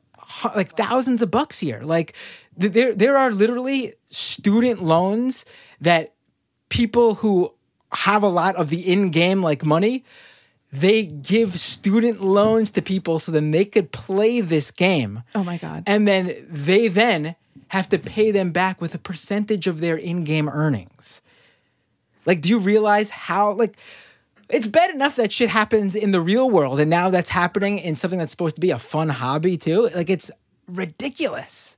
like 0.55 0.75
thousands 0.75 1.21
of 1.21 1.29
bucks 1.31 1.59
here. 1.59 1.81
Like 1.83 2.15
there 2.57 2.95
there 2.95 3.17
are 3.17 3.31
literally 3.31 3.93
student 4.07 4.81
loans 4.83 5.45
that 5.81 6.13
people 6.69 7.15
who 7.15 7.53
have 7.91 8.23
a 8.23 8.27
lot 8.29 8.55
of 8.55 8.69
the 8.69 8.91
in-game 8.91 9.41
like 9.43 9.63
money 9.65 10.03
they 10.71 11.03
give 11.03 11.57
student 11.59 12.21
loans 12.21 12.71
to 12.71 12.81
people 12.81 13.19
so 13.19 13.31
then 13.31 13.51
they 13.51 13.63
could 13.63 13.91
play 13.93 14.41
this 14.41 14.71
game 14.71 15.23
Oh 15.33 15.43
my 15.43 15.57
God. 15.57 15.83
and 15.87 16.05
then 16.07 16.45
they 16.49 16.87
then 16.89 17.35
have 17.69 17.89
to 17.89 17.97
pay 17.97 18.31
them 18.31 18.51
back 18.51 18.79
with 18.79 18.93
a 18.93 18.99
percentage 18.99 19.67
of 19.67 19.79
their 19.79 19.97
in-game 19.97 20.49
earnings 20.49 21.21
like 22.25 22.41
do 22.41 22.49
you 22.49 22.59
realize 22.59 23.09
how 23.09 23.51
like 23.53 23.77
it's 24.49 24.67
bad 24.67 24.93
enough 24.93 25.15
that 25.15 25.31
shit 25.31 25.49
happens 25.49 25.95
in 25.95 26.11
the 26.11 26.21
real 26.21 26.49
world 26.49 26.79
and 26.79 26.89
now 26.89 27.09
that's 27.09 27.29
happening 27.29 27.79
in 27.79 27.95
something 27.95 28.19
that's 28.19 28.31
supposed 28.31 28.55
to 28.55 28.61
be 28.61 28.71
a 28.71 28.79
fun 28.79 29.09
hobby 29.09 29.57
too 29.57 29.89
like 29.95 30.09
it's 30.09 30.29
ridiculous 30.67 31.75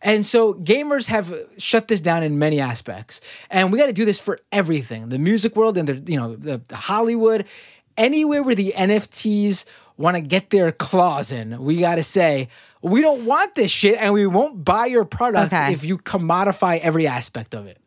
and 0.00 0.24
so 0.24 0.54
gamers 0.54 1.06
have 1.06 1.34
shut 1.58 1.88
this 1.88 2.00
down 2.00 2.22
in 2.22 2.38
many 2.38 2.60
aspects. 2.60 3.20
And 3.50 3.72
we 3.72 3.78
got 3.78 3.86
to 3.86 3.92
do 3.92 4.04
this 4.04 4.18
for 4.18 4.38
everything. 4.52 5.08
The 5.08 5.18
music 5.18 5.56
world 5.56 5.76
and 5.76 5.88
the 5.88 6.10
you 6.10 6.18
know, 6.18 6.36
the, 6.36 6.58
the 6.68 6.76
Hollywood, 6.76 7.46
anywhere 7.96 8.42
where 8.42 8.54
the 8.54 8.74
NFTs 8.76 9.64
want 9.96 10.16
to 10.16 10.20
get 10.20 10.50
their 10.50 10.70
claws 10.70 11.32
in, 11.32 11.60
we 11.60 11.80
got 11.80 11.96
to 11.96 12.04
say, 12.04 12.48
we 12.82 13.00
don't 13.00 13.24
want 13.24 13.54
this 13.54 13.70
shit 13.70 13.96
and 14.00 14.14
we 14.14 14.26
won't 14.26 14.64
buy 14.64 14.86
your 14.86 15.04
product 15.04 15.52
Okay. 15.52 15.72
if 15.72 15.84
you 15.84 15.98
commodify 15.98 16.78
every 16.80 17.06
aspect 17.06 17.54
of 17.54 17.66
it. 17.66 17.78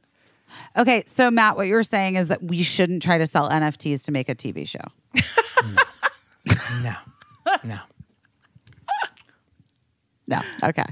Okay, 0.75 1.03
so 1.05 1.31
Matt, 1.31 1.55
what 1.55 1.67
you're 1.67 1.83
saying 1.83 2.15
is 2.15 2.27
that 2.27 2.43
we 2.43 2.61
shouldn't 2.61 3.01
try 3.01 3.17
to 3.17 3.25
sell 3.25 3.49
NFTs 3.49 4.03
to 4.05 4.11
make 4.11 4.27
a 4.29 4.35
TV 4.35 4.67
show. 4.67 4.81
No. 6.83 6.95
No. 7.63 7.79
No. 10.27 10.39
Okay. 10.63 10.85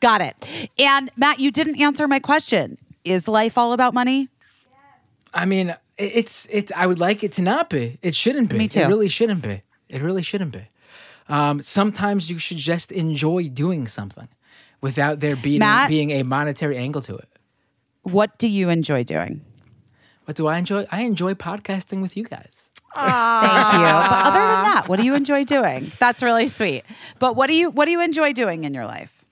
Got 0.00 0.20
it. 0.22 0.34
And 0.78 1.10
Matt, 1.16 1.40
you 1.40 1.50
didn't 1.50 1.80
answer 1.80 2.06
my 2.06 2.20
question. 2.20 2.78
Is 3.04 3.26
life 3.28 3.58
all 3.58 3.72
about 3.72 3.94
money? 3.94 4.28
I 5.34 5.44
mean, 5.44 5.74
it's 5.98 6.46
it's. 6.50 6.72
I 6.74 6.86
would 6.86 6.98
like 7.00 7.22
it 7.24 7.32
to 7.32 7.42
not 7.42 7.68
be. 7.70 7.98
It 8.02 8.14
shouldn't 8.14 8.48
be. 8.48 8.58
Me 8.58 8.68
too. 8.68 8.80
It 8.80 8.86
really 8.86 9.08
shouldn't 9.08 9.42
be. 9.42 9.62
It 9.88 10.02
really 10.02 10.22
shouldn't 10.22 10.52
be. 10.52 10.68
Um, 11.28 11.60
sometimes 11.62 12.30
you 12.30 12.38
should 12.38 12.58
just 12.58 12.92
enjoy 12.92 13.48
doing 13.48 13.88
something 13.88 14.28
without 14.80 15.20
there 15.20 15.36
being 15.36 15.58
Matt? 15.60 15.88
being 15.88 16.10
a 16.10 16.22
monetary 16.22 16.76
angle 16.76 17.02
to 17.02 17.16
it. 17.16 17.28
What 18.02 18.38
do 18.38 18.48
you 18.48 18.68
enjoy 18.68 19.02
doing? 19.02 19.44
What 20.24 20.36
do 20.36 20.46
I 20.46 20.58
enjoy? 20.58 20.86
I 20.90 21.02
enjoy 21.02 21.34
podcasting 21.34 22.02
with 22.02 22.16
you 22.16 22.24
guys. 22.24 22.70
Thank 22.94 23.04
you. 23.04 23.10
But 23.10 24.24
other 24.24 24.38
than 24.38 24.64
that, 24.64 24.84
what 24.86 24.98
do 24.98 25.04
you 25.04 25.14
enjoy 25.14 25.44
doing? 25.44 25.92
That's 25.98 26.22
really 26.22 26.48
sweet. 26.48 26.84
But 27.18 27.36
what 27.36 27.48
do 27.48 27.54
you 27.54 27.70
what 27.70 27.84
do 27.84 27.90
you 27.90 28.00
enjoy 28.00 28.32
doing 28.32 28.64
in 28.64 28.72
your 28.74 28.86
life? 28.86 29.24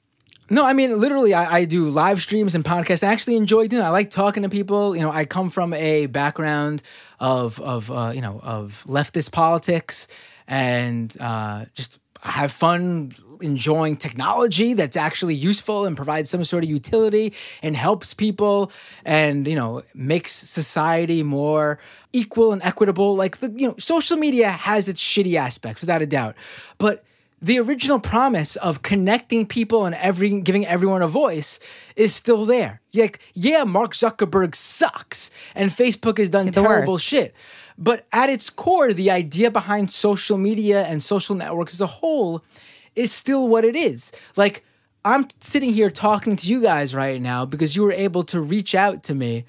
No, 0.50 0.64
I 0.64 0.72
mean 0.74 0.98
literally. 1.00 1.32
I, 1.32 1.58
I 1.58 1.64
do 1.64 1.88
live 1.88 2.20
streams 2.20 2.54
and 2.54 2.64
podcasts. 2.64 3.02
I 3.02 3.10
actually 3.10 3.36
enjoy 3.36 3.66
doing. 3.66 3.82
It. 3.82 3.86
I 3.86 3.90
like 3.90 4.10
talking 4.10 4.42
to 4.42 4.48
people. 4.48 4.94
You 4.94 5.02
know, 5.02 5.10
I 5.10 5.24
come 5.24 5.50
from 5.50 5.72
a 5.72 6.06
background 6.06 6.82
of 7.18 7.60
of 7.60 7.90
uh, 7.90 8.12
you 8.14 8.20
know 8.20 8.40
of 8.42 8.84
leftist 8.86 9.32
politics, 9.32 10.06
and 10.48 11.16
uh, 11.20 11.64
just 11.74 11.98
have 12.22 12.52
fun 12.52 13.12
enjoying 13.40 13.96
technology 13.96 14.72
that's 14.72 14.96
actually 14.96 15.34
useful 15.34 15.84
and 15.84 15.96
provides 15.96 16.30
some 16.30 16.42
sort 16.44 16.64
of 16.64 16.70
utility 16.70 17.34
and 17.62 17.76
helps 17.76 18.14
people 18.14 18.72
and 19.04 19.46
you 19.46 19.54
know 19.54 19.82
makes 19.94 20.32
society 20.32 21.22
more 21.22 21.78
equal 22.12 22.52
and 22.52 22.62
equitable. 22.62 23.16
Like 23.16 23.38
the 23.38 23.50
you 23.50 23.68
know 23.68 23.74
social 23.78 24.16
media 24.16 24.50
has 24.50 24.88
its 24.88 25.00
shitty 25.00 25.34
aspects 25.34 25.80
without 25.80 26.02
a 26.02 26.06
doubt, 26.06 26.34
but 26.78 27.04
the 27.44 27.58
original 27.58 28.00
promise 28.00 28.56
of 28.56 28.80
connecting 28.80 29.44
people 29.44 29.84
and 29.84 29.94
every 29.96 30.40
giving 30.40 30.66
everyone 30.66 31.02
a 31.02 31.08
voice 31.08 31.60
is 31.94 32.14
still 32.14 32.46
there. 32.46 32.80
Like, 32.94 33.20
yeah, 33.34 33.64
Mark 33.64 33.92
Zuckerberg 33.92 34.54
sucks 34.54 35.30
and 35.54 35.70
Facebook 35.70 36.16
has 36.16 36.30
done 36.30 36.46
The 36.46 36.52
terrible 36.52 36.96
shit. 36.96 37.34
But 37.76 38.06
at 38.12 38.30
its 38.30 38.50
core, 38.50 38.92
the 38.92 39.10
idea 39.10 39.50
behind 39.50 39.90
social 39.90 40.38
media 40.38 40.84
and 40.84 41.02
social 41.02 41.34
networks 41.34 41.74
as 41.74 41.80
a 41.80 41.86
whole 41.86 42.44
is 42.94 43.12
still 43.12 43.48
what 43.48 43.64
it 43.64 43.74
is. 43.74 44.12
Like, 44.36 44.64
I'm 45.04 45.26
sitting 45.40 45.72
here 45.72 45.90
talking 45.90 46.36
to 46.36 46.46
you 46.46 46.62
guys 46.62 46.94
right 46.94 47.20
now 47.20 47.44
because 47.44 47.76
you 47.76 47.82
were 47.82 47.92
able 47.92 48.22
to 48.24 48.40
reach 48.40 48.74
out 48.74 49.02
to 49.04 49.14
me 49.14 49.44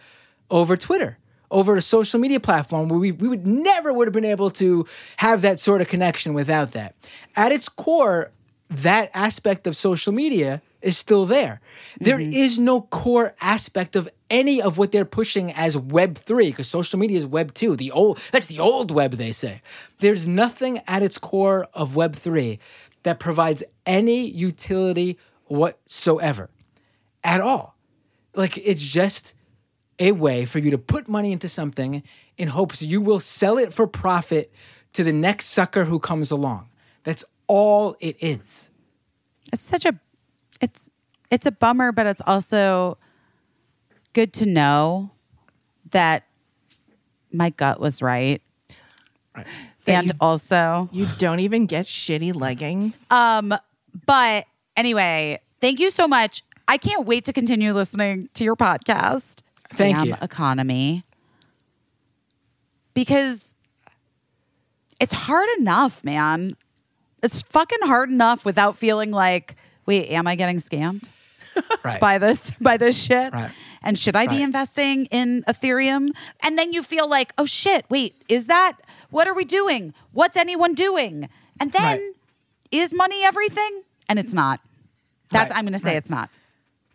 over 0.52 0.76
Twitter, 0.76 1.18
over 1.50 1.76
a 1.76 1.82
social 1.82 2.20
media 2.20 2.40
platform 2.40 2.90
where 2.90 3.00
we, 3.00 3.12
we 3.12 3.28
would 3.28 3.48
never 3.48 3.94
would 3.94 4.08
have 4.08 4.14
been 4.14 4.26
able 4.26 4.50
to 4.52 4.86
have 5.18 5.42
that 5.44 5.60
sort 5.60 5.82
of 5.82 5.88
connection 5.88 6.34
without 6.34 6.72
that. 6.72 6.96
At 7.36 7.52
its 7.52 7.70
core, 7.70 8.32
that 8.70 9.12
aspect 9.14 9.68
of 9.68 9.78
social 9.78 10.12
media 10.12 10.62
is 10.82 10.98
still 10.98 11.26
there. 11.26 11.62
There 12.00 12.18
mm-hmm. 12.18 12.34
is 12.34 12.60
no 12.60 12.82
core 12.82 13.34
aspect 13.42 13.96
of 13.96 14.10
any 14.30 14.62
of 14.62 14.78
what 14.78 14.92
they're 14.92 15.06
pushing 15.06 15.52
as 15.54 15.78
web 15.78 16.18
3 16.18 16.50
because 16.50 16.68
social 16.68 17.00
media 17.00 17.18
is 17.18 17.26
web 17.26 17.54
2 17.54 17.76
the 17.76 17.92
old 17.92 18.20
that's 18.32 18.48
the 18.48 18.60
old 18.60 18.92
web 18.92 19.12
they 19.12 19.32
say. 19.32 19.62
There's 20.00 20.28
nothing 20.28 20.82
at 20.88 21.04
its 21.04 21.18
core 21.18 21.68
of 21.74 21.96
web 21.96 22.16
3 22.16 22.60
that 23.04 23.20
provides 23.20 23.64
any 23.86 24.28
utility 24.28 25.20
whatsoever 25.46 26.50
at 27.24 27.42
all. 27.42 27.76
Like 28.34 28.58
it's 28.58 28.82
just 28.82 29.36
a 30.00 30.12
way 30.12 30.46
for 30.46 30.60
you 30.60 30.72
to 30.72 30.78
put 30.78 31.08
money 31.08 31.32
into 31.32 31.48
something 31.48 32.04
in 32.38 32.48
hopes 32.50 32.82
you 32.82 33.02
will 33.02 33.20
sell 33.20 33.58
it 33.58 33.72
for 33.72 33.88
profit 33.88 34.52
to 34.94 35.04
the 35.04 35.14
next 35.14 35.48
sucker 35.48 35.86
who 35.86 36.00
comes 36.00 36.32
along. 36.32 36.70
That's 37.04 37.24
all 37.48 37.96
it 38.00 38.18
is. 38.22 38.70
It's 39.54 39.66
such 39.66 39.86
a 39.86 39.96
it's 40.62 40.90
it's 41.30 41.46
a 41.46 41.52
bummer, 41.52 41.92
but 41.92 42.06
it's 42.08 42.22
also 42.26 42.98
good 44.16 44.34
to 44.34 44.46
know 44.48 45.12
that 45.92 46.24
my 47.32 47.52
gut 47.52 47.80
was 47.80 48.02
right. 48.02 48.42
Right. 49.36 49.46
And 49.86 50.08
you- 50.08 50.16
also 50.20 50.90
You 50.92 51.06
don't 51.20 51.42
even 51.42 51.68
get 51.68 51.86
shitty 51.86 52.34
leggings. 52.34 53.06
Um, 53.12 53.54
but 54.08 54.46
anyway, 54.76 55.40
thank 55.62 55.80
you 55.80 55.92
so 55.92 56.08
much. 56.08 56.44
I 56.68 56.78
can't 56.78 57.06
wait 57.06 57.26
to 57.26 57.34
continue 57.34 57.74
listening 57.74 58.30
to 58.34 58.44
your 58.44 58.56
podcast, 58.56 59.42
Thank 59.70 59.98
Scam 59.98 60.06
you. 60.08 60.16
Economy, 60.22 61.04
because 62.94 63.56
it's 65.00 65.14
hard 65.14 65.48
enough, 65.60 66.04
man. 66.04 66.56
It's 67.22 67.42
fucking 67.44 67.80
hard 67.84 68.10
enough 68.10 68.46
without 68.46 68.76
feeling 68.76 69.12
like, 69.12 69.56
wait, 69.86 70.10
am 70.10 70.28
I 70.28 70.36
getting 70.36 70.58
scammed 70.58 71.08
right 71.84 72.00
by 72.02 72.18
this 72.18 72.52
by 72.62 72.78
this 72.78 73.02
shit? 73.02 73.34
Right. 73.34 73.52
And 73.86 73.98
should 74.00 74.16
I 74.16 74.26
be 74.28 74.36
Right. 74.38 74.42
investing 74.42 75.06
in 75.06 75.44
Ethereum? 75.48 76.10
And 76.44 76.58
then 76.58 76.74
you 76.74 76.82
feel 76.84 77.08
like, 77.08 77.32
oh 77.38 77.46
shit, 77.46 77.86
wait, 77.90 78.16
is 78.28 78.48
that 78.48 78.74
what 79.12 79.28
are 79.28 79.34
we 79.36 79.46
doing? 79.46 79.94
What's 80.12 80.36
anyone 80.36 80.74
doing? 80.74 81.30
And 81.60 81.72
then 81.72 81.98
Right. 82.00 82.12
is 82.72 82.94
money 82.94 83.24
everything? 83.24 83.84
And 84.10 84.20
it's 84.20 84.34
not. 84.34 84.60
That's 85.30 85.52
Right, 85.52 85.58
I'm 85.60 85.66
gonna 85.66 85.80
say 85.80 85.92
right. 85.92 85.98
it's 85.98 86.10
not. 86.10 86.30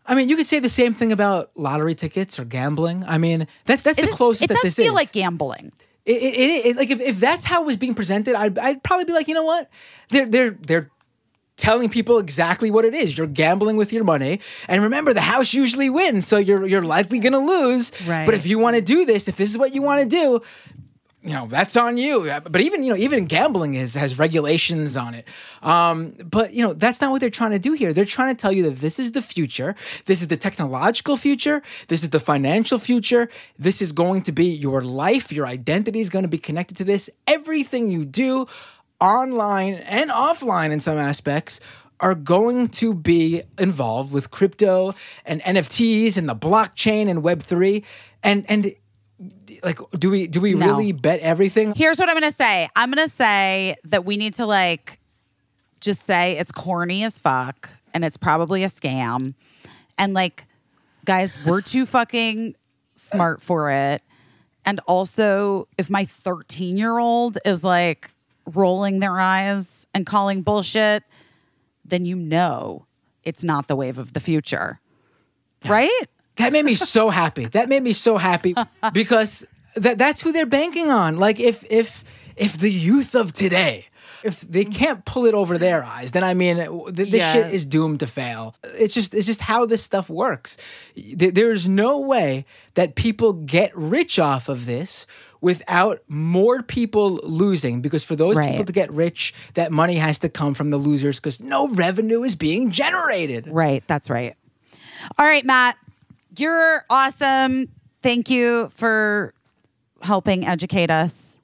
I 0.07 0.15
mean, 0.17 0.29
you 0.29 0.37
could 0.37 0.47
say 0.47 0.59
the 0.59 0.69
same 0.69 0.93
thing 0.93 1.13
about 1.13 1.51
lottery 1.57 1.95
tickets 1.95 2.39
or 2.39 2.45
gambling. 2.45 3.05
I 3.07 3.19
mean, 3.19 3.47
that's 3.67 3.83
that's 3.85 3.99
It, 3.99 4.03
the 4.03 4.09
is- 4.09 4.17
closest 4.17 4.43
it 4.45 4.49
that 4.49 4.55
does 4.55 4.75
this 4.75 4.85
feel 4.85 4.95
like 4.95 5.13
gambling. 5.13 5.73
it, 6.05 6.17
it, 6.23 6.35
it, 6.35 6.67
it- 6.67 6.77
like 6.77 6.91
if, 6.91 7.01
if 7.01 7.21
that's 7.21 7.45
how 7.45 7.63
it 7.63 7.67
was 7.67 7.77
being 7.77 7.95
presented, 7.95 8.35
I'd, 8.35 8.59
I'd 8.59 8.83
probably 8.83 9.05
be 9.05 9.13
like, 9.13 9.29
you 9.29 9.35
know 9.35 9.45
what? 9.45 9.71
They're 10.09 10.27
they're 10.27 10.51
they're 10.51 10.91
telling 11.61 11.89
people 11.89 12.19
exactly 12.19 12.71
what 12.71 12.85
it 12.85 12.95
is. 12.95 13.17
You're 13.17 13.27
gambling 13.27 13.77
with 13.77 13.93
your 13.93 14.05
money, 14.05 14.41
and 14.69 14.83
remember, 14.83 15.15
the 15.15 15.21
house 15.21 15.55
usually 15.55 15.91
wins, 15.91 16.27
so 16.27 16.39
you're 16.39 16.67
you're 16.67 16.83
likely 16.83 17.19
going 17.19 17.35
to 17.35 17.39
lose. 17.39 17.93
Right. 18.07 18.27
But 18.27 18.35
if 18.35 18.47
you 18.47 18.59
want 18.59 18.77
to 18.77 18.83
do 18.83 19.05
this, 19.05 19.29
if 19.29 19.37
this 19.37 19.51
is 19.51 19.59
what 19.59 19.75
you 19.75 19.83
want 19.83 20.03
to 20.03 20.09
do. 20.09 20.43
You 21.23 21.35
know 21.35 21.49
that's 21.49 21.77
on 21.77 21.99
you, 21.99 22.33
but 22.45 22.63
even 22.63 22.83
you 22.83 22.93
know 22.93 22.97
even 22.97 23.27
gambling 23.27 23.75
is 23.75 23.93
has 23.93 24.19
regulations 24.19 24.97
on 24.97 25.13
it. 25.13 25.27
Um, 25.61 26.15
but 26.25 26.55
you 26.55 26.67
know 26.67 26.73
that's 26.73 27.03
not 27.03 27.11
what 27.11 27.21
they're 27.21 27.29
trying 27.29 27.51
to 27.51 27.59
do 27.59 27.75
here. 27.75 27.93
They're 27.93 28.07
trying 28.07 28.35
to 28.35 28.41
tell 28.41 28.53
you 28.53 28.63
that 28.63 28.81
this 28.81 28.99
is 28.99 29.13
the 29.13 29.21
future. 29.21 29.75
This 30.07 30.23
is 30.23 30.29
the 30.29 30.39
technological 30.39 31.19
future. 31.19 31.61
This 31.89 32.03
is 32.03 32.09
the 32.09 32.21
financial 32.21 32.79
future. 32.79 33.29
This 33.59 33.83
is 33.83 33.93
going 33.93 34.23
to 34.23 34.33
be 34.33 34.47
your 34.47 34.81
life. 34.81 35.31
Your 35.31 35.47
identity 35.47 36.01
is 36.01 36.09
going 36.09 36.23
to 36.23 36.29
be 36.29 36.39
connected 36.39 36.79
to 36.79 36.85
this. 36.85 37.11
Everything 37.27 37.91
you 37.91 38.07
do, 38.07 38.47
online 39.01 39.75
and 39.75 40.11
offline 40.11 40.71
in 40.71 40.81
some 40.81 40.99
aspects, 40.99 41.61
are 42.01 42.15
going 42.15 42.69
to 42.69 42.95
be 42.95 43.43
involved 43.59 44.11
with 44.13 44.31
crypto 44.31 44.95
and 45.27 45.43
NFTs 45.43 46.17
and 46.17 46.29
the 46.29 46.35
blockchain 46.35 47.09
and 47.11 47.23
Web 47.23 47.43
three. 47.43 47.85
And 48.23 48.45
and 48.49 48.75
like, 49.63 49.79
do 49.99 50.09
we 50.11 50.27
do 50.27 50.41
we 50.41 50.55
No. 50.55 50.67
really 50.67 50.93
bet 50.93 51.21
everything? 51.21 51.75
Here's 51.77 51.99
what 51.99 52.09
I'm 52.09 52.15
gonna 52.17 52.31
say. 52.33 52.69
I'm 52.75 52.91
gonna 52.91 53.09
say 53.09 53.77
that 53.85 54.05
we 54.07 54.17
need 54.17 54.35
to 54.37 54.47
like 54.47 54.99
just 55.81 56.05
say 56.07 56.39
it's 56.39 56.53
corny 56.53 57.05
as 57.05 57.19
fuck 57.19 57.69
and 57.93 58.05
it's 58.05 58.17
probably 58.17 58.65
a 58.65 58.69
scam. 58.69 59.35
And 59.99 60.15
like, 60.15 60.47
guys, 61.05 61.37
we're 61.45 61.61
too 61.61 61.85
fucking 61.85 62.55
smart 62.95 63.43
for 63.43 63.71
it. 63.71 64.03
And 64.65 64.81
also, 64.87 65.69
if 65.77 65.91
my 65.91 66.05
13 66.07 66.77
year 66.79 66.97
old 66.99 67.37
is 67.45 67.63
like 67.63 68.11
rolling 68.57 69.01
their 69.01 69.19
eyes 69.19 69.87
and 69.95 70.07
calling 70.07 70.43
bullshit, 70.43 71.03
then 71.85 72.05
you 72.05 72.17
know 72.17 72.87
it's 73.25 73.43
not 73.45 73.69
the 73.69 73.77
wave 73.77 73.99
of 73.99 74.13
the 74.13 74.21
future. 74.21 74.81
Right? 75.67 75.91
That 76.37 76.53
made 76.53 76.65
me 76.65 76.75
so 76.75 77.11
happy. 77.11 77.47
That 77.47 77.69
made 77.69 77.83
me 77.83 77.93
so 77.93 78.17
happy 78.17 78.55
because 78.93 79.47
that 79.77 79.99
that's 79.99 80.21
who 80.21 80.33
they're 80.33 80.47
banking 80.47 80.91
on. 80.91 81.19
Like 81.19 81.39
if 81.39 81.65
if 81.71 82.03
if 82.37 82.57
the 82.59 82.71
youth 82.71 83.15
of 83.15 83.33
today 83.33 83.87
if 84.23 84.41
they 84.43 84.67
can't 84.67 85.03
pull 85.07 85.25
it 85.25 85.33
over 85.33 85.57
their 85.57 85.83
eyes, 85.83 86.11
then 86.11 86.23
I 86.23 86.35
mean, 86.35 86.57
th- 86.59 86.95
this 86.95 87.09
Yes. 87.09 87.33
shit 87.35 87.55
is 87.55 87.65
doomed 87.65 88.01
to 88.01 88.07
fail. 88.07 88.55
It's 88.63 88.93
just, 88.93 89.15
it's 89.15 89.27
just 89.27 89.41
how 89.41 89.65
this 89.65 89.83
stuff 89.83 90.11
works. 90.11 90.59
Th- 90.95 91.33
There's 91.33 91.67
no 91.67 92.01
way 92.01 92.45
that 92.75 92.97
people 92.97 93.33
get 93.33 93.75
rich 93.75 94.19
off 94.19 94.51
of 94.51 94.67
this 94.67 95.07
without 95.41 96.03
more 96.09 96.63
people 96.63 97.21
losing. 97.23 97.81
Because 97.81 98.05
for 98.05 98.15
those 98.17 98.37
Right. 98.37 98.51
people 98.51 98.65
to 98.67 98.73
get 98.73 98.91
rich, 98.93 99.33
that 99.55 99.73
money 99.73 99.97
has 99.97 100.19
to 100.21 100.29
come 100.29 100.55
from 100.55 100.71
the 100.71 100.77
losers 100.77 101.19
because 101.19 101.41
no 101.41 101.69
revenue 101.69 102.23
is 102.23 102.35
being 102.35 102.71
generated. 102.71 103.49
Right. 103.49 103.83
That's 103.87 104.11
right. 104.11 104.35
All 105.19 105.25
right, 105.27 105.45
Matt, 105.45 105.77
you're 106.37 106.85
awesome. 106.91 107.69
Thank 108.03 108.29
you 108.31 108.69
for 108.71 109.33
helping 110.03 110.47
educate 110.47 110.91
us. 110.91 111.39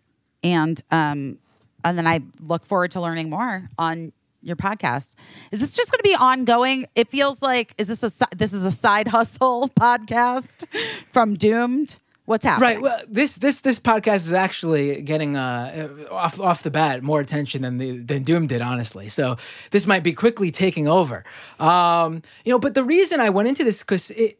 And 0.44 0.80
um, 0.90 1.38
and 1.84 1.96
then 1.98 2.06
I 2.06 2.20
look 2.40 2.66
forward 2.66 2.90
to 2.92 3.00
learning 3.00 3.30
more 3.30 3.68
on 3.78 4.12
your 4.42 4.56
podcast. 4.56 5.14
Is 5.50 5.60
this 5.60 5.74
just 5.74 5.90
going 5.90 5.98
to 5.98 6.08
be 6.08 6.14
ongoing? 6.14 6.86
It 6.94 7.08
feels 7.08 7.42
like 7.42 7.74
is 7.78 7.88
this 7.88 8.02
a 8.02 8.26
this 8.36 8.52
is 8.52 8.64
a 8.64 8.70
side 8.70 9.08
hustle 9.16 9.68
podcast 9.68 10.66
from 11.08 11.34
Doomed? 11.34 11.98
What's 12.26 12.44
happening? 12.44 12.68
Right. 12.68 12.80
Well, 12.82 13.00
this 13.08 13.36
this 13.36 13.60
this 13.62 13.78
podcast 13.78 14.16
is 14.26 14.32
actually 14.32 15.00
getting 15.02 15.36
uh, 15.36 15.88
off 16.10 16.38
off 16.40 16.62
the 16.64 16.70
bat 16.72 17.02
more 17.02 17.20
attention 17.20 17.62
than 17.62 17.78
the 17.78 17.98
than 17.98 18.24
Doom 18.24 18.46
did, 18.48 18.60
honestly. 18.60 19.08
So 19.08 19.36
this 19.70 19.86
might 19.86 20.02
be 20.02 20.12
quickly 20.12 20.50
taking 20.50 20.88
over. 20.88 21.22
Um, 21.60 22.22
you 22.44 22.52
know, 22.52 22.58
but 22.58 22.74
the 22.74 22.82
reason 22.84 23.20
I 23.20 23.30
went 23.30 23.48
into 23.48 23.62
this 23.64 23.78
because 23.80 24.10
it 24.10 24.38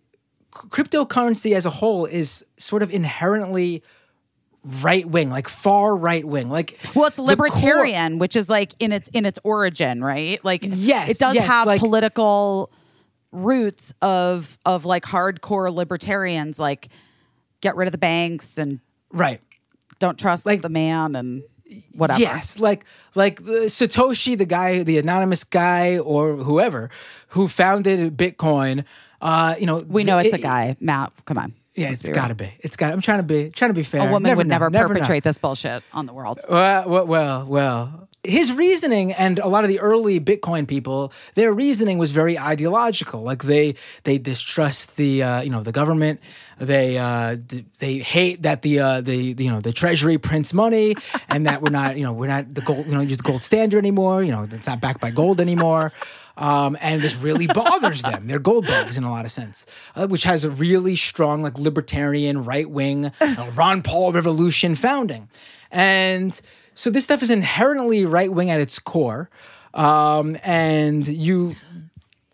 cryptocurrency 0.52 1.54
as 1.54 1.64
a 1.66 1.70
whole 1.70 2.06
is 2.06 2.44
sort 2.56 2.82
of 2.82 2.90
inherently 2.90 3.82
right 4.82 5.06
wing, 5.06 5.30
like 5.30 5.46
far 5.48 5.96
right 5.96 6.24
wing. 6.24 6.50
Like 6.50 6.78
Well, 6.94 7.06
it's 7.06 7.18
core- 7.18 7.26
libertarian, 7.26 8.18
which 8.18 8.34
is 8.34 8.48
like 8.48 8.72
in 8.80 8.90
its 8.90 9.08
in 9.10 9.24
its 9.26 9.38
origin, 9.44 10.02
right? 10.02 10.44
Like 10.44 10.64
Yes, 10.68 11.10
it 11.10 11.18
does 11.18 11.36
yes, 11.36 11.46
have 11.46 11.66
like- 11.68 11.80
political 11.80 12.70
roots 13.30 13.94
of 14.02 14.58
of 14.66 14.84
like 14.84 15.04
hardcore 15.04 15.72
libertarians, 15.72 16.58
like 16.58 16.88
get 17.66 17.76
rid 17.76 17.88
of 17.88 17.92
the 17.92 17.98
banks 17.98 18.58
and 18.58 18.80
right. 19.12 19.40
don't 19.98 20.18
trust 20.18 20.46
Like- 20.46 20.62
the 20.62 20.68
man 20.68 21.16
and 21.16 21.42
whatever. 21.96 22.20
Yes, 22.20 22.58
like 22.60 22.84
like 23.14 23.44
the 23.44 23.66
Satoshi, 23.68 24.38
the 24.38 24.46
guy, 24.46 24.84
the 24.84 24.98
anonymous 24.98 25.42
guy, 25.44 25.98
or 25.98 26.36
whoever 26.36 26.90
who 27.34 27.48
founded 27.48 28.16
Bitcoin. 28.16 28.84
Uh, 29.20 29.54
you 29.58 29.66
know, 29.66 29.80
We 29.88 30.04
know 30.04 30.18
it's 30.18 30.32
a 30.32 30.36
it- 30.36 30.42
guy, 30.42 30.76
Matt. 30.80 31.12
Come 31.24 31.38
on. 31.38 31.54
Yeah, 31.74 31.90
Let's 31.90 32.04
it's 32.04 32.14
got 32.14 32.28
to 32.28 32.34
be. 32.34 32.48
It's 32.60 32.76
got. 32.76 32.92
I'm 32.92 33.02
trying 33.02 33.18
to 33.18 33.22
be 33.34 33.50
trying 33.50 33.68
to 33.70 33.74
be 33.74 33.82
fair. 33.82 34.08
A 34.08 34.10
woman 34.10 34.34
would 34.36 34.46
know, 34.46 34.54
never, 34.54 34.70
know. 34.70 34.86
perpetrate 34.88 35.24
this 35.24 35.36
bullshit 35.38 35.82
on 35.92 36.06
the 36.06 36.14
world. 36.14 36.40
Well, 36.48 36.88
well, 36.88 37.06
well, 37.06 37.46
well. 37.46 38.08
His 38.24 38.50
reasoning 38.50 39.12
and 39.12 39.38
a 39.38 39.46
lot 39.46 39.62
of 39.62 39.68
the 39.68 39.78
early 39.78 40.18
Bitcoin 40.18 40.66
people, 40.66 41.12
their 41.34 41.52
reasoning 41.52 41.98
was 41.98 42.10
very 42.12 42.36
ideological. 42.38 43.20
Like 43.22 43.42
they 43.44 43.74
they 44.04 44.16
distrust 44.18 44.96
the 44.96 45.22
uh, 45.22 45.40
you 45.42 45.50
know 45.50 45.62
the 45.62 45.70
government. 45.80 46.20
They 46.58 46.96
uh, 46.96 47.36
d- 47.36 47.66
they 47.78 47.98
hate 47.98 48.42
that 48.42 48.62
the 48.62 48.80
uh, 48.80 49.00
the 49.02 49.16
you 49.16 49.50
know 49.50 49.60
the 49.60 49.72
treasury 49.72 50.16
prints 50.18 50.54
money 50.54 50.94
and 51.28 51.46
that 51.46 51.60
we're 51.60 51.70
not 51.70 51.96
you 51.98 52.02
know 52.02 52.12
we're 52.12 52.28
not 52.28 52.54
the 52.54 52.62
gold 52.62 52.86
you 52.86 52.92
know 52.92 53.00
use 53.00 53.20
gold 53.20 53.42
standard 53.42 53.78
anymore. 53.78 54.24
You 54.24 54.32
know 54.32 54.48
it's 54.50 54.66
not 54.66 54.80
backed 54.80 55.00
by 55.00 55.10
gold 55.10 55.40
anymore. 55.40 55.92
Um, 56.38 56.76
and 56.80 57.02
this 57.02 57.16
really 57.16 57.46
bothers 57.46 58.02
them. 58.02 58.26
They're 58.26 58.38
gold 58.38 58.66
bugs 58.66 58.98
in 58.98 59.04
a 59.04 59.10
lot 59.10 59.24
of 59.24 59.30
sense, 59.32 59.64
uh, 59.94 60.06
which 60.06 60.24
has 60.24 60.44
a 60.44 60.50
really 60.50 60.94
strong, 60.96 61.42
like 61.42 61.58
libertarian, 61.58 62.44
right 62.44 62.68
wing, 62.68 63.06
uh, 63.20 63.50
Ron 63.54 63.82
Paul 63.82 64.12
revolution 64.12 64.74
founding. 64.74 65.28
And 65.70 66.38
so 66.74 66.90
this 66.90 67.04
stuff 67.04 67.22
is 67.22 67.30
inherently 67.30 68.04
right 68.04 68.30
wing 68.30 68.50
at 68.50 68.60
its 68.60 68.78
core. 68.78 69.30
Um, 69.72 70.38
and 70.42 71.06
you 71.06 71.54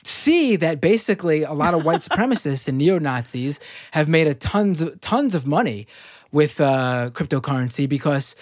see 0.04 0.56
that 0.56 0.80
basically 0.80 1.42
a 1.42 1.52
lot 1.52 1.74
of 1.74 1.84
white 1.84 2.00
supremacists 2.08 2.68
and 2.68 2.78
neo 2.78 2.98
Nazis 2.98 3.60
have 3.92 4.08
made 4.08 4.26
a 4.26 4.34
tons 4.34 4.80
of 4.80 5.00
tons 5.00 5.34
of 5.34 5.46
money 5.46 5.86
with 6.32 6.60
uh, 6.60 7.10
cryptocurrency 7.12 7.88
because 7.88 8.34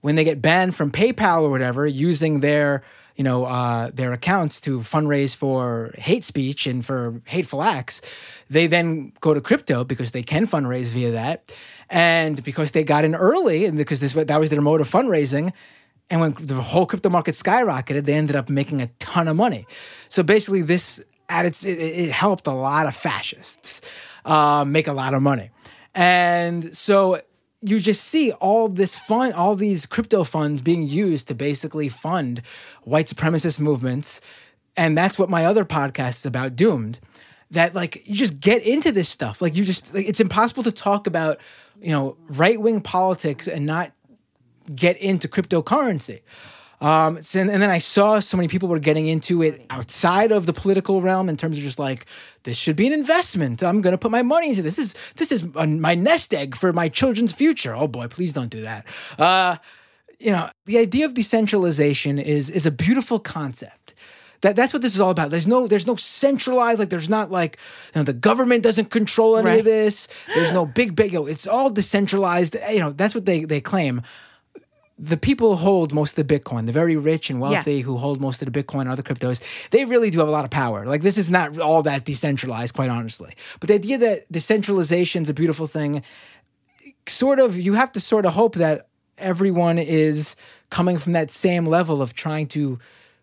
when 0.00 0.16
they 0.16 0.24
get 0.24 0.42
banned 0.42 0.74
from 0.74 0.90
PayPal 0.90 1.42
or 1.42 1.50
whatever, 1.50 1.86
using 1.86 2.40
their 2.40 2.82
you 3.16 3.24
know 3.24 3.44
uh, 3.44 3.90
their 3.94 4.12
accounts 4.12 4.60
to 4.62 4.80
fundraise 4.80 5.34
for 5.34 5.94
hate 5.96 6.24
speech 6.24 6.66
and 6.66 6.84
for 6.84 7.22
hateful 7.26 7.62
acts, 7.62 8.02
they 8.50 8.66
then 8.66 9.12
go 9.20 9.32
to 9.32 9.40
crypto 9.40 9.84
because 9.84 10.10
they 10.10 10.22
can 10.22 10.46
fundraise 10.46 10.86
via 10.86 11.12
that, 11.12 11.50
and 11.88 12.42
because 12.42 12.72
they 12.72 12.84
got 12.84 13.04
in 13.04 13.14
early 13.14 13.64
and 13.64 13.78
because 13.78 14.00
this 14.00 14.12
that 14.12 14.40
was 14.40 14.50
their 14.50 14.60
mode 14.60 14.80
of 14.80 14.90
fundraising. 14.90 15.52
And 16.10 16.20
when 16.20 16.34
the 16.38 16.56
whole 16.56 16.84
crypto 16.84 17.08
market 17.08 17.34
skyrocketed, 17.34 18.04
they 18.04 18.12
ended 18.12 18.36
up 18.36 18.50
making 18.50 18.82
a 18.82 18.88
ton 18.98 19.26
of 19.26 19.36
money. 19.36 19.66
So 20.14 20.22
basically, 20.22 20.62
this 20.62 21.02
it, 21.28 21.64
it 21.64 22.12
helped 22.12 22.46
a 22.46 22.52
lot 22.52 22.86
of 22.86 22.94
fascists 22.94 23.80
uh, 24.24 24.64
make 24.64 24.86
a 24.86 24.92
lot 24.92 25.12
of 25.12 25.22
money, 25.22 25.50
and 25.92 26.76
so 26.76 27.20
you 27.62 27.80
just 27.80 28.04
see 28.04 28.30
all 28.30 28.68
this 28.68 28.94
fun, 28.94 29.32
all 29.32 29.56
these 29.56 29.86
crypto 29.86 30.22
funds 30.22 30.62
being 30.62 30.86
used 30.86 31.26
to 31.26 31.34
basically 31.34 31.88
fund 31.88 32.42
white 32.84 33.08
supremacist 33.08 33.58
movements, 33.58 34.20
and 34.76 34.96
that's 34.96 35.18
what 35.18 35.28
my 35.28 35.46
other 35.46 35.64
podcast 35.64 36.18
is 36.18 36.26
about, 36.26 36.54
Doomed. 36.54 37.00
That 37.50 37.74
like 37.74 38.06
you 38.06 38.14
just 38.14 38.38
get 38.38 38.62
into 38.62 38.92
this 38.92 39.08
stuff, 39.08 39.42
like 39.42 39.56
you 39.56 39.64
just 39.64 39.92
like, 39.92 40.06
it's 40.06 40.20
impossible 40.20 40.62
to 40.62 40.70
talk 40.70 41.08
about 41.08 41.40
you 41.80 41.90
know 41.90 42.16
right 42.28 42.60
wing 42.60 42.80
politics 42.82 43.48
and 43.48 43.66
not 43.66 43.90
get 44.76 44.96
into 44.98 45.26
cryptocurrency. 45.26 46.20
Um, 46.84 47.22
so- 47.22 47.40
and, 47.40 47.50
and 47.50 47.62
then 47.62 47.70
I 47.70 47.78
saw 47.78 48.20
so 48.20 48.36
many 48.36 48.48
people 48.48 48.68
were 48.68 48.78
getting 48.78 49.06
into 49.08 49.42
it 49.42 49.64
outside 49.70 50.30
of 50.32 50.44
the 50.46 50.52
political 50.52 51.00
realm 51.00 51.28
in 51.28 51.36
terms 51.36 51.56
of 51.56 51.62
just 51.64 51.78
like 51.78 52.04
this 52.42 52.56
should 52.58 52.76
be 52.76 52.86
an 52.86 52.92
investment. 52.92 53.62
I'm 53.62 53.80
going 53.80 53.92
to 53.92 53.98
put 53.98 54.10
my 54.10 54.22
money 54.22 54.48
into 54.50 54.62
this. 54.62 54.76
This 54.76 54.86
is 54.88 54.94
this 55.16 55.32
is 55.32 55.54
my 55.54 55.94
nest 55.94 56.34
egg 56.34 56.54
for 56.56 56.72
my 56.72 56.88
children's 56.88 57.32
future. 57.32 57.74
Oh 57.74 57.88
boy, 57.88 58.08
please 58.08 58.32
don't 58.32 58.50
do 58.50 58.62
that. 58.62 58.84
Uh, 59.18 59.56
you 60.18 60.30
know, 60.30 60.50
the 60.66 60.78
idea 60.78 61.06
of 61.06 61.14
decentralization 61.14 62.18
is 62.18 62.50
is 62.50 62.66
a 62.66 62.70
beautiful 62.70 63.18
concept. 63.18 63.94
That, 64.42 64.56
that's 64.56 64.74
what 64.74 64.82
this 64.82 64.94
is 64.94 65.00
all 65.00 65.10
about. 65.10 65.30
There's 65.30 65.46
no 65.46 65.66
there's 65.66 65.86
no 65.86 65.96
centralized 65.96 66.78
like 66.78 66.90
there's 66.90 67.08
not 67.08 67.30
like 67.30 67.56
you 67.94 68.00
know, 68.00 68.04
the 68.04 68.12
government 68.12 68.62
doesn't 68.62 68.90
control 68.90 69.38
any 69.38 69.48
Right. 69.48 69.58
of 69.60 69.64
this. 69.64 70.06
There's 70.34 70.52
no 70.52 70.66
big 70.80 70.94
big. 70.94 71.12
you 71.12 71.20
know, 71.20 71.26
It's 71.26 71.46
all 71.46 71.70
decentralized. 71.70 72.56
You 72.70 72.80
know 72.80 72.90
that's 72.90 73.14
what 73.14 73.24
they 73.24 73.44
they 73.44 73.62
claim 73.62 74.02
the 74.98 75.16
people 75.16 75.56
who 75.56 75.56
hold 75.56 75.92
most 75.92 76.16
of 76.16 76.26
the 76.26 76.38
Bitcoin, 76.38 76.66
the 76.66 76.72
very 76.72 76.94
rich 76.94 77.28
and 77.28 77.40
wealthy 77.40 77.80
who 77.80 77.96
hold 77.96 78.20
most 78.20 78.40
of 78.42 78.52
the 78.52 78.62
Bitcoin 78.62 78.82
and 78.82 78.90
other 78.90 79.02
cryptos, 79.02 79.40
they 79.70 79.84
really 79.84 80.08
do 80.10 80.20
have 80.20 80.28
a 80.28 80.30
lot 80.30 80.44
of 80.44 80.50
power. 80.50 80.86
Like 80.86 81.02
this 81.02 81.18
is 81.18 81.30
not 81.30 81.58
all 81.58 81.82
that 81.82 82.04
decentralized, 82.04 82.74
quite 82.74 82.90
honestly. 82.90 83.34
But 83.58 83.68
the 83.68 83.74
idea 83.74 83.98
that 83.98 84.30
decentralization 84.30 85.22
is 85.22 85.28
a 85.28 85.34
beautiful 85.34 85.66
thing, 85.66 86.02
sort 87.08 87.40
of, 87.40 87.58
you 87.58 87.72
have 87.74 87.90
to 87.92 88.00
sort 88.00 88.24
of 88.24 88.34
hope 88.34 88.54
that 88.56 88.86
everyone 89.18 89.78
is 89.78 90.36
coming 90.70 90.98
from 90.98 91.12
that 91.12 91.30
same 91.30 91.66
level 91.66 92.00
of 92.00 92.14
trying 92.14 92.46
to 92.48 92.78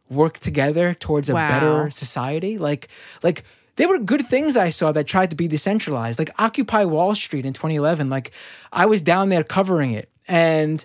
work 0.10 0.40
together 0.40 0.94
towards 0.94 1.30
a 1.30 1.34
Wow. 1.34 1.48
better 1.48 1.90
society. 1.90 2.58
Like, 2.58 2.90
like 3.24 3.44
there 3.78 3.88
were 3.88 4.00
good 4.00 4.26
things 4.28 4.58
I 4.58 4.70
saw 4.70 4.92
that 4.92 5.08
tried 5.08 5.30
to 5.30 5.36
be 5.38 5.48
decentralized, 5.48 6.20
like 6.20 6.32
Occupy 6.38 6.84
Wall 6.86 7.16
Street 7.16 7.46
in 7.46 7.54
2011. 7.54 8.10
Like 8.10 8.32
I 8.74 8.86
was 8.86 9.02
down 9.02 9.30
there 9.30 9.44
covering 9.44 9.92
it, 9.94 10.10
and 10.28 10.84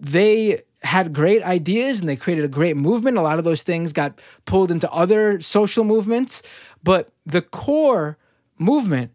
they 0.00 0.62
had 0.82 1.12
great 1.12 1.42
ideas 1.42 2.00
and 2.00 2.08
they 2.08 2.16
created 2.16 2.44
a 2.44 2.48
great 2.48 2.76
movement. 2.76 3.16
A 3.16 3.22
lot 3.22 3.38
of 3.38 3.44
those 3.44 3.62
things 3.62 3.92
got 3.92 4.20
pulled 4.44 4.70
into 4.70 4.90
other 4.92 5.40
social 5.40 5.82
movements, 5.84 6.42
but 6.82 7.10
the 7.24 7.42
core 7.42 8.18
movement 8.58 9.10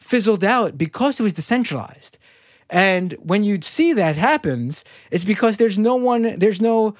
fizzled 0.00 0.42
out 0.42 0.76
because 0.76 1.20
it 1.20 1.22
was 1.22 1.32
decentralized. 1.32 2.18
And 2.68 3.12
when 3.20 3.44
you 3.44 3.60
see 3.62 3.92
that 3.92 4.16
happens, 4.16 4.82
it's 5.10 5.24
because 5.24 5.58
there's 5.58 5.78
no 5.78 5.94
one, 5.94 6.38
there's 6.38 6.60
no 6.60 6.94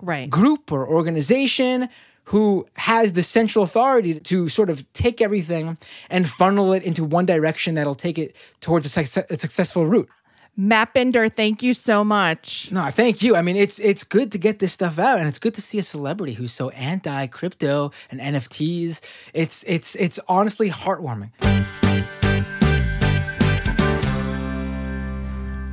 Right. 0.00 0.28
group 0.28 0.72
or 0.72 0.86
organization 0.86 1.88
who 2.24 2.66
has 2.74 3.12
the 3.12 3.22
central 3.22 3.64
authority 3.64 4.18
to 4.18 4.48
sort 4.48 4.68
of 4.68 4.90
take 4.92 5.20
everything 5.20 5.78
and 6.10 6.28
funnel 6.28 6.72
it 6.72 6.82
into 6.82 7.04
one 7.04 7.24
direction 7.26 7.74
that'll 7.74 7.94
take 7.94 8.18
it 8.18 8.34
towards 8.60 8.84
a, 8.86 8.88
success, 8.88 9.24
a 9.30 9.36
successful 9.36 9.86
route. 9.86 10.08
Matt 10.54 10.92
Binder, 10.92 11.30
thank 11.30 11.62
you 11.62 11.72
so 11.72 12.04
much. 12.04 12.70
No, 12.70 12.90
thank 12.90 13.22
you. 13.22 13.36
I 13.36 13.42
mean, 13.42 13.56
it's 13.56 13.78
it's 13.78 14.04
good 14.04 14.30
to 14.32 14.38
get 14.38 14.58
this 14.58 14.72
stuff 14.72 14.98
out, 14.98 15.18
and 15.18 15.26
it's 15.26 15.38
good 15.38 15.54
to 15.54 15.62
see 15.62 15.78
a 15.78 15.82
celebrity 15.82 16.34
who's 16.34 16.52
so 16.52 16.68
anti 16.70 17.26
crypto 17.28 17.90
and 18.10 18.20
NFTs. 18.20 19.00
It's 19.32 19.62
it's 19.62 19.94
it's 19.94 20.18
honestly 20.28 20.68
heartwarming. 20.68 21.30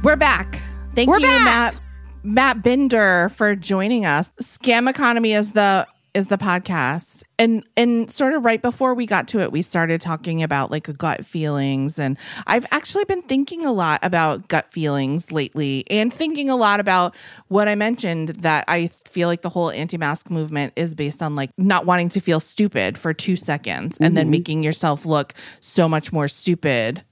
We're 0.01 0.15
back. 0.15 0.61
Thank 0.95 1.09
We're 1.09 1.19
you, 1.19 1.27
back. 1.27 1.73
Matt 1.73 1.79
Matt 2.23 2.63
Binder, 2.63 3.29
for 3.35 3.55
joining 3.55 4.05
us. 4.05 4.31
Scam 4.41 4.89
Economy 4.89 5.33
is 5.33 5.51
the 5.51 5.87
is 6.13 6.27
the 6.27 6.37
podcast. 6.37 7.23
And 7.37 7.63
and 7.77 8.11
sort 8.11 8.33
of 8.33 8.43
right 8.43 8.61
before 8.61 8.93
we 8.93 9.05
got 9.05 9.27
to 9.29 9.39
it, 9.39 9.51
we 9.51 9.61
started 9.61 10.01
talking 10.01 10.43
about 10.43 10.71
like 10.71 10.97
gut 10.97 11.25
feelings. 11.25 11.99
And 11.99 12.17
I've 12.47 12.65
actually 12.71 13.05
been 13.05 13.21
thinking 13.21 13.65
a 13.65 13.71
lot 13.71 13.99
about 14.03 14.47
gut 14.47 14.71
feelings 14.71 15.31
lately 15.31 15.85
and 15.89 16.13
thinking 16.13 16.49
a 16.49 16.55
lot 16.55 16.79
about 16.79 17.15
what 17.47 17.67
I 17.67 17.75
mentioned 17.75 18.29
that 18.39 18.65
I 18.67 18.87
feel 18.87 19.27
like 19.27 19.41
the 19.41 19.49
whole 19.49 19.71
anti-mask 19.71 20.29
movement 20.29 20.73
is 20.75 20.95
based 20.95 21.23
on 21.23 21.35
like 21.35 21.51
not 21.57 21.85
wanting 21.85 22.09
to 22.09 22.19
feel 22.19 22.39
stupid 22.39 22.97
for 22.97 23.13
two 23.13 23.35
seconds 23.35 23.97
and 23.99 24.17
then 24.17 24.25
mm-hmm. 24.25 24.31
making 24.31 24.63
yourself 24.63 25.05
look 25.05 25.33
so 25.61 25.87
much 25.87 26.11
more 26.11 26.27
stupid 26.27 27.03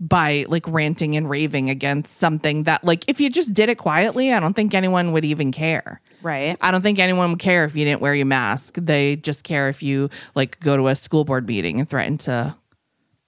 by 0.00 0.46
like 0.48 0.66
ranting 0.66 1.14
and 1.14 1.28
raving 1.28 1.68
against 1.68 2.16
something 2.16 2.62
that 2.62 2.82
like 2.82 3.04
if 3.06 3.20
you 3.20 3.28
just 3.28 3.52
did 3.52 3.68
it 3.68 3.76
quietly, 3.76 4.32
I 4.32 4.40
don't 4.40 4.54
think 4.54 4.74
anyone 4.74 5.12
would 5.12 5.26
even 5.26 5.52
care. 5.52 6.00
Right. 6.22 6.56
I 6.62 6.70
don't 6.70 6.80
think 6.80 6.98
anyone 6.98 7.30
would 7.30 7.38
care 7.38 7.64
if 7.64 7.76
you 7.76 7.84
didn't 7.84 8.00
wear 8.00 8.14
your 8.14 8.26
mask. 8.26 8.76
They 8.76 9.16
just 9.16 9.44
care 9.44 9.68
if 9.68 9.82
you 9.82 10.08
like 10.34 10.58
go 10.60 10.76
to 10.76 10.88
a 10.88 10.96
school 10.96 11.24
board 11.24 11.46
meeting 11.46 11.78
and 11.78 11.88
threaten 11.88 12.16
to 12.18 12.56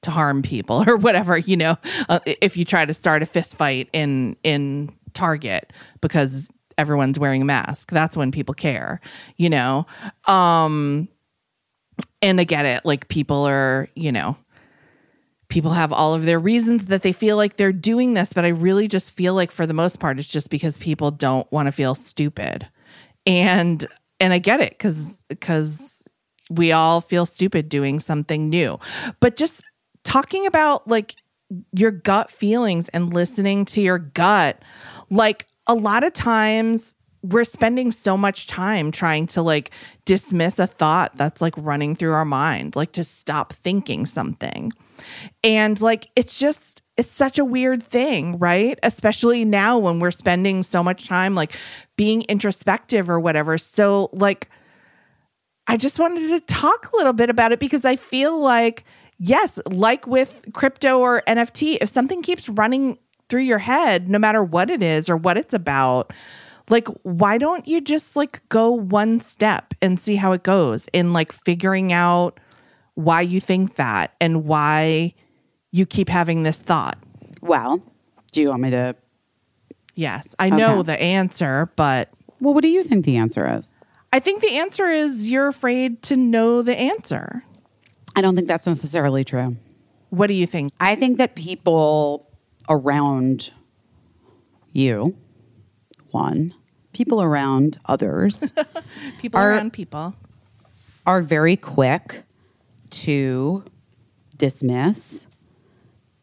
to 0.03 0.11
harm 0.11 0.43
people 0.43 0.83
or 0.89 0.97
whatever, 0.97 1.37
you 1.37 1.57
know. 1.57 1.77
Uh, 2.09 2.21
if 2.25 2.57
you 2.57 2.65
try 2.65 2.87
to 2.87 2.95
start 2.95 3.23
a 3.23 3.27
fist 3.27 3.57
fight 3.57 3.91
in 3.93 4.37
in 4.43 4.95
Target 5.13 5.75
because 6.01 6.51
everyone's 6.79 7.19
wearing 7.19 7.43
a 7.43 7.45
mask, 7.45 7.91
that's 7.91 8.17
when 8.17 8.33
people 8.33 8.55
care, 8.55 9.01
you 9.37 9.51
know. 9.51 9.87
Um 10.27 11.09
and 12.23 12.41
I 12.41 12.45
get 12.45 12.65
it. 12.65 12.87
Like 12.87 13.09
people 13.09 13.45
are, 13.45 13.89
you 13.95 14.11
know, 14.11 14.39
people 15.53 15.73
have 15.73 15.93
all 15.93 16.15
of 16.15 16.25
their 16.25 16.39
reasons 16.39 16.87
that 16.87 17.03
they 17.03 17.13
feel 17.13 17.37
like 17.37 17.57
they're 17.59 17.73
doing 17.73 18.15
this, 18.15 18.33
but 18.33 18.43
I 18.47 18.49
really 18.49 18.89
just 18.89 19.11
feel 19.11 19.35
like 19.35 19.51
for 19.51 19.67
the 19.67 19.75
most 19.75 20.01
part 20.01 20.19
it's 20.19 20.27
just 20.27 20.49
because 20.49 20.79
people 20.79 21.11
don't 21.11 21.51
want 21.53 21.67
to 21.67 21.73
feel 21.73 21.95
stupid. 21.95 22.67
And 23.27 23.87
and 24.19 24.33
I 24.33 24.39
get 24.39 24.61
it 24.61 24.79
cuz 24.79 25.23
cuz 25.43 26.09
we 26.49 26.73
all 26.73 27.03
feel 27.03 27.27
stupid 27.27 27.69
doing 27.69 28.01
something 28.01 28.49
new. 28.49 28.79
But 29.21 29.37
just 29.37 29.63
talking 30.05 30.47
about 30.47 30.89
like 30.89 31.17
your 31.73 31.91
gut 31.91 32.31
feelings 32.31 32.89
and 32.89 33.13
listening 33.13 33.67
to 33.67 33.83
your 33.83 33.99
gut, 33.99 34.63
like 35.11 35.47
a 35.67 35.75
lot 35.75 36.03
of 36.03 36.15
times 36.15 36.97
we're 37.23 37.45
spending 37.45 37.91
so 37.91 38.17
much 38.17 38.47
time 38.47 38.91
trying 38.91 39.27
to 39.27 39.43
like 39.43 39.71
dismiss 40.07 40.59
a 40.59 40.67
thought 40.67 41.15
that's 41.17 41.43
like 41.43 41.55
running 41.59 41.95
through 41.95 42.13
our 42.13 42.25
mind, 42.25 42.75
like 42.75 42.93
to 42.93 43.05
stop 43.05 43.53
thinking 43.53 44.07
something. 44.07 44.73
And 45.45 45.81
like 45.81 46.09
it's 46.17 46.39
just 46.39 46.83
it's 46.97 47.11
such 47.11 47.39
a 47.39 47.45
weird 47.45 47.83
thing, 47.83 48.39
right? 48.39 48.79
Especially 48.83 49.45
now 49.45 49.79
when 49.79 49.99
we're 49.99 50.11
spending 50.11 50.63
so 50.63 50.83
much 50.83 51.07
time 51.07 51.35
like 51.35 51.57
being 51.97 52.23
introspective 52.23 53.09
or 53.09 53.19
whatever. 53.19 53.57
So 53.59 54.11
like 54.13 54.51
I 55.67 55.77
just 55.77 55.99
wanted 55.99 56.29
to 56.29 56.41
talk 56.41 56.93
a 56.93 56.97
little 56.97 57.13
bit 57.13 57.31
about 57.31 57.53
it 57.53 57.61
because 57.61 57.85
I 57.85 57.97
feel 57.97 58.39
like, 58.39 58.85
yes, 59.19 59.61
like 59.71 60.07
with 60.07 60.45
crypto 60.53 60.99
or 60.99 61.23
NFT, 61.27 61.79
if 61.81 61.89
something 61.89 62.23
keeps 62.23 62.49
running 62.49 62.99
through 63.29 63.43
your 63.43 63.59
head, 63.59 64.09
no 64.09 64.19
matter 64.19 64.43
what 64.43 64.71
it 64.71 64.83
is 64.83 65.09
or 65.09 65.17
what 65.17 65.37
it's 65.37 65.55
about, 65.55 66.13
like, 66.69 66.89
why 67.03 67.39
don't 67.39 67.67
you 67.67 67.81
just 67.81 68.17
like 68.17 68.47
go 68.49 68.71
one 68.71 69.21
step 69.21 69.75
and 69.81 69.99
see 69.99 70.17
how 70.17 70.33
it 70.33 70.43
goes 70.43 70.89
in 70.93 71.13
like 71.13 71.33
figuring 71.33 71.93
out 71.93 72.39
why 72.95 73.21
you 73.23 73.41
think 73.41 73.77
that 73.77 74.15
and 74.21 74.45
why 74.45 75.15
you 75.71 75.87
keep 75.87 76.09
having 76.09 76.43
this 76.43 76.61
thought? 76.63 76.99
Well, 77.41 77.83
do 78.33 78.41
you 78.43 78.51
want 78.51 78.63
me 78.63 78.71
to? 78.71 78.95
Yes, 79.95 80.35
I 80.39 80.49
know 80.51 80.83
the 80.83 81.01
answer, 81.01 81.71
but 81.77 82.11
Well, 82.41 82.55
what 82.55 82.63
do 82.63 82.69
you 82.69 82.83
think 82.83 83.05
the 83.05 83.17
answer 83.17 83.47
is? 83.59 83.73
I 84.13 84.19
think 84.21 84.43
the 84.43 84.57
answer 84.59 84.89
is 84.89 85.29
you're 85.29 85.49
afraid 85.49 86.03
to 86.05 86.17
know 86.17 86.63
the 86.63 86.77
answer. 86.79 87.45
I 88.17 88.21
don't 88.21 88.35
think 88.37 88.49
that's 88.49 88.67
necessarily 88.67 89.25
true. 89.25 89.57
What 90.11 90.27
do 90.27 90.35
you 90.35 90.47
think? 90.47 90.73
I 90.81 90.95
think 90.95 91.19
that 91.19 91.35
people 91.35 92.29
around 92.69 93.53
you, 94.73 95.17
one, 96.11 96.55
people 96.93 97.23
around 97.23 97.79
others, 97.87 98.53
People 99.19 99.41
Are- 99.41 99.51
around 99.53 99.73
people. 99.73 100.15
are 101.07 101.23
very 101.23 101.57
quick 101.57 102.25
to 102.93 103.65
dismiss 104.37 105.27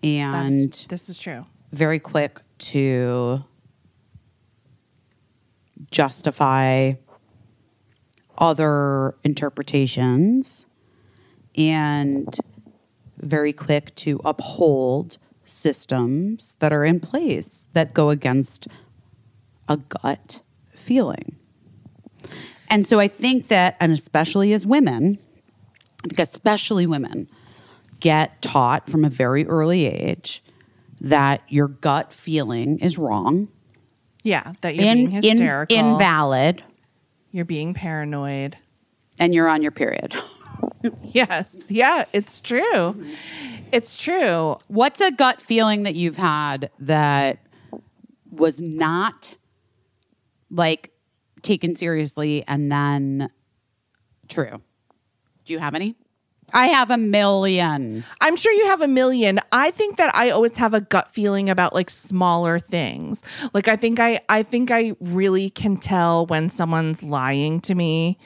and 0.01 0.71
That's, 0.71 0.85
this 0.85 1.09
is 1.09 1.19
true. 1.19 1.45
very 1.71 1.99
quick 1.99 2.39
to 2.59 3.43
justify 5.91 6.93
other 8.37 9.15
interpretations 9.23 10.65
and 11.55 12.37
very 13.17 13.51
quick 13.51 13.93
to 13.95 14.21
uphold 14.23 15.17
systems 15.43 16.55
that 16.59 16.71
are 16.71 16.85
in 16.85 16.99
place 16.99 17.67
that 17.73 17.93
go 17.93 18.09
against 18.09 18.67
a 19.67 19.77
gut 19.77 20.41
feeling. 20.69 21.35
And 22.69 22.85
so 22.85 22.99
I 22.99 23.07
think 23.07 23.47
that, 23.47 23.75
and 23.79 23.91
especially 23.91 24.53
as 24.53 24.65
women, 24.65 25.17
think 26.07 26.19
especially 26.19 26.85
women 26.87 27.29
get 27.99 28.41
taught 28.41 28.89
from 28.89 29.03
a 29.03 29.09
very 29.09 29.45
early 29.47 29.85
age 29.85 30.41
that 31.01 31.41
your 31.49 31.67
gut 31.67 32.13
feeling 32.13 32.79
is 32.79 32.97
wrong, 32.97 33.47
Yeah, 34.23 34.53
that 34.61 34.75
you're 34.75 34.85
in, 34.85 34.97
being 35.09 35.11
in, 35.23 35.37
hysterical. 35.37 35.77
invalid, 35.77 36.61
You're 37.31 37.45
being 37.45 37.73
paranoid. 37.73 38.57
and 39.19 39.33
you're 39.33 39.47
on 39.49 39.61
your 39.61 39.71
period. 39.71 40.13
Yes. 41.03 41.69
Yeah, 41.69 42.05
it's 42.13 42.39
true. 42.39 43.05
It's 43.71 43.97
true. 43.97 44.57
What's 44.67 44.99
a 45.01 45.11
gut 45.11 45.41
feeling 45.41 45.83
that 45.83 45.95
you've 45.95 46.15
had 46.17 46.69
that 46.79 47.39
was 48.31 48.61
not 48.61 49.35
like 50.49 50.91
taken 51.41 51.75
seriously 51.75 52.43
and 52.47 52.71
then 52.71 53.29
true? 54.29 54.61
Do 55.49 55.53
you 55.53 55.59
have 55.59 55.73
any? 55.73 55.95
I 56.53 56.67
have 56.67 56.91
a 56.91 56.97
million. 56.97 58.03
I'm 58.21 58.35
sure 58.35 58.53
you 58.53 58.67
have 58.67 58.81
a 58.81 58.87
million. 58.87 59.39
I 59.51 59.71
think 59.71 59.97
that 59.97 60.15
I 60.15 60.29
always 60.29 60.55
have 60.57 60.75
a 60.75 60.81
gut 60.81 61.09
feeling 61.09 61.49
about 61.49 61.73
like 61.73 61.89
smaller 61.89 62.59
things. 62.59 63.23
Like 63.51 63.67
I 63.67 63.75
think 63.75 63.99
I 63.99 64.19
I 64.29 64.43
think 64.43 64.69
I 64.69 64.93
really 64.99 65.49
can 65.49 65.77
tell 65.77 66.27
when 66.27 66.51
someone's 66.51 67.01
lying 67.01 67.61
to 67.61 67.73
me 67.73 68.19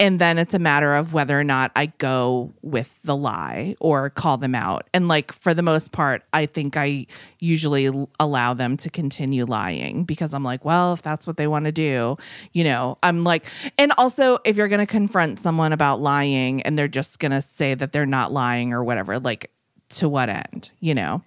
and 0.00 0.18
then 0.18 0.38
it's 0.38 0.54
a 0.54 0.58
matter 0.58 0.94
of 0.94 1.12
whether 1.12 1.38
or 1.38 1.44
not 1.44 1.72
I 1.76 1.86
go 1.86 2.52
with 2.62 3.00
the 3.02 3.16
lie 3.16 3.76
or 3.80 4.10
call 4.10 4.36
them 4.36 4.54
out. 4.54 4.88
And 4.92 5.08
like 5.08 5.32
for 5.32 5.54
the 5.54 5.62
most 5.62 5.92
part, 5.92 6.24
I 6.32 6.46
think 6.46 6.76
I 6.76 7.06
usually 7.38 7.90
allow 8.18 8.54
them 8.54 8.76
to 8.78 8.90
continue 8.90 9.44
lying 9.44 10.04
because 10.04 10.34
I'm 10.34 10.44
like, 10.44 10.64
well, 10.64 10.92
if 10.92 11.02
that's 11.02 11.26
what 11.26 11.36
they 11.36 11.46
want 11.46 11.66
to 11.66 11.72
do, 11.72 12.16
you 12.52 12.64
know, 12.64 12.98
I'm 13.02 13.24
like, 13.24 13.46
and 13.78 13.92
also 13.98 14.38
if 14.44 14.56
you're 14.56 14.68
going 14.68 14.80
to 14.80 14.86
confront 14.86 15.38
someone 15.38 15.72
about 15.72 16.00
lying 16.00 16.62
and 16.62 16.78
they're 16.78 16.88
just 16.88 17.18
going 17.18 17.32
to 17.32 17.40
say 17.40 17.74
that 17.74 17.92
they're 17.92 18.06
not 18.06 18.32
lying 18.32 18.72
or 18.72 18.82
whatever, 18.82 19.18
like 19.18 19.50
to 19.96 20.08
what 20.08 20.28
end 20.28 20.70
you 20.80 20.94
know? 20.94 21.22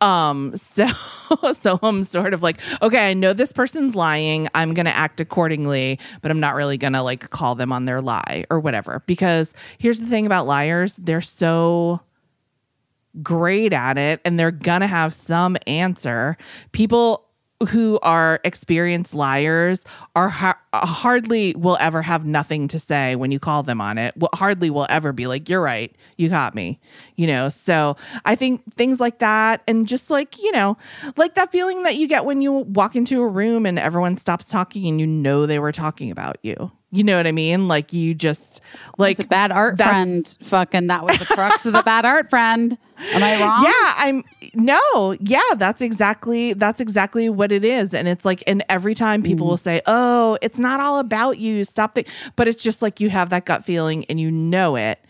Um 0.00 0.56
so 0.56 0.86
so 1.52 1.78
i'm 1.82 2.02
sort 2.02 2.34
of 2.34 2.42
like 2.42 2.60
okay 2.82 3.10
i 3.10 3.14
know 3.14 3.32
this 3.32 3.52
person's 3.52 3.94
lying. 3.94 4.48
I'm 4.54 4.74
gonna 4.74 4.90
act 4.90 5.20
accordingly 5.20 5.98
but 6.22 6.30
i'm 6.30 6.40
not 6.40 6.54
really 6.54 6.78
gonna 6.78 7.02
like 7.02 7.30
call 7.30 7.54
them 7.54 7.72
on 7.72 7.84
their 7.84 8.00
lie 8.00 8.44
or 8.50 8.60
whatever. 8.60 9.02
Because 9.06 9.54
here's 9.78 10.00
the 10.00 10.06
thing 10.06 10.26
about 10.26 10.46
liars. 10.46 10.96
They're 10.96 11.20
so 11.20 12.00
great 13.22 13.72
at 13.72 13.96
it 13.96 14.20
and 14.24 14.38
they're 14.38 14.50
gonna 14.50 14.86
have 14.86 15.14
some 15.14 15.56
answer. 15.66 16.36
People 16.72 17.23
who 17.68 17.98
are 18.02 18.40
experienced 18.44 19.14
liars 19.14 19.84
are 20.16 20.28
ha- 20.28 20.58
hardly 20.74 21.54
will 21.56 21.76
ever 21.80 22.02
have 22.02 22.24
nothing 22.24 22.68
to 22.68 22.78
say 22.78 23.16
when 23.16 23.30
you 23.30 23.38
call 23.38 23.62
them 23.62 23.80
on 23.80 23.98
it. 23.98 24.16
Will 24.16 24.30
hardly 24.34 24.70
will 24.70 24.86
ever 24.90 25.12
be 25.12 25.26
like, 25.26 25.48
"You're 25.48 25.62
right, 25.62 25.94
you 26.16 26.28
got 26.28 26.54
me," 26.54 26.80
you 27.16 27.26
know. 27.26 27.48
So 27.48 27.96
I 28.24 28.34
think 28.34 28.62
things 28.74 29.00
like 29.00 29.18
that, 29.20 29.62
and 29.66 29.86
just 29.86 30.10
like 30.10 30.42
you 30.42 30.52
know, 30.52 30.76
like 31.16 31.34
that 31.34 31.52
feeling 31.52 31.84
that 31.84 31.96
you 31.96 32.08
get 32.08 32.24
when 32.24 32.40
you 32.40 32.52
walk 32.52 32.96
into 32.96 33.22
a 33.22 33.28
room 33.28 33.66
and 33.66 33.78
everyone 33.78 34.16
stops 34.18 34.48
talking 34.48 34.86
and 34.86 35.00
you 35.00 35.06
know 35.06 35.46
they 35.46 35.58
were 35.58 35.72
talking 35.72 36.10
about 36.10 36.38
you. 36.42 36.72
You 36.94 37.02
know 37.02 37.16
what 37.16 37.26
I 37.26 37.32
mean? 37.32 37.66
Like 37.66 37.92
you 37.92 38.14
just 38.14 38.60
like 38.98 39.12
It's 39.12 39.20
a 39.20 39.28
bad 39.28 39.50
art 39.50 39.76
friend. 39.76 40.36
Fucking 40.42 40.86
that 40.86 41.04
was 41.04 41.18
the 41.18 41.26
crux 41.26 41.66
of 41.66 41.72
the 41.72 41.82
bad 41.82 42.06
art 42.06 42.30
friend. 42.30 42.78
Am 43.12 43.22
I 43.22 43.40
wrong? 43.40 43.64
Yeah, 43.64 43.94
I'm 43.96 44.24
no, 44.54 45.16
yeah, 45.18 45.40
that's 45.56 45.82
exactly 45.82 46.52
that's 46.52 46.80
exactly 46.80 47.28
what 47.28 47.50
it 47.50 47.64
is. 47.64 47.94
And 47.94 48.06
it's 48.06 48.24
like 48.24 48.44
and 48.46 48.64
every 48.68 48.94
time 48.94 49.22
people 49.22 49.46
mm. 49.46 49.50
will 49.50 49.56
say, 49.56 49.82
"Oh, 49.86 50.38
it's 50.40 50.60
not 50.60 50.78
all 50.78 51.00
about 51.00 51.38
you. 51.38 51.64
Stop 51.64 51.94
the 51.94 52.06
but 52.36 52.46
it's 52.46 52.62
just 52.62 52.80
like 52.80 53.00
you 53.00 53.10
have 53.10 53.30
that 53.30 53.44
gut 53.44 53.64
feeling 53.64 54.04
and 54.04 54.20
you 54.20 54.30
know 54.30 54.76
it. 54.76 55.00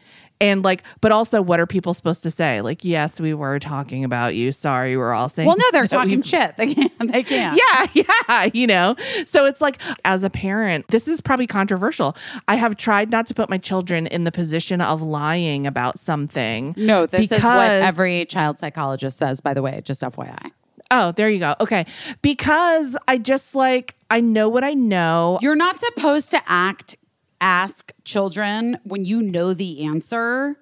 And 0.44 0.62
like 0.62 0.82
but 1.00 1.10
also 1.10 1.40
what 1.40 1.58
are 1.58 1.66
people 1.66 1.94
supposed 1.94 2.22
to 2.24 2.30
say? 2.30 2.60
Like, 2.60 2.84
"Yes, 2.84 3.18
we 3.18 3.32
were 3.32 3.58
talking 3.58 4.04
about 4.04 4.34
you. 4.34 4.52
Sorry, 4.52 4.94
we're 4.94 5.14
all 5.14 5.30
saying 5.30 5.46
Well, 5.46 5.56
no, 5.56 5.64
they're 5.72 5.86
talking 5.98 6.20
shit. 6.20 6.58
They 6.58 6.74
can't. 6.74 7.12
They 7.12 7.22
can't. 7.22 7.58
yeah, 7.58 8.04
yeah, 8.28 8.50
you 8.52 8.66
know. 8.66 8.94
So 9.24 9.46
it's 9.46 9.62
like 9.62 9.80
as 10.04 10.22
a 10.22 10.28
parent, 10.28 10.88
this 10.88 11.08
is 11.08 11.22
probably 11.22 11.46
controversial. 11.46 12.14
I 12.46 12.56
have 12.56 12.76
tried 12.76 13.10
not 13.10 13.26
to 13.28 13.34
put 13.34 13.48
my 13.48 13.56
children 13.56 14.06
in 14.06 14.24
the 14.24 14.32
position 14.32 14.82
of 14.82 15.00
lying 15.00 15.66
about 15.66 15.98
something. 15.98 16.74
No, 16.76 17.06
this 17.06 17.32
is 17.32 17.42
what 17.42 17.70
every 17.70 18.26
child 18.26 18.58
psychologist 18.58 19.16
says. 19.16 19.40
By 19.40 19.54
the 19.54 19.62
way, 19.62 19.80
just 19.82 20.02
FYI. 20.02 20.50
Oh, 20.90 21.12
there 21.12 21.30
you 21.30 21.38
go. 21.38 21.54
Okay. 21.58 21.86
Because 22.20 22.98
I 23.08 23.16
just 23.16 23.54
like 23.54 23.94
I 24.10 24.20
know 24.20 24.50
what 24.50 24.62
I 24.62 24.74
know. 24.74 25.38
You're 25.40 25.56
not 25.56 25.80
supposed 25.80 26.30
to 26.32 26.42
act 26.46 26.96
ask 27.44 27.92
children 28.04 28.78
when 28.84 29.04
you 29.04 29.22
know 29.22 29.52
the 29.54 29.84
answer. 29.84 30.56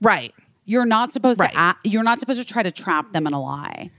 Right. 0.00 0.32
You're 0.64 0.86
not 0.86 1.12
supposed 1.12 1.40
Right. 1.40 1.50
to 1.50 1.58
act, 1.58 1.86
you're 1.86 2.04
not 2.04 2.20
supposed 2.20 2.40
to 2.40 2.46
try 2.46 2.62
to 2.62 2.70
trap 2.70 3.12
them 3.12 3.26
in 3.26 3.32
a 3.32 3.40
lie. 3.42 3.90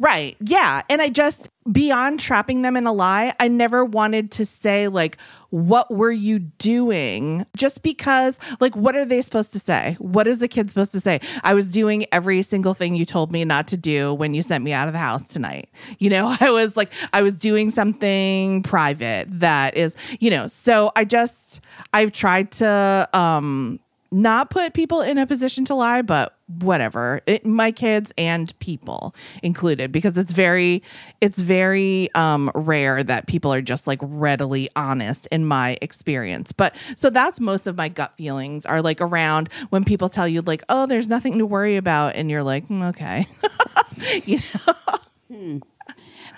Right. 0.00 0.34
Yeah. 0.40 0.80
And 0.88 1.02
I 1.02 1.10
just, 1.10 1.50
beyond 1.70 2.20
trapping 2.20 2.62
them 2.62 2.74
in 2.74 2.86
a 2.86 2.92
lie, 2.92 3.34
I 3.38 3.48
never 3.48 3.84
wanted 3.84 4.30
to 4.32 4.46
say, 4.46 4.88
like, 4.88 5.18
what 5.50 5.90
were 5.90 6.10
you 6.10 6.38
doing? 6.38 7.44
Just 7.54 7.82
because, 7.82 8.38
like, 8.60 8.74
what 8.74 8.96
are 8.96 9.04
they 9.04 9.20
supposed 9.20 9.52
to 9.52 9.58
say? 9.58 9.98
What 9.98 10.26
is 10.26 10.42
a 10.42 10.48
kid 10.48 10.70
supposed 10.70 10.92
to 10.92 11.00
say? 11.00 11.20
I 11.44 11.52
was 11.52 11.70
doing 11.70 12.06
every 12.12 12.40
single 12.40 12.72
thing 12.72 12.94
you 12.94 13.04
told 13.04 13.30
me 13.30 13.44
not 13.44 13.68
to 13.68 13.76
do 13.76 14.14
when 14.14 14.32
you 14.32 14.40
sent 14.40 14.64
me 14.64 14.72
out 14.72 14.88
of 14.88 14.94
the 14.94 14.98
house 14.98 15.28
tonight. 15.28 15.68
You 15.98 16.08
know, 16.08 16.34
I 16.40 16.50
was 16.50 16.78
like, 16.78 16.90
I 17.12 17.20
was 17.20 17.34
doing 17.34 17.68
something 17.68 18.62
private 18.62 19.28
that 19.40 19.76
is, 19.76 19.98
you 20.18 20.30
know, 20.30 20.46
so 20.46 20.92
I 20.96 21.04
just, 21.04 21.60
I've 21.92 22.12
tried 22.12 22.52
to, 22.52 23.06
um, 23.12 23.80
not 24.12 24.50
put 24.50 24.74
people 24.74 25.00
in 25.00 25.18
a 25.18 25.26
position 25.26 25.64
to 25.66 25.74
lie, 25.74 26.02
but 26.02 26.36
whatever. 26.46 27.20
It, 27.26 27.46
my 27.46 27.70
kids 27.70 28.12
and 28.18 28.56
people 28.58 29.14
included, 29.42 29.92
because 29.92 30.18
it's 30.18 30.32
very, 30.32 30.82
it's 31.20 31.38
very 31.38 32.12
um, 32.14 32.50
rare 32.54 33.04
that 33.04 33.26
people 33.26 33.52
are 33.52 33.62
just 33.62 33.86
like 33.86 34.00
readily 34.02 34.68
honest 34.74 35.26
in 35.30 35.44
my 35.44 35.78
experience. 35.80 36.52
But 36.52 36.74
so 36.96 37.10
that's 37.10 37.38
most 37.40 37.66
of 37.66 37.76
my 37.76 37.88
gut 37.88 38.16
feelings 38.16 38.66
are 38.66 38.82
like 38.82 39.00
around 39.00 39.48
when 39.70 39.84
people 39.84 40.08
tell 40.08 40.26
you 40.26 40.42
like, 40.42 40.64
oh, 40.68 40.86
there's 40.86 41.08
nothing 41.08 41.38
to 41.38 41.46
worry 41.46 41.76
about, 41.76 42.16
and 42.16 42.30
you're 42.30 42.42
like, 42.42 42.68
"Mm, 42.68 42.88
okay, 42.88 43.26
you 44.26 44.40
know. 44.66 45.60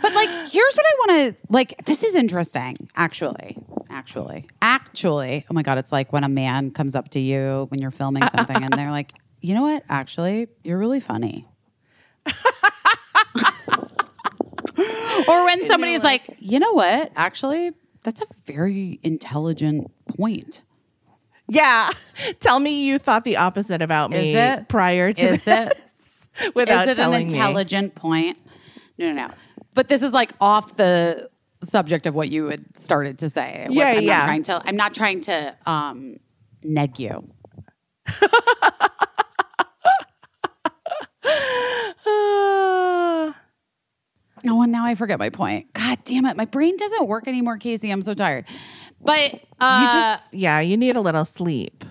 But 0.03 0.15
like, 0.15 0.29
here's 0.31 0.75
what 0.75 0.85
I 0.87 0.95
want 0.99 1.11
to 1.11 1.37
like. 1.49 1.85
This 1.85 2.03
is 2.03 2.17
interesting, 2.17 2.89
actually. 2.97 3.57
Actually, 3.93 4.47
actually. 4.61 5.45
Oh 5.51 5.55
my 5.55 5.63
god, 5.63 5.79
it's 5.79 5.93
like 5.93 6.13
when 6.13 6.25
a 6.25 6.29
man 6.29 6.71
comes 6.71 6.95
up 6.97 7.11
to 7.11 7.21
you 7.21 7.67
when 7.69 7.81
you're 7.81 7.91
filming 7.91 8.27
something, 8.29 8.57
and 8.63 8.73
they're 8.73 8.91
like, 8.91 9.13
"You 9.41 9.55
know 9.55 9.63
what? 9.63 9.85
Actually, 9.89 10.49
you're 10.65 10.79
really 10.79 11.01
funny." 11.01 11.47
or 15.29 15.45
when 15.45 15.65
somebody's 15.65 16.03
like, 16.03 16.23
"You 16.39 16.59
know 16.59 16.73
what? 16.73 17.13
Actually, 17.17 17.73
that's 18.03 18.21
a 18.21 18.27
very 18.47 18.99
intelligent 19.03 19.91
point." 20.17 20.63
Yeah, 21.49 21.91
tell 22.41 22.61
me 22.61 22.85
you 22.87 22.99
thought 22.99 23.25
the 23.25 23.37
opposite 23.37 23.83
about 23.83 24.11
me 24.11 24.31
Is 24.31 24.37
it 24.37 24.69
prior 24.69 25.13
to 25.13 25.23
Is 25.23 25.47
it? 25.47 25.69
this 25.69 26.29
without 26.55 26.89
is 26.89 26.97
it 26.97 26.99
an 27.01 27.05
telling 27.05 27.27
me. 27.27 27.33
intelligent 27.35 27.95
point? 27.95 28.39
No, 28.97 29.13
no, 29.13 29.27
no. 29.27 29.35
But 29.75 29.89
this 29.89 30.03
is 30.03 30.13
like 30.13 30.33
off 30.41 30.77
the 30.77 31.29
subject 31.63 32.07
of 32.07 32.15
what 32.15 32.31
you 32.31 32.47
had 32.47 32.77
started 32.77 33.19
to 33.21 33.31
say. 33.31 33.65
Was- 33.69 33.77
Yeah, 33.77 33.87
I'm 33.89 34.03
yeah. 34.03 34.19
Not 34.19 34.25
trying 34.27 34.43
to, 34.45 34.63
I'm 34.67 34.77
not 34.77 34.95
trying 34.95 35.21
to 35.23 35.57
um, 35.67 36.17
neg 36.63 36.99
you. 36.99 37.29
Oh, 44.45 44.61
and 44.63 44.73
now 44.73 44.85
I 44.85 44.97
forget 44.97 45.19
my 45.21 45.31
point. 45.31 45.73
God 45.73 45.99
damn 46.05 46.27
it. 46.27 46.37
My 46.37 46.47
brain 46.47 46.77
doesn't 46.77 47.07
work 47.07 47.29
anymore, 47.29 47.59
Caissie. 47.59 47.93
I'm 47.93 48.03
so 48.03 48.13
tired. 48.13 48.45
But 49.01 49.41
uh, 49.61 49.81
you 49.93 50.01
just 50.01 50.35
yeah, 50.35 50.61
you 50.61 50.77
need 50.77 50.97
a 50.97 51.01
little 51.01 51.25
sleep. 51.25 51.85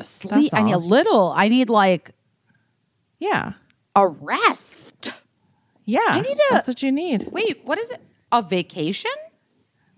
sleep. 0.00 0.52
I 0.52 0.62
need 0.62 0.72
a 0.72 0.78
little. 0.78 1.32
I 1.36 1.48
need 1.48 1.68
like 1.68 2.10
Yeah. 3.20 3.52
a 3.94 4.06
rest. 4.08 5.12
Yeah. 5.84 6.00
I 6.08 6.20
need 6.22 6.36
a- 6.36 6.40
That's 6.54 6.66
what 6.68 6.82
you 6.82 6.90
need. 6.90 7.28
Wait, 7.30 7.64
what 7.64 7.78
is 7.78 7.90
it? 7.90 8.00
A 8.32 8.42
vacation? 8.42 9.10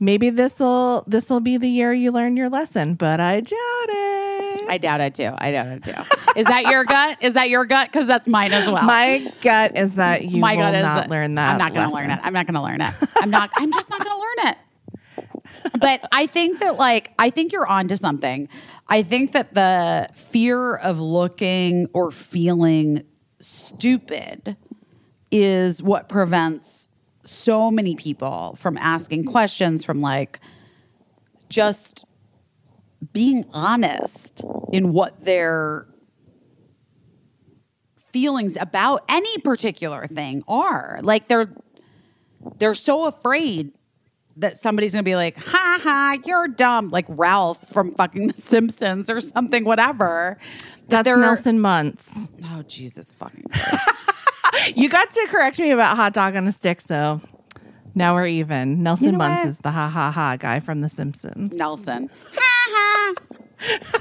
Maybe 0.01 0.31
this'll 0.31 1.03
this'll 1.09 1.41
be 1.41 1.57
the 1.57 1.69
year 1.69 1.93
you 1.93 2.13
learn 2.13 2.37
your 2.37 2.49
lesson, 2.49 2.95
but 2.95 3.19
I 3.21 3.41
doubt 3.41 3.51
it. 3.89 4.69
I 4.71 4.79
doubt 4.81 5.01
it 5.01 5.15
too. 5.15 5.33
I 5.39 5.51
doubt 5.51 5.67
it 5.69 5.83
too. 5.83 5.95
is 6.37 6.47
that 6.47 6.67
your 6.71 6.85
gut? 6.85 7.19
Is 7.21 7.35
that 7.35 7.49
your 7.51 7.65
gut? 7.65 7.89
Because 7.91 8.07
that's 8.07 8.29
mine 8.29 8.53
as 8.53 8.69
well. 8.71 8.85
My 8.85 9.33
gut 9.41 9.77
is 9.77 9.95
that 9.95 10.25
you 10.25 10.39
my 10.41 10.55
will 10.55 10.63
gut 10.63 10.75
is 10.77 10.83
not 10.85 11.01
that- 11.03 11.11
learn 11.11 11.35
that. 11.35 11.53
I'm 11.53 11.59
not 11.59 11.75
going 11.75 11.89
to 11.89 11.95
lesson. 11.95 12.11
learn 12.11 12.19
it. 12.19 12.25
I'm 12.25 12.33
not 12.33 12.47
going 12.47 12.55
to 12.55 12.63
learn 12.63 12.81
it. 12.81 12.95
I'm 13.17 13.31
not. 13.31 13.51
I'm 13.57 13.73
just 13.73 13.91
not 13.91 14.05
going 14.05 14.17
to 14.17 14.21
learn 14.21 14.53
it. 14.53 14.59
But 15.81 16.05
I 16.13 16.27
think 16.27 16.61
that 16.61 16.77
like 16.77 17.13
I 17.19 17.31
think 17.31 17.53
you're 17.53 17.67
onto 17.67 17.97
something. 17.97 18.49
I 18.89 19.03
think 19.03 19.33
that 19.33 19.55
the 19.55 20.09
fear 20.15 20.77
of 20.77 21.01
looking 21.01 21.89
or 21.93 22.11
feeling 22.13 23.05
stupid 23.41 24.57
is 25.31 25.83
what 25.83 26.09
prevents 26.09 26.88
so 27.29 27.71
many 27.71 27.95
people 27.95 28.55
from 28.57 28.77
asking 28.79 29.25
questions 29.25 29.85
from 29.85 30.01
like 30.01 30.41
just 31.49 32.05
being 33.13 33.45
honest 33.53 34.45
in 34.73 34.93
what 34.93 35.25
their 35.25 35.87
feelings 38.13 38.57
about 38.59 39.05
any 39.09 39.39
particular 39.39 40.07
thing 40.07 40.43
are. 40.49 41.01
Like 41.03 41.29
they're 41.29 41.53
they're 42.59 42.75
so 42.75 43.07
afraid 43.07 43.73
that 44.37 44.57
somebody's 44.57 44.93
gonna 44.93 45.03
be 45.03 45.17
like, 45.17 45.37
ha 45.37 45.79
ha, 45.83 46.17
you're 46.25 46.49
dumb, 46.49 46.91
like 46.91 47.07
Ralph 47.09 47.69
from 47.69 47.95
fucking 47.95 48.29
The 48.33 48.41
Simpsons 48.41 49.11
or 49.11 49.21
something, 49.21 49.65
whatever. 49.65 50.39
That 50.89 51.05
That's 51.05 51.17
they're- 51.17 51.19
Nelson 51.23 51.61
Muntz. 51.61 52.29
Oh 52.45 52.63
Jesus 52.67 53.13
fucking 53.13 53.45
You 54.75 54.89
got 54.89 55.11
to 55.11 55.27
correct 55.29 55.59
me 55.59 55.71
about 55.71 55.97
hot 55.97 56.13
dog 56.15 56.35
on 56.35 56.47
a 56.47 56.53
stick, 56.53 56.81
so 56.81 57.21
now 57.95 58.15
we're 58.15 58.27
even. 58.27 58.83
Nelson 58.83 59.13
know 59.13 59.19
Muntz 59.19 59.45
what? 59.45 59.49
is 59.51 59.59
the 59.59 59.71
ha 59.71 59.89
ha 59.89 60.11
ha 60.11 60.37
guy 60.37 60.61
from 60.61 60.81
The 60.81 60.89
Simpsons. 60.89 61.55
Nelson. 61.57 62.11
Ha 62.35 63.15
ha. 63.61 63.99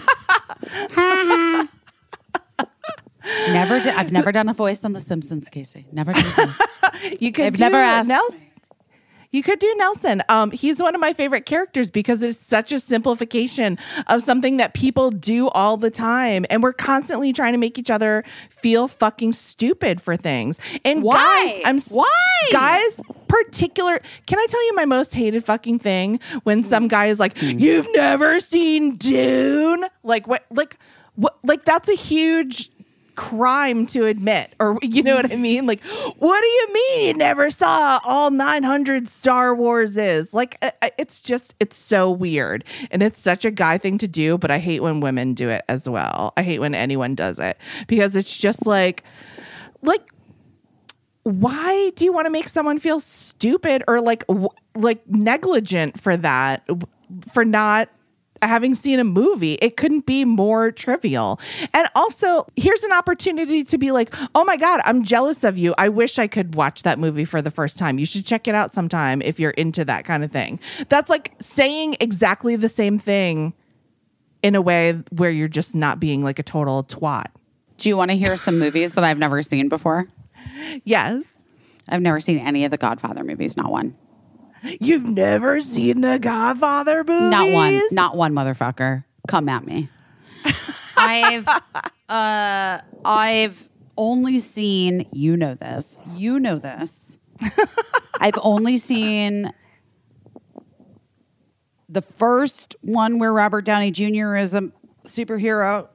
ha 0.91 1.67
ha. 2.59 2.67
Never 3.51 3.80
did 3.80 3.93
I've 3.95 4.11
never 4.11 4.32
done 4.32 4.48
a 4.49 4.53
voice 4.53 4.83
on 4.85 4.93
The 4.93 5.01
Simpsons, 5.01 5.49
Caissie. 5.49 5.91
Never 5.91 6.14
done 6.14 6.25
a 6.25 6.45
voice. 6.45 6.59
You 7.19 7.32
could 7.32 7.45
I've 7.45 7.59
never 7.59 7.77
do- 7.77 7.82
asked. 7.83 8.07
Nels- 8.09 8.35
You 9.38 9.43
could 9.43 9.59
do 9.59 9.72
Nelson. 9.77 10.24
Um, 10.30 10.49
he's 10.49 10.82
one 10.82 10.95
of 10.95 10.99
my 11.01 11.14
favorite 11.14 11.45
characters 11.45 11.91
because 11.91 12.24
it's 12.24 12.40
such 12.40 12.72
a 12.72 12.80
simplification 12.80 13.77
of 14.07 14.24
something 14.24 14.57
that 14.57 14.74
people 14.74 15.11
do 15.11 15.48
all 15.49 15.77
the 15.77 15.91
time, 15.91 16.43
and 16.49 16.64
we're 16.64 16.74
constantly 16.74 17.32
trying 17.33 17.51
to 17.51 17.59
make 17.59 17.77
each 17.77 17.91
other 17.91 18.24
feel 18.49 18.88
fucking 18.88 19.33
stupid 19.33 20.01
for 20.01 20.17
things. 20.17 20.59
And 20.83 21.03
Why? 21.03 21.14
guys, 21.57 21.61
I'm 21.66 21.80
Why? 21.95 22.49
guys 22.51 22.99
particular. 23.27 23.99
Can 24.25 24.40
I 24.40 24.48
tell 24.49 24.66
you 24.66 24.74
my 24.74 24.85
most 24.85 25.14
hated 25.14 25.43
fucking 25.45 25.77
thing 25.80 26.19
when 26.41 26.64
Hmm. 26.64 26.69
some 26.69 26.88
guy 26.88 27.06
is 27.07 27.19
like, 27.19 27.40
"You've 27.40 27.88
never 27.93 28.40
seen 28.40 28.95
Dune?" 28.95 29.85
Like 30.01 30.27
what? 30.27 30.45
Like 30.49 30.77
what? 31.14 31.38
Like 31.43 31.64
that's 31.64 31.90
a 31.90 31.93
huge 31.95 32.72
crime 33.17 33.85
to 33.87 34.05
admit 34.05 34.53
or 34.59 34.77
you 34.83 35.03
know 35.03 35.15
what 35.15 35.29
i 35.31 35.35
mean? 35.35 35.65
Like 35.65 35.83
what 35.83 36.39
do 36.39 36.47
you 36.47 36.73
mean 36.73 37.07
you 37.07 37.13
never 37.15 37.51
saw 37.51 37.99
all 38.05 38.31
900 38.31 39.09
star 39.09 39.53
wars 39.53 39.97
is? 39.97 40.33
Like 40.33 40.63
it's 40.97 41.19
just 41.19 41.53
it's 41.59 41.75
so 41.75 42.09
weird. 42.09 42.63
And 42.91 43.03
it's 43.03 43.19
such 43.19 43.43
a 43.43 43.51
guy 43.51 43.77
thing 43.77 43.97
to 43.97 44.07
do 44.07 44.37
but 44.37 44.51
i 44.51 44.59
hate 44.59 44.81
when 44.81 45.01
women 45.01 45.33
do 45.33 45.49
it 45.49 45.65
as 45.67 45.89
well. 45.89 46.31
I 46.37 46.43
hate 46.43 46.59
when 46.59 46.73
anyone 46.73 47.15
does 47.15 47.39
it. 47.39 47.57
Because 47.87 48.15
it's 48.15 48.37
just 48.37 48.65
like 48.65 49.03
like 49.81 50.09
why 51.23 51.91
do 51.95 52.05
you 52.05 52.13
want 52.13 52.25
to 52.25 52.31
make 52.31 52.47
someone 52.47 52.77
feel 52.77 53.01
stupid 53.01 53.83
or 53.87 53.99
like 53.99 54.23
like 54.75 55.05
negligent 55.09 55.99
for 55.99 56.15
that 56.15 56.65
for 57.31 57.43
not 57.43 57.89
having 58.41 58.75
seen 58.75 58.99
a 58.99 59.03
movie 59.03 59.53
it 59.56 59.77
couldn't 59.77 60.06
be 60.06 60.25
more 60.25 60.72
trivial. 60.72 61.40
And 61.74 61.88
also 61.95 62.48
here's 62.56 62.83
an 62.83 62.91
opportunity 62.91 63.64
to 63.64 63.77
be 63.77 63.91
like 63.91 64.14
oh 64.35 64.43
my 64.43 64.57
god 64.57 64.82
i'm 64.85 65.03
jealous 65.03 65.43
of 65.43 65.57
you. 65.57 65.74
I 65.77 65.90
wish 65.90 66.19
i 66.19 66.27
could 66.27 66.56
watch 66.56 66.83
that 66.83 66.99
movie 66.99 67.25
for 67.25 67.41
the 67.41 67.51
first 67.51 67.77
time. 67.77 67.99
You 67.99 68.06
should 68.06 68.25
check 68.25 68.48
it 68.48 68.56
out 68.56 68.72
sometime 68.72 69.22
if 69.22 69.40
you're 69.40 69.51
into 69.51 69.85
that 69.85 70.06
kind 70.06 70.24
of 70.24 70.32
thing. 70.32 70.59
That's 70.90 71.09
like 71.09 71.33
saying 71.40 71.98
exactly 71.99 72.56
the 72.56 72.69
same 72.69 72.99
thing 72.99 73.53
in 74.43 74.56
a 74.56 74.61
way 74.61 74.93
where 75.11 75.32
you're 75.32 75.48
just 75.48 75.75
not 75.75 75.99
being 75.99 76.24
like 76.24 76.40
a 76.40 76.43
total 76.43 76.83
twat. 76.83 77.25
Do 77.77 77.90
you 77.90 77.98
want 77.98 78.11
to 78.11 78.17
hear 78.17 78.38
some 78.38 78.59
movies 78.59 78.93
that 78.93 79.03
I've 79.03 79.19
never 79.19 79.41
seen 79.41 79.69
before? 79.69 80.07
yes. 80.83 81.43
I've 81.90 82.01
never 82.01 82.19
seen 82.19 82.40
any 82.40 82.66
of 82.66 82.72
the 82.72 82.77
Godfather 82.77 83.24
movies, 83.24 83.56
not 83.56 83.72
one. 83.72 83.95
You've 84.79 85.05
never 85.05 85.59
seen 85.59 86.01
the 86.01 86.19
Godfather 86.19 87.03
movies? 87.03 87.31
Not 87.31 87.51
one. 87.51 87.81
Not 87.91 88.15
one 88.17 88.33
motherfucker. 88.33 89.03
Come 89.27 89.49
at 89.49 89.65
me. 89.65 89.89
I've 90.97 91.47
uh 92.09 92.79
I've 93.05 93.69
only 93.97 94.39
seen 94.39 95.07
you 95.11 95.37
know 95.37 95.53
this. 95.55 95.97
You 96.15 96.39
know 96.39 96.57
this. 96.57 97.17
I've 98.19 98.37
only 98.41 98.77
seen 98.77 99.51
the 101.89 102.01
first 102.01 102.75
one 102.81 103.19
where 103.19 103.33
Robert 103.33 103.63
Downey 103.65 103.91
Jr. 103.91 104.35
is 104.35 104.53
a 104.53 104.71
superhero. 105.05 105.87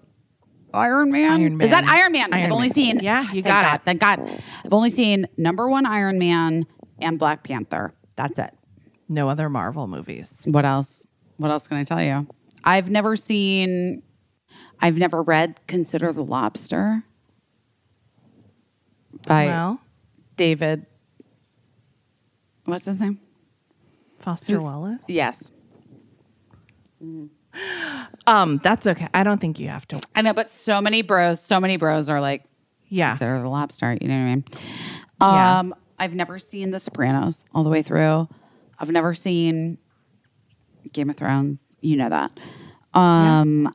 Iron 0.75 1.10
Man? 1.12 1.41
Iron 1.41 1.60
Is 1.60 1.70
that 1.70 1.84
Iron 1.84 2.12
Man? 2.12 2.33
Iron 2.33 2.44
I've 2.47 2.52
only 2.52 2.68
Man. 2.68 2.70
seen 2.75 3.01
Yeah, 3.01 3.31
you 3.31 3.42
got 3.42 3.62
God, 3.65 3.75
it. 3.75 3.83
Thank 3.84 4.01
God. 4.01 4.20
I've 4.65 4.73
only 4.73 4.89
seen 4.89 5.26
number 5.36 5.68
one 5.68 5.84
Iron 5.84 6.18
Man 6.18 6.67
and 6.99 7.18
Black 7.18 7.42
Panther. 7.44 7.92
That's 8.17 8.39
it. 8.39 8.55
No 9.09 9.29
other 9.29 9.49
Marvel 9.49 9.87
movies. 9.87 10.43
What 10.47 10.65
else? 10.65 11.07
What 11.37 11.51
else 11.51 11.69
can 11.69 11.77
I 11.77 11.85
tell 11.85 12.03
you? 12.03 12.27
I've 12.65 12.89
never 12.91 13.17
seen, 13.17 14.03
I've 14.81 14.97
never 14.99 15.23
read 15.23 15.57
Consider 15.67 16.13
the 16.13 16.23
Lobster 16.25 17.03
by 19.27 19.47
well, 19.47 19.81
David. 20.37 20.87
What's 22.65 22.87
his 22.87 23.01
name? 23.01 23.19
Foster 24.19 24.53
Who's- 24.53 24.63
Wallace. 24.65 25.05
Yes. 25.09 25.51
Um, 28.27 28.59
that's 28.63 28.87
okay. 28.87 29.09
I 29.13 29.25
don't 29.25 29.41
think 29.41 29.59
you 29.59 29.69
have 29.69 29.87
to. 29.89 30.01
I 30.15 30.23
know, 30.23 30.33
but 30.33 30.49
so 30.49 30.81
many 30.81 31.03
bros, 31.03 31.41
so 31.41 31.61
many 31.61 31.77
bros 31.77 32.09
are 32.09 32.21
like, 32.21 32.45
Yeah. 32.89 33.11
Consider 33.11 33.41
the 33.41 33.49
Lobster. 33.49 33.99
You 34.01 34.09
know 34.09 34.15
what 34.15 34.21
I 34.21 34.35
mean? 34.35 34.45
Yeah. 35.21 35.59
Um, 35.59 35.75
I've 35.99 36.15
never 36.15 36.39
seen 36.39 36.71
The 36.71 36.79
Sopranos 36.81 37.45
all 37.55 37.65
the 37.65 37.71
way 37.71 37.83
through. 37.83 38.29
I've 38.83 38.91
never 38.91 39.15
seen 39.15 39.78
Game 40.93 41.09
of 41.09 41.17
Thrones. 41.17 41.77
You 41.81 41.97
know 41.97 42.09
that. 42.09 42.33
Um, 42.93 43.73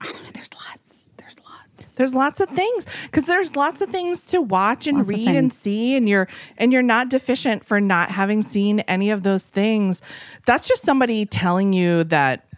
I 0.00 0.06
don't 0.06 0.24
know. 0.24 0.30
There's 0.32 0.54
lots. 0.54 1.08
There's 1.18 1.36
lots. 1.40 1.94
There's 1.96 2.14
lots 2.14 2.40
of 2.40 2.48
things 2.48 2.86
because 3.02 3.26
there's 3.26 3.54
lots 3.54 3.82
of 3.82 3.90
things 3.90 4.26
to 4.28 4.40
watch 4.40 4.86
and 4.86 4.98
Lots 4.98 5.10
read 5.10 5.28
and 5.28 5.52
see, 5.52 5.96
and 5.96 6.08
you're 6.08 6.28
and 6.56 6.72
you're 6.72 6.80
not 6.80 7.10
deficient 7.10 7.62
for 7.62 7.78
not 7.78 8.10
having 8.10 8.40
seen 8.40 8.80
any 8.80 9.10
of 9.10 9.22
those 9.22 9.44
things. 9.44 10.00
That's 10.46 10.66
just 10.66 10.82
somebody 10.82 11.26
telling 11.26 11.74
you 11.74 12.04
that 12.04 12.48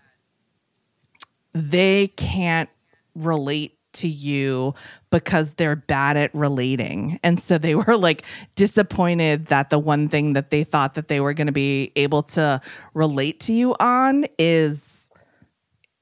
they 1.52 2.06
can't 2.06 2.70
relate 3.16 3.77
to 3.94 4.08
you 4.08 4.74
because 5.10 5.54
they're 5.54 5.76
bad 5.76 6.16
at 6.16 6.34
relating. 6.34 7.18
And 7.22 7.40
so 7.40 7.58
they 7.58 7.74
were 7.74 7.96
like 7.96 8.22
disappointed 8.54 9.46
that 9.46 9.70
the 9.70 9.78
one 9.78 10.08
thing 10.08 10.34
that 10.34 10.50
they 10.50 10.64
thought 10.64 10.94
that 10.94 11.08
they 11.08 11.20
were 11.20 11.34
going 11.34 11.46
to 11.46 11.52
be 11.52 11.92
able 11.96 12.22
to 12.24 12.60
relate 12.94 13.40
to 13.40 13.52
you 13.52 13.74
on 13.80 14.26
is 14.38 15.10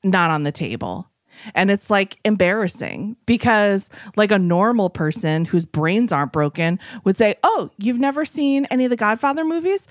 not 0.03 0.31
on 0.31 0.45
the 0.45 0.53
table. 0.53 1.11
And 1.55 1.71
it's 1.71 1.91
like 1.91 2.19
embarrassing 2.25 3.17
because, 3.27 3.91
like, 4.17 4.31
a 4.31 4.39
normal 4.39 4.89
person 4.89 5.45
whose 5.45 5.67
brains 5.67 6.11
aren't 6.11 6.33
broken 6.33 6.79
would 7.05 7.17
say, 7.17 7.35
Oh, 7.45 7.71
you've 7.77 7.99
never 7.99 8.25
seen 8.25 8.67
any 8.71 8.85
of 8.85 8.91
the 8.91 8.97
Godfather 8.97 9.45
movies? 9.45 9.87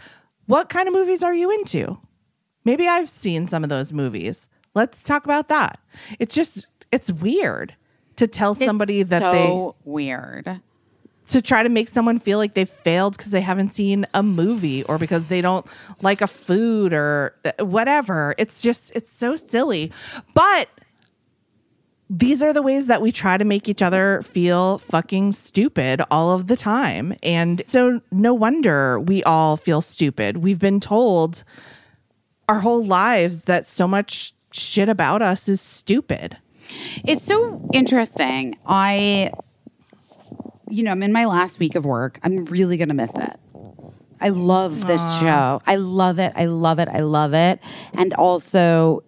What 0.47 0.69
kind 0.69 0.87
of 0.87 0.93
movies 0.93 1.23
are 1.23 1.35
you 1.35 1.51
into? 1.51 1.99
Maybe 2.63 2.87
I've 2.87 3.09
seen 3.09 3.47
some 3.47 3.63
of 3.63 3.69
those 3.69 3.93
movies. 3.93 4.49
Let's 4.73 5.03
talk 5.03 5.23
about 5.25 5.49
that. 5.49 5.79
It's 6.19 6.33
just, 6.35 6.67
it's 6.91 7.11
weird 7.11 7.75
to 8.17 8.27
tell 8.27 8.55
somebody 8.55 9.01
It's 9.01 9.09
that 9.09 9.21
so 9.21 9.75
weird. 9.83 10.61
to 11.29 11.41
try 11.41 11.63
to 11.63 11.69
make 11.69 11.89
someone 11.89 12.19
feel 12.19 12.37
like 12.37 12.53
they 12.53 12.65
failed 12.65 13.17
because 13.17 13.31
they 13.31 13.41
haven't 13.41 13.73
seen 13.73 14.05
a 14.13 14.21
movie 14.23 14.83
or 14.83 14.97
because 14.97 15.27
they 15.27 15.41
don't 15.41 15.65
like 16.01 16.21
a 16.21 16.27
food 16.27 16.93
or 16.93 17.35
uh, 17.45 17.65
whatever. 17.65 18.35
It's 18.37 18.61
just, 18.61 18.91
it's 18.95 19.11
so 19.11 19.35
silly. 19.35 19.91
But 20.33 20.69
these 22.09 22.43
are 22.43 22.53
the 22.53 22.61
ways 22.61 22.85
that 22.87 23.01
we 23.01 23.11
try 23.11 23.35
to 23.37 23.43
make 23.43 23.67
each 23.67 23.81
other 23.81 24.21
feel 24.21 24.77
fucking 24.77 25.31
stupid 25.31 26.01
all 26.11 26.31
of 26.31 26.45
the 26.45 26.55
time. 26.55 27.15
And 27.23 27.63
so 27.65 28.01
no 28.11 28.33
wonder 28.33 28.99
we 28.99 29.23
all 29.23 29.57
feel 29.57 29.81
stupid. 29.81 30.37
We've 30.37 30.59
been 30.59 30.79
told 30.79 31.43
our 32.47 32.59
whole 32.59 32.85
lives 32.85 33.45
that 33.45 33.65
so 33.65 33.87
much 33.87 34.33
shit 34.51 34.87
about 34.87 35.23
us 35.23 35.49
is 35.49 35.59
stupid. 35.59 36.37
It's 37.03 37.23
so 37.23 37.67
interesting. 37.73 38.57
I, 38.65 39.31
you 40.69 40.83
know, 40.83 40.91
I'm 40.91 41.03
in 41.03 41.11
my 41.11 41.25
last 41.25 41.59
week 41.59 41.75
of 41.75 41.85
work. 41.85 42.19
I'm 42.23 42.45
really 42.45 42.77
going 42.77 42.89
to 42.89 42.95
miss 42.95 43.15
it. 43.15 43.39
I 44.19 44.29
love 44.29 44.87
this 44.87 45.19
show. 45.19 45.61
I 45.67 45.75
love 45.75 46.19
it. 46.19 46.33
I 46.35 46.45
love 46.45 46.79
it. 46.79 46.87
I 46.87 46.99
love 46.99 47.33
it. 47.33 47.59
And 47.93 48.13
also, 48.13 49.03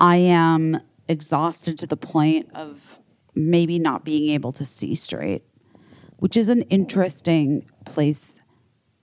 I 0.00 0.16
am 0.16 0.80
exhausted 1.08 1.78
to 1.78 1.86
the 1.86 1.96
point 1.96 2.48
of 2.54 2.98
maybe 3.34 3.78
not 3.78 4.04
being 4.04 4.30
able 4.30 4.52
to 4.52 4.64
see 4.64 4.94
straight, 4.94 5.44
which 6.16 6.36
is 6.36 6.48
an 6.48 6.62
interesting 6.62 7.64
place 7.84 8.40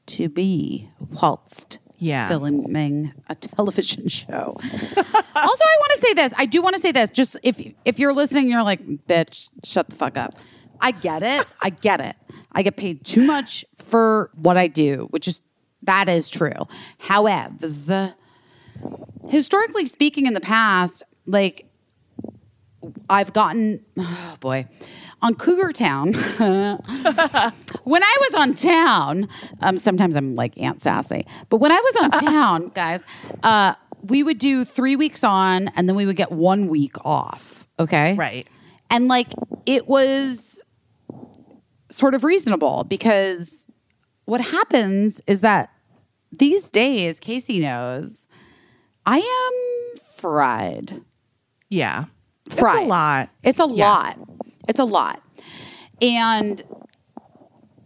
to 0.07 0.29
be 0.29 0.89
whilst 1.21 1.79
Yeah. 1.99 2.27
filming 2.27 3.13
a 3.29 3.35
television 3.35 4.07
show. 4.09 4.57
also, 4.57 5.03
I 5.35 5.75
want 5.79 5.91
to 5.95 5.97
say 5.99 6.13
this. 6.13 6.33
I 6.37 6.45
do 6.45 6.61
want 6.61 6.75
to 6.75 6.81
say 6.81 6.91
this. 6.91 7.09
Just 7.09 7.37
if 7.43 7.61
if 7.85 7.99
you're 7.99 8.13
listening, 8.13 8.49
you're 8.49 8.63
like, 8.63 8.85
bitch, 9.07 9.49
shut 9.63 9.89
the 9.89 9.95
fuck 9.95 10.17
up. 10.17 10.35
I 10.81 10.91
get 10.91 11.23
it. 11.23 11.45
I 11.61 11.69
get 11.69 11.99
it. 12.01 12.15
I 12.51 12.63
get 12.63 12.77
paid 12.77 13.05
too 13.05 13.23
much 13.23 13.65
for 13.75 14.31
what 14.35 14.57
I 14.57 14.67
do, 14.67 15.07
which 15.11 15.27
is 15.27 15.41
that 15.83 16.09
is 16.09 16.29
true. 16.29 16.67
However, 16.99 18.15
historically 19.29 19.85
speaking, 19.85 20.25
in 20.25 20.33
the 20.33 20.41
past, 20.41 21.03
like 21.25 21.68
I've 23.09 23.33
gotten, 23.33 23.83
oh 23.98 24.38
boy, 24.40 24.66
on 25.22 25.35
Cougar 25.35 25.74
Town. 25.74 26.14
when 27.83 28.03
I 28.03 28.17
was 28.22 28.33
on 28.35 28.53
town, 28.56 29.27
um, 29.61 29.77
sometimes 29.77 30.16
I'm 30.16 30.35
like 30.35 30.58
Aunt 30.58 30.82
Sassy, 30.82 31.25
but 31.49 31.58
when 31.58 31.72
I 31.72 31.80
was 31.80 31.95
on 32.03 32.11
town, 32.25 32.72
guys, 32.74 33.06
uh, 33.43 33.75
we 34.01 34.24
would 34.24 34.38
do 34.38 34.64
three 34.64 34.95
weeks 34.95 35.24
on 35.24 35.67
and 35.69 35.90
then 35.90 35.95
we 35.95 36.06
would 36.06 36.16
get 36.16 36.32
one 36.32 36.67
week 36.67 36.95
off. 37.06 37.67
Okay. 37.80 38.16
Right. 38.16 38.48
And 38.90 39.08
like 39.08 39.27
it 39.66 39.88
was 39.88 40.61
sort 41.91 42.14
of 42.14 42.24
reasonable 42.24 42.85
because 42.85 43.67
what 44.25 44.41
happens 44.41 45.22
is 45.27 45.41
that 45.41 45.72
these 46.32 46.69
days, 46.69 47.19
Caissie 47.19 47.59
knows, 47.59 48.27
I 49.06 49.17
am 49.17 50.01
fried 50.16 51.01
Yeah. 51.69 52.06
Fried. 52.49 52.77
It's 52.83 52.85
a 52.85 52.87
lot. 52.89 53.29
It's 53.43 53.59
a 53.59 53.67
Yeah. 53.67 53.89
lot. 53.89 54.19
It's 54.67 54.79
a 54.79 54.83
lot. 54.85 55.21
And 56.01 56.61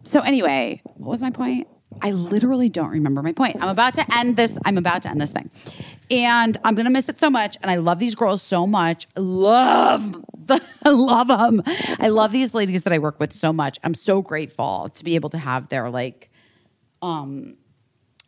so 0.03 0.19
anyway, 0.22 0.82
what 0.95 1.09
was 1.09 1.22
my 1.22 1.32
point? 1.32 1.67
I 2.01 2.11
literally 2.11 2.69
don't 2.69 2.90
remember 2.90 3.22
my 3.22 3.32
point. 3.33 3.58
I'm 3.61 3.69
about 3.69 3.93
to 3.95 4.06
end 4.17 4.35
this. 4.35 4.58
I'm 4.66 4.77
about 4.77 5.03
to 5.03 5.09
end 5.09 5.22
this 5.22 5.32
thing. 5.32 5.50
And 6.11 6.58
I'm 6.66 6.75
going 6.75 6.85
to 6.85 6.92
miss 6.92 7.08
it 7.08 7.19
so 7.19 7.30
much. 7.30 7.56
And 7.61 7.72
I 7.72 7.75
love 7.77 8.00
these 8.00 8.16
girls 8.16 8.42
so 8.42 8.67
much. 8.67 9.08
Love, 9.16 10.11
the, 10.48 10.61
I 10.83 10.90
love 10.90 11.27
them. 11.27 11.61
I 12.00 12.09
love 12.09 12.32
these 12.32 12.53
ladies 12.53 12.83
that 12.83 12.93
I 12.93 13.00
work 13.00 13.19
with 13.19 13.32
so 13.32 13.53
much. 13.53 13.80
I'm 13.83 13.93
so 13.93 14.22
grateful 14.22 14.90
to 14.95 15.03
be 15.03 15.16
able 15.16 15.30
to 15.30 15.38
have 15.38 15.69
their 15.69 15.90
like, 15.90 16.30
um, 17.01 17.56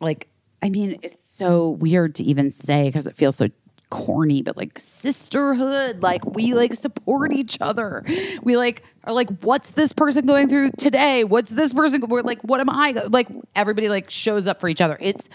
like, 0.00 0.28
I 0.62 0.70
mean, 0.70 0.98
it's 1.02 1.22
so 1.22 1.70
weird 1.70 2.14
to 2.16 2.24
even 2.24 2.50
say 2.50 2.84
because 2.84 3.06
it 3.06 3.14
feels 3.16 3.36
so 3.36 3.46
corny, 3.90 4.42
but 4.42 4.56
like 4.56 4.78
sisterhood, 4.78 6.02
like 6.02 6.24
we 6.26 6.54
like 6.54 6.74
support 6.74 7.32
each 7.32 7.58
other. 7.60 8.04
We 8.42 8.56
like 8.56 8.82
are 9.04 9.12
like, 9.12 9.30
what's 9.40 9.72
this 9.72 9.92
person 9.92 10.26
going 10.26 10.48
through 10.48 10.72
today? 10.78 11.24
What's 11.24 11.50
this 11.50 11.72
person? 11.72 12.00
We're 12.08 12.22
like, 12.22 12.42
what 12.42 12.60
am 12.60 12.70
I? 12.70 12.92
Like 13.08 13.28
everybody 13.54 13.88
like 13.88 14.10
shows 14.10 14.46
up 14.46 14.60
for 14.60 14.68
each 14.68 14.80
other. 14.80 14.96
It's 15.00 15.28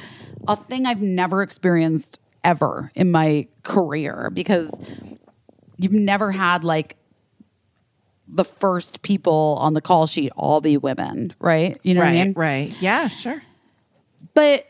a 0.47 0.55
thing 0.55 0.85
I've 0.85 1.01
never 1.01 1.41
experienced 1.41 2.19
ever 2.43 2.91
in 2.95 3.11
my 3.11 3.47
career 3.63 4.29
because 4.33 4.79
you've 5.77 5.91
never 5.91 6.31
had 6.31 6.63
like 6.63 6.97
the 8.27 8.45
first 8.45 9.01
people 9.01 9.57
on 9.59 9.73
the 9.73 9.81
call 9.81 10.07
sheet 10.07 10.31
all 10.35 10.61
be 10.61 10.77
women, 10.77 11.33
right? 11.39 11.77
You 11.83 11.93
know 11.93 12.01
what 12.01 12.09
I 12.09 12.13
mean? 12.13 12.33
right. 12.33 12.75
Yeah, 12.81 13.07
sure. 13.09 13.41
But 14.33 14.65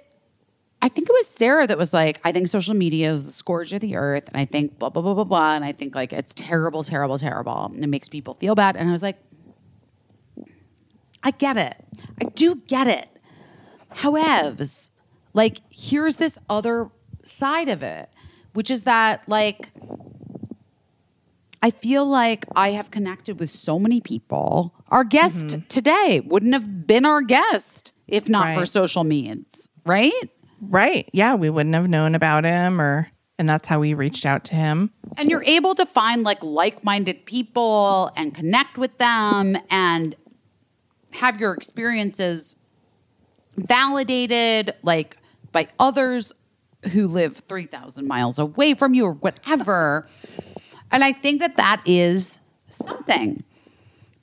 I 0.82 0.90
think 0.90 1.10
it 1.10 1.14
was 1.14 1.27
Sara 1.27 1.68
that 1.68 1.77
was 1.77 1.93
like, 1.93 2.19
I 2.24 2.32
think 2.32 2.48
social 2.48 2.74
media 2.74 3.11
is 3.11 3.26
the 3.26 3.32
scourge 3.32 3.72
of 3.72 3.82
the 3.82 3.95
earth. 3.95 4.27
And 4.27 4.38
I 4.38 4.45
think 4.45 4.80
blah, 4.80 4.90
blah, 4.90 5.01
blah, 5.01 5.14
blah, 5.14 5.24
blah. 5.24 5.53
And 5.53 5.64
I 5.64 5.72
think 5.72 5.93
like 5.93 6.11
it's 6.11 6.34
terrible, 6.34 6.84
terrible, 6.84 7.19
terrible. 7.19 7.66
And 7.66 7.84
it 7.84 7.88
makes 7.88 8.10
people 8.10 8.34
feel 8.34 8.56
bad. 8.56 8.76
And 8.76 8.90
I 8.90 8.92
was 8.92 9.03
like, 9.03 9.18
I 11.24 11.32
get 11.32 11.58
it. 11.58 11.76
I 12.19 12.26
do 12.26 12.56
get 12.68 12.88
it. 12.88 13.08
However, 13.92 14.66
like, 15.34 15.60
here's 15.69 16.16
this 16.16 16.40
other 16.50 16.90
side 17.24 17.69
of 17.69 17.84
it, 17.84 18.10
which 18.53 18.72
is 18.72 18.84
that, 18.84 19.27
like, 19.30 19.69
I 21.61 21.69
feel 21.69 22.06
like 22.06 22.45
I 22.56 22.72
have 22.72 22.90
connected 22.90 23.40
with 23.40 23.51
so 23.51 23.77
many 23.77 24.01
people. 24.01 24.74
Our 24.88 25.03
guest 25.03 25.48
mm-hmm. 25.48 25.68
today 25.68 26.22
wouldn't 26.26 26.53
have 26.53 26.88
been 26.88 27.06
our 27.06 27.22
guest 27.22 27.93
if 28.08 28.27
not 28.27 28.56
for 28.56 28.66
social 28.66 29.03
medias, 29.03 29.69
right? 29.85 30.30
Right. 30.62 31.10
Yeah, 31.12 31.34
we 31.34 31.50
wouldn't 31.50 31.76
have 31.76 31.90
known 31.90 32.16
about 32.16 32.44
him 32.44 32.80
or 32.80 33.10
and 33.40 33.50
that's 33.50 33.68
how 33.68 33.80
we 33.80 33.96
reached 33.96 34.24
out 34.24 34.44
to 34.46 34.56
him. 34.56 34.92
And 35.18 35.32
you're 35.32 35.44
able 35.44 35.74
to 35.74 35.84
find 35.84 36.22
like 36.22 36.44
like-minded 36.44 37.26
people 37.26 38.12
and 38.16 38.36
connect 38.36 38.78
with 38.78 39.00
them 39.00 39.58
and 39.72 40.16
have 41.14 41.40
your 41.40 41.54
experiences 41.54 42.56
validated 43.56 44.76
like 44.84 45.18
by 45.52 45.68
others 45.80 46.32
who 46.92 47.08
live 47.08 47.38
3000 47.38 48.08
miles 48.08 48.38
away 48.38 48.76
from 48.76 48.94
you 48.94 49.06
or 49.06 49.14
whatever. 49.14 50.08
And 50.92 51.04
I 51.04 51.12
think 51.12 51.40
that 51.40 51.58
that 51.58 51.82
is 51.86 52.40
something. 52.70 53.44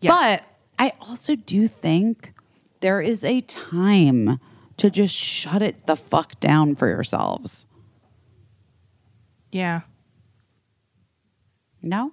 Yes. 0.01 0.13
But 0.13 0.45
I 0.79 0.93
also 1.01 1.35
do 1.35 1.67
think 1.67 2.33
there 2.81 3.01
is 3.01 3.25
a 3.25 3.41
time 3.41 4.39
to 4.79 4.91
just 4.91 5.15
shut 5.15 5.63
it 5.63 5.87
the 5.87 5.97
fuck 5.97 6.41
down 6.41 6.75
for 6.75 6.89
yourselves. 6.89 7.67
Yeah. 9.53 9.83
No? 11.83 12.13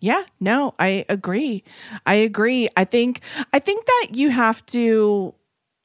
Yeah, 0.00 0.22
no, 0.40 0.74
I 0.78 1.04
agree. 1.08 1.64
I 2.04 2.14
agree. 2.14 2.68
I 2.76 2.84
think 2.84 3.20
I 3.52 3.58
think 3.58 3.86
that 3.86 4.08
you 4.12 4.30
have 4.30 4.64
to 4.66 5.34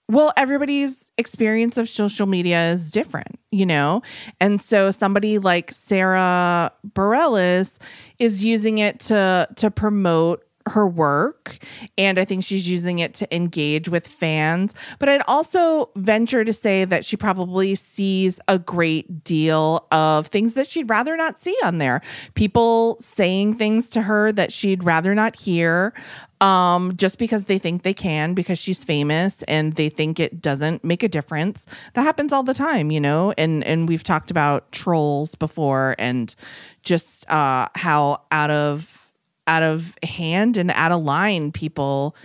well, 0.09 0.33
everybody's 0.35 1.09
experience 1.17 1.77
of 1.77 1.87
social 1.87 2.27
media 2.27 2.73
is 2.73 2.91
different, 2.91 3.39
you 3.49 3.65
know? 3.65 4.01
And 4.41 4.61
so 4.61 4.91
somebody 4.91 5.39
like 5.39 5.71
Sara 5.71 6.73
Bareilles 6.85 7.79
is 8.19 8.43
using 8.43 8.79
it 8.79 8.99
to 9.01 9.47
to 9.55 9.71
promote 9.71 10.43
her 10.67 10.87
work 10.87 11.57
and 11.97 12.19
I 12.19 12.25
think 12.25 12.43
she's 12.43 12.69
using 12.69 12.99
it 12.99 13.13
to 13.15 13.35
engage 13.35 13.89
with 13.89 14.07
fans. 14.07 14.75
But 14.99 15.09
I'd 15.09 15.23
also 15.27 15.89
venture 15.95 16.43
to 16.43 16.53
say 16.53 16.85
that 16.85 17.05
she 17.05 17.17
probably 17.17 17.75
sees 17.75 18.39
a 18.47 18.59
great 18.59 19.23
deal 19.23 19.87
of 19.91 20.27
things 20.27 20.53
that 20.55 20.67
she'd 20.67 20.89
rather 20.89 21.15
not 21.17 21.39
see 21.39 21.57
on 21.63 21.77
there. 21.77 22.01
People 22.35 22.97
saying 22.99 23.57
things 23.57 23.89
to 23.91 24.01
her 24.03 24.31
that 24.31 24.51
she'd 24.51 24.83
rather 24.83 25.15
not 25.15 25.35
hear 25.35 25.93
um 26.41 26.97
just 26.97 27.19
because 27.19 27.45
they 27.45 27.59
think 27.59 27.83
they 27.83 27.93
can 27.93 28.33
because 28.33 28.57
she's 28.57 28.83
famous 28.83 29.43
and 29.43 29.75
they 29.75 29.89
think 29.89 30.19
it 30.19 30.41
doesn't 30.41 30.83
make 30.83 31.03
a 31.03 31.07
difference 31.07 31.67
that 31.93 32.01
happens 32.01 32.33
all 32.33 32.41
the 32.41 32.53
time 32.53 32.89
you 32.91 32.99
know 32.99 33.31
and 33.37 33.63
and 33.63 33.87
we've 33.87 34.03
talked 34.03 34.31
about 34.31 34.69
trolls 34.71 35.35
before 35.35 35.95
and 35.99 36.35
just 36.81 37.29
uh 37.29 37.67
how 37.75 38.19
out 38.31 38.49
of 38.49 39.00
out 39.47 39.63
of 39.63 39.95
hand 40.03 40.57
and 40.57 40.71
out 40.71 40.91
of 40.91 41.03
line 41.03 41.51
people 41.51 42.15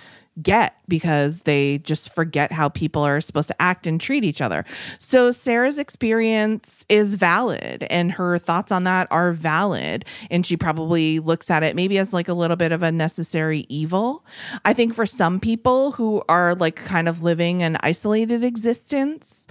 get 0.43 0.77
because 0.87 1.41
they 1.41 1.79
just 1.79 2.15
forget 2.15 2.53
how 2.53 2.69
people 2.69 3.03
are 3.03 3.21
supposed 3.21 3.49
to 3.49 3.63
act 3.63 3.87
and 3.87 4.01
treat 4.01 4.25
each 4.25 4.41
other. 4.41 4.65
So 4.99 5.31
Sara's 5.31 5.79
experience 5.79 6.85
is 6.89 7.15
valid 7.15 7.87
and 7.89 8.13
her 8.13 8.39
thoughts 8.39 8.71
on 8.71 8.85
that 8.85 9.09
are 9.11 9.33
valid 9.33 10.05
and 10.31 10.45
she 10.45 10.57
probably 10.57 11.21
looks 11.21 11.51
at 11.51 11.63
it 11.63 11.75
maybe 11.75 11.97
as 11.99 12.13
like 12.13 12.29
a 12.29 12.35
little 12.35 12.57
bit 12.57 12.73
of 12.73 12.83
a 12.83 12.93
necessary 12.93 13.65
evil. 13.69 14.25
I 14.65 14.75
think 14.75 14.95
for 14.95 15.07
some 15.07 15.41
people 15.41 15.93
who 15.93 16.23
are 16.29 16.55
like 16.55 16.77
kind 16.77 17.09
of 17.09 17.23
living 17.23 17.63
an 17.63 17.79
isolated 17.81 18.45
existence, 18.45 19.47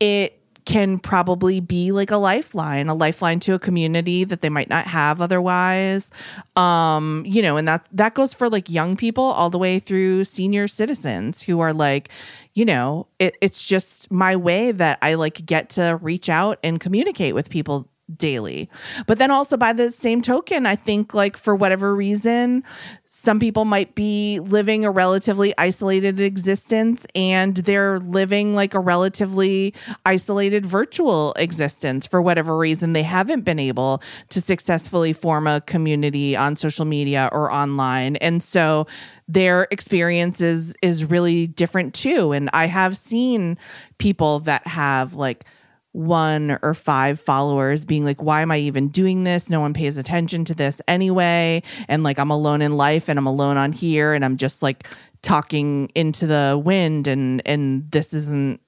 it 0.00 0.40
can 0.64 0.98
probably 0.98 1.60
be 1.60 1.92
like 1.92 2.10
a 2.10 2.16
lifeline, 2.16 2.88
a 2.88 2.94
lifeline 2.94 3.38
to 3.40 3.54
a 3.54 3.58
community 3.58 4.24
that 4.24 4.40
they 4.40 4.48
might 4.48 4.68
not 4.68 4.86
have 4.86 5.20
otherwise. 5.20 6.10
Um, 6.56 7.22
you 7.26 7.42
know, 7.42 7.56
and 7.56 7.68
that 7.68 7.86
that 7.92 8.14
goes 8.14 8.32
for 8.32 8.48
like 8.48 8.70
young 8.70 8.96
people 8.96 9.24
all 9.24 9.50
the 9.50 9.58
way 9.58 9.78
through 9.78 10.24
senior 10.24 10.66
citizens 10.66 11.42
who 11.42 11.60
are 11.60 11.72
like, 11.72 12.08
you 12.54 12.64
know, 12.64 13.06
it, 13.18 13.34
it's 13.40 13.66
just 13.66 14.10
my 14.10 14.36
way 14.36 14.72
that 14.72 14.98
I 15.02 15.14
like 15.14 15.44
get 15.44 15.70
to 15.70 15.98
reach 16.00 16.28
out 16.28 16.58
and 16.62 16.80
communicate 16.80 17.34
with 17.34 17.50
people 17.50 17.88
daily. 18.16 18.68
But 19.06 19.18
then 19.18 19.30
also 19.30 19.56
by 19.56 19.72
the 19.72 19.90
same 19.90 20.20
token, 20.20 20.66
I 20.66 20.76
think 20.76 21.14
like 21.14 21.36
for 21.36 21.54
whatever 21.54 21.94
reason, 21.94 22.62
some 23.06 23.38
people 23.38 23.64
might 23.64 23.94
be 23.94 24.40
living 24.40 24.84
a 24.84 24.90
relatively 24.90 25.54
isolated 25.56 26.20
existence 26.20 27.06
and 27.14 27.56
they're 27.58 28.00
living 28.00 28.54
like 28.54 28.74
a 28.74 28.80
relatively 28.80 29.72
isolated 30.04 30.66
virtual 30.66 31.32
existence 31.34 32.06
for 32.06 32.20
whatever 32.20 32.56
reason 32.56 32.92
they 32.92 33.02
haven't 33.02 33.42
been 33.42 33.58
able 33.58 34.02
to 34.28 34.40
successfully 34.40 35.12
form 35.12 35.46
a 35.46 35.60
community 35.62 36.36
on 36.36 36.56
social 36.56 36.84
media 36.84 37.28
or 37.32 37.50
online. 37.50 38.16
And 38.16 38.42
so 38.42 38.86
their 39.28 39.66
experience 39.70 40.40
is 40.40 40.74
is 40.82 41.04
really 41.04 41.46
different 41.46 41.94
too. 41.94 42.32
And 42.32 42.50
I 42.52 42.66
have 42.66 42.96
seen 42.96 43.56
people 43.98 44.40
that 44.40 44.66
have 44.66 45.14
like 45.14 45.46
one 45.94 46.58
or 46.62 46.74
five 46.74 47.20
followers 47.20 47.84
being 47.84 48.04
like, 48.04 48.20
why 48.20 48.42
am 48.42 48.50
I 48.50 48.58
even 48.58 48.88
doing 48.88 49.22
this? 49.22 49.48
No 49.48 49.60
one 49.60 49.72
pays 49.72 49.96
attention 49.96 50.44
to 50.46 50.54
this 50.54 50.82
anyway. 50.88 51.62
And 51.86 52.02
like, 52.02 52.18
I'm 52.18 52.32
alone 52.32 52.62
in 52.62 52.76
life 52.76 53.08
and 53.08 53.16
I'm 53.16 53.28
alone 53.28 53.56
on 53.56 53.70
here 53.70 54.12
and 54.12 54.24
I'm 54.24 54.36
just 54.36 54.60
like 54.60 54.88
talking 55.22 55.92
into 55.94 56.26
the 56.26 56.60
wind 56.62 57.06
and, 57.06 57.40
and 57.46 57.88
this 57.92 58.12
isn't 58.12 58.60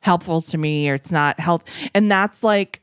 helpful 0.00 0.42
to 0.42 0.58
me 0.58 0.90
or 0.90 0.94
it's 0.94 1.10
not 1.10 1.40
health. 1.40 1.64
And 1.94 2.12
that's 2.12 2.44
like, 2.44 2.82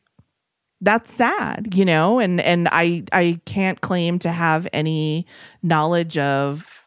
that's 0.82 1.14
sad, 1.14 1.76
you 1.76 1.86
know, 1.86 2.18
and, 2.18 2.42
and 2.42 2.68
I, 2.72 3.04
I 3.14 3.40
can't 3.46 3.82
claim 3.82 4.18
to 4.20 4.32
have 4.32 4.68
any 4.74 5.28
knowledge 5.62 6.18
of 6.18 6.81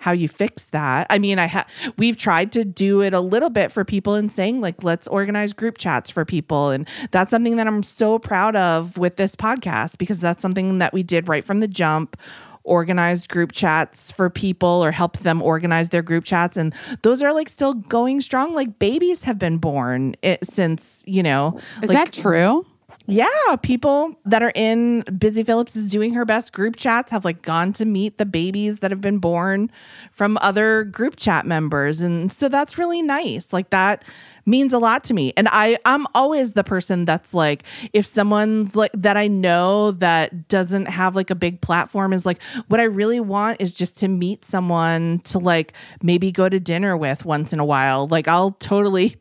how 0.00 0.12
you 0.12 0.28
fix 0.28 0.64
that. 0.66 1.06
I 1.10 1.18
mean, 1.18 1.38
I 1.38 1.44
have 1.46 1.68
we've 1.96 2.16
tried 2.16 2.52
to 2.52 2.64
do 2.64 3.02
it 3.02 3.14
a 3.14 3.20
little 3.20 3.50
bit 3.50 3.70
for 3.70 3.84
people 3.84 4.14
and 4.14 4.32
saying 4.32 4.60
like 4.60 4.82
let's 4.82 5.06
organize 5.06 5.52
group 5.52 5.78
chats 5.78 6.10
for 6.10 6.24
people 6.24 6.70
and 6.70 6.88
that's 7.12 7.30
something 7.30 7.56
that 7.56 7.66
I'm 7.66 7.82
so 7.82 8.18
proud 8.18 8.56
of 8.56 8.96
with 8.98 9.16
this 9.16 9.36
podcast 9.36 9.98
because 9.98 10.20
that's 10.20 10.42
something 10.42 10.78
that 10.78 10.92
we 10.92 11.02
did 11.02 11.28
right 11.28 11.44
from 11.44 11.60
the 11.60 11.68
jump 11.68 12.16
organized 12.64 13.28
group 13.28 13.52
chats 13.52 14.10
for 14.10 14.28
people 14.28 14.68
or 14.68 14.90
helped 14.90 15.22
them 15.22 15.42
organize 15.42 15.90
their 15.90 16.02
group 16.02 16.24
chats 16.24 16.56
and 16.56 16.74
those 17.02 17.22
are 17.22 17.32
like 17.32 17.48
still 17.48 17.74
going 17.74 18.20
strong 18.20 18.54
like 18.54 18.78
babies 18.78 19.22
have 19.22 19.38
been 19.38 19.58
born 19.58 20.14
it, 20.22 20.44
since 20.44 21.02
you 21.06 21.22
know 21.22 21.58
Is 21.82 21.88
like, 21.90 21.98
that 21.98 22.12
true? 22.12 22.64
Yeah, 23.10 23.56
people 23.62 24.14
that 24.24 24.42
are 24.42 24.52
in 24.54 25.02
Busy 25.18 25.42
Phillips 25.42 25.74
is 25.74 25.90
doing 25.90 26.14
her 26.14 26.24
best 26.24 26.52
group 26.52 26.76
chats 26.76 27.10
have 27.10 27.24
like 27.24 27.42
gone 27.42 27.72
to 27.74 27.84
meet 27.84 28.18
the 28.18 28.26
babies 28.26 28.80
that 28.80 28.92
have 28.92 29.00
been 29.00 29.18
born 29.18 29.70
from 30.12 30.38
other 30.40 30.84
group 30.84 31.16
chat 31.16 31.44
members. 31.44 32.02
And 32.02 32.32
so 32.32 32.48
that's 32.48 32.78
really 32.78 33.02
nice. 33.02 33.52
Like 33.52 33.70
that 33.70 34.04
means 34.46 34.72
a 34.72 34.78
lot 34.78 35.02
to 35.04 35.14
me. 35.14 35.32
And 35.36 35.48
I 35.50 35.76
I'm 35.84 36.06
always 36.14 36.52
the 36.52 36.62
person 36.62 37.04
that's 37.04 37.34
like 37.34 37.64
if 37.92 38.06
someone's 38.06 38.76
like 38.76 38.92
that 38.94 39.16
I 39.16 39.26
know 39.26 39.90
that 39.92 40.48
doesn't 40.48 40.86
have 40.86 41.16
like 41.16 41.30
a 41.30 41.34
big 41.34 41.60
platform 41.60 42.12
is 42.12 42.24
like 42.24 42.40
what 42.68 42.80
I 42.80 42.84
really 42.84 43.20
want 43.20 43.60
is 43.60 43.74
just 43.74 43.98
to 43.98 44.08
meet 44.08 44.44
someone 44.44 45.18
to 45.24 45.38
like 45.38 45.72
maybe 46.02 46.30
go 46.30 46.48
to 46.48 46.60
dinner 46.60 46.96
with 46.96 47.24
once 47.24 47.52
in 47.52 47.58
a 47.58 47.64
while. 47.64 48.06
Like 48.06 48.28
I'll 48.28 48.52
totally 48.52 49.16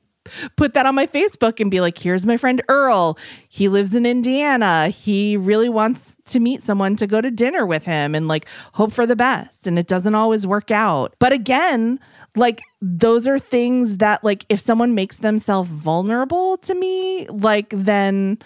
put 0.55 0.73
that 0.73 0.85
on 0.85 0.95
my 0.95 1.07
Facebook 1.07 1.59
and 1.59 1.69
be 1.69 1.81
like, 1.81 1.97
here's 1.97 2.25
my 2.25 2.37
friend 2.37 2.61
Earl. 2.67 3.17
He 3.47 3.67
lives 3.67 3.95
in 3.95 4.05
Indiana. 4.05 4.89
He 4.89 5.37
really 5.37 5.69
wants 5.69 6.17
to 6.25 6.39
meet 6.39 6.63
someone 6.63 6.95
to 6.97 7.07
go 7.07 7.21
to 7.21 7.31
dinner 7.31 7.65
with 7.65 7.85
him 7.85 8.15
and 8.15 8.27
like 8.27 8.45
hope 8.73 8.91
for 8.91 9.05
the 9.05 9.15
best. 9.15 9.67
And 9.67 9.79
it 9.79 9.87
doesn't 9.87 10.15
always 10.15 10.45
work 10.45 10.71
out. 10.71 11.15
But 11.19 11.33
again, 11.33 11.99
like 12.35 12.61
those 12.81 13.27
are 13.27 13.39
things 13.39 13.97
that 13.97 14.23
like 14.23 14.45
if 14.49 14.59
someone 14.59 14.95
makes 14.95 15.17
themselves 15.17 15.69
vulnerable 15.69 16.57
to 16.57 16.75
me, 16.75 17.27
like 17.27 17.73
then 17.75 18.39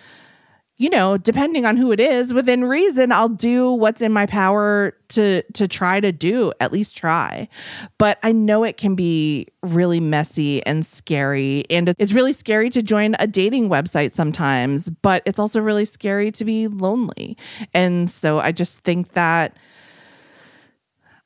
you 0.78 0.90
know, 0.90 1.18
depending 1.18 1.66
on 1.66 1.78
who 1.78 1.92
it 1.92 2.00
is, 2.00 2.34
within 2.34 2.64
reason, 2.64 3.12
I'll 3.12 3.30
do 3.30 3.72
what's 3.72 4.02
in 4.02 4.12
my 4.12 4.26
power 4.26 4.96
to 5.10 5.44
to 5.54 5.68
try 5.68 6.00
to 6.00 6.12
do, 6.12 6.52
at 6.60 6.72
least 6.72 6.98
try. 6.98 7.48
But 8.00 8.18
I 8.24 8.32
know 8.32 8.64
it 8.64 8.78
can 8.78 8.96
be 8.96 9.48
really 9.62 10.00
messy 10.00 10.66
and 10.66 10.84
scary 10.84 11.66
and 11.70 11.94
it's 12.00 12.12
really 12.12 12.34
scary 12.34 12.72
to 12.72 12.82
join 12.82 13.16
a 13.20 13.28
dating 13.28 13.70
website 13.70 14.14
sometimes, 14.14 14.90
but 14.90 15.22
it's 15.28 15.38
also 15.38 15.62
really 15.62 15.86
scary 15.86 16.32
to 16.32 16.44
be 16.44 16.68
lonely. 16.68 17.38
And 17.74 18.10
so 18.10 18.40
I 18.40 18.52
just 18.52 18.80
think 18.80 19.14
that 19.14 19.56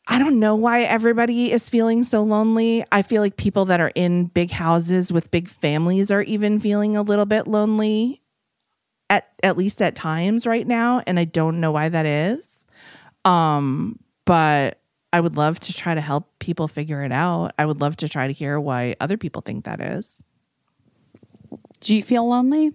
I 0.10 0.20
don't 0.20 0.40
know 0.40 0.56
why 0.56 0.84
everybody 0.84 1.54
is 1.54 1.70
feeling 1.70 2.04
so 2.04 2.22
lonely. 2.22 2.84
I 2.92 3.02
feel 3.02 3.22
like 3.22 3.38
people 3.38 3.66
that 3.66 3.80
are 3.80 3.92
in 3.96 4.26
big 4.26 4.52
houses 4.52 5.12
with 5.12 5.32
big 5.32 5.48
families 5.48 6.12
are 6.12 6.22
even 6.22 6.60
feeling 6.60 6.98
a 6.98 7.02
little 7.02 7.26
bit 7.26 7.48
lonely 7.48 8.22
at 9.10 9.30
at 9.44 9.58
least 9.58 9.82
at 9.82 9.96
times 9.96 10.46
right 10.46 10.68
now 10.68 11.02
and 11.08 11.20
I 11.20 11.26
don't 11.26 11.60
know 11.60 11.72
why 11.72 11.90
that 11.90 12.06
is. 12.06 12.66
Um 13.26 14.00
but 14.26 14.80
I 15.14 15.22
would 15.22 15.38
love 15.38 15.60
to 15.62 15.74
try 15.74 15.96
to 15.96 16.02
help 16.02 16.38
people 16.40 16.68
figure 16.68 17.04
it 17.04 17.12
out. 17.12 17.54
I 17.58 17.66
would 17.66 17.80
love 17.80 17.96
to 17.98 18.10
try 18.10 18.28
to 18.28 18.34
hear 18.34 18.60
why 18.60 18.96
other 19.00 19.18
people 19.18 19.42
think 19.42 19.66
that 19.66 19.80
is. 19.80 20.24
Do 21.80 21.96
you 21.96 22.04
feel 22.04 22.28
lonely? 22.28 22.72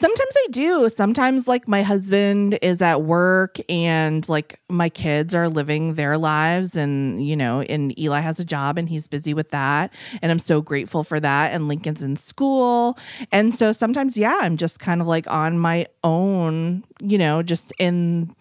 Sometimes 0.00 0.36
I 0.36 0.46
do. 0.52 0.88
Sometimes, 0.88 1.48
like, 1.48 1.66
my 1.66 1.82
husband 1.82 2.56
is 2.62 2.80
at 2.80 3.02
work 3.02 3.56
and, 3.68 4.28
like, 4.28 4.60
my 4.68 4.88
kids 4.88 5.34
are 5.34 5.48
living 5.48 5.94
their 5.94 6.16
lives. 6.16 6.76
And, 6.76 7.26
you 7.26 7.34
know, 7.34 7.62
and 7.62 7.98
Eli 7.98 8.20
has 8.20 8.38
a 8.38 8.44
job 8.44 8.78
and 8.78 8.88
he's 8.88 9.08
busy 9.08 9.34
with 9.34 9.50
that. 9.50 9.92
And 10.22 10.30
I'm 10.30 10.38
so 10.38 10.60
grateful 10.60 11.02
for 11.02 11.18
that. 11.18 11.52
And 11.52 11.66
Lincoln's 11.66 12.04
in 12.04 12.14
school. 12.14 12.96
And 13.32 13.52
so 13.52 13.72
sometimes, 13.72 14.16
yeah, 14.16 14.38
I'm 14.40 14.56
just 14.56 14.78
kind 14.78 15.00
of 15.00 15.08
like 15.08 15.26
on 15.26 15.58
my 15.58 15.88
own, 16.04 16.84
you 17.00 17.18
know, 17.18 17.42
just 17.42 17.72
in 17.80 18.36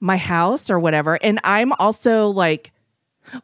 my 0.00 0.16
house 0.16 0.70
or 0.70 0.78
whatever. 0.78 1.16
And 1.22 1.40
I'm 1.44 1.74
also 1.74 2.28
like, 2.28 2.72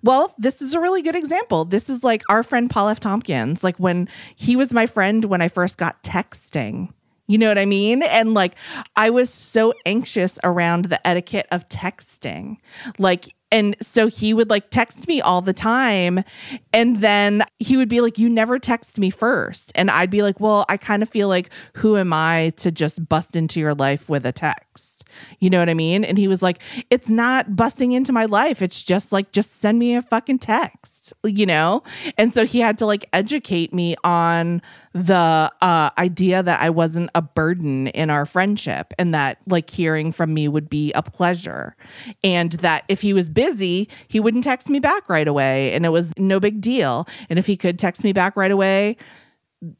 well, 0.03 0.35
this 0.39 0.63
is 0.63 0.73
a 0.73 0.81
really 0.81 1.03
good 1.03 1.17
example. 1.17 1.67
This 1.67 1.91
is 1.91 2.03
like 2.03 2.23
our 2.31 2.43
friend 2.43 2.71
Paul 2.71 2.89
F. 2.89 2.99
Tompkins. 2.99 3.63
Like 3.63 3.77
when 3.77 4.09
he 4.37 4.57
was 4.57 4.73
my 4.73 4.87
friend 4.87 5.27
when 5.27 5.43
I 5.43 5.49
first 5.49 5.77
got 5.77 6.03
texting. 6.03 6.89
You 7.31 7.39
know 7.39 7.47
what 7.47 7.59
I 7.59 7.65
mean? 7.65 8.03
And 8.03 8.35
like 8.35 8.57
I 8.97 9.11
was 9.11 9.31
so 9.33 9.73
anxious 9.87 10.37
around 10.43 10.87
the 10.87 11.07
etiquette 11.07 11.47
of 11.53 11.69
texting. 11.69 12.57
Like 12.99 13.37
and 13.53 13.77
so 13.81 14.09
he 14.09 14.35
would 14.35 14.51
like 14.51 14.71
text 14.71 15.07
me 15.07 15.21
all 15.21 15.41
the 15.41 15.53
time. 15.53 16.25
And 16.73 16.99
then 16.99 17.45
he 17.61 17.77
would 17.77 17.89
be 17.89 18.01
like, 18.01 18.19
You 18.19 18.29
never 18.29 18.59
text 18.59 18.99
me 18.99 19.11
first. 19.11 19.71
And 19.77 19.93
I'd 19.93 20.11
be 20.11 20.23
like, 20.23 20.41
Well, 20.41 20.65
I 20.69 20.77
kind 20.77 21.05
of 21.05 21.09
feel 21.09 21.29
like, 21.29 21.51
who 21.75 21.97
am 21.97 22.13
I 22.13 22.53
to 22.57 22.73
just 22.73 23.09
bust 23.09 23.37
into 23.37 23.61
your 23.61 23.75
life 23.75 24.09
with 24.09 24.27
a 24.27 24.33
text? 24.33 24.90
You 25.39 25.51
know 25.51 25.59
what 25.59 25.69
I 25.69 25.75
mean? 25.75 26.05
And 26.05 26.19
he 26.19 26.29
was 26.29 26.43
like, 26.43 26.61
It's 26.91 27.09
not 27.09 27.57
busting 27.57 27.93
into 27.93 28.13
my 28.13 28.25
life. 28.25 28.63
It's 28.63 28.83
just 28.83 29.13
like, 29.13 29.33
just 29.33 29.61
send 29.61 29.79
me 29.79 29.95
a 29.95 30.03
fucking 30.03 30.39
text, 30.39 31.13
you 31.25 31.47
know? 31.47 31.83
And 32.19 32.33
so 32.33 32.45
he 32.47 32.61
had 32.61 32.79
to 32.79 32.87
like 32.87 33.09
educate 33.13 33.73
me 33.73 33.97
on 34.05 34.63
the 34.93 35.53
uh, 35.61 35.91
idea 35.99 36.43
that 36.43 36.61
I 36.61 36.71
wasn't 36.71 37.11
a 37.15 37.23
burden 37.23 37.87
in 37.89 38.11
our 38.11 38.27
friendship 38.27 38.93
and 38.99 39.15
that 39.15 39.39
like 39.47 39.71
hearing 39.71 40.11
from 40.11 40.35
me 40.35 40.49
would 40.49 40.69
be 40.69 40.93
a 40.93 41.03
pleasure. 41.03 41.77
And 42.25 42.53
that 42.53 42.85
if 42.89 43.01
he 43.01 43.13
was 43.13 43.29
busy, 43.29 43.89
he 44.09 44.19
wouldn't 44.19 44.45
text 44.45 44.69
me 44.69 44.81
back 44.81 45.09
right 45.09 45.29
away 45.29 45.73
and 45.73 45.87
it 45.87 45.91
was 45.91 46.13
no 46.19 46.41
big 46.41 46.61
deal. 46.61 47.07
And 47.29 47.39
if 47.39 47.47
he 47.47 47.57
could 47.57 47.79
text 47.79 48.03
me 48.03 48.13
back 48.13 48.37
right 48.37 48.51
away, 48.51 48.97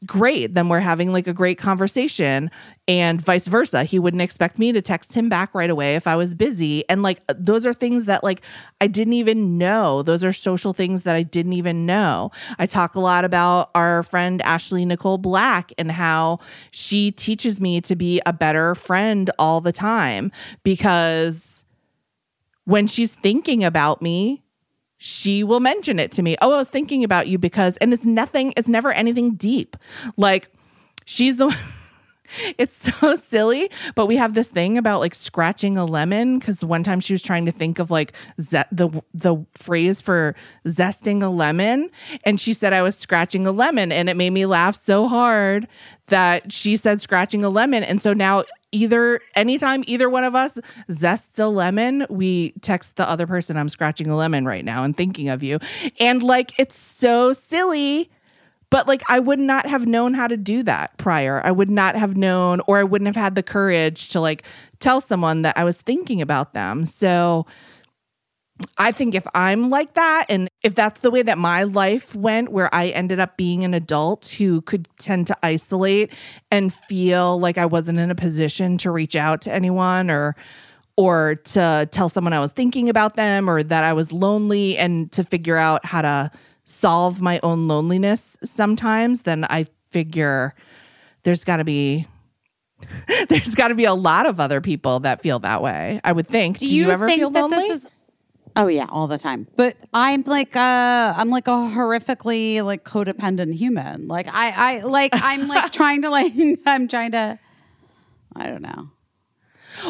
great 0.05 0.53
then 0.55 0.69
we're 0.69 0.81
having 0.81 1.11
like 1.11 1.27
a 1.27 1.33
great 1.33 1.57
conversation 1.57 2.51
and 2.87 3.21
vice 3.21 3.47
versa. 3.47 3.85
He 3.85 3.99
wouldn't 3.99 4.21
expect 4.21 4.59
me 4.59 4.73
to 4.73 4.83
text 4.83 5.15
him 5.15 5.31
back 5.31 5.55
right 5.55 5.71
away 5.71 5.95
if 5.95 6.07
i 6.07 6.17
was 6.17 6.35
busy. 6.35 6.87
And 6.91 7.03
like 7.03 7.23
those 7.29 7.65
are 7.65 7.73
things 7.73 8.05
that 8.05 8.23
like 8.23 8.43
i 8.81 8.87
didn't 8.87 9.15
even 9.15 9.57
know. 9.57 10.03
Those 10.03 10.23
are 10.23 10.35
social 10.35 10.75
things 10.75 11.05
that 11.05 11.17
i 11.17 11.23
didn't 11.23 11.55
even 11.55 11.87
know. 11.87 12.31
I 12.59 12.67
talk 12.67 12.95
a 12.95 13.01
lot 13.01 13.25
about 13.25 13.71
our 13.75 14.03
friend 14.03 14.43
ashley 14.43 14.85
nicole 14.85 15.19
black 15.19 15.73
and 15.79 15.91
how 15.91 16.41
she 16.71 17.11
teaches 17.11 17.59
me 17.59 17.81
to 17.81 17.97
be 17.97 18.21
a 18.27 18.35
better 18.35 18.75
friend 18.75 19.31
all 19.39 19.63
the 19.63 19.73
time 19.73 20.31
because 20.63 21.65
when 22.65 22.87
she's 22.87 23.15
thinking 23.15 23.65
about 23.65 24.03
me 24.03 24.43
she 25.03 25.43
will 25.43 25.61
mention 25.61 25.99
it 25.99 26.13
to 26.13 26.23
me. 26.23 26.37
Oh, 26.43 26.53
I 26.53 26.59
was 26.59 26.69
thinking 26.69 27.05
about 27.05 27.27
you 27.27 27.39
because, 27.39 27.79
and 27.79 27.95
it's 27.95 28.05
nothing, 28.05 28.53
it's 28.55 28.69
never 28.69 28.93
anything 28.93 29.35
deep. 29.35 29.79
Like, 30.19 30.53
she's 31.07 31.39
the 31.39 31.57
it's 32.59 32.75
so 32.75 33.15
silly, 33.15 33.71
but 33.95 34.05
we 34.05 34.17
have 34.17 34.35
this 34.35 34.49
thing 34.49 34.77
about 34.77 35.01
like 35.01 35.15
scratching 35.15 35.79
a 35.79 35.87
lemon 35.87 36.39
because 36.39 36.63
one 36.63 36.83
time 36.83 37.01
she 37.01 37.15
was 37.15 37.23
trying 37.23 37.47
to 37.47 37.53
think 37.53 37.79
of 37.79 37.91
like 37.91 38.13
ze- 38.39 38.63
the 38.71 38.91
the 39.15 39.43
phrase 39.55 40.03
for 40.03 40.37
zesting 40.67 41.23
a 41.23 41.29
lemon, 41.29 41.89
and 42.25 42.39
she 42.39 42.53
said 42.53 42.75
I 42.75 42.83
was 42.83 42.95
scratching 42.95 43.47
a 43.47 43.53
lemon, 43.53 43.93
and 43.93 44.11
it 44.11 44.19
made 44.19 44.31
me 44.35 44.45
laugh 44.45 44.77
so 44.77 45.09
hard 45.09 45.67
that 46.09 46.53
she 46.53 46.77
said 46.77 47.01
scratching 47.01 47.43
a 47.43 47.49
lemon, 47.49 47.83
and 47.85 48.03
so 48.03 48.13
now 48.13 48.45
either 48.73 49.21
anytime 49.35 49.85
either 49.87 50.09
one 50.09 50.25
of 50.25 50.35
us 50.35 50.59
zests 50.91 51.39
a 51.39 51.49
lemon, 51.49 52.07
we 52.09 52.53
text 52.61 52.97
the 52.97 53.09
other 53.09 53.27
person 53.27 53.57
I'm 53.57 53.69
scratching 53.69 54.09
a 54.09 54.17
lemon 54.17 54.45
right 54.45 54.65
now 54.65 54.85
and 54.85 54.97
thinking 54.97 55.29
of 55.29 55.43
you, 55.43 55.59
and 55.99 56.23
like 56.23 56.53
it's 56.59 56.77
so 56.77 57.33
silly 57.33 58.11
but 58.71 58.87
like 58.87 59.03
I 59.09 59.19
would 59.19 59.41
not 59.41 59.67
have 59.67 59.87
known 59.87 60.15
how 60.15 60.29
to 60.29 60.37
do 60.37 60.63
that 60.63 60.97
prior. 60.97 61.45
I 61.45 61.51
would 61.51 61.71
not 61.71 61.97
have 61.97 62.17
known 62.17 62.61
or 62.67 62.79
I 62.79 62.85
wouldn't 62.85 63.07
have 63.07 63.17
had 63.17 63.35
the 63.35 63.43
courage 63.43 64.09
to 64.11 64.21
like 64.21 64.45
tell 64.79 65.01
someone 65.01 65.43
that 65.43 65.59
I 65.59 65.65
was 65.65 65.83
thinking 65.83 66.23
about 66.23 66.55
them. 66.55 66.87
So 66.87 67.47
I 68.79 68.93
think 68.93 69.15
if 69.15 69.27
I'm 69.35 69.71
like 69.71 69.95
that 69.95 70.27
and 70.29 70.49
if 70.63 70.75
that's 70.75 71.01
the 71.01 71.11
way 71.11 71.23
that 71.23 71.39
my 71.39 71.63
life 71.63 72.15
went 72.15 72.51
where 72.51 72.73
I 72.75 72.89
ended 72.89 73.19
up 73.19 73.37
being 73.37 73.65
an 73.65 73.73
adult 73.73 74.29
who 74.29 74.61
could 74.61 74.89
tend 74.99 75.27
to 75.29 75.37
isolate 75.43 76.13
and 76.51 76.73
feel 76.73 77.39
like 77.41 77.57
I 77.57 77.67
wasn't 77.67 77.99
in 77.99 78.11
a 78.11 78.15
position 78.15 78.77
to 78.79 78.91
reach 78.91 79.17
out 79.17 79.43
to 79.43 79.53
anyone 79.53 80.11
or 80.11 80.37
or 80.97 81.37
to 81.37 81.89
tell 81.91 82.11
someone 82.11 82.35
I 82.35 82.41
was 82.41 82.53
thinking 82.53 82.91
about 82.91 83.17
them 83.17 83.49
or 83.49 83.63
that 83.63 83.85
I 83.85 83.95
was 83.95 84.13
lonely 84.13 84.77
and 84.77 85.11
to 85.13 85.25
figure 85.25 85.57
out 85.57 85.87
how 85.87 86.03
to 86.03 86.31
solve 86.65 87.23
my 87.23 87.41
own 87.43 87.69
loneliness 87.69 88.37
sometimes, 88.45 89.23
then 89.23 89.47
I 89.49 89.67
figure 89.91 90.55
there's 91.23 91.43
got 91.43 91.57
to 91.57 91.65
be 91.65 92.07
there's 93.29 93.55
got 93.55 93.69
to 93.69 93.75
be 93.75 93.85
a 93.85 93.95
lot 93.95 94.27
of 94.27 94.41
other 94.41 94.61
people 94.61 95.01
that 95.01 95.23
feel 95.23 95.39
that 95.41 95.63
way. 95.63 96.01
I 96.05 96.13
would 96.13 96.27
think. 96.27 96.59
Do, 96.59 96.67
you, 96.67 96.91
ever 96.91 97.07
think 97.07 97.21
feel 97.21 97.31
lonely? 97.31 97.65
Is, 97.65 97.89
oh 98.61 98.69
yeah, 98.69 98.87
all 98.91 99.07
the 99.07 99.19
time. 99.19 99.47
But 99.57 99.77
I'm 99.93 100.23
like 100.27 100.55
uh 100.55 101.15
I'm 101.17 101.31
like 101.31 101.49
a 101.49 101.51
horrifically 101.51 102.65
like 102.65 102.85
codependent 102.85 103.55
human. 103.55 104.07
Like 104.07 104.29
I 104.29 104.51
I 104.51 104.81
like 104.81 105.11
I'm 105.15 105.49
like 105.49 105.73
trying 105.81 106.03
to 106.03 106.11
like 106.11 106.33
I'm 106.67 106.87
trying 106.87 107.13
to 107.13 107.39
I 108.37 108.47
don't 108.47 108.63
know. 108.63 108.91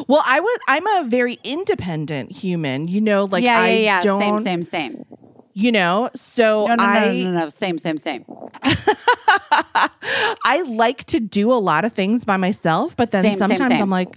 well, 0.08 0.22
I 0.26 0.40
was 0.40 0.58
I'm 0.68 0.86
a 0.86 1.04
very 1.08 1.38
independent 1.44 2.32
human. 2.32 2.88
You 2.88 3.00
know, 3.00 3.24
like 3.24 3.44
yeah, 3.44 3.60
I 3.60 3.70
yeah, 3.70 3.80
yeah. 3.80 4.02
don't. 4.02 4.20
Same, 4.20 4.62
same, 4.62 4.62
same. 4.62 5.04
You 5.52 5.72
know, 5.72 6.10
so 6.14 6.66
No, 6.66 6.76
no, 6.76 6.84
I 6.84 7.06
no, 7.06 7.12
no, 7.12 7.30
no, 7.32 7.38
no. 7.40 7.48
Same, 7.48 7.76
same, 7.76 7.98
same. 7.98 8.24
I 8.62 10.62
like 10.66 11.04
to 11.06 11.18
do 11.18 11.52
a 11.52 11.58
lot 11.58 11.84
of 11.84 11.92
things 11.92 12.24
by 12.24 12.36
myself, 12.36 12.96
but 12.96 13.10
then 13.10 13.24
Same, 13.24 13.34
same, 13.34 13.48
sometimes 13.48 13.74
same. 13.74 13.82
I'm 13.82 13.90
like, 13.90 14.16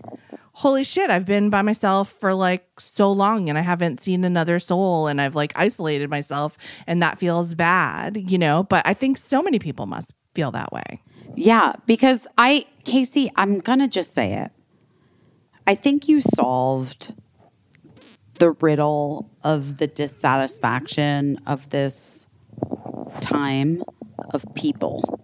holy 0.54 0.84
shit, 0.84 1.10
I've 1.10 1.26
been 1.26 1.50
by 1.50 1.62
myself 1.62 2.10
for 2.12 2.34
like 2.34 2.80
so 2.80 3.12
long 3.12 3.50
and 3.50 3.58
I 3.58 3.62
haven't 3.62 4.02
seen 4.02 4.24
another 4.24 4.60
soul 4.60 5.08
and 5.08 5.20
I've 5.20 5.36
like 5.36 5.52
isolated 5.56 6.10
myself 6.10 6.58
and 6.86 7.02
that 7.02 7.18
feels 7.20 7.56
bad, 7.56 8.18
you 8.18 8.38
know? 8.38 8.64
But 8.64 8.86
I 8.88 8.94
think 8.94 9.18
so 9.18 9.42
many 9.42 9.60
people 9.60 9.88
must 9.88 10.14
feel 10.36 10.52
that 10.52 10.72
way. 10.72 11.02
Yeah, 11.36 11.74
because 11.88 12.28
I, 12.38 12.66
Caissie, 12.84 13.30
I'm 13.36 13.60
going 13.60 13.80
to 13.80 13.88
just 13.88 14.14
say 14.14 14.34
it. 14.34 14.52
I 15.66 15.76
think 15.76 16.08
you 16.08 16.22
solved 16.22 17.14
the 18.40 18.52
riddle 18.52 19.30
of 19.44 19.78
the 19.78 19.88
dissatisfaction 19.88 21.40
of 21.48 21.70
this 21.72 22.28
time 23.22 23.84
of 24.34 24.46
people. 24.54 25.20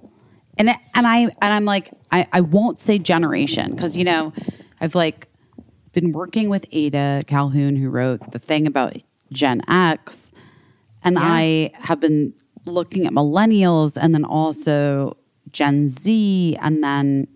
And 0.58 0.70
and 0.70 1.08
I 1.08 1.24
and 1.24 1.54
I'm 1.54 1.66
like 1.66 1.92
I, 2.12 2.28
I 2.32 2.42
won't 2.42 2.80
say 2.80 2.98
generation 2.98 3.72
because 3.72 3.96
you 3.96 4.04
know 4.04 4.34
I've 4.82 4.96
like 4.96 5.28
been 5.92 6.12
working 6.12 6.50
with 6.50 6.66
Ada 6.72 7.24
Calhoun 7.28 7.76
who 7.76 7.90
wrote 7.90 8.32
the 8.32 8.40
thing 8.40 8.68
about 8.68 8.96
Gen 9.32 9.62
X 9.68 10.32
and 11.04 11.18
I 11.20 11.72
have 11.76 12.00
been 12.00 12.34
looking 12.66 13.06
at 13.06 13.14
millennials 13.14 13.98
and 14.00 14.14
then 14.14 14.26
also 14.26 15.18
Gen 15.52 15.90
Z 15.90 16.58
and 16.62 16.84
then 16.84 17.28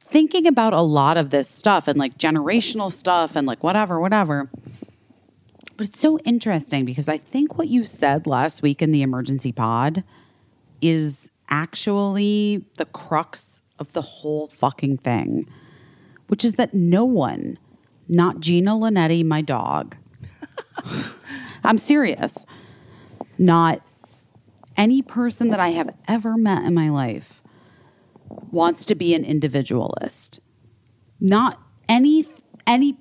thinking 0.00 0.46
about 0.46 0.74
a 0.74 0.82
lot 0.82 1.16
of 1.16 1.30
this 1.30 1.48
stuff 1.48 1.88
and 1.88 1.98
like 1.98 2.18
generational 2.18 2.92
stuff 2.92 3.34
and 3.34 3.46
like 3.46 3.64
whatever, 3.64 3.98
whatever. 3.98 4.50
But 5.76 5.88
it's 5.88 5.98
so 5.98 6.18
interesting 6.20 6.84
because 6.84 7.08
I 7.08 7.16
think 7.16 7.56
what 7.56 7.68
you 7.68 7.84
said 7.84 8.26
last 8.26 8.62
week 8.62 8.82
in 8.82 8.92
the 8.92 9.02
emergency 9.02 9.52
pod 9.52 10.04
is 10.82 11.30
actually 11.48 12.64
the 12.76 12.84
crux 12.84 13.61
of 13.82 13.92
the 13.92 14.00
whole 14.00 14.46
fucking 14.46 14.96
thing, 14.98 15.46
which 16.28 16.44
is 16.44 16.54
that 16.54 16.72
no 16.72 17.04
one, 17.04 17.58
not 18.08 18.40
Gina 18.40 18.70
Linetti, 18.72 19.24
my 19.24 19.42
dog, 19.42 19.96
I'm 21.64 21.78
serious, 21.78 22.46
not 23.36 23.82
any 24.76 25.02
person 25.02 25.50
that 25.50 25.60
I 25.60 25.70
have 25.70 25.94
ever 26.08 26.38
met 26.38 26.64
in 26.64 26.74
my 26.74 26.88
life 26.88 27.42
wants 28.50 28.84
to 28.86 28.94
be 28.94 29.14
an 29.14 29.24
individualist. 29.24 30.40
Not 31.20 31.60
any 31.88 32.24
any 32.66 32.96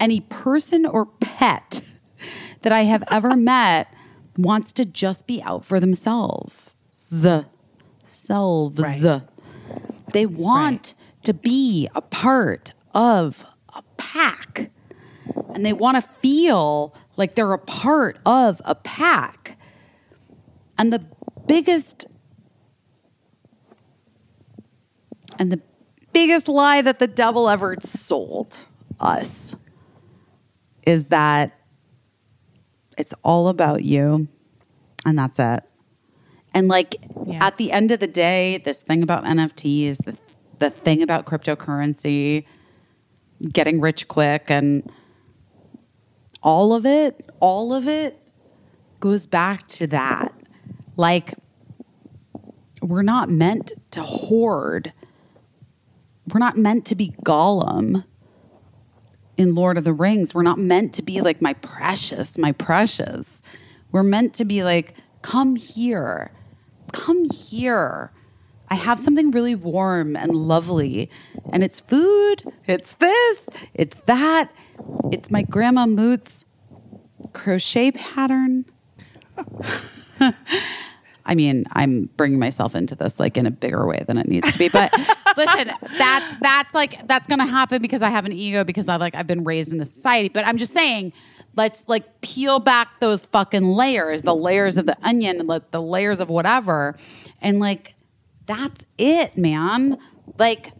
any 0.00 0.20
person 0.20 0.84
or 0.84 1.06
pet 1.06 1.80
that 2.62 2.72
I 2.72 2.82
have 2.82 3.04
ever 3.10 3.36
met 3.54 3.88
wants 4.36 4.72
to 4.72 4.84
just 4.84 5.26
be 5.28 5.40
out 5.42 5.64
for 5.64 5.78
themselves. 5.78 6.74
Z 6.92 7.44
selves. 8.02 8.80
Right. 8.80 9.22
They 10.14 10.26
want 10.26 10.94
to 11.24 11.34
be 11.34 11.88
a 11.92 12.00
part 12.00 12.72
of 12.94 13.44
a 13.74 13.82
pack. 13.96 14.70
And 15.52 15.66
they 15.66 15.72
want 15.72 15.96
to 15.96 16.02
feel 16.02 16.94
like 17.16 17.34
they're 17.34 17.52
a 17.52 17.58
part 17.58 18.18
of 18.24 18.62
a 18.64 18.76
pack. 18.76 19.58
And 20.78 20.92
the 20.92 21.04
biggest 21.48 22.06
and 25.36 25.50
the 25.50 25.60
biggest 26.12 26.46
lie 26.46 26.80
that 26.80 27.00
the 27.00 27.08
devil 27.08 27.48
ever 27.48 27.74
sold 27.80 28.66
us 29.00 29.56
is 30.86 31.08
that 31.08 31.58
it's 32.96 33.14
all 33.24 33.48
about 33.48 33.82
you 33.82 34.28
and 35.04 35.18
that's 35.18 35.40
it. 35.40 35.64
And 36.54 36.68
like 36.68 36.94
Yeah. 37.26 37.46
at 37.46 37.56
the 37.56 37.72
end 37.72 37.90
of 37.90 38.00
the 38.00 38.06
day, 38.06 38.58
this 38.58 38.82
thing 38.82 39.02
about 39.02 39.24
NFTs, 39.24 40.04
the 40.04 40.16
the 40.58 40.70
thing 40.70 41.02
about 41.02 41.26
cryptocurrency, 41.26 42.44
getting 43.52 43.80
rich 43.80 44.08
quick 44.08 44.50
and 44.50 44.90
all 46.42 46.74
of 46.74 46.86
it, 46.86 47.28
all 47.40 47.72
of 47.72 47.88
it 47.88 48.20
goes 49.00 49.26
back 49.26 49.66
to 49.68 49.86
that. 49.88 50.32
Like 50.96 51.34
we're 52.80 53.02
not 53.02 53.28
meant 53.28 53.72
to 53.92 54.02
hoard. 54.02 54.92
We're 56.32 56.38
not 56.38 56.56
meant 56.56 56.86
to 56.86 56.94
be 56.94 57.08
Gollum 57.24 58.04
in 59.36 59.54
Lord 59.54 59.78
of 59.78 59.84
the 59.84 59.92
Rings. 59.92 60.34
We're 60.34 60.42
not 60.42 60.58
meant 60.58 60.94
to 60.94 61.02
be 61.02 61.20
like 61.20 61.42
my 61.42 61.54
precious, 61.54 62.38
my 62.38 62.52
precious. 62.52 63.42
We're 63.90 64.02
meant 64.02 64.34
to 64.34 64.44
be 64.44 64.64
like, 64.64 64.94
come 65.22 65.56
here, 65.56 66.30
come 66.94 67.28
here. 67.30 68.12
I 68.70 68.76
have 68.76 68.98
something 68.98 69.30
really 69.30 69.54
warm 69.54 70.16
and 70.16 70.32
lovely, 70.32 71.10
and 71.52 71.62
it's 71.62 71.80
food, 71.80 72.42
it's 72.66 72.94
this, 72.94 73.50
it's 73.74 74.00
that, 74.06 74.50
it's 75.12 75.30
my 75.30 75.42
grandma 75.42 75.86
Moot's 75.86 76.46
crochet 77.32 77.90
pattern. 77.92 78.64
I 81.26 81.34
mean, 81.34 81.64
I'm 81.72 82.10
bringing 82.16 82.38
myself 82.38 82.74
into 82.74 82.94
this 82.94 83.18
like 83.18 83.36
in 83.36 83.46
a 83.46 83.50
bigger 83.50 83.86
way 83.86 84.02
than 84.06 84.18
it 84.18 84.28
needs 84.28 84.50
to 84.52 84.58
be. 84.58 84.68
But 84.68 84.92
listen, 85.36 85.70
that's 85.98 86.40
that's 86.40 86.74
like 86.74 87.06
that's 87.06 87.26
going 87.26 87.40
to 87.40 87.46
happen 87.46 87.80
because 87.82 88.02
I 88.02 88.10
have 88.10 88.24
an 88.24 88.32
ego 88.32 88.64
because 88.64 88.88
I 88.88 88.96
like 88.96 89.14
I've 89.14 89.26
been 89.26 89.44
raised 89.44 89.72
in 89.72 89.78
this 89.78 89.92
society. 89.92 90.28
But 90.28 90.46
I'm 90.46 90.58
just 90.58 90.72
saying, 90.72 91.12
let's 91.56 91.88
like 91.88 92.20
peel 92.20 92.58
back 92.58 93.00
those 93.00 93.24
fucking 93.26 93.64
layers, 93.64 94.22
the 94.22 94.34
layers 94.34 94.78
of 94.78 94.86
the 94.86 94.96
onion, 95.06 95.38
and 95.40 95.48
like 95.48 95.70
the 95.70 95.82
layers 95.82 96.20
of 96.20 96.28
whatever, 96.28 96.96
and 97.40 97.60
like 97.60 97.94
that's 98.46 98.84
it, 98.98 99.36
man. 99.38 99.98
Like, 100.38 100.72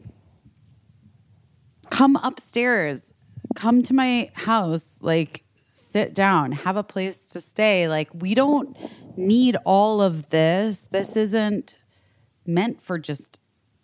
come 1.90 2.16
upstairs, 2.16 3.12
come 3.54 3.82
to 3.84 3.94
my 3.94 4.30
house, 4.34 4.98
like 5.02 5.44
sit 5.62 6.14
down, 6.14 6.52
have 6.52 6.76
a 6.76 6.82
place 6.82 7.28
to 7.30 7.40
stay. 7.40 7.88
Like, 7.88 8.10
we 8.14 8.34
don't 8.34 8.76
need 9.16 9.56
all 9.64 10.02
of 10.02 10.30
this. 10.30 10.88
This 10.90 11.16
isn't 11.16 11.76
meant 12.46 12.82
for 12.82 12.98
just 12.98 13.38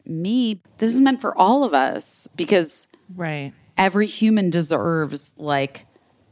me. 0.04 0.60
This 0.78 0.92
is 0.92 1.00
meant 1.00 1.20
for 1.20 1.36
all 1.36 1.62
of 1.64 1.72
us 1.72 2.28
because 2.36 2.88
Right. 3.14 3.52
every 3.76 4.06
human 4.06 4.50
deserves 4.50 5.34
like 5.38 5.86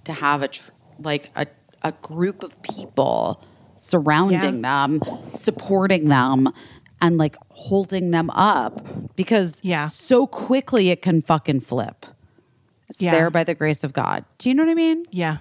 to 0.08 0.12
have 0.12 0.42
a 0.42 0.48
tr- 0.48 0.70
like 0.98 1.30
a, 1.36 1.46
a 1.82 1.92
group 1.92 2.42
of 2.42 2.60
people 2.62 3.42
surrounding 3.76 4.62
them, 4.62 5.00
supporting 5.32 6.08
them 6.08 6.48
and 7.00 7.16
like 7.16 7.36
holding 7.50 8.10
them 8.10 8.28
up 8.30 8.84
because 9.16 9.60
Yeah. 9.62 9.86
so 9.88 10.26
quickly 10.26 10.90
it 10.90 11.00
can 11.02 11.22
fucking 11.22 11.60
flip. 11.60 12.04
It's 12.90 13.00
Yeah. 13.00 13.12
there 13.12 13.30
by 13.30 13.44
the 13.44 13.54
grace 13.54 13.84
of 13.84 13.92
God. 13.92 14.24
Do 14.38 14.48
you 14.48 14.54
know 14.54 14.64
what 14.64 14.70
I 14.72 14.74
mean? 14.74 15.04
Yeah. 15.12 15.38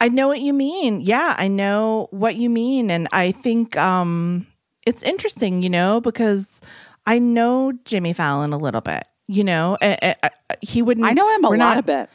I 0.00 0.08
know 0.08 0.26
what 0.28 0.40
you 0.40 0.52
mean. 0.52 1.00
Yeah, 1.00 1.34
I 1.38 1.46
know 1.48 2.08
what 2.10 2.34
you 2.36 2.50
mean 2.50 2.90
and 2.90 3.06
I 3.12 3.30
think 3.32 3.76
um 3.76 4.46
it's 4.86 5.02
interesting, 5.02 5.62
you 5.62 5.70
know, 5.70 6.00
because 6.00 6.60
I 7.06 7.18
know 7.18 7.72
Jimmy 7.84 8.12
Fallon 8.12 8.52
a 8.52 8.58
little 8.58 8.80
bit. 8.80 9.04
You 9.28 9.44
know, 9.44 9.76
I, 9.80 9.96
I, 10.02 10.16
I- 10.24 10.30
he 10.60 10.82
wouldn't. 10.82 11.06
I 11.06 11.12
know 11.12 11.28
him 11.36 11.44
a 11.44 11.48
lot 11.50 11.56
not- 11.58 11.78
a 11.78 11.82
bit. 11.82 12.10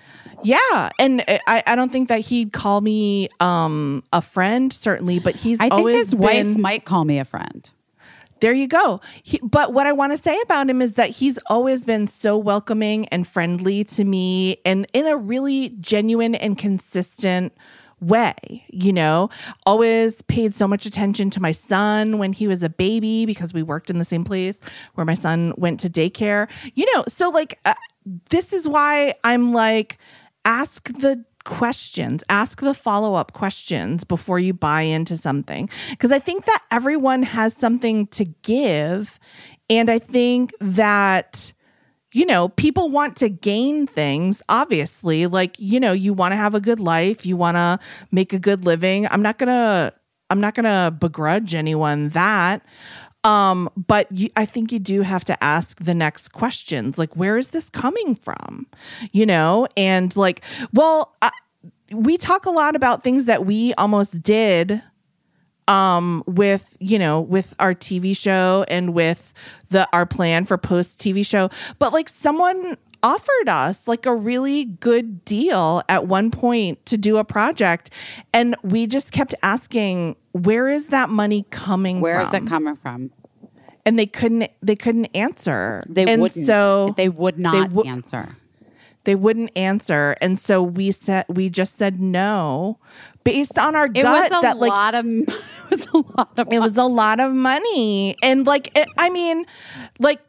Yeah, 0.45 0.89
and 0.99 1.23
I, 1.27 1.63
I 1.65 1.75
don't 1.75 1.91
think 1.91 2.09
that 2.09 2.19
he'd 2.19 2.53
call 2.53 2.81
me 2.81 3.29
um, 3.39 4.03
a 4.13 4.21
friend, 4.21 4.71
certainly, 4.71 5.19
but 5.19 5.35
he's 5.35 5.59
I 5.59 5.69
think 5.69 5.89
his 5.89 6.15
wife 6.15 6.43
been, 6.43 6.61
might 6.61 6.85
call 6.85 7.03
me 7.03 7.17
a 7.17 7.25
friend. 7.25 7.69
there 8.41 8.53
you 8.53 8.67
go. 8.67 9.01
He, 9.23 9.39
but 9.41 9.73
what 9.73 9.87
I 9.87 9.91
want 9.91 10.13
to 10.13 10.17
say 10.17 10.39
about 10.41 10.69
him 10.69 10.81
is 10.81 10.93
that 10.93 11.09
he's 11.09 11.39
always 11.47 11.83
been 11.83 12.05
so 12.07 12.37
welcoming 12.37 13.07
and 13.07 13.25
friendly 13.25 13.83
to 13.85 14.03
me 14.03 14.57
and 14.63 14.85
in 14.93 15.07
a 15.07 15.17
really 15.17 15.69
genuine 15.79 16.35
and 16.35 16.57
consistent 16.57 17.51
way, 17.99 18.65
you 18.69 18.93
know, 18.93 19.29
always 19.65 20.21
paid 20.23 20.53
so 20.53 20.67
much 20.67 20.85
attention 20.85 21.29
to 21.31 21.41
my 21.41 21.51
son 21.51 22.17
when 22.17 22.33
he 22.33 22.47
was 22.47 22.61
a 22.61 22.69
baby 22.69 23.25
because 23.25 23.53
we 23.53 23.63
worked 23.63 23.89
in 23.89 23.97
the 23.97 24.05
same 24.05 24.23
place 24.23 24.59
where 24.93 25.05
my 25.05 25.13
son 25.13 25.53
went 25.57 25.79
to 25.79 25.89
daycare. 25.89 26.47
You 26.75 26.93
know, 26.93 27.03
so 27.07 27.29
like 27.29 27.57
uh, 27.65 27.73
this 28.29 28.53
is 28.53 28.67
why 28.67 29.15
I'm 29.23 29.53
like 29.53 29.97
ask 30.45 30.87
the 30.99 31.25
questions, 31.43 32.23
ask 32.29 32.61
the 32.61 32.73
follow 32.73 33.15
up 33.15 33.33
questions 33.33 34.03
before 34.03 34.39
you 34.39 34.53
buy 34.53 34.81
into 34.81 35.17
something. 35.17 35.69
Because 35.89 36.11
I 36.11 36.19
think 36.19 36.45
that 36.45 36.63
everyone 36.71 37.23
has 37.23 37.55
something 37.55 38.07
to 38.07 38.25
give. 38.43 39.19
And 39.69 39.89
I 39.89 39.99
think 39.99 40.53
that, 40.59 41.53
you 42.13 42.25
know, 42.25 42.49
people 42.49 42.89
want 42.89 43.15
to 43.17 43.29
gain 43.29 43.87
things, 43.87 44.41
obviously. 44.49 45.27
Like, 45.27 45.55
you 45.59 45.79
know, 45.79 45.91
you 45.91 46.13
want 46.13 46.33
to 46.33 46.35
have 46.37 46.55
a 46.55 46.61
good 46.61 46.79
life, 46.79 47.25
you 47.25 47.37
want 47.37 47.55
to 47.55 47.79
make 48.11 48.33
a 48.33 48.39
good 48.39 48.65
living. 48.65 49.07
I'm 49.09 49.21
not 49.21 49.37
going 49.37 49.47
to. 49.47 49.93
I'm 50.31 50.41
not 50.41 50.55
going 50.55 50.63
to 50.63 50.89
begrudge 50.89 51.53
anyone 51.53 52.09
that. 52.09 52.65
Um, 53.25 53.71
but 53.75 54.07
you, 54.11 54.29
I 54.35 54.45
think 54.45 54.71
you 54.71 54.77
do 54.77 55.01
have 55.01 55.25
to 55.25 55.43
ask 55.43 55.83
the 55.83 55.95
next 55.95 56.31
questions, 56.31 56.99
like 56.99 57.15
where 57.15 57.37
is 57.37 57.49
this 57.49 57.71
coming 57.71 58.13
from, 58.13 58.67
you 59.11 59.25
know? 59.25 59.67
And 59.75 60.15
like, 60.15 60.43
well, 60.73 61.15
I, 61.23 61.31
we 61.91 62.17
talk 62.17 62.45
a 62.45 62.51
lot 62.51 62.75
about 62.75 63.03
things 63.03 63.25
that 63.25 63.45
we 63.45 63.73
almost 63.73 64.21
did 64.21 64.81
um 65.67 66.23
with 66.27 66.77
you 66.79 66.99
know 66.99 67.19
with 67.19 67.55
our 67.57 67.73
TV 67.73 68.15
show 68.15 68.63
and 68.67 68.93
with 68.93 69.33
the 69.71 69.89
our 69.93 70.05
plan 70.05 70.45
for 70.45 70.59
post 70.59 70.99
TV 70.99 71.25
show 71.25 71.49
but 71.79 71.91
like 71.91 72.07
someone 72.07 72.77
offered 73.05 73.49
us 73.49 73.87
like 73.87 74.05
a 74.05 74.15
really 74.15 74.65
good 74.65 75.23
deal 75.25 75.83
at 75.87 76.07
one 76.07 76.31
point 76.31 76.83
to 76.87 76.97
do 76.97 77.17
a 77.17 77.23
project 77.23 77.89
and 78.33 78.55
we 78.63 78.87
just 78.87 79.11
kept 79.11 79.35
asking 79.43 80.15
where 80.31 80.67
is 80.67 80.89
that 80.89 81.09
money 81.09 81.45
coming 81.51 82.01
Where 82.01 82.15
from 82.15 82.27
is 82.27 82.33
it 82.33 82.47
coming 82.47 82.75
from? 82.75 83.11
and 83.85 83.99
they 83.99 84.07
couldn't 84.07 84.49
they 84.63 84.75
couldn't 84.75 85.05
answer. 85.13 85.83
They 85.87 86.05
and 86.05 86.21
wouldn't. 86.21 86.45
So 86.47 86.93
they 86.97 87.07
would 87.09 87.37
not 87.37 87.71
wou- 87.71 87.83
answer. 87.83 88.35
they 89.03 89.13
wouldn't 89.13 89.51
answer, 89.55 90.15
and 90.21 90.39
so 90.39 90.63
we 90.63 90.91
said 90.91 91.25
we 91.29 91.49
just 91.51 91.77
said 91.77 91.99
no, 92.01 92.79
based 93.23 93.59
on 93.59 93.75
our 93.75 93.85
It 93.85 94.01
gut 94.01 94.31
was 94.31 94.39
a 94.39 94.41
that 94.41 94.57
like 94.57 94.71
lot 94.71 94.95
of. 94.95 95.05
It 95.65 95.69
was 95.71 95.87
a 95.93 95.97
lot 96.17 96.39
of. 96.39 96.47
it 96.51 96.59
was 96.59 96.77
a 96.77 96.83
lot 96.83 97.19
of 97.19 97.31
money 97.33 98.15
and 98.21 98.45
like 98.45 98.69
it, 98.77 98.87
i 98.99 99.09
mean 99.09 99.45
like 99.99 100.19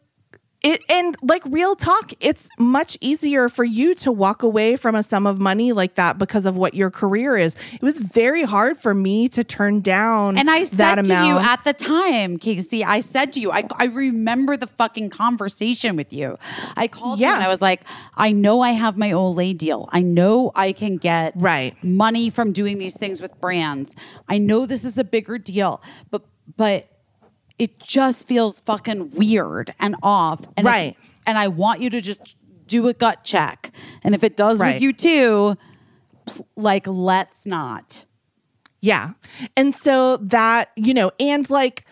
it 0.71 0.83
and 0.89 1.17
like 1.23 1.43
real 1.47 1.75
talk 1.77 2.13
it's 2.21 2.49
much 2.59 2.93
easier 3.01 3.49
for 3.49 3.65
you 3.79 3.95
to 3.95 4.11
walk 4.25 4.43
away 4.43 4.77
from 4.77 4.95
a 4.95 5.03
sum 5.03 5.25
of 5.27 5.39
money 5.39 5.73
like 5.73 5.95
that 5.95 6.19
because 6.19 6.45
of 6.51 6.55
what 6.63 6.73
your 6.75 6.91
career 6.91 7.37
is 7.47 7.57
it 7.73 7.83
was 7.83 7.99
very 8.01 8.43
hard 8.55 8.75
for 8.85 8.93
me 8.95 9.29
to 9.37 9.43
turn 9.45 9.81
down 9.81 10.37
And 10.37 10.51
I 10.51 10.65
said 10.65 10.97
to 11.05 11.13
you 11.27 11.39
at 11.53 11.61
the 11.65 11.73
time, 11.73 12.39
Caissie, 12.39 12.85
I 12.85 13.01
said 13.01 13.33
to 13.35 13.41
you, 13.41 13.49
I, 13.53 13.63
I 13.77 13.87
remember 13.87 14.57
the 14.57 14.67
fucking 14.67 15.11
conversation 15.11 15.97
with 15.97 16.13
you. 16.13 16.39
I 16.77 16.89
called 16.89 17.21
you 17.21 17.27
and 17.27 17.43
I 17.43 17.49
was 17.49 17.63
like, 17.63 17.81
I 18.17 18.33
know 18.33 18.61
I 18.61 18.73
have 18.73 18.97
my 18.97 19.11
Olay 19.11 19.57
deal. 19.57 19.89
I 19.93 20.03
know 20.03 20.51
I 20.55 20.73
can 20.73 20.97
get 20.97 21.33
Right. 21.37 21.73
money 21.85 22.31
from 22.31 22.53
doing 22.53 22.79
these 22.79 22.97
things 22.97 23.21
with 23.23 23.33
brands. 23.41 23.95
I 24.29 24.39
know 24.39 24.67
this 24.67 24.85
is 24.85 24.99
a 24.99 25.05
bigger 25.05 25.39
deal, 25.39 25.83
but 26.11 26.23
but 26.57 26.89
it 27.59 27.79
just 27.79 28.27
feels 28.27 28.61
fucking 28.61 29.11
weird 29.13 29.75
and 29.81 29.97
off. 30.03 30.47
And 30.57 30.67
Right. 30.67 30.97
and 31.27 31.39
I 31.39 31.49
want 31.49 31.81
you 31.81 31.91
to 31.91 32.01
just 32.01 32.35
do 32.67 32.89
a 32.89 32.93
gut 32.95 33.25
check. 33.25 33.71
And 34.03 34.15
if 34.15 34.23
it 34.25 34.37
does 34.37 34.61
Right. 34.61 34.75
with 34.75 34.83
you 34.83 34.93
too, 34.93 35.57
like 36.57 36.87
let's 36.87 37.47
not. 37.47 38.05
Yeah. 38.83 39.13
And 39.57 39.75
so 39.75 40.19
that, 40.19 40.71
you 40.77 40.93
know, 40.95 41.11
and 41.19 41.49
like, 41.51 41.85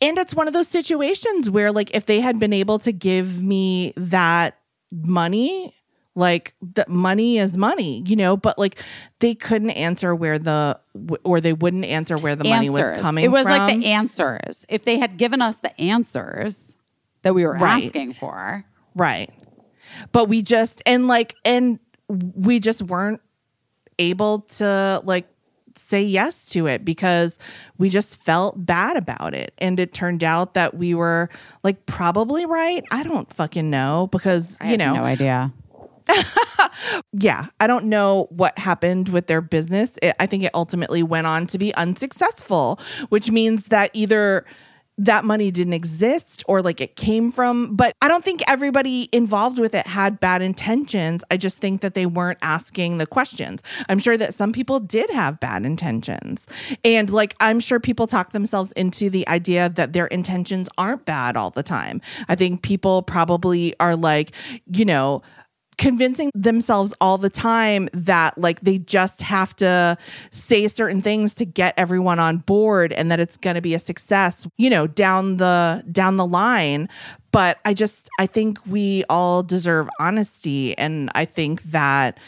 and 0.00 0.18
it's 0.18 0.34
one 0.34 0.46
of 0.46 0.52
those 0.54 0.68
situations 0.68 1.48
where, 1.50 1.72
like, 1.72 1.94
if 1.94 2.06
they 2.06 2.20
had 2.20 2.38
been 2.38 2.52
able 2.52 2.78
to 2.80 2.92
give 2.92 3.42
me 3.42 3.92
that 3.96 4.58
money, 4.92 5.74
like, 6.16 6.54
the 6.60 6.84
money 6.88 7.38
is 7.38 7.56
money, 7.56 8.02
you 8.06 8.16
know, 8.16 8.36
but 8.36 8.58
like, 8.58 8.80
they 9.20 9.34
couldn't 9.34 9.70
answer 9.70 10.14
where 10.14 10.38
the, 10.38 10.80
or 11.22 11.40
they 11.40 11.52
wouldn't 11.52 11.84
answer 11.84 12.16
where 12.16 12.34
the 12.34 12.42
money 12.44 12.68
was 12.70 12.80
answers. 12.80 13.00
coming 13.02 13.24
It 13.24 13.28
was 13.28 13.44
like 13.44 13.72
the 13.80 13.86
answers. 13.86 14.66
If 14.68 14.84
they 14.84 14.98
had 14.98 15.16
given 15.18 15.40
us 15.42 15.58
the 15.58 15.78
answers 15.80 16.76
that 17.22 17.34
we 17.34 17.44
were 17.44 17.52
Right. 17.54 17.84
asking 17.84 18.14
for, 18.14 18.64
Right. 18.94 19.30
But 20.10 20.28
we 20.28 20.42
just 20.42 20.82
and 20.86 21.06
like 21.06 21.36
and 21.44 21.78
we 22.08 22.58
just 22.60 22.82
weren't 22.82 23.20
able 23.98 24.40
to 24.40 25.00
like 25.04 25.26
say 25.76 26.02
yes 26.02 26.46
to 26.50 26.66
it 26.66 26.84
because 26.84 27.38
we 27.78 27.88
just 27.90 28.20
felt 28.22 28.64
bad 28.64 28.96
about 28.96 29.34
it. 29.34 29.52
And 29.58 29.78
it 29.78 29.92
turned 29.92 30.24
out 30.24 30.54
that 30.54 30.74
we 30.74 30.94
were 30.94 31.28
like 31.62 31.84
probably 31.86 32.46
right. 32.46 32.82
I 32.90 33.02
don't 33.02 33.30
fucking 33.32 33.68
know 33.70 34.08
because 34.10 34.56
I 34.60 34.64
you 34.64 34.70
have 34.70 34.78
know 34.78 34.94
no 34.94 35.04
idea. 35.04 35.52
yeah, 37.12 37.46
I 37.60 37.66
don't 37.66 37.86
know 37.86 38.26
what 38.30 38.58
happened 38.58 39.08
with 39.08 39.26
their 39.26 39.40
business. 39.40 39.98
It, 40.02 40.14
I 40.20 40.26
think 40.26 40.44
it 40.44 40.50
ultimately 40.54 41.02
went 41.02 41.26
on 41.26 41.46
to 41.48 41.58
be 41.58 41.74
unsuccessful, 41.74 42.80
which 43.08 43.30
means 43.30 43.66
that 43.66 43.90
either 43.92 44.44
that 44.98 45.24
money 45.24 45.50
didn't 45.50 45.74
exist 45.74 46.42
or 46.48 46.62
like 46.62 46.80
it 46.80 46.96
came 46.96 47.30
from, 47.30 47.76
but 47.76 47.94
I 48.00 48.08
don't 48.08 48.24
think 48.24 48.42
everybody 48.48 49.08
involved 49.12 49.58
with 49.58 49.74
it 49.74 49.86
had 49.86 50.18
bad 50.20 50.40
intentions. 50.40 51.22
I 51.30 51.36
just 51.36 51.58
think 51.58 51.82
that 51.82 51.94
they 51.94 52.06
weren't 52.06 52.38
asking 52.40 52.96
the 52.96 53.06
questions. 53.06 53.62
I'm 53.88 53.98
sure 53.98 54.16
that 54.16 54.32
some 54.32 54.52
people 54.52 54.80
did 54.80 55.10
have 55.10 55.38
bad 55.38 55.66
intentions. 55.66 56.46
And 56.82 57.10
like, 57.10 57.34
I'm 57.40 57.60
sure 57.60 57.78
people 57.78 58.06
talk 58.06 58.32
themselves 58.32 58.72
into 58.72 59.10
the 59.10 59.28
idea 59.28 59.68
that 59.68 59.92
their 59.92 60.06
intentions 60.06 60.68
aren't 60.78 61.04
bad 61.04 61.36
all 61.36 61.50
the 61.50 61.62
time. 61.62 62.00
I 62.28 62.34
think 62.34 62.62
people 62.62 63.02
probably 63.02 63.78
are 63.78 63.96
like, 63.96 64.32
you 64.72 64.86
know, 64.86 65.22
convincing 65.78 66.30
themselves 66.34 66.94
all 67.00 67.18
the 67.18 67.28
time 67.30 67.88
that 67.92 68.36
like 68.38 68.60
they 68.60 68.78
just 68.78 69.20
have 69.22 69.54
to 69.56 69.96
say 70.30 70.66
certain 70.68 71.00
things 71.00 71.34
to 71.34 71.44
get 71.44 71.74
everyone 71.76 72.18
on 72.18 72.38
board 72.38 72.92
and 72.94 73.10
that 73.10 73.20
it's 73.20 73.36
going 73.36 73.54
to 73.54 73.60
be 73.60 73.74
a 73.74 73.78
success 73.78 74.46
you 74.56 74.70
know 74.70 74.86
down 74.86 75.36
the 75.36 75.84
down 75.92 76.16
the 76.16 76.26
line. 76.26 76.88
But 77.32 77.58
i 77.66 77.74
just 77.74 78.08
i 78.18 78.26
think 78.26 78.58
we 78.66 79.04
all 79.10 79.42
deserve 79.42 79.88
honesty. 80.00 80.76
And 80.78 81.10
i 81.14 81.24
think 81.24 81.62
that 81.64 82.18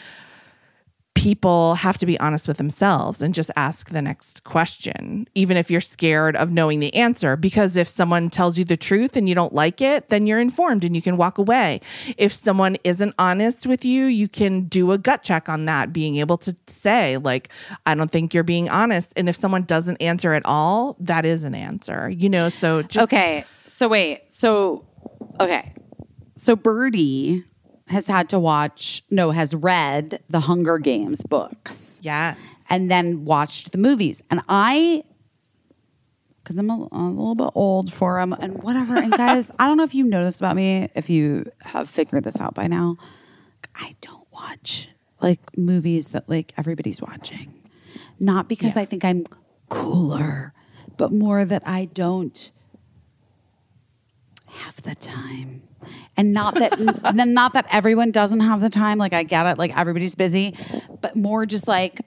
people 1.15 1.75
have 1.75 1.97
to 1.97 2.05
be 2.05 2.17
honest 2.19 2.47
with 2.47 2.55
themselves 2.57 3.21
and 3.21 3.33
just 3.33 3.51
ask 3.57 3.89
the 3.89 4.01
next 4.01 4.45
question, 4.45 5.27
even 5.35 5.57
if 5.57 5.69
you're 5.69 5.81
scared 5.81 6.35
of 6.37 6.51
knowing 6.51 6.79
the 6.79 6.93
answer. 6.95 7.35
Because 7.35 7.75
if 7.75 7.89
someone 7.89 8.29
tells 8.29 8.57
you 8.57 8.63
the 8.63 8.77
truth 8.77 9.17
and 9.17 9.27
you 9.27 9.35
don't 9.35 9.53
like 9.53 9.81
it, 9.81 10.07
then 10.07 10.25
you're 10.25 10.39
informed 10.39 10.85
and 10.85 10.95
you 10.95 11.01
can 11.01 11.17
walk 11.17 11.37
away. 11.37 11.81
If 12.17 12.33
someone 12.33 12.77
isn't 12.85 13.13
honest 13.19 13.67
with 13.67 13.83
you, 13.83 14.05
you 14.05 14.29
can 14.29 14.63
do 14.65 14.93
a 14.93 14.97
gut 14.97 15.23
check 15.23 15.49
on 15.49 15.65
that, 15.65 15.91
being 15.91 16.15
able 16.15 16.37
to 16.37 16.55
say, 16.67 17.17
like, 17.17 17.49
I 17.85 17.95
don't 17.95 18.11
think 18.11 18.33
you're 18.33 18.43
being 18.43 18.69
honest. 18.69 19.11
And 19.17 19.27
if 19.27 19.35
someone 19.35 19.63
doesn't 19.63 19.97
answer 19.97 20.33
at 20.33 20.43
all, 20.45 20.95
that 21.01 21.25
is 21.25 21.43
an 21.43 21.53
answer, 21.53 22.09
you 22.09 22.29
know? 22.29 22.47
So 22.47 22.81
just. 22.81 23.11
Okay. 23.11 23.43
So 23.65 23.89
wait. 23.89 24.31
So 24.31 24.87
okay. 25.41 25.73
So 26.37 26.55
Birdie 26.55 27.43
has 27.89 28.07
had 28.07 28.29
to 28.29 28.39
watch, 28.39 29.03
no, 29.09 29.31
has 29.31 29.53
read 29.55 30.21
the 30.29 30.41
Hunger 30.41 30.77
Games 30.77 31.23
books 31.23 31.99
Yes. 32.03 32.37
and 32.69 32.89
then 32.89 33.25
watched 33.25 33.71
the 33.71 33.77
movies. 33.77 34.21
And 34.29 34.41
I, 34.47 35.03
because 36.43 36.57
I'm 36.57 36.69
a, 36.69 36.87
a 36.91 36.97
little 37.09 37.35
bit 37.35 37.49
old 37.55 37.91
for 37.91 38.19
them 38.19 38.33
and 38.33 38.61
whatever. 38.63 38.95
And 38.97 39.11
guys, 39.11 39.51
I 39.59 39.65
don't 39.67 39.77
know 39.77 39.83
if 39.83 39.95
you 39.95 40.05
noticed 40.05 40.39
about 40.39 40.55
me, 40.55 40.89
if 40.95 41.09
you 41.09 41.51
have 41.61 41.89
figured 41.89 42.23
this 42.23 42.39
out 42.39 42.53
by 42.53 42.67
now. 42.67 42.97
I 43.75 43.95
don't 44.01 44.27
watch 44.31 44.89
like 45.21 45.39
movies 45.57 46.09
that 46.09 46.29
like 46.29 46.53
everybody's 46.57 47.01
watching. 47.01 47.53
Not 48.19 48.47
because 48.49 48.75
I 48.77 48.85
think 48.85 49.03
I'm 49.05 49.25
cooler, 49.69 50.53
but 50.97 51.11
more 51.11 51.45
that 51.45 51.63
I 51.65 51.85
don't 51.85 52.51
have 54.47 54.81
the 54.83 54.95
time. 54.95 55.63
And 56.17 56.33
not 56.33 56.55
that 56.55 56.73
then 57.15 57.33
not 57.33 57.53
that 57.53 57.65
everyone 57.71 58.11
doesn't 58.11 58.39
have 58.41 58.61
the 58.61 58.69
time. 58.69 58.97
Like 58.97 59.13
I 59.13 59.23
get 59.23 59.45
it, 59.45 59.57
like 59.57 59.75
everybody's 59.77 60.15
busy, 60.15 60.55
but 61.01 61.15
more 61.15 61.45
just 61.45 61.67
like 61.67 62.01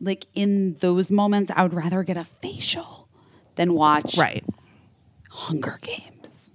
like 0.00 0.26
in 0.34 0.74
those 0.80 1.10
moments, 1.10 1.50
I 1.54 1.62
would 1.62 1.74
rather 1.74 2.02
get 2.02 2.16
a 2.16 2.24
facial 2.24 3.08
than 3.56 3.74
watch 3.74 4.18
Right. 4.18 4.44
Hunger 5.30 5.78
Games. 5.82 6.52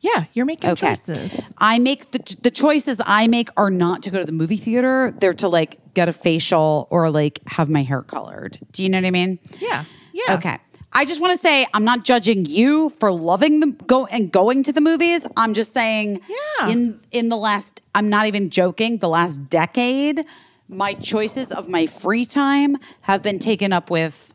Yeah. 0.00 0.24
You're 0.34 0.44
making 0.46 0.70
Okay. 0.70 0.88
choices. 0.94 1.50
I 1.58 1.78
make 1.78 2.10
the 2.12 2.36
the 2.42 2.50
choices 2.50 3.00
I 3.04 3.26
make 3.26 3.48
are 3.56 3.70
not 3.70 4.02
to 4.04 4.10
go 4.10 4.18
to 4.20 4.24
the 4.24 4.32
movie 4.32 4.56
theater. 4.56 5.14
They're 5.18 5.34
to 5.34 5.48
like 5.48 5.78
get 5.94 6.08
a 6.08 6.12
facial 6.12 6.86
or 6.90 7.10
like 7.10 7.40
have 7.46 7.68
my 7.70 7.82
hair 7.82 8.02
colored. 8.02 8.58
Do 8.72 8.82
you 8.82 8.88
know 8.90 8.98
what 8.98 9.06
I 9.06 9.10
mean? 9.10 9.38
Yeah. 9.60 9.84
Yeah. 10.12 10.34
Okay. 10.34 10.58
I 10.96 11.04
just 11.04 11.20
want 11.20 11.32
to 11.32 11.38
say 11.38 11.66
I'm 11.74 11.84
not 11.84 12.04
judging 12.04 12.44
you 12.44 12.88
for 12.88 13.10
loving 13.12 13.60
them 13.60 13.72
go 13.86 14.06
and 14.06 14.30
going 14.30 14.62
to 14.64 14.72
the 14.72 14.80
movies. 14.80 15.26
I'm 15.36 15.52
just 15.54 15.72
saying 15.72 16.20
Yeah. 16.28 16.68
in 16.68 17.00
in 17.10 17.28
the 17.28 17.36
last 17.36 17.80
I'm 17.94 18.08
not 18.08 18.26
even 18.26 18.50
joking, 18.50 18.98
the 18.98 19.08
last 19.08 19.48
decade, 19.50 20.24
my 20.68 20.94
choices 20.94 21.50
of 21.52 21.68
my 21.68 21.86
free 21.86 22.24
time 22.24 22.76
have 23.02 23.22
been 23.22 23.38
taken 23.38 23.72
up 23.72 23.90
with 23.90 24.32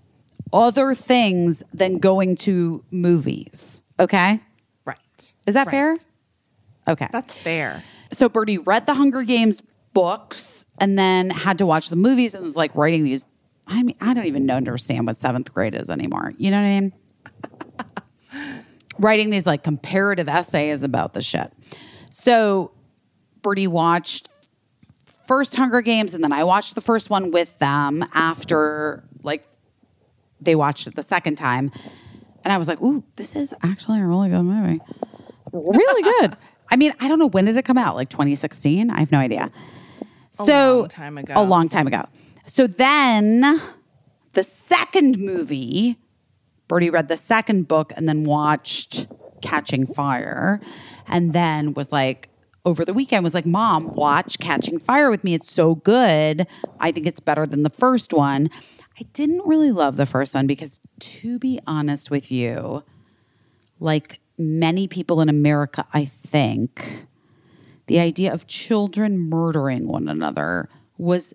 other 0.51 0.93
things 0.93 1.63
than 1.73 1.97
going 1.99 2.35
to 2.35 2.83
movies. 2.91 3.81
Okay? 3.99 4.39
Right. 4.85 5.33
Is 5.45 5.53
that 5.53 5.67
Right. 5.67 5.71
fair? 5.71 5.97
Okay. 6.87 7.07
That's 7.11 7.33
fair. 7.33 7.83
So 8.11 8.27
Birdie 8.27 8.57
read 8.57 8.85
the 8.85 8.95
Hunger 8.95 9.23
Games 9.23 9.61
books 9.93 10.65
and 10.79 10.97
then 10.97 11.29
had 11.29 11.57
to 11.59 11.65
watch 11.65 11.89
the 11.89 11.95
movies 11.95 12.33
and 12.33 12.43
was 12.43 12.55
like 12.55 12.73
writing 12.75 13.03
these. 13.03 13.25
I 13.69 13.83
mean, 13.83 13.95
I 14.01 14.13
don't 14.13 14.25
even 14.25 14.45
know 14.45 14.55
understand 14.55 15.05
what 15.05 15.15
seventh 15.15 15.53
grade 15.53 15.75
is 15.75 15.89
anymore. 15.89 16.33
You 16.37 16.51
know 16.51 16.57
what 16.57 16.67
I 16.67 16.79
mean? 16.79 16.93
writing 18.99 19.29
these 19.29 19.45
like 19.45 19.63
comparative 19.63 20.27
essays 20.27 20.83
about 20.83 21.13
the 21.13 21.21
shit. 21.21 21.53
So 22.09 22.71
Birdie 23.41 23.67
watched 23.67 24.29
first 25.27 25.55
Hunger 25.55 25.81
Games 25.81 26.13
and 26.13 26.23
then 26.23 26.33
I 26.33 26.43
watched 26.43 26.75
the 26.75 26.81
first 26.81 27.09
one 27.09 27.31
with 27.31 27.57
them 27.59 28.03
after 28.13 29.03
like 29.23 29.47
they 30.41 30.55
watched 30.55 30.87
it 30.87 30.95
the 30.95 31.03
second 31.03 31.35
time. 31.35 31.71
And 32.43 32.51
I 32.51 32.57
was 32.57 32.67
like, 32.67 32.81
ooh, 32.81 33.03
this 33.15 33.35
is 33.35 33.53
actually 33.61 33.99
a 33.99 34.05
really 34.05 34.29
good 34.29 34.41
movie. 34.41 34.81
Really 35.51 36.03
good. 36.03 36.35
I 36.71 36.75
mean, 36.75 36.93
I 36.99 37.07
don't 37.07 37.19
know 37.19 37.27
when 37.27 37.45
did 37.45 37.57
it 37.57 37.65
come 37.65 37.77
out? 37.77 37.95
Like 37.95 38.09
2016? 38.09 38.89
I 38.89 38.99
have 38.99 39.11
no 39.11 39.19
idea. 39.19 39.51
so 40.31 40.79
long 40.79 40.89
time 40.89 41.17
ago. 41.17 41.33
A 41.35 41.43
long 41.43 41.69
time 41.69 41.87
ago. 41.87 42.05
So 42.49 42.65
then 42.65 43.61
the 44.33 44.41
second 44.41 45.19
movie, 45.19 45.97
Birdie 46.67 46.89
read 46.89 47.07
the 47.07 47.15
second 47.15 47.67
book 47.67 47.93
and 47.95 48.09
then 48.09 48.23
watched 48.23 49.07
Catching 49.43 49.85
Fire, 49.85 50.59
and 51.07 51.31
then 51.31 51.75
was 51.75 51.91
like, 51.91 52.29
over 52.65 52.83
the 52.83 52.93
weekend, 52.93 53.23
was 53.23 53.35
like, 53.35 53.45
Mom, 53.45 53.93
watch 53.93 54.39
Catching 54.39 54.79
Fire 54.79 55.11
with 55.11 55.23
me. 55.23 55.35
It's 55.35 55.51
so 55.51 55.75
good. 55.75 56.47
I 56.79 56.91
think 56.91 57.05
it's 57.05 57.19
better 57.19 57.45
than 57.45 57.61
the 57.61 57.69
first 57.69 58.13
one. 58.13 58.49
I 58.99 59.03
didn't 59.13 59.45
really 59.45 59.71
love 59.71 59.95
the 59.95 60.07
first 60.07 60.33
one 60.33 60.47
because, 60.47 60.79
to 60.99 61.37
be 61.37 61.59
honest 61.67 62.09
with 62.09 62.31
you, 62.31 62.83
like 63.79 64.19
many 64.39 64.87
people 64.87 65.21
in 65.21 65.29
America, 65.29 65.85
I 65.93 66.05
think, 66.05 67.05
the 67.85 67.99
idea 67.99 68.33
of 68.33 68.47
children 68.47 69.19
murdering 69.19 69.87
one 69.87 70.09
another 70.09 70.67
was 70.97 71.33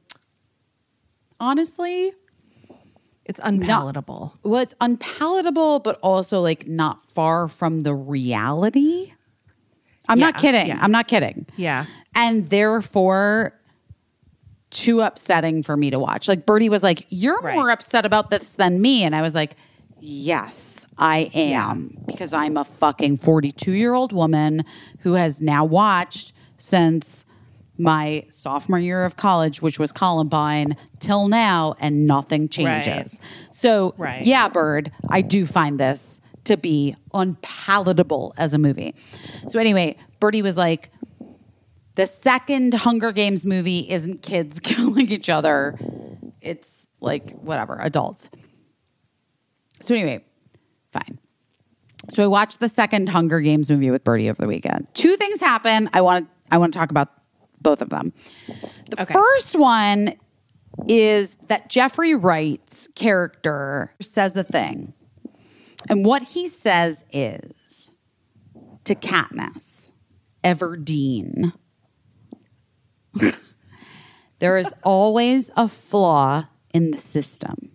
honestly 1.41 2.13
It's 3.25 3.41
unpalatable. 3.43 4.39
well, 4.43 4.61
it's 4.63 4.75
unpalatable, 4.81 5.81
but 5.81 5.99
also 6.03 6.41
like 6.41 6.67
not 6.67 7.03
far 7.03 7.49
from 7.49 7.81
the 7.81 7.95
reality. 7.95 9.13
I'm 10.09 10.19
not 10.19 10.37
kidding. 10.37 10.67
yeah. 10.67 10.79
I'm 10.83 10.91
not 10.93 11.09
kidding. 11.09 11.47
Yeah. 11.57 11.87
And 12.15 12.45
therefore, 12.51 13.59
too 14.71 15.01
upsetting 15.01 15.63
for 15.63 15.77
me 15.77 15.91
to 15.91 15.99
watch. 15.99 16.29
Like 16.29 16.45
Birdie 16.45 16.69
was 16.69 16.83
like, 16.83 17.07
You're 17.09 17.41
Right. 17.41 17.55
more 17.55 17.71
upset 17.71 18.05
about 18.05 18.29
this 18.31 18.55
than 18.55 18.83
me. 18.83 19.05
And 19.05 19.15
I 19.17 19.23
was 19.23 19.35
like, 19.35 19.57
Yes, 20.01 20.85
I 20.99 21.31
am. 21.33 21.97
Because 22.07 22.35
I'm 22.35 22.59
a 22.59 22.65
fucking 22.65 23.17
42 23.17 23.73
year 23.73 23.95
old 23.95 24.13
woman 24.13 24.65
who 25.01 25.15
has 25.15 25.41
now 25.41 25.65
watched 25.65 26.35
since 26.59 27.25
my 27.78 28.25
sophomore 28.31 28.78
year 28.78 29.05
of 29.05 29.17
college, 29.17 29.61
which 29.61 29.78
was 29.78 29.91
Columbine, 29.93 30.77
till 31.01 31.28
now, 31.28 31.75
and 31.81 32.07
nothing 32.07 32.49
changes. 32.49 33.20
So, 33.51 33.94
Right. 33.99 34.25
yeah, 34.25 34.49
Bird, 34.49 34.93
I 35.11 35.20
do 35.23 35.44
find 35.47 35.78
this 35.81 36.20
to 36.44 36.57
be 36.57 36.94
unpalatable 37.12 38.35
as 38.36 38.55
a 38.55 38.59
movie. 38.59 38.94
So, 39.49 39.59
anyway, 39.59 39.97
Birdie 40.20 40.43
was 40.43 40.57
like, 40.57 40.91
the 41.97 42.07
second 42.07 42.75
Hunger 42.75 43.12
Games 43.12 43.47
movie 43.47 43.89
isn't 43.91 44.23
kids 44.23 44.61
killing 44.61 45.11
each 45.11 45.28
other. 45.31 45.78
It's 46.41 46.91
like 47.01 47.31
whatever, 47.33 47.78
adults. 47.81 48.28
So 49.81 49.94
anyway, 49.94 50.25
fine. 50.93 51.19
So 52.11 52.23
I 52.23 52.27
watched 52.27 52.61
the 52.61 52.69
second 52.69 53.09
Hunger 53.09 53.41
Games 53.41 53.70
movie 53.70 53.91
with 53.91 54.05
Birdie 54.05 54.28
over 54.28 54.41
the 54.43 54.49
weekend. 54.49 54.86
Two 54.94 55.17
things 55.17 55.41
happen. 55.41 55.89
I 55.93 56.01
want 56.01 56.27
to 56.27 56.31
I 56.51 56.59
want 56.59 56.73
to 56.73 56.78
talk 56.78 56.91
about 56.91 57.09
both 57.65 57.83
of 57.83 57.89
them. 57.89 58.12
The 58.91 59.02
Okay. 59.02 59.12
first 59.15 59.59
one 59.59 60.15
is 60.86 61.36
that 61.49 61.68
Jeffrey 61.68 62.15
Wright's 62.15 62.86
character 62.94 63.93
says 64.01 64.36
a 64.36 64.44
thing. 64.44 64.93
And 65.89 66.05
what 66.05 66.23
he 66.23 66.47
says 66.47 67.05
is 67.12 67.91
to 68.84 68.94
Katniss 68.94 69.91
Everdeen. 70.44 71.52
there 74.39 74.57
is 74.57 74.73
always 74.83 75.51
a 75.57 75.68
flaw 75.68 76.47
in 76.73 76.91
the 76.91 76.99
system. 76.99 77.70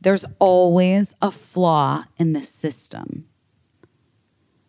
There's 0.00 0.24
always 0.38 1.14
a 1.22 1.30
flaw 1.30 2.04
in 2.18 2.32
the 2.32 2.42
system. 2.42 3.26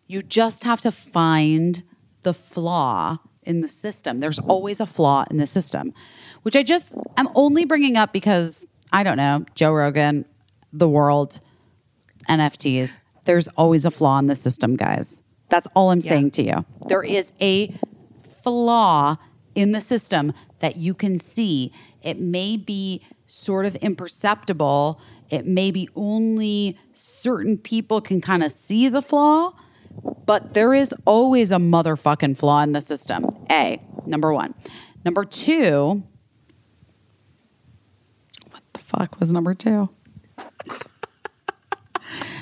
You 0.06 0.22
just 0.22 0.64
have 0.64 0.80
to 0.82 0.92
find 0.92 1.82
the 2.22 2.34
flaw 2.34 3.18
in 3.42 3.60
the 3.60 3.68
system. 3.68 4.18
There's 4.18 4.38
always 4.38 4.80
a 4.80 4.86
flaw 4.86 5.24
in 5.30 5.36
the 5.36 5.46
system, 5.46 5.92
which 6.42 6.56
I 6.56 6.62
just, 6.62 6.94
I'm 7.16 7.28
only 7.34 7.64
bringing 7.64 7.96
up 7.96 8.12
because 8.12 8.66
I 8.92 9.02
don't 9.02 9.16
know, 9.16 9.44
Joe 9.54 9.72
Rogan, 9.72 10.24
the 10.72 10.88
world, 10.88 11.40
NFTs. 12.28 12.98
There's 13.24 13.48
always 13.48 13.84
a 13.84 13.90
flaw 13.90 14.18
in 14.18 14.26
the 14.26 14.36
system, 14.36 14.76
guys. 14.76 15.22
That's 15.48 15.66
all 15.74 15.90
I'm 15.90 16.00
saying 16.00 16.30
to 16.32 16.42
you. 16.42 16.64
There 16.88 17.02
is 17.02 17.32
a 17.40 17.74
flaw 18.42 19.16
in 19.54 19.72
the 19.72 19.80
system 19.80 20.32
that 20.60 20.76
you 20.76 20.94
can 20.94 21.18
see. 21.18 21.72
It 22.00 22.18
may 22.18 22.56
be 22.56 23.02
sort 23.26 23.66
of 23.66 23.76
imperceptible. 23.76 25.00
It 25.30 25.46
may 25.46 25.70
be 25.70 25.88
only 25.94 26.78
certain 26.92 27.58
people 27.58 28.00
can 28.00 28.20
kind 28.20 28.42
of 28.42 28.52
see 28.52 28.88
the 28.88 29.02
flaw, 29.02 29.52
but 30.26 30.54
there 30.54 30.72
is 30.74 30.94
always 31.04 31.52
a 31.52 31.56
motherfucking 31.56 32.36
flaw 32.36 32.62
in 32.62 32.72
the 32.72 32.80
system. 32.80 33.26
A, 33.50 33.80
number 34.06 34.32
one. 34.32 34.54
Number 35.04 35.24
two, 35.24 36.02
what 38.50 38.62
the 38.72 38.80
fuck 38.80 39.18
was 39.20 39.32
number 39.32 39.54
two? 39.54 39.90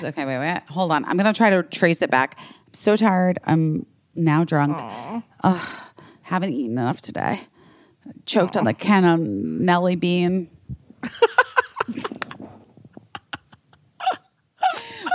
okay, 0.03 0.25
wait, 0.25 0.39
wait. 0.39 0.61
Hold 0.69 0.91
on. 0.91 1.05
I'm 1.05 1.17
going 1.17 1.31
to 1.31 1.37
try 1.37 1.49
to 1.49 1.63
trace 1.63 2.01
it 2.01 2.11
back. 2.11 2.37
I'm 2.39 2.73
so 2.73 2.95
tired. 2.95 3.39
I'm 3.45 3.85
now 4.15 4.43
drunk. 4.43 4.79
Ugh, 5.43 5.79
haven't 6.21 6.53
eaten 6.53 6.77
enough 6.77 7.01
today. 7.01 7.41
Choked 8.25 8.57
on 8.57 8.65
the 8.65 8.73
cannellini 8.73 9.99
bean. 9.99 10.49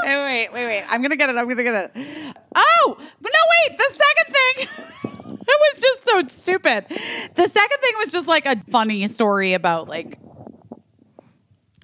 wait, 0.06 0.48
wait, 0.48 0.52
wait, 0.52 0.66
wait. 0.66 0.84
I'm 0.88 1.02
gonna 1.02 1.16
get 1.16 1.30
it. 1.30 1.36
I'm 1.36 1.48
gonna 1.48 1.62
get 1.62 1.74
it. 1.74 2.06
Oh, 2.54 2.96
but 3.20 3.32
no, 3.32 3.68
wait. 3.68 3.78
The 3.78 3.92
second 3.92 4.34
thing. 4.34 5.38
it 5.40 5.74
was 5.74 5.82
just 5.82 6.04
so 6.04 6.26
stupid. 6.28 6.86
The 7.34 7.48
second 7.48 7.78
thing 7.80 7.92
was 7.98 8.10
just 8.10 8.28
like 8.28 8.46
a 8.46 8.56
funny 8.70 9.06
story 9.06 9.52
about 9.52 9.88
like 9.88 10.18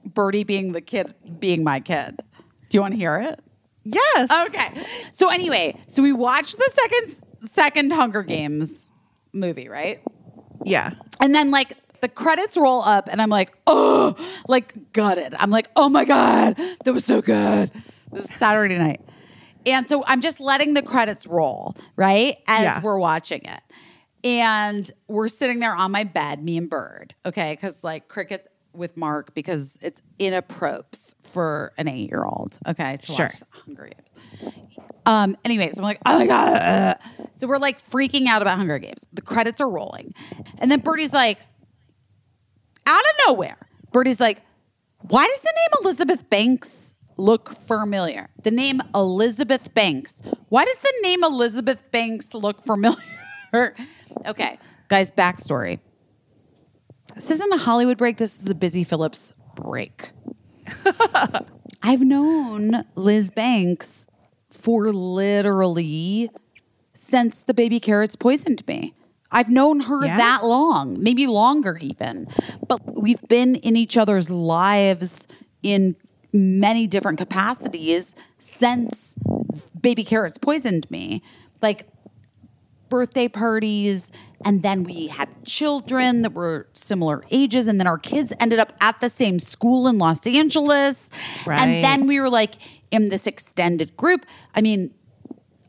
Birdie 0.05 0.44
being 0.44 0.73
the 0.73 0.81
kid, 0.81 1.15
being 1.39 1.65
my 1.65 1.81
kid. 1.81 2.23
Do 2.68 2.76
you 2.78 2.81
want 2.81 2.94
to 2.94 2.99
hear 2.99 3.18
it? 3.18 3.41
Yes. 3.84 4.31
Okay. 4.47 4.84
So 5.12 5.28
anyway, 5.28 5.76
so 5.89 6.02
we 6.02 6.12
watched 6.12 6.57
the 6.59 6.70
second 6.73 7.49
second 7.51 7.92
Hunger 7.92 8.23
Games 8.23 8.92
movie, 9.33 9.68
right? 9.68 10.01
yeah. 10.65 10.92
And 11.20 11.34
then 11.34 11.51
like 11.51 11.76
the 12.01 12.09
credits 12.09 12.57
roll 12.57 12.83
up 12.83 13.09
and 13.10 13.20
I'm 13.23 13.31
like, 13.31 13.52
oh, 13.67 14.15
like 14.49 14.92
gutted. 14.92 15.34
I'm 15.39 15.51
like, 15.51 15.68
oh 15.76 15.89
my 15.89 16.05
God, 16.05 16.57
that 16.84 16.92
was 16.92 17.05
so 17.05 17.23
good. 17.23 17.70
This 18.12 18.26
is 18.26 18.34
Saturday 18.34 18.78
night. 18.78 19.00
And 19.65 19.86
so 19.86 20.02
I'm 20.07 20.20
just 20.20 20.41
letting 20.41 20.74
the 20.74 20.82
credits 20.82 21.26
roll, 21.26 21.76
right? 21.97 22.36
As 22.47 22.62
Yeah. 22.65 22.81
we're 22.82 22.99
watching 22.99 23.42
it. 23.44 23.60
And 24.24 24.91
we're 25.08 25.28
sitting 25.28 25.58
there 25.60 25.74
on 25.74 25.91
my 25.91 26.05
bed, 26.05 26.42
me 26.42 26.57
and 26.57 26.68
Bird, 26.70 27.15
okay? 27.26 27.52
Because 27.52 27.82
like 27.82 28.08
crickets 28.08 28.47
with 28.74 28.97
Mark 28.97 29.34
because 29.34 29.76
it's 29.82 30.00
inappropriate 30.18 31.15
for 31.23 31.73
an 31.76 31.89
eight 31.89 32.08
year 32.08 32.24
old, 32.24 32.58
okay? 32.66 32.97
To 33.02 33.12
Sure. 33.12 33.26
watch 33.26 33.42
Hunger 33.50 33.91
Games. 33.97 34.52
Um, 35.05 35.36
anyways, 35.44 35.78
I'm 35.78 35.84
like, 35.84 35.99
oh 36.07 36.18
my 36.18 36.26
God. 36.26 36.52
uh. 36.57 36.94
So 37.36 37.47
we're 37.49 37.58
like 37.58 37.81
freaking 37.82 38.26
out 38.28 38.41
about 38.42 38.57
Hunger 38.57 38.78
Games. 38.78 39.05
The 39.12 39.23
credits 39.23 39.60
are 39.60 39.68
rolling. 39.70 40.15
And 40.58 40.70
then 40.70 40.81
Birdie's 40.81 41.12
like, 41.12 41.39
out 42.86 43.00
of 43.00 43.26
nowhere, 43.28 43.58
Birdie's 43.92 44.20
like, 44.20 44.42
why 45.00 45.26
does 45.26 45.41
the 45.41 45.52
name 45.55 45.84
Elizabeth 45.84 46.31
Banks 46.31 46.94
look 47.16 47.57
familiar? 47.66 48.28
The 48.42 48.50
name 48.50 48.81
Elizabeth 48.94 49.73
Banks. 49.74 50.23
Why 50.49 50.65
does 50.65 50.78
the 50.78 50.92
name 51.02 51.23
Elizabeth 51.24 51.91
Banks 51.91 52.34
look 52.34 52.62
familiar? 52.65 53.02
okay, 54.26 54.58
guys, 54.89 55.10
backstory. 55.10 55.81
This 57.15 57.31
isn't 57.31 57.52
a 57.52 57.58
Hollywood 57.58 57.99
break. 57.99 58.16
This 58.16 58.41
is 58.41 58.49
a 58.49 58.55
Busy 58.55 58.84
Philipps 58.84 59.32
break. 59.55 60.10
I've 61.82 62.00
known 62.02 62.84
Liz 62.94 63.31
Banks 63.31 64.07
for 64.50 64.92
literally 64.92 66.31
since 66.94 67.41
the 67.41 67.55
baby 67.55 67.81
carrots 67.81 68.16
poisoned 68.16 68.66
me. 68.66 68.94
I've 69.31 69.49
known 69.50 69.81
her 69.81 70.05
Yeah? 70.05 70.16
that 70.18 70.44
long, 70.44 71.02
maybe 71.02 71.26
longer 71.26 71.78
even. 71.81 72.28
But 72.68 73.00
we've 73.00 73.23
been 73.28 73.57
in 73.57 73.76
each 73.76 73.97
other's 73.97 74.31
lives 74.31 75.26
in 75.62 75.97
many 76.32 76.86
different 76.86 77.18
capacities 77.18 78.14
since 78.38 79.16
baby 79.80 80.04
carrots 80.04 80.38
poisoned 80.38 80.90
me. 80.90 81.22
Like 81.60 81.86
birthday 82.88 83.26
parties 83.28 84.12
and 84.44 84.62
then 84.62 84.84
we 84.84 85.06
had 85.08 85.28
children 85.46 86.20
that 86.22 86.34
were 86.34 86.68
similar 86.74 87.24
ages 87.30 87.66
and 87.66 87.80
then 87.80 87.86
our 87.86 87.96
kids 87.96 88.34
ended 88.38 88.58
up 88.58 88.72
at 88.82 89.00
the 89.00 89.08
same 89.08 89.38
school 89.38 89.88
in 89.88 89.96
Los 89.96 90.26
Angeles 90.26 91.08
Right. 91.46 91.58
and 91.58 91.82
then 91.82 92.06
we 92.06 92.20
were 92.20 92.28
like 92.28 92.56
in 92.90 93.08
this 93.08 93.26
extended 93.26 93.96
group 93.96 94.26
I 94.54 94.60
mean 94.60 94.92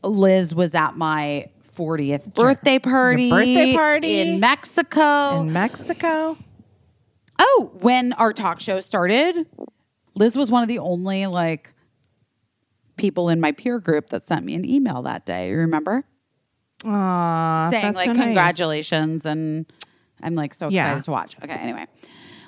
Liz 0.02 0.54
was 0.54 0.74
at 0.74 0.98
my 0.98 1.46
40th 1.74 2.34
birthday 2.34 2.78
party 2.78 3.30
birthday 3.30 3.72
party. 3.74 4.20
in 4.20 4.38
Mexico 4.38 5.40
In 5.40 5.50
Mexico. 5.54 6.36
oh 7.38 7.70
when 7.80 8.12
our 8.14 8.34
talk 8.34 8.60
show 8.60 8.80
started 8.82 9.46
Liz 10.14 10.36
was 10.36 10.50
one 10.50 10.62
of 10.62 10.68
the 10.68 10.78
only 10.78 11.26
like 11.26 11.74
people 12.96 13.28
in 13.28 13.40
my 13.40 13.52
peer 13.52 13.78
group 13.80 14.08
that 14.10 14.24
sent 14.26 14.44
me 14.44 14.54
an 14.54 14.64
email 14.64 15.02
that 15.02 15.26
day 15.26 15.50
you 15.50 15.56
remember 15.56 16.04
Aw, 16.84 17.68
saying 17.70 17.94
like 17.94 18.04
so 18.06 18.12
nice. 18.12 18.24
congratulations 18.24 19.26
and 19.26 19.66
I'm 20.22 20.34
like 20.34 20.54
so 20.54 20.66
excited 20.68 20.74
Yeah. 20.96 21.00
to 21.00 21.10
watch. 21.10 21.34
Okay, 21.42 21.52
anyway. 21.52 21.86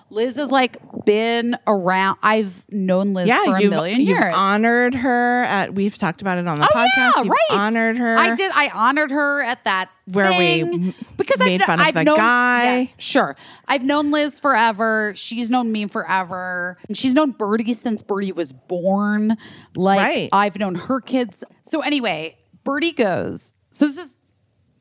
Liz 0.08 0.36
has 0.36 0.50
like 0.50 0.78
been 1.04 1.56
around. 1.66 2.18
I've 2.22 2.64
known 2.70 3.12
Liz 3.12 3.26
yeah, 3.26 3.44
for 3.44 3.56
a 3.56 3.60
you've, 3.62 3.70
million 3.70 4.00
you've 4.00 4.08
years. 4.10 4.34
honored 4.36 4.94
her 4.94 5.42
at. 5.44 5.74
We've 5.74 5.96
talked 5.98 6.20
about 6.22 6.38
it 6.38 6.46
on 6.46 6.58
the 6.60 6.64
Oh 6.64 6.78
podcast. 6.78 6.88
yeah, 6.96 7.22
You've 7.22 7.28
right. 7.28 7.50
Honored 7.58 7.96
her. 7.98 8.16
I 8.16 8.34
did. 8.36 8.50
I 8.54 8.68
honored 8.72 9.10
her 9.10 9.42
at 9.42 9.64
that 9.64 9.90
Where 10.06 10.30
we 10.30 10.36
thing 10.36 10.84
m- 10.88 10.94
because 11.16 11.38
made 11.40 11.60
I've, 11.60 11.66
fun 11.66 11.80
of 11.80 11.86
I've 11.86 11.94
the 11.94 12.04
known, 12.04 12.16
guy. 12.16 12.78
Yes, 12.80 12.94
sure. 12.98 13.36
I've 13.66 13.84
known 13.84 14.10
Liz 14.12 14.38
forever. 14.38 15.12
She's 15.16 15.50
known 15.50 15.72
me 15.72 15.86
forever. 15.88 16.78
And 16.88 16.96
she's 16.96 17.14
known 17.14 17.32
Birdie 17.32 17.72
since 17.74 18.00
Birdie 18.02 18.32
was 18.32 18.52
born. 18.52 19.36
Like 19.74 19.98
Right. 19.98 20.28
I've 20.32 20.56
known 20.58 20.76
her 20.76 21.00
kids. 21.00 21.42
So 21.64 21.80
anyway, 21.80 22.36
Birdie 22.64 22.92
goes. 22.92 23.54
So 23.72 23.86
this 23.88 23.96
is 23.98 24.20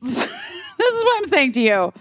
this 0.02 0.22
is 0.94 1.04
what 1.04 1.18
I'm 1.18 1.28
saying 1.28 1.52
to 1.52 1.60
you. 1.60 1.92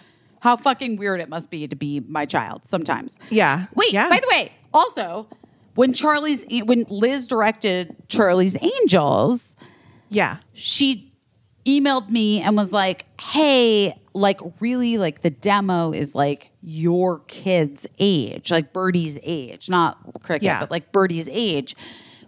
How 0.46 0.56
fucking 0.56 0.98
weird 0.98 1.22
it 1.22 1.28
must 1.28 1.50
be 1.50 1.68
to 1.68 1.76
be 1.76 2.02
my 2.08 2.28
child 2.28 2.68
sometimes. 2.68 3.18
Yeah. 3.32 3.66
Wait, 3.74 3.92
Yeah. 3.92 4.10
by 4.10 4.18
the 4.18 4.28
way, 4.30 4.52
also, 4.76 5.26
when 5.74 5.92
Charlie's 5.92 6.46
when 6.66 6.86
Liz 6.88 7.28
directed 7.28 7.96
Charlie's 8.10 8.56
Angels, 8.62 9.56
Yeah. 10.10 10.38
she 10.54 11.12
emailed 11.66 12.12
me 12.12 12.42
and 12.42 12.56
was 12.56 12.72
like, 12.72 13.08
"Hey, 13.20 14.00
like 14.14 14.40
really 14.60 15.00
like 15.00 15.22
the 15.22 15.32
demo 15.32 15.92
is 15.92 16.14
like 16.14 16.52
your 16.62 17.22
kid's 17.22 17.88
age, 17.98 18.52
like 18.52 18.72
Birdie's 18.72 19.18
age, 19.24 19.68
not 19.68 19.98
Cricket, 20.22 20.44
Yeah. 20.44 20.60
but 20.60 20.70
like 20.70 20.92
Birdie's 20.92 21.28
age. 21.32 21.76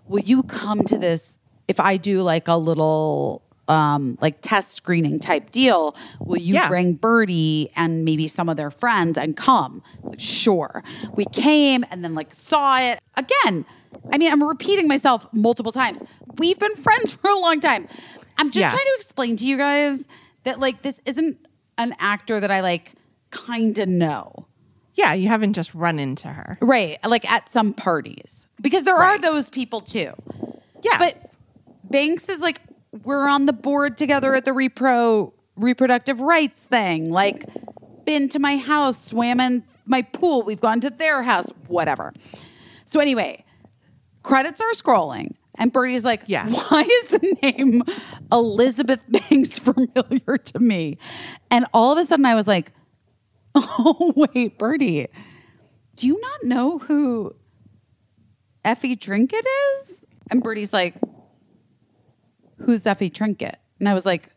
Will 0.07 0.23
you 0.23 0.41
come 0.41 0.83
to 0.85 0.97
this 0.97 1.37
if 1.67 1.79
I 1.79 1.97
do 1.97 2.23
like 2.23 2.47
a 2.47 2.57
little 2.57 3.43
um 3.67 4.17
like 4.21 4.37
test 4.41 4.73
screening 4.73 5.19
type 5.19 5.51
deal, 5.51 5.95
will 6.19 6.39
you 6.39 6.55
Yeah. 6.55 6.67
bring 6.67 6.93
Birdie 6.93 7.69
and 7.75 8.05
maybe 8.05 8.27
some 8.27 8.49
of 8.49 8.57
their 8.57 8.71
friends 8.71 9.17
and 9.17 9.35
come?" 9.35 9.81
Like, 10.03 10.19
sure. 10.19 10.83
We 11.15 11.25
came 11.25 11.83
and 11.91 12.03
then 12.03 12.15
like 12.15 12.33
saw 12.33 12.79
it 12.79 12.99
again. 13.15 13.65
I 14.11 14.17
mean, 14.17 14.31
I'm 14.31 14.43
repeating 14.43 14.87
myself 14.87 15.27
multiple 15.33 15.71
times. 15.71 16.01
We've 16.37 16.57
been 16.59 16.75
friends 16.75 17.11
for 17.19 17.29
a 17.29 17.39
long 17.39 17.59
time. 17.59 17.87
I'm 18.37 18.47
just 18.51 18.57
Yeah. 18.63 18.69
trying 18.69 18.85
to 18.85 18.93
explain 18.95 19.35
to 19.37 19.45
you 19.47 19.57
guys 19.57 20.07
that 20.43 20.59
like 20.59 20.81
this 20.83 21.01
isn't 21.05 21.37
an 21.77 21.93
actor 21.99 22.39
that 22.39 22.51
I 22.51 22.61
like 22.61 22.93
kind 23.31 23.77
of 23.79 23.87
know. 23.89 24.47
Yeah. 24.93 25.13
You 25.13 25.27
haven't 25.27 25.53
just 25.53 25.73
run 25.75 25.99
into 25.99 26.27
her. 26.27 26.57
Right. 26.61 26.97
Like 27.05 27.29
at 27.29 27.49
some 27.49 27.73
parties. 27.73 28.47
Because 28.61 28.83
there 28.85 28.95
are 28.97 29.17
those 29.19 29.49
people 29.49 29.81
too. 29.81 30.11
Yes. 30.83 30.97
But 30.99 31.91
Banks 31.91 32.29
is 32.29 32.39
like 32.39 32.59
we're 33.03 33.27
on 33.27 33.45
the 33.45 33.53
board 33.53 33.97
together 33.97 34.33
at 34.35 34.45
the 34.45 34.51
repro 34.51 35.33
reproductive 35.55 36.21
rights 36.21 36.65
thing. 36.65 37.11
Like 37.11 37.45
been 38.05 38.29
to 38.29 38.39
my 38.39 38.57
house, 38.57 39.05
swam 39.05 39.39
in 39.39 39.63
my 39.85 40.01
pool, 40.01 40.43
we've 40.43 40.61
gone 40.61 40.79
to 40.81 40.89
their 40.89 41.23
house, 41.23 41.51
whatever. 41.67 42.13
So 42.85 42.99
anyway, 42.99 43.43
credits 44.23 44.61
are 44.61 44.71
scrolling. 44.71 45.35
And 45.55 45.73
Birdie's 45.73 46.05
like, 46.05 46.23
Yeah. 46.27 46.47
why 46.69 46.81
is 46.81 47.07
the 47.07 47.37
name 47.41 47.83
Elizabeth 48.31 49.03
Banks 49.09 49.59
familiar 49.59 50.37
to 50.37 50.59
me? 50.59 50.97
And 51.49 51.65
all 51.73 51.91
of 51.91 51.97
a 51.97 52.05
sudden 52.05 52.25
I 52.25 52.35
was 52.35 52.47
like, 52.47 52.71
oh, 53.55 54.13
wait, 54.15 54.59
Birdie, 54.59 55.07
do 55.95 56.07
you 56.07 56.19
not 56.21 56.43
know 56.43 56.77
who 56.77 57.35
Effie 58.63 58.95
Trinket 58.95 59.45
is? 59.81 60.05
And 60.29 60.43
Birdie's 60.43 60.73
like, 60.73 60.95
who's 62.59 62.85
Effie 62.85 63.09
Trinket? 63.09 63.57
And 63.79 63.87
I 63.87 63.93
was 63.93 64.05
like, 64.05 64.29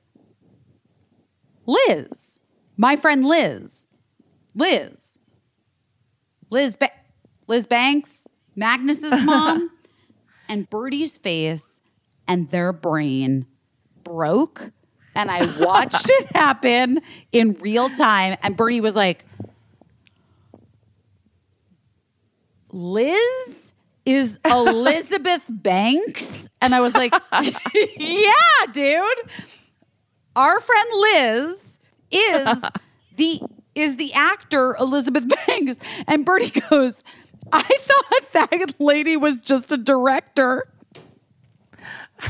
Liz, 1.67 2.41
my 2.77 2.97
friend 2.97 3.25
Liz, 3.25 3.87
Liz, 4.55 5.19
Liz, 6.51 6.77
ba- 6.77 6.91
Liz 7.47 7.67
Banks, 7.67 8.29
Magnus's 8.57 9.25
mom, 9.25 9.71
and 10.49 10.69
Birdie's 10.69 11.17
face 11.17 11.81
and 12.27 12.49
their 12.51 12.73
brain 12.73 13.47
broke. 14.05 14.73
And 15.15 15.31
I 15.31 15.45
watched 15.59 16.09
it 16.09 16.29
happen 16.35 17.01
in 17.33 17.55
real 17.61 17.91
time. 17.91 18.37
And 18.43 18.57
Birdie 18.57 18.81
was 18.81 18.97
like, 18.97 19.25
Liz 22.73 23.73
is 24.11 24.39
Elizabeth 24.45 25.45
Banks? 25.49 26.49
And 26.61 26.75
I 26.75 26.81
was 26.81 26.95
like, 26.95 27.13
yeah, 27.97 28.33
dude. 28.73 29.31
Our 30.37 30.61
friend 30.61 30.89
Liz 30.93 31.79
is 32.11 32.65
the 33.17 33.41
is 33.75 33.97
the 33.97 34.13
actor 34.15 34.77
Elizabeth 34.81 35.27
Banks. 35.47 35.79
And 36.07 36.25
Birdie 36.25 36.51
goes, 36.71 37.05
I 37.53 37.63
thought 37.63 38.33
that 38.33 38.75
lady 38.81 39.17
was 39.17 39.39
just 39.39 39.73
a 39.73 39.77
director. 39.77 40.67
she 42.21 42.27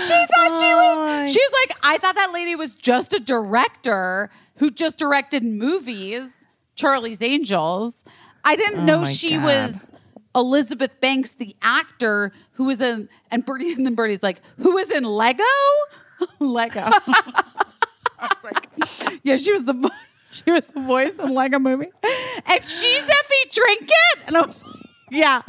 thought 0.00 0.50
she 0.60 0.72
was 0.74 0.96
oh. 0.98 1.26
she 1.28 1.38
was 1.38 1.52
like, 1.68 1.78
I 1.82 1.98
thought 1.98 2.14
that 2.16 2.32
lady 2.32 2.56
was 2.56 2.74
just 2.74 3.12
a 3.12 3.20
director 3.20 4.30
who 4.56 4.70
just 4.70 4.98
directed 4.98 5.42
movies, 5.44 6.46
Charlie's 6.76 7.22
Angels. 7.22 8.04
I 8.44 8.56
didn't 8.56 8.80
oh 8.80 8.84
know 8.84 9.04
she 9.04 9.36
God. 9.36 9.44
was 9.44 9.92
Elizabeth 10.34 11.00
Banks, 11.00 11.32
the 11.32 11.54
actor 11.62 12.32
who 12.52 12.64
was 12.64 12.80
in, 12.80 13.08
and 13.30 13.44
Birdie, 13.44 13.72
and 13.72 13.86
then 13.86 13.94
Birdie's 13.94 14.22
like, 14.22 14.40
who 14.58 14.74
was 14.74 14.90
in 14.90 15.04
Lego? 15.04 15.42
Lego. 16.40 16.80
I 16.80 17.48
was 18.20 18.44
like, 18.44 19.20
yeah, 19.22 19.36
she 19.36 19.52
was 19.52 19.64
the 19.64 19.90
she 20.30 20.50
was 20.50 20.66
the 20.68 20.80
voice 20.80 21.18
in 21.18 21.34
Lego 21.34 21.58
Movie, 21.58 21.90
and 22.46 22.64
she's 22.64 23.02
Effie 23.02 23.48
Trinket, 23.50 24.26
and 24.26 24.36
I 24.36 24.46
was 24.46 24.64
like, 24.64 24.74
yeah, 25.10 25.42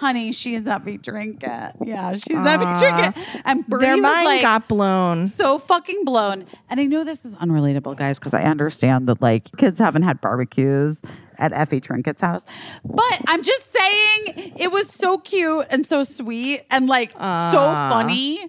honey, 0.00 0.32
she's 0.32 0.66
Effie 0.66 0.96
Trinket. 0.96 1.76
Yeah, 1.84 2.14
she's 2.14 2.38
Effie 2.38 2.80
Trinket, 2.80 3.42
and 3.44 3.66
Birdie 3.66 3.84
Their 3.86 3.96
mind 3.98 4.24
like, 4.24 4.42
got 4.42 4.66
blown. 4.66 5.26
so 5.26 5.58
fucking 5.58 6.04
blown. 6.04 6.46
And 6.70 6.80
I 6.80 6.86
know 6.86 7.04
this 7.04 7.24
is 7.26 7.36
unrelatable, 7.36 7.96
guys, 7.96 8.18
because 8.18 8.32
I 8.32 8.42
understand 8.42 9.06
that 9.08 9.20
like 9.20 9.54
kids 9.58 9.78
haven't 9.78 10.02
had 10.02 10.20
barbecues 10.20 11.02
at 11.38 11.52
Effie 11.52 11.80
Trinket's 11.80 12.22
house. 12.22 12.46
But 12.82 13.20
I'm 13.28 13.42
just 13.42 13.72
saying 13.72 14.54
it 14.56 14.72
was 14.72 14.88
so 14.88 15.18
cute 15.18 15.66
and 15.70 15.84
so 15.84 16.02
sweet 16.02 16.62
and 16.70 16.86
like 16.88 17.12
so 17.12 17.18
funny. 17.20 18.48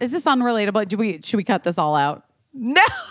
Is 0.00 0.10
this 0.10 0.24
unrelatable? 0.24 0.88
Do 0.88 0.96
we 0.96 1.20
should 1.22 1.36
we 1.36 1.44
cut 1.44 1.64
this 1.64 1.76
all 1.76 1.94
out? 1.94 2.24
No, 2.52 2.82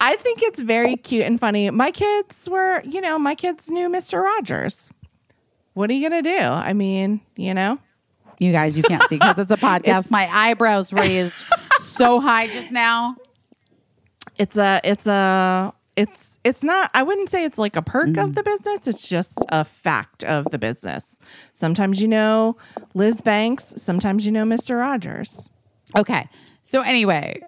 I 0.00 0.16
think 0.22 0.42
it's 0.42 0.60
very 0.60 0.96
cute 0.96 1.24
and 1.24 1.38
funny. 1.38 1.70
My 1.70 1.92
kids 1.92 2.48
were, 2.50 2.82
you 2.82 3.00
know, 3.00 3.18
my 3.18 3.34
kids 3.34 3.70
knew 3.70 3.88
Mr. 3.88 4.20
Rogers. 4.22 4.90
What 5.76 5.90
are 5.90 5.92
you 5.92 6.08
gonna 6.08 6.22
do? 6.22 6.38
I 6.38 6.72
mean, 6.72 7.20
you 7.36 7.52
know, 7.52 7.78
You 8.38 8.50
guys, 8.50 8.78
you 8.78 8.82
can't 8.82 9.02
see 9.10 9.16
because 9.16 9.38
it's 9.38 9.50
a 9.52 9.56
podcast. 9.68 10.10
My 10.10 10.26
eyebrows 10.32 10.90
raised 10.90 11.44
so 11.80 12.18
high 12.18 12.46
just 12.46 12.72
now. 12.72 13.16
it's 14.38 14.56
a, 14.56 14.80
it's 14.84 15.06
a, 15.06 15.74
it's, 15.96 16.38
it's 16.44 16.64
not. 16.64 16.90
I 16.94 17.02
wouldn't 17.02 17.28
say 17.28 17.44
it's 17.44 17.58
like 17.58 17.76
a 17.76 17.82
perk 17.82 18.08
Mm-hmm. 18.08 18.18
of 18.20 18.34
the 18.34 18.42
business. 18.42 18.86
It's 18.88 19.06
just 19.06 19.38
a 19.50 19.64
fact 19.66 20.24
of 20.24 20.46
the 20.50 20.56
business. 20.58 21.18
Sometimes 21.52 22.00
you 22.00 22.08
know 22.08 22.56
Liz 22.94 23.20
Banks. 23.20 23.74
Sometimes 23.76 24.24
you 24.24 24.32
know 24.32 24.44
Mr. 24.44 24.78
Rogers. 24.78 25.50
Okay. 25.94 26.26
So 26.62 26.80
anyway, 26.82 27.42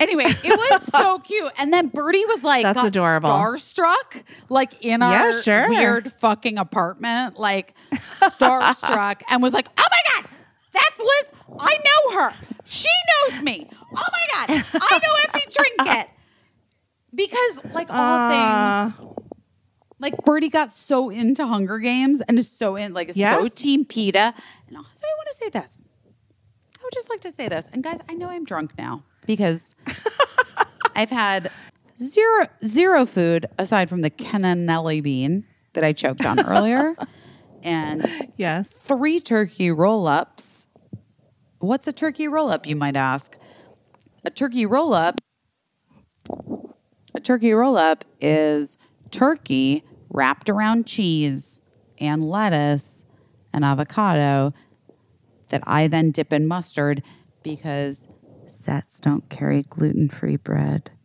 anyway, 0.00 0.24
it 0.26 0.44
was 0.70 0.82
so 0.92 1.18
cute. 1.18 1.50
And 1.58 1.72
then 1.72 1.88
Birdie 1.88 2.24
was 2.26 2.42
like, 2.44 2.62
That's 2.64 2.84
adorable. 2.84 3.28
starstruck, 3.30 4.22
like 4.48 4.84
in 4.84 5.02
our 5.02 5.30
Yeah, 5.30 5.40
sure. 5.40 5.68
weird 5.70 6.12
fucking 6.12 6.58
apartment, 6.58 7.38
like 7.38 7.74
starstruck, 7.92 9.22
and 9.30 9.42
was 9.42 9.52
like, 9.52 9.68
"Oh 9.78 9.84
my 9.90 10.20
god, 10.22 10.30
that's 10.72 10.98
Liz! 10.98 11.30
I 11.58 11.76
know 11.84 12.20
her. 12.20 12.34
She 12.64 12.88
knows 13.30 13.42
me. 13.42 13.68
Oh 13.82 13.86
my 13.94 14.46
god, 14.46 14.64
I 14.74 14.98
know 14.98 15.14
Effie 15.28 15.48
Trinket." 15.50 16.08
Because 17.14 17.72
like 17.74 17.88
all 17.90 18.28
things, 18.28 19.00
Uh, 19.00 19.22
like 20.00 20.16
Birdie 20.24 20.48
got 20.48 20.70
so 20.72 21.10
into 21.10 21.46
Hunger 21.46 21.78
Games 21.78 22.20
and 22.22 22.38
is 22.38 22.50
so 22.50 22.74
in 22.76 22.92
like 22.92 23.10
is 23.10 23.16
so 23.16 23.46
Team 23.48 23.84
Peeta. 23.84 24.34
And 24.66 24.76
also, 24.76 24.88
I 25.04 25.14
want 25.16 25.28
to 25.30 25.34
say 25.34 25.48
this. 25.50 25.78
I 26.06 26.82
would 26.82 26.92
just 26.92 27.08
like 27.08 27.20
to 27.20 27.30
say 27.32 27.48
this. 27.48 27.70
And 27.72 27.84
guys, 27.84 28.00
I 28.08 28.14
know 28.14 28.28
I'm 28.30 28.44
drunk 28.44 28.76
now 28.76 29.04
because 29.26 29.74
I've 30.94 31.10
had 31.10 31.50
zero 31.98 32.46
zero 32.64 33.06
food 33.06 33.46
aside 33.58 33.88
from 33.88 34.02
the 34.02 34.10
cannellini 34.10 35.02
bean 35.02 35.44
that 35.74 35.84
I 35.84 35.92
choked 35.92 36.24
on 36.24 36.40
earlier, 36.40 36.94
and 37.62 38.30
yes. 38.36 38.70
three 38.70 39.20
turkey 39.20 39.70
roll 39.70 40.06
ups. 40.06 40.66
What's 41.58 41.86
a 41.86 41.92
turkey 41.92 42.28
roll 42.28 42.50
up? 42.50 42.66
You 42.66 42.76
might 42.76 42.96
ask. 42.96 43.36
A 44.24 44.30
turkey 44.30 44.66
roll 44.66 44.94
up. 44.94 45.20
A 47.14 47.20
turkey 47.20 47.52
roll 47.52 47.76
up 47.76 48.04
is 48.20 48.78
turkey 49.10 49.84
wrapped 50.10 50.48
around 50.48 50.86
cheese 50.86 51.60
and 51.98 52.28
lettuce 52.28 53.04
and 53.52 53.64
avocado 53.64 54.52
that 55.48 55.62
I 55.66 55.88
then 55.88 56.10
dip 56.10 56.32
in 56.32 56.46
mustard 56.46 57.02
because 57.42 58.08
sets 58.64 58.98
don't 59.00 59.28
carry 59.28 59.62
gluten 59.62 60.08
free 60.08 60.36
bread. 60.36 60.90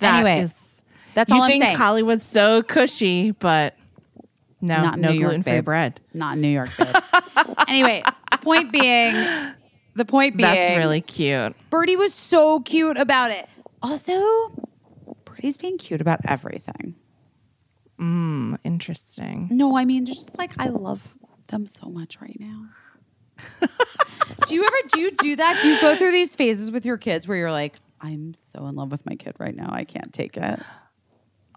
That 0.00 0.14
Anyway, 0.16 0.40
is- 0.40 0.82
That's 1.14 1.30
all 1.32 1.42
I'm 1.42 1.50
think 1.50 1.64
saying. 1.64 1.76
Hollywood's 1.76 2.24
so 2.24 2.62
cushy, 2.62 3.30
but 3.30 3.76
no, 4.60 4.80
Not 4.82 4.98
no 4.98 5.08
New 5.10 5.14
York, 5.18 5.30
gluten 5.30 5.42
free 5.42 5.60
bread. 5.60 6.00
Not 6.12 6.34
in 6.36 6.42
New 6.42 6.48
York. 6.48 6.70
babe. 6.76 6.94
anyway, 7.68 8.02
point 8.42 8.70
being, 8.72 9.14
the 9.94 10.04
point 10.04 10.36
being, 10.36 10.48
That's 10.48 10.76
really 10.76 11.00
cute. 11.00 11.54
Birdie 11.70 11.96
was 11.96 12.12
so 12.14 12.60
cute 12.60 12.96
about 12.98 13.30
it. 13.30 13.48
Also, 13.82 14.12
Birdie's 15.24 15.56
being 15.56 15.78
cute 15.78 16.00
about 16.00 16.20
everything. 16.26 16.94
Mm, 18.00 18.58
interesting. 18.64 19.48
No, 19.50 19.76
I 19.76 19.84
mean, 19.84 20.04
just 20.06 20.36
like 20.38 20.52
I 20.58 20.68
love 20.68 21.14
them 21.48 21.66
so 21.66 21.88
much 21.88 22.20
right 22.20 22.36
now. 22.38 22.66
Do 24.46 24.54
you 24.54 24.64
ever 24.64 24.76
do 24.92 25.00
you 25.00 25.10
do 25.10 25.36
that? 25.36 25.60
Do 25.62 25.68
you 25.68 25.80
go 25.80 25.96
through 25.96 26.12
these 26.12 26.34
phases 26.34 26.70
with 26.70 26.84
your 26.84 26.96
kids 26.96 27.26
where 27.28 27.36
you're 27.36 27.52
like, 27.52 27.76
I'm 28.00 28.34
so 28.34 28.66
in 28.66 28.74
love 28.74 28.90
with 28.90 29.06
my 29.06 29.14
kid 29.14 29.34
right 29.38 29.54
now. 29.54 29.68
I 29.70 29.84
can't 29.84 30.12
take 30.12 30.36
it. 30.36 30.60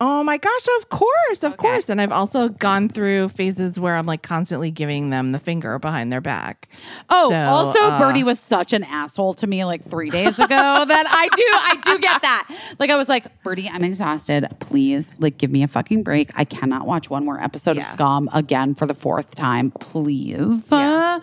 Oh 0.08 0.24
my 0.24 0.38
gosh, 0.38 0.68
of 0.80 0.90
course, 0.90 1.42
of 1.42 1.58
course. 1.58 1.90
And 1.90 2.00
I've 2.00 2.12
also 2.12 2.50
gone 2.50 2.90
through 2.90 3.30
phases 3.30 3.80
where 3.80 3.96
I'm 3.96 4.06
like 4.06 4.22
constantly 4.22 4.70
giving 4.70 5.10
them 5.10 5.32
the 5.32 5.40
finger 5.40 5.80
behind 5.80 6.14
their 6.14 6.22
back. 6.22 6.70
Oh, 7.10 7.32
So, 7.32 7.44
also 7.46 7.80
uh, 7.82 7.98
Birdie 7.98 8.24
was 8.24 8.40
such 8.40 8.72
an 8.72 8.84
asshole 8.84 9.34
to 9.34 9.48
me 9.48 9.66
like 9.66 9.84
three 9.84 10.12
days 10.12 10.38
ago 10.38 10.46
that 10.88 11.06
I 11.10 11.28
do, 11.36 11.44
I 11.44 11.96
do 11.96 12.00
get 12.00 12.22
that. 12.22 12.76
Like 12.78 12.92
I 12.92 12.98
was 12.98 13.10
like, 13.10 13.26
Birdie, 13.42 13.68
I'm 13.68 13.84
exhausted. 13.84 14.48
Please, 14.60 15.12
like, 15.18 15.40
give 15.40 15.50
me 15.50 15.64
a 15.64 15.68
fucking 15.68 16.04
break. 16.04 16.30
I 16.36 16.44
cannot 16.44 16.86
watch 16.86 17.10
one 17.10 17.26
more 17.26 17.42
episode 17.42 17.80
of 17.80 17.84
Scum 17.86 18.30
again 18.32 18.76
for 18.76 18.86
the 18.86 18.94
fourth 18.94 19.34
time. 19.34 19.72
Please. 19.72 20.72
Yeah. 20.72 21.20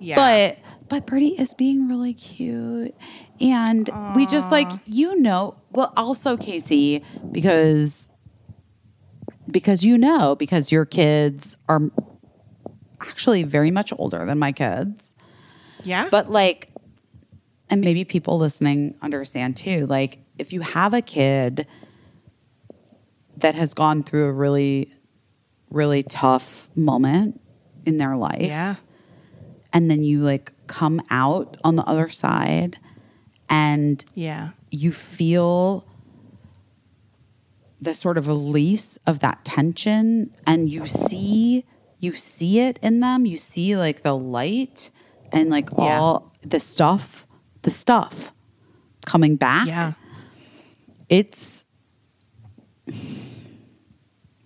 Yeah. 0.00 0.16
But 0.22 0.58
but 0.88 1.06
Birdie 1.06 1.38
is 1.40 1.52
being 1.54 1.86
really 1.88 2.14
cute. 2.14 2.94
And 3.40 3.90
we 4.14 4.24
just 4.26 4.50
like, 4.50 4.68
you 4.86 5.18
know, 5.20 5.56
well, 5.70 5.92
also 5.96 6.36
Caissie, 6.36 7.02
because 7.32 8.08
because 9.50 9.84
you 9.84 9.98
know, 9.98 10.34
because 10.36 10.70
your 10.72 10.84
kids 10.84 11.56
are 11.68 11.80
actually 13.00 13.42
very 13.42 13.70
much 13.70 13.92
older 13.98 14.24
than 14.24 14.38
my 14.38 14.52
kids. 14.52 15.14
Yeah. 15.84 16.08
But 16.10 16.30
like, 16.30 16.70
and 17.68 17.80
maybe 17.80 18.04
people 18.04 18.38
listening 18.38 18.96
understand 19.02 19.56
too, 19.56 19.86
like, 19.86 20.18
if 20.38 20.52
you 20.52 20.60
have 20.60 20.94
a 20.94 21.02
kid 21.02 21.66
that 23.38 23.54
has 23.54 23.74
gone 23.74 24.02
through 24.02 24.26
a 24.26 24.32
really, 24.32 24.92
really 25.70 26.02
tough 26.02 26.68
moment 26.76 27.40
in 27.84 27.96
their 27.96 28.16
life, 28.16 28.42
yeah. 28.42 28.76
and 29.72 29.90
then 29.90 30.04
you 30.04 30.20
like 30.20 30.52
come 30.66 31.00
out 31.10 31.56
on 31.64 31.76
the 31.76 31.82
other 31.84 32.08
side 32.08 32.78
and 33.48 34.04
Yeah. 34.14 34.50
you 34.70 34.92
feel 34.92 35.86
the 37.82 37.92
sort 37.94 38.16
of 38.16 38.28
release 38.28 38.96
of 39.08 39.18
that 39.18 39.44
tension 39.44 40.32
and 40.46 40.70
you 40.70 40.86
see 40.86 41.64
you 41.98 42.14
see 42.16 42.60
it 42.60 42.78
in 42.82 43.00
them. 43.00 43.26
You 43.26 43.36
see 43.38 43.76
like 43.76 44.02
the 44.02 44.16
light 44.16 44.90
and 45.32 45.50
like 45.50 45.68
Yeah. 45.70 45.98
all 46.00 46.32
the 46.42 46.60
stuff 46.60 47.26
the 47.62 47.70
stuff 47.70 48.32
coming 49.04 49.34
back. 49.36 49.66
Yeah. 49.66 49.92
it's 51.08 51.64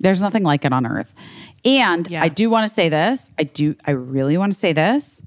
there's 0.00 0.20
nothing 0.22 0.42
like 0.42 0.64
it 0.64 0.72
on 0.72 0.86
earth. 0.86 1.14
And 1.64 2.08
Yeah. 2.10 2.22
i 2.22 2.28
do 2.28 2.48
want 2.50 2.66
to 2.68 2.72
say 2.72 2.88
this. 2.88 3.28
I 3.38 3.44
do 3.44 3.74
i 3.86 3.90
really 3.90 4.38
want 4.38 4.52
to 4.52 4.58
say 4.58 4.72
this. 4.72 5.20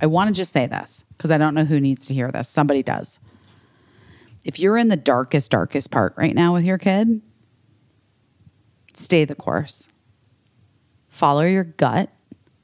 I 0.00 0.06
want 0.06 0.28
to 0.28 0.34
just 0.34 0.52
say 0.52 0.66
this 0.66 1.04
because 1.16 1.30
i 1.30 1.38
don't 1.38 1.54
know 1.54 1.64
who 1.64 1.80
needs 1.80 2.06
to 2.08 2.14
hear 2.14 2.30
this. 2.30 2.48
Somebody 2.48 2.82
does. 2.82 3.20
If 4.44 4.58
you're 4.58 4.76
in 4.76 4.88
the 4.88 4.96
darkest 4.96 5.50
darkest 5.50 5.90
part 5.90 6.14
right 6.16 6.34
now 6.34 6.52
with 6.52 6.64
your 6.64 6.78
kid 6.78 7.22
stay 8.98 9.24
the 9.24 9.34
course. 9.34 9.88
Follow 11.08 11.42
your 11.42 11.64
gut. 11.64 12.10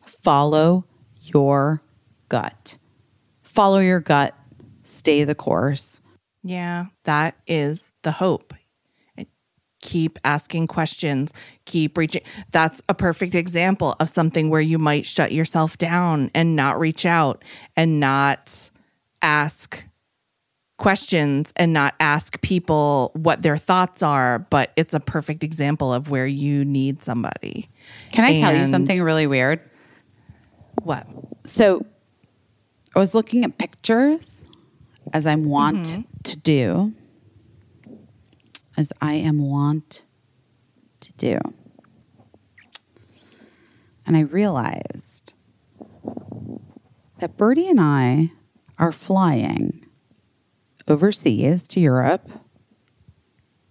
Follow 0.03 0.85
your 1.23 1.83
gut. 2.29 2.79
Follow 3.43 3.79
your 3.79 4.01
gut. 4.01 4.35
Stay 4.85 5.25
the 5.25 5.35
course. 5.35 6.01
Yeah, 6.43 6.87
that 7.05 7.37
is 7.47 7.93
the 8.03 8.13
hope. 8.13 8.55
Keep 9.81 10.19
asking 10.25 10.67
questions, 10.67 11.33
keep 11.67 11.99
reaching. 11.99 12.23
That's 12.53 12.83
a 12.89 12.95
perfect 12.95 13.35
example 13.35 13.95
of 14.01 14.09
something 14.09 14.49
where 14.49 14.61
you 14.61 14.79
might 14.79 15.07
shut 15.07 15.31
yourself 15.33 15.77
down 15.77 16.31
and 16.35 16.57
not 16.57 16.81
reach 16.81 17.05
out 17.05 17.45
and 17.77 18.01
not 18.01 18.71
ask 19.21 19.85
questions 20.77 21.53
and 21.57 21.73
not 21.73 21.95
ask 22.01 22.41
people 22.41 23.11
what 23.15 23.43
their 23.43 23.57
thoughts 23.57 24.03
are, 24.03 24.41
but 24.41 24.73
it's 24.77 24.93
a 24.95 25.01
perfect 25.01 25.45
example 25.45 25.93
of 25.93 26.11
where 26.11 26.27
you 26.27 26.65
need 26.65 27.03
somebody. 27.03 27.69
Can 28.11 28.25
I 28.25 28.37
tell 28.37 28.55
you 28.55 28.67
something 28.67 29.01
really 29.03 29.27
weird? 29.27 29.61
What? 30.83 31.07
So 31.45 31.87
I 32.95 32.99
was 32.99 33.15
looking 33.15 33.45
at 33.45 33.57
pictures 33.59 34.47
as 35.13 35.27
I'm 35.27 35.49
wont 35.49 35.87
Mm-hmm. 35.87 36.01
to 36.25 36.37
do, 36.39 36.93
as 38.77 38.93
I 39.01 39.15
am 39.15 39.39
wont 39.39 40.03
to 41.01 41.13
do. 41.15 41.39
And 44.07 44.17
I 44.17 44.21
realized 44.21 45.35
that 47.19 47.37
Birdie 47.37 47.69
and 47.69 47.81
I 47.81 48.33
are 48.79 48.93
flying 48.93 49.84
overseas 50.89 51.67
to 51.69 51.81
Europe 51.81 52.29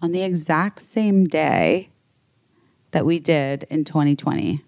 on 0.02 0.12
the 0.12 0.22
exact 0.24 0.82
same 0.82 1.26
day 1.26 1.90
that 2.92 3.06
we 3.06 3.20
did 3.20 3.64
in 3.70 3.84
2020. 3.84 4.64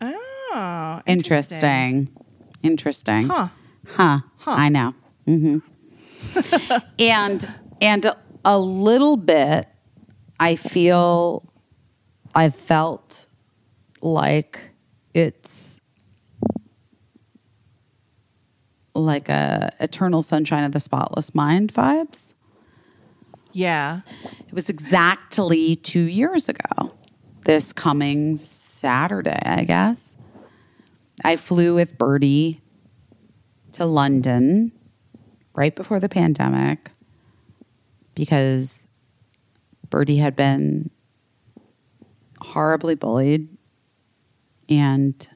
Oh, 0.00 1.00
Interesting. 1.06 2.08
Interesting. 2.62 3.28
Huh. 3.28 3.48
Huh. 3.86 4.20
I 4.46 4.68
know. 4.68 4.94
hmm 5.26 5.58
and 6.98 7.48
and 7.80 8.04
a, 8.04 8.16
a 8.44 8.58
little 8.58 9.16
bit, 9.16 9.66
I 10.38 10.56
feel, 10.56 11.50
I 12.34 12.50
felt 12.50 13.26
like 14.02 14.72
it's 15.14 15.69
like 19.04 19.28
a 19.28 19.70
eternal 19.80 20.22
sunshine 20.22 20.64
of 20.64 20.72
the 20.72 20.80
spotless 20.80 21.34
mind 21.34 21.72
vibes. 21.72 22.34
Yeah. 23.52 24.00
It 24.46 24.52
was 24.52 24.70
exactly 24.70 25.76
two 25.76 26.04
years 26.04 26.48
ago. 26.48 26.94
This 27.44 27.72
coming 27.72 28.38
Saturday, 28.38 29.40
I 29.44 29.64
guess. 29.64 30.16
I 31.24 31.36
flew 31.36 31.74
with 31.74 31.98
Birdie 31.98 32.60
to 33.72 33.86
London 33.86 34.72
right 35.54 35.74
before 35.74 36.00
the 36.00 36.08
pandemic 36.08 36.90
because 38.14 38.86
Bertie 39.88 40.16
had 40.16 40.36
been 40.36 40.90
horribly 42.40 42.94
bullied 42.94 43.48
and 44.68 45.28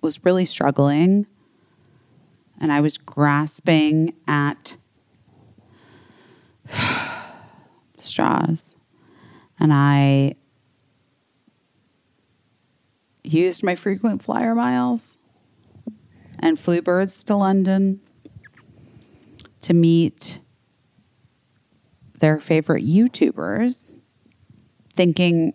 was 0.00 0.24
really 0.24 0.44
struggling. 0.44 1.26
And 2.62 2.72
I 2.72 2.80
was 2.80 2.96
grasping 2.96 4.14
at 4.26 4.76
straws. 7.98 8.74
And 9.60 9.72
I 9.74 10.36
used 13.24 13.62
my 13.62 13.74
frequent 13.74 14.22
flyer 14.22 14.54
miles 14.54 15.18
and 16.38 16.58
flew 16.58 16.80
birds 16.80 17.22
to 17.24 17.36
London 17.36 18.00
to 19.62 19.74
meet 19.74 20.40
their 22.20 22.40
favorite 22.40 22.84
YouTubers, 22.84 23.96
thinking 24.94 25.54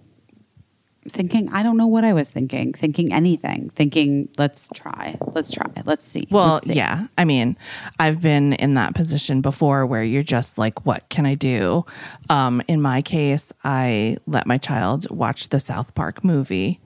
thinking 1.09 1.49
I 1.51 1.63
don't 1.63 1.77
know 1.77 1.87
what 1.87 2.03
I 2.03 2.13
was 2.13 2.31
thinking, 2.31 2.73
thinking 2.73 3.13
anything, 3.13 3.69
thinking 3.69 4.29
let's 4.37 4.69
try, 4.73 5.17
let's 5.33 5.51
try, 5.51 5.65
let's 5.85 6.05
see. 6.05 6.27
Well, 6.29 6.55
let's 6.55 6.67
see. 6.67 6.73
yeah. 6.73 7.07
I 7.17 7.25
mean, 7.25 7.57
I've 7.99 8.21
been 8.21 8.53
in 8.53 8.75
that 8.75 8.95
position 8.95 9.41
before 9.41 9.85
where 9.85 10.03
you're 10.03 10.23
just 10.23 10.57
like, 10.57 10.85
what 10.85 11.07
can 11.09 11.25
I 11.25 11.35
do? 11.35 11.85
Um, 12.29 12.61
in 12.67 12.81
my 12.81 13.01
case, 13.01 13.51
I 13.63 14.17
let 14.27 14.47
my 14.47 14.57
child 14.57 15.09
watch 15.09 15.49
the 15.49 15.59
South 15.59 15.95
Park 15.95 16.23
movie, 16.23 16.79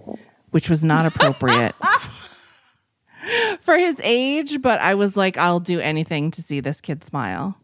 which 0.51 0.69
was 0.69 0.83
not 0.83 1.05
appropriate 1.05 1.75
for 3.61 3.77
his 3.77 4.01
age, 4.03 4.61
but 4.61 4.79
I 4.81 4.95
was 4.95 5.15
like, 5.15 5.37
I'll 5.37 5.59
do 5.59 5.79
anything 5.79 6.31
to 6.31 6.41
see 6.41 6.59
this 6.59 6.81
kid 6.81 7.03
smile. 7.03 7.57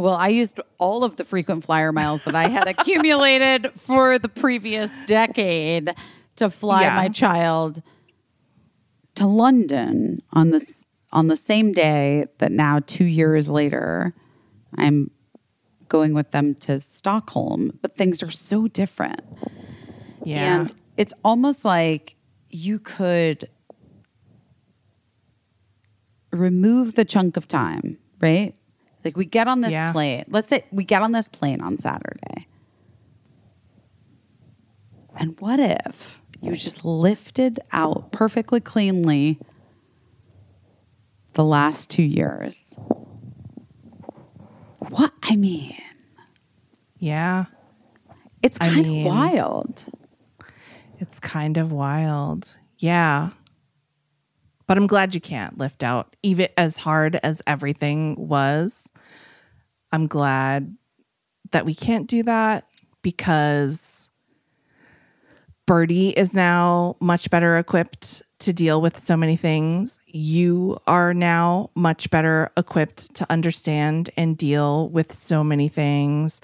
Well, 0.00 0.14
I 0.14 0.28
used 0.28 0.58
all 0.78 1.04
of 1.04 1.16
the 1.16 1.24
frequent 1.24 1.64
flyer 1.64 1.92
miles 1.92 2.24
that 2.24 2.34
I 2.34 2.48
had 2.48 2.66
accumulated 2.74 3.70
for 3.72 4.18
the 4.18 4.28
previous 4.28 4.92
decade 5.06 5.94
to 6.36 6.48
fly 6.50 6.82
Yeah. 6.82 6.96
my 6.96 7.08
child 7.08 7.82
to 9.16 9.26
London 9.26 10.22
on 10.32 10.50
this 10.50 10.86
on 11.12 11.26
the 11.26 11.36
same 11.36 11.72
day 11.72 12.26
that 12.38 12.52
now, 12.52 12.78
two 12.78 13.04
years 13.04 13.48
later, 13.48 14.14
I'm 14.78 15.10
going 15.88 16.14
with 16.14 16.30
them 16.30 16.54
to 16.54 16.78
Stockholm, 16.78 17.78
but 17.82 17.96
things 17.96 18.22
are 18.22 18.30
so 18.30 18.68
different. 18.68 19.20
Yeah. 20.24 20.60
And 20.60 20.72
it's 20.96 21.12
almost 21.24 21.64
like 21.64 22.16
you 22.48 22.78
could 22.78 23.48
remove 26.32 26.94
the 26.94 27.04
chunk 27.04 27.36
of 27.36 27.48
time, 27.48 27.98
right? 28.20 28.54
Like 29.04 29.16
we 29.16 29.24
get 29.24 29.48
on 29.48 29.60
this 29.60 29.72
Yeah. 29.72 29.92
plane. 29.92 30.24
Let's 30.28 30.48
say 30.48 30.64
we 30.70 30.84
get 30.84 31.02
on 31.02 31.12
this 31.12 31.28
plane 31.28 31.60
on 31.62 31.78
Saturday. 31.78 32.46
And 35.16 35.38
what 35.40 35.58
if 35.60 36.20
you 36.40 36.54
just 36.54 36.84
lifted 36.84 37.60
out 37.72 38.12
perfectly 38.12 38.60
cleanly 38.60 39.38
the 41.34 41.44
last 41.44 41.90
two 41.90 42.02
years? 42.02 42.76
What? 44.78 45.12
I 45.22 45.36
mean, 45.36 45.76
yeah. 46.98 47.46
it's 48.42 48.58
I 48.60 48.70
kind 48.70 48.86
mean- 48.86 49.06
of 49.06 49.12
wild. 49.12 49.84
It's 50.98 51.18
kind 51.20 51.56
of 51.56 51.72
wild. 51.72 52.58
Yeah. 52.78 53.30
But 54.70 54.78
I'm 54.78 54.86
glad 54.86 55.16
you 55.16 55.20
can't 55.20 55.58
lift 55.58 55.82
out, 55.82 56.14
even 56.22 56.46
as 56.56 56.76
hard 56.76 57.16
as 57.24 57.42
everything 57.44 58.14
was. 58.28 58.92
I'm 59.90 60.06
glad 60.06 60.76
that 61.50 61.66
we 61.66 61.74
can't 61.74 62.06
do 62.06 62.22
that 62.22 62.68
because 63.02 64.10
Birdie 65.66 66.10
is 66.10 66.32
now 66.32 66.94
much 67.00 67.30
better 67.30 67.58
equipped 67.58 68.22
to 68.38 68.52
deal 68.52 68.80
with 68.80 68.96
so 68.96 69.16
many 69.16 69.34
things. 69.34 69.98
You 70.06 70.78
are 70.86 71.12
now 71.14 71.70
much 71.74 72.08
better 72.08 72.52
equipped 72.56 73.12
to 73.16 73.26
understand 73.28 74.10
and 74.16 74.38
deal 74.38 74.88
with 74.90 75.12
so 75.12 75.42
many 75.42 75.66
things. 75.66 76.40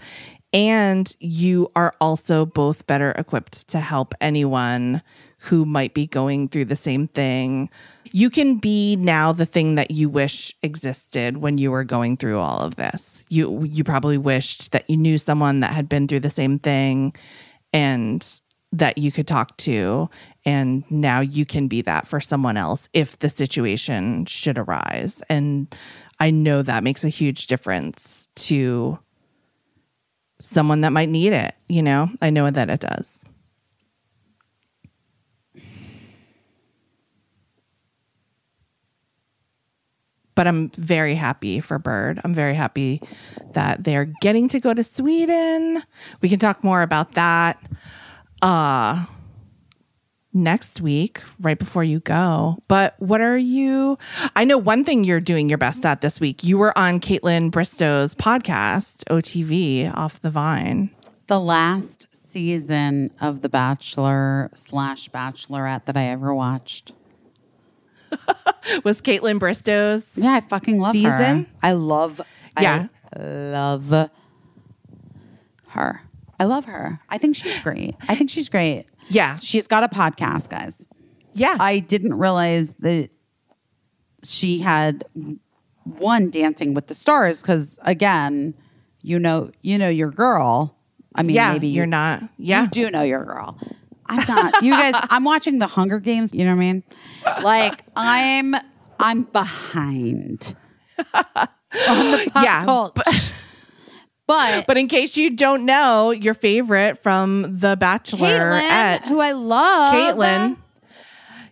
And 0.52 1.14
you 1.20 1.70
are 1.76 1.94
also 2.00 2.44
both 2.44 2.88
better 2.88 3.12
equipped 3.12 3.68
to 3.68 3.78
help 3.78 4.16
anyone 4.20 5.02
who 5.38 5.64
might 5.64 5.94
be 5.94 6.08
going 6.08 6.48
through 6.48 6.64
the 6.64 6.74
same 6.74 7.06
thing. 7.06 7.70
You 8.16 8.30
can 8.30 8.56
be 8.56 8.96
now 8.96 9.32
the 9.32 9.44
thing 9.44 9.74
that 9.74 9.90
you 9.90 10.08
wish 10.08 10.54
existed 10.62 11.36
when 11.36 11.58
you 11.58 11.70
were 11.70 11.84
going 11.84 12.16
through 12.16 12.38
all 12.38 12.60
of 12.60 12.76
this. 12.76 13.22
You 13.28 13.64
you 13.64 13.84
probably 13.84 14.16
wished 14.16 14.72
that 14.72 14.88
you 14.88 14.96
knew 14.96 15.18
someone 15.18 15.60
that 15.60 15.72
had 15.72 15.86
been 15.86 16.08
through 16.08 16.20
the 16.20 16.30
same 16.30 16.58
thing 16.58 17.14
and 17.74 18.26
that 18.72 18.96
you 18.96 19.12
could 19.12 19.26
talk 19.26 19.54
to. 19.58 20.08
And 20.46 20.82
now 20.90 21.20
you 21.20 21.44
can 21.44 21.68
be 21.68 21.82
that 21.82 22.06
for 22.06 22.18
someone 22.18 22.56
else 22.56 22.88
if 22.94 23.18
the 23.18 23.28
situation 23.28 24.24
should 24.24 24.58
arise. 24.58 25.22
And 25.28 25.74
i 26.18 26.30
know 26.30 26.62
that 26.62 26.84
makes 26.84 27.04
a 27.04 27.10
huge 27.10 27.48
difference 27.48 28.30
to 28.36 28.98
someone 30.40 30.80
that 30.80 30.92
might 30.92 31.10
need 31.10 31.34
it 31.34 31.54
you 31.68 31.82
know? 31.82 32.08
I 32.22 32.30
know 32.30 32.50
that 32.50 32.70
it 32.70 32.80
does 32.80 33.26
but 40.36 40.46
i'm 40.46 40.68
very 40.70 41.16
happy 41.16 41.58
for 41.58 41.80
bird. 41.80 42.20
I'm 42.22 42.32
very 42.32 42.54
happy 42.54 43.02
that 43.54 43.82
they're 43.82 44.04
getting 44.20 44.46
to 44.50 44.60
go 44.60 44.72
to 44.72 44.84
sweden. 44.84 45.82
We 46.20 46.28
can 46.28 46.38
talk 46.38 46.62
more 46.62 46.82
about 46.82 47.12
that 47.14 47.58
uh 48.42 49.06
next 50.32 50.82
week 50.82 51.22
right 51.40 51.58
before 51.58 51.82
you 51.82 51.98
go. 52.00 52.58
But 52.68 52.94
what 52.98 53.20
are 53.20 53.38
you 53.38 53.98
i 54.36 54.44
know 54.44 54.58
one 54.58 54.84
thing 54.84 55.02
you're 55.02 55.20
doing 55.20 55.48
your 55.48 55.58
best 55.58 55.84
at 55.84 56.02
this 56.02 56.20
week. 56.20 56.44
You 56.44 56.58
were 56.58 56.76
on 56.78 57.00
Kaitlyn 57.00 57.50
Bristowe's 57.50 58.14
podcast 58.14 59.02
otv 59.10 59.92
off 59.96 60.20
the 60.20 60.30
vine. 60.30 60.90
The 61.28 61.40
last 61.40 62.06
season 62.14 63.10
of 63.20 63.42
The 63.42 63.48
Bachelor 63.48 64.48
slash 64.54 65.08
Bachelorette 65.10 65.86
that 65.86 65.96
I 65.96 66.04
ever 66.04 66.32
watched. 66.32 66.92
was 68.84 69.00
Kaitlyn 69.00 69.38
Bristowe's 69.38 70.16
Yeah, 70.18 70.34
I 70.34 70.40
fucking 70.40 70.78
love 70.78 70.94
her. 70.94 71.00
Season? 71.00 71.46
I 71.62 71.72
love. 71.72 72.20
Yeah. 72.60 72.86
I 73.14 73.20
love 73.22 74.10
her. 75.68 76.02
I 76.38 76.44
love 76.44 76.64
her. 76.66 77.00
I 77.08 77.18
think 77.18 77.36
she's 77.36 77.58
great. 77.58 77.94
I 78.08 78.14
think 78.14 78.30
she's 78.30 78.48
great. 78.48 78.86
Yeah. 79.08 79.36
she's 79.36 79.66
got 79.68 79.84
a 79.84 79.88
podcast, 79.88 80.48
guys. 80.50 80.88
yeah 81.34 81.56
I 81.60 81.78
didn't 81.78 82.14
realize 82.14 82.70
that 82.80 83.10
she 84.24 84.58
had 84.58 85.04
one 85.84 86.30
Dancing 86.30 86.74
with 86.74 86.88
the 86.88 86.94
Stars 86.94 87.40
because 87.40 87.78
again, 87.84 88.54
you 89.02 89.18
know, 89.18 89.50
you 89.62 89.78
know 89.78 89.88
your 89.88 90.10
girl. 90.10 90.76
I 91.14 91.22
mean, 91.22 91.36
yeah 91.36 91.52
maybe 91.52 91.68
you- 91.68 91.74
you're 91.76 91.86
not 91.86 92.22
yeah 92.36 92.62
You 92.62 92.68
do 92.68 92.90
know 92.90 93.02
your 93.02 93.24
girl. 93.24 93.58
I'm 94.08 94.26
not. 94.28 94.62
You 94.62 94.72
guys, 94.72 94.94
I'm 95.10 95.24
watching 95.24 95.58
the 95.58 95.66
Hunger 95.66 96.00
Games. 96.00 96.32
You 96.34 96.44
know 96.44 96.50
what 96.52 96.56
I 96.56 96.72
mean? 96.72 96.82
Like 97.42 97.82
I'm, 97.96 98.54
I'm 98.98 99.22
behind 99.24 100.56
on 101.14 102.10
the 102.10 102.30
pop 102.32 102.44
Yeah, 102.44 102.64
culture. 102.64 103.02
But, 104.26 104.66
But 104.66 104.76
in 104.76 104.88
case 104.88 105.16
you 105.16 105.36
don't 105.36 105.64
know, 105.64 106.10
your 106.10 106.34
favorite 106.34 106.98
from 107.02 107.58
The 107.60 107.76
Bachelor, 107.76 108.28
Kaitlyn, 108.28 108.60
at 108.62 109.04
who 109.04 109.20
I 109.20 109.32
love, 109.32 109.94
Kaitlyn, 110.16 110.56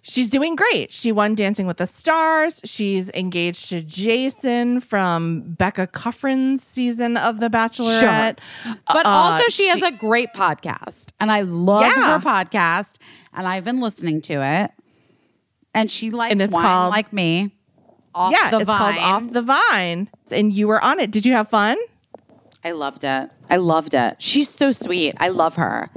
she's 0.04 0.30
doing 0.30 0.54
great. 0.54 0.92
She 0.92 1.10
won 1.10 1.34
Dancing 1.34 1.66
with 1.66 1.78
the 1.78 1.86
Stars. 1.86 2.60
She's 2.64 3.10
engaged 3.10 3.68
to 3.70 3.80
Jason 3.80 4.78
from 4.80 5.40
Becca 5.58 5.88
Kufrin's 5.88 6.62
season 6.62 7.16
of 7.16 7.40
The 7.40 7.48
Bachelorette. 7.50 8.38
But 8.86 9.06
Uh, 9.06 9.08
also, 9.08 9.44
she, 9.48 9.66
has 9.68 9.82
a 9.82 9.90
great 9.90 10.32
podcast, 10.32 11.10
and 11.18 11.32
I 11.32 11.40
love 11.40 11.82
Yeah. 11.82 12.18
her 12.18 12.24
podcast, 12.24 12.98
and 13.32 13.48
I've 13.48 13.64
been 13.64 13.80
listening 13.80 14.20
to 14.22 14.34
it. 14.34 14.70
And 15.74 15.90
she 15.90 16.10
likes 16.12 16.30
And 16.32 16.40
it's 16.40 16.52
wine 16.54 16.62
called- 16.64 16.90
like 16.92 17.12
me. 17.12 17.50
Off 18.14 18.32
yeah, 18.32 18.50
the 18.50 18.58
it's 18.58 18.66
vine. 18.66 18.78
called 18.78 18.96
Off 19.24 19.32
the 19.32 19.42
Vine. 19.42 20.08
And 20.30 20.52
you 20.52 20.68
were 20.68 20.80
on 20.84 21.00
it. 21.00 21.10
Did 21.10 21.26
you 21.26 21.32
have 21.32 21.48
fun? 21.48 21.76
I 22.64 22.70
loved 22.70 23.02
it. 23.02 23.28
I 23.50 23.56
loved 23.56 23.92
it. 23.92 24.16
She's 24.20 24.48
so 24.48 24.70
sweet. 24.70 25.14
I 25.18 25.28
love 25.30 25.56
her. 25.56 25.90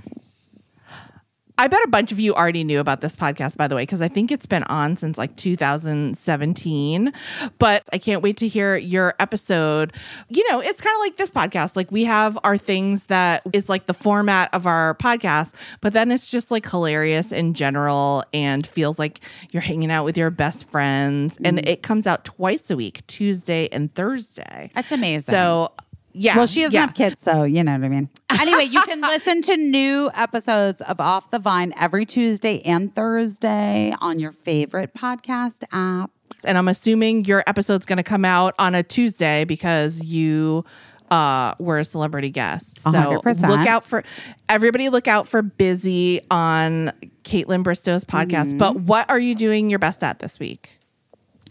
I 1.57 1.67
bet 1.67 1.79
a 1.83 1.87
bunch 1.87 2.11
of 2.11 2.19
you 2.19 2.35
already 2.35 2.63
knew 2.63 2.79
about 2.79 3.01
this 3.01 3.15
podcast, 3.15 3.57
by 3.57 3.67
the 3.67 3.75
way, 3.75 3.81
because 3.83 4.01
I 4.01 4.07
think 4.07 4.31
it's 4.31 4.45
been 4.45 4.63
on 4.63 4.95
since 4.97 5.17
like 5.17 5.35
2017. 5.37 7.13
But 7.59 7.83
I 7.91 7.97
can't 7.97 8.21
wait 8.21 8.37
to 8.37 8.47
hear 8.47 8.77
your 8.77 9.13
episode. 9.19 9.93
You 10.29 10.49
know, 10.51 10.59
it's 10.59 10.81
kind 10.81 10.93
of 10.95 10.99
like 10.99 11.17
this 11.17 11.29
podcast. 11.31 11.75
Like 11.75 11.91
we 11.91 12.05
have 12.05 12.37
our 12.43 12.57
things 12.57 13.07
that 13.07 13.41
is 13.53 13.69
like 13.69 13.85
the 13.87 13.93
format 13.93 14.53
of 14.53 14.65
our 14.67 14.95
podcast, 14.95 15.53
but 15.81 15.93
then 15.93 16.11
it's 16.11 16.29
just 16.29 16.51
like 16.51 16.69
hilarious 16.69 17.31
in 17.31 17.53
general 17.53 18.23
and 18.33 18.65
feels 18.65 18.99
like 18.99 19.19
you're 19.51 19.61
hanging 19.61 19.91
out 19.91 20.05
with 20.05 20.17
your 20.17 20.29
best 20.29 20.69
friends. 20.69 21.37
And 21.43 21.57
Mm-hmm. 21.57 21.67
it 21.69 21.81
comes 21.81 22.05
out 22.05 22.23
twice 22.25 22.69
a 22.69 22.75
week, 22.75 23.05
Tuesday 23.07 23.67
and 23.71 23.91
Thursday. 23.93 24.69
That's 24.75 24.91
amazing. 24.91 25.31
So, 25.33 25.71
yeah. 26.17 26.37
Well, 26.37 26.47
she 26.47 26.61
doesn't 26.61 26.73
yeah. 26.73 26.81
have 26.81 26.95
kids, 26.95 27.21
so 27.21 27.43
you 27.43 27.63
know 27.63 27.73
what 27.73 27.83
I 27.83 27.89
mean. 27.89 28.09
Anyway, 28.39 28.65
you 28.65 28.81
can 28.83 29.01
listen 29.01 29.41
to 29.41 29.57
new 29.57 30.11
episodes 30.13 30.79
of 30.81 30.99
Off 30.99 31.31
the 31.31 31.39
Vine 31.39 31.73
every 31.75 32.05
Tuesday 32.05 32.61
and 32.61 32.93
Thursday 32.93 33.95
on 33.99 34.19
your 34.19 34.31
favorite 34.31 34.93
podcast 34.93 35.63
app. 35.71 36.11
and 36.45 36.55
I'm 36.55 36.67
assuming 36.67 37.25
your 37.25 37.43
episode's 37.47 37.87
going 37.87 37.97
to 37.97 38.03
come 38.03 38.23
out 38.23 38.53
on 38.59 38.75
a 38.75 38.83
Tuesday 38.83 39.43
because 39.43 40.03
you 40.03 40.65
uh, 41.09 41.55
were 41.59 41.79
a 41.79 41.85
celebrity 41.85 42.29
guest. 42.29 42.79
So 42.79 42.91
100%. 42.91 43.47
look 43.47 43.67
out 43.67 43.83
for 43.83 44.03
everybody. 44.49 44.89
Look 44.89 45.07
out 45.07 45.27
for 45.27 45.41
busy 45.41 46.21
on 46.29 46.91
Kaitlyn 47.23 47.63
Bristowe's 47.63 48.05
podcast. 48.05 48.47
Mm-hmm. 48.47 48.57
But 48.59 48.81
what 48.81 49.09
are 49.09 49.19
you 49.19 49.35
doing 49.35 49.69
your 49.69 49.79
best 49.79 50.03
at 50.03 50.19
this 50.19 50.39
week? 50.39 50.71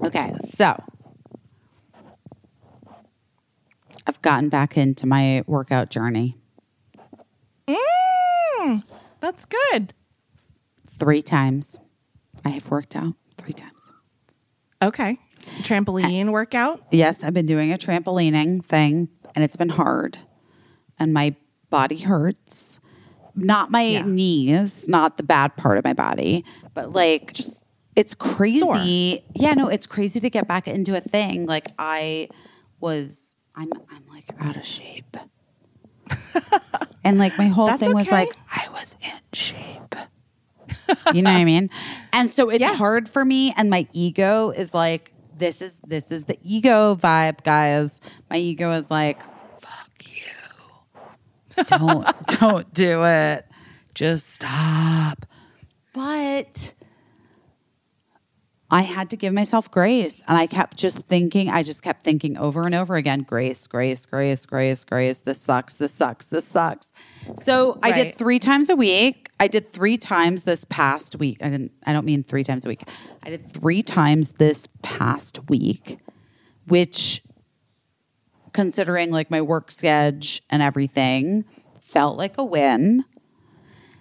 Okay, 0.02 0.34
so 0.40 0.78
I've 4.06 4.22
gotten 4.22 4.48
back 4.48 4.76
into 4.76 5.06
my 5.06 5.42
workout 5.46 5.90
journey 5.90 6.36
Mm, 7.68 8.82
that's 9.20 9.44
good. 9.44 9.92
three 10.88 11.22
times. 11.22 11.78
I 12.44 12.50
have 12.50 12.70
worked 12.70 12.96
out 12.96 13.14
three 13.36 13.52
times. 13.52 13.72
Okay, 14.82 15.18
trampoline 15.62 16.30
workout. 16.30 16.82
Yes, 16.90 17.22
I've 17.22 17.34
been 17.34 17.46
doing 17.46 17.72
a 17.72 17.76
trampolining 17.76 18.64
thing 18.64 19.08
and 19.34 19.44
it's 19.44 19.56
been 19.56 19.68
hard 19.70 20.18
and 20.98 21.12
my 21.12 21.34
body 21.70 21.98
hurts. 21.98 22.80
Not 23.34 23.70
my 23.70 23.82
Yeah. 23.82 24.02
knees, 24.06 24.88
not 24.88 25.16
the 25.18 25.22
bad 25.22 25.56
part 25.56 25.76
of 25.76 25.84
my 25.84 25.92
body, 25.92 26.44
but 26.72 26.92
like 26.92 27.32
just 27.34 27.64
it's 27.94 28.14
crazy. 28.14 29.22
Yeah, 29.34 29.54
no, 29.54 29.68
it's 29.68 29.86
crazy 29.86 30.20
to 30.20 30.30
get 30.30 30.46
back 30.48 30.66
into 30.68 30.96
a 30.96 31.00
thing. 31.00 31.46
Like 31.46 31.66
I 31.78 32.28
was 32.80 33.35
I'm 33.56 33.70
I'm 33.90 34.06
like 34.10 34.24
out 34.40 34.56
of 34.56 34.64
shape. 34.64 35.16
and 37.04 37.18
like 37.18 37.36
my 37.38 37.46
whole 37.48 37.66
That's 37.66 37.80
thing 37.80 37.92
was 37.92 38.06
okay. 38.08 38.16
like 38.16 38.36
I 38.50 38.68
was 38.72 38.96
in 39.02 39.20
shape. 39.32 39.94
you 41.14 41.22
know 41.22 41.32
what 41.32 41.38
I 41.38 41.44
mean? 41.44 41.70
And 42.12 42.30
so 42.30 42.48
it's 42.50 42.60
Yeah. 42.60 42.74
hard 42.74 43.08
for 43.08 43.24
me 43.24 43.52
and 43.56 43.70
my 43.70 43.86
ego 43.92 44.50
is 44.50 44.74
like 44.74 45.12
this 45.36 45.60
is 45.60 45.80
this 45.86 46.12
is 46.12 46.24
the 46.24 46.36
ego 46.42 46.94
vibe, 46.96 47.42
guys. 47.44 48.00
My 48.30 48.36
ego 48.38 48.70
is 48.72 48.90
like, 48.90 49.22
fuck 49.60 49.90
you. 50.04 51.64
Don't 51.64 52.06
don't 52.40 52.72
do 52.74 53.04
it. 53.04 53.46
Just 53.94 54.30
stop. 54.30 55.26
But 55.92 56.74
I 58.70 58.82
had 58.82 59.10
to 59.10 59.16
give 59.16 59.32
myself 59.32 59.70
grace. 59.70 60.22
And 60.26 60.36
I 60.36 60.46
kept 60.46 60.76
just 60.76 60.98
thinking, 61.00 61.48
I 61.48 61.62
just 61.62 61.82
kept 61.82 62.02
thinking 62.02 62.36
over 62.36 62.64
and 62.66 62.74
over 62.74 62.96
again 62.96 63.20
grace, 63.22 63.66
grace, 63.66 64.06
grace, 64.06 64.44
grace, 64.44 64.84
grace. 64.84 65.20
This 65.20 65.40
sucks. 65.40 65.76
This 65.76 65.92
sucks. 65.92 66.26
This 66.26 66.46
sucks. 66.46 66.92
So 67.38 67.78
I 67.82 67.92
did 67.92 68.16
three 68.16 68.38
times 68.38 68.68
a 68.68 68.76
week. 68.76 69.30
I 69.38 69.48
did 69.48 69.70
three 69.70 69.96
times 69.96 70.44
this 70.44 70.64
past 70.64 71.16
week. 71.16 71.38
I 71.42 71.48
didn't, 71.48 71.72
I 71.84 71.92
don't 71.92 72.06
mean 72.06 72.24
three 72.24 72.42
times 72.42 72.64
a 72.64 72.68
week. 72.68 72.82
I 73.22 73.30
did 73.30 73.52
three 73.52 73.82
times 73.82 74.32
this 74.32 74.66
past 74.82 75.48
week, 75.48 75.98
which 76.66 77.22
considering 78.52 79.10
like 79.10 79.30
my 79.30 79.42
work 79.42 79.70
schedule 79.70 80.42
and 80.50 80.62
everything 80.62 81.44
felt 81.80 82.16
like 82.16 82.38
a 82.38 82.44
win 82.44 83.04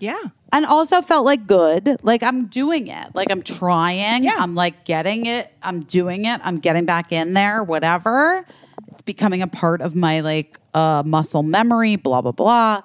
Yeah. 0.06 0.22
and 0.54 0.66
also 0.66 1.02
felt 1.02 1.26
like 1.26 1.48
good. 1.48 1.98
Like 2.04 2.22
I'm 2.24 2.46
doing 2.48 2.88
it. 2.88 3.16
Like 3.16 3.32
I'm 3.32 3.42
trying. 3.42 4.24
Yeah. 4.24 4.36
I'm 4.38 4.54
like 4.56 4.86
getting 4.86 5.26
it. 5.26 5.52
I'm 5.64 5.82
doing 5.82 6.26
it. 6.26 6.40
I'm 6.44 6.60
getting 6.60 6.86
back 6.86 7.12
in 7.12 7.34
there, 7.34 7.64
whatever. 7.64 8.46
It's 8.92 9.02
becoming 9.02 9.42
a 9.42 9.48
part 9.48 9.82
of 9.82 9.96
my 9.96 10.20
like 10.22 10.60
uh 10.74 11.04
muscle 11.06 11.44
memory, 11.44 11.96
blah 11.96 12.22
blah 12.22 12.32
blah. 12.32 12.82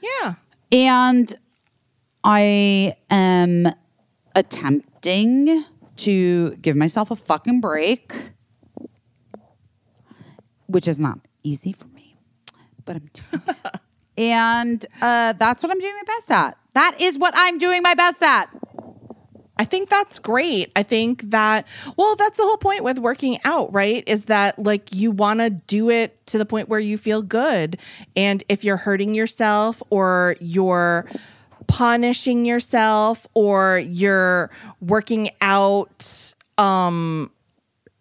Yeah. 0.00 0.34
And 0.70 1.34
I 2.24 2.94
am 3.10 3.66
attempting 4.34 5.64
to 5.96 6.50
give 6.56 6.76
myself 6.76 7.10
a 7.10 7.16
fucking 7.16 7.60
break, 7.60 8.14
which 10.66 10.86
is 10.88 10.98
not 10.98 11.18
easy 11.42 11.72
for 11.72 11.88
me, 11.88 12.16
but 12.84 12.96
I'm 12.96 13.10
doing 13.12 13.42
it. 13.48 13.80
And 14.30 14.86
uh, 15.00 15.32
that's 15.32 15.62
what 15.62 15.72
I'm 15.72 15.80
doing 15.80 15.94
my 15.96 16.14
best 16.14 16.30
at. 16.30 16.56
That 16.74 17.00
is 17.00 17.18
what 17.18 17.34
I'm 17.36 17.58
doing 17.58 17.82
my 17.82 17.94
best 17.94 18.22
at. 18.22 18.48
I 19.58 19.64
think 19.64 19.90
that's 19.90 20.18
great. 20.18 20.70
I 20.76 20.82
think 20.82 21.22
that, 21.30 21.66
well, 21.96 22.16
that's 22.16 22.36
the 22.36 22.44
whole 22.44 22.56
point 22.56 22.84
with 22.84 22.98
working 22.98 23.38
out, 23.44 23.72
right? 23.72 24.02
Is 24.06 24.26
that 24.26 24.58
like 24.58 24.94
you 24.94 25.10
want 25.10 25.40
to 25.40 25.50
do 25.50 25.90
it 25.90 26.24
to 26.28 26.38
the 26.38 26.46
point 26.46 26.68
where 26.68 26.80
you 26.80 26.96
feel 26.96 27.20
good. 27.20 27.78
And 28.16 28.42
if 28.48 28.64
you're 28.64 28.78
hurting 28.78 29.14
yourself 29.14 29.82
or 29.90 30.36
you're 30.40 31.06
punishing 31.66 32.44
yourself 32.44 33.26
or 33.34 33.78
you're 33.78 34.50
working 34.80 35.30
out, 35.40 36.34
um, 36.58 37.30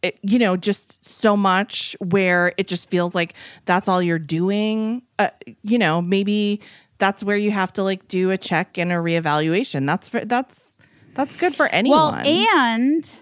it, 0.04 0.18
you 0.24 0.40
know, 0.40 0.58
just 0.58 1.06
so 1.06 1.38
much 1.38 1.96
where 2.00 2.54
it 2.58 2.68
just 2.68 2.90
feels 2.90 3.14
like 3.16 3.34
that's 3.66 3.88
all 3.88 4.02
you're 4.02 4.18
doing, 4.20 5.02
uh, 5.20 5.30
you 5.64 5.78
know, 5.78 6.02
maybe 6.02 6.62
that's 6.98 7.24
where 7.24 7.38
you 7.38 7.52
have 7.52 7.72
to 7.74 7.84
like 7.84 8.08
do 8.08 8.32
a 8.32 8.38
check 8.38 8.78
and 8.78 8.92
a 8.92 8.96
reevaluation. 8.96 9.86
That's 9.86 10.10
for, 10.10 10.24
that's, 10.26 10.78
that's 11.14 11.36
good 11.36 11.56
for 11.56 11.68
anyone. 11.68 12.00
Well, 12.00 12.16
and 12.58 13.22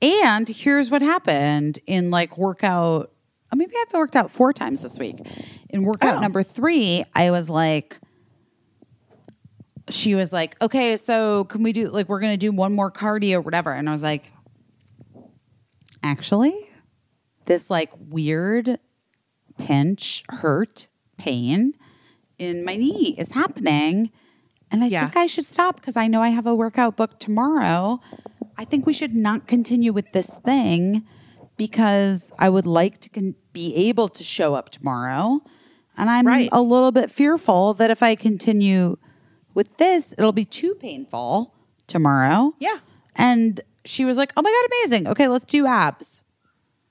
and 0.00 0.48
here's 0.48 0.90
what 0.90 1.02
happened 1.02 1.80
in 1.86 2.10
like 2.10 2.38
workout. 2.38 3.10
oh, 3.52 3.56
Maybe 3.56 3.72
I've 3.86 3.92
worked 3.92 4.14
out 4.16 4.30
four 4.30 4.52
times 4.52 4.82
this 4.82 4.98
week. 4.98 5.16
In 5.70 5.82
workout 5.82 6.18
Oh. 6.18 6.20
number 6.20 6.42
three, 6.44 7.04
I 7.14 7.30
was 7.32 7.50
like, 7.50 7.98
she 9.90 10.14
was 10.14 10.32
like, 10.32 10.54
okay, 10.62 10.96
so 10.96 11.44
can 11.44 11.62
we 11.62 11.72
do 11.72 11.88
like 11.88 12.08
we're 12.08 12.20
gonna 12.20 12.36
do 12.36 12.52
one 12.52 12.74
more 12.74 12.90
cardio, 12.92 13.42
whatever? 13.42 13.72
And 13.72 13.88
I 13.88 13.92
was 13.92 14.02
like, 14.02 14.30
actually, 16.02 16.54
this 17.46 17.70
like 17.70 17.90
weird 17.98 18.78
pinch, 19.58 20.24
hurt, 20.28 20.88
pain 21.16 21.74
in 22.38 22.64
my 22.64 22.76
knee 22.76 23.14
is 23.18 23.32
happening. 23.32 24.10
And 24.70 24.84
I 24.84 24.86
Yeah. 24.88 25.04
think 25.06 25.16
I 25.16 25.26
should 25.26 25.46
stop 25.46 25.76
because 25.76 25.96
I 25.96 26.06
know 26.06 26.22
I 26.22 26.28
have 26.28 26.46
a 26.46 26.54
workout 26.54 26.96
book 26.96 27.18
tomorrow. 27.18 28.00
I 28.56 28.64
think 28.64 28.86
we 28.86 28.92
should 28.92 29.14
not 29.14 29.46
continue 29.46 29.92
with 29.92 30.12
this 30.12 30.36
thing 30.44 31.04
because 31.56 32.30
I 32.38 32.48
would 32.48 32.66
like 32.66 32.98
to 33.00 33.08
con- 33.08 33.34
be 33.52 33.74
able 33.74 34.08
to 34.10 34.22
show 34.22 34.54
up 34.54 34.70
tomorrow. 34.70 35.40
And 35.96 36.08
I'm 36.08 36.26
Right. 36.26 36.48
a 36.52 36.62
little 36.62 36.92
bit 36.92 37.10
fearful 37.10 37.74
that 37.74 37.90
if 37.90 38.02
I 38.02 38.14
continue 38.14 38.96
with 39.54 39.78
this, 39.78 40.14
it'll 40.16 40.32
be 40.32 40.44
too 40.44 40.74
painful 40.76 41.54
tomorrow. 41.88 42.54
Yeah. 42.60 42.78
And 43.16 43.60
she 43.88 44.04
was 44.04 44.16
like, 44.16 44.32
"Oh 44.36 44.42
my 44.42 44.50
god, 44.50 44.66
amazing! 44.82 45.08
Okay, 45.08 45.28
let's 45.28 45.44
do 45.44 45.66
abs." 45.66 46.22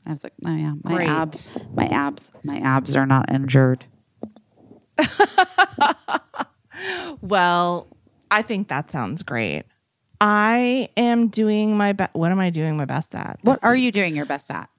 I 0.06 0.12
was 0.12 0.24
like, 0.24 0.34
"Oh 0.46 0.56
yeah, 0.56 0.74
my 0.84 0.96
Great. 0.96 1.10
abs, 1.10 1.50
my 1.74 1.86
abs, 1.86 2.32
my 2.44 2.58
abs 2.58 2.96
are 2.96 3.06
not 3.06 3.32
injured." 3.32 3.86
Well, 7.22 7.88
I 8.30 8.42
think 8.42 8.68
that 8.68 8.92
sounds 8.92 9.24
great. 9.24 9.64
I 10.20 10.90
am 10.98 11.28
doing 11.28 11.78
my 11.78 11.94
best. 11.94 12.14
What 12.14 12.32
am 12.32 12.40
I 12.40 12.50
doing 12.50 12.78
my 12.78 12.86
best 12.86 13.14
at? 13.16 13.40
What 13.42 13.64
are 13.64 13.76
you 13.76 13.92
doing 13.92 14.16
your 14.16 14.26
best 14.26 14.50
at? 14.52 14.70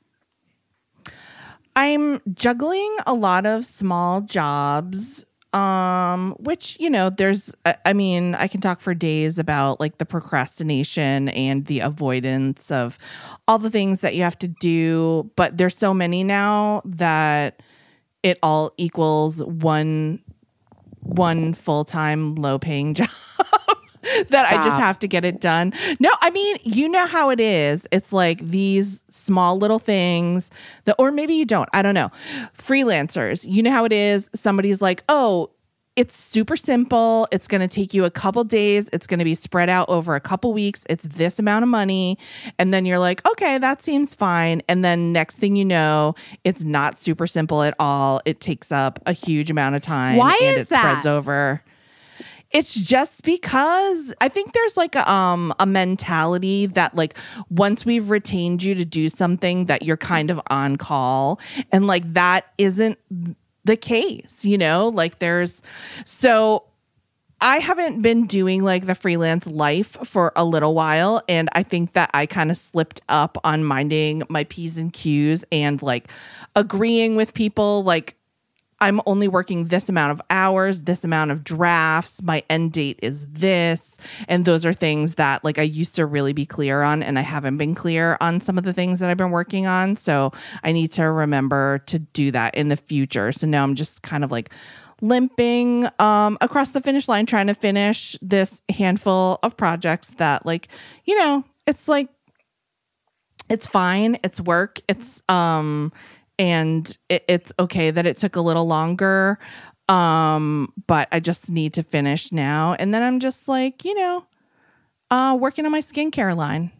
I'm 1.76 2.20
juggling 2.34 2.96
a 3.06 3.14
lot 3.14 3.46
of 3.46 3.64
small 3.64 4.20
jobs 4.20 5.24
um 5.54 6.34
which 6.38 6.76
you 6.78 6.90
know 6.90 7.08
there's 7.08 7.54
I- 7.64 7.94
mean 7.94 8.34
i 8.34 8.46
can 8.48 8.60
talk 8.60 8.80
for 8.80 8.92
days 8.92 9.38
about 9.38 9.80
like 9.80 9.96
the 9.96 10.04
procrastination 10.04 11.30
and 11.30 11.64
the 11.64 11.80
avoidance 11.80 12.70
of 12.70 12.98
all 13.46 13.58
the 13.58 13.70
things 13.70 14.02
that 14.02 14.14
you 14.14 14.22
have 14.24 14.38
to 14.40 14.48
do 14.48 15.30
but 15.36 15.56
there's 15.56 15.76
so 15.76 15.94
many 15.94 16.22
now 16.22 16.82
that 16.84 17.62
it 18.22 18.38
all 18.42 18.72
equals 18.76 19.42
one 19.42 20.20
one 21.00 21.54
full-time 21.54 22.34
low-paying 22.34 22.92
job 23.00 23.08
that 24.28 24.52
I 24.52 24.62
just 24.62 24.78
have 24.78 24.98
to 25.00 25.08
get 25.08 25.24
it 25.24 25.40
done. 25.40 25.72
No, 26.00 26.10
I 26.20 26.30
mean, 26.30 26.56
you 26.62 26.88
know 26.88 27.06
how 27.06 27.30
it 27.30 27.40
is. 27.40 27.86
It's 27.90 28.12
like 28.12 28.46
these 28.46 29.04
small 29.08 29.58
little 29.58 29.78
things 29.78 30.50
that, 30.84 30.96
or 30.98 31.10
maybe 31.10 31.34
you 31.34 31.44
don't. 31.44 31.68
I 31.72 31.82
don't 31.82 31.94
know. 31.94 32.10
Freelancers, 32.56 33.44
you 33.48 33.62
know 33.62 33.70
how 33.70 33.84
it 33.84 33.92
is. 33.92 34.30
Somebody's 34.34 34.82
like, 34.82 35.02
oh, 35.08 35.50
it's 35.98 36.16
super 36.16 36.56
simple. 36.56 37.26
It's 37.32 37.48
going 37.48 37.60
to 37.60 37.66
take 37.66 37.92
you 37.92 38.04
a 38.04 38.10
couple 38.10 38.44
days. 38.44 38.88
It's 38.92 39.08
going 39.08 39.18
to 39.18 39.24
be 39.24 39.34
spread 39.34 39.68
out 39.68 39.88
over 39.88 40.14
a 40.14 40.20
couple 40.20 40.52
weeks. 40.52 40.84
It's 40.88 41.08
this 41.08 41.40
amount 41.40 41.64
of 41.64 41.68
money. 41.68 42.18
And 42.56 42.72
then 42.72 42.86
you're 42.86 43.00
like, 43.00 43.26
okay, 43.28 43.58
that 43.58 43.82
seems 43.82 44.14
fine. 44.14 44.62
And 44.68 44.84
then 44.84 45.12
next 45.12 45.38
thing 45.38 45.56
you 45.56 45.64
know, 45.64 46.14
it's 46.44 46.62
not 46.62 47.00
super 47.00 47.26
simple 47.26 47.64
at 47.64 47.74
all. 47.80 48.20
It 48.24 48.38
takes 48.38 48.70
up 48.70 49.00
a 49.06 49.12
huge 49.12 49.50
amount 49.50 49.74
of 49.74 49.82
time. 49.82 50.18
Why 50.18 50.38
and 50.40 50.58
is 50.58 50.62
it 50.64 50.68
that? 50.68 50.82
spreads 50.82 51.06
over. 51.06 51.64
It's 52.50 52.74
just 52.74 53.24
because 53.24 54.14
I 54.20 54.28
think 54.28 54.52
there's 54.52 54.76
like 54.76 54.94
a, 54.94 55.10
um 55.10 55.54
a 55.58 55.66
mentality 55.66 56.66
that 56.66 56.96
like 56.96 57.16
once 57.50 57.84
we've 57.84 58.08
retained 58.10 58.62
you 58.62 58.74
to 58.74 58.84
do 58.84 59.08
something 59.08 59.66
that 59.66 59.82
you're 59.82 59.98
kind 59.98 60.30
of 60.30 60.40
on 60.50 60.76
call 60.76 61.40
and 61.72 61.86
like 61.86 62.10
that 62.14 62.46
isn't 62.56 62.98
the 63.64 63.76
case, 63.76 64.44
you 64.44 64.56
know? 64.56 64.88
Like 64.88 65.18
there's 65.18 65.62
so 66.04 66.64
I 67.40 67.58
haven't 67.58 68.02
been 68.02 68.26
doing 68.26 68.64
like 68.64 68.86
the 68.86 68.96
freelance 68.96 69.46
life 69.46 69.96
for 70.02 70.32
a 70.34 70.44
little 70.44 70.74
while. 70.74 71.22
And 71.28 71.48
I 71.52 71.62
think 71.62 71.92
that 71.92 72.10
I 72.12 72.26
kind 72.26 72.50
of 72.50 72.56
slipped 72.56 73.00
up 73.08 73.38
on 73.44 73.62
minding 73.62 74.24
my 74.28 74.44
P's 74.44 74.76
and 74.76 74.92
Q's 74.92 75.44
and 75.52 75.80
like 75.80 76.10
agreeing 76.56 77.14
with 77.14 77.34
people. 77.34 77.84
Like, 77.84 78.16
I'm 78.80 79.00
only 79.06 79.28
working 79.28 79.66
this 79.66 79.88
amount 79.88 80.12
of 80.12 80.22
hours, 80.30 80.82
this 80.82 81.04
amount 81.04 81.30
of 81.30 81.42
drafts. 81.42 82.22
My 82.22 82.42
end 82.48 82.72
date 82.72 82.98
is 83.02 83.26
this. 83.26 83.98
And 84.28 84.44
those 84.44 84.64
are 84.64 84.72
things 84.72 85.16
that 85.16 85.44
like 85.44 85.58
I 85.58 85.62
used 85.62 85.96
to 85.96 86.06
really 86.06 86.32
be 86.32 86.46
clear 86.46 86.82
on 86.82 87.02
and 87.02 87.18
I 87.18 87.22
haven't 87.22 87.56
been 87.56 87.74
clear 87.74 88.16
on 88.20 88.40
some 88.40 88.56
of 88.56 88.64
the 88.64 88.72
things 88.72 89.00
that 89.00 89.10
I've 89.10 89.16
been 89.16 89.30
working 89.30 89.66
on. 89.66 89.96
So 89.96 90.32
I 90.62 90.72
need 90.72 90.92
to 90.92 91.04
remember 91.04 91.78
to 91.86 91.98
do 91.98 92.30
that 92.30 92.54
in 92.54 92.68
the 92.68 92.76
future. 92.76 93.32
So 93.32 93.46
now 93.46 93.64
I'm 93.64 93.74
just 93.74 94.02
kind 94.02 94.22
of 94.22 94.30
like 94.30 94.50
limping 95.00 95.88
um 96.00 96.36
across 96.40 96.70
the 96.70 96.80
finish 96.80 97.06
line 97.06 97.24
trying 97.24 97.46
to 97.46 97.54
finish 97.54 98.18
this 98.20 98.62
handful 98.68 99.38
of 99.42 99.56
projects 99.56 100.14
that 100.14 100.44
like, 100.44 100.68
you 101.04 101.16
know, 101.16 101.44
it's 101.66 101.88
like 101.88 102.08
it's 103.48 103.66
fine 103.66 104.18
it's 104.22 104.40
work 104.40 104.80
it's 104.88 105.22
um 105.28 105.92
and 106.38 106.96
it, 107.08 107.24
it's 107.28 107.52
okay 107.58 107.90
that 107.90 108.06
it 108.06 108.16
took 108.16 108.36
a 108.36 108.40
little 108.40 108.66
longer 108.66 109.38
um 109.88 110.72
but 110.86 111.08
i 111.12 111.20
just 111.20 111.50
need 111.50 111.74
to 111.74 111.82
finish 111.82 112.30
now 112.32 112.74
and 112.78 112.92
then 112.92 113.02
i'm 113.02 113.20
just 113.20 113.48
like 113.48 113.84
you 113.84 113.94
know 113.94 114.26
uh 115.10 115.36
working 115.38 115.64
on 115.66 115.72
my 115.72 115.80
skincare 115.80 116.36
line 116.36 116.70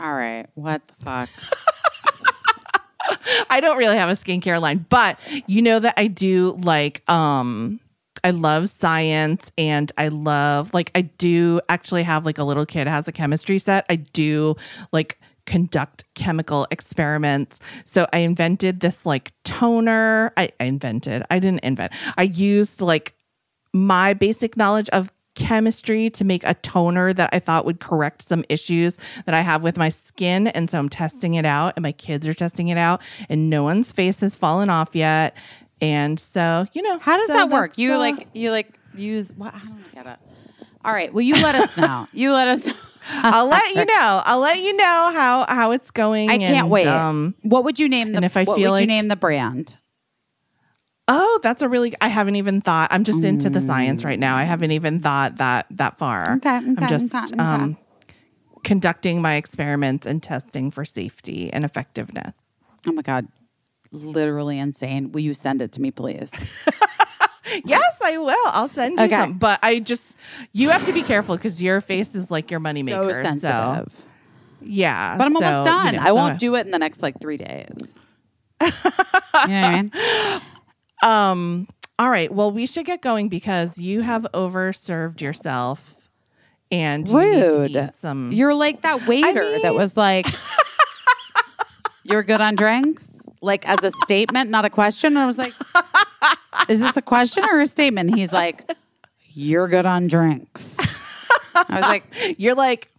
All 0.00 0.14
right, 0.14 0.46
what 0.54 0.86
the 0.86 0.94
fuck? 1.04 1.28
i 3.50 3.60
don't 3.60 3.78
really 3.78 3.96
have 3.96 4.08
a 4.08 4.12
skincare 4.12 4.60
line 4.60 4.86
but 4.88 5.18
you 5.46 5.60
know 5.62 5.78
that 5.78 5.94
i 5.96 6.06
do 6.06 6.56
like 6.62 7.08
um 7.10 7.80
I 8.24 8.30
love 8.30 8.68
science 8.68 9.52
and 9.56 9.90
I 9.96 10.08
love 10.08 10.74
like 10.74 10.90
I 10.94 11.02
do 11.02 11.60
actually 11.68 12.02
have 12.02 12.26
like 12.26 12.38
a 12.38 12.44
little 12.44 12.66
kid 12.66 12.88
has 12.88 13.06
a 13.06 13.12
chemistry 13.12 13.60
set. 13.60 13.86
I 13.88 13.94
do 13.94 14.56
like 14.92 15.20
conduct 15.48 16.04
chemical 16.14 16.66
experiments. 16.70 17.58
So 17.86 18.06
I 18.12 18.18
invented 18.18 18.80
this 18.80 19.06
like 19.06 19.32
toner. 19.44 20.30
I, 20.36 20.50
I 20.60 20.64
invented, 20.64 21.24
I 21.30 21.38
didn't 21.38 21.64
invent, 21.64 21.92
I 22.18 22.24
used 22.24 22.82
like 22.82 23.14
my 23.72 24.12
basic 24.12 24.56
knowledge 24.56 24.90
of 24.90 25.10
chemistry 25.34 26.10
to 26.10 26.24
make 26.24 26.44
a 26.44 26.52
toner 26.54 27.14
that 27.14 27.30
I 27.32 27.38
thought 27.38 27.64
would 27.64 27.80
correct 27.80 28.22
some 28.22 28.44
issues 28.50 28.98
that 29.24 29.34
I 29.34 29.40
have 29.40 29.62
with 29.62 29.78
my 29.78 29.88
skin. 29.88 30.48
And 30.48 30.68
so 30.68 30.78
I'm 30.78 30.88
testing 30.88 31.34
it 31.34 31.46
out, 31.46 31.74
and 31.76 31.82
my 31.82 31.92
kids 31.92 32.26
are 32.26 32.34
testing 32.34 32.68
it 32.68 32.76
out, 32.76 33.00
and 33.28 33.48
no 33.48 33.62
one's 33.62 33.90
face 33.90 34.20
has 34.20 34.36
fallen 34.36 34.68
off 34.68 34.94
yet. 34.94 35.34
And 35.80 36.20
so, 36.20 36.66
you 36.72 36.82
know, 36.82 36.98
How 36.98 37.16
does 37.16 37.28
so 37.28 37.34
that 37.34 37.50
work? 37.50 37.78
You 37.78 37.94
uh, 37.94 37.98
like 37.98 38.28
you 38.34 38.50
like 38.50 38.78
use 38.94 39.32
what? 39.32 39.54
I 39.54 39.60
don't 39.60 39.94
get 39.94 40.06
it. 40.06 40.18
All 40.84 40.92
right. 40.92 41.12
Well, 41.12 41.22
you 41.22 41.34
let 41.34 41.54
us 41.54 41.76
know. 41.76 42.06
You 42.12 42.32
let 42.32 42.48
us. 42.48 42.66
know. 42.66 42.74
I'll 43.22 43.46
let 43.46 43.74
you 43.74 43.84
know. 43.84 44.22
I'll 44.24 44.40
let 44.40 44.58
you 44.58 44.76
know 44.76 45.12
how 45.14 45.46
how 45.48 45.70
it's 45.70 45.90
going. 45.90 46.28
I 46.28 46.38
can't 46.38 46.56
and, 46.56 46.70
wait. 46.70 46.86
Um, 46.86 47.34
what 47.42 47.64
would 47.64 47.78
you 47.78 47.88
name 47.88 48.12
the? 48.12 48.16
and 48.16 48.24
if 48.24 48.36
I 48.36 48.44
what 48.44 48.56
feel 48.56 48.72
would 48.72 48.80
you 48.80 48.86
name 48.86 49.08
the 49.08 49.16
brand? 49.16 49.76
oh, 51.08 51.40
that's 51.42 51.62
a 51.62 51.68
really. 51.68 51.94
I 52.00 52.08
haven't 52.08 52.36
even 52.36 52.60
thought. 52.60 52.88
I'm 52.92 53.04
just 53.04 53.24
into 53.24 53.50
the 53.50 53.62
science 53.62 54.04
right 54.04 54.18
now. 54.18 54.36
I 54.36 54.44
haven't 54.44 54.72
even 54.72 55.00
thought 55.00 55.38
that 55.38 55.66
that 55.70 55.98
far. 55.98 56.36
Okay, 56.36 56.50
I'm 56.50 56.76
just 56.88 57.14
okay, 57.14 57.24
okay. 57.24 57.38
um, 57.38 57.76
conducting 58.62 59.22
my 59.22 59.34
experiments 59.34 60.06
and 60.06 60.22
testing 60.22 60.70
for 60.70 60.84
safety 60.84 61.52
and 61.52 61.64
effectiveness. 61.64 62.58
Oh 62.86 62.92
my 62.92 63.02
god, 63.02 63.26
literally 63.90 64.58
insane. 64.58 65.12
Will 65.12 65.20
you 65.20 65.34
send 65.34 65.62
it 65.62 65.72
to 65.72 65.80
me, 65.80 65.90
please? 65.90 66.30
Yes, 67.64 67.96
I 68.04 68.18
will. 68.18 68.36
I'll 68.46 68.68
send 68.68 68.98
you 68.98 69.04
Okay. 69.06 69.16
some. 69.16 69.38
But 69.38 69.58
I 69.62 69.78
just 69.80 70.16
you 70.52 70.70
have 70.70 70.84
to 70.86 70.92
be 70.92 71.02
careful 71.02 71.36
because 71.36 71.62
your 71.62 71.80
face 71.80 72.14
is 72.14 72.30
like 72.30 72.50
your 72.50 72.60
moneymaker. 72.60 73.14
so 73.14 73.22
sensitive. 73.22 74.04
yeah, 74.60 75.16
but 75.16 75.24
I'm 75.26 75.36
so, 75.36 75.44
almost 75.44 75.64
done. 75.64 75.94
you 75.94 76.00
know, 76.00 76.02
I 76.04 76.08
so- 76.08 76.14
won't 76.14 76.38
do 76.38 76.54
it 76.56 76.66
in 76.66 76.72
the 76.72 76.78
next 76.78 77.02
like 77.02 77.20
three 77.20 77.36
days. 77.36 77.94
you 78.60 78.68
know 78.68 78.72
I 79.34 79.82
mean? 79.82 79.92
Um. 81.02 81.68
All 82.00 82.10
right. 82.10 82.32
Well, 82.32 82.50
we 82.52 82.66
should 82.66 82.86
get 82.86 83.00
going 83.02 83.28
because 83.28 83.78
you 83.78 84.02
have 84.02 84.26
overserved 84.34 85.20
yourself, 85.20 86.08
and 86.70 87.08
you 87.08 87.16
Rude. 87.18 87.90
some. 87.94 88.30
You're 88.32 88.54
like 88.54 88.82
that 88.82 89.06
waiter 89.06 89.32
that 89.34 89.62
mean- 89.62 89.74
was 89.74 89.96
like, 89.96 90.26
"You're 92.04 92.22
good 92.22 92.40
on 92.40 92.54
drinks," 92.56 93.17
like 93.40 93.68
as 93.68 93.82
a 93.82 93.90
statement, 94.02 94.50
not 94.50 94.64
a 94.64 94.70
question. 94.70 95.08
And 95.12 95.18
I 95.18 95.26
was 95.26 95.38
like, 95.38 95.52
"Is 96.68 96.80
this 96.80 96.96
a 96.96 97.02
question 97.02 97.44
or 97.44 97.60
a 97.60 97.66
statement?" 97.66 98.14
He's 98.14 98.32
like, 98.32 98.68
"You're 99.30 99.68
good 99.68 99.86
on 99.86 100.06
drinks." 100.08 100.78
I 101.54 101.64
was 101.74 101.80
like, 101.82 102.04
You're 102.38 102.54
like. 102.54 102.90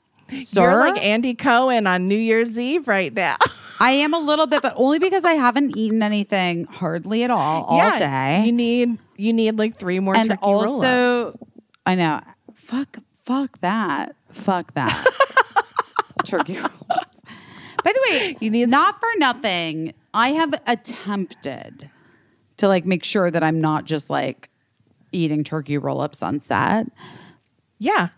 Sir? 0.43 0.61
You're 0.61 0.80
like 0.80 1.03
Andy 1.03 1.34
Cohen 1.34 1.88
on 1.88 2.08
New 2.08 2.16
Year's 2.18 2.59
Eve 2.59 2.88
right 2.88 3.11
now. 3.11 3.38
"I 3.80 3.92
am 3.92 4.14
a 4.14 4.19
little 4.19 4.45
bit, 4.45 4.61
but 4.61 4.74
only 4.76 5.00
because 5.00 5.26
I 5.26 5.32
haven't 5.34 5.76
eaten 5.76 6.03
anything 6.03 6.66
hardly 6.66 7.24
at 7.24 7.32
all 7.32 7.64
all 7.64 7.98
day." 7.98 8.43
You 8.45 8.51
need 8.51 9.00
you 9.18 9.34
need 9.34 9.58
like 9.58 9.77
three 9.77 10.00
more 10.00 10.16
and 10.16 10.30
turkey 10.30 10.42
also, 10.43 11.24
roll-ups. 11.24 11.38
I 11.88 11.95
know, 11.95 12.19
fuck, 12.53 12.98
fuck 13.24 13.59
that, 13.61 14.16
fuck 14.32 14.72
that, 14.76 15.03
turkey 16.26 16.58
rolls. 16.58 17.22
By 17.84 17.92
the 17.92 18.08
way, 18.11 18.38
You 18.40 18.51
need- 18.51 18.69
not 18.69 19.00
for 19.00 19.09
nothing. 19.18 19.93
I 20.13 20.29
have 20.29 20.53
attempted 20.67 21.89
to 22.57 22.67
like 22.67 22.85
make 22.85 23.03
sure 23.03 23.31
that 23.31 23.43
I'm 23.43 23.61
not 23.61 23.85
just 23.85 24.09
like 24.09 24.49
eating 25.11 25.43
turkey 25.43 25.77
roll 25.77 26.01
ups 26.01 26.21
on 26.21 26.39
set. 26.39 26.88
Yeah. 27.77 28.09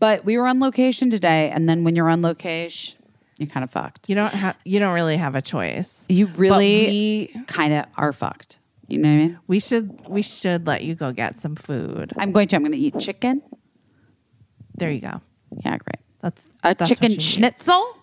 But 0.00 0.24
we 0.24 0.38
were 0.38 0.46
on 0.46 0.60
location 0.60 1.10
today, 1.10 1.50
and 1.50 1.68
then 1.68 1.82
when 1.82 1.96
you're 1.96 2.08
on 2.08 2.22
location, 2.22 3.00
you're 3.36 3.48
kind 3.48 3.64
of 3.64 3.70
fucked. 3.70 4.08
You 4.08 4.14
don't 4.14 4.32
have 4.32 4.56
you 4.64 4.78
don't 4.78 4.94
really 4.94 5.16
have 5.16 5.34
a 5.34 5.42
choice. 5.42 6.04
You 6.08 6.26
really 6.36 7.32
kind 7.48 7.72
of 7.74 7.86
are 7.96 8.12
fucked. 8.12 8.60
You 8.86 8.98
know 8.98 9.08
what 9.08 9.14
I 9.14 9.26
mean? 9.26 9.38
we 9.48 9.60
should 9.60 10.08
we 10.08 10.22
should 10.22 10.66
let 10.66 10.82
you 10.82 10.94
go 10.94 11.12
get 11.12 11.38
some 11.38 11.56
food. 11.56 12.12
I'm 12.16 12.32
going 12.32 12.48
to. 12.48 12.56
I'm 12.56 12.62
going 12.62 12.72
to 12.72 12.78
eat 12.78 12.98
chicken. 12.98 13.42
There 14.76 14.90
you 14.90 15.00
go. 15.00 15.20
Yeah, 15.64 15.76
great. 15.76 16.00
That's 16.20 16.52
A 16.62 16.74
that's 16.74 16.88
chicken 16.88 17.12
you 17.12 17.20
schnitzel. 17.20 17.97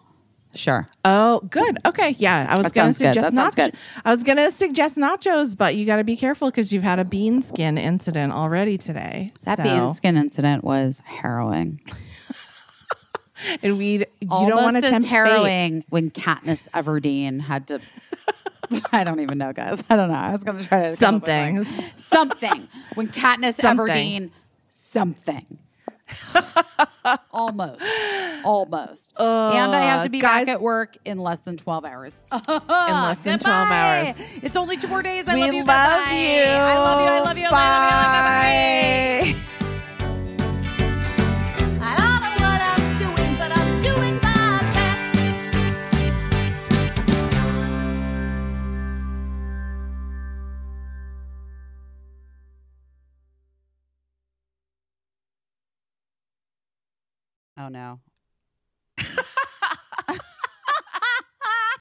Sure. 0.56 0.88
Oh, 1.04 1.42
good. 1.50 1.78
Okay, 1.86 2.16
yeah. 2.18 2.48
I 2.50 2.58
was 2.62 2.72
gonna 2.72 2.94
suggest 2.94 3.16
That 3.34 3.36
sounds 3.36 3.58
nach- 3.58 3.72
good. 3.72 3.76
I 4.06 4.12
was 4.14 4.24
gonna 4.24 4.50
suggest 4.52 4.96
nachos, 4.96 5.56
but 5.58 5.76
you 5.76 5.86
got 5.86 5.98
to 5.98 6.04
be 6.06 6.16
careful 6.16 6.50
because 6.50 6.72
you've 6.72 6.82
had 6.84 6.98
a 6.98 7.04
bean 7.06 7.42
skin 7.42 7.78
incident 7.78 8.32
already 8.34 8.78
today. 8.78 9.34
That 9.44 9.58
So- 9.58 9.64
bean 9.64 9.94
skin 9.94 10.18
incident 10.18 10.64
was 10.64 11.02
harrowing. 11.06 11.82
and 13.62 13.78
we 13.78 13.98
you 14.22 14.28
Almost 14.30 14.50
don't 14.56 14.64
want 14.64 14.76
to 14.78 14.90
tempt 14.90 15.08
fate. 15.08 15.12
harrowing 15.16 15.84
when 15.90 16.10
Katniss 16.10 16.70
Everdeen 16.70 17.42
had 17.42 17.68
to. 17.68 17.82
I 18.92 19.04
don't 19.04 19.20
even 19.20 19.38
know, 19.38 19.54
guys. 19.54 19.84
I 19.90 19.96
don't 19.96 20.10
know. 20.10 20.16
I 20.16 20.32
was 20.32 20.44
going 20.44 20.58
to 20.58 20.64
try 20.68 20.84
to 20.84 20.96
Something. 20.96 21.64
something 21.64 22.68
when 22.96 23.08
Katniss 23.10 23.56
Something. 23.62 23.86
Everdeen, 23.88 24.30
something. 24.70 25.60
Almost, 27.32 27.82
almost, 28.44 29.14
and 29.18 29.76
I 29.76 29.82
have 29.82 30.02
to 30.04 30.06
uh, 30.06 30.10
be 30.10 30.20
guys- 30.20 30.46
back 30.46 30.56
at 30.56 30.62
work 30.62 30.98
in 31.06 31.18
less 31.20 31.42
than 31.42 31.58
twelve 31.58 31.86
hours. 31.86 32.20
in 32.32 32.40
less 32.50 33.18
than 33.20 33.40
twelve 33.40 33.70
hours. 33.72 34.16
It's 34.44 34.56
only 34.56 34.78
two 34.78 34.88
more 34.88 35.02
days. 35.04 35.28
I 35.28 35.36
we 35.36 35.42
love 35.42 35.54
you. 35.54 35.64
love 35.64 36.00
Goodbye. 36.00 36.16
you. 36.16 36.44
I 36.44 36.78
love 36.78 37.02
you. 37.02 37.08
I 37.08 37.20
love 37.20 37.38
you. 37.38 37.46
I 37.46 37.50
love 37.50 37.50
you. 37.50 37.50
I 37.50 39.34
love 39.34 39.34
you. 39.34 39.34
Bye. 39.36 39.60
Bye. 39.60 39.65
Oh 57.58 57.70
no. 57.70 58.00